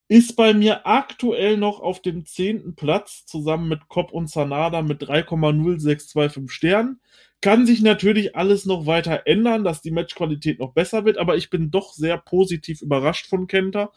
Ist 0.07 0.35
bei 0.35 0.53
mir 0.53 0.85
aktuell 0.85 1.57
noch 1.57 1.79
auf 1.79 2.01
dem 2.01 2.25
zehnten 2.25 2.75
Platz, 2.75 3.25
zusammen 3.25 3.69
mit 3.69 3.87
Cobb 3.87 4.11
und 4.11 4.29
Sanada 4.29 4.81
mit 4.81 5.01
3,0625 5.01 6.49
Sternen. 6.49 6.99
Kann 7.41 7.65
sich 7.65 7.81
natürlich 7.81 8.35
alles 8.35 8.65
noch 8.65 8.85
weiter 8.85 9.23
ändern, 9.25 9.63
dass 9.63 9.81
die 9.81 9.91
Matchqualität 9.91 10.59
noch 10.59 10.73
besser 10.73 11.05
wird, 11.05 11.17
aber 11.17 11.35
ich 11.35 11.49
bin 11.49 11.71
doch 11.71 11.93
sehr 11.93 12.17
positiv 12.17 12.81
überrascht 12.81 13.27
von 13.27 13.47
Kenta, 13.47 13.91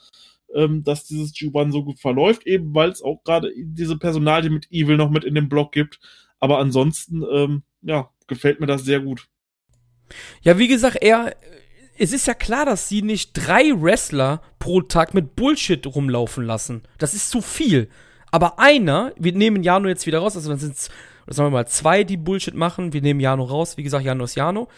ähm, 0.55 0.83
dass 0.83 1.05
dieses 1.05 1.35
G1 1.35 1.73
so 1.73 1.85
gut 1.85 2.01
verläuft, 2.01 2.47
eben 2.47 2.75
weil 2.75 2.91
es 2.91 3.03
auch 3.03 3.23
gerade 3.23 3.53
diese 3.57 3.99
Personalie 3.99 4.51
mit 4.51 4.71
Evil 4.71 4.97
noch 4.97 5.11
mit 5.11 5.25
in 5.25 5.35
den 5.35 5.49
Block 5.49 5.73
gibt. 5.73 6.01
Aber 6.41 6.59
ansonsten, 6.59 7.23
ähm, 7.31 7.63
ja, 7.83 8.11
gefällt 8.27 8.61
mir 8.61 8.67
das 8.67 8.85
sehr 8.85 9.01
gut. 9.01 9.29
Ja, 10.43 10.59
wie 10.59 10.69
gesagt, 10.69 10.99
er, 11.03 11.37
es 11.99 12.13
ist 12.13 12.27
ja 12.27 12.35
klar, 12.35 12.67
dass 12.67 12.89
sie 12.89 13.03
nicht 13.03 13.33
drei 13.35 13.73
Wrestler 13.75 14.43
pro 14.59 14.81
Tag 14.83 15.15
mit 15.15 15.37
Bullshit 15.37 15.87
rumlaufen 15.87 16.45
lassen. 16.45 16.83
Das 16.99 17.15
ist 17.15 17.31
zu 17.31 17.41
viel. 17.41 17.89
Aber 18.31 18.59
einer, 18.59 19.13
wir 19.17 19.33
nehmen 19.33 19.63
Jano 19.63 19.89
jetzt 19.89 20.07
wieder 20.07 20.19
raus, 20.19 20.37
also 20.37 20.49
dann 20.49 20.59
sind 20.59 20.75
es 20.75 20.91
oder 21.27 21.35
sagen 21.35 21.47
wir 21.49 21.59
mal 21.59 21.67
zwei, 21.67 22.05
die 22.05 22.17
Bullshit 22.17 22.55
machen. 22.55 22.93
Wir 22.93 23.03
nehmen 23.03 23.21
Jano 23.21 23.45
raus. 23.45 23.77
Wie 23.77 23.83
gesagt, 23.83 24.05
Jano 24.05 24.25
ist 24.25 24.35
Jano. 24.35 24.69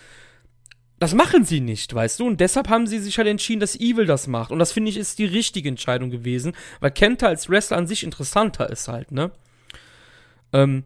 Das 0.98 1.14
machen 1.14 1.44
sie 1.44 1.60
nicht, 1.60 1.94
weißt 1.94 2.20
du? 2.20 2.26
Und 2.26 2.40
deshalb 2.40 2.68
haben 2.68 2.86
sie 2.86 2.98
sich 2.98 3.18
halt 3.18 3.28
entschieden, 3.28 3.60
dass 3.60 3.78
Evil 3.78 4.06
das 4.06 4.26
macht. 4.26 4.50
Und 4.50 4.58
das 4.58 4.72
finde 4.72 4.90
ich 4.90 4.96
ist 4.96 5.18
die 5.18 5.26
richtige 5.26 5.68
Entscheidung 5.68 6.10
gewesen, 6.10 6.54
weil 6.80 6.90
Kenta 6.90 7.26
als 7.26 7.50
Wrestler 7.50 7.76
an 7.76 7.86
sich 7.86 8.02
interessanter 8.02 8.70
ist 8.70 8.88
halt, 8.88 9.12
ne? 9.12 9.30
Ähm, 10.54 10.84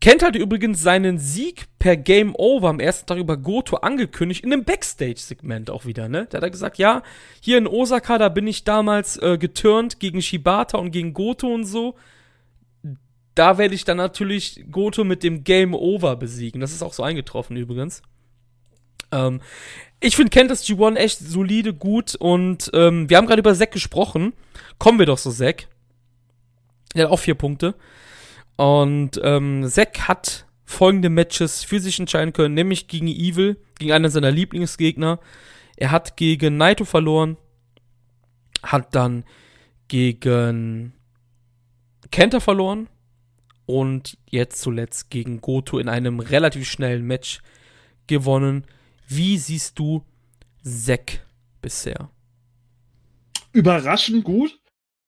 Kent 0.00 0.22
hatte 0.22 0.38
übrigens 0.38 0.82
seinen 0.82 1.18
Sieg 1.18 1.66
per 1.78 1.96
Game 1.96 2.34
Over 2.34 2.68
am 2.68 2.80
ersten 2.80 3.06
Tag 3.06 3.18
über 3.18 3.36
Goto 3.36 3.76
angekündigt, 3.76 4.44
in 4.44 4.52
einem 4.52 4.64
Backstage-Segment 4.64 5.70
auch 5.70 5.86
wieder, 5.86 6.08
ne? 6.08 6.26
Da 6.28 6.36
hat 6.38 6.44
er 6.44 6.50
gesagt, 6.50 6.78
ja, 6.78 7.02
hier 7.40 7.58
in 7.58 7.66
Osaka, 7.66 8.18
da 8.18 8.28
bin 8.28 8.46
ich 8.46 8.64
damals 8.64 9.16
äh, 9.16 9.38
geturnt 9.38 10.00
gegen 10.00 10.20
Shibata 10.20 10.76
und 10.78 10.90
gegen 10.90 11.14
Goto 11.14 11.52
und 11.52 11.64
so. 11.64 11.94
Da 13.36 13.58
werde 13.58 13.74
ich 13.74 13.84
dann 13.84 13.98
natürlich 13.98 14.64
Goto 14.72 15.04
mit 15.04 15.22
dem 15.22 15.44
Game 15.44 15.74
Over 15.74 16.16
besiegen. 16.16 16.62
Das 16.62 16.72
ist 16.72 16.82
auch 16.82 16.94
so 16.94 17.02
eingetroffen 17.02 17.54
übrigens. 17.56 18.00
Ähm, 19.12 19.42
ich 20.00 20.16
finde 20.16 20.30
Kent 20.30 20.50
das 20.50 20.66
G1 20.66 20.96
echt 20.96 21.18
solide, 21.18 21.74
gut 21.74 22.14
und 22.14 22.70
ähm, 22.72 23.10
wir 23.10 23.18
haben 23.18 23.26
gerade 23.26 23.40
über 23.40 23.54
Zack 23.54 23.72
gesprochen. 23.72 24.32
Kommen 24.78 24.98
wir 24.98 25.04
doch 25.04 25.18
so, 25.18 25.30
Zack. 25.30 25.68
Der 26.94 27.04
hat 27.04 27.12
auch 27.12 27.18
vier 27.18 27.34
Punkte. 27.34 27.74
Und 28.56 29.20
ähm, 29.22 29.68
Zack 29.68 30.08
hat 30.08 30.46
folgende 30.64 31.10
Matches 31.10 31.62
für 31.62 31.78
sich 31.78 32.00
entscheiden 32.00 32.32
können, 32.32 32.54
nämlich 32.54 32.88
gegen 32.88 33.06
Evil, 33.06 33.58
gegen 33.78 33.92
einen 33.92 34.10
seiner 34.10 34.30
Lieblingsgegner. 34.30 35.20
Er 35.76 35.90
hat 35.90 36.16
gegen 36.16 36.56
Naito 36.56 36.86
verloren, 36.86 37.36
hat 38.62 38.94
dann 38.94 39.24
gegen 39.88 40.94
Kenta 42.10 42.40
verloren 42.40 42.88
und 43.66 44.16
jetzt 44.30 44.60
zuletzt 44.62 45.10
gegen 45.10 45.40
Goto 45.40 45.78
in 45.78 45.88
einem 45.88 46.20
relativ 46.20 46.68
schnellen 46.68 47.04
Match 47.04 47.40
gewonnen. 48.06 48.64
Wie 49.08 49.38
siehst 49.38 49.78
du 49.78 50.04
Zack 50.62 51.26
bisher? 51.60 52.10
Überraschend 53.52 54.24
gut. 54.24 54.58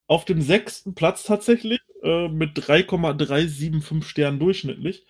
Auf 0.07 0.25
dem 0.25 0.41
sechsten 0.41 0.95
Platz 0.95 1.23
tatsächlich 1.23 1.81
äh, 2.01 2.27
mit 2.29 2.51
3,375 2.55 4.09
Sternen 4.09 4.39
durchschnittlich, 4.39 5.05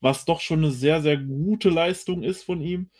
was 0.00 0.24
doch 0.24 0.40
schon 0.40 0.60
eine 0.60 0.70
sehr, 0.70 1.02
sehr 1.02 1.16
gute 1.16 1.68
Leistung 1.68 2.22
ist 2.22 2.44
von 2.44 2.60
ihm. 2.60 2.90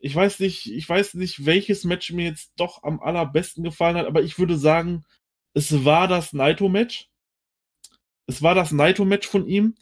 Ich 0.00 0.16
weiß 0.16 0.40
nicht, 0.40 0.66
ich 0.66 0.88
weiß 0.88 1.14
nicht, 1.14 1.46
welches 1.46 1.84
Match 1.84 2.10
mir 2.10 2.24
jetzt 2.24 2.52
doch 2.56 2.82
am 2.82 3.00
allerbesten 3.00 3.62
gefallen 3.62 3.96
hat, 3.96 4.06
aber 4.06 4.22
ich 4.22 4.36
würde 4.36 4.56
sagen, 4.58 5.04
es 5.54 5.84
war 5.84 6.08
das 6.08 6.32
Naito-Match. 6.32 7.11
Es 8.26 8.42
war 8.42 8.54
das 8.54 8.72
Naito-Match 8.72 9.26
von 9.26 9.46
ihm. 9.46 9.74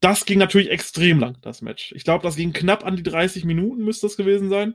Das 0.00 0.24
ging 0.24 0.38
natürlich 0.38 0.70
extrem 0.70 1.20
lang, 1.20 1.38
das 1.42 1.62
Match. 1.62 1.92
Ich 1.92 2.04
glaube, 2.04 2.24
das 2.24 2.36
ging 2.36 2.52
knapp 2.52 2.84
an 2.84 2.96
die 2.96 3.02
30 3.02 3.44
Minuten, 3.44 3.84
müsste 3.84 4.06
das 4.06 4.16
gewesen 4.16 4.48
sein 4.48 4.74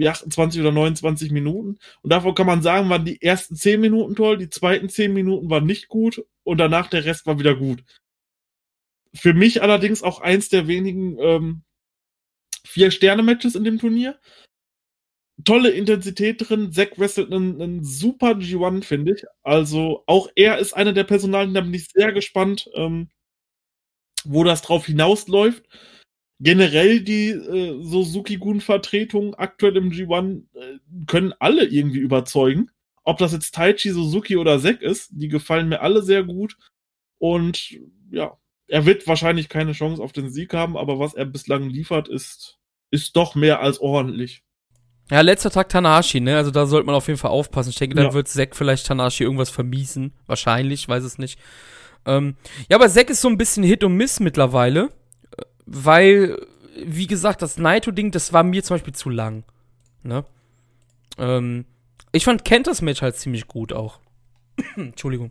wie 0.00 0.08
28 0.08 0.60
oder 0.60 0.72
29 0.72 1.30
Minuten. 1.30 1.78
Und 2.02 2.10
davon 2.10 2.34
kann 2.34 2.46
man 2.46 2.62
sagen, 2.62 2.88
waren 2.88 3.04
die 3.04 3.20
ersten 3.20 3.54
10 3.54 3.80
Minuten 3.80 4.16
toll, 4.16 4.38
die 4.38 4.48
zweiten 4.48 4.88
10 4.88 5.12
Minuten 5.12 5.50
waren 5.50 5.66
nicht 5.66 5.88
gut 5.88 6.24
und 6.42 6.58
danach 6.58 6.88
der 6.88 7.04
Rest 7.04 7.26
war 7.26 7.38
wieder 7.38 7.54
gut. 7.54 7.84
Für 9.14 9.34
mich 9.34 9.62
allerdings 9.62 10.02
auch 10.02 10.20
eins 10.20 10.48
der 10.48 10.68
wenigen 10.68 11.18
ähm, 11.18 11.62
Vier-Sterne-Matches 12.64 13.54
in 13.54 13.64
dem 13.64 13.78
Turnier. 13.78 14.18
Tolle 15.44 15.70
Intensität 15.70 16.48
drin. 16.48 16.72
Zack 16.72 16.98
wrestelt 16.98 17.32
einen, 17.32 17.60
einen 17.60 17.84
super 17.84 18.32
G1, 18.32 18.84
finde 18.84 19.14
ich. 19.14 19.24
Also 19.42 20.02
auch 20.06 20.28
er 20.34 20.58
ist 20.58 20.72
einer 20.72 20.92
der 20.92 21.04
Personalien, 21.04 21.54
da 21.54 21.60
bin 21.60 21.74
ich 21.74 21.88
sehr 21.88 22.12
gespannt, 22.12 22.68
ähm, 22.74 23.08
wo 24.24 24.44
das 24.44 24.62
drauf 24.62 24.86
hinausläuft 24.86 25.64
generell 26.40 27.00
die 27.02 27.28
äh, 27.30 27.82
Suzuki-Gun-Vertretungen 27.82 29.34
aktuell 29.34 29.76
im 29.76 29.90
G1 29.90 30.44
äh, 30.54 30.78
können 31.06 31.34
alle 31.38 31.66
irgendwie 31.66 31.98
überzeugen. 31.98 32.70
Ob 33.04 33.18
das 33.18 33.32
jetzt 33.32 33.54
Taichi, 33.54 33.90
Suzuki 33.90 34.36
oder 34.36 34.58
Zack 34.58 34.82
ist, 34.82 35.10
die 35.12 35.28
gefallen 35.28 35.68
mir 35.68 35.82
alle 35.82 36.02
sehr 36.02 36.24
gut. 36.24 36.56
Und 37.18 37.78
ja, 38.10 38.38
er 38.68 38.86
wird 38.86 39.06
wahrscheinlich 39.06 39.48
keine 39.48 39.72
Chance 39.72 40.02
auf 40.02 40.12
den 40.12 40.30
Sieg 40.30 40.54
haben, 40.54 40.76
aber 40.76 40.98
was 40.98 41.14
er 41.14 41.26
bislang 41.26 41.68
liefert, 41.68 42.08
ist, 42.08 42.58
ist 42.90 43.16
doch 43.16 43.34
mehr 43.34 43.60
als 43.60 43.78
ordentlich. 43.80 44.42
Ja, 45.10 45.20
letzter 45.20 45.50
Tag 45.50 45.68
Tanahashi, 45.68 46.20
ne? 46.20 46.36
Also 46.36 46.50
da 46.50 46.66
sollte 46.66 46.86
man 46.86 46.94
auf 46.94 47.08
jeden 47.08 47.18
Fall 47.18 47.30
aufpassen. 47.30 47.70
Ich 47.70 47.76
denke, 47.76 47.96
dann 47.96 48.06
ja. 48.06 48.12
wird 48.14 48.28
Zack 48.28 48.54
vielleicht 48.54 48.86
Tanahashi 48.86 49.24
irgendwas 49.24 49.50
vermiesen. 49.50 50.12
Wahrscheinlich, 50.26 50.88
weiß 50.88 51.04
es 51.04 51.18
nicht. 51.18 51.38
Ähm, 52.06 52.36
ja, 52.68 52.76
aber 52.76 52.88
Zack 52.88 53.10
ist 53.10 53.20
so 53.20 53.28
ein 53.28 53.36
bisschen 53.36 53.64
Hit 53.64 53.84
und 53.84 53.96
Miss 53.96 54.20
mittlerweile 54.20 54.90
weil, 55.72 56.36
wie 56.84 57.06
gesagt, 57.06 57.42
das 57.42 57.56
Naito-Ding, 57.56 58.10
das 58.10 58.32
war 58.32 58.42
mir 58.42 58.64
zum 58.64 58.74
Beispiel 58.74 58.94
zu 58.94 59.08
lang. 59.08 59.44
Ne? 60.02 60.24
Ähm, 61.16 61.64
ich 62.10 62.24
fand 62.24 62.44
Kentas 62.44 62.82
Match 62.82 63.02
halt 63.02 63.16
ziemlich 63.16 63.46
gut 63.46 63.72
auch. 63.72 64.00
Entschuldigung. 64.76 65.30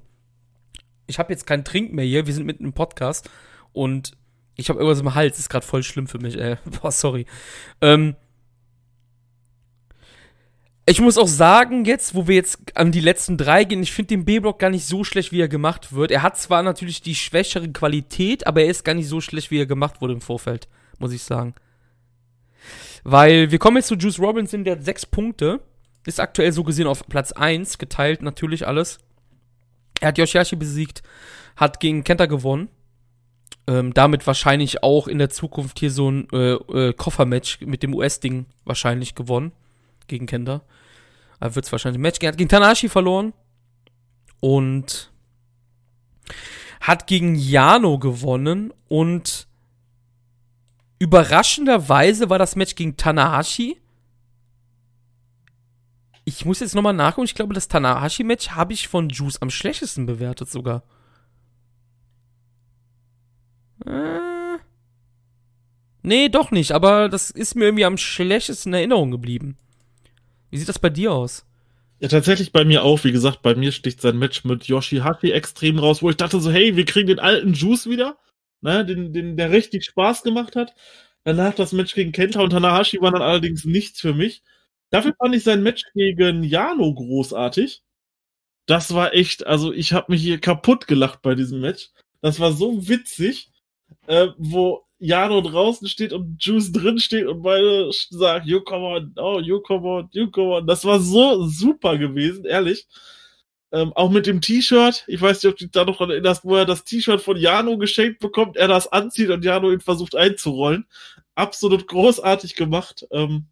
Ich 1.08 1.20
habe 1.20 1.34
jetzt 1.34 1.46
keinen 1.46 1.66
Trink 1.66 1.92
mehr 1.92 2.06
hier, 2.06 2.26
wir 2.26 2.34
sind 2.34 2.46
mitten 2.46 2.64
im 2.64 2.74
Podcast 2.74 3.30
und 3.74 4.14
ich 4.56 4.70
habe 4.70 4.80
irgendwas 4.80 5.02
im 5.02 5.14
Hals, 5.14 5.34
das 5.34 5.42
ist 5.42 5.50
gerade 5.50 5.66
voll 5.66 5.84
schlimm 5.84 6.08
für 6.08 6.20
mich, 6.20 6.40
ey. 6.40 6.56
Boah, 6.82 6.92
sorry. 6.92 7.26
Ähm, 7.82 8.16
ich 10.90 11.02
muss 11.02 11.18
auch 11.18 11.28
sagen, 11.28 11.86
jetzt, 11.86 12.16
wo 12.16 12.28
wir 12.28 12.36
jetzt 12.36 12.76
an 12.76 12.92
die 12.92 13.00
letzten 13.00 13.38
drei 13.38 13.64
gehen, 13.64 13.84
ich 13.84 13.92
finde 13.92 14.10
den 14.10 14.26
B-Block 14.26 14.60
gar 14.60 14.70
nicht 14.70 14.86
so 14.86 15.04
schlecht, 15.04 15.32
wie 15.32 15.42
er 15.42 15.48
gemacht 15.48 15.94
wird. 15.94 16.10
Er 16.10 16.24
hat 16.24 16.38
zwar 16.38 16.64
natürlich 16.64 17.02
die 17.02 17.16
schwächere 17.16 17.70
Qualität, 17.70 18.48
aber 18.48 18.62
er 18.62 18.70
ist 18.70 18.84
gar 18.84 18.96
nicht 18.96 19.08
so 19.08 19.22
schlecht, 19.22 19.52
wie 19.52 19.60
er 19.60 19.66
gemacht 19.66 20.02
wurde 20.02 20.14
im 20.14 20.22
Vorfeld, 20.22 20.68
muss 20.98 21.14
ich 21.14 21.24
sagen. 21.24 21.54
Weil 23.04 23.52
wir 23.52 23.60
kommen 23.60 23.78
jetzt 23.78 23.88
zu 23.88 23.96
Juice 23.96 24.20
Robinson, 24.20 24.64
der 24.64 24.78
hat 24.78 24.84
sechs 24.84 25.06
Punkte. 25.06 25.62
Ist 26.06 26.20
aktuell 26.20 26.52
so 26.52 26.64
gesehen 26.64 26.88
auf 26.88 27.06
Platz 27.08 27.32
1, 27.32 27.78
geteilt 27.78 28.22
natürlich 28.22 28.66
alles. 28.66 29.00
Er 30.00 30.10
hat 30.10 30.18
Yoshihashi 30.18 30.56
besiegt, 30.56 31.04
hat 31.56 31.80
gegen 31.80 32.04
Kenta 32.04 32.26
gewonnen. 32.26 32.70
Ähm, 33.68 33.94
damit 33.94 34.26
wahrscheinlich 34.26 34.82
auch 34.82 35.08
in 35.08 35.20
der 35.20 35.30
Zukunft 35.30 35.78
hier 35.80 35.92
so 35.92 36.10
ein 36.10 36.28
äh, 36.32 36.54
äh, 36.54 36.94
Koffermatch 36.94 37.62
mit 37.62 37.84
dem 37.84 37.94
US-Ding 37.94 38.46
wahrscheinlich 38.66 39.14
gewonnen. 39.14 39.52
Gegen 40.08 40.26
Kenta. 40.26 40.62
Er 41.40 41.56
wird 41.56 41.66
es 41.66 41.72
wahrscheinlich 41.72 42.00
ein 42.00 42.02
Match 42.02 42.20
gehen. 42.20 42.30
Hat 42.30 42.38
gegen 42.38 42.50
Tanashi 42.50 42.90
verloren. 42.90 43.34
Und 44.42 45.12
hat 46.82 47.08
gegen 47.08 47.36
Jano 47.36 48.00
gewonnen. 48.00 48.74
Und 48.88 49.48
überraschenderweise 51.00 52.30
war 52.30 52.40
das 52.40 52.56
Match 52.56 52.76
gegen 52.76 52.98
Tanahashi. 52.98 53.78
Ich 56.26 56.46
muss 56.46 56.60
jetzt 56.60 56.76
nochmal 56.76 56.94
nachgucken. 56.94 57.26
Ich 57.26 57.34
glaube, 57.34 57.56
das 57.56 57.68
Tanahashi-Match 57.68 58.52
habe 58.52 58.74
ich 58.74 58.88
von 58.88 59.10
Juice 59.10 59.42
am 59.42 59.50
schlechtesten 59.50 60.06
bewertet 60.06 60.50
sogar. 60.50 60.84
Äh. 63.86 64.60
Nee, 66.04 66.30
doch 66.30 66.52
nicht. 66.52 66.72
Aber 66.72 67.10
das 67.10 67.32
ist 67.32 67.56
mir 67.56 67.66
irgendwie 67.66 67.86
am 67.86 67.98
schlechtesten 67.98 68.70
in 68.70 68.76
Erinnerung 68.76 69.10
geblieben. 69.10 69.58
Wie 70.50 70.58
sieht 70.58 70.70
das 70.70 70.80
bei 70.80 70.90
dir 70.90 71.12
aus? 71.12 71.46
Ja, 72.00 72.08
tatsächlich 72.08 72.52
bei 72.52 72.64
mir 72.64 72.84
auch. 72.84 73.04
Wie 73.04 73.12
gesagt, 73.12 73.42
bei 73.42 73.56
mir 73.56 73.72
sticht 73.72 74.02
sein 74.02 74.18
Match 74.18 74.46
mit 74.46 74.66
Yoshihashi 74.66 75.32
extrem 75.32 75.80
raus, 75.80 76.02
wo 76.02 76.10
ich 76.10 76.18
dachte 76.18 76.40
so, 76.40 76.52
hey, 76.52 76.76
wir 76.76 76.86
kriegen 76.86 77.08
den 77.08 77.20
alten 77.20 77.54
Juice 77.54 77.90
wieder, 77.90 78.18
ne, 78.62 78.86
den, 78.86 79.12
den, 79.14 79.38
der 79.38 79.52
richtig 79.52 79.86
Spaß 79.86 80.24
gemacht 80.24 80.56
hat. 80.56 80.74
Danach 81.26 81.54
das 81.54 81.74
Match 81.74 81.94
gegen 81.94 82.14
Kenta 82.14 82.42
und 82.42 82.52
Tanahashi 82.52 83.02
war 83.02 83.12
dann 83.12 83.22
allerdings 83.22 83.66
nichts 83.66 84.00
für 84.00 84.14
mich. 84.14 84.44
Dafür 84.90 85.14
fand 85.20 85.36
ich 85.36 85.44
sein 85.44 85.62
Match 85.62 85.84
gegen 85.94 86.44
Jano 86.44 86.94
großartig. 86.94 87.84
Das 88.66 88.94
war 88.94 89.14
echt, 89.14 89.46
also 89.46 89.74
ich 89.74 89.94
habe 89.94 90.12
mich 90.14 90.22
hier 90.22 90.40
kaputt 90.40 90.88
gelacht 90.88 91.22
bei 91.22 91.36
diesem 91.36 91.60
Match. 91.60 91.90
Das 92.22 92.40
war 92.40 92.54
so 92.54 92.88
witzig, 92.88 93.52
äh, 94.08 94.28
wo 94.38 94.86
Jano 95.00 95.42
draußen 95.42 95.88
steht 95.88 96.12
und 96.12 96.44
Juice 96.44 96.72
drin 96.72 97.00
steht 97.00 97.26
und 97.26 97.42
beide 97.42 97.90
sagen, 98.10 98.48
you 98.48 98.62
come 98.62 98.86
on, 98.86 99.14
oh, 99.18 99.40
you 99.40 99.62
come 99.62 99.88
on, 99.88 100.10
you 100.12 100.30
come 100.30 100.56
on. 100.56 100.68
Das 100.68 100.84
war 100.84 101.00
so 101.00 101.48
super 101.48 101.98
gewesen, 101.98 102.46
ehrlich. 102.46 102.88
Ähm, 103.72 103.94
auch 103.94 104.10
mit 104.10 104.26
dem 104.26 104.42
T-Shirt. 104.42 105.06
Ich 105.08 105.22
weiß 105.22 105.42
nicht, 105.42 105.52
ob 105.52 105.58
du 105.58 105.66
dich 105.66 105.72
da 105.72 105.86
noch 105.86 105.98
dran 105.98 106.10
erinnerst, 106.10 106.44
wo 106.44 106.56
er 106.56 106.66
das 106.66 106.84
T-Shirt 106.84 107.22
von 107.22 107.38
Jano 107.38 107.78
geschenkt 107.78 108.20
bekommt, 108.20 108.58
er 108.58 108.68
das 108.68 108.92
anzieht 108.92 109.30
und 109.30 109.46
Jano 109.46 109.72
ihn 109.72 109.80
versucht 109.80 110.16
einzurollen. 110.16 110.86
Absolut 111.36 111.88
großartig 111.88 112.56
gemacht. 112.56 113.08
Ähm, 113.12 113.46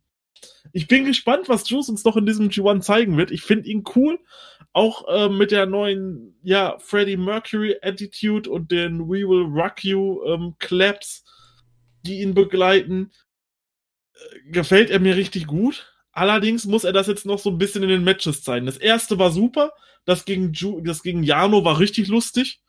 ich 0.74 0.88
bin 0.88 1.06
gespannt, 1.06 1.48
was 1.50 1.70
Juice 1.70 1.90
uns 1.90 2.04
noch 2.04 2.18
in 2.18 2.26
diesem 2.26 2.50
G1 2.50 2.82
zeigen 2.82 3.18
wird. 3.18 3.32
Ich 3.32 3.42
finde 3.42 3.70
ihn 3.70 3.84
cool. 3.96 4.20
Auch 4.74 5.08
äh, 5.08 5.30
mit 5.30 5.52
der 5.52 5.66
neuen, 5.66 6.36
ja, 6.44 6.78
Freddie 6.80 7.18
Mercury 7.18 7.78
Attitude 7.82 8.50
und 8.50 8.72
den 8.72 9.08
We 9.08 9.28
Will 9.28 9.46
Rock 9.46 9.84
You 9.84 10.24
ähm, 10.26 10.56
Claps 10.60 11.24
die 12.04 12.22
ihn 12.22 12.34
begleiten, 12.34 13.12
äh, 14.14 14.52
gefällt 14.52 14.90
er 14.90 15.00
mir 15.00 15.16
richtig 15.16 15.48
gut. 15.48 15.94
Allerdings 16.12 16.66
muss 16.66 16.84
er 16.84 16.94
das 16.94 17.08
jetzt 17.08 17.26
noch 17.26 17.40
so 17.40 17.52
ein 17.52 17.58
bisschen 17.58 17.84
in 17.84 17.90
den 17.90 18.04
Matches 18.04 18.42
zeigen. 18.42 18.66
Das 18.66 18.78
erste 18.78 19.20
war 19.20 19.32
super, 19.32 19.74
das 20.06 20.26
gegen, 20.26 20.54
Ju 20.54 20.82
das 20.82 21.04
gegen 21.04 21.24
Jano 21.24 21.64
war 21.64 21.80
richtig 21.80 22.08
lustig. 22.08 22.62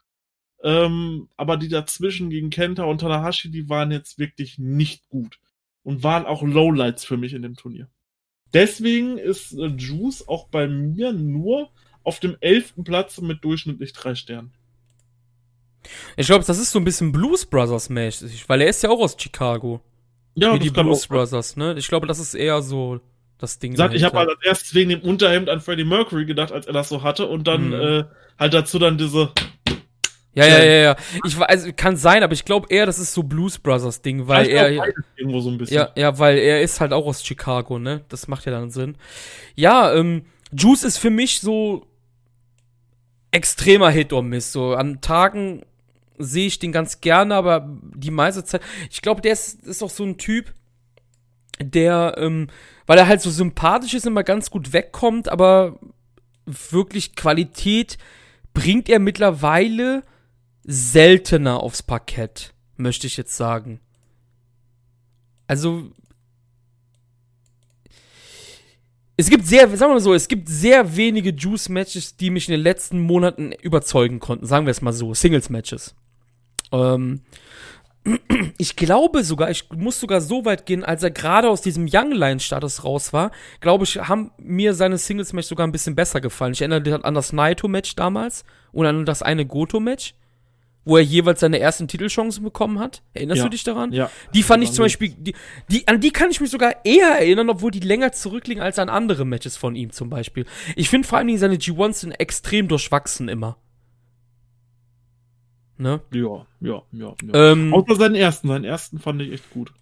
Ähm, 0.63 1.29
aber 1.37 1.57
die 1.57 1.69
dazwischen 1.69 2.31
gegen 2.31 2.51
Kenta 2.51 2.85
und 2.85 3.01
Tanahashi, 3.01 3.51
die 3.51 3.69
waren 3.69 3.93
jetzt 3.93 4.19
wirklich 4.19 4.59
nicht 4.59 5.09
gut. 5.09 5.39
Und 5.83 6.03
waren 6.03 6.27
auch 6.27 6.43
Lowlights 6.43 7.05
für 7.05 7.17
mich 7.17 7.33
in 7.33 7.43
dem 7.43 7.55
Turnier. 7.55 7.89
Deswegen 8.53 9.19
ist 9.19 9.53
äh, 9.53 9.67
Juice 9.67 10.27
auch 10.27 10.49
bei 10.49 10.67
mir 10.67 11.13
nur 11.13 11.71
auf 12.03 12.21
dem 12.21 12.37
elften 12.41 12.85
Platz 12.85 13.21
mit 13.21 13.45
durchschnittlich 13.45 13.93
drei 13.93 14.15
Sternen. 14.15 14.53
Ich 16.17 16.27
glaube, 16.27 16.45
das 16.45 16.59
ist 16.59 16.73
so 16.73 16.79
ein 16.79 16.85
bisschen 16.85 17.13
Blues 17.13 17.47
Brothers 17.47 17.89
mäßig, 17.89 18.49
weil 18.49 18.61
er 18.61 18.69
ist 18.69 18.83
ja 18.83 18.91
auch 18.91 19.01
aus 19.01 19.17
Chicago. 19.19 19.81
Ja, 20.35 20.55
Wie 20.55 20.59
die 20.59 20.71
Blues 20.71 21.07
Brothers, 21.07 21.57
ne? 21.57 21.75
Ich 21.79 21.89
glaube, 21.89 22.07
das 22.07 22.19
ist 22.19 22.35
eher 22.35 22.63
so 22.63 23.01
das 23.39 23.59
Ding. 23.59 23.77
Sagt, 23.77 23.95
ich 23.95 24.05
habe 24.05 24.19
halt 24.19 24.29
als 24.29 24.39
erstes 24.45 24.75
wegen 24.75 24.91
dem 24.91 25.01
Unterhemd 25.01 25.49
an 25.49 25.61
Freddie 25.61 25.85
Mercury 25.85 26.27
gedacht, 26.27 26.53
als 26.53 26.67
er 26.67 26.73
das 26.73 26.89
so 26.89 27.03
hatte, 27.03 27.27
und 27.27 27.47
dann 27.47 27.69
mhm. 27.69 27.75
äh, 27.75 28.05
halt 28.39 28.55
dazu 28.55 28.79
dann 28.79 28.99
diese. 28.99 29.31
Ja, 30.35 30.47
ja, 30.47 30.63
ja, 30.63 30.83
ja. 30.83 30.97
Ich 31.25 31.37
also 31.39 31.71
kann 31.75 31.97
sein, 31.97 32.23
aber 32.23 32.33
ich 32.33 32.45
glaube 32.45 32.69
eher, 32.71 32.87
das 32.87 33.01
ist 33.01 33.13
so 33.13 33.25
Blues 33.25 33.59
Brothers 33.59 34.03
Ding, 34.03 34.29
weil 34.29 34.47
er 34.47 34.71
irgendwo 35.17 35.41
so 35.41 35.51
ein 35.51 35.59
bisschen. 35.59 35.77
Ja, 35.77 35.91
ja, 35.97 36.19
weil 36.19 36.39
er 36.39 36.63
ist 36.63 36.81
halt 36.81 36.93
auch 36.93 37.07
aus 37.07 37.25
Chicago, 37.25 37.79
ne? 37.79 38.05
Das 38.09 38.29
macht 38.29 38.45
ja 38.45 38.53
dann 38.53 38.71
Sinn. 38.71 38.97
Ja, 39.57 39.93
ähm, 39.93 40.27
Juice 40.53 40.85
ist 40.85 40.99
für 40.99 41.11
mich 41.11 41.41
so 41.41 41.87
extremer 43.31 43.91
Hit 43.91 44.13
or 44.13 44.23
Miss. 44.23 44.53
So 44.53 44.75
an 44.75 45.01
Tagen 45.01 45.63
sehe 46.19 46.47
ich 46.47 46.59
den 46.59 46.73
ganz 46.73 47.01
gerne, 47.01 47.35
aber 47.35 47.69
die 47.95 48.11
meiste 48.11 48.45
Zeit. 48.45 48.63
Ich 48.91 49.03
glaube, 49.03 49.21
der 49.21 49.33
ist, 49.33 49.63
ist 49.67 49.83
auch 49.83 49.91
so 49.91 50.05
ein 50.05 50.19
Typ, 50.19 50.55
der, 51.61 52.15
ähm, 52.19 52.49
weil 52.87 52.99
er 52.99 53.09
halt 53.09 53.21
so 53.21 53.31
sympathisch 53.31 53.95
ist, 53.95 54.07
immer 54.07 54.25
ganz 54.25 54.51
gut 54.51 54.73
wegkommt, 54.73 55.29
aber 55.29 55.79
wirklich 56.47 57.15
Qualität 57.15 57.99
bringt 58.55 58.89
er 58.89 58.99
mittlerweile 58.99 60.03
seltener 60.65 61.61
aufs 61.61 61.83
Parkett, 61.83 62.55
möchte 62.77 63.07
ich 63.07 63.17
jetzt 63.17 63.37
sagen. 63.37 63.81
Also, 65.47 65.93
es 69.21 69.29
gibt 69.29 69.47
sehr, 69.47 69.69
sagen 69.69 69.91
wir 69.91 69.95
mal 69.95 70.01
so, 70.01 70.15
es 70.15 70.29
gibt 70.29 70.49
sehr 70.49 70.97
wenige 70.97 71.31
Juice-Matches, 71.31 72.17
die 72.17 72.31
mich 72.31 72.49
in 72.49 72.53
den 72.53 72.61
letzten 72.61 73.01
Monaten 73.01 73.51
überzeugen 73.51 74.21
konnten. 74.21 74.47
Sagen 74.47 74.65
wir 74.65 74.71
es 74.71 74.81
mal 74.81 74.93
so, 74.93 75.13
Singles-Matches. 75.13 75.97
Ähm, 76.71 77.23
ich 78.59 78.77
glaube 78.77 79.25
sogar, 79.25 79.51
ich 79.51 79.69
muss 79.75 79.99
sogar 79.99 80.21
so 80.21 80.45
weit 80.45 80.67
gehen, 80.67 80.85
als 80.85 81.03
er 81.03 81.11
gerade 81.11 81.51
aus 81.51 81.63
diesem 81.63 81.89
Young 81.93 82.13
Line-Status 82.13 82.85
raus 82.85 83.13
war, 83.13 83.33
glaube 83.61 83.83
ich, 83.83 83.97
haben 83.97 84.31
mir 84.39 84.73
seine 84.73 84.99
Singles-Match 84.99 85.49
sogar 85.49 85.67
ein 85.67 85.73
bisschen 85.73 85.97
besser 85.97 86.21
gefallen. 86.21 86.53
Ich 86.53 86.61
erinnere 86.61 86.81
mich 86.81 87.05
an 87.05 87.15
das 87.15 87.33
Naito-Match 87.33 87.97
damals 87.97 88.45
und 88.71 88.87
an 88.87 89.05
das 89.05 89.23
eine 89.23 89.45
Goto-Match, 89.45 90.15
wo 90.89 90.97
er 90.97 91.02
jeweils 91.02 91.41
seine 91.41 91.58
ersten 91.58 91.86
Titelchancen 91.86 92.42
bekommen 92.42 92.78
hat. 92.78 93.02
Erinnerst 93.12 93.41
ja. 93.41 93.44
du 93.44 93.50
dich 93.50 93.62
daran? 93.62 93.92
Ja. 93.92 94.10
Die 94.33 94.42
fand 94.42 94.65
ich 94.65 94.73
zum 94.73 94.86
Beispiel, 94.86 95.10
die, 95.10 95.34
die, 95.70 95.86
an 95.86 96.00
die 96.00 96.10
kann 96.10 96.31
ich 96.31 96.41
mich 96.41 96.50
sogar 96.50 96.76
eher 96.84 97.18
erinnern, 97.18 97.50
obwohl 97.50 97.70
die 97.70 97.81
länger 97.81 98.12
zurückliegen 98.12 98.62
als 98.62 98.78
an 98.78 98.89
andere 98.89 99.26
Matches 99.26 99.58
von 99.58 99.76
ihm 99.76 99.92
zum 99.92 100.08
Beispiel. 100.08 100.47
Ich 100.76 100.89
finde 100.89 101.07
vor 101.07 101.18
allen 101.18 101.26
Dingen 101.26 101.39
seine 101.39 101.57
G1s 101.57 101.92
sind 101.92 102.12
extrem 102.12 102.68
durchwachsen 102.68 103.28
immer. 103.28 103.58
Ne? 105.76 106.00
Ja, 106.10 106.47
ja, 106.60 106.83
ja. 106.92 107.15
ja. 107.23 107.52
Ähm, 107.52 107.75
Außer 107.75 107.97
seinen 107.97 108.15
ersten. 108.15 108.49
Seinen 108.49 108.65
ersten 108.65 108.99
fand 108.99 109.20
ich 109.20 109.31
echt 109.31 109.50
gut. 109.50 109.73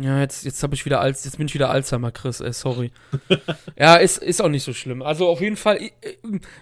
Ja, 0.00 0.20
jetzt, 0.20 0.44
jetzt 0.44 0.62
habe 0.62 0.74
ich 0.74 0.86
wieder 0.86 1.00
Alz, 1.00 1.24
jetzt 1.24 1.36
bin 1.36 1.46
ich 1.46 1.54
wieder 1.54 1.68
Alzheimer, 1.68 2.12
Chris, 2.12 2.40
ey, 2.40 2.52
sorry. 2.52 2.92
ja, 3.78 3.96
ist, 3.96 4.18
ist 4.18 4.40
auch 4.40 4.48
nicht 4.48 4.62
so 4.62 4.72
schlimm. 4.72 5.02
Also 5.02 5.28
auf 5.28 5.42
jeden 5.42 5.56
Fall, 5.56 5.90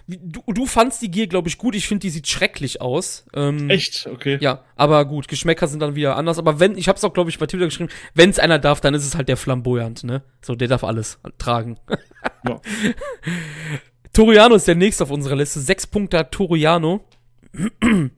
du, 0.07 0.41
du 0.47 0.65
fandst 0.65 1.01
die 1.01 1.11
Gier, 1.11 1.27
glaube 1.27 1.47
ich, 1.47 1.57
gut. 1.57 1.75
Ich 1.75 1.87
finde, 1.87 2.01
die 2.01 2.09
sieht 2.09 2.27
schrecklich 2.27 2.81
aus. 2.81 3.25
Ähm, 3.33 3.69
Echt? 3.69 4.07
Okay. 4.11 4.37
Ja, 4.41 4.63
aber 4.75 5.05
gut, 5.05 5.27
Geschmäcker 5.27 5.67
sind 5.67 5.79
dann 5.79 5.95
wieder 5.95 6.15
anders. 6.15 6.37
Aber 6.37 6.59
wenn, 6.59 6.77
ich 6.77 6.87
habe 6.87 6.97
es 6.97 7.03
auch, 7.03 7.13
glaube 7.13 7.29
ich, 7.29 7.39
bei 7.39 7.47
Twitter 7.47 7.65
geschrieben, 7.65 7.89
wenn 8.13 8.29
es 8.29 8.39
einer 8.39 8.59
darf, 8.59 8.81
dann 8.81 8.93
ist 8.93 9.05
es 9.05 9.15
halt 9.15 9.29
der 9.29 9.37
Flamboyant, 9.37 10.03
ne? 10.03 10.23
So, 10.41 10.55
der 10.55 10.67
darf 10.67 10.83
alles 10.83 11.19
tragen. 11.37 11.77
ja. 12.47 12.59
Toriano 14.13 14.55
ist 14.55 14.67
der 14.67 14.75
nächste 14.75 15.03
auf 15.03 15.11
unserer 15.11 15.35
Liste. 15.35 15.59
Sechs 15.59 15.87
Punkte 15.87 16.19
hat 16.19 16.31
Toriano. 16.31 17.05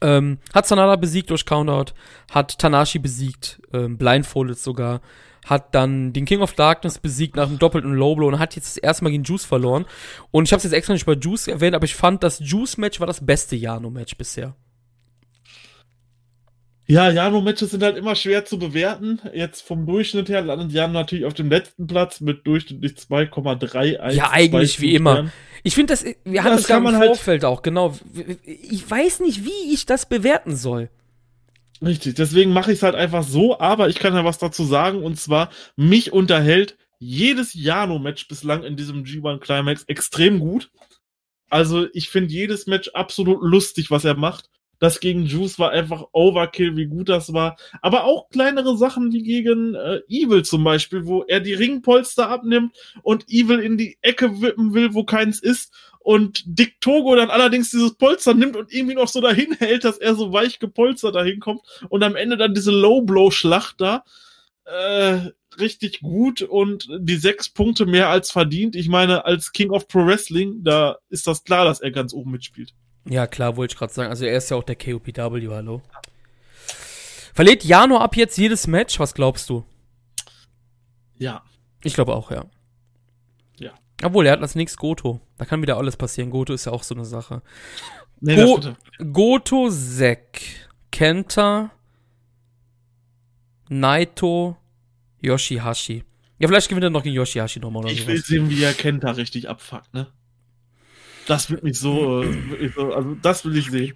ähm, 0.00 0.38
hat 0.52 0.66
Sanada 0.66 0.96
besiegt 0.96 1.30
durch 1.30 1.46
Countout, 1.46 1.92
hat 2.30 2.58
Tanashi 2.58 2.98
besiegt, 2.98 3.60
ähm, 3.72 3.96
blindfolded 3.96 4.58
sogar, 4.58 5.00
hat 5.44 5.74
dann 5.74 6.12
den 6.12 6.24
King 6.24 6.40
of 6.40 6.54
Darkness 6.54 6.98
besiegt 6.98 7.36
nach 7.36 7.48
einem 7.48 7.58
doppelten 7.58 7.94
Lowblow 7.94 8.28
und 8.28 8.38
hat 8.38 8.56
jetzt 8.56 8.76
das 8.76 8.82
erste 8.82 9.04
Mal 9.04 9.10
gegen 9.10 9.24
Juice 9.24 9.44
verloren. 9.44 9.84
Und 10.30 10.48
ich 10.48 10.52
habe 10.52 10.58
es 10.58 10.64
jetzt 10.64 10.72
extra 10.72 10.94
nicht 10.94 11.06
bei 11.06 11.14
Juice 11.14 11.48
erwähnt, 11.48 11.74
aber 11.74 11.84
ich 11.84 11.94
fand, 11.94 12.22
das 12.22 12.40
Juice-Match 12.40 13.00
war 13.00 13.06
das 13.06 13.24
beste 13.24 13.56
Jano-Match 13.56 14.16
bisher. 14.16 14.54
Ja, 16.86 17.10
Jano-Matches 17.10 17.70
sind 17.70 17.82
halt 17.82 17.96
immer 17.96 18.14
schwer 18.14 18.44
zu 18.44 18.58
bewerten. 18.58 19.20
Jetzt 19.32 19.62
vom 19.62 19.86
Durchschnitt 19.86 20.28
her 20.28 20.42
landet 20.42 20.72
Jano 20.72 20.92
natürlich 20.92 21.24
auf 21.24 21.32
dem 21.32 21.48
letzten 21.48 21.86
Platz 21.86 22.20
mit 22.20 22.46
durchschnittlich 22.46 22.92
2,31. 22.92 24.10
Ja, 24.10 24.30
eigentlich 24.30 24.80
wie 24.80 24.94
immer. 24.94 25.30
Ich 25.62 25.74
finde 25.74 25.94
das, 25.94 26.04
wir 26.04 26.16
ja, 26.26 26.42
hatten 26.42 26.56
das, 26.56 26.66
das 26.66 26.76
im 26.76 26.86
halt 26.86 27.06
Vorfeld 27.06 27.42
halt 27.42 27.44
auch, 27.44 27.62
genau. 27.62 27.94
Ich 28.44 28.88
weiß 28.88 29.20
nicht, 29.20 29.46
wie 29.46 29.72
ich 29.72 29.86
das 29.86 30.06
bewerten 30.06 30.56
soll. 30.56 30.90
Richtig, 31.84 32.14
deswegen 32.14 32.52
mache 32.52 32.72
ich 32.72 32.78
es 32.78 32.82
halt 32.82 32.94
einfach 32.94 33.22
so, 33.22 33.58
aber 33.58 33.88
ich 33.88 33.98
kann 33.98 34.14
ja 34.14 34.24
was 34.24 34.38
dazu 34.38 34.64
sagen 34.64 35.02
und 35.02 35.18
zwar, 35.18 35.50
mich 35.76 36.12
unterhält 36.12 36.78
jedes 36.98 37.52
Jano-Match 37.52 38.26
bislang 38.28 38.62
in 38.64 38.76
diesem 38.76 39.04
G1 39.04 39.38
Climax 39.40 39.84
extrem 39.84 40.40
gut. 40.40 40.70
Also 41.50 41.86
ich 41.92 42.08
finde 42.08 42.32
jedes 42.32 42.66
Match 42.66 42.88
absolut 42.94 43.42
lustig, 43.42 43.90
was 43.90 44.04
er 44.04 44.16
macht. 44.16 44.48
Das 44.78 45.00
gegen 45.00 45.24
Juice 45.24 45.58
war 45.58 45.70
einfach 45.70 46.04
Overkill, 46.12 46.76
wie 46.76 46.86
gut 46.86 47.08
das 47.08 47.32
war. 47.32 47.56
Aber 47.80 48.04
auch 48.04 48.28
kleinere 48.30 48.76
Sachen 48.76 49.12
wie 49.12 49.22
gegen 49.22 49.74
äh, 49.74 50.00
Evil 50.08 50.44
zum 50.44 50.64
Beispiel, 50.64 51.06
wo 51.06 51.22
er 51.22 51.40
die 51.40 51.54
Ringpolster 51.54 52.28
abnimmt 52.28 52.76
und 53.02 53.28
Evil 53.28 53.60
in 53.60 53.76
die 53.76 53.98
Ecke 54.00 54.40
wippen 54.40 54.74
will, 54.74 54.94
wo 54.94 55.04
keins 55.04 55.40
ist. 55.40 55.72
Und 56.04 56.42
Dick 56.44 56.82
Togo 56.82 57.16
dann 57.16 57.30
allerdings 57.30 57.70
dieses 57.70 57.94
Polster 57.94 58.34
nimmt 58.34 58.56
und 58.56 58.70
irgendwie 58.70 58.94
noch 58.94 59.08
so 59.08 59.22
dahin 59.22 59.54
hält, 59.58 59.84
dass 59.84 59.96
er 59.96 60.14
so 60.14 60.34
weich 60.34 60.58
gepolstert 60.58 61.14
dahin 61.14 61.40
kommt. 61.40 61.62
Und 61.88 62.04
am 62.04 62.14
Ende 62.14 62.36
dann 62.36 62.52
diese 62.52 62.72
Low-Blow-Schlacht 62.72 63.80
da. 63.80 64.04
Äh, 64.66 65.30
richtig 65.58 66.00
gut 66.00 66.42
und 66.42 66.88
die 66.98 67.16
sechs 67.16 67.48
Punkte 67.48 67.86
mehr 67.86 68.10
als 68.10 68.30
verdient. 68.30 68.76
Ich 68.76 68.88
meine, 68.88 69.24
als 69.24 69.52
King 69.52 69.70
of 69.70 69.88
Pro 69.88 70.06
Wrestling, 70.06 70.62
da 70.62 70.98
ist 71.08 71.26
das 71.26 71.42
klar, 71.42 71.64
dass 71.64 71.80
er 71.80 71.90
ganz 71.90 72.12
oben 72.12 72.32
mitspielt. 72.32 72.74
Ja, 73.08 73.26
klar, 73.26 73.56
wollte 73.56 73.72
ich 73.72 73.78
gerade 73.78 73.92
sagen. 73.92 74.10
Also 74.10 74.26
er 74.26 74.36
ist 74.36 74.50
ja 74.50 74.58
auch 74.58 74.64
der 74.64 74.76
KOPW, 74.76 75.48
hallo. 75.48 75.82
Verliert 77.32 77.64
Jano 77.64 77.96
ab 77.98 78.14
jetzt 78.14 78.36
jedes 78.36 78.66
Match? 78.66 79.00
Was 79.00 79.14
glaubst 79.14 79.48
du? 79.48 79.64
Ja. 81.16 81.42
Ich 81.82 81.94
glaube 81.94 82.14
auch, 82.14 82.30
ja. 82.30 82.44
Obwohl, 84.02 84.26
er 84.26 84.32
hat 84.32 84.42
als 84.42 84.54
nächstes 84.54 84.76
Goto. 84.76 85.20
Da 85.38 85.44
kann 85.44 85.62
wieder 85.62 85.76
alles 85.76 85.96
passieren. 85.96 86.30
Goto 86.30 86.52
ist 86.52 86.66
ja 86.66 86.72
auch 86.72 86.82
so 86.82 86.94
eine 86.94 87.04
Sache. 87.04 87.42
Nee, 88.20 88.36
Go 88.36 88.60
Goto, 89.12 89.68
Sek, 89.70 90.40
Kenta, 90.90 91.70
Naito, 93.68 94.56
Yoshihashi. 95.20 96.04
Ja, 96.38 96.48
vielleicht 96.48 96.68
gewinnt 96.68 96.84
er 96.84 96.90
noch 96.90 97.02
gegen 97.02 97.14
Yoshihashi 97.14 97.60
nochmal 97.60 97.84
oder 97.84 97.92
Ich 97.92 98.00
sowas. 98.02 98.08
will 98.14 98.22
sehen, 98.24 98.50
wie 98.50 98.62
er 98.62 98.72
Kenta 98.74 99.12
richtig 99.12 99.48
abfuckt, 99.48 99.92
ne? 99.94 100.08
Das 101.26 101.50
wird 101.50 101.62
mich 101.62 101.78
so, 101.78 102.22
wirklich 102.48 102.74
so, 102.74 102.92
also 102.92 103.14
das 103.22 103.44
will 103.44 103.56
ich 103.56 103.70
sehen. 103.70 103.94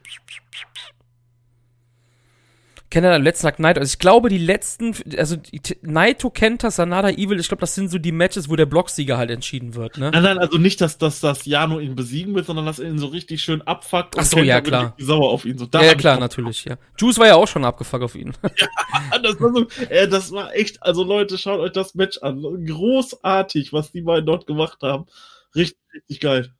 Kenta 2.90 3.14
am 3.14 3.22
letzten 3.22 3.46
Tag 3.46 3.58
Naito. 3.58 3.80
Also 3.80 3.92
ich 3.92 3.98
glaube, 3.98 4.30
die 4.30 4.38
letzten, 4.38 4.94
also 5.18 5.36
Naito, 5.82 6.30
Kenta, 6.30 6.70
Sanada, 6.70 7.10
Evil, 7.10 7.38
ich 7.38 7.48
glaube, 7.48 7.60
das 7.60 7.74
sind 7.74 7.90
so 7.90 7.98
die 7.98 8.12
Matches, 8.12 8.48
wo 8.48 8.56
der 8.56 8.64
Blocksieger 8.64 9.18
halt 9.18 9.30
entschieden 9.30 9.74
wird, 9.74 9.98
ne? 9.98 10.10
Nein, 10.10 10.22
nein, 10.22 10.38
also 10.38 10.56
nicht, 10.56 10.80
dass, 10.80 10.96
dass, 10.96 11.20
dass 11.20 11.44
Jano 11.44 11.80
ihn 11.80 11.96
besiegen 11.96 12.34
wird, 12.34 12.46
sondern 12.46 12.64
dass 12.64 12.78
er 12.78 12.88
ihn 12.88 12.98
so 12.98 13.08
richtig 13.08 13.42
schön 13.42 13.60
abfuckt 13.62 14.16
Ach 14.16 14.24
so, 14.24 14.36
Kenta 14.36 14.48
ja, 14.48 14.60
klar. 14.62 14.94
sauer 14.98 15.30
auf 15.30 15.44
ihn. 15.44 15.58
So, 15.58 15.68
ja, 15.72 15.82
ja 15.82 15.94
klar, 15.94 16.18
natürlich, 16.18 16.64
ja. 16.64 16.76
Juice 16.98 17.18
war 17.18 17.26
ja 17.26 17.34
auch 17.34 17.48
schon 17.48 17.64
abgefuckt 17.64 18.02
auf 18.02 18.14
ihn. 18.14 18.32
ja, 18.56 19.18
das 19.18 19.38
war 19.40 19.52
so, 19.52 19.66
äh, 19.90 20.08
das 20.08 20.32
war 20.32 20.54
echt, 20.54 20.82
also 20.82 21.04
Leute, 21.04 21.36
schaut 21.36 21.60
euch 21.60 21.72
das 21.72 21.94
Match 21.94 22.18
an. 22.18 22.42
Großartig, 22.64 23.72
was 23.74 23.92
die 23.92 24.02
beiden 24.02 24.24
dort 24.24 24.46
gemacht 24.46 24.78
haben. 24.82 25.06
Richtig, 25.54 25.78
richtig 25.94 26.20
geil. 26.20 26.54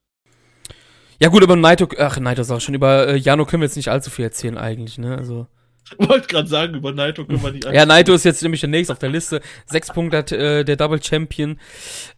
Ja 1.20 1.31
gut, 1.31 1.42
über 1.42 1.57
Naito, 1.57 1.89
ach 1.98 2.18
Naito 2.20 2.42
ist 2.42 2.50
auch 2.50 2.60
schon, 2.60 2.74
über 2.74 3.08
äh, 3.08 3.16
Jano 3.16 3.44
können 3.44 3.62
wir 3.62 3.66
jetzt 3.66 3.76
nicht 3.76 3.89
allzu 3.89 4.10
viel 4.10 4.24
erzählen 4.24 4.58
eigentlich, 4.58 4.98
ne, 4.98 5.16
also. 5.16 5.47
Wollte 5.99 6.28
gerade 6.28 6.49
sagen, 6.49 6.75
über 6.75 6.92
Naito 6.92 7.25
können 7.25 7.42
wir 7.42 7.52
nicht 7.52 7.65
Ja, 7.65 7.86
Naito 7.86 8.15
ist 8.15 8.25
jetzt 8.25 8.42
nämlich 8.42 8.60
der 8.60 8.68
nächste 8.68 8.92
auf 8.92 8.99
der 8.99 9.08
Liste. 9.08 9.41
Sechs 9.67 9.92
Punkte 9.92 10.18
hat 10.18 10.33
äh, 10.33 10.65
der 10.65 10.76
Double 10.76 11.02
Champion. 11.02 11.58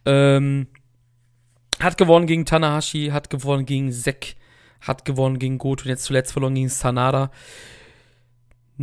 Ähm, 0.05 0.67
hat 1.79 1.97
gewonnen 1.97 2.27
gegen 2.27 2.45
Tanahashi, 2.45 3.09
hat 3.11 3.29
gewonnen 3.29 3.65
gegen 3.65 3.91
Sek, 3.91 4.35
hat 4.81 5.05
gewonnen 5.05 5.39
gegen 5.39 5.57
Goto 5.57 5.83
und 5.83 5.89
jetzt 5.89 6.03
zuletzt 6.03 6.33
verloren 6.33 6.55
gegen 6.55 6.69
Sanada. 6.69 7.31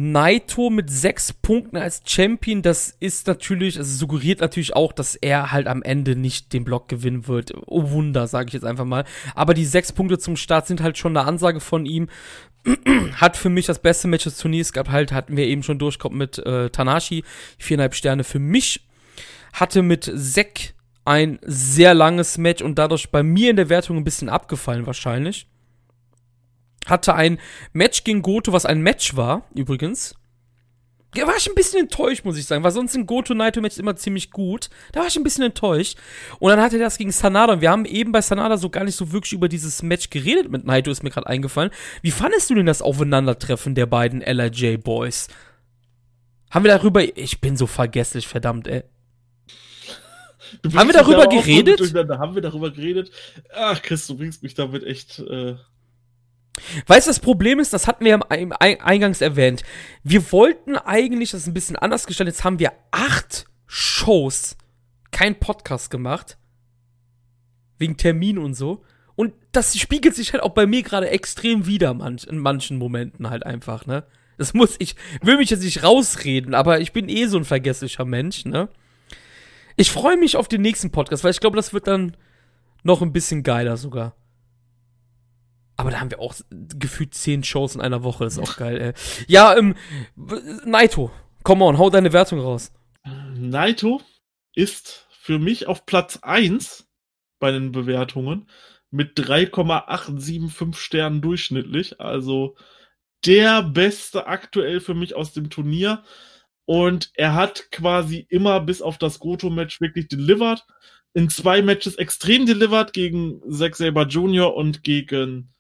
Naito 0.01 0.71
mit 0.71 0.91
sechs 0.91 1.33
Punkten 1.33 1.77
als 1.77 2.03
Champion, 2.07 2.63
das 2.63 2.97
ist 3.01 3.27
natürlich, 3.27 3.79
also 3.79 3.97
suggeriert 3.97 4.41
natürlich 4.41 4.77
auch, 4.77 4.93
dass 4.93 5.17
er 5.17 5.51
halt 5.51 5.67
am 5.67 5.83
Ende 5.83 6.15
nicht 6.15 6.53
den 6.53 6.63
Block 6.63 6.87
gewinnen 6.87 7.27
wird. 7.27 7.53
Oh 7.67 7.91
Wunder, 7.91 8.29
sage 8.29 8.47
ich 8.47 8.53
jetzt 8.53 8.65
einfach 8.65 8.85
mal. 8.85 9.05
Aber 9.35 9.55
die 9.55 9.65
sechs 9.65 9.93
Punkte 9.93 10.19
zum 10.19 10.37
Start 10.37 10.69
sind 10.69 10.83
halt 10.83 10.99
schon 10.99 11.17
eine 11.17 11.27
Ansage 11.27 11.59
von 11.59 11.85
ihm. 11.85 12.09
Hat 13.15 13.37
für 13.37 13.49
mich 13.49 13.67
das 13.67 13.79
beste 13.81 14.09
Match 14.09 14.25
des 14.25 14.39
Turniers 14.39 14.73
gehabt, 14.73 14.91
halt 14.91 15.13
hatten 15.13 15.37
wir 15.37 15.47
eben 15.47 15.63
schon 15.63 15.79
durchkommen 15.79 16.19
mit 16.19 16.39
äh, 16.39 16.71
Tanashi. 16.71 17.25
Viereinhalb 17.59 17.95
Sterne 17.95 18.25
für 18.25 18.39
mich. 18.39 18.87
Hatte 19.53 19.83
mit 19.83 20.13
Zack 20.17 20.75
ein 21.05 21.39
sehr 21.43 21.95
langes 21.95 22.37
Match 22.37 22.63
und 22.63 22.79
dadurch 22.79 23.11
bei 23.11 23.23
mir 23.23 23.51
in 23.51 23.57
der 23.57 23.71
Wertung 23.71 23.97
ein 23.97 24.05
bisschen 24.05 24.29
abgefallen 24.29 24.87
wahrscheinlich 24.87 25.47
hatte 26.89 27.15
ein 27.15 27.39
Match 27.73 28.05
gegen 28.05 28.23
Goto, 28.23 28.53
was 28.53 28.67
ein 28.67 28.81
Match 28.81 29.17
war, 29.17 29.43
übrigens. 29.55 30.15
Da 31.15 31.27
war 31.27 31.37
ich 31.37 31.49
ein 31.49 31.55
bisschen 31.55 31.81
enttäuscht, 31.81 32.25
muss 32.25 32.37
ich 32.37 32.45
sagen, 32.45 32.63
weil 32.63 32.71
sonst 32.71 32.93
sind 32.93 33.07
Goto 33.07 33.33
Naito 33.33 33.63
Matches 33.63 33.79
immer 33.79 33.97
ziemlich 33.97 34.31
gut. 34.31 34.69
Da 34.93 35.01
war 35.01 35.07
ich 35.07 35.17
ein 35.17 35.23
bisschen 35.23 35.45
enttäuscht. 35.45 35.97
Und 36.39 36.51
dann 36.51 36.61
hatte 36.61 36.77
er 36.77 36.85
das 36.85 36.99
gegen 36.99 37.13
Sanada. 37.13 37.55
Und 37.55 37.61
wir 37.63 37.71
haben 37.71 37.87
eben 37.87 38.13
bei 38.13 38.21
Sanada 38.21 38.59
so 38.59 38.69
gar 38.69 38.85
nicht 38.85 38.97
so 38.97 39.11
wirklich 39.11 39.33
über 39.33 39.49
dieses 39.49 39.83
Match 39.83 40.11
geredet 40.11 40.51
mit 40.51 40.67
Naito, 40.67 40.91
ist 40.91 41.03
mir 41.03 41.11
gerade 41.11 41.27
eingefallen. 41.27 41.71
Wie 42.03 42.11
fandest 42.11 42.51
du 42.51 42.55
denn 42.55 42.67
das 42.67 42.83
Aufeinandertreffen 42.83 43.75
der 43.75 43.87
beiden 43.87 44.21
LIJ 44.21 44.77
Boys? 44.77 45.29
Haben 46.51 46.65
wir 46.65 46.73
darüber. 46.73 47.03
Ich 47.17 47.41
bin 47.41 47.57
so 47.57 47.67
vergesslich, 47.67 48.29
verdammt, 48.29 48.69
ey. 48.69 48.85
Haben 50.75 50.89
wir 50.89 50.95
darüber 50.95 51.27
geredet? 51.27 51.81
Haben 51.95 52.35
wir 52.35 52.43
darüber 52.43 52.71
geredet? 52.71 53.11
Ach, 53.55 53.81
Chris, 53.81 54.07
du 54.07 54.17
bringst 54.17 54.43
mich 54.43 54.55
damit 54.55 54.85
echt. 54.85 55.21
Äh 55.21 55.57
Weißt 56.87 57.07
du, 57.07 57.11
das 57.11 57.21
Problem 57.21 57.61
ist, 57.61 57.73
das 57.73 57.87
hatten 57.87 58.05
wir 58.05 58.15
im 58.15 58.53
eingangs 58.59 59.21
erwähnt. 59.21 59.63
Wir 60.03 60.31
wollten 60.33 60.77
eigentlich, 60.77 61.31
das 61.31 61.47
ein 61.47 61.55
bisschen 61.55 61.77
anders 61.77 62.07
gestellt, 62.07 62.29
jetzt 62.29 62.45
haben 62.45 62.59
wir 62.59 62.73
acht 62.91 63.47
Shows, 63.67 64.57
kein 65.11 65.39
Podcast 65.39 65.91
gemacht. 65.91 66.39
Wegen 67.79 67.97
Termin 67.97 68.39
und 68.39 68.55
so. 68.55 68.83
Und 69.15 69.35
das 69.53 69.77
spiegelt 69.77 70.15
sich 70.15 70.33
halt 70.33 70.43
auch 70.43 70.55
bei 70.55 70.67
mir 70.67 70.83
gerade 70.83 71.11
extrem 71.11 71.67
wieder 71.67 71.91
in 71.91 72.39
manchen 72.39 72.79
Momenten 72.79 73.31
halt 73.31 73.45
einfach, 73.45 73.87
ne? 73.87 74.05
Das 74.37 74.55
muss 74.55 74.77
ich, 74.79 74.95
will 75.21 75.37
mich 75.37 75.51
jetzt 75.51 75.65
nicht 75.65 75.83
rausreden, 75.83 76.55
aber 76.55 76.81
ich 76.81 76.93
bin 76.93 77.09
eh 77.09 77.27
so 77.27 77.37
ein 77.37 77.45
vergesslicher 77.45 78.05
Mensch, 78.05 78.45
ne? 78.45 78.69
Ich 79.77 79.91
freue 79.91 80.17
mich 80.17 80.37
auf 80.37 80.49
den 80.49 80.63
nächsten 80.63 80.91
Podcast, 80.91 81.25
weil 81.25 81.33
ich 81.33 81.41
glaube, 81.41 81.57
das 81.57 81.73
wird 81.73 81.89
dann 81.89 82.17
noch 82.85 83.03
ein 83.03 83.13
bisschen 83.13 83.43
geiler 83.43 83.77
sogar. 83.77 84.15
Aber 85.79 85.93
da 85.93 86.01
haben 86.01 86.11
wir 86.11 86.19
auch 86.19 86.35
gefühlt 86.51 87.15
zehn 87.15 87.45
Shows 87.45 87.77
in 87.77 87.81
einer 87.81 88.03
Woche. 88.03 88.25
Ist 88.25 88.41
auch 88.41 88.57
geil, 88.57 88.81
ey. 88.81 88.93
Ja, 89.29 89.57
ähm, 89.57 89.77
Naito, 90.65 91.13
come 91.45 91.65
on, 91.65 91.79
hau 91.79 91.89
deine 91.89 92.13
Wertung 92.13 92.41
raus. 92.41 92.73
Naito 93.37 94.03
ist 94.55 95.07
für 95.13 95.39
mich 95.39 95.69
auf 95.69 95.87
Platz 95.87 96.19
1 96.21 96.89
bei 97.39 97.53
den 97.53 97.71
Bewertungen 97.71 98.51
mit 98.91 99.13
3,875 99.15 100.83
Sternen 100.83 101.21
durchschnittlich. 101.21 102.01
Also 102.01 102.57
der 103.25 103.63
beste 103.63 104.27
aktuell 104.27 104.81
für 104.81 104.95
mich 104.95 105.15
aus 105.15 105.33
dem 105.33 105.49
Turnier. 105.49 106.03
Und 106.65 107.13
er 107.15 107.35
hat 107.35 107.71
quasi 107.71 108.27
immer 108.29 108.61
bis 108.61 108.83
auf 108.83 108.99
das 108.99 109.21
Goto-Match 109.21 109.81
wirklich 109.81 110.09
delivered. 110.09 110.67
In 111.15 111.31
zwei 111.31 111.63
Matches 111.63 111.95
extrem 111.95 112.47
delivered 112.47 112.93
gegen 112.93 113.41
Zack 113.49 113.77
Saber 113.77 114.07
Jr. 114.09 114.55
und 114.55 114.83
gegen 114.83 115.55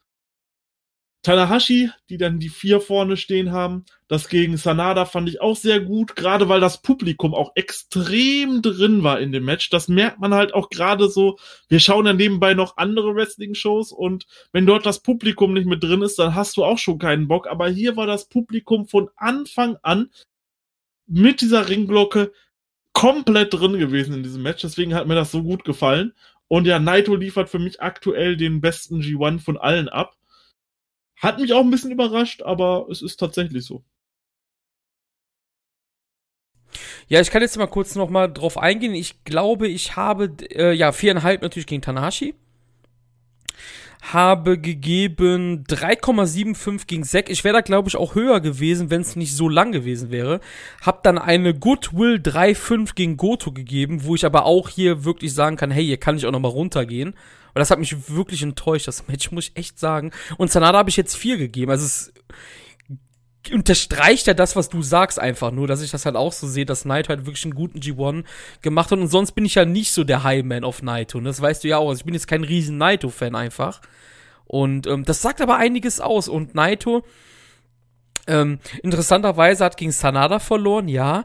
Tanahashi, 1.28 1.90
die 2.08 2.16
dann 2.16 2.38
die 2.38 2.48
vier 2.48 2.80
vorne 2.80 3.18
stehen 3.18 3.52
haben. 3.52 3.84
Das 4.08 4.30
gegen 4.30 4.56
Sanada 4.56 5.04
fand 5.04 5.28
ich 5.28 5.42
auch 5.42 5.56
sehr 5.56 5.78
gut, 5.78 6.16
gerade 6.16 6.48
weil 6.48 6.58
das 6.58 6.80
Publikum 6.80 7.34
auch 7.34 7.52
extrem 7.54 8.62
drin 8.62 9.02
war 9.02 9.20
in 9.20 9.30
dem 9.30 9.44
Match. 9.44 9.68
Das 9.68 9.88
merkt 9.88 10.20
man 10.20 10.32
halt 10.32 10.54
auch 10.54 10.70
gerade 10.70 11.10
so. 11.10 11.36
Wir 11.68 11.80
schauen 11.80 12.06
ja 12.06 12.14
nebenbei 12.14 12.54
noch 12.54 12.78
andere 12.78 13.14
Wrestling-Shows 13.14 13.92
und 13.92 14.24
wenn 14.52 14.64
dort 14.64 14.86
das 14.86 15.00
Publikum 15.00 15.52
nicht 15.52 15.66
mit 15.66 15.82
drin 15.82 16.00
ist, 16.00 16.18
dann 16.18 16.34
hast 16.34 16.56
du 16.56 16.64
auch 16.64 16.78
schon 16.78 16.98
keinen 16.98 17.28
Bock. 17.28 17.46
Aber 17.46 17.68
hier 17.68 17.94
war 17.98 18.06
das 18.06 18.30
Publikum 18.30 18.86
von 18.86 19.10
Anfang 19.14 19.76
an 19.82 20.08
mit 21.06 21.42
dieser 21.42 21.68
Ringglocke 21.68 22.32
komplett 22.94 23.52
drin 23.52 23.78
gewesen 23.78 24.14
in 24.14 24.22
diesem 24.22 24.42
Match. 24.42 24.62
Deswegen 24.62 24.94
hat 24.94 25.06
mir 25.06 25.14
das 25.14 25.30
so 25.30 25.42
gut 25.42 25.62
gefallen. 25.64 26.14
Und 26.46 26.66
ja, 26.66 26.78
Naito 26.78 27.14
liefert 27.16 27.50
für 27.50 27.58
mich 27.58 27.82
aktuell 27.82 28.38
den 28.38 28.62
besten 28.62 29.02
G1 29.02 29.40
von 29.40 29.58
allen 29.58 29.90
ab. 29.90 30.14
Hat 31.18 31.38
mich 31.38 31.52
auch 31.52 31.60
ein 31.60 31.70
bisschen 31.70 31.90
überrascht, 31.90 32.42
aber 32.42 32.86
es 32.90 33.02
ist 33.02 33.16
tatsächlich 33.16 33.64
so. 33.64 33.84
Ja, 37.08 37.20
ich 37.20 37.30
kann 37.30 37.42
jetzt 37.42 37.56
mal 37.56 37.66
kurz 37.66 37.94
noch 37.94 38.10
mal 38.10 38.28
drauf 38.28 38.58
eingehen. 38.58 38.94
Ich 38.94 39.24
glaube, 39.24 39.66
ich 39.66 39.96
habe 39.96 40.30
äh, 40.50 40.72
ja 40.72 40.92
viereinhalb 40.92 41.42
natürlich 41.42 41.66
gegen 41.66 41.82
Tanahashi. 41.82 42.34
Habe 44.12 44.58
gegeben 44.58 45.64
3,75 45.68 46.86
gegen 46.86 47.02
Zack. 47.04 47.30
Ich 47.30 47.42
wäre 47.42 47.54
da, 47.54 47.60
glaube 47.62 47.88
ich, 47.88 47.96
auch 47.96 48.14
höher 48.14 48.40
gewesen, 48.40 48.90
wenn 48.90 49.00
es 49.00 49.16
nicht 49.16 49.34
so 49.34 49.48
lang 49.48 49.72
gewesen 49.72 50.10
wäre. 50.10 50.40
Hab 50.82 51.02
dann 51.02 51.18
eine 51.18 51.52
Goodwill 51.52 52.16
3,5 52.16 52.94
gegen 52.94 53.16
Goto 53.16 53.52
gegeben, 53.52 54.04
wo 54.04 54.14
ich 54.14 54.24
aber 54.24 54.44
auch 54.44 54.68
hier 54.68 55.04
wirklich 55.04 55.34
sagen 55.34 55.56
kann, 55.56 55.70
hey, 55.70 55.84
hier 55.84 55.98
kann 55.98 56.16
ich 56.16 56.26
auch 56.26 56.32
noch 56.32 56.40
mal 56.40 56.48
runtergehen. 56.48 57.14
Weil 57.58 57.62
das 57.62 57.72
hat 57.72 57.80
mich 57.80 58.08
wirklich 58.08 58.40
enttäuscht, 58.44 58.86
das 58.86 59.08
Match, 59.08 59.32
muss 59.32 59.48
ich 59.48 59.56
echt 59.56 59.80
sagen. 59.80 60.12
Und 60.36 60.52
Sanada 60.52 60.78
habe 60.78 60.90
ich 60.90 60.96
jetzt 60.96 61.16
vier 61.16 61.36
gegeben. 61.38 61.72
Also 61.72 61.86
es 61.86 62.12
unterstreicht 63.52 64.28
ja 64.28 64.34
das, 64.34 64.54
was 64.54 64.68
du 64.68 64.80
sagst, 64.80 65.18
einfach 65.18 65.50
nur, 65.50 65.66
dass 65.66 65.82
ich 65.82 65.90
das 65.90 66.06
halt 66.06 66.14
auch 66.14 66.32
so 66.32 66.46
sehe, 66.46 66.66
dass 66.66 66.84
Naito 66.84 67.08
halt 67.08 67.26
wirklich 67.26 67.44
einen 67.44 67.56
guten 67.56 67.80
G1 67.80 68.22
gemacht 68.62 68.92
hat. 68.92 69.00
Und 69.00 69.08
sonst 69.08 69.32
bin 69.32 69.44
ich 69.44 69.56
ja 69.56 69.64
nicht 69.64 69.90
so 69.90 70.04
der 70.04 70.22
Highman 70.22 70.62
of 70.62 70.84
Naito. 70.84 71.18
Und 71.18 71.24
das 71.24 71.40
weißt 71.40 71.64
du 71.64 71.68
ja 71.68 71.78
auch. 71.78 71.88
Also 71.88 71.98
ich 71.98 72.04
bin 72.04 72.14
jetzt 72.14 72.28
kein 72.28 72.44
riesen 72.44 72.78
Naito-Fan 72.78 73.34
einfach. 73.34 73.80
Und 74.44 74.86
ähm, 74.86 75.04
das 75.04 75.20
sagt 75.20 75.40
aber 75.40 75.56
einiges 75.56 76.00
aus. 76.00 76.28
Und 76.28 76.54
Naito 76.54 77.04
ähm, 78.28 78.60
interessanterweise 78.82 79.64
hat 79.64 79.76
gegen 79.76 79.90
Sanada 79.90 80.38
verloren, 80.38 80.86
ja. 80.86 81.24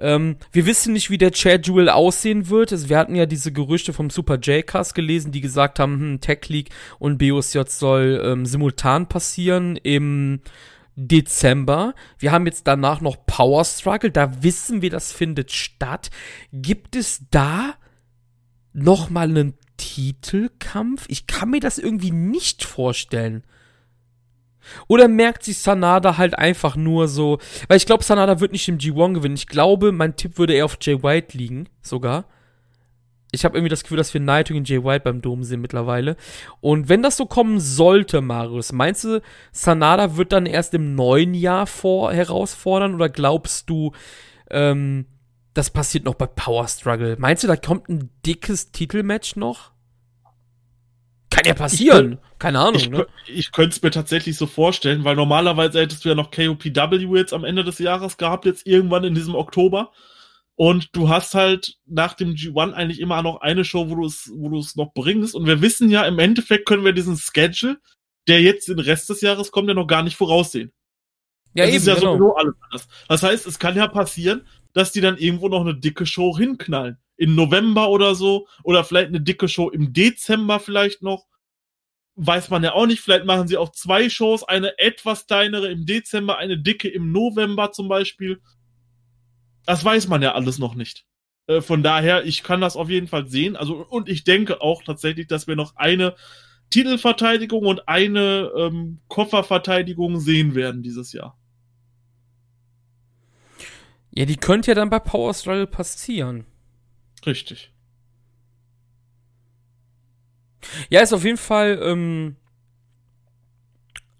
Ähm, 0.00 0.36
wir 0.52 0.66
wissen 0.66 0.92
nicht, 0.92 1.10
wie 1.10 1.18
der 1.18 1.32
Schedule 1.34 1.94
aussehen 1.94 2.48
wird. 2.48 2.72
Also 2.72 2.88
wir 2.88 2.98
hatten 2.98 3.14
ja 3.14 3.26
diese 3.26 3.52
Gerüchte 3.52 3.92
vom 3.92 4.10
Super 4.10 4.38
J-Cast 4.38 4.94
gelesen, 4.94 5.32
die 5.32 5.40
gesagt 5.40 5.78
haben, 5.78 6.00
hm, 6.00 6.20
Tech 6.20 6.48
League 6.48 6.70
und 6.98 7.18
BOSJ 7.18 7.60
soll 7.66 8.22
ähm, 8.24 8.46
simultan 8.46 9.08
passieren 9.08 9.76
im 9.76 10.40
Dezember. 10.94 11.94
Wir 12.18 12.32
haben 12.32 12.46
jetzt 12.46 12.66
danach 12.66 13.00
noch 13.00 13.24
Power 13.26 13.64
Struggle. 13.64 14.10
Da 14.10 14.42
wissen 14.42 14.82
wir, 14.82 14.90
das 14.90 15.12
findet 15.12 15.52
statt. 15.52 16.10
Gibt 16.52 16.96
es 16.96 17.22
da 17.30 17.74
noch 18.72 19.10
mal 19.10 19.28
einen 19.28 19.54
Titelkampf? 19.76 21.06
Ich 21.08 21.26
kann 21.26 21.50
mir 21.50 21.60
das 21.60 21.78
irgendwie 21.78 22.10
nicht 22.10 22.64
vorstellen. 22.64 23.44
Oder 24.86 25.08
merkt 25.08 25.42
sich 25.42 25.58
Sanada 25.58 26.16
halt 26.18 26.38
einfach 26.38 26.76
nur 26.76 27.08
so, 27.08 27.38
weil 27.68 27.76
ich 27.76 27.86
glaube, 27.86 28.04
Sanada 28.04 28.40
wird 28.40 28.52
nicht 28.52 28.68
im 28.68 28.78
G1 28.78 29.14
gewinnen. 29.14 29.36
Ich 29.36 29.46
glaube, 29.46 29.92
mein 29.92 30.16
Tipp 30.16 30.38
würde 30.38 30.54
eher 30.54 30.64
auf 30.64 30.78
Jay 30.80 31.02
White 31.02 31.36
liegen, 31.36 31.68
sogar. 31.82 32.24
Ich 33.30 33.44
habe 33.44 33.58
irgendwie 33.58 33.68
das 33.68 33.82
Gefühl, 33.82 33.98
dass 33.98 34.14
wir 34.14 34.22
Naito 34.22 34.54
gegen 34.54 34.64
Jay 34.64 34.82
White 34.82 35.04
beim 35.04 35.20
Dom 35.20 35.44
sind 35.44 35.60
mittlerweile. 35.60 36.16
Und 36.60 36.88
wenn 36.88 37.02
das 37.02 37.18
so 37.18 37.26
kommen 37.26 37.60
sollte, 37.60 38.22
Marius, 38.22 38.72
meinst 38.72 39.04
du, 39.04 39.20
Sanada 39.52 40.16
wird 40.16 40.32
dann 40.32 40.46
erst 40.46 40.72
im 40.72 40.94
neuen 40.94 41.34
Jahr 41.34 41.66
vor 41.66 42.12
herausfordern? 42.12 42.94
Oder 42.94 43.10
glaubst 43.10 43.68
du, 43.68 43.92
ähm, 44.50 45.04
das 45.52 45.70
passiert 45.70 46.04
noch 46.04 46.14
bei 46.14 46.26
Power 46.26 46.66
Struggle? 46.68 47.16
Meinst 47.18 47.44
du, 47.44 47.48
da 47.48 47.56
kommt 47.56 47.90
ein 47.90 48.08
dickes 48.24 48.72
Titelmatch 48.72 49.36
noch? 49.36 49.72
Kann 51.30 51.44
ja 51.44 51.54
passieren. 51.54 52.12
Ich, 52.12 52.38
Keine 52.38 52.58
Ahnung. 52.60 52.76
Ich, 52.76 52.88
ne? 52.88 53.06
ich 53.26 53.52
könnte 53.52 53.76
es 53.76 53.82
mir 53.82 53.90
tatsächlich 53.90 54.36
so 54.36 54.46
vorstellen, 54.46 55.04
weil 55.04 55.16
normalerweise 55.16 55.80
hättest 55.80 56.04
du 56.04 56.08
ja 56.08 56.14
noch 56.14 56.30
KOPW 56.30 57.16
jetzt 57.16 57.32
am 57.32 57.44
Ende 57.44 57.64
des 57.64 57.78
Jahres 57.78 58.16
gehabt, 58.16 58.46
jetzt 58.46 58.66
irgendwann 58.66 59.04
in 59.04 59.14
diesem 59.14 59.34
Oktober. 59.34 59.92
Und 60.54 60.88
du 60.96 61.08
hast 61.08 61.34
halt 61.34 61.76
nach 61.86 62.14
dem 62.14 62.34
G1 62.34 62.72
eigentlich 62.72 63.00
immer 63.00 63.22
noch 63.22 63.40
eine 63.42 63.64
Show, 63.64 63.88
wo 63.90 63.94
du 63.94 64.06
es, 64.06 64.30
wo 64.34 64.48
du 64.48 64.58
es 64.58 64.74
noch 64.74 64.92
bringst. 64.92 65.34
Und 65.34 65.46
wir 65.46 65.60
wissen 65.60 65.90
ja, 65.90 66.04
im 66.04 66.18
Endeffekt 66.18 66.66
können 66.66 66.84
wir 66.84 66.92
diesen 66.92 67.16
Schedule, 67.16 67.78
der 68.26 68.42
jetzt 68.42 68.68
den 68.68 68.80
Rest 68.80 69.08
des 69.08 69.20
Jahres 69.20 69.52
kommt, 69.52 69.68
ja 69.68 69.74
noch 69.74 69.86
gar 69.86 70.02
nicht 70.02 70.16
voraussehen. 70.16 70.72
Ja, 71.54 71.64
das 71.64 71.74
eben, 71.74 71.76
ist 71.76 71.86
ja 71.86 71.94
genau. 71.94 72.12
sowieso 72.12 72.36
alles 72.36 72.54
anders. 72.60 72.88
Das 73.08 73.22
heißt, 73.22 73.46
es 73.46 73.58
kann 73.58 73.76
ja 73.76 73.86
passieren, 73.86 74.46
dass 74.72 74.92
die 74.92 75.00
dann 75.00 75.16
irgendwo 75.16 75.48
noch 75.48 75.60
eine 75.60 75.76
dicke 75.76 76.06
Show 76.06 76.36
hinknallen 76.36 76.98
im 77.18 77.34
November 77.34 77.90
oder 77.90 78.14
so 78.14 78.48
oder 78.62 78.84
vielleicht 78.84 79.08
eine 79.08 79.20
dicke 79.20 79.48
Show 79.48 79.68
im 79.68 79.92
Dezember 79.92 80.60
vielleicht 80.60 81.02
noch. 81.02 81.26
Weiß 82.14 82.48
man 82.48 82.64
ja 82.64 82.72
auch 82.72 82.86
nicht. 82.86 83.00
Vielleicht 83.00 83.26
machen 83.26 83.46
sie 83.46 83.56
auch 83.56 83.70
zwei 83.70 84.08
Shows, 84.08 84.42
eine 84.42 84.78
etwas 84.78 85.26
kleinere 85.26 85.70
im 85.70 85.84
Dezember, 85.84 86.38
eine 86.38 86.58
dicke 86.58 86.88
im 86.88 87.12
November 87.12 87.72
zum 87.72 87.88
Beispiel. 87.88 88.40
Das 89.66 89.84
weiß 89.84 90.08
man 90.08 90.22
ja 90.22 90.34
alles 90.34 90.58
noch 90.58 90.74
nicht. 90.74 91.04
Äh, 91.46 91.60
von 91.60 91.82
daher, 91.82 92.24
ich 92.24 92.42
kann 92.42 92.60
das 92.60 92.76
auf 92.76 92.88
jeden 92.88 93.08
Fall 93.08 93.28
sehen. 93.28 93.56
Also, 93.56 93.84
und 93.88 94.08
ich 94.08 94.24
denke 94.24 94.60
auch 94.62 94.82
tatsächlich, 94.82 95.26
dass 95.26 95.46
wir 95.46 95.56
noch 95.56 95.76
eine 95.76 96.14
Titelverteidigung 96.70 97.66
und 97.66 97.88
eine 97.88 98.50
ähm, 98.56 99.00
Kofferverteidigung 99.08 100.20
sehen 100.20 100.54
werden 100.54 100.82
dieses 100.82 101.12
Jahr. 101.12 101.36
Ja, 104.10 104.24
die 104.24 104.36
könnte 104.36 104.70
ja 104.70 104.74
dann 104.74 104.90
bei 104.90 104.98
Power 104.98 105.34
Struggle 105.34 105.66
passieren. 105.66 106.46
Richtig. 107.26 107.72
Ja, 110.90 111.00
ist 111.00 111.12
auf 111.12 111.24
jeden 111.24 111.38
Fall, 111.38 111.80
ähm, 111.82 112.36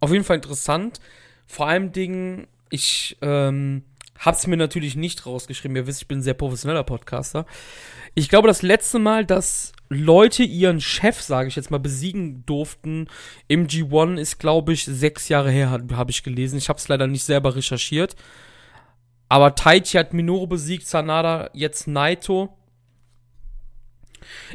auf 0.01 0.13
jeden 0.13 0.25
Fall 0.25 0.37
interessant. 0.37 1.01
Vor 1.47 1.67
allem 1.67 1.93
Dingen, 1.93 2.47
ich 2.71 3.17
ähm, 3.23 3.85
hab's 4.19 4.47
mir 4.47 4.57
natürlich 4.57 4.97
nicht 4.97 5.27
rausgeschrieben. 5.27 5.77
Ihr 5.77 5.87
wisst, 5.87 6.03
ich 6.03 6.09
bin 6.09 6.19
ein 6.19 6.23
sehr 6.23 6.35
professioneller 6.35 6.85
Podcaster. 6.85 7.47
Ich 8.15 8.29
glaube, 8.29 8.49
das 8.49 8.63
letzte 8.63 8.99
Mal, 8.99 9.25
dass 9.25 9.73
Leute 9.89 10.43
ihren 10.43 10.81
Chef, 10.81 11.21
sage 11.21 11.49
ich 11.49 11.57
jetzt 11.57 11.71
mal, 11.71 11.79
besiegen 11.79 12.45
durften 12.47 13.09
im 13.47 13.67
G1, 13.67 14.19
ist, 14.19 14.39
glaube 14.39 14.73
ich, 14.73 14.85
sechs 14.85 15.29
Jahre 15.29 15.51
her, 15.51 15.71
habe 15.71 15.97
hab 15.97 16.11
ich 16.11 16.23
gelesen. 16.23 16.59
Ich 16.59 16.69
habe 16.69 16.79
es 16.79 16.89
leider 16.89 17.07
nicht 17.07 17.25
selber 17.25 17.55
recherchiert. 17.55 18.17
Aber 19.29 19.55
Taichi 19.55 19.99
hat 19.99 20.15
Minoru 20.15 20.47
besiegt, 20.47 20.87
Sanada 20.87 21.51
jetzt 21.53 21.87
Naito. 21.87 22.58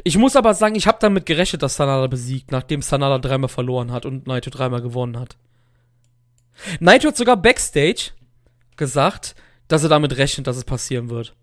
Ich 0.02 0.16
muss 0.16 0.36
aber 0.36 0.54
sagen, 0.54 0.74
ich 0.74 0.86
habe 0.86 0.98
damit 1.00 1.26
gerechnet, 1.26 1.62
dass 1.62 1.76
Sanada 1.76 2.06
besiegt, 2.06 2.50
nachdem 2.50 2.82
Sanada 2.82 3.18
dreimal 3.18 3.48
verloren 3.48 3.92
hat 3.92 4.06
und 4.06 4.26
Naito 4.26 4.50
dreimal 4.50 4.82
gewonnen 4.82 5.18
hat. 5.18 5.36
Naito 6.80 7.08
hat 7.08 7.16
sogar 7.16 7.36
backstage 7.36 8.12
gesagt, 8.76 9.34
dass 9.68 9.82
er 9.82 9.88
damit 9.88 10.16
rechnet, 10.16 10.46
dass 10.46 10.56
es 10.56 10.64
passieren 10.64 11.10
wird. 11.10 11.34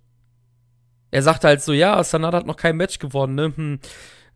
Er 1.11 1.23
sagte 1.23 1.47
halt 1.47 1.61
so, 1.61 1.73
ja, 1.73 2.01
Sanada 2.03 2.37
hat 2.37 2.45
noch 2.45 2.55
kein 2.55 2.77
Match 2.77 2.99
gewonnen, 2.99 3.35
ne? 3.35 3.53
Hm, 3.55 3.79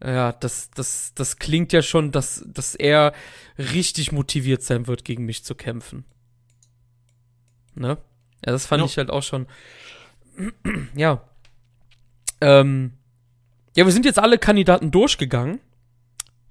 ja, 0.04 0.34
das, 0.34 0.70
das, 0.72 1.14
das 1.16 1.38
klingt 1.38 1.72
ja 1.72 1.82
schon, 1.82 2.12
dass, 2.12 2.44
dass 2.46 2.76
er 2.76 3.14
richtig 3.58 4.12
motiviert 4.12 4.62
sein 4.62 4.88
wird, 4.88 5.06
gegen 5.06 5.26
mich 5.26 5.44
zu 5.46 5.56
kämpfen. 5.56 6.06
Ne? 7.76 7.98
Ja, 8.46 8.52
das 8.52 8.66
fand 8.66 8.82
ja. 8.82 8.86
ich 8.86 8.98
halt 8.98 9.10
auch 9.10 9.24
schon. 9.24 9.48
ja. 10.96 11.24
Ähm, 12.42 12.94
ja, 13.76 13.86
wir 13.86 13.92
sind 13.92 14.06
jetzt 14.06 14.20
alle 14.20 14.38
Kandidaten 14.38 14.92
durchgegangen. 14.92 15.60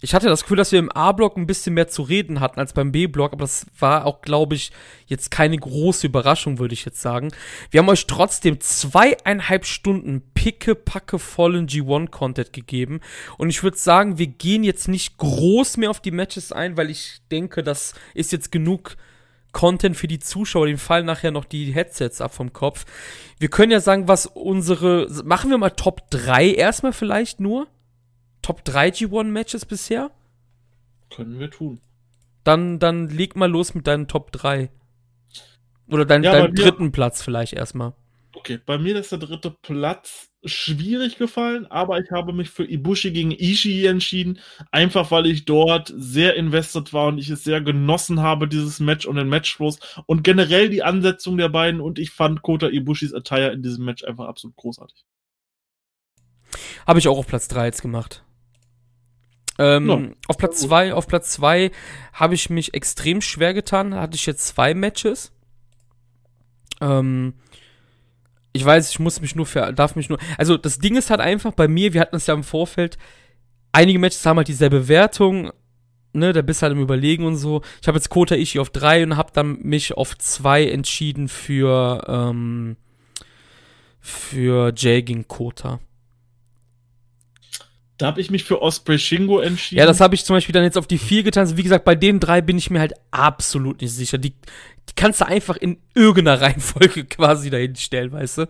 Ich 0.00 0.12
hatte 0.12 0.28
das 0.28 0.42
Gefühl, 0.42 0.58
dass 0.58 0.70
wir 0.70 0.78
im 0.78 0.92
A-Block 0.92 1.38
ein 1.38 1.46
bisschen 1.46 1.72
mehr 1.72 1.88
zu 1.88 2.02
reden 2.02 2.40
hatten 2.40 2.60
als 2.60 2.74
beim 2.74 2.92
B-Block, 2.92 3.32
aber 3.32 3.44
das 3.44 3.64
war 3.78 4.04
auch, 4.04 4.20
glaube 4.20 4.54
ich, 4.54 4.70
jetzt 5.06 5.30
keine 5.30 5.56
große 5.56 6.06
Überraschung, 6.06 6.58
würde 6.58 6.74
ich 6.74 6.84
jetzt 6.84 7.00
sagen. 7.00 7.30
Wir 7.70 7.80
haben 7.80 7.88
euch 7.88 8.06
trotzdem 8.06 8.60
zweieinhalb 8.60 9.64
Stunden 9.64 10.20
picke-packe 10.34 11.18
vollen 11.18 11.68
G1-Content 11.68 12.52
gegeben 12.52 13.00
und 13.38 13.48
ich 13.48 13.62
würde 13.62 13.78
sagen, 13.78 14.18
wir 14.18 14.26
gehen 14.26 14.62
jetzt 14.62 14.88
nicht 14.88 15.16
groß 15.16 15.78
mehr 15.78 15.88
auf 15.88 16.00
die 16.00 16.10
Matches 16.10 16.52
ein, 16.52 16.76
weil 16.76 16.90
ich 16.90 17.22
denke, 17.30 17.62
das 17.62 17.94
ist 18.12 18.32
jetzt 18.32 18.52
genug 18.52 18.96
Content 19.54 19.96
für 19.96 20.08
die 20.08 20.18
Zuschauer, 20.18 20.66
den 20.66 20.76
fallen 20.76 21.06
nachher 21.06 21.30
noch 21.30 21.46
die 21.46 21.72
Headsets 21.72 22.20
ab 22.20 22.34
vom 22.34 22.52
Kopf. 22.52 22.84
Wir 23.38 23.48
können 23.48 23.72
ja 23.72 23.80
sagen, 23.80 24.06
was 24.06 24.26
unsere. 24.26 25.08
Machen 25.24 25.48
wir 25.48 25.56
mal 25.56 25.70
Top 25.70 26.10
3 26.10 26.50
erstmal 26.50 26.92
vielleicht 26.92 27.40
nur? 27.40 27.66
Top 28.42 28.62
3 28.64 28.90
G1-Matches 28.90 29.64
bisher? 29.64 30.10
Können 31.14 31.38
wir 31.38 31.50
tun. 31.50 31.80
Dann, 32.42 32.78
dann 32.78 33.08
leg 33.08 33.36
mal 33.36 33.50
los 33.50 33.74
mit 33.74 33.86
deinen 33.86 34.06
Top 34.06 34.32
3. 34.32 34.68
Oder 35.88 36.04
dein, 36.04 36.22
ja, 36.22 36.32
deinen 36.32 36.54
dritten 36.54 36.92
Platz 36.92 37.22
vielleicht 37.22 37.54
erstmal. 37.54 37.94
Okay, 38.44 38.60
bei 38.66 38.76
mir 38.76 38.94
ist 38.96 39.10
der 39.10 39.18
dritte 39.18 39.50
Platz 39.50 40.28
schwierig 40.44 41.16
gefallen, 41.16 41.64
aber 41.64 41.98
ich 41.98 42.10
habe 42.10 42.34
mich 42.34 42.50
für 42.50 42.70
Ibushi 42.70 43.10
gegen 43.10 43.30
Ishii 43.30 43.86
entschieden, 43.86 44.38
einfach 44.70 45.10
weil 45.10 45.24
ich 45.24 45.46
dort 45.46 45.90
sehr 45.96 46.34
invested 46.34 46.92
war 46.92 47.06
und 47.06 47.16
ich 47.16 47.30
es 47.30 47.42
sehr 47.42 47.62
genossen 47.62 48.20
habe, 48.20 48.46
dieses 48.46 48.80
Match 48.80 49.06
und 49.06 49.16
den 49.16 49.30
Matchfluss 49.30 49.78
und 50.04 50.24
generell 50.24 50.68
die 50.68 50.82
Ansetzung 50.82 51.38
der 51.38 51.48
beiden 51.48 51.80
und 51.80 51.98
ich 51.98 52.10
fand 52.10 52.42
Kota 52.42 52.68
Ibushis 52.68 53.14
Attire 53.14 53.50
in 53.50 53.62
diesem 53.62 53.86
Match 53.86 54.04
einfach 54.04 54.26
absolut 54.26 54.56
großartig. 54.56 55.06
Habe 56.86 56.98
ich 56.98 57.08
auch 57.08 57.16
auf 57.16 57.26
Platz 57.26 57.48
3 57.48 57.64
jetzt 57.64 57.80
gemacht. 57.80 58.26
Ähm, 59.58 59.86
no. 59.86 60.02
Auf 60.28 60.36
Platz 60.36 60.60
2, 60.60 60.92
auf 60.92 61.06
Platz 61.06 61.30
2 61.30 61.70
habe 62.12 62.34
ich 62.34 62.50
mich 62.50 62.74
extrem 62.74 63.22
schwer 63.22 63.54
getan, 63.54 63.92
da 63.92 64.02
hatte 64.02 64.16
ich 64.16 64.26
jetzt 64.26 64.46
zwei 64.48 64.74
Matches. 64.74 65.32
Ähm, 66.82 67.32
ich 68.54 68.64
weiß, 68.64 68.90
ich 68.90 69.00
muss 69.00 69.20
mich 69.20 69.34
nur 69.34 69.46
für, 69.46 69.72
darf 69.72 69.96
mich 69.96 70.08
nur. 70.08 70.18
Also 70.38 70.56
das 70.56 70.78
Ding 70.78 70.96
ist 70.96 71.10
halt 71.10 71.20
einfach 71.20 71.52
bei 71.52 71.68
mir, 71.68 71.92
wir 71.92 72.00
hatten 72.00 72.16
es 72.16 72.26
ja 72.26 72.34
im 72.34 72.44
Vorfeld, 72.44 72.96
einige 73.72 73.98
Matches 73.98 74.24
haben 74.24 74.36
halt 74.36 74.48
dieselbe 74.48 74.86
Wertung, 74.86 75.50
ne, 76.12 76.32
da 76.32 76.40
bist 76.40 76.62
halt 76.62 76.72
im 76.72 76.80
Überlegen 76.80 77.26
und 77.26 77.36
so. 77.36 77.62
Ich 77.82 77.88
habe 77.88 77.98
jetzt 77.98 78.08
Kota 78.10 78.36
Ishi 78.36 78.60
auf 78.60 78.70
drei 78.70 79.02
und 79.02 79.16
habe 79.16 79.32
dann 79.34 79.58
mich 79.60 79.94
auf 79.96 80.16
zwei 80.18 80.68
entschieden 80.68 81.26
für, 81.28 82.04
ähm, 82.08 82.76
für 84.00 84.72
Jay 84.76 85.02
gegen 85.02 85.26
Kota. 85.26 85.80
Da 87.96 88.06
habe 88.06 88.20
ich 88.20 88.30
mich 88.30 88.42
für 88.44 88.60
Osprey 88.60 88.98
Shingo 88.98 89.38
entschieden. 89.38 89.78
Ja, 89.78 89.86
das 89.86 90.00
habe 90.00 90.14
ich 90.16 90.24
zum 90.24 90.34
Beispiel 90.34 90.52
dann 90.52 90.64
jetzt 90.64 90.76
auf 90.76 90.88
die 90.88 90.98
vier 90.98 91.22
getan. 91.22 91.56
Wie 91.56 91.62
gesagt, 91.62 91.84
bei 91.84 91.94
den 91.94 92.18
drei 92.18 92.40
bin 92.40 92.58
ich 92.58 92.70
mir 92.70 92.80
halt 92.80 92.94
absolut 93.12 93.80
nicht 93.80 93.92
sicher. 93.92 94.18
Die, 94.18 94.30
die 94.30 94.94
kannst 94.96 95.20
du 95.20 95.26
einfach 95.26 95.56
in 95.56 95.78
irgendeiner 95.94 96.40
Reihenfolge 96.40 97.04
quasi 97.04 97.50
dahin 97.50 97.76
stellen, 97.76 98.10
weißt 98.10 98.38
du? 98.38 98.48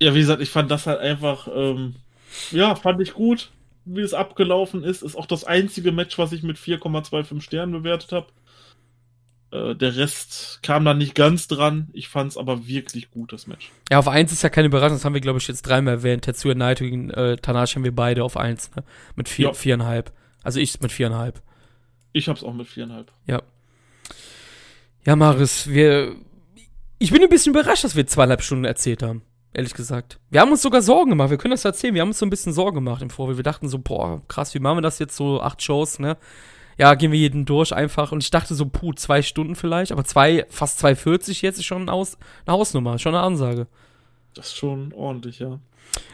Ja, 0.00 0.14
wie 0.14 0.20
gesagt, 0.20 0.42
ich 0.42 0.50
fand 0.50 0.70
das 0.70 0.86
halt 0.86 1.00
einfach, 1.00 1.48
ähm, 1.54 1.96
ja, 2.50 2.74
fand 2.74 3.00
ich 3.00 3.14
gut, 3.14 3.50
wie 3.84 4.00
es 4.00 4.14
abgelaufen 4.14 4.82
ist. 4.82 5.02
Ist 5.02 5.16
auch 5.16 5.26
das 5.26 5.44
einzige 5.44 5.92
Match, 5.92 6.18
was 6.18 6.32
ich 6.32 6.42
mit 6.42 6.56
4,25 6.56 7.40
Sternen 7.40 7.72
bewertet 7.72 8.10
habe. 8.10 8.26
Äh, 9.50 9.74
der 9.74 9.96
Rest 9.96 10.60
kam 10.62 10.84
dann 10.84 10.98
nicht 10.98 11.14
ganz 11.14 11.48
dran. 11.48 11.88
Ich 11.92 12.08
fand 12.08 12.32
es 12.32 12.36
aber 12.36 12.66
wirklich 12.66 13.10
gut, 13.10 13.32
das 13.32 13.46
Match. 13.46 13.70
Ja, 13.90 13.98
auf 13.98 14.08
1 14.08 14.32
ist 14.32 14.42
ja 14.42 14.50
keine 14.50 14.66
Überraschung. 14.66 14.96
Das 14.96 15.04
haben 15.04 15.14
wir, 15.14 15.20
glaube 15.20 15.38
ich, 15.38 15.48
jetzt 15.48 15.62
dreimal 15.62 15.94
erwähnt. 15.94 16.24
Tetsuya 16.24 16.54
Naito 16.54 16.84
gegen 16.84 17.10
äh, 17.10 17.36
Tanashi 17.36 17.74
haben 17.74 17.84
wir 17.84 17.94
beide 17.94 18.24
auf 18.24 18.36
1, 18.36 18.76
ne? 18.76 18.84
Mit 19.16 19.28
4, 19.28 19.46
ja. 19.46 19.52
4,5. 19.52 20.06
Also 20.42 20.60
ich 20.60 20.80
mit 20.80 20.90
4,5. 20.90 21.34
Ich 22.12 22.28
hab's 22.28 22.42
auch 22.42 22.52
mit 22.52 22.66
4,5. 22.66 23.06
Ja. 23.26 23.42
Ja, 25.06 25.16
Maris, 25.16 25.68
wir. 25.68 26.14
Ich 26.98 27.12
bin 27.12 27.22
ein 27.22 27.28
bisschen 27.28 27.54
überrascht, 27.54 27.84
dass 27.84 27.96
wir 27.96 28.06
zweieinhalb 28.06 28.42
Stunden 28.42 28.64
erzählt 28.64 29.02
haben. 29.02 29.22
Ehrlich 29.54 29.72
gesagt. 29.72 30.18
Wir 30.30 30.40
haben 30.40 30.50
uns 30.50 30.62
sogar 30.62 30.82
Sorgen 30.82 31.10
gemacht. 31.10 31.30
Wir 31.30 31.38
können 31.38 31.52
das 31.52 31.64
erzählen. 31.64 31.94
Wir 31.94 32.02
haben 32.02 32.08
uns 32.08 32.18
so 32.18 32.26
ein 32.26 32.30
bisschen 32.30 32.52
Sorgen 32.52 32.74
gemacht 32.76 33.02
im 33.02 33.08
Vorfeld. 33.08 33.38
Wir 33.38 33.44
dachten 33.44 33.68
so, 33.68 33.78
boah, 33.78 34.20
krass, 34.28 34.52
wie 34.54 34.58
machen 34.58 34.78
wir 34.78 34.82
das 34.82 34.98
jetzt 34.98 35.16
so? 35.16 35.40
Acht 35.40 35.62
Shows, 35.62 35.98
ne? 35.98 36.16
Ja, 36.78 36.94
gehen 36.94 37.12
wir 37.12 37.18
jeden 37.18 37.44
durch 37.44 37.74
einfach. 37.74 38.12
Und 38.12 38.22
ich 38.22 38.30
dachte 38.30 38.54
so, 38.54 38.66
puh, 38.66 38.92
zwei 38.92 39.20
Stunden 39.22 39.56
vielleicht, 39.56 39.92
aber 39.92 40.04
zwei, 40.04 40.46
fast 40.48 40.82
2,40 40.82 41.42
jetzt 41.42 41.58
ist 41.58 41.64
schon 41.64 41.82
eine, 41.82 41.92
Aus, 41.92 42.16
eine 42.46 42.56
Hausnummer, 42.56 42.98
schon 42.98 43.14
eine 43.14 43.24
Ansage. 43.24 43.66
Das 44.34 44.46
ist 44.46 44.56
schon 44.56 44.92
ordentlich, 44.92 45.40
ja. 45.40 45.58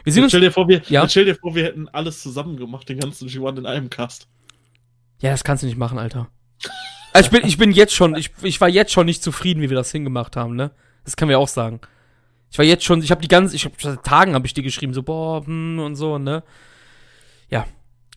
Wir 0.03 0.13
sehen 0.13 0.23
uns, 0.23 0.33
stell, 0.33 0.41
dir 0.41 0.53
vor, 0.53 0.69
wir, 0.69 0.83
ja? 0.89 1.07
stell 1.09 1.27
dir 1.27 1.35
vor, 1.35 1.55
wir 1.55 1.65
hätten 1.65 1.89
alles 1.89 2.23
zusammen 2.23 2.57
gemacht, 2.57 2.89
den 2.89 2.99
ganzen 2.99 3.29
G1 3.29 3.59
in 3.59 3.67
einem 3.67 3.91
Cast. 3.91 4.29
Ja, 5.21 5.31
das 5.31 5.45
kannst 5.45 5.63
du 5.63 5.67
nicht 5.67 5.77
machen, 5.77 5.99
Alter. 5.99 6.29
Also 7.13 7.27
ich 7.27 7.31
bin, 7.31 7.49
ich 7.49 7.59
bin 7.59 7.71
jetzt 7.71 7.95
schon, 7.95 8.17
ich, 8.17 8.31
ich 8.43 8.61
war 8.61 8.69
jetzt 8.69 8.93
schon 8.93 9.07
nicht 9.07 9.23
zufrieden, 9.23 9.61
wie 9.63 9.71
wir 9.71 9.77
das 9.77 9.93
hingemacht 9.93 10.37
haben, 10.37 10.57
ne? 10.57 10.71
Das 11.05 11.17
können 11.17 11.29
wir 11.29 11.39
auch 11.39 11.49
sagen. 11.49 11.81
Ich 12.51 12.59
war 12.59 12.65
jetzt 12.65 12.85
schon, 12.85 13.03
ich 13.03 13.11
habe 13.11 13.21
die 13.21 13.29
ganze, 13.29 13.55
ich 13.55 13.65
habe 13.65 13.75
seit 13.79 14.03
Tagen 14.05 14.35
habe 14.35 14.47
ich 14.47 14.55
dir 14.55 14.63
geschrieben, 14.63 14.95
so 14.95 15.03
boah, 15.03 15.45
hm, 15.45 15.79
und 15.79 15.97
so, 15.97 16.19
ne? 16.19 16.43
Ja, 17.51 17.67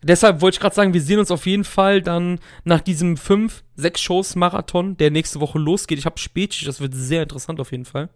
Deshalb 0.02 0.40
wollte 0.40 0.56
ich 0.56 0.60
gerade 0.60 0.74
sagen, 0.74 0.94
wir 0.94 1.02
sehen 1.02 1.18
uns 1.18 1.30
auf 1.30 1.46
jeden 1.46 1.64
Fall 1.64 2.02
dann 2.02 2.38
nach 2.64 2.80
diesem 2.80 3.16
5, 3.16 3.64
6 3.74 4.00
Shows 4.00 4.36
Marathon, 4.36 4.96
der 4.96 5.10
nächste 5.10 5.40
Woche 5.40 5.58
losgeht. 5.58 5.98
Ich 5.98 6.06
habe 6.06 6.18
Spätschicht, 6.18 6.68
das 6.68 6.80
wird 6.80 6.94
sehr 6.94 7.24
interessant 7.24 7.58
auf 7.58 7.72
jeden 7.72 7.84
Fall. 7.84 8.08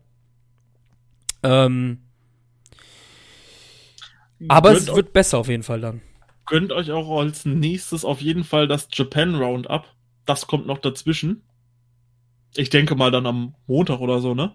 Ähm, 1.42 1.98
aber 4.48 4.72
gönnt 4.72 4.88
es 4.88 4.94
wird 4.94 5.12
besser 5.12 5.38
auf 5.38 5.48
jeden 5.48 5.64
Fall 5.64 5.80
dann. 5.80 6.02
Gönnt 6.46 6.72
euch 6.72 6.90
auch 6.92 7.20
als 7.20 7.44
nächstes 7.44 8.04
auf 8.04 8.20
jeden 8.20 8.44
Fall 8.44 8.68
das 8.68 8.88
Japan 8.92 9.34
Roundup. 9.34 9.86
Das 10.24 10.46
kommt 10.46 10.66
noch 10.66 10.78
dazwischen. 10.78 11.42
Ich 12.54 12.70
denke 12.70 12.94
mal 12.94 13.10
dann 13.10 13.26
am 13.26 13.54
Montag 13.66 14.00
oder 14.00 14.20
so, 14.20 14.34
ne? 14.34 14.52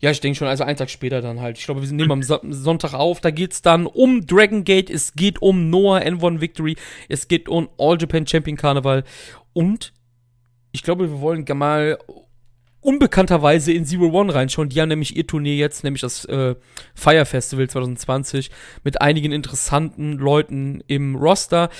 Ja, 0.00 0.10
ich 0.10 0.20
denke 0.20 0.38
schon, 0.38 0.48
also 0.48 0.64
einen 0.64 0.76
Tag 0.76 0.90
später 0.90 1.20
dann 1.20 1.40
halt. 1.40 1.58
Ich 1.58 1.64
glaube, 1.64 1.82
wir 1.82 1.92
nehmen 1.92 2.10
am 2.10 2.22
so 2.22 2.38
Sonntag 2.50 2.94
auf. 2.94 3.20
Da 3.20 3.30
geht's 3.30 3.62
dann 3.62 3.86
um 3.86 4.26
Dragon 4.26 4.64
Gate, 4.64 4.90
es 4.90 5.14
geht 5.14 5.42
um 5.42 5.70
Noah 5.70 6.00
N1 6.00 6.40
Victory, 6.40 6.76
es 7.08 7.28
geht 7.28 7.48
um 7.48 7.68
All 7.78 7.96
Japan 8.00 8.26
Champion 8.26 8.56
Carnival 8.56 9.04
und 9.52 9.92
ich 10.72 10.82
glaube, 10.82 11.10
wir 11.10 11.20
wollen 11.20 11.44
mal 11.54 11.98
unbekannterweise 12.80 13.72
in 13.72 13.84
Zero 13.84 14.06
One 14.06 14.34
reinschauen. 14.34 14.68
Die 14.68 14.80
haben 14.80 14.88
nämlich 14.88 15.16
ihr 15.16 15.26
Turnier 15.26 15.56
jetzt, 15.56 15.84
nämlich 15.84 16.00
das 16.00 16.24
äh, 16.26 16.54
Fire 16.94 17.26
Festival 17.26 17.68
2020, 17.68 18.50
mit 18.84 19.00
einigen 19.00 19.32
interessanten 19.32 20.14
Leuten 20.14 20.82
im 20.86 21.16
Roster. 21.16 21.70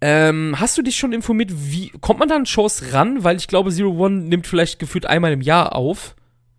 Ähm, 0.00 0.56
hast 0.58 0.76
du 0.76 0.82
dich 0.82 0.96
schon 0.96 1.12
informiert, 1.12 1.50
wie 1.52 1.88
kommt 2.00 2.20
man 2.20 2.28
da 2.28 2.36
an 2.36 2.46
Shows 2.46 2.92
ran? 2.92 3.24
Weil 3.24 3.36
ich 3.36 3.48
glaube, 3.48 3.70
Zero 3.70 3.90
One 3.90 4.20
nimmt 4.24 4.46
vielleicht 4.46 4.78
gefühlt 4.78 5.06
einmal 5.06 5.32
im 5.32 5.40
Jahr 5.40 5.74
auf. 5.74 6.14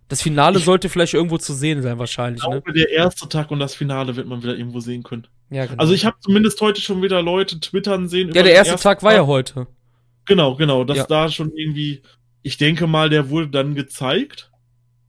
Das 0.08 0.22
Finale 0.22 0.60
ich 0.60 0.66
sollte 0.66 0.88
vielleicht 0.90 1.16
irgendwo 1.16 1.38
zu 1.38 1.54
sehen 1.54 1.82
sein, 1.82 1.98
wahrscheinlich. 1.98 2.44
Ich 2.44 2.50
glaube, 2.50 2.72
ne? 2.72 2.78
der 2.78 2.92
erste 2.92 3.28
Tag 3.28 3.50
und 3.50 3.60
das 3.60 3.74
Finale 3.74 4.16
wird 4.16 4.28
man 4.28 4.44
wieder 4.44 4.56
irgendwo 4.56 4.80
sehen 4.80 5.04
können. 5.04 5.28
Ja, 5.50 5.66
genau. 5.66 5.80
Also 5.80 5.94
ich 5.94 6.06
habe 6.06 6.18
zumindest 6.20 6.62
heute 6.62 6.82
schon 6.82 7.02
wieder 7.02 7.22
Leute 7.22 7.60
twittern 7.60 8.08
sehen. 8.08 8.32
Ja, 8.34 8.44
der 8.44 8.54
erste 8.54 8.76
Tag 8.76 9.02
war 9.02 9.14
ja 9.14 9.26
heute. 9.26 9.68
Genau, 10.26 10.56
genau. 10.56 10.84
Dass 10.84 10.98
ja. 10.98 11.06
da 11.06 11.30
schon 11.30 11.52
irgendwie, 11.54 12.04
ich 12.44 12.58
denke 12.58 12.86
mal, 12.88 13.10
der 13.10 13.30
wurde 13.30 13.50
dann 13.50 13.74
gezeigt. 13.74 14.52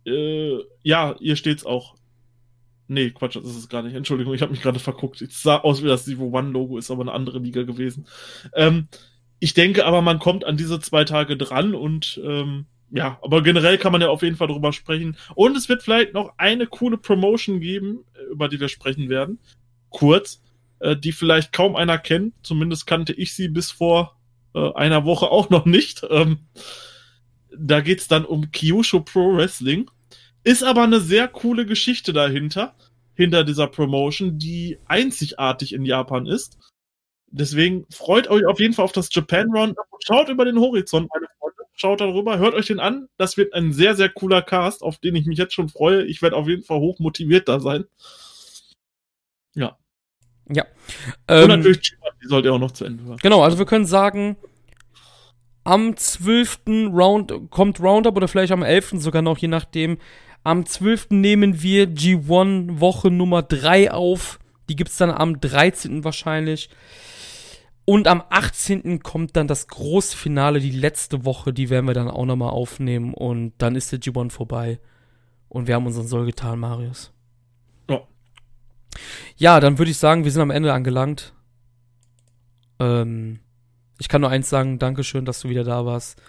Äh, 0.07 0.59
ja, 0.83 1.17
hier 1.19 1.37
steht's 1.37 1.67
auch. 1.67 1.97
Nee, 2.89 3.11
Quatsch, 3.11 3.37
das 3.37 3.45
ist 3.45 3.57
es 3.57 3.69
gar 3.69 3.83
nicht. 3.83 3.97
Entschuldigung, 3.97 4.33
ich 4.33 4.43
habe 4.43 4.53
mich 4.53 4.63
gerade 4.63 4.79
verguckt. 4.79 5.21
Es 5.21 5.43
sah 5.43 5.57
aus 5.59 5.83
wie 5.83 5.89
das 5.89 6.07
Niveau 6.07 6.31
One-Logo, 6.31 6.79
ist 6.79 6.91
aber 6.91 7.03
eine 7.03 7.13
andere 7.13 7.39
Liga 7.39 7.65
gewesen. 7.65 8.07
Ähm, 8.55 8.89
ich 9.41 9.55
denke 9.55 9.85
aber, 9.85 10.03
man 10.03 10.19
kommt 10.19 10.45
an 10.45 10.57
diese 10.57 10.81
zwei 10.81 11.05
Tage 11.05 11.37
dran 11.37 11.75
und 11.75 12.21
ähm, 12.25 12.67
ja, 12.91 13.19
aber 13.23 13.43
generell 13.43 13.79
kann 13.79 13.93
man 13.93 14.01
ja 14.01 14.09
auf 14.09 14.23
jeden 14.23 14.37
Fall 14.37 14.49
drüber 14.49 14.73
sprechen. 14.73 15.17
Und 15.35 15.57
es 15.57 15.69
wird 15.69 15.83
vielleicht 15.83 16.15
noch 16.15 16.35
eine 16.39 16.67
coole 16.67 16.99
Promotion 16.99 17.61
geben, 17.61 18.05
äh, 18.15 18.33
über 18.33 18.49
die 18.49 18.61
wir 18.61 18.69
sprechen 18.69 19.09
werden. 19.09 19.39
Kurz, 19.91 20.43
äh, 20.79 20.97
die 20.97 21.13
vielleicht 21.13 21.53
kaum 21.53 21.77
einer 21.77 21.99
kennt. 21.99 22.35
Zumindest 22.43 22.87
kannte 22.87 23.13
ich 23.13 23.35
sie 23.35 23.49
bis 23.49 23.71
vor 23.71 24.17
äh, 24.55 24.73
einer 24.75 25.05
Woche 25.05 25.31
auch 25.31 25.51
noch 25.51 25.65
nicht. 25.65 26.07
Ähm, 26.11 26.39
da 27.57 27.81
geht's 27.81 28.09
dann 28.09 28.25
um 28.25 28.51
Kyushu 28.53 29.01
Pro 29.01 29.37
Wrestling. 29.37 29.91
Ist 30.45 30.63
aber 30.63 30.85
eine 30.85 31.01
sehr 31.01 31.27
coole 31.27 31.67
Geschichte 31.67 32.13
dahinter, 32.13 32.77
hinter 33.15 33.43
dieser 33.43 33.67
Promotion, 33.67 34.39
die 34.39 34.79
einzigartig 34.87 35.73
in 35.73 35.85
Japan 35.85 36.27
ist. 36.27 36.57
Deswegen 37.29 37.85
freut 37.91 38.29
euch 38.29 38.47
auf 38.47 38.61
jeden 38.61 38.73
Fall 38.73 38.85
auf 38.85 38.93
das 38.93 39.13
Japan 39.13 39.49
und 39.57 39.77
schaut 40.05 40.29
über 40.29 40.45
den 40.45 40.61
Horizont, 40.61 41.11
meine 41.13 41.27
Freunde. 41.39 41.56
Schaut 41.79 42.01
darüber, 42.01 42.39
hört 42.39 42.55
euch 42.55 42.67
den 42.67 42.81
an. 42.81 43.09
Das 43.19 43.37
wird 43.37 43.53
ein 43.53 43.71
sehr, 43.71 43.95
sehr 43.95 44.09
cooler 44.09 44.41
Cast, 44.41 44.83
auf 44.83 44.97
den 44.97 45.15
ich 45.15 45.27
mich 45.27 45.37
jetzt 45.37 45.53
schon 45.53 45.69
freue. 45.69 46.05
Ich 46.05 46.23
werde 46.23 46.35
auf 46.35 46.49
jeden 46.49 46.63
Fall 46.63 46.79
hoch 46.79 46.99
motiviert 46.99 47.49
da 47.49 47.61
sein. 47.61 47.85
Ja. 49.55 49.77
Ja. 50.49 50.65
Und 51.29 51.37
ähm, 51.37 51.49
natürlich, 51.49 51.95
die 52.23 52.29
sollte 52.29 52.51
auch 52.51 52.59
noch 52.59 52.71
zu 52.71 52.87
Ende 52.87 53.05
hören. 53.05 53.19
Genau, 53.21 53.43
also 53.43 53.59
wir 53.59 53.67
können 53.67 53.85
sagen, 53.85 54.37
am 55.65 55.97
12. 55.97 56.61
Round 56.95 57.51
kommt 57.51 57.79
Roundup 57.79 58.17
oder 58.17 58.29
vielleicht 58.29 58.53
am 58.53 58.63
11. 58.63 58.95
sogar 58.95 59.21
noch, 59.21 59.37
je 59.37 59.49
nachdem. 59.49 59.99
Am 60.45 60.65
12. 60.65 61.09
nehmen 61.11 61.61
wir 61.61 61.89
G1 61.89 62.81
Woche 62.81 63.11
Nummer 63.11 63.43
3 63.43 63.91
auf. 63.91 64.39
Die 64.71 64.77
gibt 64.77 64.91
es 64.91 64.97
dann 64.97 65.11
am 65.11 65.41
13. 65.41 66.05
wahrscheinlich. 66.05 66.71
Und 67.87 68.09
am 68.09 68.23
18. 68.31 69.01
kommt 69.01 69.37
dann 69.37 69.47
das 69.47 69.69
Großfinale, 69.69 70.59
die 70.59 70.73
letzte 70.73 71.25
Woche, 71.25 71.53
die 71.53 71.71
werden 71.71 71.87
wir 71.87 71.95
dann 71.95 72.11
auch 72.11 72.27
nochmal 72.27 72.51
aufnehmen. 72.51 73.15
Und 73.15 73.55
dann 73.59 73.77
ist 73.77 73.93
der 73.93 74.01
G1 74.01 74.33
vorbei. 74.33 74.81
Und 75.49 75.69
wir 75.69 75.77
haben 75.77 75.87
unseren 75.87 76.09
Soll 76.09 76.27
getan, 76.27 76.59
Marius. 76.59 77.13
Ja. 77.89 78.03
Ja, 79.37 79.61
dann 79.61 79.79
würde 79.79 79.93
ich 79.93 79.99
sagen, 79.99 80.25
wir 80.25 80.33
sind 80.33 80.43
am 80.43 80.51
Ende 80.51 80.73
angelangt. 80.73 81.33
Ähm, 82.81 83.39
ich 84.01 84.09
kann 84.09 84.21
nur 84.21 84.31
eins 84.31 84.51
sagen, 84.51 84.81
Dankeschön, 84.81 85.25
dass 85.25 85.41
du 85.41 85.49
wieder 85.49 85.63
da 85.63 85.87
warst. 85.87 86.21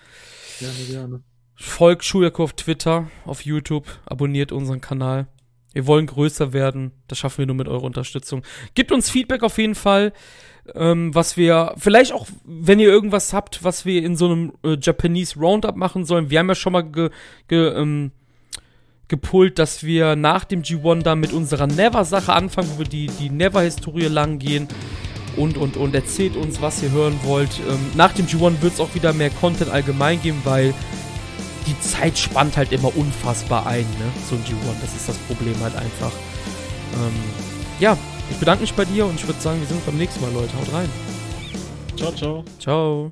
Gerne, 0.59 0.83
gerne. 0.87 1.23
Folgt 1.55 2.05
Schuljako 2.05 2.43
auf 2.43 2.53
Twitter, 2.53 3.09
auf 3.25 3.43
YouTube, 3.43 3.87
abonniert 4.05 4.51
unseren 4.51 4.79
Kanal. 4.79 5.27
Wir 5.73 5.87
wollen 5.87 6.05
größer 6.05 6.53
werden. 6.53 6.91
Das 7.07 7.17
schaffen 7.17 7.39
wir 7.39 7.45
nur 7.47 7.55
mit 7.55 7.67
eurer 7.67 7.83
Unterstützung. 7.83 8.43
Gebt 8.75 8.91
uns 8.91 9.09
Feedback 9.09 9.43
auf 9.43 9.57
jeden 9.57 9.75
Fall 9.75 10.13
ähm, 10.75 11.13
was 11.13 11.37
wir, 11.37 11.73
vielleicht 11.77 12.13
auch, 12.13 12.27
wenn 12.43 12.79
ihr 12.79 12.89
irgendwas 12.89 13.33
habt, 13.33 13.63
was 13.63 13.85
wir 13.85 14.03
in 14.03 14.15
so 14.15 14.25
einem 14.25 14.53
äh, 14.63 14.77
Japanese 14.81 15.39
Roundup 15.39 15.75
machen 15.75 16.05
sollen. 16.05 16.29
Wir 16.29 16.39
haben 16.39 16.49
ja 16.49 16.55
schon 16.55 16.73
mal 16.73 16.83
ge, 16.83 17.09
ge, 17.47 17.69
ähm, 17.69 18.11
gepult, 19.07 19.59
dass 19.59 19.83
wir 19.83 20.15
nach 20.15 20.45
dem 20.45 20.63
G1 20.63 21.03
dann 21.03 21.19
mit 21.19 21.33
unserer 21.33 21.67
Never-Sache 21.67 22.33
anfangen, 22.33 22.69
wo 22.73 22.79
wir 22.79 22.87
die, 22.87 23.07
die 23.07 23.29
Never-Historie 23.29 24.07
lang 24.07 24.39
gehen 24.39 24.67
und, 25.37 25.57
und, 25.57 25.77
und 25.77 25.95
erzählt 25.95 26.35
uns, 26.35 26.61
was 26.61 26.83
ihr 26.83 26.91
hören 26.91 27.19
wollt. 27.23 27.59
Ähm, 27.69 27.91
nach 27.95 28.13
dem 28.13 28.25
G1 28.25 28.61
wird 28.61 28.73
es 28.73 28.79
auch 28.79 28.93
wieder 28.95 29.13
mehr 29.13 29.29
Content 29.29 29.71
allgemein 29.71 30.21
geben, 30.21 30.41
weil 30.43 30.73
die 31.67 31.79
Zeit 31.81 32.17
spannt 32.17 32.57
halt 32.57 32.71
immer 32.71 32.95
unfassbar 32.95 33.67
ein, 33.67 33.81
ne? 33.81 34.11
So 34.29 34.35
ein 34.35 34.43
G1, 34.43 34.81
das 34.81 34.95
ist 34.95 35.09
das 35.09 35.17
Problem 35.17 35.55
halt 35.61 35.75
einfach. 35.75 36.11
Ähm, 36.93 37.13
ja, 37.79 37.97
ich 38.29 38.37
bedanke 38.37 38.61
mich 38.61 38.73
bei 38.73 38.85
dir 38.85 39.05
und 39.05 39.15
ich 39.15 39.27
würde 39.27 39.39
sagen, 39.39 39.59
wir 39.59 39.67
sehen 39.67 39.77
uns 39.77 39.85
beim 39.85 39.97
nächsten 39.97 40.21
Mal, 40.21 40.31
Leute. 40.33 40.53
Haut 40.57 40.73
rein. 40.73 40.89
Ciao, 41.95 42.11
ciao. 42.11 42.43
Ciao. 42.59 43.11